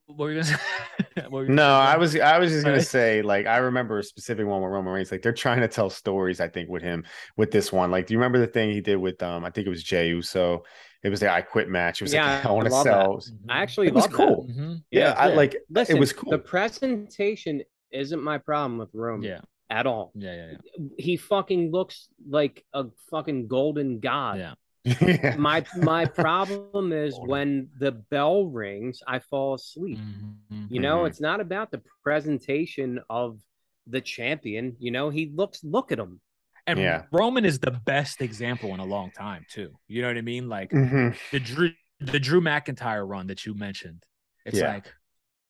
what 0.08 0.18
were 0.18 0.32
you 0.32 0.42
gonna 0.42 0.56
say? 0.56 0.56
What 1.28 1.32
were 1.32 1.42
you 1.44 1.48
gonna 1.48 1.56
No, 1.56 1.62
say, 1.62 1.68
I 1.80 1.96
was 1.96 2.16
I 2.16 2.38
was 2.38 2.50
just 2.52 2.64
gonna 2.64 2.80
say, 2.80 3.22
like, 3.22 3.46
I 3.46 3.58
remember 3.58 3.98
a 3.98 4.04
specific 4.04 4.46
one 4.46 4.62
with 4.62 4.70
Roman 4.70 4.92
Reigns. 4.92 5.10
Like, 5.10 5.22
they're 5.22 5.32
trying 5.32 5.60
to 5.60 5.68
tell 5.68 5.90
stories, 5.90 6.40
I 6.40 6.48
think, 6.48 6.68
with 6.68 6.82
him 6.82 7.04
with 7.36 7.50
this 7.50 7.72
one. 7.72 7.90
Like, 7.90 8.06
do 8.06 8.14
you 8.14 8.18
remember 8.18 8.38
the 8.38 8.46
thing 8.46 8.70
he 8.70 8.80
did 8.80 8.96
with 8.96 9.22
um, 9.22 9.44
I 9.44 9.50
think 9.50 9.66
it 9.66 9.70
was 9.70 9.82
Jey 9.82 10.08
Uso? 10.08 10.64
It 11.02 11.10
was 11.10 11.20
the 11.20 11.30
I 11.32 11.42
quit 11.42 11.68
match. 11.68 12.00
It 12.00 12.04
was 12.04 12.14
Yeah, 12.14 12.36
like 12.36 12.44
I 12.46 12.48
I 12.48 12.52
want 12.52 12.66
to 12.68 12.74
love 12.74 12.84
that. 12.84 12.92
sell. 13.04 13.16
Mhm. 13.18 13.32
I 13.48 13.62
actually 13.62 13.88
It 13.88 13.94
was 13.94 14.04
love 14.04 14.10
that. 14.12 14.16
cool. 14.16 14.46
Mhm. 14.50 14.82
Yeah, 14.90 15.14
I 15.16 15.28
like 15.34 15.56
Listen, 15.70 15.96
it 15.96 16.00
was 16.00 16.12
cool. 16.12 16.30
The 16.30 16.38
presentation 16.38 17.62
isn't 17.92 18.22
my 18.22 18.38
problem 18.38 18.78
with 18.78 18.90
Roman 18.94 19.28
Yeah, 19.28 19.40
at 19.70 19.86
all. 19.86 20.12
yeah, 20.14 20.34
yeah, 20.34 20.46
yeah. 20.52 20.86
He 20.98 21.16
fucking 21.16 21.70
looks 21.70 22.08
like 22.28 22.64
a 22.74 22.86
fucking 23.10 23.48
golden 23.48 24.00
god. 24.00 24.38
Yeah. 24.38 24.54
Yeah. 24.84 25.36
My 25.36 25.64
my 25.76 26.04
problem 26.24 26.92
is 26.92 27.14
when 27.20 27.68
the 27.78 27.92
bell 27.92 28.46
rings, 28.46 29.02
I 29.06 29.18
fall 29.18 29.54
asleep. 29.54 29.98
Mhm. 29.98 30.70
You 30.70 30.80
know, 30.80 30.98
Mhm. 31.00 31.06
it's 31.08 31.20
not 31.20 31.40
about 31.40 31.70
the 31.70 31.82
presentation 32.02 33.00
of 33.08 33.40
the 33.86 34.00
champion. 34.00 34.76
You 34.78 34.90
know, 34.90 35.10
he 35.10 35.30
looks. 35.34 35.64
Look 35.64 35.92
at 35.92 35.98
him. 35.98 36.20
And 36.66 36.78
Yeah. 36.78 37.04
Roman 37.10 37.44
is 37.44 37.58
the 37.58 37.70
best 37.70 38.20
example 38.20 38.74
in 38.74 38.80
a 38.80 38.84
long 38.84 39.10
time 39.12 39.46
too. 39.48 39.78
You 39.88 40.02
know 40.02 40.08
what 40.08 40.18
I 40.18 40.22
mean? 40.22 40.48
Like 40.48 40.70
Mhm. 40.70 41.16
the 41.32 41.40
Drew 41.40 41.72
the 42.00 42.20
Drew 42.20 42.40
McIntyre 42.40 43.06
run 43.08 43.26
that 43.28 43.44
you 43.46 43.54
mentioned. 43.54 44.04
It's 44.44 44.58
Yeah. 44.58 44.68
like, 44.74 44.92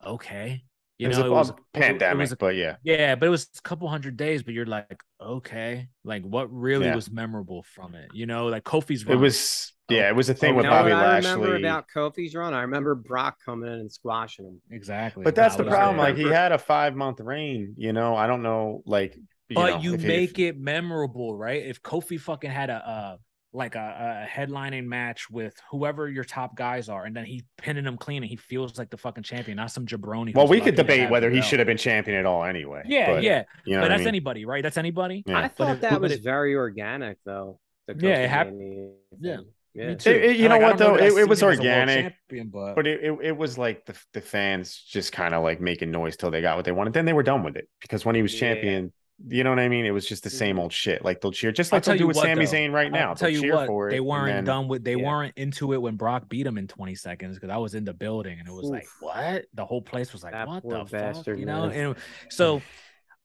okay, 0.05 0.65
you 0.99 1.07
it 1.07 1.09
was 1.09 1.19
know, 1.19 1.25
a 1.25 1.27
it 1.27 1.31
was, 1.31 1.51
well, 1.51 1.59
it 1.75 1.81
pandemic, 1.81 2.19
was 2.19 2.33
a- 2.33 2.37
but 2.37 2.57
yeah. 2.57 2.77
yeah, 2.83 3.15
but 3.15 3.27
it 3.27 3.31
was 3.31 3.49
a 3.57 3.63
couple 3.63 3.89
hundred 3.89 4.17
days. 4.17 4.43
But 4.43 4.55
you're 4.55 4.67
like, 4.67 5.01
okay, 5.21 5.89
like 6.05 6.23
what 6.23 6.53
really 6.53 6.87
Yeah. 6.87 6.95
was 6.95 7.11
memorable 7.11 7.63
from 7.63 7.95
it? 7.95 8.11
You 8.13 8.27
know, 8.27 8.47
like 8.49 8.65
Kofi's 8.65 9.05
It 9.09 9.17
was 9.17 9.73
yeah, 9.89 10.09
it 10.09 10.17
was 10.17 10.29
a 10.29 10.35
thing 10.35 10.51
you 10.51 10.57
with 10.57 10.65
know 10.65 10.71
Bobby 10.71 10.91
what 10.93 11.05
I 11.07 11.17
remember 11.17 11.57
about 11.57 11.87
Kofi's 11.95 12.35
run? 12.35 12.53
I 12.53 12.63
remember 12.63 12.95
Brock 12.95 13.39
coming 13.45 13.73
in 13.73 13.81
and 13.81 13.91
squashing 13.93 14.45
him. 14.47 14.61
exactly. 14.71 15.25
But 15.25 15.35
that's 15.35 15.57
That 15.57 15.65
the 15.65 15.71
problem. 15.71 15.97
Like 15.97 16.17
he 16.17 16.25
had 16.29 16.53
a 16.53 16.59
five 16.59 16.95
month 16.95 17.21
reign, 17.21 17.75
you 17.79 17.93
know. 17.93 18.15
I 18.17 18.27
don't 18.27 18.43
know, 18.43 18.83
like 18.85 19.17
you 19.49 19.55
but 19.57 19.71
know, 19.77 19.81
you 19.81 19.95
if 19.95 20.03
he- 20.03 20.07
make 20.09 20.39
it 20.39 20.59
memorable, 20.59 21.35
right? 21.37 21.65
If 21.65 21.83
Kofi 21.83 22.21
fucking 22.21 22.51
had 22.51 22.71
a 22.71 22.75
uh 22.89 23.17
like 23.53 23.75
a, 23.77 24.27
a 24.27 24.29
headlining 24.31 24.85
match 24.85 25.31
with 25.31 25.55
whoever 25.71 26.09
your 26.09 26.25
top 26.25 26.55
guys 26.55 26.89
are, 26.89 27.05
and 27.05 27.17
then 27.17 27.25
he 27.25 27.43
pinning 27.57 27.85
them 27.85 27.97
clean, 27.97 28.23
and 28.23 28.29
he 28.29 28.37
feels 28.37 28.79
like 28.79 28.91
the 28.91 28.97
fucking 28.99 29.23
champion, 29.23 29.57
not 29.57 29.71
some 29.71 29.87
jabroni. 29.87 30.35
Well, 30.35 30.47
we 30.49 30.61
could 30.61 30.75
debate 30.75 31.09
whether 31.11 31.31
he 31.31 31.41
should 31.41 31.59
have 31.59 31.67
been 31.67 31.79
champion 31.79 32.19
at 32.19 32.27
all 32.27 32.45
anyway. 32.45 32.83
Yeah, 32.87 33.15
but, 33.15 33.23
yeah, 33.23 33.45
You 33.65 33.77
know 33.77 33.81
but 33.81 33.85
what 33.85 33.85
I 33.85 33.89
that's 33.95 33.99
mean? 34.01 34.09
anybody, 34.09 34.45
right? 34.45 34.63
That's 34.63 34.77
anybody. 34.77 35.23
Yeah. 35.27 35.39
I 35.39 35.49
thought 35.49 35.77
it- 35.77 35.81
that 35.81 35.93
but 35.93 36.01
was 36.03 36.13
it- 36.13 36.23
very 36.23 36.55
organic, 36.57 37.19
though. 37.25 37.59
Yeah, 37.89 37.95
it 37.95 37.99
Kofi 37.99 38.29
hap- 38.29 38.53
Mania 38.53 38.91
Yeah. 39.19 39.37
yeah. 39.75 39.83
It- 39.93 40.07
it- 40.07 40.37
you 40.37 40.45
And, 40.45 40.51
know 40.51 40.59
like, 40.59 40.61
what, 40.63 40.79
though? 40.79 40.97
that 40.99 41.05
It- 41.07 41.17
it 41.17 41.27
was 41.29 41.41
him 41.41 41.49
as 41.49 41.59
a 41.59 41.63
world 41.63 41.69
organic, 41.69 42.15
champion, 42.29 42.49
but, 42.49 42.75
But 42.75 42.87
it, 42.87 43.03
it, 43.03 43.19
it 43.23 43.37
was 43.37 43.57
like 43.57 43.87
the 43.87 43.99
the 44.13 44.21
fans 44.21 44.77
just 44.77 45.11
kind 45.13 45.35
of 45.35 45.43
like 45.43 45.59
making 45.63 45.91
noise 45.91 46.19
till 46.19 46.31
they 46.31 46.43
got 46.43 46.57
what 46.57 46.67
they 46.67 46.73
wanted. 46.73 46.93
Then 46.93 47.07
they 47.07 47.15
were 47.15 47.23
done 47.23 47.43
with 47.45 47.57
it 47.57 47.67
because 47.81 48.05
when 48.05 48.15
he 48.15 48.21
was 48.21 48.35
Yeah. 48.35 48.41
champion, 48.53 48.93
you 49.29 49.43
know 49.43 49.51
what 49.51 49.59
I 49.59 49.69
mean? 49.69 49.85
It 49.85 49.91
was 49.91 50.07
just 50.07 50.23
the 50.23 50.31
same 50.31 50.57
Mhm. 50.57 50.61
old 50.61 50.73
shit. 50.73 51.05
Like 51.05 51.21
they'll 51.21 51.33
cheer, 51.33 51.51
just 51.51 51.73
like 51.73 51.83
they'll 51.83 51.97
do 51.99 52.07
with 52.07 52.17
what, 52.17 52.27
Sami 52.27 52.45
though. 52.45 52.53
Zayn 52.53 52.73
right 52.73 52.93
now. 52.93 53.11
I'll 53.11 53.15
tell 53.17 53.27
They'll 53.29 53.35
you 53.37 53.41
cheer 53.43 53.55
what, 53.57 53.67
for 53.67 53.89
it. 53.89 53.91
they 53.93 54.01
weren't 54.01 54.27
then- 54.29 54.45
done 54.45 54.69
with. 54.69 54.85
They 54.85 54.95
Yeah. 54.97 55.07
weren't 55.07 55.37
into 55.37 55.73
it 55.73 55.83
when 55.83 55.97
Brock 55.97 56.29
beat 56.29 56.47
him 56.47 56.57
in 56.59 56.69
20 56.69 56.95
seconds 56.95 57.37
because 57.37 57.51
I 57.51 57.57
was 57.57 57.75
in 57.75 57.85
the 57.85 57.95
building 57.95 58.39
and 58.39 58.47
it 58.49 58.53
was 58.53 58.67
like, 58.67 58.87
what? 59.01 59.47
The 59.55 59.65
whole 59.67 59.83
place 59.83 60.13
was 60.13 60.23
like, 60.23 60.33
That 60.35 60.47
what 60.47 60.63
poor 60.63 60.73
the 60.73 60.79
fuck? 60.85 60.91
bastard, 60.91 61.41
You 61.41 61.47
know? 61.47 61.65
And 61.65 61.97
so, 62.31 62.63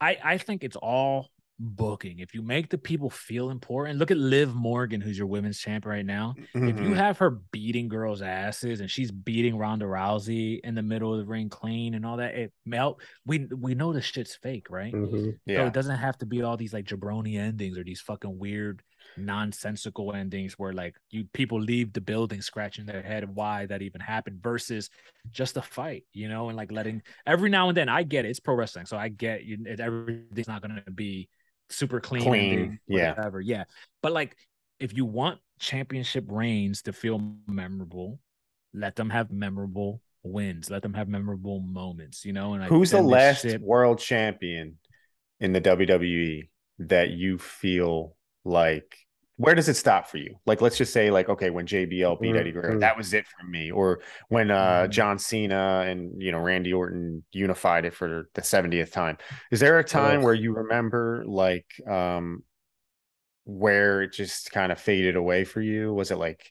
I 0.02 0.18
I 0.24 0.38
think 0.38 0.64
it's 0.64 0.76
all 0.76 1.30
booking. 1.60 2.20
If 2.20 2.34
you 2.34 2.42
make 2.42 2.70
the 2.70 2.78
people 2.78 3.10
feel 3.10 3.50
important, 3.50 4.00
look 4.00 4.12
at 4.12 4.18
Liv 4.18 4.54
Morgan, 4.56 5.02
who's 5.02 5.18
your 5.18 5.28
women's 5.28 5.60
champ 5.60 5.86
right 5.86 6.06
now. 6.06 6.36
If 6.66 6.80
you 6.82 6.92
Mhm. 6.92 6.96
have 6.96 7.18
her 7.20 7.30
beating 7.30 7.88
girls' 7.88 8.22
asses 8.22 8.82
and 8.82 8.90
she's 8.90 9.12
beating 9.12 9.58
Ronda 9.58 9.86
Rousey 9.86 10.60
in 10.64 10.76
the 10.76 10.82
middle 10.84 11.14
of 11.14 11.20
the 11.20 11.26
ring 11.26 11.50
clean 11.50 11.94
and 11.94 12.06
all 12.06 12.18
that, 12.18 12.36
it 12.36 12.54
melt. 12.66 13.02
We 13.26 13.46
we 13.46 13.76
know 13.76 13.94
this 13.94 14.06
shit's 14.06 14.36
fake, 14.36 14.70
right? 14.70 14.96
Mhm. 14.96 15.40
So 15.56 15.62
yeah, 15.62 15.68
it 15.68 15.74
doesn't 15.74 15.98
have 15.98 16.18
to 16.20 16.26
be 16.26 16.42
all 16.42 16.58
these 16.58 16.74
like 16.74 16.86
jabroni 16.86 17.38
endings 17.38 17.78
or 17.78 17.84
these 17.84 18.02
fucking 18.02 18.38
weird 18.40 18.84
nonsensical 19.16 20.14
endings 20.14 20.54
where 20.58 20.74
like 20.74 20.98
you 21.12 21.26
people 21.34 21.62
leave 21.62 21.94
the 21.94 22.02
building 22.02 22.42
scratching 22.42 22.86
their 22.86 23.04
head 23.04 23.24
of 23.24 23.30
why 23.32 23.66
that 23.68 23.82
even 23.84 24.02
happened 24.02 24.42
versus 24.42 24.90
just 25.32 25.58
a 25.58 25.62
fight, 25.62 26.06
you 26.14 26.28
know, 26.28 26.48
and 26.50 26.58
like 26.58 26.72
letting 26.72 27.02
every 27.26 27.50
now 27.50 27.68
and 27.70 27.78
then 27.78 27.90
I 27.90 28.04
get 28.04 28.26
it, 28.26 28.30
it's 28.30 28.40
pro 28.40 28.56
wrestling, 28.56 28.86
so 28.86 28.98
I 28.98 29.10
get 29.10 29.44
you. 29.46 29.58
It, 29.66 29.80
everything's 29.80 30.48
not 30.48 30.62
going 30.62 30.82
to 30.84 30.92
be 30.92 31.30
super 31.74 32.00
clean, 32.00 32.24
Clean, 32.24 32.80
yeah. 32.88 33.10
whatever, 33.16 33.42
yeah. 33.42 33.66
But 34.02 34.12
like 34.14 34.36
if 34.80 34.96
you 34.96 35.06
want 35.06 35.40
championship 35.60 36.26
reigns 36.28 36.82
to 36.84 36.94
feel 36.94 37.22
memorable, 37.48 38.20
let 38.74 38.96
them 38.96 39.10
have 39.10 39.32
memorable 39.32 40.02
wins, 40.24 40.70
let 40.70 40.82
them 40.82 40.94
have 40.94 41.08
memorable 41.08 41.60
moments, 41.60 42.26
you 42.26 42.34
know. 42.34 42.54
And 42.54 42.62
like, 42.62 42.70
Who's 42.70 42.92
the 42.92 43.02
last 43.02 43.44
shit- 43.44 43.62
world 43.62 44.00
champion 44.00 44.78
in 45.40 45.54
the 45.54 45.62
WWE 45.62 46.50
that 46.80 47.10
you 47.12 47.38
feel 47.38 48.16
like? 48.44 48.98
Where 49.44 49.56
does 49.56 49.68
it 49.68 49.76
stop 49.76 50.08
for 50.08 50.18
you? 50.18 50.36
Like, 50.46 50.62
let's 50.62 50.78
just 50.78 50.94
say, 50.94 51.12
like, 51.12 51.28
okay, 51.28 51.50
when 51.50 51.66
JBL 51.68 52.22
beat 52.22 52.36
Eddie 52.36 52.52
Guerrero, 52.52 52.80
that 52.80 52.96
was 52.98 53.14
it 53.14 53.26
for 53.28 53.46
me. 53.46 53.72
Or 53.72 54.00
when 54.30 54.52
uh 54.52 54.84
Mhm. 54.88 54.90
John 54.90 55.20
Cena 55.20 55.84
and 55.86 56.22
you 56.22 56.32
know 56.32 56.40
Randy 56.40 56.72
Orton 56.72 57.24
unified 57.34 57.86
it 57.86 57.94
for 57.94 58.30
the 58.34 58.42
70th 58.42 58.92
time. 58.92 59.18
Is 59.52 59.60
there 59.60 59.80
a 59.80 59.84
time 59.84 60.22
where 60.22 60.34
you 60.34 60.54
remember 60.54 61.24
like 61.26 61.66
um 61.88 62.44
where 63.44 64.04
it 64.04 64.14
just 64.14 64.52
kind 64.52 64.72
of 64.72 64.80
faded 64.80 65.18
away 65.18 65.44
for 65.44 65.62
you? 65.62 65.94
Was 65.94 66.12
it 66.12 66.18
like 66.18 66.50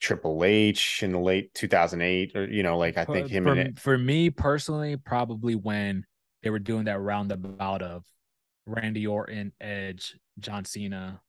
Triple 0.00 0.44
H 0.44 1.02
in 1.02 1.12
the 1.12 1.20
late 1.20 1.54
2008, 1.54 2.36
or 2.36 2.44
you 2.46 2.62
know, 2.62 2.76
like 2.78 2.98
I 2.98 3.04
think 3.04 3.28
him 3.28 3.44
for, 3.44 3.52
and 3.54 3.78
for 3.78 3.96
me 3.96 4.30
personally, 4.30 4.96
probably 4.96 5.54
when 5.54 6.04
they 6.42 6.50
were 6.50 6.58
doing 6.58 6.84
that 6.84 7.00
roundabout 7.00 7.82
of 7.82 8.04
Randy 8.66 9.06
Orton, 9.06 9.52
Edge, 9.60 10.18
John 10.38 10.64
Cena, 10.64 11.20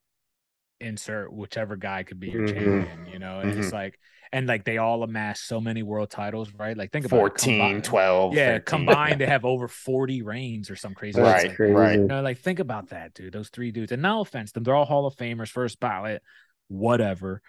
insert 0.80 1.34
whichever 1.34 1.76
guy 1.76 2.04
could 2.04 2.20
be 2.20 2.30
your 2.30 2.48
Mhm. 2.48 2.54
champion, 2.54 3.08
you 3.12 3.20
know, 3.20 3.40
and 3.40 3.52
it's 3.58 3.72
like, 3.74 4.00
and 4.32 4.46
like 4.46 4.64
they 4.66 4.78
all 4.78 5.04
amassed 5.04 5.48
so 5.48 5.60
many 5.62 5.84
world 5.84 6.10
titles, 6.10 6.52
right? 6.54 6.76
Like 6.78 6.92
think 6.92 7.06
about 7.06 7.16
it, 7.18 7.20
14, 7.20 7.60
combined- 7.60 7.84
12. 7.84 8.34
yeah, 8.36 8.52
13. 8.60 8.66
combined 8.66 9.22
they 9.22 9.26
have 9.26 9.46
over 9.46 9.68
40 9.68 10.22
reigns 10.22 10.70
or 10.70 10.76
some 10.76 10.94
crazy. 10.94 11.20
Right, 11.22 11.48
like, 11.48 11.56
crazy. 11.56 11.74
right. 11.74 11.98
you 12.00 12.06
know, 12.06 12.22
like 12.22 12.38
think 12.40 12.60
about 12.60 12.90
that, 12.90 13.14
dude. 13.14 13.34
Those 13.34 13.50
three 13.50 13.72
dudes, 13.72 13.92
and 13.92 14.02
no 14.02 14.22
offense, 14.22 14.52
them 14.52 14.64
they're 14.64 14.76
all 14.76 14.86
Hall 14.86 15.06
of 15.08 15.16
Famers, 15.16 15.50
first 15.50 15.80
ballot, 15.80 16.22
whatever. 16.68 17.42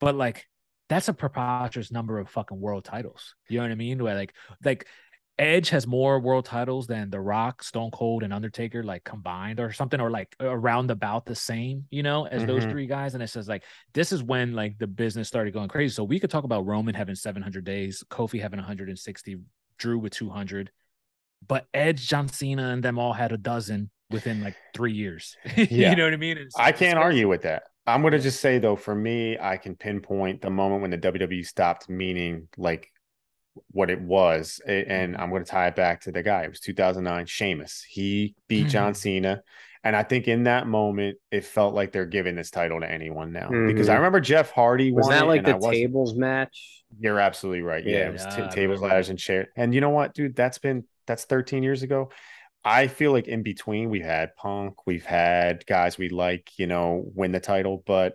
But 0.00 0.14
like, 0.14 0.46
that's 0.88 1.08
a 1.08 1.14
preposterous 1.14 1.90
number 1.90 2.18
of 2.18 2.28
fucking 2.28 2.60
world 2.60 2.84
titles. 2.84 3.34
You 3.48 3.58
know 3.58 3.64
what 3.64 3.72
I 3.72 3.76
mean? 3.76 4.02
Where 4.02 4.14
like, 4.14 4.34
like 4.64 4.86
Edge 5.38 5.68
has 5.68 5.86
more 5.86 6.18
world 6.18 6.46
titles 6.46 6.86
than 6.86 7.10
The 7.10 7.20
Rock, 7.20 7.62
Stone 7.62 7.90
Cold, 7.90 8.22
and 8.22 8.32
Undertaker 8.32 8.82
like 8.82 9.04
combined 9.04 9.60
or 9.60 9.70
something, 9.72 10.00
or 10.00 10.10
like 10.10 10.34
around 10.40 10.90
about 10.90 11.26
the 11.26 11.34
same, 11.34 11.84
you 11.90 12.02
know, 12.02 12.26
as 12.26 12.46
those 12.46 12.64
Mhm. 12.64 12.70
three 12.70 12.86
guys. 12.86 13.12
And 13.14 13.22
it 13.22 13.28
says 13.28 13.46
like 13.46 13.62
this 13.92 14.12
is 14.12 14.22
when 14.22 14.54
like 14.54 14.78
the 14.78 14.86
business 14.86 15.28
started 15.28 15.52
going 15.52 15.68
crazy. 15.68 15.92
So 15.94 16.04
we 16.04 16.18
could 16.18 16.30
talk 16.30 16.44
about 16.44 16.64
Roman 16.64 16.94
having 16.94 17.14
700 17.14 17.64
days, 17.64 18.02
Kofi 18.10 18.40
having 18.40 18.58
160, 18.58 19.36
Drew 19.78 19.98
with 19.98 20.12
200, 20.14 20.70
but 21.46 21.66
Edge, 21.74 22.08
John 22.08 22.28
Cena, 22.28 22.70
and 22.70 22.82
them 22.82 22.98
all 22.98 23.12
had 23.12 23.32
a 23.32 23.36
dozen 23.36 23.90
within 24.10 24.42
like 24.42 24.56
three 24.72 24.92
years. 24.92 25.36
Yeah. 25.56 25.90
you 25.90 25.96
know 25.96 26.04
what 26.04 26.14
I 26.14 26.16
mean? 26.16 26.48
I 26.56 26.72
can't 26.72 26.98
argue 26.98 27.28
with 27.28 27.42
that. 27.42 27.64
I'm 27.86 28.00
going 28.00 28.12
to 28.12 28.18
just 28.20 28.40
say 28.40 28.58
though, 28.58 28.74
for 28.76 28.94
me, 28.94 29.36
I 29.38 29.58
can 29.58 29.76
pinpoint 29.76 30.40
the 30.40 30.50
moment 30.50 30.80
when 30.82 30.90
the 30.90 30.96
WWE 30.98 31.44
stopped 31.44 31.88
meaning 31.90 32.48
like 32.56 32.90
what 33.70 33.90
it 33.90 34.00
was, 34.00 34.60
and 34.66 35.16
I'm 35.16 35.30
going 35.30 35.44
to 35.44 35.50
tie 35.50 35.68
it 35.68 35.76
back 35.76 36.02
to 36.02 36.12
the 36.12 36.22
guy. 36.22 36.44
It 36.44 36.50
was 36.50 36.60
2009, 36.60 37.26
Sheamus. 37.26 37.84
He 37.88 38.34
beat 38.48 38.62
mm-hmm. 38.62 38.68
John 38.68 38.94
Cena, 38.94 39.42
And 39.84 39.94
I 39.94 40.02
think 40.02 40.28
in 40.28 40.44
that 40.44 40.66
moment, 40.66 41.18
it 41.30 41.44
felt 41.44 41.74
like 41.74 41.92
they're 41.92 42.06
giving 42.06 42.36
this 42.36 42.50
title 42.50 42.80
to 42.80 42.90
anyone 42.90 43.32
now. 43.32 43.48
Because 43.48 43.88
I 43.88 43.92
mm-hmm. 43.92 43.98
remember 43.98 44.20
Jeff 44.20 44.50
Hardy 44.50 44.92
Was 44.92 45.08
that 45.08 45.26
like 45.26 45.38
and 45.38 45.46
the 45.46 45.56
wasn't- 45.56 45.74
tables 45.74 46.14
match? 46.14 46.84
You're 46.98 47.20
absolutely 47.20 47.62
right. 47.62 47.84
Yeah, 47.84 47.98
Yeah. 47.98 48.08
it 48.08 48.12
was 48.12 48.24
Yeah, 48.24 48.36
t- 48.36 48.42
I 48.42 48.48
tables, 48.48 48.80
ladders, 48.80 49.08
and 49.10 49.18
chair. 49.18 49.48
And 49.56 49.74
you 49.74 49.80
know 49.80 49.90
what, 49.90 50.14
dude? 50.14 50.36
That's 50.36 50.58
been 50.58 50.84
that's 51.06 51.24
13 51.24 51.62
years 51.62 51.82
ago. 51.82 52.10
I 52.64 52.88
feel 52.88 53.12
like 53.12 53.28
in 53.28 53.42
between 53.42 53.90
we've 53.90 54.04
had 54.04 54.34
Punk, 54.34 54.86
we've 54.86 55.04
had 55.04 55.64
guys 55.66 55.98
we 55.98 56.08
like, 56.08 56.50
you 56.58 56.66
know, 56.66 57.04
win 57.14 57.30
the 57.32 57.38
title, 57.38 57.82
but 57.86 58.14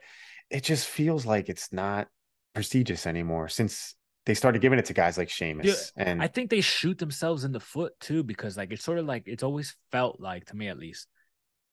it 0.49 0.63
just 0.63 0.87
feels 0.87 1.25
like 1.25 1.47
it's 1.47 1.71
not 1.71 2.07
prestigious 2.53 3.07
anymore 3.07 3.47
since 3.47 3.95
they 4.25 4.33
started 4.33 4.61
giving 4.61 4.79
it 4.79 4.85
to 4.85 4.93
guys 4.93 5.17
like 5.17 5.29
Sheamus. 5.29 5.91
and 5.95 6.21
I 6.21 6.27
think 6.27 6.49
they 6.49 6.61
shoot 6.61 6.97
themselves 6.97 7.43
in 7.43 7.51
the 7.51 7.59
foot 7.59 7.93
too, 7.99 8.23
because 8.23 8.57
like 8.57 8.71
it's 8.71 8.83
sort 8.83 8.99
of 8.99 9.05
like 9.05 9.23
it's 9.25 9.43
always 9.43 9.75
felt 9.91 10.19
like 10.19 10.45
to 10.47 10.55
me 10.55 10.67
at 10.67 10.77
least. 10.77 11.07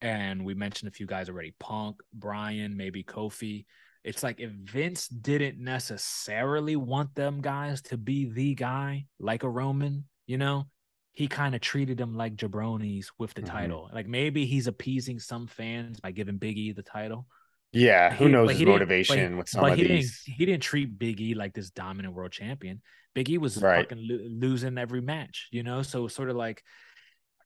And 0.01 0.45
we 0.45 0.53
mentioned 0.53 0.87
a 0.89 0.93
few 0.93 1.05
guys 1.05 1.29
already: 1.29 1.53
Punk, 1.59 1.97
Brian, 2.13 2.77
maybe 2.77 3.03
Kofi. 3.03 3.65
It's 4.03 4.23
like 4.23 4.39
if 4.39 4.49
Vince 4.51 5.09
didn't 5.09 5.59
necessarily 5.59 6.77
want 6.77 7.13
them 7.15 7.41
guys 7.41 7.81
to 7.83 7.97
be 7.97 8.25
the 8.31 8.55
guy, 8.55 9.05
like 9.19 9.43
a 9.43 9.49
Roman, 9.49 10.05
you 10.25 10.37
know, 10.37 10.67
he 11.11 11.27
kind 11.27 11.53
of 11.53 11.59
treated 11.59 11.97
them 11.97 12.15
like 12.15 12.37
jabronis 12.37 13.07
with 13.17 13.33
the 13.33 13.41
Mhm. 13.41 13.47
title. 13.47 13.89
Like 13.93 14.07
maybe 14.07 14.45
he's 14.45 14.67
appeasing 14.67 15.19
some 15.19 15.47
fans 15.47 15.99
by 15.99 16.11
giving 16.11 16.37
Big 16.37 16.57
E 16.57 16.71
the 16.71 16.81
title. 16.81 17.27
Yeah, 17.71 18.13
who 18.13 18.25
He- 18.25 18.31
knows 18.31 18.51
his 18.51 18.61
motivation 18.63 19.37
with 19.37 19.49
some 19.49 19.61
but 19.61 19.73
of 19.73 19.77
he 19.77 19.87
these. 19.87 20.23
didn't 20.23 20.37
he 20.37 20.45
didn't 20.45 20.63
treat 20.63 20.97
Big 20.97 21.21
E 21.21 21.33
like 21.35 21.53
this 21.53 21.69
dominant 21.69 22.13
world 22.13 22.31
champion. 22.31 22.81
Big 23.13 23.29
E 23.29 23.37
was 23.37 23.61
Right. 23.61 23.87
fucking 23.89 24.07
lo- 24.09 24.27
losing 24.47 24.77
every 24.77 25.01
match, 25.01 25.47
you 25.51 25.63
know. 25.63 25.81
So 25.81 26.07
sort 26.07 26.29
of 26.29 26.35
like, 26.35 26.63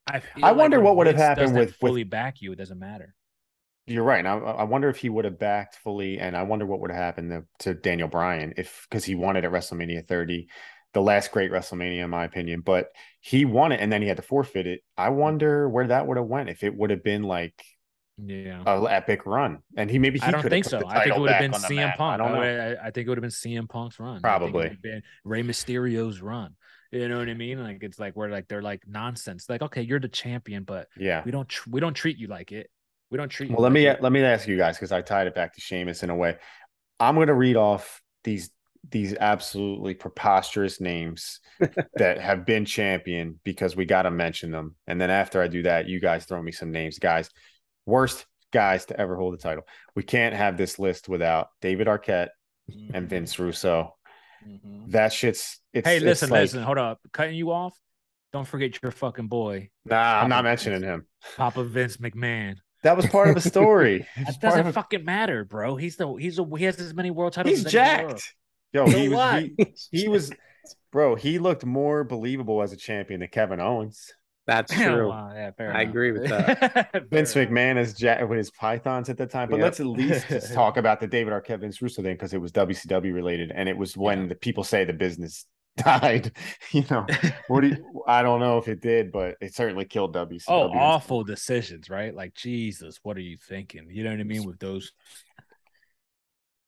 I 0.08 0.22
I 0.42 0.50
like 0.50 0.56
wonder 0.58 0.80
what 0.82 0.96
would 0.98 1.08
have 1.08 1.16
happened 1.16 1.54
with- 1.54 1.70
with- 1.70 1.76
fully 1.76 2.04
back 2.04 2.42
you. 2.42 2.52
It 2.52 2.58
doesn't 2.58 2.80
matter. 2.80 3.16
You're 3.86 4.04
right. 4.04 4.20
And 4.20 4.28
I, 4.28 4.36
I 4.38 4.64
wonder 4.64 4.88
if 4.90 4.98
he 4.98 5.10
would 5.10 5.26
have 5.26 5.38
backed 5.40 5.76
fully, 5.76 6.18
and 6.20 6.38
I 6.38 6.44
wonder 6.44 6.66
what 6.66 6.80
would 6.80 6.92
have 6.92 7.00
happened 7.00 7.32
to, 7.32 7.46
to 7.66 7.74
Daniel 7.74 8.08
Bryan 8.08 8.54
if 8.56 8.86
because 8.90 9.04
he 9.04 9.16
wanted 9.16 9.44
it 9.44 9.48
at 9.48 9.54
WrestleMania 9.54 10.08
30, 10.08 10.48
the 10.94 11.02
last 11.02 11.32
great 11.34 11.52
WrestleMania 11.52 12.04
in 12.04 12.10
my 12.10 12.24
opinion. 12.24 12.62
But 12.62 12.88
he 13.20 13.44
won 13.44 13.74
it, 13.74 13.82
and 13.82 13.92
then 13.92 14.02
he 14.02 14.08
had 14.08 14.18
to 14.18 14.24
forfeit 14.24 14.68
it. 14.68 14.82
I 14.98 15.10
wonder 15.10 15.68
where 15.68 15.88
that 15.88 16.08
would 16.08 16.16
have 16.18 16.28
went 16.28 16.50
if 16.50 16.64
it 16.64 16.74
would 16.74 16.92
have 16.92 17.04
been 17.04 17.24
like 17.24 17.62
Yeah, 18.18 18.62
an 18.66 18.88
epic 18.88 19.26
run, 19.26 19.60
and 19.76 19.90
he 19.90 19.98
maybe 19.98 20.20
he 20.20 20.26
I 20.26 20.32
don't 20.32 20.48
think 20.48 20.66
so. 20.66 20.82
I 20.88 21.04
think 21.04 21.16
it 21.16 21.20
would 21.20 21.32
have 21.32 21.42
been 21.42 21.52
CM. 21.52 21.96
Punk. 21.96 22.14
I 22.14 22.18
don't 22.18 22.32
know. 22.34 22.42
I, 22.42 22.88
I 22.88 22.92
think 22.92 23.08
it 23.08 23.10
would 23.10 23.18
have 23.18 23.24
been 23.24 23.32
CM 23.32 23.68
Punk's 23.68 24.00
run. 24.00 24.10
I 24.10 24.14
think 24.14 24.20
it 24.20 24.22
Probably. 24.22 24.78
been 24.82 25.02
Rey 25.24 25.42
Mysterio's 25.42 26.22
run. 26.22 26.56
You 26.92 27.08
know 27.08 27.18
what 27.18 27.28
I 27.28 27.34
mean? 27.34 27.64
Like 27.64 27.80
it's 27.82 27.98
like 27.98 28.16
where 28.16 28.30
like 28.30 28.48
they're 28.48 28.62
like 28.62 28.84
nonsense. 28.88 29.50
Like 29.50 29.64
okay, 29.64 29.82
you're 29.82 30.00
the 30.00 30.08
champion, 30.10 30.64
but 30.64 30.88
Yeah. 30.96 31.24
we 31.26 31.32
don't 31.32 31.50
tr- 31.50 31.70
we 31.72 31.80
don't 31.80 31.96
treat 31.96 32.18
you 32.20 32.28
like 32.28 32.52
it. 32.52 32.70
We 33.10 33.18
don't 33.18 33.30
treat. 33.30 33.50
you 33.50 33.56
Well, 33.56 33.64
let 33.64 33.70
like 33.70 33.74
me 33.74 33.86
it. 33.88 34.02
let 34.04 34.12
me 34.12 34.22
ask 34.24 34.48
you 34.48 34.58
guys 34.58 34.76
because 34.78 34.92
I 34.92 35.02
tied 35.02 35.26
it 35.26 35.34
back 35.34 35.56
to 35.56 35.62
Sheamus 35.62 36.04
in 36.04 36.12
a 36.12 36.16
way. 36.16 36.36
I'm 37.00 37.16
going 37.16 37.28
to 37.28 37.34
read 37.34 37.56
off 37.56 38.00
these 38.24 38.52
these 38.92 39.16
absolutely 39.16 39.96
preposterous 39.96 40.80
names 40.80 41.40
that 41.96 42.20
have 42.20 42.46
been 42.46 42.66
champion 42.66 43.40
because 43.44 43.76
we 43.76 43.86
got 43.86 44.04
to 44.04 44.12
mention 44.12 44.52
them. 44.52 44.76
And 44.86 45.02
then 45.02 45.10
after 45.10 45.42
I 45.42 45.48
do 45.48 45.64
that, 45.64 45.88
you 45.88 46.00
guys 46.00 46.26
throw 46.26 46.44
me 46.44 46.52
some 46.52 46.72
names, 46.72 47.00
guys. 47.00 47.30
Worst 47.86 48.26
guys 48.52 48.86
to 48.86 49.00
ever 49.00 49.16
hold 49.16 49.34
the 49.34 49.38
title. 49.38 49.64
We 49.96 50.04
can't 50.04 50.36
have 50.36 50.58
this 50.58 50.80
list 50.80 51.10
without 51.10 51.50
David 51.62 51.88
Arquette 51.88 52.30
and 52.94 53.08
Mhm. 53.08 53.10
Vince 53.10 53.40
Russo. 53.40 53.96
Mhm. 54.48 54.92
That 54.92 55.12
shit's 55.14 55.60
it's 55.74 55.88
Hey, 55.88 55.98
it's 55.98 56.06
listen, 56.06 56.30
like- 56.30 56.42
listen, 56.42 56.64
hold 56.64 56.78
up. 56.78 57.00
Cutting 57.12 57.36
you 57.36 57.52
off. 57.52 57.78
Don't 58.32 58.48
forget 58.48 58.82
your 58.82 58.92
fucking 58.92 59.28
boy, 59.28 59.70
Nah, 59.86 60.22
I'm 60.22 60.30
not 60.30 60.44
mentioning 60.44 60.82
Vince. 60.82 60.90
him. 61.04 61.08
Papa 61.38 61.64
Vince 61.64 61.98
McMahon. 61.98 62.56
That 62.84 62.98
was 62.98 63.06
part 63.08 63.30
of 63.30 63.36
the 63.36 63.42
story. 63.42 64.08
It's 64.18 64.38
That 64.38 64.42
doesn't 64.42 64.68
of 64.68 64.74
fucking 64.74 65.06
matter, 65.06 65.46
bro. 65.46 65.76
He's 65.76 65.96
the 65.98 66.12
he's 66.16 66.40
a, 66.40 66.46
he 66.58 66.64
has 66.66 66.80
as 66.80 66.94
many 66.94 67.12
world 67.12 67.34
titles. 67.34 67.58
He's 67.58 67.66
as 67.66 67.72
the 67.72 67.78
world. 67.78 68.10
jacked. 68.12 68.36
Yo, 68.74 68.88
he 68.88 69.08
was 69.10 69.44
he, 69.92 69.98
he 70.02 70.08
was 70.08 70.32
bro, 70.92 71.16
he 71.16 71.38
looked 71.40 71.64
more 71.66 72.04
believable 72.04 72.62
as 72.62 72.74
a 72.74 72.78
champion 72.78 73.20
than 73.22 73.30
Kevin 73.30 73.60
Owens. 73.60 74.12
That's 74.46 74.74
true. 74.76 75.10
well, 75.10 75.32
yeah, 75.34 75.52
fair 75.52 75.74
I 75.74 75.82
enough. 75.82 75.90
agree 75.92 76.12
with 76.12 76.28
that. 76.30 77.08
Vince 77.10 77.36
enough. 77.36 77.50
McMahon 77.50 77.78
is 77.78 77.94
jack 77.94 78.28
with 78.28 78.38
his 78.38 78.52
pythons 78.52 79.10
at 79.10 79.18
the 79.18 79.26
time. 79.26 79.50
But 79.50 79.58
Yep. 79.58 79.64
let's 79.64 79.80
at 79.80 79.86
least 79.86 80.28
just 80.28 80.54
talk 80.56 80.78
about 80.78 81.00
the 81.00 81.08
David 81.08 81.32
Arquette 81.34 81.62
Vince 81.62 81.82
Russo 81.82 82.02
thing 82.02 82.16
because 82.16 82.34
it 82.34 82.42
was 82.42 82.52
WCW 82.52 83.14
related 83.14 83.52
and 83.56 83.70
it 83.70 83.78
was 83.78 83.96
when 83.96 84.24
Yeah. 84.24 84.28
the 84.28 84.36
people 84.36 84.64
say 84.66 84.84
the 84.84 84.92
business 84.94 85.46
died. 85.78 86.32
You 86.72 86.84
know, 86.92 87.06
what 87.48 87.62
do 87.62 87.68
you, 87.70 88.04
I 88.06 88.22
don't 88.22 88.40
know 88.42 88.58
if 88.58 88.68
it 88.68 88.82
did, 88.82 89.12
but 89.14 89.38
it 89.40 89.56
certainly 89.56 89.86
killed 89.86 90.14
WCW. 90.16 90.44
Oh, 90.50 90.72
awful 90.74 91.24
decisions, 91.24 91.90
right? 91.90 92.14
Like 92.14 92.34
Jesus, 92.36 93.00
what 93.04 93.16
are 93.16 93.22
you 93.22 93.38
thinking? 93.38 93.88
You 93.90 94.04
know 94.04 94.12
what 94.12 94.20
I 94.20 94.24
mean 94.24 94.44
with 94.44 94.60
those. 94.60 94.92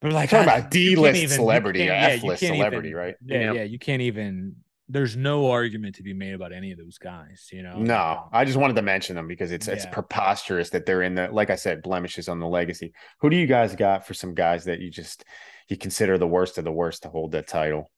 We're 0.01 0.11
like 0.11 0.29
Talking 0.29 0.47
about 0.47 0.69
D-list 0.71 1.33
celebrity, 1.35 1.79
can't- 1.79 1.89
or 1.89 1.93
yeah, 1.93 2.07
you 2.09 2.17
F-list 2.17 2.39
can't 2.41 2.55
celebrity, 2.55 2.89
even- 2.89 2.99
right? 2.99 3.15
Yeah, 3.25 3.39
Yeah. 3.39 3.51
yeah, 3.53 3.63
you 3.63 3.79
can't 3.79 4.01
even. 4.01 4.55
There's 4.87 5.15
no 5.15 5.49
argument 5.49 5.95
to 5.95 6.03
be 6.03 6.13
made 6.13 6.33
about 6.33 6.53
any 6.53 6.71
of 6.71 6.77
those 6.77 6.97
guys. 6.97 7.49
You 7.51 7.63
know. 7.63 7.79
No, 7.79 7.97
um, 7.97 8.29
I 8.31 8.45
just 8.45 8.57
wanted 8.57 8.75
to 8.75 8.81
mention 8.81 9.15
them 9.15 9.27
because 9.27 9.51
it's 9.51 9.67
it's 9.67 9.85
preposterous 9.91 10.69
that 10.71 10.85
they're 10.85 11.01
in 11.01 11.15
the 11.15 11.29
like 11.31 11.49
I 11.49 11.55
said 11.55 11.81
blemishes 11.81 12.29
on 12.29 12.39
the 12.39 12.47
legacy. 12.47 12.93
Who 13.21 13.29
do 13.29 13.35
you 13.35 13.47
guys 13.47 13.75
got 13.75 14.05
for 14.05 14.13
some 14.13 14.33
guys 14.33 14.65
that 14.65 14.79
you 14.79 14.91
just 14.91 15.25
you 15.69 15.77
consider 15.77 16.17
the 16.17 16.27
worst 16.27 16.57
of 16.57 16.63
the 16.63 16.71
worst 16.71 17.03
to 17.03 17.09
hold 17.09 17.31
that 17.31 17.47
title, 17.47 17.89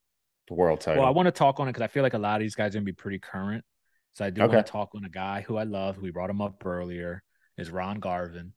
the 0.47 0.53
world 0.53 0.79
title? 0.79 1.01
Well, 1.01 1.09
I 1.09 1.11
want 1.11 1.25
to 1.27 1.31
talk 1.31 1.59
on 1.59 1.67
it 1.67 1.71
because 1.71 1.83
I 1.83 1.87
feel 1.87 2.03
like 2.03 2.13
a 2.13 2.19
lot 2.19 2.35
of 2.35 2.41
these 2.41 2.55
guys 2.55 2.73
are 2.73 2.79
gonna 2.79 2.85
be 2.85 2.93
pretty 2.93 3.19
current. 3.19 3.65
So 4.13 4.25
I 4.25 4.29
do 4.29 4.41
Okay. 4.41 4.55
want 4.55 4.65
to 4.65 4.71
talk 4.71 4.95
on 4.95 5.03
a 5.03 5.09
guy 5.09 5.41
who 5.41 5.57
I 5.57 5.63
love. 5.63 6.01
We 6.01 6.11
brought 6.11 6.29
him 6.29 6.41
up 6.41 6.65
earlier. 6.65 7.21
Is 7.57 7.69
Ron 7.69 7.99
Garvin. 7.99 8.53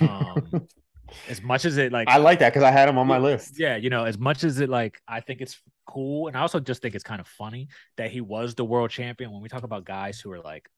Um, 0.00 0.66
as 1.28 1.42
much 1.42 1.64
as 1.64 1.76
it 1.76 1.92
like 1.92 2.08
I 2.08 2.18
like 2.18 2.40
that 2.40 2.50
because 2.52 2.62
I 2.62 2.70
had 2.70 2.88
him 2.88 2.98
on 2.98 3.06
my 3.06 3.18
list. 3.18 3.58
Yeah, 3.58 3.76
you 3.76 3.90
know, 3.90 4.04
as 4.04 4.18
much 4.18 4.44
as 4.44 4.60
it 4.60 4.68
like 4.68 5.00
I 5.06 5.20
think 5.20 5.40
it's 5.40 5.60
cool, 5.86 6.28
and 6.28 6.36
I 6.36 6.40
also 6.40 6.60
just 6.60 6.82
think 6.82 6.94
it's 6.94 7.04
kind 7.04 7.20
of 7.20 7.26
funny 7.26 7.68
that 7.96 8.10
he 8.10 8.20
was 8.20 8.54
the 8.54 8.64
world 8.64 8.90
champion. 8.90 9.32
When 9.32 9.42
we 9.42 9.48
talk 9.48 9.62
about 9.64 9.84
guys 9.84 10.20
who 10.20 10.32
are 10.32 10.40
like 10.40 10.68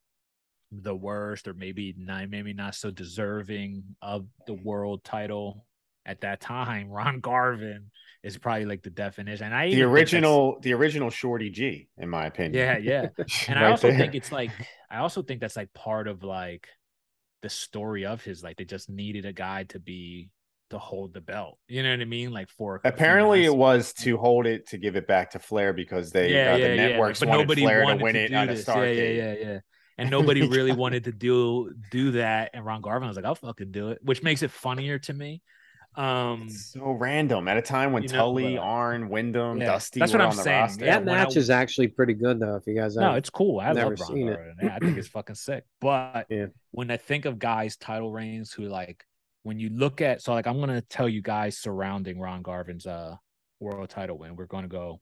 the 0.73 0.95
worst 0.95 1.47
or 1.47 1.55
maybe 1.55 1.95
not 1.97 2.29
maybe 2.29 2.53
not 2.53 2.75
so 2.75 2.91
deserving 2.91 3.85
of 4.03 4.27
the 4.47 4.55
world 4.55 5.05
title 5.05 5.67
at 6.05 6.21
that 6.23 6.41
time, 6.41 6.89
Ron 6.99 7.21
Garvin 7.21 7.91
is 8.23 8.37
probably 8.39 8.65
like 8.65 8.83
the 8.83 8.91
definition. 8.91 9.47
And 9.47 9.55
I 9.55 9.67
The 9.67 9.73
even 9.73 9.79
think 9.79 9.81
that's- 9.95 10.13
original, 10.13 10.59
the 10.61 10.73
original 10.75 11.11
Shorty 11.11 11.51
G, 11.51 11.89
in 11.97 12.09
my 12.09 12.27
opinion. 12.27 12.55
yeah, 12.55 12.79
yeah. 12.79 13.25
And 13.49 13.59
I 13.59 13.71
also 13.71 13.89
there. 13.89 13.99
think 13.99 14.15
it's 14.17 14.33
like 14.33 14.51
I 14.91 14.99
also 14.99 15.23
think 15.23 15.41
that's 15.41 15.57
like 15.57 15.73
part 15.73 16.09
of 16.09 16.25
like 16.25 16.67
the 17.43 17.49
story 17.49 18.05
of 18.07 18.25
his 18.25 18.43
like 18.43 18.57
they 18.57 18.65
just 18.65 18.89
needed 18.91 19.25
a 19.27 19.33
guy 19.33 19.65
to 19.65 19.79
be 19.79 20.31
to 20.71 20.79
hold 20.79 21.15
the 21.15 21.21
belt. 21.21 21.59
You 21.69 21.83
know 21.83 21.91
what 21.91 22.01
I 22.01 22.05
mean? 22.05 22.33
Like 22.33 22.49
for 22.51 22.81
apparently 22.85 23.45
it 23.45 23.55
was 23.55 23.93
to 23.95 24.17
hold 24.17 24.47
it 24.47 24.69
to 24.69 24.79
give 24.79 24.97
it 24.97 25.07
back 25.07 25.31
to 25.33 25.39
Flair 25.39 25.73
because 25.73 26.11
they 26.11 26.29
uh, 26.49 26.59
the 26.59 26.77
networks 26.77 27.21
But 27.21 27.29
wanted 27.29 27.43
nobody 27.43 27.63
Flair 27.63 27.85
wanted 27.85 27.99
to 27.99 28.05
win 28.05 28.17
it 28.17 28.29
do 28.29 28.35
on 28.37 28.49
a 28.49 28.55
this. 28.55 28.67
Yeah, 28.67 28.85
yeah, 28.85 29.09
yeah, 29.11 29.35
yeah. 29.39 29.59
And 29.99 30.11
nobody 30.11 30.47
really 30.47 30.73
wanted 30.85 31.05
to 31.05 31.13
do 31.13 31.73
do 31.91 32.11
that. 32.13 32.51
And 32.55 32.65
Ron 32.65 32.81
Garvin 32.83 33.09
was 33.09 33.17
like, 33.17 33.25
"I'll 33.25 33.35
fucking 33.35 33.71
do 33.73 33.91
it," 33.91 33.99
which 34.03 34.23
makes 34.23 34.43
it 34.43 34.51
funnier 34.51 34.99
to 35.01 35.13
me. 35.15 35.41
Um, 35.95 36.43
It's 36.49 36.73
so 36.73 36.91
random 36.91 37.49
at 37.49 37.57
a 37.57 37.63
time 37.63 37.93
when 37.93 38.03
You 38.03 38.11
know, 38.11 38.17
Tully, 38.17 38.57
but- 38.57 38.61
Arn, 38.63 39.09
Windham, 39.09 39.57
Yeah, 39.59 39.67
Dusty 39.69 40.01
that's 40.01 40.13
what 40.13 40.21
on 40.21 40.31
I'm 40.33 40.37
the 40.37 40.43
saying. 40.43 40.61
roster. 40.61 40.85
That 40.85 41.05
when 41.07 41.15
I 41.17 41.25
match 41.25 41.37
is 41.37 41.49
actually 41.49 41.89
pretty 41.89 42.13
good 42.13 42.39
though. 42.39 42.57
If 42.57 42.67
you 42.67 42.75
guys 42.75 42.97
no, 42.97 43.15
it's 43.15 43.31
cool. 43.31 43.61
I 43.61 43.73
never 43.73 43.91
love 43.97 44.01
Ron 44.01 44.09
seen 44.09 44.29
it. 44.29 44.35
Garvin. 44.35 44.55
Yeah, 44.63 44.75
I 44.75 44.79
think 44.79 44.99
it's 44.99 45.09
fucking 45.09 45.37
sick. 45.37 45.65
But 45.81 46.27
Yeah. 46.31 46.47
when 46.73 46.91
I 46.91 46.99
think 46.99 47.25
of 47.25 47.39
guys' 47.39 47.79
title 47.79 48.13
reigns 48.13 48.53
who 48.53 48.65
like 48.65 49.07
when 49.47 49.61
you 49.61 49.69
look 49.71 50.01
at 50.01 50.21
so 50.21 50.35
like 50.35 50.49
I'm 50.49 50.59
gonna 50.59 50.81
tell 50.81 51.09
you 51.09 51.23
guys 51.23 51.57
surrounding 51.57 52.19
Ron 52.19 52.43
Garvin's 52.43 52.85
uh 52.85 53.15
world 53.61 53.89
title 53.89 54.19
win. 54.19 54.35
We're 54.35 54.47
gonna 54.47 54.67
go 54.67 55.01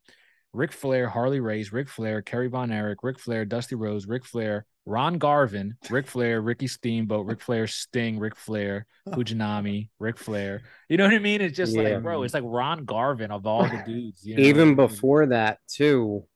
Ric 0.53 0.71
Flair, 0.71 1.09
Harley 1.09 1.41
Race, 1.41 1.73
Ric 1.73 1.89
Flair, 1.89 2.21
Kerry 2.21 2.49
Von 2.49 2.71
Erich, 2.71 3.03
Ric 3.03 3.19
Flair, 3.19 3.47
Dusty 3.47 3.75
Rhodes, 3.75 4.07
Ric 4.07 4.23
Flair, 4.25 4.67
Ron 4.85 5.17
Garvin, 5.17 5.77
Ric 5.89 6.07
Flair, 6.07 6.43
Ricky 6.43 6.67
Steamboat, 6.67 7.27
Ric 7.27 7.41
Flair, 7.41 7.67
Sting, 7.67 8.19
Ric 8.19 8.37
Flair, 8.37 8.87
Fujinami, 9.09 9.89
Ric 9.99 10.19
Flair. 10.19 10.63
You 10.91 10.99
know 10.99 11.05
what 11.05 11.15
I 11.15 11.19
mean? 11.21 11.41
It's 11.41 11.57
just 11.57 11.75
Yeah. 11.75 11.95
like, 11.95 12.03
bro, 12.03 12.23
it's 12.23 12.35
like 12.35 12.45
Ron 12.47 12.85
Garvin 12.85 13.31
of 13.31 13.47
all 13.47 13.67
the 13.67 13.83
dudes. 13.87 14.27
You 14.27 14.37
know? 14.37 14.43
even 14.43 14.77
before 14.77 15.27
that 15.27 15.59
too 15.69 16.27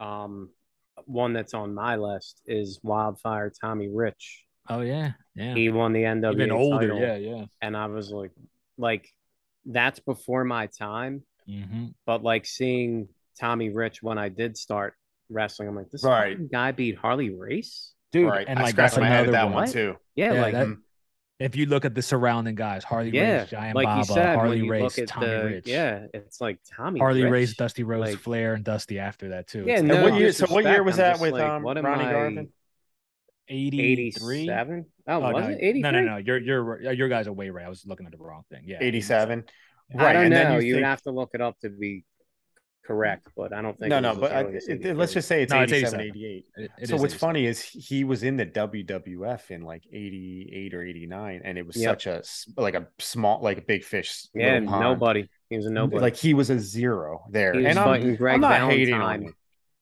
um 0.00 0.48
one 1.06 1.32
that's 1.32 1.54
on 1.54 1.74
my 1.74 1.96
list 1.96 2.40
is 2.46 2.78
wildfire 2.84 3.50
tommy 3.60 3.88
rich 3.88 4.44
Oh 4.68 4.80
yeah, 4.80 5.12
yeah. 5.34 5.54
he 5.54 5.68
won 5.70 5.92
the 5.92 6.02
nwa 6.02 6.32
Even 6.34 6.50
older, 6.50 6.88
title, 6.88 7.00
yeah, 7.00 7.16
yeah. 7.16 7.44
and 7.62 7.76
i 7.76 7.86
was 7.86 8.10
like 8.10 8.32
like 8.76 9.08
that's 9.66 10.00
before 10.00 10.44
my 10.44 10.66
time 10.66 11.22
Mm-hmm. 11.48 11.86
but 12.04 12.22
like 12.22 12.44
seeing 12.44 13.08
tommy 13.40 13.70
rich 13.70 14.02
when 14.02 14.18
i 14.18 14.28
did 14.28 14.58
start 14.58 14.92
wrestling 15.30 15.66
i'm 15.68 15.74
like 15.74 15.90
this 15.90 16.04
Right. 16.04 16.36
guy 16.52 16.72
beat 16.72 16.98
harley 16.98 17.30
race 17.30 17.94
Dude, 18.12 18.28
right. 18.28 18.46
and 18.46 18.58
I 18.58 18.62
like 18.64 18.74
that's 18.76 18.92
scratched 18.94 19.08
my 19.10 19.14
head 19.16 19.26
at 19.26 19.32
that 19.32 19.44
one. 19.46 19.54
one 19.54 19.68
too. 19.70 19.96
yeah, 20.14 20.32
Yeah, 20.34 20.42
like 20.42 20.52
that- 20.54 20.66
Mhm. 20.66 20.78
If 21.40 21.54
you 21.54 21.66
look 21.66 21.84
at 21.84 21.94
the 21.94 22.02
surrounding 22.02 22.56
guys, 22.56 22.82
Harley 22.82 23.10
yeah 23.10 23.42
Race, 23.42 23.50
Giant 23.50 23.76
like 23.76 23.84
Baba, 23.86 24.04
said 24.04 24.34
Harley 24.34 24.68
Race, 24.68 24.98
Tommy 25.06 25.26
the 25.26 25.44
Rich, 25.44 25.66
yeah 25.68 26.06
it's 26.12 26.40
like 26.40 26.58
tommy 26.68 26.98
Harley 26.98 27.22
rich, 27.22 27.30
Race, 27.32 27.56
Dusty 27.56 27.84
Rhodes, 27.84 28.10
like- 28.10 28.18
Flair, 28.18 28.54
and 28.54 28.64
Dusty 28.64 28.98
after 28.98 29.28
that 29.28 29.46
too. 29.46 29.62
yeah 29.66 29.74
It's 29.74 29.82
no 29.84 29.94
And 29.94 30.02
what 30.02 30.14
year- 30.20 30.32
so 30.32 30.46
what 30.46 30.64
year 30.64 30.82
disrespect, 30.82 30.84
was 30.86 30.98
I'm 30.98 31.04
that 31.04 31.20
with, 31.20 31.32
like, 31.32 31.48
um, 31.48 31.62
what 31.62 31.82
Ronnie 31.82 32.04
Garvin? 32.04 32.48
83. 33.48 34.40
87? 34.42 34.86
Oh, 35.06 35.14
Oh, 35.14 35.32
was 35.32 35.44
no, 35.44 35.50
it 35.50 35.58
83? 35.60 35.80
no, 35.82 35.90
no, 35.90 36.00
no. 36.02 36.16
You're 36.18 36.38
you're 36.38 36.92
your 36.92 37.08
guys 37.08 37.26
are 37.28 37.32
way 37.32 37.50
right. 37.50 37.64
I 37.66 37.68
was 37.68 37.84
looking 37.86 38.06
at 38.06 38.12
the 38.12 38.18
wrong 38.18 38.42
thing. 38.50 38.62
Yeah, 38.66 38.78
87. 38.80 39.44
I 39.98 40.02
Right, 40.04 40.12
don't 40.12 40.24
and 40.24 40.32
then 40.34 40.48
know. 40.52 40.58
you 40.58 40.66
You 40.68 40.74
would 40.74 40.80
think- 40.80 40.86
have 40.88 41.02
to 41.02 41.10
look 41.12 41.30
it 41.34 41.40
up 41.40 41.58
to 41.60 41.70
be 41.70 42.04
correct, 42.84 43.28
but 43.36 43.52
I 43.52 43.60
don't 43.62 43.78
think. 43.78 43.90
No, 43.90 44.00
no, 44.00 44.14
but 44.16 44.32
I, 44.32 44.40
it- 44.40 44.96
let's 44.96 45.12
just 45.12 45.28
say 45.28 45.42
it's 45.42 45.52
No, 45.52 45.60
it's 45.62 45.72
87, 45.72 46.00
87. 46.00 46.00
88. 46.16 46.44
It- 46.56 46.70
it 46.82 46.88
so 46.88 46.94
what's 46.96 47.14
87. 47.14 47.18
funny 47.18 47.46
is 47.46 47.60
he 47.62 48.04
was 48.04 48.22
in 48.22 48.36
the 48.36 48.46
WWF 48.46 49.50
in 49.50 49.62
like 49.62 49.82
88 49.92 50.74
or 50.74 50.82
89 50.82 51.42
and 51.44 51.58
it 51.58 51.66
was 51.66 51.76
Yep. 51.76 52.00
such 52.02 52.06
a 52.06 52.60
like 52.60 52.74
a 52.74 52.88
small 52.98 53.40
like 53.42 53.58
a 53.58 53.62
big 53.62 53.84
fish 53.84 54.26
Yeah, 54.34 54.58
nobody. 54.60 55.28
He 55.50 55.56
was 55.56 55.66
a 55.66 55.70
nobody. 55.70 56.00
like 56.02 56.16
he 56.16 56.34
was 56.34 56.50
a 56.50 56.58
zero 56.58 57.24
there 57.30 57.52
he 57.52 57.58
was 57.64 57.66
and 57.76 57.78
I'm, 57.78 58.14
Greg 58.16 58.34
I'm 58.36 58.40
not 58.40 58.50
Valentine. 58.52 58.78
hating 58.78 58.94
on 58.94 59.22
him 59.22 59.34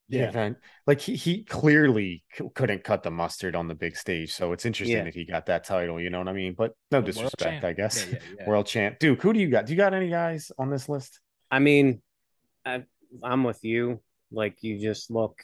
yeah, 0.09 0.31
man. 0.31 0.57
like 0.87 1.01
he, 1.01 1.17
he 1.17 1.43
clearly 1.45 2.23
c- 2.33 2.49
couldn't 2.55 2.85
cut 2.85 3.03
the 3.03 3.11
mustard 3.11 3.57
on 3.57 3.67
the 3.69 3.75
big 3.75 3.97
stage 3.97 4.33
so 4.33 4.53
it's 4.53 4.65
interesting 4.65 4.99
Yeah. 4.99 5.05
that 5.05 5.15
he 5.15 5.25
got 5.25 5.47
that 5.47 5.65
title 5.65 6.01
you 6.01 6.11
know 6.11 6.19
what 6.19 6.29
I 6.29 6.33
mean 6.33 6.55
but 6.57 6.73
no 6.93 6.99
World 6.99 7.07
disrespect. 7.07 7.65
I 7.65 7.73
guess 7.73 8.07
yeah. 8.11 8.19
world 8.47 8.67
champ 8.67 8.99
Duke 8.99 9.21
who 9.23 9.33
do 9.33 9.41
you 9.41 9.49
got 9.49 9.67
do 9.67 9.73
you 9.73 9.77
got 9.77 9.95
any 9.95 10.09
guys 10.09 10.53
on 10.59 10.71
this 10.71 10.89
list 10.89 11.21
I 11.51 11.59
mean, 11.61 12.03
I, 12.65 12.83
I'm 13.23 13.45
with 13.45 13.63
you. 13.63 14.01
Like 14.33 14.57
you 14.63 14.81
just 14.81 15.13
look, 15.13 15.39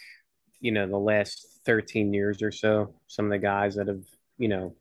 you 0.60 0.72
know, 0.72 0.88
the 0.88 0.98
last 0.98 1.60
13 1.64 2.12
years 2.12 2.42
or 2.42 2.50
so, 2.50 2.96
some 3.06 3.26
of 3.26 3.30
the 3.30 3.38
guys 3.38 3.76
that 3.76 3.86
have, 3.86 4.02
you 4.36 4.48
know, 4.48 4.74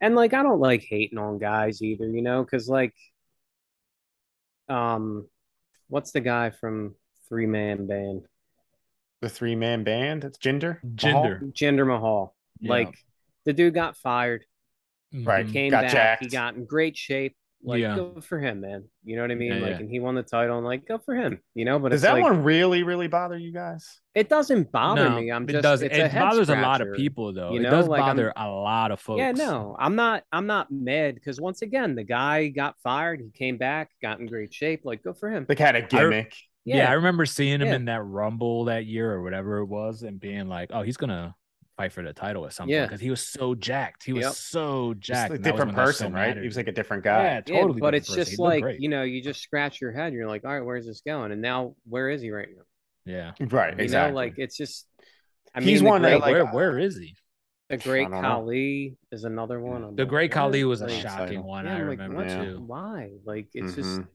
and 0.00 0.14
like 0.14 0.32
I 0.32 0.42
don't 0.42 0.58
like 0.58 0.86
hating 0.88 1.18
on 1.18 1.38
guys 1.38 1.82
either, 1.82 2.06
you 2.08 2.22
know, 2.22 2.42
because 2.42 2.66
like, 2.66 2.94
um, 4.70 5.28
what's 5.88 6.12
the 6.12 6.20
guy 6.20 6.48
from 6.50 6.94
Three 7.28 7.46
Man 7.46 7.86
Band? 7.86 8.22
The 9.22 9.28
three 9.30 9.54
man 9.54 9.84
band 9.84 10.24
it's 10.24 10.36
Jinder 10.36 10.78
Jinder. 10.94 11.52
Jinder 11.54 11.86
Mahal. 11.86 12.34
Yeah. 12.60 12.70
Like 12.70 12.94
the 13.46 13.52
dude 13.54 13.72
got 13.74 13.96
fired, 13.96 14.44
Right. 15.14 15.46
Mhm. 15.46 15.52
came 15.52 15.70
Got 15.70 15.84
back, 15.92 16.20
he 16.20 16.28
got 16.28 16.54
in 16.56 16.64
great 16.66 16.96
shape. 16.98 17.34
Like 17.64 17.80
Yeah. 17.80 17.94
good 17.94 18.24
for 18.24 18.40
him, 18.40 18.60
man. 18.62 18.84
You 19.04 19.14
know 19.14 19.22
what 19.22 19.30
I 19.30 19.36
mean? 19.36 19.52
Yeah, 19.52 19.58
like, 19.60 19.70
yeah. 19.70 19.76
and 19.76 19.88
he 19.88 20.00
won 20.00 20.16
the 20.16 20.24
title, 20.24 20.56
and 20.58 20.66
like, 20.66 20.84
go 20.84 20.98
for 20.98 21.14
him. 21.14 21.38
You 21.54 21.64
know, 21.64 21.78
but 21.78 21.90
does 21.90 22.00
it's 22.02 22.02
that 22.10 22.14
like, 22.14 22.24
one 22.24 22.42
really 22.42 22.82
really 22.82 23.06
bother 23.06 23.38
you 23.38 23.52
guys 23.52 24.00
It 24.16 24.28
doesn't 24.28 24.72
bother 24.72 25.08
No, 25.08 25.20
me. 25.20 25.30
I'm 25.30 25.44
it 25.48 25.52
just 25.52 25.62
does. 25.62 25.82
it's 25.82 25.96
It 25.96 26.00
a 26.00 26.08
head 26.08 26.20
bothers 26.22 26.48
a 26.48 26.56
lot 26.56 26.80
of 26.80 26.92
people 26.96 27.32
though. 27.32 27.52
you 27.52 27.60
it 27.60 27.70
does 27.70 27.86
like, 27.86 28.02
I'm- 28.02 28.16
bother 28.16 28.32
a 28.36 28.48
lot 28.48 28.90
of 28.90 28.98
folks. 28.98 29.18
Yeah, 29.18 29.30
no, 29.30 29.76
I'm 29.78 29.94
not. 29.94 30.24
I'm 30.32 30.48
not 30.48 30.72
mad 30.72 31.14
because 31.14 31.40
once 31.40 31.62
again, 31.62 31.94
the 31.94 32.02
guy 32.02 32.48
got 32.48 32.74
fired. 32.82 33.20
He 33.20 33.30
came 33.30 33.58
back, 33.58 33.90
got 34.02 34.18
in 34.18 34.26
great 34.26 34.52
shape. 34.52 34.80
Like, 34.84 35.04
go 35.04 35.12
for 35.12 35.30
him. 35.30 35.46
like 35.48 35.58
had 35.60 35.76
a 35.76 35.82
gimmick 35.82 36.34
Yeah. 36.64 36.88
I 36.90 36.94
remember 36.94 37.26
seeing 37.26 37.60
him 37.60 37.68
Yeah. 37.68 37.74
in 37.74 37.84
that 37.86 38.02
Rumble 38.02 38.66
that 38.66 38.86
year 38.86 39.10
or 39.12 39.22
whatever 39.22 39.58
it 39.58 39.66
was, 39.66 40.02
and 40.02 40.18
being 40.20 40.48
like, 40.48 40.70
"Oh, 40.72 40.82
he's 40.82 40.96
gonna 40.96 41.34
fight 41.76 41.92
for 41.92 42.02
the 42.02 42.12
title 42.12 42.44
at 42.46 42.52
some 42.52 42.68
Yeah. 42.68 42.84
because 42.84 43.00
he 43.00 43.08
was 43.10 43.26
so 43.26 43.54
jacked. 43.54 44.04
He 44.04 44.12
was 44.12 44.22
Yep. 44.24 44.32
so 44.34 44.94
Just 44.94 45.06
jacked. 45.06 45.30
a 45.30 45.34
and 45.36 45.44
that 45.44 45.52
was 45.54 45.58
different 45.60 45.76
when 45.76 45.86
so 45.86 45.90
person 46.04 46.12
right 46.12 46.36
he 46.36 46.44
was 46.44 46.56
like 46.56 46.68
a 46.68 46.72
different 46.72 47.02
guy 47.02 47.22
yeah, 47.24 47.40
Yeah, 47.46 47.60
totally. 47.60 47.80
but 47.80 47.94
it's 47.94 48.08
person. 48.08 48.24
just 48.24 48.38
like 48.38 48.62
great. 48.62 48.80
you 48.80 48.88
know, 48.90 49.02
you 49.02 49.22
just 49.22 49.40
scratch 49.40 49.80
your 49.80 49.90
head. 49.92 50.12
You're 50.12 50.28
like, 50.28 50.44
all 50.44 50.52
right, 50.52 50.64
where's 50.64 50.86
this 50.86 51.00
going? 51.00 51.32
And 51.32 51.40
now, 51.40 51.74
where 51.88 52.10
is 52.10 52.20
he 52.22 52.30
right 52.30 52.48
now? 52.54 52.62
yeah. 53.04 53.32
right 53.50 53.76
You 53.76 53.82
exactly 53.84 54.10
know, 54.12 54.16
like 54.16 54.34
it's 54.38 54.56
just. 54.56 54.86
I 55.54 55.60
He's 55.60 55.80
mean, 55.80 55.84
the 55.84 55.90
one 55.90 56.02
that, 56.02 56.20
like, 56.20 56.32
where 56.32 56.46
where 56.46 56.78
is 56.78 56.96
he? 56.98 57.14
the 57.70 57.78
great 57.78 58.08
Khali 58.10 58.90
know. 58.90 59.16
Is 59.16 59.24
another 59.24 59.58
one. 59.60 59.82
I'm 59.82 59.96
The 59.96 60.04
Great 60.04 60.30
what? 60.30 60.34
Khali 60.36 60.64
was 60.64 60.82
a 60.82 60.90
shocking 60.90 61.42
one. 61.42 61.64
yeah, 61.64 61.72
I 61.72 61.78
I'm 61.80 61.88
like, 61.88 61.98
remember 61.98 62.44
too. 62.44 62.60
Why? 62.66 63.10
Like, 63.24 63.48
it's 63.54 63.74
just 63.74 64.00
Mhm. 64.00 64.08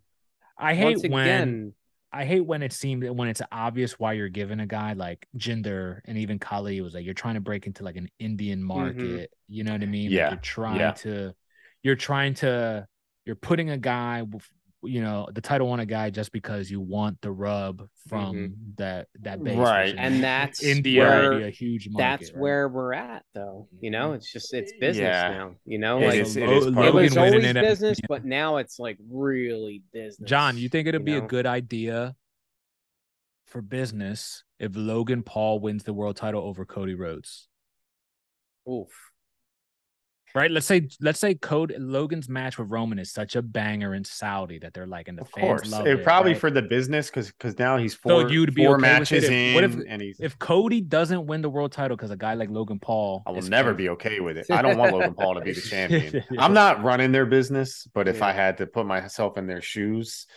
I 0.59 0.75
hate 0.75 0.97
once 0.97 1.07
when 1.09 1.23
again. 1.27 1.73
I 2.17 2.25
hate 2.25 2.39
when 2.39 2.63
it 2.63 2.73
seemed 2.73 3.07
when 3.07 3.27
it's 3.27 3.43
obvious 3.51 3.99
why 3.99 4.13
you're 4.13 4.27
giving 4.27 4.59
a 4.59 4.65
guy 4.65 4.93
like 4.93 5.27
Jinder 5.37 5.99
and 6.05 6.17
even 6.17 6.39
Khali 6.39 6.81
was 6.81 6.95
like 6.95 7.05
you're 7.05 7.13
trying 7.13 7.35
to 7.35 7.41
break 7.41 7.67
into 7.67 7.83
like 7.83 7.95
an 7.95 8.09
Indian 8.17 8.59
mm-hmm. 8.59 8.67
market. 8.67 9.31
You 9.47 9.63
know 9.63 9.73
what 9.73 9.83
I 9.83 9.85
mean? 9.85 10.09
Like, 10.09 10.17
Yeah, 10.17 10.29
you're 10.31 10.39
trying 10.39 10.79
yeah. 10.79 10.91
to 10.93 11.35
you're 11.83 11.95
trying 11.95 12.33
to 12.35 12.87
you're 13.25 13.35
putting 13.35 13.69
a 13.69 13.77
guy 13.77 14.23
with 14.23 14.49
you 14.83 15.01
know 15.01 15.27
the 15.33 15.41
title 15.41 15.69
on 15.71 15.79
a 15.79 15.85
guy 15.85 16.09
just 16.09 16.31
because 16.31 16.69
you 16.69 16.79
want 16.79 17.19
the 17.21 17.31
rub 17.31 17.87
from 18.07 18.35
mm-hmm. 18.35 18.53
that 18.77 19.07
that 19.21 19.43
base. 19.43 19.57
Right. 19.57 19.95
And 19.97 20.23
that's 20.23 20.63
India 20.75 21.01
where- 21.01 21.33
a 21.47 21.49
huge 21.49 21.89
market. 21.89 21.97
that's 22.21 22.31
right? 22.31 22.41
where 22.41 22.69
we're 22.69 22.93
at 22.93 23.23
though 23.33 23.67
you 23.81 23.89
know 23.89 24.13
it's 24.13 24.31
just 24.31 24.53
it's 24.53 24.71
business 24.79 25.03
Yeah. 25.03 25.29
now 25.29 25.55
you 25.65 25.79
know 25.79 25.99
It 25.99 26.07
like 26.07 26.19
is- 26.19 26.37
it 26.37 26.49
is 26.49 26.65
it 26.67 26.75
was 26.93 27.17
always 27.17 27.43
it, 27.43 27.55
business 27.55 27.99
but 28.07 28.23
now 28.23 28.57
it's 28.57 28.77
like 28.77 28.97
really 29.09 29.81
business 29.91 30.29
John, 30.29 30.57
you 30.57 30.69
think 30.69 30.87
it'd 30.87 31.03
be 31.03 31.19
know? 31.19 31.25
a 31.25 31.27
good 31.27 31.47
idea 31.47 32.15
for 33.45 33.61
business 33.61 34.43
if 34.59 34.73
Logan 34.75 35.23
Paul 35.23 35.59
wins 35.59 35.83
the 35.83 35.93
world 35.93 36.17
title 36.17 36.43
over 36.43 36.65
Cody 36.65 36.95
Rhodes? 36.95 37.47
Oof. 38.69 39.06
Right? 40.35 40.51
Let's 40.51 40.67
say 40.67 40.87
let's 41.01 41.19
say 41.19 41.33
Cody 41.35 41.75
Logan's 41.79 42.29
match 42.29 42.59
with 42.59 42.69
Roman 42.69 42.99
is 42.99 43.11
such 43.11 43.35
a 43.35 43.41
banger 43.41 43.95
in 43.95 44.03
Saudi 44.03 44.59
that 44.59 44.73
they're 44.73 44.85
like 44.85 45.07
and 45.07 45.17
the 45.17 45.23
Of 45.23 45.29
fans 45.31 45.45
course, 45.61 45.71
love 45.71 45.87
it 45.87 45.99
it. 45.99 46.03
probably 46.03 46.33
right? 46.33 46.39
for 46.41 46.51
the 46.51 46.61
business 46.61 47.07
because 47.09 47.31
because 47.31 47.57
now 47.57 47.77
he's 47.77 47.93
So 47.93 48.21
four 48.21 48.29
you'd 48.29 48.53
be 48.53 48.65
four 48.65 48.75
okay 48.75 48.81
matches 48.81 49.23
if- 49.23 49.31
in, 49.31 49.55
what 49.55 49.63
if- 49.63 49.77
and 49.87 50.01
he's. 50.01 50.19
if 50.19 50.37
Cody 50.37 50.81
doesn't 50.81 51.25
win 51.25 51.41
the 51.41 51.49
world 51.49 51.71
title 51.71 51.97
because 51.97 52.11
a 52.11 52.17
guy 52.17 52.35
like 52.35 52.49
Logan 52.51 52.77
Paul, 52.77 53.23
I 53.25 53.31
will 53.31 53.41
never 53.43 53.73
be 53.73 53.89
okay 53.89 54.19
with 54.19 54.37
it. 54.37 54.45
I 54.51 54.61
don't 54.61 54.77
want 54.77 54.91
Logan 54.93 55.15
Paul 55.15 55.35
to 55.35 55.41
be 55.41 55.53
the 55.53 55.61
champion. 55.69 56.23
I'm 56.37 56.53
not 56.53 56.83
running 56.83 57.11
their 57.11 57.25
business, 57.25 57.87
but 57.93 58.07
if 58.07 58.17
Yeah. 58.17 58.27
I 58.27 58.31
had 58.33 58.57
to 58.57 58.67
put 58.67 58.85
myself 58.85 59.37
in 59.37 59.47
their 59.47 59.61
shoes, 59.61 60.27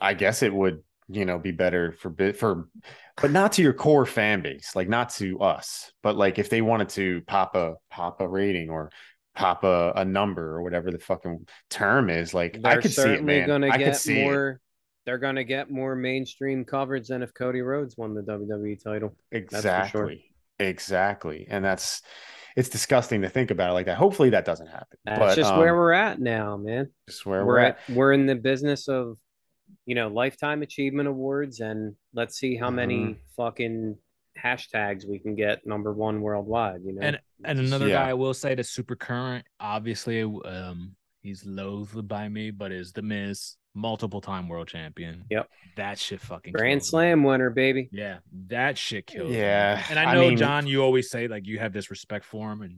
I 0.00 0.12
guess 0.14 0.42
it 0.42 0.52
would, 0.52 0.82
you 1.08 1.24
know, 1.24 1.38
be 1.38 1.50
better 1.50 1.92
for 1.92 2.10
bit 2.10 2.36
for, 2.36 2.68
but 3.16 3.30
not 3.30 3.52
to 3.52 3.62
your 3.62 3.72
core 3.72 4.06
fan 4.06 4.42
base, 4.42 4.74
like 4.74 4.88
not 4.88 5.10
to 5.10 5.40
us, 5.40 5.92
but 6.02 6.16
like 6.16 6.38
if 6.38 6.48
they 6.48 6.62
wanted 6.62 6.88
to 6.90 7.22
pop 7.26 7.54
a 7.54 7.74
pop 7.90 8.20
a 8.20 8.28
rating 8.28 8.70
or 8.70 8.90
pop 9.34 9.64
a, 9.64 9.92
a 9.96 10.04
number 10.04 10.56
or 10.56 10.62
whatever 10.62 10.90
the 10.90 10.98
fucking 10.98 11.46
term 11.70 12.10
is, 12.10 12.34
like 12.34 12.58
I 12.64 12.74
they're 12.74 12.82
could 12.82 12.92
see 12.92 13.00
it, 13.00 13.04
certainly 13.04 13.38
man. 13.38 13.48
gonna 13.48 13.68
I 13.68 13.78
get 13.78 13.96
see 13.96 14.20
it. 14.20 14.24
more 14.24 14.60
they're 15.04 15.18
gonna 15.18 15.44
get 15.44 15.70
more 15.70 15.94
mainstream 15.96 16.64
coverage 16.64 17.08
than 17.08 17.22
if 17.22 17.34
Cody 17.34 17.60
Rhodes 17.60 17.96
won 17.96 18.14
the 18.14 18.22
WWE 18.22 18.82
title 18.82 19.10
for 19.10 19.38
sure. 19.38 19.40
Exactly. 19.40 20.24
Exactly. 20.58 21.46
And 21.48 21.64
that's 21.64 22.02
it's 22.56 22.68
disgusting 22.68 23.22
to 23.22 23.28
think 23.28 23.50
about 23.50 23.70
it 23.70 23.72
like 23.72 23.86
that. 23.86 23.96
Hopefully 23.96 24.30
that 24.30 24.44
doesn't 24.44 24.66
happen. 24.66 24.98
that's 25.04 25.18
but 25.18 25.34
just 25.36 25.54
where 25.56 25.72
um, 25.72 25.78
we're 25.78 25.92
at 25.92 26.20
now 26.20 26.56
man 26.56 26.90
just 27.08 27.24
where 27.26 27.44
we're, 27.44 27.54
we're 27.54 27.58
at 27.58 27.78
we're 27.88 28.12
in 28.12 28.26
the 28.26 28.34
business 28.34 28.88
of 28.88 29.16
you 29.86 29.94
know 29.94 30.08
lifetime 30.08 30.62
achievement 30.62 31.08
awards 31.08 31.60
and 31.60 31.94
let's 32.14 32.38
see 32.38 32.56
how 32.56 32.70
many 32.70 32.98
Mhm. 32.98 33.16
fucking 33.36 33.96
hashtags 34.42 35.06
we 35.06 35.18
can 35.18 35.34
get 35.34 35.66
number 35.66 35.92
one 35.92 36.20
worldwide 36.22 36.80
you 36.84 36.92
know 36.94 37.02
And 37.02 37.18
and 37.44 37.58
another 37.58 37.88
yeah. 37.88 38.04
guy 38.04 38.10
I 38.10 38.14
will 38.14 38.34
say 38.34 38.54
that's 38.54 38.70
super 38.70 38.94
current, 38.96 39.44
obviously, 39.60 40.22
um, 40.22 40.94
he's 41.22 41.44
loathed 41.44 42.06
by 42.08 42.28
me, 42.28 42.50
but 42.52 42.70
is 42.72 42.92
the 42.92 43.02
Miz, 43.02 43.56
multiple 43.74 44.20
time 44.20 44.48
world 44.48 44.68
champion. 44.68 45.24
Yep. 45.30 45.48
That 45.76 45.98
shit 45.98 46.20
fucking 46.20 46.52
grand 46.52 46.80
kills 46.80 46.86
me. 46.86 46.90
slam 46.90 47.24
winner 47.24 47.50
baby 47.50 47.88
Yeah, 47.92 48.18
that 48.48 48.78
shit 48.78 49.06
kills. 49.06 49.30
me. 49.30 49.38
Yeah, 49.38 49.82
and 49.90 49.98
I 49.98 50.04
I 50.04 50.14
know 50.14 50.28
mean- 50.28 50.36
John, 50.38 50.66
you 50.68 50.82
always 50.82 51.10
say 51.10 51.26
like 51.26 51.46
you 51.46 51.58
have 51.58 51.72
this 51.72 51.90
respect 51.90 52.24
for 52.24 52.52
him, 52.52 52.62
and 52.62 52.76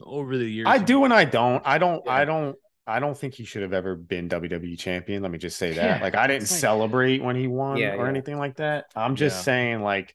over 0.00 0.38
the 0.38 0.46
years, 0.48 0.66
I 0.68 0.78
do 0.78 1.04
and 1.04 1.12
I 1.12 1.24
don't. 1.26 1.62
I 1.66 1.76
don't 1.78 2.02
Yeah. 2.06 2.12
I 2.12 2.24
don't 2.24 2.56
I 2.86 2.98
don't 2.98 3.16
think 3.16 3.34
he 3.34 3.44
should 3.44 3.62
have 3.62 3.72
ever 3.72 3.94
been 3.94 4.28
WWE 4.28 4.78
champion. 4.78 5.22
Let 5.22 5.30
me 5.30 5.38
just 5.38 5.56
say 5.58 5.72
that. 5.72 5.98
Yeah, 5.98 6.02
like 6.02 6.14
I 6.16 6.26
didn't 6.26 6.42
like- 6.50 6.58
celebrate 6.60 7.22
when 7.22 7.36
he 7.36 7.46
won 7.46 7.76
Yeah, 7.76 7.94
or 7.94 8.04
yeah. 8.04 8.08
anything 8.10 8.38
like 8.38 8.56
that. 8.56 8.86
I'm 8.96 9.16
just 9.16 9.44
saying 9.44 9.82
like 9.82 10.14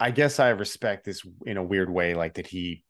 I 0.00 0.10
guess 0.10 0.38
I 0.40 0.50
respect 0.50 1.04
this 1.04 1.22
in 1.46 1.56
a 1.56 1.62
weird 1.62 1.90
way 1.90 2.14
like 2.14 2.34
that 2.34 2.46
he 2.46 2.84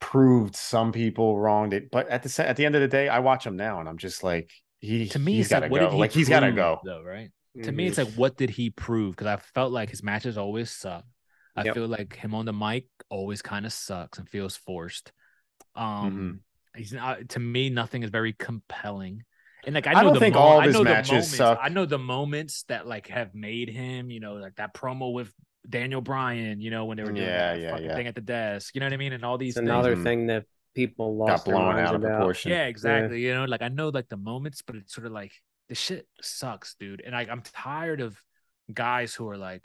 proved 0.00 0.54
some 0.56 0.92
people 0.92 1.38
wrong 1.38 1.70
that 1.70 1.90
but 1.90 2.08
at 2.08 2.22
the 2.22 2.46
at 2.48 2.56
the 2.56 2.66
end 2.66 2.74
of 2.74 2.82
the 2.82 2.88
day 2.88 3.08
I 3.08 3.20
watch 3.20 3.46
him 3.46 3.56
now 3.56 3.80
and 3.80 3.88
I'm 3.88 3.96
just 3.98 4.22
like 4.22 4.50
he 4.80 5.08
To 5.08 5.18
me, 5.18 5.34
he's 5.36 5.46
it's 5.46 5.50
got 5.50 5.62
like, 5.62 5.70
to 5.70 5.72
what 5.72 5.80
go. 5.80 5.86
did 5.86 5.92
he 5.94 6.00
Like 6.00 6.12
he's 6.12 6.28
got 6.28 6.40
to 6.40 6.52
go. 6.52 6.80
though, 6.84 7.02
right? 7.02 7.30
To 7.62 7.72
me, 7.72 7.86
it's 7.86 7.96
like, 7.98 8.12
what 8.14 8.36
did 8.36 8.50
he 8.50 8.68
prove? 8.70 9.14
Because 9.16 9.28
I 9.28 9.36
felt 9.36 9.72
like 9.72 9.88
his 9.88 10.02
matches 10.02 10.36
always 10.36 10.70
suck. 10.70 11.04
I 11.56 11.64
Yep. 11.64 11.74
feel 11.74 11.86
like 11.88 12.16
him 12.16 12.34
on 12.34 12.44
the 12.44 12.52
mic 12.52 12.86
always 13.08 13.40
kind 13.42 13.64
of 13.64 13.72
sucks 13.72 14.18
and 14.18 14.28
feels 14.28 14.56
forced. 14.56 15.12
Um, 15.76 16.40
he's 16.76 16.92
not 16.92 17.28
to 17.30 17.40
me. 17.40 17.70
Nothing 17.70 18.02
is 18.02 18.10
very 18.10 18.32
compelling. 18.32 19.22
And 19.66 19.74
like 19.74 19.86
I 19.86 19.92
I 19.92 19.94
know 19.94 20.02
don't 20.04 20.14
the 20.14 20.20
think 20.20 20.34
mo- 20.34 20.40
all 20.42 20.58
of 20.58 20.62
I 20.62 20.66
his 20.66 20.74
know 20.74 20.84
the 20.84 20.90
matches 20.90 21.10
moments, 21.10 21.36
suck. 21.36 21.58
I 21.62 21.68
know 21.70 21.86
the 21.86 21.98
moments 21.98 22.64
that 22.68 22.86
like 22.86 23.08
have 23.08 23.34
made 23.34 23.68
him. 23.68 24.10
You 24.10 24.20
know, 24.20 24.34
like 24.34 24.56
that 24.56 24.74
promo 24.74 25.12
with 25.12 25.32
Daniel 25.68 26.00
Bryan. 26.00 26.60
You 26.60 26.70
know, 26.70 26.84
when 26.84 26.96
they 26.98 27.02
were 27.04 27.12
doing 27.12 27.22
Yeah, 27.22 27.54
that 27.54 27.60
yeah, 27.60 27.70
fucking 27.70 27.86
yeah. 27.86 27.94
thing 27.94 28.06
at 28.06 28.14
the 28.14 28.20
desk. 28.20 28.74
You 28.74 28.80
know 28.80 28.86
what 28.86 28.92
I 28.92 28.98
mean? 28.98 29.12
And 29.12 29.24
all 29.24 29.38
these 29.38 29.56
it's 29.56 29.58
another 29.58 29.96
thing 29.96 30.26
that 30.26 30.44
people 30.74 31.16
Got 31.18 31.30
lost 31.30 31.44
their 31.46 31.54
blown 31.54 31.66
minds 31.74 31.88
out 31.88 31.94
of 31.94 32.02
about. 32.02 32.16
proportion. 32.18 32.50
Yeah, 32.50 32.66
exactly. 32.66 33.20
You 33.22 33.34
know, 33.34 33.44
like 33.44 33.62
I 33.62 33.68
know 33.68 33.88
like 33.88 34.08
the 34.08 34.16
moments, 34.16 34.60
but 34.62 34.76
it's 34.76 34.94
sort 34.94 35.06
of 35.06 35.12
like 35.12 35.32
the 35.68 35.74
shit 35.74 36.06
sucks, 36.20 36.74
dude. 36.78 37.00
And 37.04 37.16
I, 37.16 37.22
I'm 37.30 37.40
tired 37.42 38.00
of 38.02 38.20
guys 38.72 39.14
who 39.14 39.26
are 39.30 39.38
like, 39.38 39.62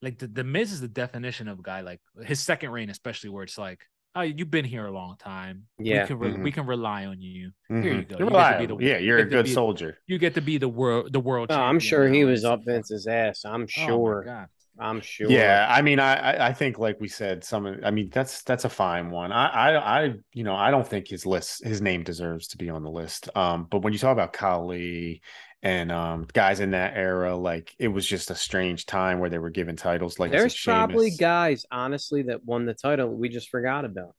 like 0.00 0.18
the, 0.18 0.26
the 0.26 0.44
Miz 0.44 0.72
is 0.72 0.80
the 0.80 0.88
definition 0.88 1.48
of 1.48 1.58
a 1.58 1.62
guy 1.62 1.80
like 1.82 2.00
his 2.24 2.40
second 2.40 2.70
reign, 2.70 2.88
especially 2.88 3.28
where 3.30 3.42
it's 3.44 3.58
like, 3.58 3.80
oh, 4.14 4.22
you've 4.22 4.50
been 4.50 4.64
here 4.64 4.86
a 4.86 4.92
long 4.92 5.16
time. 5.18 5.64
Yeah. 5.78 6.02
we 6.02 6.06
can 6.08 6.18
re- 6.18 6.30
Mhm. 6.32 6.42
we 6.44 6.52
can 6.52 6.66
rely 6.66 7.06
on 7.06 7.20
you. 7.20 7.50
Mhm. 7.70 7.82
Here 7.82 7.94
you 7.94 8.02
go. 8.02 8.16
You're 8.18 8.18
You 8.18 8.18
get 8.18 8.18
be 8.18 8.24
reliable. 8.24 8.76
the- 8.78 8.84
yeah, 8.84 8.98
you're 8.98 9.18
a 9.18 9.24
good 9.24 9.46
be- 9.46 9.52
soldier. 9.52 9.98
You 10.06 10.18
get 10.18 10.34
to 10.34 10.40
be 10.40 10.58
the 10.58 10.68
world 10.68 11.12
the 11.12 11.20
world. 11.20 11.48
Oh, 11.50 11.60
I'm 11.60 11.78
sure 11.80 12.08
he 12.08 12.24
was 12.24 12.44
up 12.44 12.60
like, 12.60 12.66
Vince's 12.66 13.06
ass. 13.06 13.44
I'm 13.44 13.52
oh 13.54 13.58
my 13.60 13.86
sure. 13.86 14.22
God. 14.24 14.48
I'm 14.76 15.00
sure. 15.00 15.30
Yeah, 15.30 15.68
I 15.70 15.82
mean, 15.82 16.00
I 16.00 16.14
I- 16.32 16.46
I 16.48 16.52
think 16.52 16.80
like 16.80 17.00
we 17.00 17.06
said, 17.06 17.44
some. 17.44 17.78
I 17.84 17.92
mean, 17.92 18.10
that's 18.12 18.42
that's 18.42 18.64
a 18.64 18.68
fine 18.68 19.10
one. 19.10 19.30
I 19.30 19.46
I 19.48 20.02
I 20.04 20.14
you 20.32 20.42
know 20.42 20.56
I 20.56 20.72
don't 20.72 20.86
think 20.86 21.06
his 21.08 21.24
list 21.24 21.64
his 21.64 21.80
name 21.80 22.02
deserves 22.02 22.48
to 22.48 22.56
be 22.58 22.70
on 22.70 22.82
the 22.82 22.90
list. 22.90 23.28
Um, 23.36 23.68
but 23.70 23.82
when 23.82 23.92
you 23.92 24.00
talk 24.00 24.12
about 24.12 24.32
Khali 24.32 25.22
and 25.64 25.90
um 25.90 26.28
guys 26.32 26.60
in 26.60 26.70
that 26.72 26.96
era, 26.96 27.34
like 27.36 27.74
it 27.80 27.88
was 27.88 28.06
just 28.06 28.30
a 28.30 28.34
strange 28.36 28.86
time 28.86 29.18
where 29.18 29.30
they 29.30 29.38
were 29.38 29.50
given 29.50 29.74
titles. 29.74 30.18
Like 30.20 30.30
There's 30.30 30.54
probably 30.62 31.06
Sheamus. 31.08 31.18
guys, 31.18 31.66
honestly, 31.72 32.22
that 32.24 32.44
won 32.44 32.66
the 32.66 32.74
title 32.74 33.08
we 33.08 33.28
just 33.28 33.48
forgot 33.48 33.84
about 33.84 34.14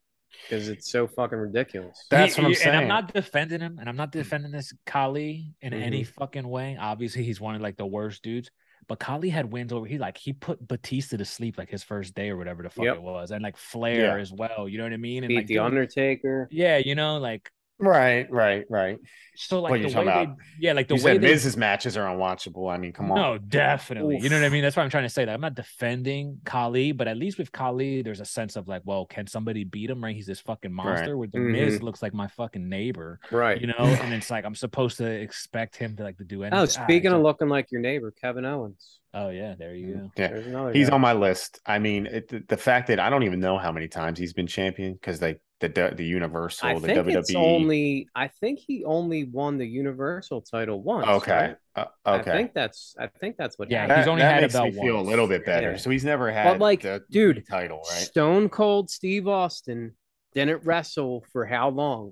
because 0.49 0.67
it's 0.67 0.91
so 0.91 1.07
fucking 1.07 1.38
ridiculous. 1.38 2.05
That's 2.09 2.38
what 2.38 2.47
I'm 2.47 2.53
saying 2.55 2.69
And 2.76 2.77
I'm 2.81 2.88
not 2.89 3.13
defending 3.13 3.61
him, 3.61 3.77
and 3.80 3.88
I'm 3.88 3.95
not 3.95 4.11
defending 4.11 4.51
this 4.51 4.73
Khali 4.85 5.53
in 5.61 5.73
any 5.73 6.01
Mm-hmm. 6.03 6.11
fucking 6.19 6.47
way. 6.47 6.77
Obviously, 6.77 7.23
he's 7.23 7.39
one 7.39 7.55
of 7.55 7.61
like 7.61 7.77
the 7.77 7.85
worst 7.85 8.22
dudes. 8.23 8.49
But 8.88 8.99
Khali 8.99 9.30
had 9.30 9.51
wins 9.51 9.73
over. 9.73 9.85
He 9.88 9.97
like 9.97 10.15
he 10.17 10.34
put 10.34 10.67
Batista 10.67 11.17
to 11.17 11.26
sleep 11.26 11.57
like 11.57 11.69
his 11.72 11.81
first 11.84 12.13
day 12.13 12.30
or 12.30 12.38
whatever 12.38 12.61
the 12.63 12.69
fuck 12.69 12.85
Yep. 12.85 12.95
it 12.97 13.01
was, 13.01 13.31
and 13.31 13.41
like 13.41 13.57
Flair 13.57 14.17
Yeah. 14.17 14.22
as 14.22 14.31
well. 14.31 14.67
You 14.69 14.77
know 14.77 14.84
what 14.84 14.93
I 14.93 14.97
mean? 14.97 15.23
And 15.23 15.30
Beat 15.30 15.35
like 15.38 15.47
the 15.47 15.55
dude, 15.55 15.63
Undertaker. 15.63 16.47
Yeah, 16.51 16.77
you 16.77 16.93
know, 16.95 17.17
like 17.17 17.49
Right, 17.77 18.26
right, 18.31 18.64
right. 18.69 18.97
so 19.35 19.61
like 19.61 19.72
What 19.72 19.81
the 19.81 19.88
way 19.88 19.93
talking 19.93 20.06
they 20.06 20.43
yeah, 20.60 20.72
like 20.73 20.88
the 20.88 20.95
you 20.95 21.03
way 21.03 21.14
said 21.15 21.22
they 21.22 21.27
Miz's 21.27 21.57
matches 21.57 21.97
are 21.97 22.06
unwatchable. 22.07 22.73
I 22.73 22.77
mean, 22.77 22.93
come 22.93 23.11
on. 23.11 23.18
No, 23.18 23.38
definitely. 23.38 24.18
You 24.22 24.30
know 24.30 24.39
what 24.39 24.45
I 24.45 24.49
mean? 24.49 24.61
That's 24.64 24.77
why 24.77 24.84
I'm 24.84 24.89
trying 24.89 25.03
to 25.03 25.10
say 25.10 25.26
that. 25.26 25.34
I'm 25.34 25.41
not 25.41 25.56
defending 25.56 26.39
Khali, 26.45 26.93
but 26.93 27.10
at 27.10 27.18
least 27.18 27.38
with 27.38 27.52
Khali, 27.52 28.02
there's 28.02 28.22
a 28.22 28.26
sense 28.26 28.56
of 28.56 28.69
like, 28.69 28.84
well, 28.85 29.06
can 29.06 29.27
somebody 29.27 29.65
beat 29.65 29.89
him? 29.89 30.02
Right? 30.02 30.15
He's 30.15 30.26
this 30.26 30.39
fucking 30.39 30.72
monster. 30.72 31.18
With 31.18 31.34
the 31.34 31.39
Miz, 31.39 31.81
looks 31.84 32.02
like 32.02 32.14
my 32.14 32.27
fucking 32.27 32.69
neighbor. 32.69 33.19
Right. 33.30 33.60
You 33.60 33.68
know, 33.68 33.76
and 33.77 34.14
it's 34.14 34.30
like 34.31 34.45
I'm 34.45 34.56
supposed 34.56 34.97
to 34.97 35.06
expect 35.06 35.76
him 35.76 35.97
to 35.97 36.03
like 36.03 36.18
to 36.19 36.23
do 36.23 36.43
anything. 36.43 36.60
Oh, 36.60 36.64
Ah, 36.64 36.65
speaking 36.65 37.11
it's 37.11 37.15
of 37.15 37.22
looking 37.22 37.49
like 37.49 37.72
your 37.72 37.81
neighbor, 37.81 38.11
Kevin 38.11 38.45
Owens. 38.45 38.99
oh 39.14 39.30
yeah, 39.30 39.56
there 39.57 39.76
you 39.76 39.93
go. 39.95 40.11
Yeah. 40.18 40.27
There's 40.30 40.47
another. 40.47 40.72
He's 40.72 40.89
guy. 40.89 40.95
on 40.95 41.02
my 41.02 41.14
list. 41.14 41.60
I 41.65 41.80
mean, 41.80 42.06
it, 42.06 42.30
the, 42.30 42.41
the 42.47 42.57
fact 42.57 42.88
that 42.88 42.99
I 43.02 43.10
don't 43.10 43.23
even 43.23 43.41
know 43.41 43.57
how 43.57 43.73
many 43.73 43.89
times 43.89 44.18
he's 44.18 44.31
been 44.34 44.47
champion 44.47 44.93
because 44.93 45.19
they 45.19 45.35
the 45.61 45.69
the, 45.69 45.94
the 45.95 46.06
Universal, 46.06 46.68
I 46.68 46.73
the 46.73 46.80
think 46.82 46.99
WWE. 46.99 47.15
it's 47.18 47.36
only. 47.36 48.07
I 48.15 48.27
think 48.27 48.60
he 48.60 48.84
only 48.84 49.23
won 49.23 49.57
the 49.57 49.65
Universal 49.68 50.41
title 50.41 50.82
once. 50.82 51.07
okay, 51.07 51.32
right? 51.32 51.57
uh, 51.76 51.86
I 52.06 52.15
okay. 52.19 52.32
think 52.32 52.53
that's. 52.53 52.95
I 52.99 53.07
think 53.07 53.38
that's 53.38 53.57
what. 53.57 53.72
Yeah, 53.72 53.82
happened. 53.82 53.99
he's 53.99 54.07
only 54.07 54.22
that 54.22 54.34
had 54.34 54.41
makes 54.41 54.53
about 54.53 54.73
me 54.73 54.82
feel 54.82 54.99
a 54.99 55.02
little 55.02 55.27
bit 55.27 55.45
better. 55.45 55.72
Yeah. 55.72 55.77
So 55.77 55.90
he's 55.90 56.03
never 56.06 56.32
had 56.32 56.60
like, 56.60 56.82
the 56.82 57.03
dude, 57.10 57.45
title, 57.48 57.82
right? 57.90 58.07
Stone 58.07 58.49
Cold 58.49 58.90
Steve 58.90 59.27
Austin 59.27 59.94
didn't 60.34 60.64
wrestle 60.65 61.26
for 61.32 61.45
how 61.45 61.69
long? 61.69 62.11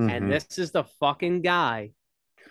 Mhm. 0.00 0.10
And 0.16 0.32
this 0.32 0.58
is 0.58 0.72
the 0.72 0.84
fucking 0.98 1.42
guy 1.42 1.92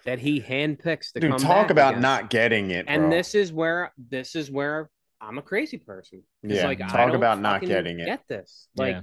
that 0.06 0.20
he 0.20 0.40
handpicks 0.40 1.12
to 1.14 1.20
Dude, 1.20 1.32
come 1.32 1.38
talk 1.38 1.68
back 1.68 1.72
about 1.72 1.90
against. 1.96 2.02
not 2.02 2.30
getting 2.30 2.72
it, 2.72 2.86
And 2.88 3.10
bro. 3.10 3.10
this 3.10 3.36
is 3.36 3.52
where 3.52 3.92
this 3.98 4.36
is 4.36 4.50
where 4.50 4.90
I'm 5.20 5.38
a 5.38 5.42
crazy 5.42 5.78
person. 5.78 6.24
Yeah, 6.44 6.68
like, 6.68 6.80
I 6.82 6.88
talk 6.88 7.12
don't 7.12 7.16
about 7.16 7.42
not 7.42 7.64
fucking 7.64 7.68
getting 7.68 8.00
it. 8.00 8.06
Get 8.06 8.24
this? 8.30 8.70
Like, 8.78 8.96
Yeah. 8.96 9.02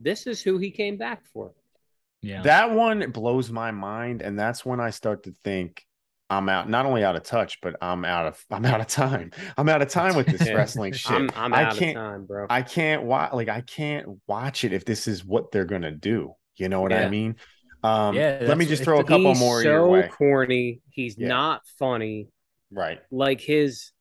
This 0.00 0.26
is 0.26 0.42
who 0.42 0.58
he 0.58 0.70
came 0.70 0.96
back 0.96 1.24
for. 1.32 1.52
Yeah. 2.22 2.42
That 2.42 2.72
one 2.72 3.10
blows 3.12 3.50
my 3.50 3.70
mind, 3.70 4.22
and 4.22 4.38
that's 4.38 4.64
when 4.64 4.80
I 4.80 4.90
start 4.90 5.22
to 5.24 5.32
think 5.44 5.84
I'm 6.28 6.48
out, 6.48 6.68
not 6.68 6.86
only 6.86 7.02
out 7.02 7.16
of 7.16 7.22
touch, 7.24 7.60
but 7.60 7.76
I'm 7.82 8.04
out 8.04 8.26
of 8.26 8.44
I'm 8.50 8.64
out 8.64 8.80
of 8.80 8.86
time. 8.86 9.30
I'm 9.56 9.68
out 9.68 9.82
of 9.82 9.88
time 9.88 10.14
with 10.16 10.26
this 10.26 10.48
wrestling 10.54 10.92
shit. 10.92 11.10
I'm, 11.12 11.30
I'm 11.34 11.52
I 11.54 11.64
out 11.64 11.76
can't 11.76 11.96
of 11.96 12.02
time, 12.04 12.24
bro. 12.26 12.46
I 12.50 12.62
can't 12.62 13.02
watch 13.04 13.32
like 13.32 13.48
I 13.48 13.62
can't 13.62 14.20
watch 14.26 14.64
it 14.64 14.72
if 14.72 14.84
this 14.84 15.08
is 15.08 15.24
what 15.24 15.50
they're 15.50 15.64
gonna 15.64 15.90
do. 15.92 16.34
You 16.56 16.68
know 16.68 16.82
what 16.82 16.92
I 16.92 17.08
mean? 17.08 17.36
Um, 17.82 18.14
Yeah, 18.14 18.40
let 18.42 18.58
me 18.58 18.66
just 18.66 18.84
throw 18.84 19.00
a 19.00 19.02
the- 19.02 19.08
couple 19.08 19.30
He's 19.30 19.40
more 19.40 19.62
so 19.62 19.68
your 19.68 19.88
way. 19.88 20.08
corny. 20.08 20.82
He's 20.90 21.16
Yeah. 21.16 21.28
not 21.28 21.62
funny. 21.78 22.28
Right. 22.70 23.00
Like 23.10 23.40
his, 23.40 23.92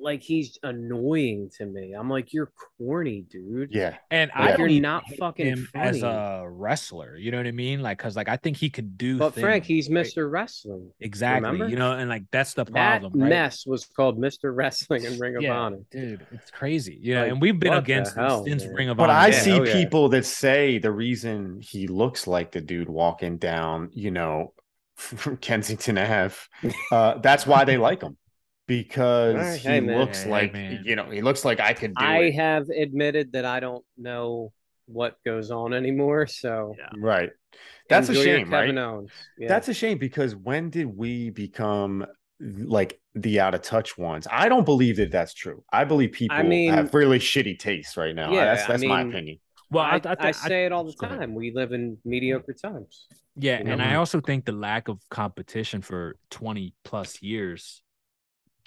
like 0.00 0.22
he's 0.22 0.58
annoying 0.62 1.50
to 1.58 1.66
me. 1.66 1.92
I'm 1.92 2.08
like, 2.10 2.32
you're 2.32 2.52
corny, 2.78 3.22
dude. 3.22 3.70
Yeah. 3.72 3.96
and 4.10 4.30
Yeah. 4.36 4.40
I 4.40 4.46
Like, 4.46 4.50
don't 4.52 4.60
you're 4.60 4.68
even 4.68 4.82
not 4.82 5.04
hate 5.04 5.18
fucking 5.18 5.46
him 5.46 5.68
as 5.74 6.02
a 6.02 6.44
wrestler. 6.48 7.16
You 7.16 7.30
know 7.30 7.36
what 7.38 7.46
I 7.46 7.52
mean? 7.52 7.80
Like, 7.82 7.98
cause 7.98 8.16
like 8.16 8.28
I 8.28 8.36
think 8.36 8.56
he 8.56 8.70
could 8.70 8.96
do. 8.98 9.18
But 9.18 9.34
Frank, 9.34 9.64
he's 9.64 9.88
right? 9.88 10.04
Mr. 10.06 10.30
Wrestling. 10.30 10.90
Exactly. 11.00 11.50
remember? 11.50 11.70
You 11.70 11.76
know, 11.76 11.92
and 11.92 12.08
like 12.08 12.24
that's 12.30 12.54
the 12.54 12.64
That 12.64 12.72
problem, 13.00 13.12
right? 13.18 13.28
mess 13.28 13.66
was 13.66 13.84
called 13.86 14.18
Mr. 14.18 14.54
Wrestling 14.54 15.06
and 15.06 15.20
Ring 15.20 15.36
of 15.36 15.42
yeah, 15.42 15.52
Honor. 15.52 15.78
dude, 15.90 16.26
it's 16.30 16.50
crazy. 16.50 16.98
Yeah, 17.02 17.22
Like, 17.22 17.32
and 17.32 17.40
we've 17.40 17.58
been 17.58 17.74
what 17.74 17.84
the 17.84 17.84
against 17.84 18.16
him 18.16 18.22
hell, 18.22 18.44
since 18.44 18.64
man? 18.64 18.74
Ring 18.74 18.88
of 18.88 18.96
But 18.96 19.10
Honor. 19.10 19.12
But 19.14 19.24
I 19.24 19.28
Yeah, 19.28 19.40
see 19.42 19.60
oh, 19.60 19.62
yeah. 19.64 19.72
people 19.72 20.08
that 20.10 20.24
say 20.26 20.78
the 20.78 20.92
reason 20.92 21.60
he 21.60 21.86
looks 21.86 22.26
like 22.26 22.52
the 22.52 22.60
dude 22.60 22.88
walking 22.88 23.38
down, 23.38 23.90
you 23.92 24.10
know, 24.10 24.54
from 24.96 25.36
Kensington 25.38 25.98
Ave, 25.98 26.34
uh, 26.90 27.18
that's 27.18 27.46
why 27.46 27.64
they 27.64 27.76
like 27.78 28.02
him 28.02 28.16
because 28.70 29.34
Alright, 29.34 29.58
he 29.58 29.68
hey, 29.68 29.80
looks 29.80 30.22
Hey, 30.22 30.30
like 30.30 30.52
man. 30.52 30.84
you 30.84 30.94
know 30.94 31.10
he 31.10 31.22
looks 31.22 31.44
like 31.44 31.58
I 31.58 31.72
could 31.72 31.92
do 31.96 32.04
I 32.04 32.18
it. 32.18 32.34
have 32.34 32.68
admitted 32.68 33.32
that 33.32 33.44
I 33.44 33.58
don't 33.58 33.84
know 33.98 34.52
what 34.86 35.16
goes 35.26 35.50
on 35.50 35.74
anymore. 35.74 36.28
So 36.28 36.76
Yeah. 36.78 36.90
Right. 36.96 37.30
That's 37.88 38.08
a 38.08 38.12
enjoy 38.12 38.22
your 38.22 38.38
shame, 38.38 38.52
right? 38.52 38.78
Owens. 38.78 39.10
Yeah. 39.36 39.48
That's 39.48 39.66
a 39.66 39.74
shame 39.74 39.98
because 39.98 40.36
when 40.36 40.70
did 40.70 40.86
we 40.86 41.30
become 41.30 42.06
like 42.38 43.00
the 43.16 43.40
out 43.40 43.56
of 43.56 43.62
touch 43.62 43.98
ones? 43.98 44.28
I 44.30 44.48
don't 44.48 44.64
believe 44.64 44.98
that 44.98 45.10
that's 45.10 45.34
true. 45.34 45.64
I 45.72 45.82
believe 45.82 46.12
people 46.12 46.40
mean- 46.44 46.72
have 46.72 46.94
really 46.94 47.18
shitty 47.18 47.58
taste 47.58 47.96
right 47.96 48.14
now. 48.14 48.32
Yeah, 48.32 48.44
that's 48.44 48.64
I 48.66 48.68
that's 48.68 48.84
my 48.84 49.00
opinion. 49.00 49.40
well, 49.68 49.84
I, 49.84 50.00
I, 50.04 50.10
I, 50.10 50.16
I, 50.28 50.30
say 50.30 50.64
it 50.64 50.70
all 50.70 50.84
the 50.84 50.92
time. 50.92 51.34
We 51.34 51.50
live 51.52 51.72
in 51.72 51.98
mediocre 52.04 52.52
times. 52.54 53.08
Yeah, 53.34 53.58
you 53.58 53.64
know? 53.64 53.72
and 53.72 53.82
I 53.82 53.96
also 53.96 54.20
think 54.20 54.44
the 54.44 54.52
lack 54.52 54.86
of 54.86 55.00
competition 55.10 55.82
for 55.82 56.14
20 56.30 56.72
plus 56.84 57.20
years 57.20 57.82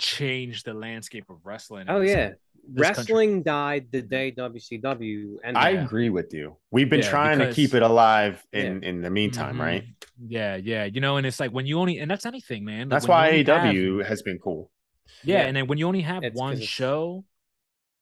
changed 0.04 0.66
the 0.66 0.74
landscape 0.74 1.26
of 1.30 1.38
wrestling. 1.46 1.86
Oh 1.88 2.02
yeah, 2.02 2.32
this 2.68 2.86
country. 2.88 3.14
wrestling 3.14 3.44
died 3.44 3.88
the 3.92 4.02
day 4.02 4.32
WCW 4.32 5.38
and 5.44 5.58
I 5.58 5.70
agree 5.72 6.10
with 6.10 6.34
you. 6.34 6.58
We've 6.72 6.90
been 6.90 7.02
Yeah, 7.02 7.10
trying 7.10 7.40
to 7.40 7.54
keep 7.54 7.74
it 7.74 7.82
alive 7.82 8.46
in 8.52 8.84
in 8.84 9.02
the 9.02 9.10
meantime, 9.10 9.56
Mhm. 9.58 9.60
right? 9.70 9.84
Yeah, 10.28 10.56
yeah. 10.58 10.84
You 10.86 11.02
know, 11.02 11.18
and 11.18 11.26
it's 11.26 11.40
like 11.40 11.52
when 11.52 11.66
you 11.66 11.80
only 11.80 12.00
and 12.00 12.10
that's 12.12 12.26
anything, 12.26 12.64
man. 12.66 12.82
Like, 12.82 12.90
That's 12.90 13.08
why 13.08 13.30
only 13.30 13.44
have- 13.46 13.66
AEW 13.74 14.00
has 14.06 14.22
been 14.22 14.40
cool. 14.40 14.70
yeah, 15.24 15.40
Yeah. 15.40 15.48
and 15.48 15.56
then 15.58 15.68
when 15.68 15.78
you 15.78 15.88
only 15.88 16.02
have 16.02 16.24
It's 16.24 16.34
'cause 16.34 16.40
one 16.40 16.60
show, 16.62 17.26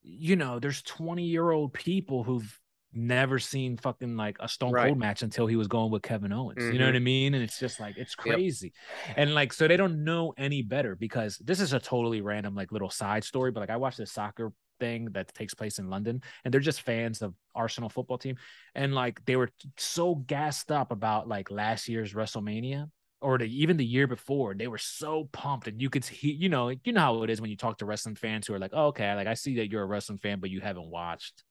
you 0.03 0.36
know, 0.36 0.60
there's 0.60 0.82
20 0.82 1.26
year 1.26 1.52
old 1.52 1.73
people 1.73 2.23
who've 2.23 2.60
never 2.93 3.39
seen 3.39 3.77
fucking 3.77 4.18
like 4.18 4.38
a 4.39 4.47
Stone 4.47 4.73
Right. 4.73 4.88
Cold 4.88 4.99
match 4.99 5.22
until 5.22 5.47
he 5.47 5.55
was 5.55 5.68
going 5.68 5.91
with 5.91 6.01
Kevin 6.01 6.34
Owens. 6.34 6.63
You 6.63 6.80
know 6.80 6.85
what 6.85 6.91
mm-hmm. 6.91 6.95
I 6.95 6.99
mean? 6.99 7.34
And 7.34 7.43
it's 7.43 7.59
just 7.59 7.80
like 7.80 7.97
it's 7.97 8.15
Yep. 8.26 8.35
crazy. 8.35 8.73
And 9.15 9.34
like 9.34 9.53
so 9.53 9.68
they 9.68 9.77
don't 9.77 10.03
know 10.03 10.34
any 10.38 10.61
better 10.61 10.95
because 10.95 11.38
this 11.38 11.59
is 11.59 11.73
a 11.73 11.80
totally 11.80 12.22
random 12.22 12.55
like 12.55 12.72
little 12.72 12.89
side 12.89 13.23
story, 13.23 13.51
but 13.51 13.61
like 13.61 13.69
I 13.69 13.77
watched 13.77 13.97
this 13.97 14.11
soccer 14.11 14.51
thing 14.80 15.05
that 15.11 15.34
takes 15.34 15.53
place 15.53 15.80
in 15.80 15.89
London 15.89 16.22
and 16.43 16.53
they're 16.53 16.59
just 16.59 16.81
fans 16.81 17.22
of 17.22 17.35
Arsenal 17.53 17.88
football 17.88 18.18
team 18.18 18.35
and 18.73 18.95
like 18.95 19.23
they 19.26 19.35
were 19.35 19.49
so 19.77 20.15
gassed 20.15 20.72
up 20.72 20.91
about 20.91 21.27
like 21.27 21.51
last 21.51 21.88
year's 21.88 22.13
WrestleMania 22.13 22.89
or 23.22 23.38
the, 23.38 23.45
even 23.45 23.77
the 23.77 23.85
year 23.85 24.07
before 24.07 24.55
they 24.55 24.68
were 24.68 24.80
so 24.80 25.30
pumped 25.31 25.68
and 25.68 25.80
you 25.80 25.91
could 25.91 26.03
see 26.03 26.31
you 26.31 26.49
know 26.49 26.69
you 26.69 26.91
know 26.91 26.99
how 26.99 27.22
it 27.22 27.30
is 27.30 27.39
when 27.39 27.51
you 27.51 27.55
talk 27.55 27.77
to 27.77 27.85
wrestling 27.85 28.15
fans 28.15 28.47
who 28.47 28.55
are 28.55 28.59
like 28.59 28.72
oh, 28.73 28.88
okay 28.88 29.13
like 29.13 29.27
I 29.27 29.35
see 29.35 29.57
that 29.57 29.69
you're 29.69 29.84
a 29.84 29.85
wrestling 29.85 30.18
fan 30.18 30.39
but 30.39 30.49
you 30.49 30.61
haven't 30.61 30.89
watched 30.89 31.43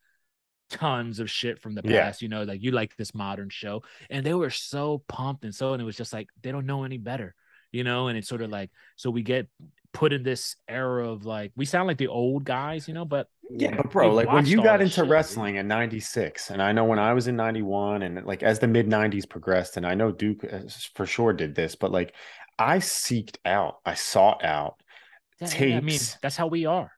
tons 0.70 1.18
of 1.20 1.30
shit 1.30 1.58
from 1.60 1.74
the 1.74 1.82
Yeah. 1.82 1.90
past 1.90 2.22
you 2.22 2.28
know 2.28 2.44
like 2.44 2.62
you 2.62 2.70
like 2.70 2.96
this 2.96 3.14
modern 3.14 3.48
show 3.50 3.82
and 4.08 4.24
they 4.24 4.34
were 4.34 4.50
so 4.50 5.02
pumped 5.08 5.44
and 5.44 5.54
so 5.54 5.72
and 5.72 5.82
it 5.82 5.84
was 5.84 5.96
just 5.96 6.12
like 6.12 6.28
they 6.42 6.52
don't 6.52 6.66
know 6.66 6.84
any 6.84 6.98
better 6.98 7.34
you 7.72 7.84
know 7.84 8.08
and 8.08 8.16
it's 8.16 8.28
sort 8.28 8.42
of 8.42 8.50
like 8.50 8.70
so 8.96 9.10
we 9.10 9.22
get 9.22 9.48
put 9.92 10.12
in 10.12 10.22
this 10.22 10.56
era 10.68 11.08
of 11.08 11.24
like 11.24 11.52
we 11.56 11.64
sound 11.64 11.88
like 11.88 11.98
the 11.98 12.08
old 12.08 12.44
guys 12.44 12.86
you 12.86 12.94
know 12.94 13.04
but 13.04 13.28
Yeah, 13.52 13.82
but 13.82 13.90
bro, 13.90 14.14
like 14.14 14.30
when 14.30 14.46
you 14.46 14.60
got 14.60 14.80
into 14.80 15.02
shit, 15.02 15.28
dude. 15.28 15.42
wrestling 15.42 15.56
in 15.56 15.66
96, 15.66 16.50
and 16.50 16.62
I 16.62 16.70
know 16.72 16.84
when 16.84 17.00
I 17.00 17.12
was 17.14 17.26
in 17.26 17.34
91, 17.36 18.02
and 18.02 18.24
like 18.24 18.42
as 18.44 18.60
the 18.60 18.68
mid 18.68 18.86
90s 18.86 19.26
progressed, 19.26 19.76
and 19.76 19.84
I 19.84 19.94
know 19.94 20.12
Duke 20.12 20.44
uh, 20.50 20.60
for 20.94 21.04
sure 21.04 21.32
did 21.32 21.54
this, 21.56 21.74
but 21.74 21.90
like 21.90 22.14
I 22.58 22.78
seeked 22.78 23.38
out, 23.44 23.78
I 23.84 23.94
sought 23.94 24.44
out 24.44 24.80
Yeah, 25.40 25.48
tapes. 25.48 25.70
yeah, 25.70 25.76
I 25.78 25.80
mean, 25.80 25.98
that's 26.22 26.36
how 26.36 26.46
we 26.46 26.66
are. 26.66 26.92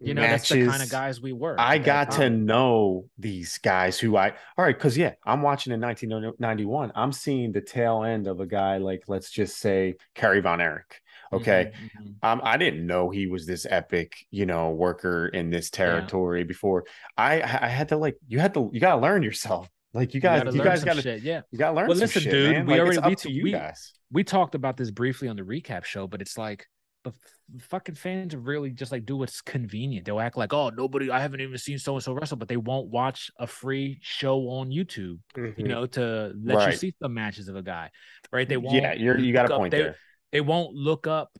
You 0.00 0.12
know, 0.14 0.22
that's 0.22 0.48
the 0.48 0.66
kind 0.66 0.82
of 0.82 0.90
guys 0.90 1.20
we 1.20 1.32
were. 1.32 1.56
I 1.58 1.78
got 1.78 2.10
to 2.12 2.28
know 2.28 3.06
these 3.18 3.58
guys 3.58 3.98
who 3.98 4.16
I 4.16 4.30
all 4.58 4.64
right 4.64 4.76
because 4.76 4.98
yeah, 4.98 5.14
I'm 5.24 5.40
watching 5.40 5.72
in 5.72 5.80
1991. 5.80 6.92
I'm 6.94 7.12
seeing 7.12 7.52
the 7.52 7.60
tail 7.60 8.02
end 8.02 8.26
of 8.26 8.40
a 8.40 8.46
guy 8.46 8.76
like 8.78 9.04
let's 9.08 9.30
just 9.30 9.58
say 9.58 9.94
Kerry 10.14 10.40
Von 10.40 10.60
Erich. 10.60 11.00
Okay, 11.32 11.72
Mhm, 11.74 12.06
mhm. 12.06 12.14
um, 12.28 12.40
I 12.44 12.56
didn't 12.58 12.86
know 12.86 13.10
he 13.10 13.26
was 13.26 13.46
this 13.46 13.66
epic, 13.68 14.14
you 14.30 14.46
know, 14.46 14.70
worker 14.70 15.26
in 15.28 15.50
this 15.50 15.70
territory 15.70 16.44
before. 16.44 16.84
I 17.16 17.36
I 17.42 17.68
had 17.68 17.88
to 17.88 17.96
like 17.96 18.16
you 18.28 18.38
had 18.40 18.54
to 18.54 18.70
you 18.72 18.80
gotta 18.80 19.00
learn 19.00 19.22
yourself. 19.22 19.68
Like 19.94 20.12
you 20.12 20.20
guys, 20.20 20.54
you, 20.54 20.62
guys 20.62 20.82
gotta. 20.84 21.18
Yeah, 21.20 21.42
you 21.50 21.58
gotta 21.58 21.74
learn 21.76 21.86
Well, 21.86 21.96
some 21.96 22.02
listen, 22.02 22.22
shit, 22.22 22.32
dude, 22.32 22.52
man. 22.52 22.66
we 22.66 22.72
Like, 22.72 22.80
already- 22.80 23.08
we- 23.08 23.14
to 23.16 23.30
you 23.32 23.42
we- 23.44 23.52
guys. 23.52 23.94
we 24.12 24.24
talked 24.24 24.54
about 24.56 24.76
this 24.76 24.90
briefly 24.90 25.28
on 25.28 25.36
the 25.36 25.42
recap 25.42 25.84
show, 25.84 26.06
but 26.08 26.20
it's 26.20 26.36
like, 26.36 26.66
but 27.04 27.14
fucking 27.60 27.94
fans 27.94 28.34
really 28.34 28.70
just 28.70 28.90
like 28.90 29.04
do 29.04 29.16
what's 29.18 29.40
convenient. 29.42 30.06
They'll 30.06 30.18
act 30.18 30.36
like, 30.36 30.52
oh, 30.52 30.70
nobody, 30.70 31.10
I 31.10 31.20
haven't 31.20 31.42
even 31.42 31.58
seen 31.58 31.78
so 31.78 31.94
and 31.94 32.02
so 32.02 32.14
wrestle, 32.14 32.38
but 32.38 32.48
they 32.48 32.56
won't 32.56 32.88
watch 32.88 33.30
a 33.38 33.46
free 33.46 33.98
show 34.00 34.48
on 34.48 34.70
YouTube, 34.70 35.18
Mhm. 35.36 35.58
you 35.58 35.68
know, 35.68 35.86
to 35.86 36.32
let 36.42 36.70
you 36.70 36.76
see 36.76 36.94
the 37.00 37.08
matches 37.08 37.48
of 37.48 37.56
a 37.56 37.62
guy, 37.62 37.90
right? 38.32 38.48
They 38.48 38.56
won't. 38.56 38.74
Yeah, 38.82 38.94
you're 38.94 39.18
you 39.18 39.32
got 39.32 39.50
a 39.50 39.56
point 39.56 39.70
they, 39.70 39.82
there. 39.82 39.96
They 40.32 40.40
won't 40.40 40.74
look 40.74 41.06
up 41.06 41.30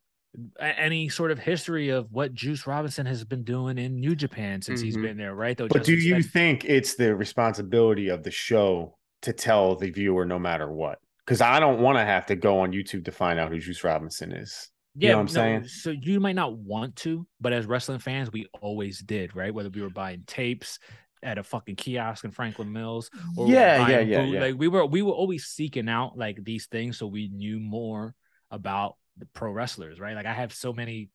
any 0.61 1.09
sort 1.09 1.31
of 1.31 1.39
history 1.39 1.89
of 1.89 2.11
what 2.13 2.35
Juice 2.35 2.67
Robinson 2.67 3.07
has 3.07 3.25
been 3.25 3.45
doing 3.45 3.79
in 3.79 4.01
New 4.01 4.15
Japan 4.15 4.61
since 4.61 4.81
he's 4.81 4.97
Mhm. 4.97 5.03
been 5.03 5.17
there, 5.17 5.35
right? 5.35 5.57
Though, 5.57 5.69
But 5.69 5.85
do 5.85 5.95
you 5.95 6.23
think 6.23 6.65
it's 6.65 6.97
the 6.97 7.15
responsibility 7.15 8.09
of 8.09 8.23
the 8.23 8.31
show 8.31 8.99
to 9.23 9.33
tell 9.33 9.77
the 9.77 9.91
viewer 9.91 10.25
no 10.27 10.39
matter 10.39 10.71
what? 10.71 10.99
Because 11.25 11.41
I 11.41 11.59
don't 11.59 11.81
want 11.81 11.97
to 11.97 12.05
have 12.05 12.27
to 12.27 12.37
go 12.37 12.61
on 12.61 12.73
YouTube 12.73 13.07
to 13.07 13.13
find 13.13 13.39
out 13.39 13.51
who 13.51 13.59
Juice 13.59 13.83
Robinson 13.83 14.33
is. 14.33 14.71
You 14.97 15.11
know 15.11 15.17
what 15.17 15.23
I'm 15.23 15.29
saying? 15.29 15.69
So 15.69 15.91
you 15.91 16.21
might 16.21 16.37
not 16.37 16.57
want 16.57 16.97
to, 16.97 17.27
but 17.41 17.53
as 17.53 17.67
wrestling 17.67 17.99
fans, 17.99 18.31
we 18.33 18.47
always 18.61 19.01
did, 19.01 19.35
right? 19.35 19.53
Whether 19.53 19.71
we 19.71 19.83
were 19.83 19.91
buying 19.91 20.23
tapes 20.27 20.79
at 21.23 21.39
a 21.39 21.43
fucking 21.43 21.77
kiosk 21.77 22.25
in 22.25 22.31
Franklin 22.31 22.73
Mills, 22.73 23.11
or 23.37 23.49
Yeah, 23.49 23.89
yeah, 23.89 24.01
yeah, 24.01 24.23
yeah. 24.23 24.41
Like 24.41 24.55
we 24.57 24.69
were, 24.69 24.87
we 24.87 25.03
were 25.03 25.13
always 25.13 25.47
seeking 25.47 25.89
out 25.89 26.17
like 26.17 26.43
these 26.45 26.67
things, 26.67 26.99
so 26.99 27.07
we 27.07 27.29
knew 27.29 27.59
more 27.59 28.15
about 28.51 28.97
the 29.19 29.27
pro 29.27 29.51
wrestlers, 29.51 29.99
right? 29.99 30.15
Like 30.15 30.27
I 30.27 30.33
have 30.35 30.53
so 30.53 30.73
many 30.73 31.09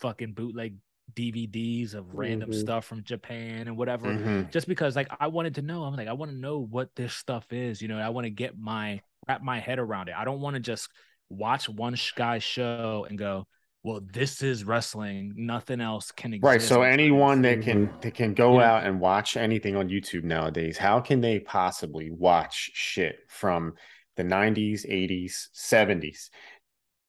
fucking 0.00 0.32
bootleg 0.32 0.76
DVDs 1.14 1.94
of 1.94 2.14
random 2.14 2.50
Mhm. 2.50 2.54
stuff 2.54 2.84
from 2.84 3.02
Japan 3.02 3.66
and 3.66 3.76
whatever 3.76 4.06
Mhm. 4.06 4.50
just 4.52 4.68
because 4.68 4.94
like 4.96 5.08
I 5.18 5.26
wanted 5.26 5.56
to 5.56 5.62
know. 5.62 5.84
I'm 5.84 5.94
like, 5.94 6.08
I 6.08 6.12
want 6.12 6.30
to 6.30 6.36
know 6.36 6.60
what 6.60 6.94
this 6.94 7.12
stuff 7.14 7.52
is. 7.52 7.82
You 7.82 7.88
know, 7.88 7.98
I 7.98 8.08
want 8.10 8.24
to 8.26 8.30
get 8.30 8.56
my 8.58 9.00
wrap 9.28 9.42
my 9.42 9.58
head 9.60 9.78
around 9.78 10.08
it. 10.08 10.14
I 10.16 10.24
don't 10.24 10.40
want 10.40 10.54
to 10.54 10.60
just 10.60 10.88
watch 11.30 11.68
one 11.68 11.94
sh- 11.94 12.12
guy's 12.12 12.42
show 12.42 13.06
and 13.08 13.18
go, 13.18 13.46
well, 13.82 14.00
this 14.12 14.42
is 14.42 14.64
wrestling. 14.64 15.32
Nothing 15.36 15.80
else 15.80 16.12
can 16.12 16.34
exist. 16.34 16.44
Right. 16.44 16.62
So 16.62 16.82
anyone 16.82 17.42
that 17.42 17.60
mm-hmm. 17.60 17.70
can 17.70 17.94
that 18.02 18.14
can 18.14 18.34
go 18.34 18.60
Yeah. 18.60 18.72
out 18.72 18.84
and 18.84 19.00
watch 19.00 19.36
anything 19.36 19.76
on 19.76 19.88
YouTube 19.88 20.24
nowadays, 20.24 20.76
how 20.76 21.00
can 21.00 21.20
they 21.22 21.40
possibly 21.40 22.10
watch 22.10 22.70
shit 22.74 23.20
from 23.28 23.74
the 24.16 24.24
90s, 24.24 24.84
80s, 24.86 25.48
70s? 25.54 26.30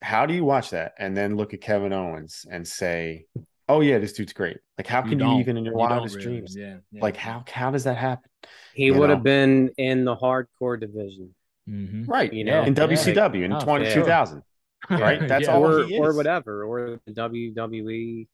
How 0.01 0.25
do 0.25 0.33
you 0.33 0.45
watch 0.45 0.69
that 0.71 0.93
and 0.97 1.15
then 1.15 1.35
look 1.35 1.53
at 1.53 1.61
Kevin 1.61 1.93
Owens 1.93 2.45
and 2.49 2.67
say, 2.67 3.25
"Oh 3.69 3.81
yeah, 3.81 3.99
this 3.99 4.13
dude's 4.13 4.33
great." 4.33 4.57
Like 4.77 4.87
how 4.87 5.01
can 5.01 5.19
you, 5.19 5.25
don't. 5.25 5.39
even 5.39 5.57
in 5.57 5.65
your 5.65 5.73
You 5.73 5.79
wildest 5.79 6.15
really. 6.15 6.27
dreams? 6.39 6.55
Yeah, 6.57 6.77
yeah. 6.91 7.01
Like 7.01 7.17
how 7.17 7.43
how 7.51 7.69
does 7.71 7.83
that 7.83 7.97
happen? 7.97 8.29
He 8.73 8.85
You 8.85 8.95
would 8.95 9.09
know? 9.09 9.15
have 9.15 9.23
been 9.23 9.69
in 9.77 10.05
the 10.05 10.15
hardcore 10.15 10.79
division, 10.79 11.35
Mhm. 11.71 12.07
Right. 12.07 12.31
you 12.33 12.43
know, 12.43 12.63
In 12.63 12.75
yeah. 12.75 12.83
WCW 12.87 13.43
in 13.45 13.53
Oh, 13.53 13.59
20, 13.61 13.85
yeah. 13.85 13.93
2000. 13.93 14.43
Right? 14.89 15.27
That's 15.27 15.47
all 15.47 15.63
or 15.65 15.85
he 15.85 15.97
or 15.99 16.13
whatever, 16.15 16.63
or 16.65 16.99
the 17.05 17.11
WWE. 17.13 18.27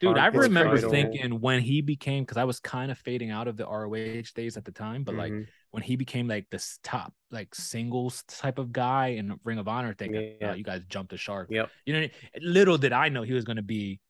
Dude, 0.00 0.16
I 0.16 0.26
remember 0.28 0.76
title. 0.76 0.90
thinking 0.90 1.40
when 1.40 1.60
he 1.60 1.82
became 1.82 2.22
because 2.24 2.38
I 2.38 2.44
was 2.44 2.58
kind 2.58 2.90
of 2.90 2.96
fading 2.96 3.30
out 3.30 3.46
of 3.48 3.58
the 3.58 3.66
ROH 3.66 4.32
days 4.34 4.56
at 4.56 4.64
the 4.64 4.72
time, 4.72 5.04
but 5.04 5.14
like 5.14 5.30
Mhm. 5.30 5.46
when 5.72 5.82
he 5.82 5.96
became 5.96 6.26
like 6.26 6.48
this 6.50 6.78
top 6.82 7.12
like 7.30 7.54
singles 7.54 8.22
type 8.26 8.58
of 8.58 8.72
guy 8.72 9.08
in 9.08 9.38
Ring 9.44 9.58
of 9.58 9.68
Honor, 9.68 9.92
thinking, 9.92 10.36
Yeah. 10.40 10.52
oh, 10.52 10.54
you 10.54 10.64
guys 10.64 10.86
jumped 10.86 11.10
the 11.10 11.18
shark. 11.18 11.48
Yep. 11.50 11.70
You 11.84 11.92
know, 12.00 12.08
little 12.40 12.78
did 12.78 12.94
I 12.94 13.10
know 13.10 13.22
he 13.22 13.34
was 13.34 13.44
going 13.44 13.56
to 13.58 13.62
be 13.62 14.00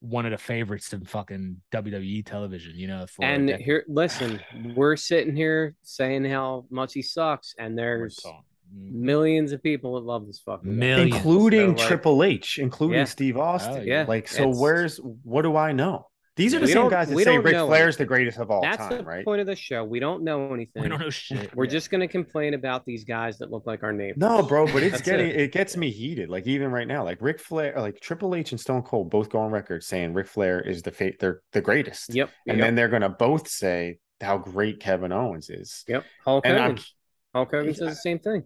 one 0.00 0.26
of 0.26 0.32
the 0.32 0.38
favorites 0.38 0.92
in 0.92 1.04
fucking 1.04 1.60
WWE 1.72 2.24
television. 2.24 2.72
You 2.76 2.88
know, 2.88 3.06
for 3.06 3.24
And 3.24 3.48
decade. 3.48 3.64
here, 3.64 3.84
listen, 3.88 4.40
we're 4.74 4.96
sitting 4.96 5.34
here 5.34 5.74
saying 5.82 6.24
how 6.24 6.66
much 6.70 6.92
he 6.92 7.02
sucks, 7.02 7.54
and 7.58 7.78
there's 7.78 8.18
mm-hmm. 8.18 9.04
millions 9.04 9.52
of 9.52 9.62
people 9.62 9.94
that 9.94 10.04
love 10.06 10.26
this 10.26 10.40
fucking. 10.40 10.76
Millions. 10.78 11.14
including 11.14 11.76
So, 11.76 11.82
like- 11.82 11.88
Triple 11.88 12.24
H, 12.24 12.58
including 12.58 12.98
Yeah. 12.98 13.04
Steve 13.04 13.36
Austin. 13.36 13.78
Oh, 13.78 13.82
yeah. 13.82 14.04
Like, 14.06 14.28
so 14.28 14.42
It's- 14.42 14.58
where's 14.58 14.98
what 14.98 15.42
do 15.42 15.56
I 15.56 15.72
know? 15.72 16.08
These 16.36 16.54
are 16.54 16.58
the 16.58 16.66
We 16.66 16.72
same 16.72 16.90
guys 16.90 17.08
that 17.08 17.16
say 17.16 17.24
don't 17.24 17.42
Ric 17.44 17.54
know 17.54 17.66
Flair's 17.66 17.96
the 17.96 18.04
greatest 18.04 18.38
of 18.38 18.50
all 18.50 18.60
That's 18.60 18.76
time, 18.76 18.98
the 18.98 19.04
right? 19.04 19.24
point 19.24 19.40
of 19.40 19.46
the 19.46 19.56
show. 19.56 19.84
We 19.84 20.00
don't 20.00 20.22
know 20.22 20.52
anything. 20.52 20.82
We 20.82 20.88
don't 20.90 21.00
know 21.00 21.08
shit. 21.08 21.54
We're 21.56 21.64
Yeah. 21.64 21.70
just 21.70 21.90
gonna 21.90 22.06
complain 22.08 22.52
about 22.52 22.84
these 22.84 23.04
guys 23.04 23.38
that 23.38 23.50
look 23.50 23.66
like 23.66 23.82
our 23.82 23.92
neighbors. 23.92 24.18
No, 24.20 24.42
bro, 24.42 24.66
but 24.66 24.82
it's 24.82 25.00
getting 25.00 25.30
it. 25.30 25.36
it. 25.40 25.52
gets 25.52 25.78
me 25.78 25.90
heated. 25.90 26.28
Like 26.28 26.46
even 26.46 26.70
right 26.70 26.86
now, 26.86 27.04
like 27.04 27.22
Ric 27.22 27.40
Flair, 27.40 27.74
like 27.78 28.00
Triple 28.00 28.34
H 28.34 28.52
and 28.52 28.60
Stone 28.60 28.82
Cold 28.82 29.08
both 29.08 29.30
go 29.30 29.38
on 29.38 29.50
record 29.50 29.82
saying 29.82 30.12
Ric 30.12 30.26
Flair 30.26 30.60
is 30.60 30.82
the 30.82 30.90
fate 30.90 31.18
they're 31.18 31.40
the 31.52 31.62
greatest. 31.62 32.14
Yep. 32.14 32.30
And 32.46 32.58
yep, 32.58 32.66
then 32.66 32.74
they're 32.74 32.88
gonna 32.88 33.08
both 33.08 33.48
say 33.48 33.98
how 34.20 34.36
great 34.36 34.78
Kevin 34.80 35.12
Owens 35.12 35.48
is. 35.48 35.84
yep. 35.88 36.04
Hulk 36.22 36.44
And 36.46 36.58
Hogan. 36.58 36.76
I'm 36.78 36.84
Hulk 37.34 37.50
Hogan 37.50 37.74
says 37.74 37.88
the 37.88 37.94
same 37.96 38.18
thing. 38.18 38.44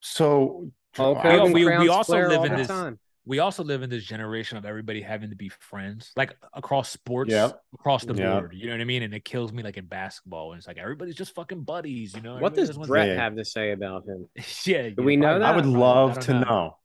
so 0.00 0.70
Hulk 0.96 1.18
Hogan 1.18 1.52
we- 1.52 1.66
we 1.66 1.88
also 1.88 2.12
Flair 2.12 2.28
live 2.30 2.44
in 2.50 2.56
this- 2.56 2.66
time. 2.68 2.98
We 3.30 3.38
also 3.38 3.62
live 3.62 3.82
in 3.82 3.90
this 3.90 4.02
generation 4.02 4.58
of 4.58 4.64
everybody 4.64 5.00
having 5.00 5.30
to 5.30 5.36
be 5.36 5.50
friends, 5.50 6.10
like 6.16 6.36
across 6.52 6.90
sports, 6.90 7.30
Yep. 7.30 7.62
across 7.74 8.04
the 8.04 8.12
Yep. 8.12 8.40
board. 8.40 8.54
You 8.54 8.66
know 8.66 8.72
what 8.72 8.80
I 8.80 8.84
mean? 8.84 9.04
And 9.04 9.14
it 9.14 9.24
kills 9.24 9.52
me 9.52 9.62
like 9.62 9.76
in 9.76 9.86
basketball, 9.86 10.50
and 10.50 10.58
it's 10.58 10.66
like 10.66 10.78
everybody's 10.78 11.14
just 11.14 11.32
fucking 11.36 11.62
buddies. 11.62 12.12
You 12.16 12.22
know? 12.22 12.38
What 12.38 12.54
Everybody 12.58 12.76
does 12.80 12.88
Bret 12.88 13.16
have 13.16 13.36
to 13.36 13.44
say 13.44 13.70
about 13.70 14.04
him? 14.04 14.28
yeah, 14.66 14.88
Do 14.88 15.04
we 15.04 15.14
know 15.14 15.38
that? 15.38 15.46
I 15.46 15.54
would 15.54 15.64
love 15.64 16.14
don't 16.14 16.22
to 16.24 16.40
know. 16.40 16.76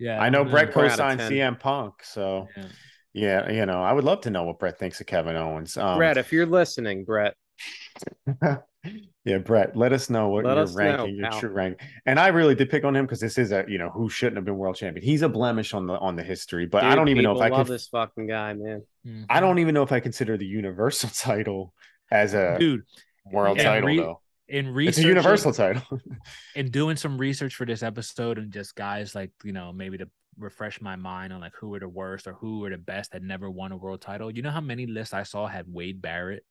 Yeah, 0.00 0.20
I 0.20 0.28
know 0.28 0.42
don't 0.42 0.50
Bret 0.50 0.72
Four 0.72 0.86
out 0.86 0.90
of 0.90 0.98
co-signed 0.98 1.20
CM 1.20 1.60
Punk, 1.60 2.02
so 2.02 2.48
Yeah. 2.56 2.64
yeah, 3.12 3.50
you 3.52 3.64
know, 3.64 3.80
I 3.80 3.92
would 3.92 4.02
love 4.02 4.22
to 4.22 4.30
know 4.30 4.42
what 4.42 4.58
Bret 4.58 4.80
thinks 4.80 5.00
of 5.00 5.06
Kevin 5.06 5.36
Owens. 5.36 5.76
Um, 5.76 5.98
Bret, 5.98 6.18
if 6.18 6.32
you're 6.32 6.46
listening, 6.46 7.04
Bret, 7.04 7.36
yeah, 9.24 9.38
Bret, 9.38 9.76
let 9.76 9.92
us 9.92 10.08
know 10.10 10.28
what 10.28 10.44
Let 10.44 10.54
your 10.54 10.62
us 10.64 10.74
know, 10.74 10.84
ranking, 10.84 11.16
your 11.16 11.30
pal. 11.30 11.40
true 11.40 11.50
rank. 11.50 11.80
And 12.06 12.18
I 12.20 12.28
really 12.28 12.54
did 12.54 12.70
pick 12.70 12.84
on 12.84 12.94
him 12.94 13.04
because 13.06 13.20
this 13.20 13.38
is 13.38 13.52
a 13.52 13.64
you 13.68 13.78
know 13.78 13.90
who 13.90 14.08
shouldn't 14.08 14.36
have 14.36 14.44
been 14.44 14.56
world 14.56 14.76
champion. 14.76 15.04
He's 15.04 15.22
a 15.22 15.28
blemish 15.28 15.74
on 15.74 15.86
the 15.86 15.94
on 15.98 16.16
the 16.16 16.22
history, 16.22 16.66
but 16.66 16.84
I 16.84 16.94
don't 16.94 17.08
even 17.08 17.24
know 17.24 17.34
if 17.36 17.40
I 17.42 17.48
love 17.48 17.66
could. 17.66 17.74
this 17.74 17.88
fucking 17.88 18.26
guy, 18.26 18.52
man. 18.54 18.82
Mhm. 19.06 19.26
I 19.30 19.40
don't 19.40 19.58
even 19.58 19.74
know 19.74 19.82
if 19.82 19.92
I 19.92 20.00
consider 20.00 20.36
the 20.36 20.46
universal 20.46 21.08
title 21.14 21.74
as 22.10 22.34
a 22.34 22.56
dude. 22.58 22.82
world 23.30 23.58
title 23.58 23.86
re- 23.88 23.96
though. 23.98 24.20
In 24.48 24.66
It's 24.68 24.74
research, 24.76 25.04
a 25.04 25.08
universal 25.08 25.52
title. 25.52 25.82
in 26.54 26.70
doing 26.70 26.96
some 26.96 27.18
research 27.18 27.56
for 27.56 27.66
this 27.66 27.82
episode 27.82 28.38
and 28.38 28.52
just 28.52 28.76
guys 28.76 29.12
like 29.14 29.32
you 29.42 29.52
know 29.52 29.72
maybe 29.72 29.98
to 29.98 30.08
refresh 30.38 30.80
my 30.82 30.94
mind 30.96 31.32
on 31.32 31.40
like 31.40 31.54
who 31.58 31.70
were 31.70 31.80
the 31.80 31.88
worst 31.88 32.26
or 32.28 32.34
who 32.34 32.60
were 32.60 32.70
the 32.70 32.76
best 32.78 33.10
that 33.12 33.22
never 33.22 33.50
won 33.50 33.72
a 33.72 33.76
world 33.76 34.00
title. 34.02 34.30
You 34.30 34.42
know 34.42 34.50
how 34.50 34.60
many 34.60 34.86
lists 34.86 35.14
I 35.14 35.22
saw 35.24 35.46
had 35.48 35.64
Wade 35.66 36.00
Barrett 36.00 36.44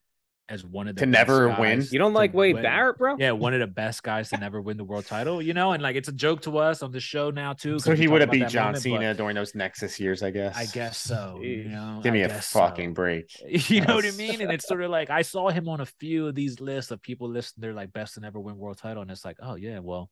as 0.47 0.63
one 0.65 0.87
of 0.87 0.95
the 0.95 1.01
To 1.01 1.07
best 1.07 1.27
never 1.27 1.47
guys 1.49 1.59
win? 1.59 1.87
You 1.91 1.99
don't 1.99 2.13
like 2.13 2.33
Wade 2.33 2.55
win. 2.55 2.63
Barrett, 2.63 2.97
bro? 2.97 3.15
Yeah, 3.17 3.31
one 3.31 3.53
of 3.53 3.59
the 3.59 3.67
best 3.67 4.03
guys 4.03 4.29
to 4.29 4.37
never 4.37 4.61
win 4.61 4.77
the 4.77 4.83
world 4.83 5.05
title. 5.05 5.41
You 5.41 5.53
know, 5.53 5.71
and 5.71 5.81
like 5.81 5.95
it's 5.95 6.07
a 6.07 6.13
joke 6.13 6.41
to 6.41 6.57
us 6.59 6.83
on 6.83 6.91
the 6.91 6.99
show 6.99 7.31
now 7.31 7.53
too. 7.53 7.79
so 7.79 7.95
he 7.95 8.07
would 8.07 8.21
have 8.21 8.29
about 8.29 8.39
beat 8.39 8.47
John 8.49 8.65
moment, 8.67 8.83
Cena 8.83 9.13
during 9.13 9.35
those 9.35 9.55
Nexus 9.55 9.99
years, 9.99 10.21
I 10.23 10.31
guess. 10.31 10.55
I 10.55 10.65
guess 10.65 10.97
so. 10.97 11.39
You 11.41 11.65
know, 11.65 11.99
Give 12.03 12.13
me 12.13 12.21
I 12.21 12.25
a 12.25 12.27
guess 12.29 12.47
so. 12.47 12.59
fucking 12.59 12.93
break. 12.93 13.29
You 13.75 13.81
know 13.81 13.95
what 13.95 14.05
I 14.05 14.11
mean? 14.11 14.41
And 14.41 14.51
it's 14.51 14.67
sort 14.67 14.81
of 14.83 14.91
like 14.91 15.09
I 15.09 15.21
saw 15.23 15.49
him 15.49 15.67
on 15.67 15.81
a 15.81 15.85
few 15.85 16.27
of 16.27 16.35
these 16.35 16.59
lists 16.59 16.91
of 16.91 17.01
people 17.01 17.29
listing 17.29 17.61
their 17.61 17.73
like 17.73 17.91
best 17.93 18.13
to 18.15 18.19
never 18.19 18.39
win 18.39 18.57
world 18.57 18.77
title, 18.77 19.01
and 19.01 19.09
it's 19.11 19.25
like, 19.25 19.37
oh 19.41 19.55
yeah, 19.55 19.79
well, 19.79 20.09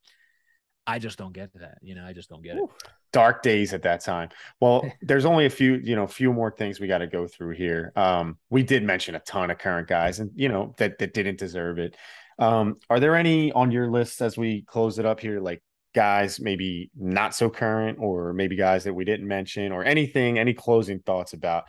I 0.86 0.98
just 0.98 1.18
don't 1.18 1.32
get 1.32 1.52
that. 1.54 1.78
You 1.82 1.94
know, 1.94 2.04
I 2.04 2.12
just 2.12 2.28
don't 2.28 2.42
get 2.42 2.56
it. 2.56 2.64
dark 3.12 3.42
days 3.42 3.72
at 3.72 3.82
that 3.82 4.00
time. 4.04 4.28
Well, 4.60 4.84
there's 5.02 5.24
only 5.24 5.46
a 5.46 5.50
few, 5.50 5.74
you 5.82 5.96
know, 5.96 6.06
few 6.06 6.32
more 6.32 6.50
things 6.50 6.80
we 6.80 6.86
got 6.86 6.98
to 6.98 7.06
go 7.06 7.26
through 7.26 7.54
here. 7.54 7.92
Um, 7.96 8.38
we 8.50 8.62
did 8.62 8.82
mention 8.82 9.14
a 9.14 9.20
ton 9.20 9.50
of 9.50 9.58
current 9.58 9.88
guys, 9.88 10.20
and 10.20 10.30
you 10.34 10.48
know 10.48 10.74
that 10.78 10.98
that 10.98 11.14
didn't 11.14 11.38
deserve 11.38 11.78
it. 11.78 11.96
Um, 12.38 12.76
are 12.90 13.00
there 13.00 13.16
any 13.16 13.52
on 13.52 13.70
your 13.70 13.90
list 13.90 14.20
as 14.20 14.36
we 14.36 14.62
close 14.62 14.98
it 14.98 15.06
up 15.06 15.20
here, 15.20 15.40
like 15.40 15.62
guys 15.94 16.40
maybe 16.40 16.90
not 16.96 17.34
so 17.34 17.48
current, 17.48 17.98
or 18.00 18.32
maybe 18.32 18.56
guys 18.56 18.84
that 18.84 18.94
we 18.94 19.04
didn't 19.04 19.28
mention, 19.28 19.72
or 19.72 19.84
anything? 19.84 20.38
Any 20.38 20.52
closing 20.52 20.98
thoughts 21.00 21.32
about 21.32 21.64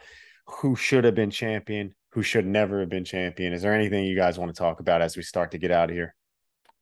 who 0.47 0.75
should 0.75 1.05
have 1.05 1.15
been 1.15 1.31
champion, 1.31 1.93
who 2.11 2.21
should 2.21 2.45
never 2.45 2.81
have 2.81 2.89
been 2.89 3.05
champion? 3.05 3.53
Is 3.53 3.61
there 3.61 3.73
anything 3.73 4.05
you 4.05 4.15
guys 4.15 4.37
want 4.37 4.53
to 4.53 4.57
talk 4.57 4.79
about 4.79 5.01
as 5.01 5.15
we 5.15 5.23
start 5.23 5.51
to 5.51 5.57
get 5.57 5.71
out 5.71 5.89
of 5.89 5.95
here? 5.95 6.15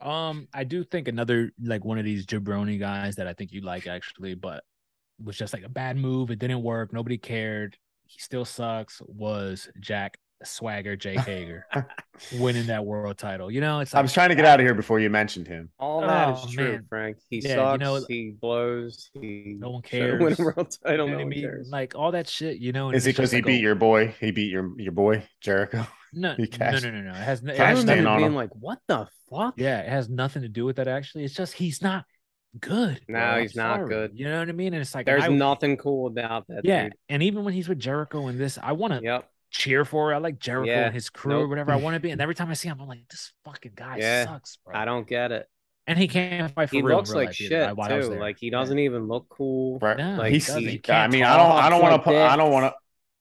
Um, 0.04 0.48
I 0.54 0.64
do 0.66 0.84
think 0.84 1.08
another 1.08 1.52
like 1.64 1.86
one 1.86 1.98
of 1.98 2.06
these 2.06 2.26
jabroni 2.26 2.80
guys 2.80 3.16
that 3.16 3.28
I 3.28 3.34
think 3.34 3.52
you 3.54 3.62
like 3.62 3.88
actually, 3.88 4.36
but 4.36 4.64
was 5.24 5.38
just 5.38 5.54
like 5.54 5.64
a 5.64 5.70
bad 5.70 5.96
move. 5.98 6.30
It 6.32 6.40
didn't 6.40 6.62
work. 6.64 6.92
Nobody 6.94 7.18
cared. 7.18 7.78
He 8.06 8.20
still 8.20 8.44
sucks. 8.46 9.02
Was 9.08 9.70
Jack 9.80 10.18
Swagger 10.44 10.98
Jake 10.98 11.20
Hager 11.22 11.66
winning 12.34 12.68
that 12.68 12.84
world 12.86 13.18
title? 13.18 13.50
You 13.50 13.62
know, 13.62 13.80
it's 13.80 13.96
I 13.96 14.02
was 14.02 14.12
trying 14.12 14.28
to 14.30 14.36
get 14.36 14.44
out 14.44 14.60
of 14.60 14.66
here 14.66 14.74
before 14.76 15.00
you 15.00 15.10
mentioned 15.10 15.48
him. 15.48 15.70
All 15.80 16.02
that 16.02 16.28
Oh, 16.38 16.46
is 16.46 16.52
true, 16.54 16.72
man. 16.74 16.86
Frank. 16.90 17.18
He 17.30 17.38
Yeah, 17.40 17.50
you 17.50 17.56
sucks. 17.56 17.80
know- 17.80 18.06
he 18.10 18.32
blows. 18.42 19.10
He 19.14 19.56
No 19.58 19.70
one 19.72 19.84
should 19.88 20.20
win 20.20 20.36
a 20.38 20.44
world 20.44 20.76
title. 20.84 20.92
You 20.92 20.98
No 20.98 20.98
know 20.98 21.06
what 21.06 21.14
I 21.14 21.24
one 21.24 21.30
mean? 21.30 21.42
cares. 21.44 21.70
Like 21.72 21.96
all 21.96 22.12
that 22.12 22.28
shit, 22.28 22.58
you 22.58 22.74
know. 22.74 22.90
Is 22.90 23.06
it 23.06 23.12
it's 23.12 23.18
just 23.18 23.18
because 23.18 23.32
he 23.32 23.38
like 23.38 23.46
beat 23.46 23.60
a- 23.60 23.62
your 23.62 23.76
boy? 23.76 24.14
He 24.20 24.32
beat 24.32 24.52
your 24.52 24.78
your 24.78 24.92
boy 24.92 25.26
Jericho. 25.40 25.88
No, 26.14 26.36
he 26.36 26.50
no, 26.60 26.72
no, 26.72 26.80
no, 26.80 27.02
no. 27.02 27.10
It 27.12 27.16
has, 27.16 27.44
no- 27.44 27.52
it 27.54 27.56
I 27.60 27.66
cashed 27.74 27.80
remember 27.82 28.10
on 28.10 28.16
him. 28.18 28.22
being 28.24 28.36
like, 28.36 28.50
"What 28.54 28.80
the 28.88 29.08
fuck?" 29.30 29.56
Yeah, 29.58 29.80
it 29.80 29.90
has 29.90 30.10
nothing 30.10 30.42
to 30.44 30.50
do 30.50 30.66
with 30.66 30.76
that. 30.78 30.88
Actually, 30.88 31.24
it's 31.26 31.34
just 31.34 31.54
he's 31.54 31.82
not 31.82 32.06
good. 32.60 33.02
No, 33.08 33.20
bro. 33.20 33.22
I'm 33.22 33.42
he's 33.42 33.56
not 33.56 33.78
sorry. 33.78 33.90
good. 33.90 34.12
You 34.14 34.26
know 34.30 34.40
what 34.40 34.50
I 34.50 34.52
mean? 34.52 34.74
And 34.74 34.82
it's 34.82 34.94
like 34.96 35.06
There's 35.06 35.24
I- 35.24 35.28
nothing 35.30 35.78
cool 35.78 36.08
about 36.08 36.48
that. 36.48 36.62
Yeah, 36.64 36.84
dude. 36.84 36.94
and 37.10 37.24
even 37.24 37.44
when 37.44 37.54
he's 37.54 37.68
with 37.68 37.80
Jericho 37.80 38.28
in 38.28 38.38
this, 38.38 38.58
I 38.62 38.74
want 38.74 38.94
to 38.94 39.02
Yep. 39.04 39.30
cheer 39.52 39.86
for. 39.86 40.14
I 40.14 40.18
like 40.18 40.40
Jericho 40.40 40.70
Yeah, 40.72 40.86
and 40.86 40.94
his 40.94 41.10
crew 41.10 41.40
or 41.40 41.48
whatever 41.48 41.72
I 41.72 41.78
want 41.78 41.96
to 41.96 42.00
be. 42.00 42.12
And 42.12 42.22
every 42.22 42.36
time 42.36 42.50
I 42.50 42.54
see 42.54 42.68
him, 42.70 42.78
I'm 42.80 42.88
like, 42.88 43.08
this 43.10 43.34
fucking 43.46 43.74
guy 43.76 43.98
Yeah, 43.98 44.26
sucks, 44.26 44.58
bro. 44.66 44.76
I 44.76 44.86
don't 44.86 45.08
get 45.08 45.32
it. 45.32 45.48
And 45.86 46.00
he 46.00 46.08
can't 46.08 46.50
fight 46.54 46.70
for 46.70 46.76
He 46.78 46.82
real 46.82 46.92
in 46.92 46.98
looks 47.00 47.10
real 47.10 47.18
like 47.20 47.28
life 47.30 47.42
either, 47.42 47.50
shit 47.50 47.68
I- 47.70 47.74
while 47.74 47.92
I 47.92 47.98
was 47.98 48.08
too. 48.08 48.16
Like 48.20 48.38
he 48.40 48.50
doesn't 48.50 48.80
even 48.80 49.08
look 49.10 49.28
cool. 49.30 49.80
Right. 49.80 49.98
No, 49.98 50.16
Like, 50.16 50.28
he 50.30 50.34
He's. 50.36 50.48
doesn't. 50.48 50.64
He 50.64 50.82
I 50.90 51.08
mean, 51.08 51.24
I 51.24 51.36
don't. 51.36 51.52
I 51.52 51.70
don't 51.70 51.82
want 51.82 51.96
to 51.96 52.00
put. 52.00 52.16
I 52.16 52.36
don't 52.38 52.52
want 52.52 52.72
to. 52.72 52.74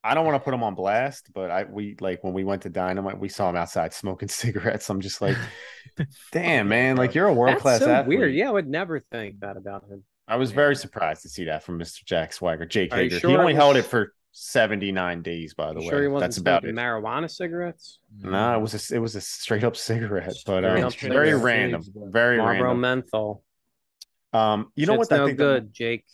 I 0.04 0.14
don't 0.14 0.26
want 0.26 0.34
to 0.36 0.44
put 0.44 0.52
him 0.52 0.62
on 0.64 0.74
blast, 0.74 1.30
but 1.32 1.50
I 1.50 1.64
we 1.64 1.96
like 2.00 2.24
when 2.24 2.32
we 2.32 2.42
went 2.44 2.62
to 2.62 2.70
Dynamite, 2.70 3.18
we 3.18 3.28
saw 3.28 3.48
him 3.50 3.56
outside 3.56 3.92
smoking 3.92 4.28
cigarettes. 4.42 4.88
I'm 4.90 5.00
just 5.00 5.20
like, 5.20 5.36
damn, 6.32 6.68
man, 6.68 6.96
like 6.96 7.14
you're 7.14 7.28
a 7.28 7.32
world 7.32 7.58
class 7.58 7.80
so 7.80 7.90
athlete. 7.90 8.18
weird. 8.18 8.34
Yeah, 8.34 8.48
I 8.48 8.52
would 8.52 8.68
never 8.68 9.00
think 9.00 9.40
that 9.40 9.56
about 9.56 9.84
him. 9.88 10.02
I 10.28 10.36
was 10.36 10.50
very 10.52 10.76
surprised 10.76 11.22
to 11.22 11.28
see 11.28 11.44
that 11.46 11.62
from 11.62 11.78
Mr. 11.78 12.04
Jack 12.04 12.32
Swagger. 12.32 12.64
Jake 12.66 12.92
Are 12.92 12.96
Hager. 12.96 13.18
sure 13.20 13.30
he 13.30 13.36
it 13.36 13.38
only 13.40 13.54
held 13.54 13.76
it 13.76 13.82
for 13.84 14.14
79 14.32 15.20
days, 15.22 15.52
by 15.52 15.72
the 15.74 15.80
You 15.80 15.86
way. 15.86 15.90
sure 15.90 16.02
he 16.02 16.08
wasn't 16.08 16.30
That's 16.30 16.38
about 16.38 16.64
it. 16.64 16.74
marijuana 16.74 17.30
cigarettes? 17.30 17.98
No, 18.20 18.56
it 18.56 18.60
was 18.60 18.90
a, 18.90 18.94
it 18.94 18.98
was 18.98 19.14
a 19.16 19.20
straight 19.20 19.62
up 19.64 19.76
cigarette, 19.76 20.34
but 20.46 20.62
Straight 20.64 20.80
um, 20.80 20.84
up 20.86 20.94
very 20.94 21.30
cigarette. 21.32 21.44
random, 21.44 21.82
very 22.10 22.38
Marlboro 22.38 22.62
random. 22.68 22.80
menthol. 22.80 23.44
Um, 24.32 24.72
you 24.74 24.86
know 24.86 24.94
Shit's 24.96 25.10
what? 25.10 25.12
I 25.12 25.18
no 25.18 25.26
think 25.26 25.38
the- 25.38 25.44
good, 25.44 25.72
Jake. 25.74 26.04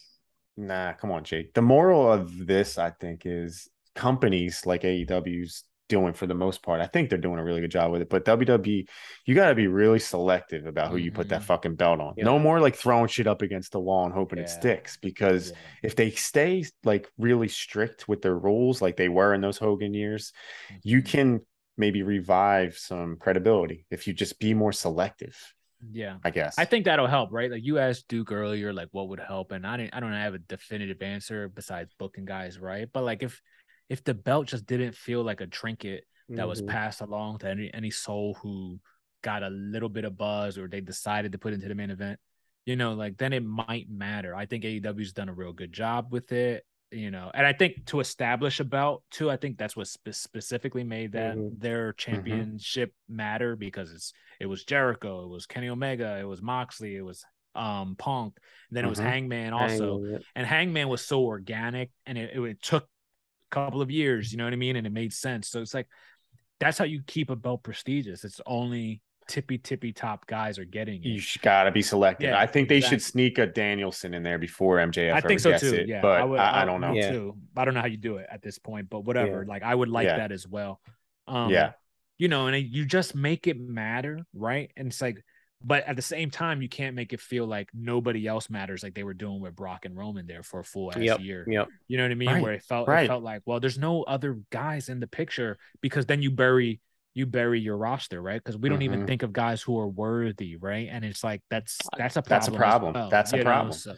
Nah, 0.56 0.94
come 0.94 1.12
on, 1.12 1.23
Jake. 1.23 1.55
The 1.55 1.62
moral 1.62 2.10
of 2.12 2.47
this, 2.47 2.78
I 2.78 2.90
think, 2.90 3.23
is 3.24 3.69
companies 3.99 4.65
like 4.65 4.83
AEW's 4.83 5.65
doing 5.89 6.12
for 6.12 6.27
the 6.27 6.35
most 6.35 6.62
part. 6.62 6.81
I 6.83 6.87
think 6.87 7.09
they're 7.09 7.19
doing 7.19 7.39
a 7.39 7.45
really 7.45 7.62
good 7.62 7.70
job 7.70 7.91
with 7.91 8.03
it. 8.03 8.11
But 8.11 8.25
WWE, 8.27 8.87
you 9.25 9.35
got 9.35 9.49
to 9.49 9.55
be 9.55 9.66
really 9.66 9.99
selective 9.99 10.66
about 10.66 10.91
who 10.91 10.99
you 10.99 11.11
put 11.11 11.31
that 11.31 11.41
Mhm. 11.41 11.47
fucking 11.47 11.75
belt 11.77 11.99
on. 12.01 12.12
Yeah. 12.16 12.25
No 12.25 12.39
more 12.39 12.61
like 12.61 12.77
throwing 12.77 13.09
shit 13.09 13.27
up 13.27 13.41
against 13.43 13.73
the 13.73 13.81
wall 13.81 14.05
and 14.05 14.12
hoping 14.12 14.39
it 14.39 14.51
sticks. 14.51 14.99
Because 14.99 15.51
Yeah. 15.51 15.57
if 15.83 15.97
they 15.97 16.11
stay 16.11 16.65
like 16.85 17.09
really 17.16 17.49
strict 17.49 18.07
with 18.07 18.20
their 18.23 18.39
rules, 18.39 18.83
like 18.83 18.97
they 18.97 19.09
were 19.09 19.33
in 19.35 19.41
those 19.41 19.57
Hogan 19.59 19.95
years, 19.95 20.33
you 20.83 21.01
Mhm. 21.01 21.07
can 21.07 21.41
maybe 21.79 22.03
revive 22.03 22.77
some 22.77 23.16
credibility 23.16 23.87
if 23.91 24.07
you 24.07 24.12
just 24.12 24.39
be 24.39 24.53
more 24.53 24.73
selective. 24.73 25.37
Yeah. 25.91 26.19
I 26.23 26.31
guess. 26.31 26.59
I 26.59 26.66
think 26.66 26.85
that'll 26.85 27.07
help, 27.07 27.31
right? 27.33 27.51
Like 27.51 27.65
you 27.65 27.79
asked 27.79 28.09
Duke 28.09 28.31
earlier, 28.33 28.75
like 28.75 28.89
what 28.91 29.09
would 29.09 29.20
help, 29.20 29.53
and 29.53 29.66
I 29.66 29.77
didn't, 29.79 29.95
I 29.95 30.01
don't 30.01 30.12
have 30.12 30.35
a 30.35 30.39
definitive 30.39 31.01
answer 31.01 31.49
besides 31.49 31.95
booking 31.99 32.27
guys, 32.27 32.59
right? 32.59 32.89
But 32.93 33.05
like 33.05 33.23
if 33.23 33.41
if 33.89 34.05
the 34.05 34.15
belt 34.15 34.47
just 34.48 34.66
didn't 34.66 34.94
feel 34.94 35.23
like 35.23 35.40
a 35.40 35.47
trinket 35.47 36.05
that 36.31 36.47
was 36.48 36.60
Mhm. 36.60 36.66
passed 36.69 37.01
along 37.01 37.39
to 37.39 37.48
any 37.48 37.73
any 37.73 37.90
soul 37.90 38.35
who 38.35 38.78
got 39.23 39.43
a 39.43 39.48
little 39.51 39.89
bit 39.89 40.05
of 40.05 40.16
buzz 40.16 40.59
or 40.59 40.69
they 40.69 40.81
decided 40.81 41.32
to 41.32 41.39
put 41.39 41.52
into 41.55 41.69
the 41.69 41.74
main 41.74 41.90
event, 41.90 42.20
you 42.66 42.77
know, 42.77 42.93
like 42.94 43.16
then 43.16 43.32
it 43.32 43.43
might 43.43 43.89
matter. 43.90 44.35
I 44.35 44.47
think 44.47 44.65
AEW's 44.65 45.12
done 45.12 45.28
a 45.28 45.35
real 45.35 45.52
good 45.52 45.73
job 45.73 46.12
with 46.12 46.31
it, 46.32 46.65
you 46.90 47.10
know, 47.10 47.31
and 47.35 47.47
I 47.47 47.52
think 47.52 47.86
to 47.86 48.01
establish 48.01 48.60
a 48.60 48.65
belt 48.65 49.05
too, 49.10 49.31
I 49.31 49.36
think 49.36 49.59
that's 49.59 49.74
what 49.77 49.89
spe- 49.89 50.10
specifically 50.12 50.85
made 50.85 51.12
that 51.12 51.36
Mhm. 51.36 51.59
their 51.59 51.94
championship 51.94 52.94
matter 53.09 53.56
because 53.56 53.93
it's 53.93 54.12
it 54.39 54.47
was 54.47 54.65
Jericho, 54.65 55.24
it 55.24 55.28
was 55.28 55.47
Kenny 55.47 55.69
Omega, 55.69 56.19
it 56.20 56.24
was 56.24 56.43
Moxley, 56.43 56.94
it 56.97 57.02
was 57.02 57.24
um 57.55 57.97
Punk, 57.97 58.39
then 58.70 58.85
it 58.85 58.89
was 58.89 59.01
Mhm. 59.01 59.05
Hangman 59.05 59.52
also, 59.52 60.01
Hangman, 60.02 60.24
and 60.36 60.47
Hangman 60.47 60.89
was 60.89 61.05
so 61.05 61.24
organic 61.24 61.90
and 62.06 62.16
it, 62.19 62.36
it 62.36 62.62
took 62.62 62.85
a 62.85 62.89
couple 63.51 63.83
of 63.83 63.91
years, 63.91 64.33
you 64.33 64.39
know 64.39 64.45
what 64.45 64.53
I 64.53 64.57
mean, 64.57 64.77
and 64.77 64.87
it 64.87 64.93
made 64.93 65.12
sense. 65.12 65.49
So 65.49 65.61
it's 65.61 65.75
like 65.75 65.89
that's 66.61 66.79
how 66.79 66.85
you 66.85 67.03
keep 67.07 67.31
a 67.31 67.37
belt 67.37 67.62
prestigious. 67.62 68.25
It's 68.25 68.41
only 68.47 69.01
tippy 69.29 69.59
tippy 69.59 69.93
top 69.93 70.27
guys 70.27 70.59
are 70.59 70.65
getting 70.65 71.03
it. 71.03 71.07
You 71.07 71.16
it. 71.19 71.43
got 71.43 71.65
to 71.65 71.70
be 71.70 71.83
selective. 71.83 72.31
Yeah, 72.31 72.39
I 72.39 72.47
think 72.47 72.69
they 72.69 72.79
exactly. 72.79 72.99
should 72.99 73.05
sneak 73.05 73.39
a 73.39 73.47
Danielson 73.47 74.15
in 74.15 74.23
there 74.23 74.39
before 74.39 74.79
MJF. 74.79 75.12
I 75.12 75.20
think 75.20 75.41
so 75.41 75.57
too. 75.57 75.75
It, 75.75 75.89
yeah, 75.89 76.01
but 76.01 76.20
I, 76.20 76.25
would, 76.25 76.39
I, 76.41 76.65
don't 76.65 76.81
know. 76.81 76.93
Yeah. 76.93 77.12
Too. 77.12 77.37
I 77.57 77.65
don't 77.65 77.75
know 77.75 77.81
how 77.81 77.87
you 77.87 77.99
do 77.99 78.16
it 78.16 78.27
at 78.31 78.43
this 78.43 78.59
point, 78.59 78.89
but 78.91 79.05
whatever. 79.05 79.43
Yeah. 79.43 79.49
Like 79.49 79.62
I 79.62 79.75
would 79.75 79.89
like 79.89 80.07
Yeah. 80.07 80.16
that 80.16 80.33
as 80.33 80.49
well. 80.49 80.81
Um, 81.27 81.51
Yeah. 81.51 81.73
you 82.16 82.29
know, 82.29 82.47
and 82.47 82.57
you 82.57 82.85
just 82.85 83.15
make 83.15 83.47
it 83.47 83.61
matter, 83.61 84.25
right? 84.35 84.73
And 84.77 84.89
it's 84.89 85.01
like, 85.01 85.23
but 85.63 85.85
at 85.85 85.97
the 85.97 86.03
same 86.03 86.31
time, 86.31 86.63
you 86.63 86.69
can't 86.69 86.95
make 86.95 87.13
it 87.13 87.21
feel 87.21 87.47
like 87.47 87.69
nobody 87.75 88.27
else 88.27 88.49
matters, 88.49 88.83
like 88.83 88.95
they 88.95 89.03
were 89.05 89.15
doing 89.15 89.41
with 89.41 89.57
Brock 89.57 89.85
and 89.85 89.97
Roman 89.97 90.27
there 90.27 90.43
for 90.43 90.61
a 90.61 90.65
full 90.65 90.91
ass 90.93 90.99
Yep. 90.99 91.21
year. 91.21 91.45
Yep. 91.49 91.69
You 91.89 91.97
know 91.97 92.05
what 92.05 92.13
I 92.13 92.15
mean? 92.15 92.29
Right, 92.29 92.43
Where 92.43 92.53
it 92.53 92.63
felt 92.63 92.89
it 92.89 93.07
felt 93.07 93.25
like, 93.25 93.43
well, 93.45 93.59
there's 93.59 93.79
no 93.79 94.03
other 94.05 94.39
guys 94.51 94.89
in 94.89 95.01
the 95.01 95.07
picture 95.09 95.59
because 95.81 96.07
then 96.07 96.23
you 96.23 96.31
bury 96.31 96.81
you 97.15 97.27
bury 97.27 97.59
your 97.59 97.77
roster, 97.77 98.23
right? 98.23 98.41
Because 98.41 98.57
we 98.57 98.69
don't 98.69 98.83
even 98.83 99.03
Mhm. 99.03 99.07
think 99.09 99.25
of 99.25 99.33
guys 99.33 99.61
who 99.61 99.77
are 99.81 99.89
worthy, 99.89 100.55
right? 100.55 100.89
And 100.89 101.05
it's 101.05 101.25
like 101.25 101.43
that's 101.51 101.77
that's 101.97 102.17
a 102.17 102.23
problem. 102.23 102.39
That's 102.39 102.49
a 102.49 102.53
problem. 102.53 102.93
well, 102.95 103.11
That's 103.11 103.33
a 103.33 103.39
you 103.39 103.43
know? 103.43 103.51
problem. 103.51 103.73
So- 103.73 103.97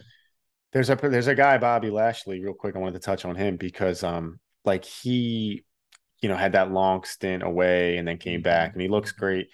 There's 0.73 0.89
a 0.89 0.95
there's 0.95 1.27
a 1.27 1.35
guy 1.35 1.59
Bobby 1.59 1.91
Lashley. 1.91 2.39
Real 2.41 2.53
quick, 2.55 2.75
I 2.75 2.79
wanted 2.79 2.93
to 2.99 3.05
touch 3.05 3.23
on 3.25 3.35
him 3.35 3.57
because 3.57 4.03
um 4.03 4.39
like 4.65 4.83
he, 4.85 5.63
you 6.21 6.29
know, 6.29 6.35
had 6.37 6.53
that 6.53 6.71
long 6.71 7.03
stint 7.03 7.43
away 7.43 7.97
and 7.97 8.07
then 8.07 8.17
came 8.17 8.41
back 8.41 8.73
and 8.73 8.81
he 8.81 8.87
looks 8.87 9.11
great. 9.11 9.49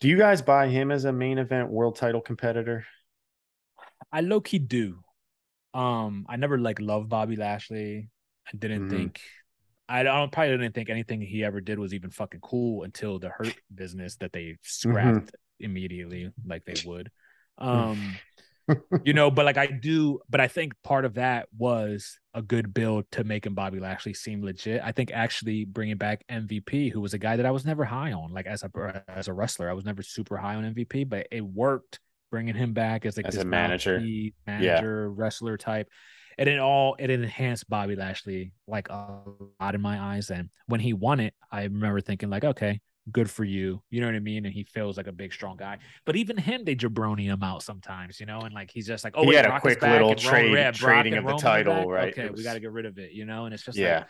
Do 0.00 0.08
you 0.08 0.16
guys 0.16 0.40
buy 0.40 0.68
him 0.68 0.90
as 0.90 1.04
a 1.04 1.12
main 1.12 1.38
event 1.38 1.70
world 1.70 1.96
title 1.96 2.20
competitor? 2.22 2.86
I 4.12 4.22
low 4.22 4.40
key 4.40 4.58
do. 4.58 4.98
Um, 5.74 6.26
I 6.28 6.36
never 6.36 6.58
like 6.58 6.80
loved 6.80 7.08
Bobby 7.08 7.36
Lashley. 7.36 8.08
I 8.46 8.56
didn't 8.56 8.86
Mhm. 8.86 8.90
think 8.90 9.20
I 9.88 10.02
don't 10.04 10.30
probably 10.30 10.56
didn't 10.56 10.74
think 10.74 10.88
anything 10.88 11.20
he 11.20 11.44
ever 11.44 11.60
did 11.60 11.78
was 11.78 11.92
even 11.92 12.10
fucking 12.10 12.40
cool 12.40 12.84
until 12.84 13.18
the 13.18 13.28
hurt 13.28 13.54
business 13.74 14.16
that 14.16 14.32
they 14.32 14.56
scrapped 14.62 15.34
immediately, 15.58 16.32
like 16.46 16.64
they 16.64 16.80
would. 16.86 17.10
Um, 17.58 18.20
you 19.04 19.12
know, 19.12 19.30
but 19.30 19.44
like 19.44 19.56
I 19.56 19.66
do, 19.66 20.20
but 20.28 20.40
I 20.40 20.48
think 20.48 20.74
part 20.82 21.04
of 21.04 21.14
that 21.14 21.48
was 21.56 22.18
a 22.34 22.42
good 22.42 22.72
build 22.72 23.04
to 23.12 23.24
making 23.24 23.54
Bobby 23.54 23.80
Lashley 23.80 24.14
seem 24.14 24.42
legit. 24.42 24.80
I 24.84 24.92
think 24.92 25.10
actually 25.12 25.64
bringing 25.64 25.96
back 25.96 26.24
MVP, 26.30 26.92
who 26.92 27.00
was 27.00 27.14
a 27.14 27.18
guy 27.18 27.36
that 27.36 27.46
I 27.46 27.50
was 27.50 27.64
never 27.64 27.84
high 27.84 28.12
on, 28.12 28.32
like 28.32 28.46
as 28.46 28.62
a 28.62 29.04
as 29.08 29.28
a 29.28 29.32
wrestler, 29.32 29.68
I 29.68 29.72
was 29.72 29.84
never 29.84 30.02
super 30.02 30.36
high 30.36 30.54
on 30.54 30.74
MVP, 30.74 31.08
but 31.08 31.26
it 31.30 31.42
worked 31.42 31.98
bringing 32.30 32.54
him 32.54 32.72
back 32.72 33.04
as 33.06 33.16
like 33.16 33.26
As 33.26 33.36
a 33.36 33.44
manager. 33.44 34.00
manager, 34.46 35.10
wrestler 35.10 35.56
type. 35.56 35.88
And 36.38 36.48
it 36.48 36.58
all 36.58 36.96
it 36.98 37.10
enhanced 37.10 37.68
Bobby 37.68 37.96
Lashley 37.96 38.52
like 38.66 38.88
a 38.88 39.20
lot 39.60 39.74
in 39.74 39.80
my 39.80 40.00
eyes. 40.00 40.30
And 40.30 40.48
when 40.66 40.80
he 40.80 40.92
won 40.94 41.20
it, 41.20 41.34
I 41.50 41.64
remember 41.64 42.00
thinking 42.00 42.30
like, 42.30 42.44
okay, 42.44 42.80
good 43.10 43.30
for 43.30 43.44
you. 43.44 43.82
You 43.90 44.00
know 44.00 44.06
what 44.06 44.14
I 44.14 44.20
mean? 44.20 44.44
And 44.46 44.54
he 44.54 44.64
feels 44.64 44.96
like 44.96 45.06
a 45.06 45.12
big, 45.12 45.32
strong 45.32 45.56
guy. 45.56 45.78
But 46.06 46.16
even 46.16 46.36
him, 46.36 46.64
they 46.64 46.74
jabroni 46.76 47.24
him 47.24 47.42
out 47.42 47.62
sometimes, 47.62 48.20
you 48.20 48.26
know, 48.26 48.40
and 48.40 48.54
like 48.54 48.70
he's 48.70 48.86
just 48.86 49.04
like, 49.04 49.14
oh, 49.16 49.22
He 49.22 49.28
wait, 49.28 49.36
had 49.36 49.46
a 49.46 49.48
Brock 49.48 49.58
is 49.66 49.76
quick 49.76 49.82
little 49.82 50.14
trade- 50.14 50.52
Brock 50.52 50.74
trading 50.74 51.14
of 51.14 51.24
the 51.24 51.36
title, 51.36 51.74
back? 51.74 51.86
right? 51.86 52.12
Okay, 52.12 52.24
It 52.26 52.34
we 52.36 52.42
got 52.42 52.54
to 52.54 52.60
get 52.60 52.72
rid 52.72 52.86
of 52.86 52.98
it, 52.98 53.12
you 53.12 53.24
know, 53.24 53.44
and 53.44 53.54
it's 53.54 53.64
just 53.64 53.76
Yeah. 53.78 53.98
like 53.98 54.06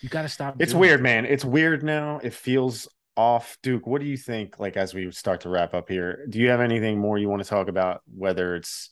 you 0.00 0.08
got 0.08 0.22
to 0.22 0.28
stop. 0.28 0.56
It's 0.60 0.74
weird, 0.74 1.00
that. 1.00 1.04
man. 1.04 1.24
It's 1.26 1.44
weird 1.44 1.82
now. 1.82 2.20
It 2.22 2.32
feels 2.34 2.88
off. 3.16 3.56
Duke, 3.62 3.86
what 3.86 4.00
do 4.00 4.06
you 4.06 4.16
think? 4.16 4.58
Like 4.58 4.76
as 4.76 4.92
we 4.94 5.10
start 5.12 5.42
to 5.42 5.48
wrap 5.48 5.72
up 5.74 5.88
here, 5.88 6.26
do 6.28 6.38
you 6.38 6.48
have 6.50 6.60
anything 6.60 6.98
more 6.98 7.16
you 7.18 7.28
want 7.28 7.42
to 7.42 7.48
talk 7.48 7.68
about? 7.68 8.02
Whether 8.12 8.56
it's, 8.56 8.90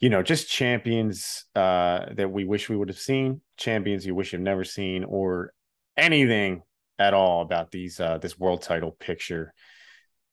you 0.00 0.10
know, 0.10 0.22
just 0.22 0.48
champions 0.48 1.44
uh, 1.54 2.06
that 2.14 2.30
we 2.30 2.44
wish 2.44 2.68
we 2.68 2.76
would 2.76 2.88
have 2.88 2.98
seen, 2.98 3.40
champions 3.56 4.04
you 4.04 4.14
wish 4.14 4.32
you've 4.32 4.42
never 4.42 4.64
seen, 4.64 5.04
or 5.04 5.52
anything 5.96 6.62
at 7.02 7.14
all 7.14 7.42
about 7.42 7.70
these 7.70 7.98
uh, 8.00 8.18
this 8.18 8.38
world 8.38 8.62
title 8.62 8.92
picture 8.92 9.52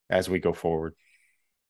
as 0.09 0.29
we 0.29 0.39
go 0.39 0.53
forward. 0.53 0.93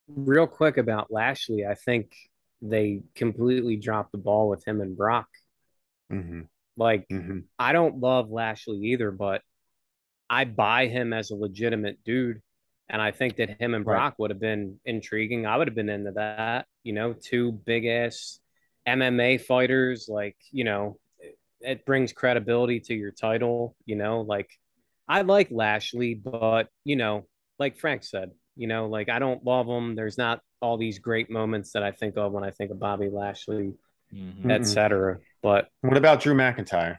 Real 0.07 0.47
quick 0.47 0.77
about 0.77 1.11
Lashley, 1.11 1.65
I 1.65 1.75
think 1.75 2.13
they 2.61 3.03
completely 3.15 3.77
dropped 3.77 4.11
the 4.11 4.17
ball 4.17 4.49
with 4.49 4.65
him 4.67 4.81
and 4.81 4.97
Brock. 4.97 5.27
Mm-hmm. 6.11 6.41
Like, 6.75 7.07
Mm-hmm. 7.09 7.39
I 7.57 7.71
don't 7.73 7.99
love 7.99 8.29
Lashley 8.31 8.77
either, 8.91 9.11
but 9.11 9.41
I 10.29 10.45
buy 10.45 10.87
him 10.87 11.13
as 11.13 11.31
a 11.31 11.35
legitimate 11.35 12.03
dude. 12.03 12.41
And 12.89 13.01
I 13.01 13.11
think 13.11 13.35
that 13.37 13.61
him 13.61 13.75
and 13.75 13.85
Right. 13.85 13.95
Brock 13.95 14.15
would 14.17 14.31
have 14.31 14.39
been 14.39 14.79
intriguing. 14.83 15.45
I 15.45 15.57
would 15.57 15.67
have 15.67 15.75
been 15.75 15.89
into 15.89 16.11
that, 16.13 16.65
you 16.83 16.93
know, 16.93 17.13
two 17.13 17.51
big 17.51 17.85
ass 17.85 18.39
MMA 18.87 19.37
fighters. 19.37 20.07
Like, 20.09 20.37
you 20.51 20.63
know, 20.63 20.97
it 21.61 21.85
brings 21.85 22.13
credibility 22.13 22.79
to 22.79 22.95
your 22.95 23.11
title, 23.11 23.75
you 23.85 23.95
know, 23.95 24.21
like 24.21 24.49
I 25.09 25.21
like 25.23 25.49
Lashley, 25.51 26.13
but, 26.13 26.67
you 26.85 26.95
know, 26.95 27.25
like 27.57 27.77
Frank 27.77 28.03
said, 28.03 28.31
you 28.55 28.67
know, 28.67 28.87
like 28.87 29.09
I 29.09 29.19
don't 29.19 29.43
love 29.43 29.67
him. 29.67 29.95
There's 29.95 30.17
not 30.17 30.39
all 30.61 30.77
these 30.77 30.99
great 30.99 31.29
moments 31.31 31.71
that 31.73 31.83
I 31.83 31.91
think 31.91 32.15
of 32.17 32.31
when 32.31 32.43
I 32.43 32.51
think 32.51 32.71
of 32.71 32.79
Bobby 32.79 33.09
Lashley, 33.09 33.73
Mhm. 34.13 34.43
Mm-mm. 34.43 34.51
etc. 34.51 35.17
But 35.41 35.67
What 35.81 35.97
about 35.97 36.21
Drew 36.21 36.35
McIntyre? 36.35 36.97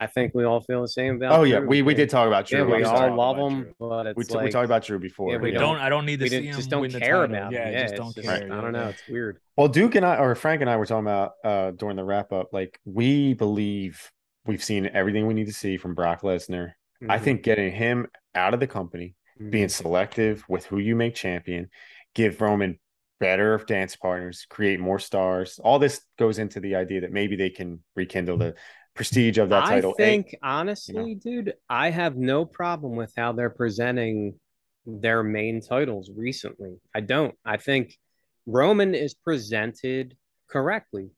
I 0.00 0.06
think 0.08 0.34
we 0.34 0.44
all 0.44 0.60
feel 0.60 0.82
the 0.82 0.88
same 0.88 1.16
about. 1.16 1.38
Oh 1.38 1.44
yeah, 1.44 1.60
Drew. 1.60 1.68
we 1.68 1.82
we 1.82 1.94
did 1.94 2.10
talk 2.10 2.26
about 2.26 2.46
Drew. 2.46 2.58
Yeah, 2.68 2.76
we 2.76 2.84
I'm 2.84 3.12
all 3.12 3.16
love 3.16 3.36
about 3.38 3.46
him, 3.52 3.62
Drew. 3.62 3.74
but 3.78 4.06
it's 4.08 4.16
We, 4.18 4.24
t- 4.24 4.34
like 4.34 4.44
we 4.44 4.50
talked 4.50 4.64
about 4.64 4.84
Drew 4.84 4.98
before. 4.98 5.30
Yeah, 5.30 5.36
we 5.36 5.42
We 5.44 5.48
you 5.50 5.54
know. 5.54 5.60
don't. 5.60 5.76
I 5.78 5.88
don't 5.88 6.04
need 6.04 6.18
to 6.18 6.24
we 6.24 6.28
see 6.28 6.36
didn't, 6.36 6.50
him 6.50 6.56
just 6.56 6.68
don't 6.68 6.80
win 6.82 6.90
the 6.90 6.98
care 6.98 7.26
title. 7.26 7.36
about 7.36 7.52
Yeah, 7.52 7.66
him. 7.68 7.72
Yeah, 7.74 7.82
just 7.84 7.94
don't 7.94 8.14
just, 8.14 8.28
care. 8.28 8.52
I 8.52 8.60
don't 8.60 8.72
know. 8.72 8.88
It's 8.88 9.08
weird. 9.08 9.38
Well, 9.56 9.68
Duke 9.68 9.94
and 9.94 10.04
I, 10.04 10.16
or 10.16 10.34
Frank 10.34 10.60
and 10.62 10.68
I, 10.68 10.76
were 10.76 10.84
talking 10.84 11.04
about 11.06 11.32
uh, 11.44 11.70
during 11.70 11.96
the 11.96 12.04
wrap 12.04 12.32
up. 12.32 12.48
Like 12.52 12.78
we 12.84 13.34
believe 13.34 14.10
we've 14.46 14.62
seen 14.62 14.86
everything 14.92 15.26
we 15.26 15.34
need 15.34 15.46
to 15.46 15.52
see 15.52 15.76
from 15.76 15.94
Brock 15.94 16.22
Lesnar. 16.22 16.72
I 17.08 17.18
Mhm. 17.18 17.22
think 17.22 17.42
getting 17.42 17.72
him 17.72 18.06
out 18.34 18.54
of 18.54 18.60
the 18.60 18.66
company, 18.66 19.14
Mhm. 19.40 19.50
being 19.50 19.68
selective 19.68 20.44
with 20.48 20.66
who 20.66 20.78
you 20.78 20.94
make 20.96 21.14
champion, 21.14 21.70
give 22.14 22.40
Roman 22.40 22.78
better 23.20 23.58
dance 23.66 23.96
partners, 23.96 24.46
create 24.48 24.80
more 24.80 24.98
stars. 24.98 25.58
All 25.62 25.78
this 25.78 26.04
goes 26.18 26.38
into 26.38 26.60
the 26.60 26.74
idea 26.74 27.00
that 27.02 27.12
maybe 27.12 27.36
they 27.36 27.50
can 27.50 27.82
rekindle 27.94 28.36
the 28.36 28.54
prestige 28.94 29.38
of 29.38 29.48
that 29.48 29.64
I 29.64 29.70
title. 29.70 29.94
I 29.98 30.02
think 30.02 30.36
honestly, 30.42 31.14
dude, 31.14 31.54
I 31.68 31.90
have 31.90 32.16
no 32.16 32.44
problem 32.44 32.96
with 32.96 33.12
how 33.16 33.32
they're 33.32 33.50
presenting 33.50 34.38
their 34.86 35.22
main 35.22 35.60
titles 35.60 36.10
recently. 36.14 36.78
I 36.94 37.00
don't. 37.00 37.36
I 37.44 37.56
think 37.56 37.98
Roman 38.46 38.94
is 38.94 39.14
presented 39.14 40.16
correctly. 40.48 41.10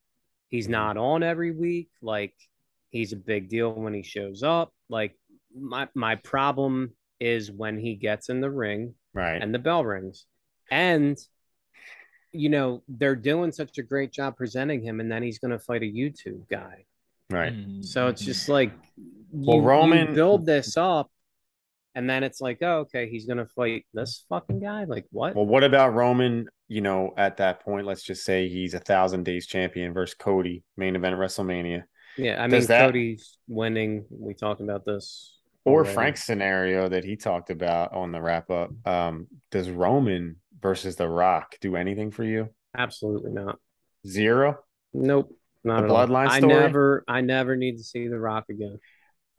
He's 0.49 0.69
Mhm. 0.69 0.73
not 0.73 0.97
on 0.97 1.23
every 1.23 1.51
week. 1.51 1.91
Like 2.01 2.35
he's 2.91 3.13
a 3.13 3.17
big 3.17 3.49
deal 3.49 3.73
when 3.73 3.95
he 3.95 4.03
shows 4.03 4.43
up. 4.43 4.73
Like 4.89 5.17
my 5.59 5.89
my 5.95 6.17
problem 6.17 6.93
is 7.21 7.51
when 7.51 7.79
he 7.79 7.95
gets 7.95 8.29
in 8.29 8.41
the 8.41 8.51
ring 8.51 8.95
right. 9.15 9.41
and 9.43 9.55
the 9.55 9.59
bell 9.59 9.85
rings. 9.85 10.27
And 10.71 11.17
you 12.33 12.49
know, 12.51 12.83
they're 12.89 13.17
doing 13.17 13.53
such 13.53 13.79
a 13.79 13.83
great 13.83 14.13
job 14.13 14.37
presenting 14.37 14.83
him, 14.83 15.01
and 15.01 15.11
then 15.11 15.23
he's 15.23 15.39
going 15.39 15.53
to 15.53 15.59
fight 15.59 15.83
a 15.83 15.87
YouTube 15.87 16.47
guy. 16.51 16.85
Right. 17.31 17.53
Mhm, 17.55 17.83
So 17.85 18.09
it's 18.09 18.21
just 18.23 18.49
like 18.49 18.73
Well, 19.33 19.57
you, 19.57 19.63
you 19.63 19.69
Roman- 19.69 20.15
build 20.15 20.45
this 20.45 20.77
up, 20.77 21.11
and 21.95 22.09
then 22.11 22.23
it's 22.23 22.41
like, 22.41 22.59
oh, 22.63 22.81
okay, 22.81 23.09
he's 23.09 23.25
gonna 23.27 23.47
fight 23.47 23.87
this 23.95 24.25
fucking 24.29 24.61
guy. 24.61 24.85
Like 24.85 25.07
what? 25.11 25.35
Well, 25.35 25.47
what 25.47 25.65
about 25.65 25.95
Roman? 25.95 26.49
You 26.69 26.83
know, 26.83 27.15
at 27.17 27.39
that 27.39 27.61
point, 27.61 27.87
let's 27.87 28.03
just 28.03 28.25
say 28.25 28.49
he's 28.49 28.75
a 28.75 28.79
thousand 28.81 29.25
days 29.25 29.47
champion 29.47 29.93
versus 29.95 30.15
Cody, 30.15 30.63
main 30.77 30.95
event 30.95 31.15
at 31.15 31.21
WrestleMania. 31.21 31.85
Yeah, 32.17 32.43
I 32.43 32.47
mean, 32.49 32.65
that- 32.67 32.87
Cody's 32.87 33.39
winning. 33.49 34.05
We 34.11 34.35
talked 34.35 34.61
about 34.61 34.85
this. 34.85 35.33
Or 35.65 35.81
already. 35.81 35.95
Frank's 35.95 36.23
scenario 36.25 36.89
that 36.89 37.03
he 37.05 37.17
talked 37.17 37.51
about 37.51 37.93
on 37.93 38.13
the 38.13 38.21
wrap 38.23 38.51
up. 38.51 38.71
Um, 38.87 39.27
does 39.51 39.69
Roman 39.69 40.37
versus 40.61 40.95
The 40.95 41.09
Rock 41.09 41.57
do 41.61 41.75
anything 41.75 42.13
for 42.13 42.23
you? 42.23 42.51
Absolutely 42.77 43.33
not. 43.33 43.59
Zero? 44.07 44.61
Nope. 44.95 45.37
Not 45.65 45.81
The 45.81 45.85
at 45.87 45.91
all. 45.91 46.07
bloodline 46.07 46.29
I 46.29 46.39
story? 46.39 46.55
never, 46.55 47.05
I 47.09 47.21
never 47.21 47.57
need 47.57 47.79
to 47.79 47.83
see 47.83 48.07
The 48.07 48.19
Rock 48.19 48.45
again. 48.49 48.79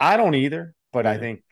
I 0.02 0.18
don't 0.18 0.36
either, 0.36 0.76
but 0.92 1.06
I 1.06 1.18
think, 1.18 1.44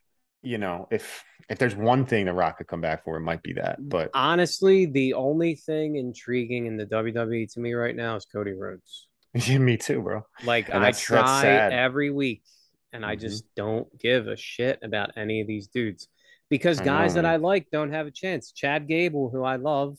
you 0.44 0.58
know, 0.58 0.88
if 0.92 1.24
if 1.48 1.58
there's 1.58 1.76
one 1.76 2.06
thing 2.06 2.26
The 2.26 2.34
Rock 2.34 2.58
could 2.58 2.68
come 2.68 2.82
back 2.82 3.06
for, 3.06 3.16
it 3.16 3.22
might 3.22 3.42
be 3.44 3.54
that. 3.54 3.78
But 3.80 4.10
Honestly, 4.14 4.86
the 4.88 5.14
only 5.14 5.56
thing 5.56 5.96
intriguing 5.96 6.66
in 6.66 6.76
the 6.76 6.86
WWE 6.86 7.52
to 7.54 7.60
me 7.62 7.74
right 7.74 7.96
now 7.96 8.18
is 8.18 8.26
Cody 8.26 8.52
Rhodes. 8.52 9.08
yeah, 9.48 9.58
me 9.58 9.78
too, 9.78 10.02
bro. 10.02 10.26
Like 10.44 10.68
And 10.70 10.78
I 10.78 10.92
that's- 10.92 11.08
that's 11.08 11.42
try 11.42 11.48
every 11.50 12.10
week, 12.12 12.44
and 12.94 13.06
I 13.06 13.16
Mhm. 13.16 13.20
just 13.20 13.44
don't 13.56 13.88
give 14.00 14.28
a 14.28 14.36
shit 14.38 14.80
about 14.82 15.12
any 15.18 15.42
of 15.42 15.48
these 15.48 15.68
dudes 15.68 16.08
because 16.50 16.80
guys 16.80 17.16
know, 17.16 17.22
that 17.24 17.28
I 17.28 17.36
like 17.38 17.70
don't 17.72 17.92
have 17.92 18.08
a 18.08 18.12
chance. 18.12 18.52
Chad 18.52 18.88
Gable, 18.88 19.30
who 19.30 19.44
I 19.44 19.58
love, 19.58 19.98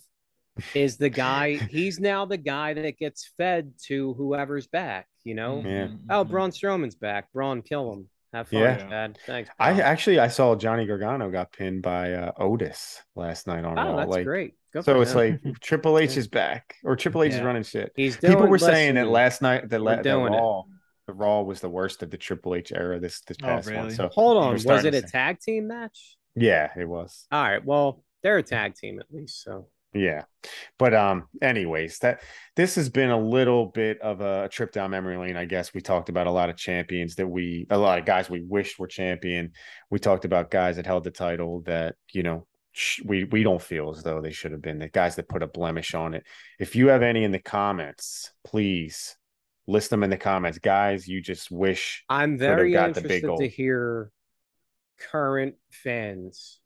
is 0.75 0.97
the 0.97 1.11
guy. 1.11 1.55
he's 1.71 2.01
now 2.01 2.25
the 2.25 2.39
guy 2.39 2.73
that 2.75 2.99
gets 2.99 3.31
fed 3.37 3.73
to 3.87 4.15
whoever's 4.15 4.67
back. 4.67 5.07
You 5.25 5.35
know, 5.35 5.63
Yeah. 5.65 5.89
Oh, 6.09 6.25
mhm. 6.25 6.31
Braun 6.31 6.51
Strowman's 6.51 6.95
back. 6.95 7.33
Braun, 7.33 7.61
kill 7.63 7.93
him. 7.93 8.09
Have 8.33 8.49
fun, 8.49 8.61
Yeah. 8.61 8.77
Chad. 8.89 9.19
Thanks. 9.27 9.51
I 9.59 9.81
actually 9.81 10.19
I 10.19 10.29
saw 10.29 10.55
Johnny 10.57 10.87
Gargano 10.87 11.31
got 11.31 11.53
pinned 11.53 11.83
by 11.83 12.13
uh, 12.13 12.33
Otis 12.39 13.03
last 13.15 13.47
night 13.47 13.65
on 13.65 13.79
oh, 13.79 13.83
Raw. 13.91 13.97
that's 13.97 14.11
like, 14.11 14.25
great. 14.25 14.55
Good 14.77 14.85
so 14.85 15.01
it's 15.01 15.13
him. 15.13 15.41
like 15.45 15.61
Triple 15.61 15.99
H 15.99 16.17
is 16.17 16.29
back, 16.29 16.77
or 16.85 16.97
Triple 16.97 17.23
H 17.23 17.33
is 17.35 17.41
running 17.41 17.63
shit. 17.63 17.93
he's 17.97 18.17
doing, 18.17 18.35
People 18.35 18.49
were 18.49 18.59
saying 18.59 18.95
that 18.97 19.09
last 19.09 19.43
night 19.43 19.69
that, 19.71 19.81
la- 19.81 20.03
the. 20.03 20.17
Raw, 20.17 20.63
the 21.07 21.13
Raw 21.13 21.43
was 21.43 21.61
the 21.61 21.69
worst 21.71 22.03
of 22.03 22.11
the 22.11 22.17
Triple 22.19 22.55
H 22.55 22.73
era. 22.73 22.99
This 23.01 23.21
this 23.23 23.37
Oh, 23.43 23.47
past 23.47 23.73
one. 23.73 23.91
So 23.91 24.09
Hold 24.13 24.37
on, 24.39 24.53
was 24.65 24.85
it 24.85 24.95
a 24.95 25.03
tag 25.03 25.41
team 25.41 25.69
match? 25.69 26.17
yeah, 26.35 26.71
it 26.77 26.87
was. 26.89 27.27
All 27.33 27.43
right, 27.43 27.65
well, 27.65 28.03
they're 28.23 28.39
a 28.39 28.43
tag 28.43 28.75
team 28.75 28.99
at 29.01 29.07
least. 29.11 29.43
So 29.43 29.69
Yeah. 29.95 30.23
But 30.79 30.93
um 30.95 31.29
anyways, 31.41 32.01
that 32.01 32.21
this 32.57 32.75
has 32.75 32.89
been 32.89 33.11
a 33.11 33.19
little 33.19 33.67
bit 33.67 34.01
of 34.01 34.21
a 34.21 34.49
trip 34.49 34.73
down 34.73 34.91
memory 34.91 35.17
lane, 35.17 35.37
I 35.37 35.45
guess. 35.45 35.73
We 35.73 35.81
talked 35.81 36.09
about 36.09 36.27
a 36.27 36.31
lot 36.33 36.51
of 36.51 36.57
champions 36.57 37.15
that 37.17 37.27
we 37.29 37.67
a 37.71 37.79
lot 37.79 37.99
of 38.01 38.05
guys 38.05 38.29
we 38.29 38.43
wished 38.43 38.79
were 38.79 38.89
champion. 38.89 39.53
We 39.91 39.99
talked 40.01 40.25
about 40.25 40.51
guys 40.51 40.77
that 40.77 40.87
held 40.87 41.05
the 41.05 41.11
title 41.13 41.63
that, 41.67 41.95
you 42.13 42.23
know, 42.25 42.47
we 43.05 43.25
we 43.25 43.43
don't 43.43 43.63
feel 43.63 43.91
as 43.91 44.03
though 44.03 44.21
they 44.21 44.33
should 44.33 44.53
have 44.53 44.63
been 44.63 44.79
the 44.79 44.89
guys 44.89 45.17
that 45.17 45.29
put 45.29 45.43
a 45.43 45.47
blemish 45.47 45.95
on 45.95 46.15
it. 46.15 46.25
If 46.59 46.77
you 46.77 46.89
have 46.89 47.03
any 47.03 47.25
in 47.25 47.33
the 47.33 47.39
comments, 47.39 48.33
please 48.45 49.17
list 49.67 49.91
them 49.91 50.03
in 50.03 50.11
the 50.11 50.17
comments. 50.17 50.59
Guys, 50.59 51.09
you 51.09 51.21
just 51.21 51.51
wish 51.51 52.05
I'm 52.09 52.39
very 52.39 52.73
got 52.73 52.95
the 52.95 53.01
big 53.01 53.25
interested 53.25 53.45
to 53.45 53.49
hear 53.49 54.11
current 54.99 55.57
fans 55.71 56.61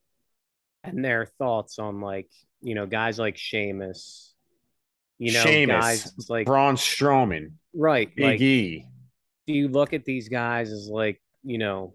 and 0.84 1.04
their 1.04 1.26
thoughts 1.26 1.78
on 1.78 2.00
like 2.00 2.30
you 2.62 2.74
know 2.74 2.86
guys 2.86 3.18
like 3.18 3.36
Sheamus, 3.36 4.34
you 5.18 5.32
know 5.32 5.42
Sheamus, 5.42 5.80
guys 5.80 6.28
like 6.28 6.46
Braun 6.46 6.76
Strowman, 6.76 7.52
right 7.74 8.14
Big 8.14 8.24
like 8.24 8.40
E. 8.40 8.86
do 9.46 9.52
you 9.52 9.68
look 9.68 9.92
at 9.92 10.04
these 10.04 10.28
guys 10.28 10.70
as 10.72 10.88
like 10.88 11.20
you 11.42 11.58
know 11.58 11.94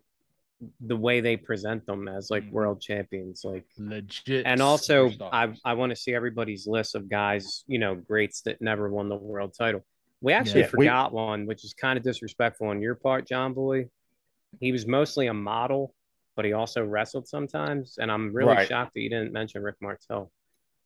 the 0.82 0.96
way 0.96 1.22
they 1.22 1.38
present 1.38 1.86
them 1.86 2.08
as 2.08 2.30
like 2.30 2.44
Mhm. 2.44 2.52
world 2.52 2.82
champions 2.82 3.44
like 3.44 3.66
legit. 3.78 4.46
and 4.46 4.62
also 4.62 5.08
I 5.08 5.48
superstars. 5.48 5.60
I 5.66 5.74
want 5.74 5.90
to 5.92 5.96
see 5.96 6.14
everybody's 6.14 6.68
list 6.68 6.96
of 6.96 7.10
guys 7.10 7.64
you 7.68 7.80
know 7.80 7.96
greats 7.96 8.42
that 8.42 8.62
never 8.62 8.90
won 8.90 9.10
the 9.10 9.16
world 9.16 9.54
title. 9.58 9.86
We 10.22 10.34
actually 10.34 10.62
Yeah, 10.62 10.68
we- 10.78 10.86
forgot 10.86 11.14
one, 11.14 11.46
which 11.46 11.64
is 11.66 11.74
kind 11.74 11.98
of 11.98 12.04
disrespectful 12.04 12.68
on 12.68 12.82
your 12.82 12.96
part, 12.96 13.28
John 13.28 13.54
Boy. 13.54 13.90
He 14.60 14.72
was 14.72 14.88
mostly 14.88 15.28
a 15.28 15.34
model, 15.34 15.94
but 16.36 16.46
he 16.46 16.54
also 16.54 16.84
wrestled 16.84 17.28
sometimes, 17.28 17.98
and 17.98 18.10
I'm 18.12 18.34
really 18.34 18.54
Right. 18.54 18.68
shocked 18.68 18.94
that 18.96 19.02
you 19.02 19.10
didn't 19.10 19.34
mention 19.34 19.62
Rick 19.62 19.76
Martel. 19.82 20.32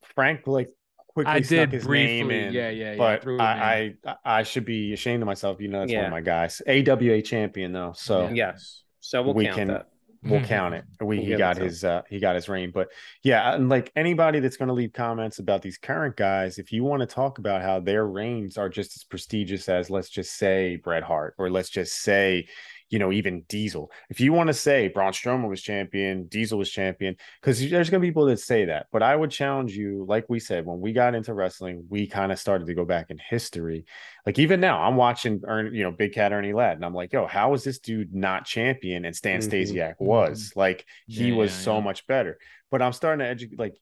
Frank 0.04 0.48
like 0.48 0.70
quickly 1.08 1.32
I 1.32 1.42
snuck 1.42 1.70
did 1.70 1.74
his 1.74 1.86
briefly. 1.86 2.24
name 2.24 2.32
in. 2.32 2.54
yeah, 2.54 2.70
yeah, 2.70 2.92
yeah. 2.92 2.98
but 2.98 3.22
threw 3.22 3.34
it 3.36 3.38
in. 3.38 3.42
I, 3.42 3.96
I 4.06 4.16
I 4.26 4.44
should 4.44 4.66
be 4.66 4.94
ashamed 4.94 5.22
of 5.24 5.28
myself. 5.28 5.60
You 5.62 5.68
know, 5.68 5.80
that's 5.82 5.94
one 5.94 6.06
of 6.06 6.12
my 6.12 6.22
guys. 6.22 6.62
AWA 6.68 7.22
champion 7.22 7.72
though, 7.74 7.94
so 7.96 8.24
Yeah. 8.28 8.34
Yes, 8.52 8.84
so 9.10 9.22
we'll 9.24 9.34
We 9.34 9.46
count 9.46 9.58
can- 9.58 9.68
that. 9.70 9.88
we'll 10.24 10.44
count 10.44 10.76
it. 10.76 10.84
We 11.00 11.18
We'll 11.18 11.26
he 11.26 11.36
got 11.36 11.58
his 11.58 11.84
uh 11.84 12.02
he 12.10 12.20
got 12.20 12.36
his 12.36 12.50
reign. 12.50 12.72
But 12.72 12.90
yeah, 13.24 13.56
and 13.56 13.70
like 13.70 13.92
anybody 13.96 14.40
that's 14.40 14.58
gonna 14.58 14.74
leave 14.74 14.94
comments 14.94 15.40
about 15.40 15.62
these 15.62 15.78
current 15.78 16.16
guys, 16.18 16.60
if 16.60 16.72
you 16.72 16.84
want 16.84 17.00
to 17.02 17.06
talk 17.08 17.38
about 17.40 17.62
how 17.62 17.80
their 17.80 18.06
reigns 18.06 18.58
are 18.58 18.70
just 18.70 18.96
as 18.98 19.04
prestigious 19.04 19.70
as 19.70 19.90
let's 19.90 20.10
just 20.10 20.34
say 20.38 20.76
Bret 20.76 21.04
Hart, 21.04 21.36
or 21.38 21.50
let's 21.50 21.70
just 21.70 22.02
say 22.02 22.48
you 22.90 23.00
know, 23.00 23.12
even 23.12 23.44
Diesel. 23.48 23.92
If 24.10 24.20
you 24.20 24.34
want 24.34 24.48
to 24.48 24.54
say 24.54 24.88
Braun 24.88 25.14
Strowman 25.14 25.50
was 25.50 25.62
champion, 25.62 26.26
Diesel 26.28 26.58
was 26.58 26.72
champion, 26.72 27.16
because 27.42 27.60
there's 27.70 27.90
going 27.90 28.02
to 28.02 28.06
be 28.06 28.10
people 28.10 28.26
that 28.26 28.40
say 28.40 28.66
that. 28.66 28.88
But 28.92 29.04
I 29.04 29.16
would 29.16 29.32
challenge 29.32 29.76
you, 29.76 30.06
like 30.08 30.26
we 30.28 30.40
said, 30.40 30.66
when 30.66 30.80
we 30.80 30.94
got 30.94 31.16
into 31.16 31.34
wrestling, 31.34 31.86
we 31.90 32.08
kind 32.08 32.32
of 32.32 32.40
started 32.40 32.68
to 32.68 32.74
go 32.74 32.86
back 32.86 33.10
in 33.10 33.20
history. 33.20 33.86
Like 34.26 34.40
even 34.40 34.60
now, 34.60 34.82
I'm 34.82 34.96
watching, 34.96 35.42
Ern, 35.48 35.74
you 35.74 35.84
know, 35.84 35.92
Big 35.92 36.14
Cat 36.14 36.34
Ernie 36.34 36.54
Ladd, 36.54 36.78
and 36.78 36.86
I'm 36.86 36.94
like, 36.94 37.14
yo, 37.14 37.28
how 37.28 37.54
is 37.54 37.64
this 37.64 37.80
dude 37.80 38.14
not 38.14 38.46
champion? 38.46 39.06
And 39.06 39.16
Stan 39.16 39.40
Mhm. 39.40 39.50
Stasiak 39.50 39.96
was 40.00 40.52
like, 40.56 40.86
he 41.08 41.32
Yeah, 41.32 41.36
was 41.38 41.52
yeah, 41.52 41.64
so 41.64 41.76
yeah. 41.76 41.82
much 41.82 42.08
better. 42.08 42.38
But 42.72 42.82
I'm 42.82 42.94
starting 42.94 43.20
to 43.20 43.28
educate, 43.30 43.60
like, 43.60 43.76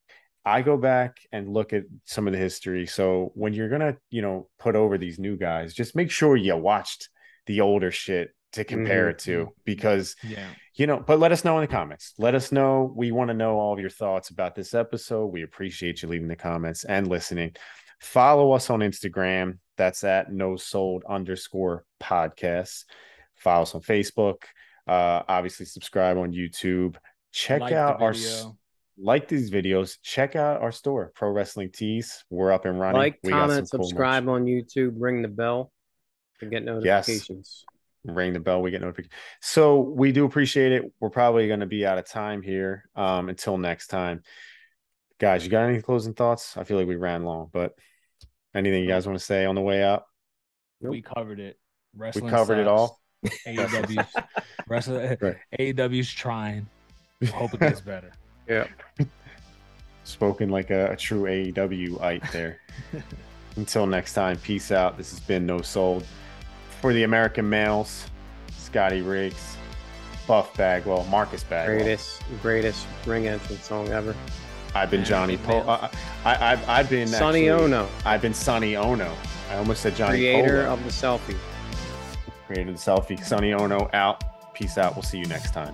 I 0.45 0.61
go 0.61 0.77
back 0.77 1.18
and 1.34 1.50
look 1.50 1.74
at 1.74 1.84
some 2.06 2.26
of 2.26 2.32
the 2.34 2.40
history. 2.40 2.86
So 2.88 3.32
when 3.36 3.53
you're 3.53 3.68
gonna, 3.68 3.98
you 4.10 4.22
know, 4.22 4.50
put 4.60 4.76
over 4.77 4.98
these 4.98 5.19
new 5.19 5.36
guys, 5.36 5.74
just 5.74 5.95
make 5.95 6.10
sure 6.10 6.38
you 6.38 6.56
watched 6.56 7.10
the 7.48 7.61
older 7.61 7.92
shit 7.92 8.30
to 8.53 8.64
compare 8.64 9.09
it 9.09 9.19
to 9.19 9.50
because 9.66 10.16
Yeah. 10.24 10.48
you 10.74 10.88
know 10.88 11.00
but 11.06 11.19
let 11.19 11.32
us 11.32 11.43
know 11.43 11.58
in 11.58 11.61
the 11.61 11.67
comments. 11.67 12.14
Let 12.17 12.34
us 12.35 12.51
know. 12.51 12.92
We 12.95 13.11
want 13.11 13.27
to 13.30 13.34
know 13.34 13.58
all 13.59 13.74
of 13.74 13.80
your 13.80 13.90
thoughts 13.90 14.30
about 14.30 14.56
this 14.56 14.74
episode. 14.74 15.27
We 15.27 15.43
appreciate 15.43 16.01
you 16.01 16.08
leaving 16.09 16.27
the 16.30 16.35
comments 16.35 16.84
and 16.85 17.08
listening. 17.08 17.56
Follow 18.00 18.51
us 18.53 18.69
on 18.69 18.80
instagram. 18.80 19.58
That's 19.76 20.03
at 20.03 20.32
no 20.32 20.56
sold 20.56 21.03
underscore 21.08 21.84
podcasts. 22.01 22.85
Follow 23.35 23.64
us 23.64 23.76
on 23.76 23.82
facebook. 23.82 24.43
Uh 24.88 25.24
obviously 25.27 25.66
subscribe 25.66 26.17
on 26.17 26.32
youtube. 26.32 26.95
Check 27.34 27.61
Like 27.61 27.74
out 27.74 28.01
our 28.01 28.14
like 28.98 29.27
these 29.27 29.51
videos. 29.51 29.98
Check 30.01 30.35
out 30.35 30.61
our 30.61 30.72
store 30.72 31.11
pro 31.14 31.30
wrestling 31.30 31.69
tees. 31.72 32.24
We're 32.30 32.51
up 32.51 32.66
and 32.66 32.80
running. 32.80 32.98
Like, 32.98 33.19
We 33.24 33.32
comment, 33.32 33.67
cool 33.69 33.80
merch. 33.80 33.88
subscribe 33.90 34.27
on 34.30 34.45
YouTube, 34.45 34.93
ring 34.98 35.22
the 35.22 35.27
bell 35.27 35.72
to 36.40 36.45
get 36.48 36.64
notifications. 36.64 37.66
Ring 38.14 38.34
the 38.34 38.40
bell 38.40 38.61
we 38.61 38.72
get 38.72 38.82
notifications 38.82 39.14
so 39.42 39.80
we 39.80 40.11
do 40.11 40.26
appreciate 40.26 40.72
it 40.72 40.84
we're 41.00 41.10
probably 41.10 41.48
going 41.48 41.60
to 41.60 41.66
be 41.66 41.86
out 41.86 41.98
of 41.98 42.08
time 42.08 42.42
here 42.42 42.90
um 42.95 43.30
until 43.30 43.58
next 43.58 43.88
time 43.88 44.22
guys 45.19 45.44
you 45.44 45.50
got 45.50 45.68
any 45.68 45.82
closing 45.82 46.14
thoughts 46.14 46.56
i 46.58 46.64
feel 46.64 46.77
like 46.77 46.88
we 46.88 46.95
ran 46.95 47.24
long 47.24 47.50
but 47.52 47.74
anything 48.56 48.82
you 48.82 48.88
guys 48.88 49.06
want 49.06 49.18
to 49.18 49.24
say 49.24 49.45
on 49.45 49.56
the 49.56 49.61
way 49.61 49.84
out 49.84 50.03
Nope. 50.80 50.92
We 50.92 51.02
covered 51.02 51.40
it. 51.40 51.58
we 51.95 52.02
Wrestling 52.02 52.30
covered 52.30 52.60
it 52.60 52.68
all 52.68 53.00
AEW's 53.26 54.06
wrestling. 54.68 55.18
Right. 55.19 55.38
AEW's 55.60 56.11
trying. 56.11 56.68
Hope 57.34 57.53
it 57.56 57.60
gets 57.60 57.82
better. 57.94 58.11
Yeah. 58.48 58.68
spoken 60.03 60.50
like 60.50 60.69
a, 60.69 60.92
a 60.92 60.95
true 60.95 61.24
aew 61.24 62.02
ite 62.02 62.32
there 62.32 62.61
until 63.56 63.86
next 63.88 64.14
time 64.14 64.38
peace 64.38 64.72
out 64.72 64.98
this 64.98 65.10
has 65.10 65.19
been 65.19 65.45
no 65.45 65.61
sold 65.61 66.06
for 66.81 66.93
the 66.93 67.03
american 67.03 67.47
males 67.49 68.06
scotty 68.57 69.01
riggs 69.01 69.57
buff 70.27 70.56
bagwell 70.57 71.03
marcus 71.06 71.43
bagwell 71.43 71.77
Greatest, 71.77 72.22
greatest 72.41 72.85
ring 73.06 73.27
entrance 73.27 73.64
song 73.65 73.88
ever. 73.89 74.15
i've 74.75 74.91
been 74.91 75.03
johnny 75.06 75.38
po 75.38 75.59
I, 75.67 75.89
I, 76.25 76.51
I've, 76.53 76.69
I've 76.69 76.89
been 76.89 77.07
Sonny 77.07 77.49
actually- 77.49 77.65
Onoo, 77.73 77.88
I've 78.06 78.22
been 78.22 78.33
Sonny 78.33 78.75
Onoo. 78.75 79.09
I 79.49 79.56
almost 79.56 79.81
said 79.81 79.95
Johnny 79.95 80.17
creator 80.17 80.64
Polo. 80.64 80.73
of 80.73 80.83
the 80.83 80.89
selfie. 80.89 81.38
Creator 82.47 82.69
of 82.72 82.75
the 82.75 82.91
selfie. 82.91 83.23
Sonny 83.23 83.53
Onoo 83.53 83.88
out. 83.93 84.53
Peace 84.53 84.77
out. 84.77 84.93
We'll 84.95 85.03
see 85.03 85.19
you 85.19 85.25
next 85.27 85.53
time. 85.53 85.73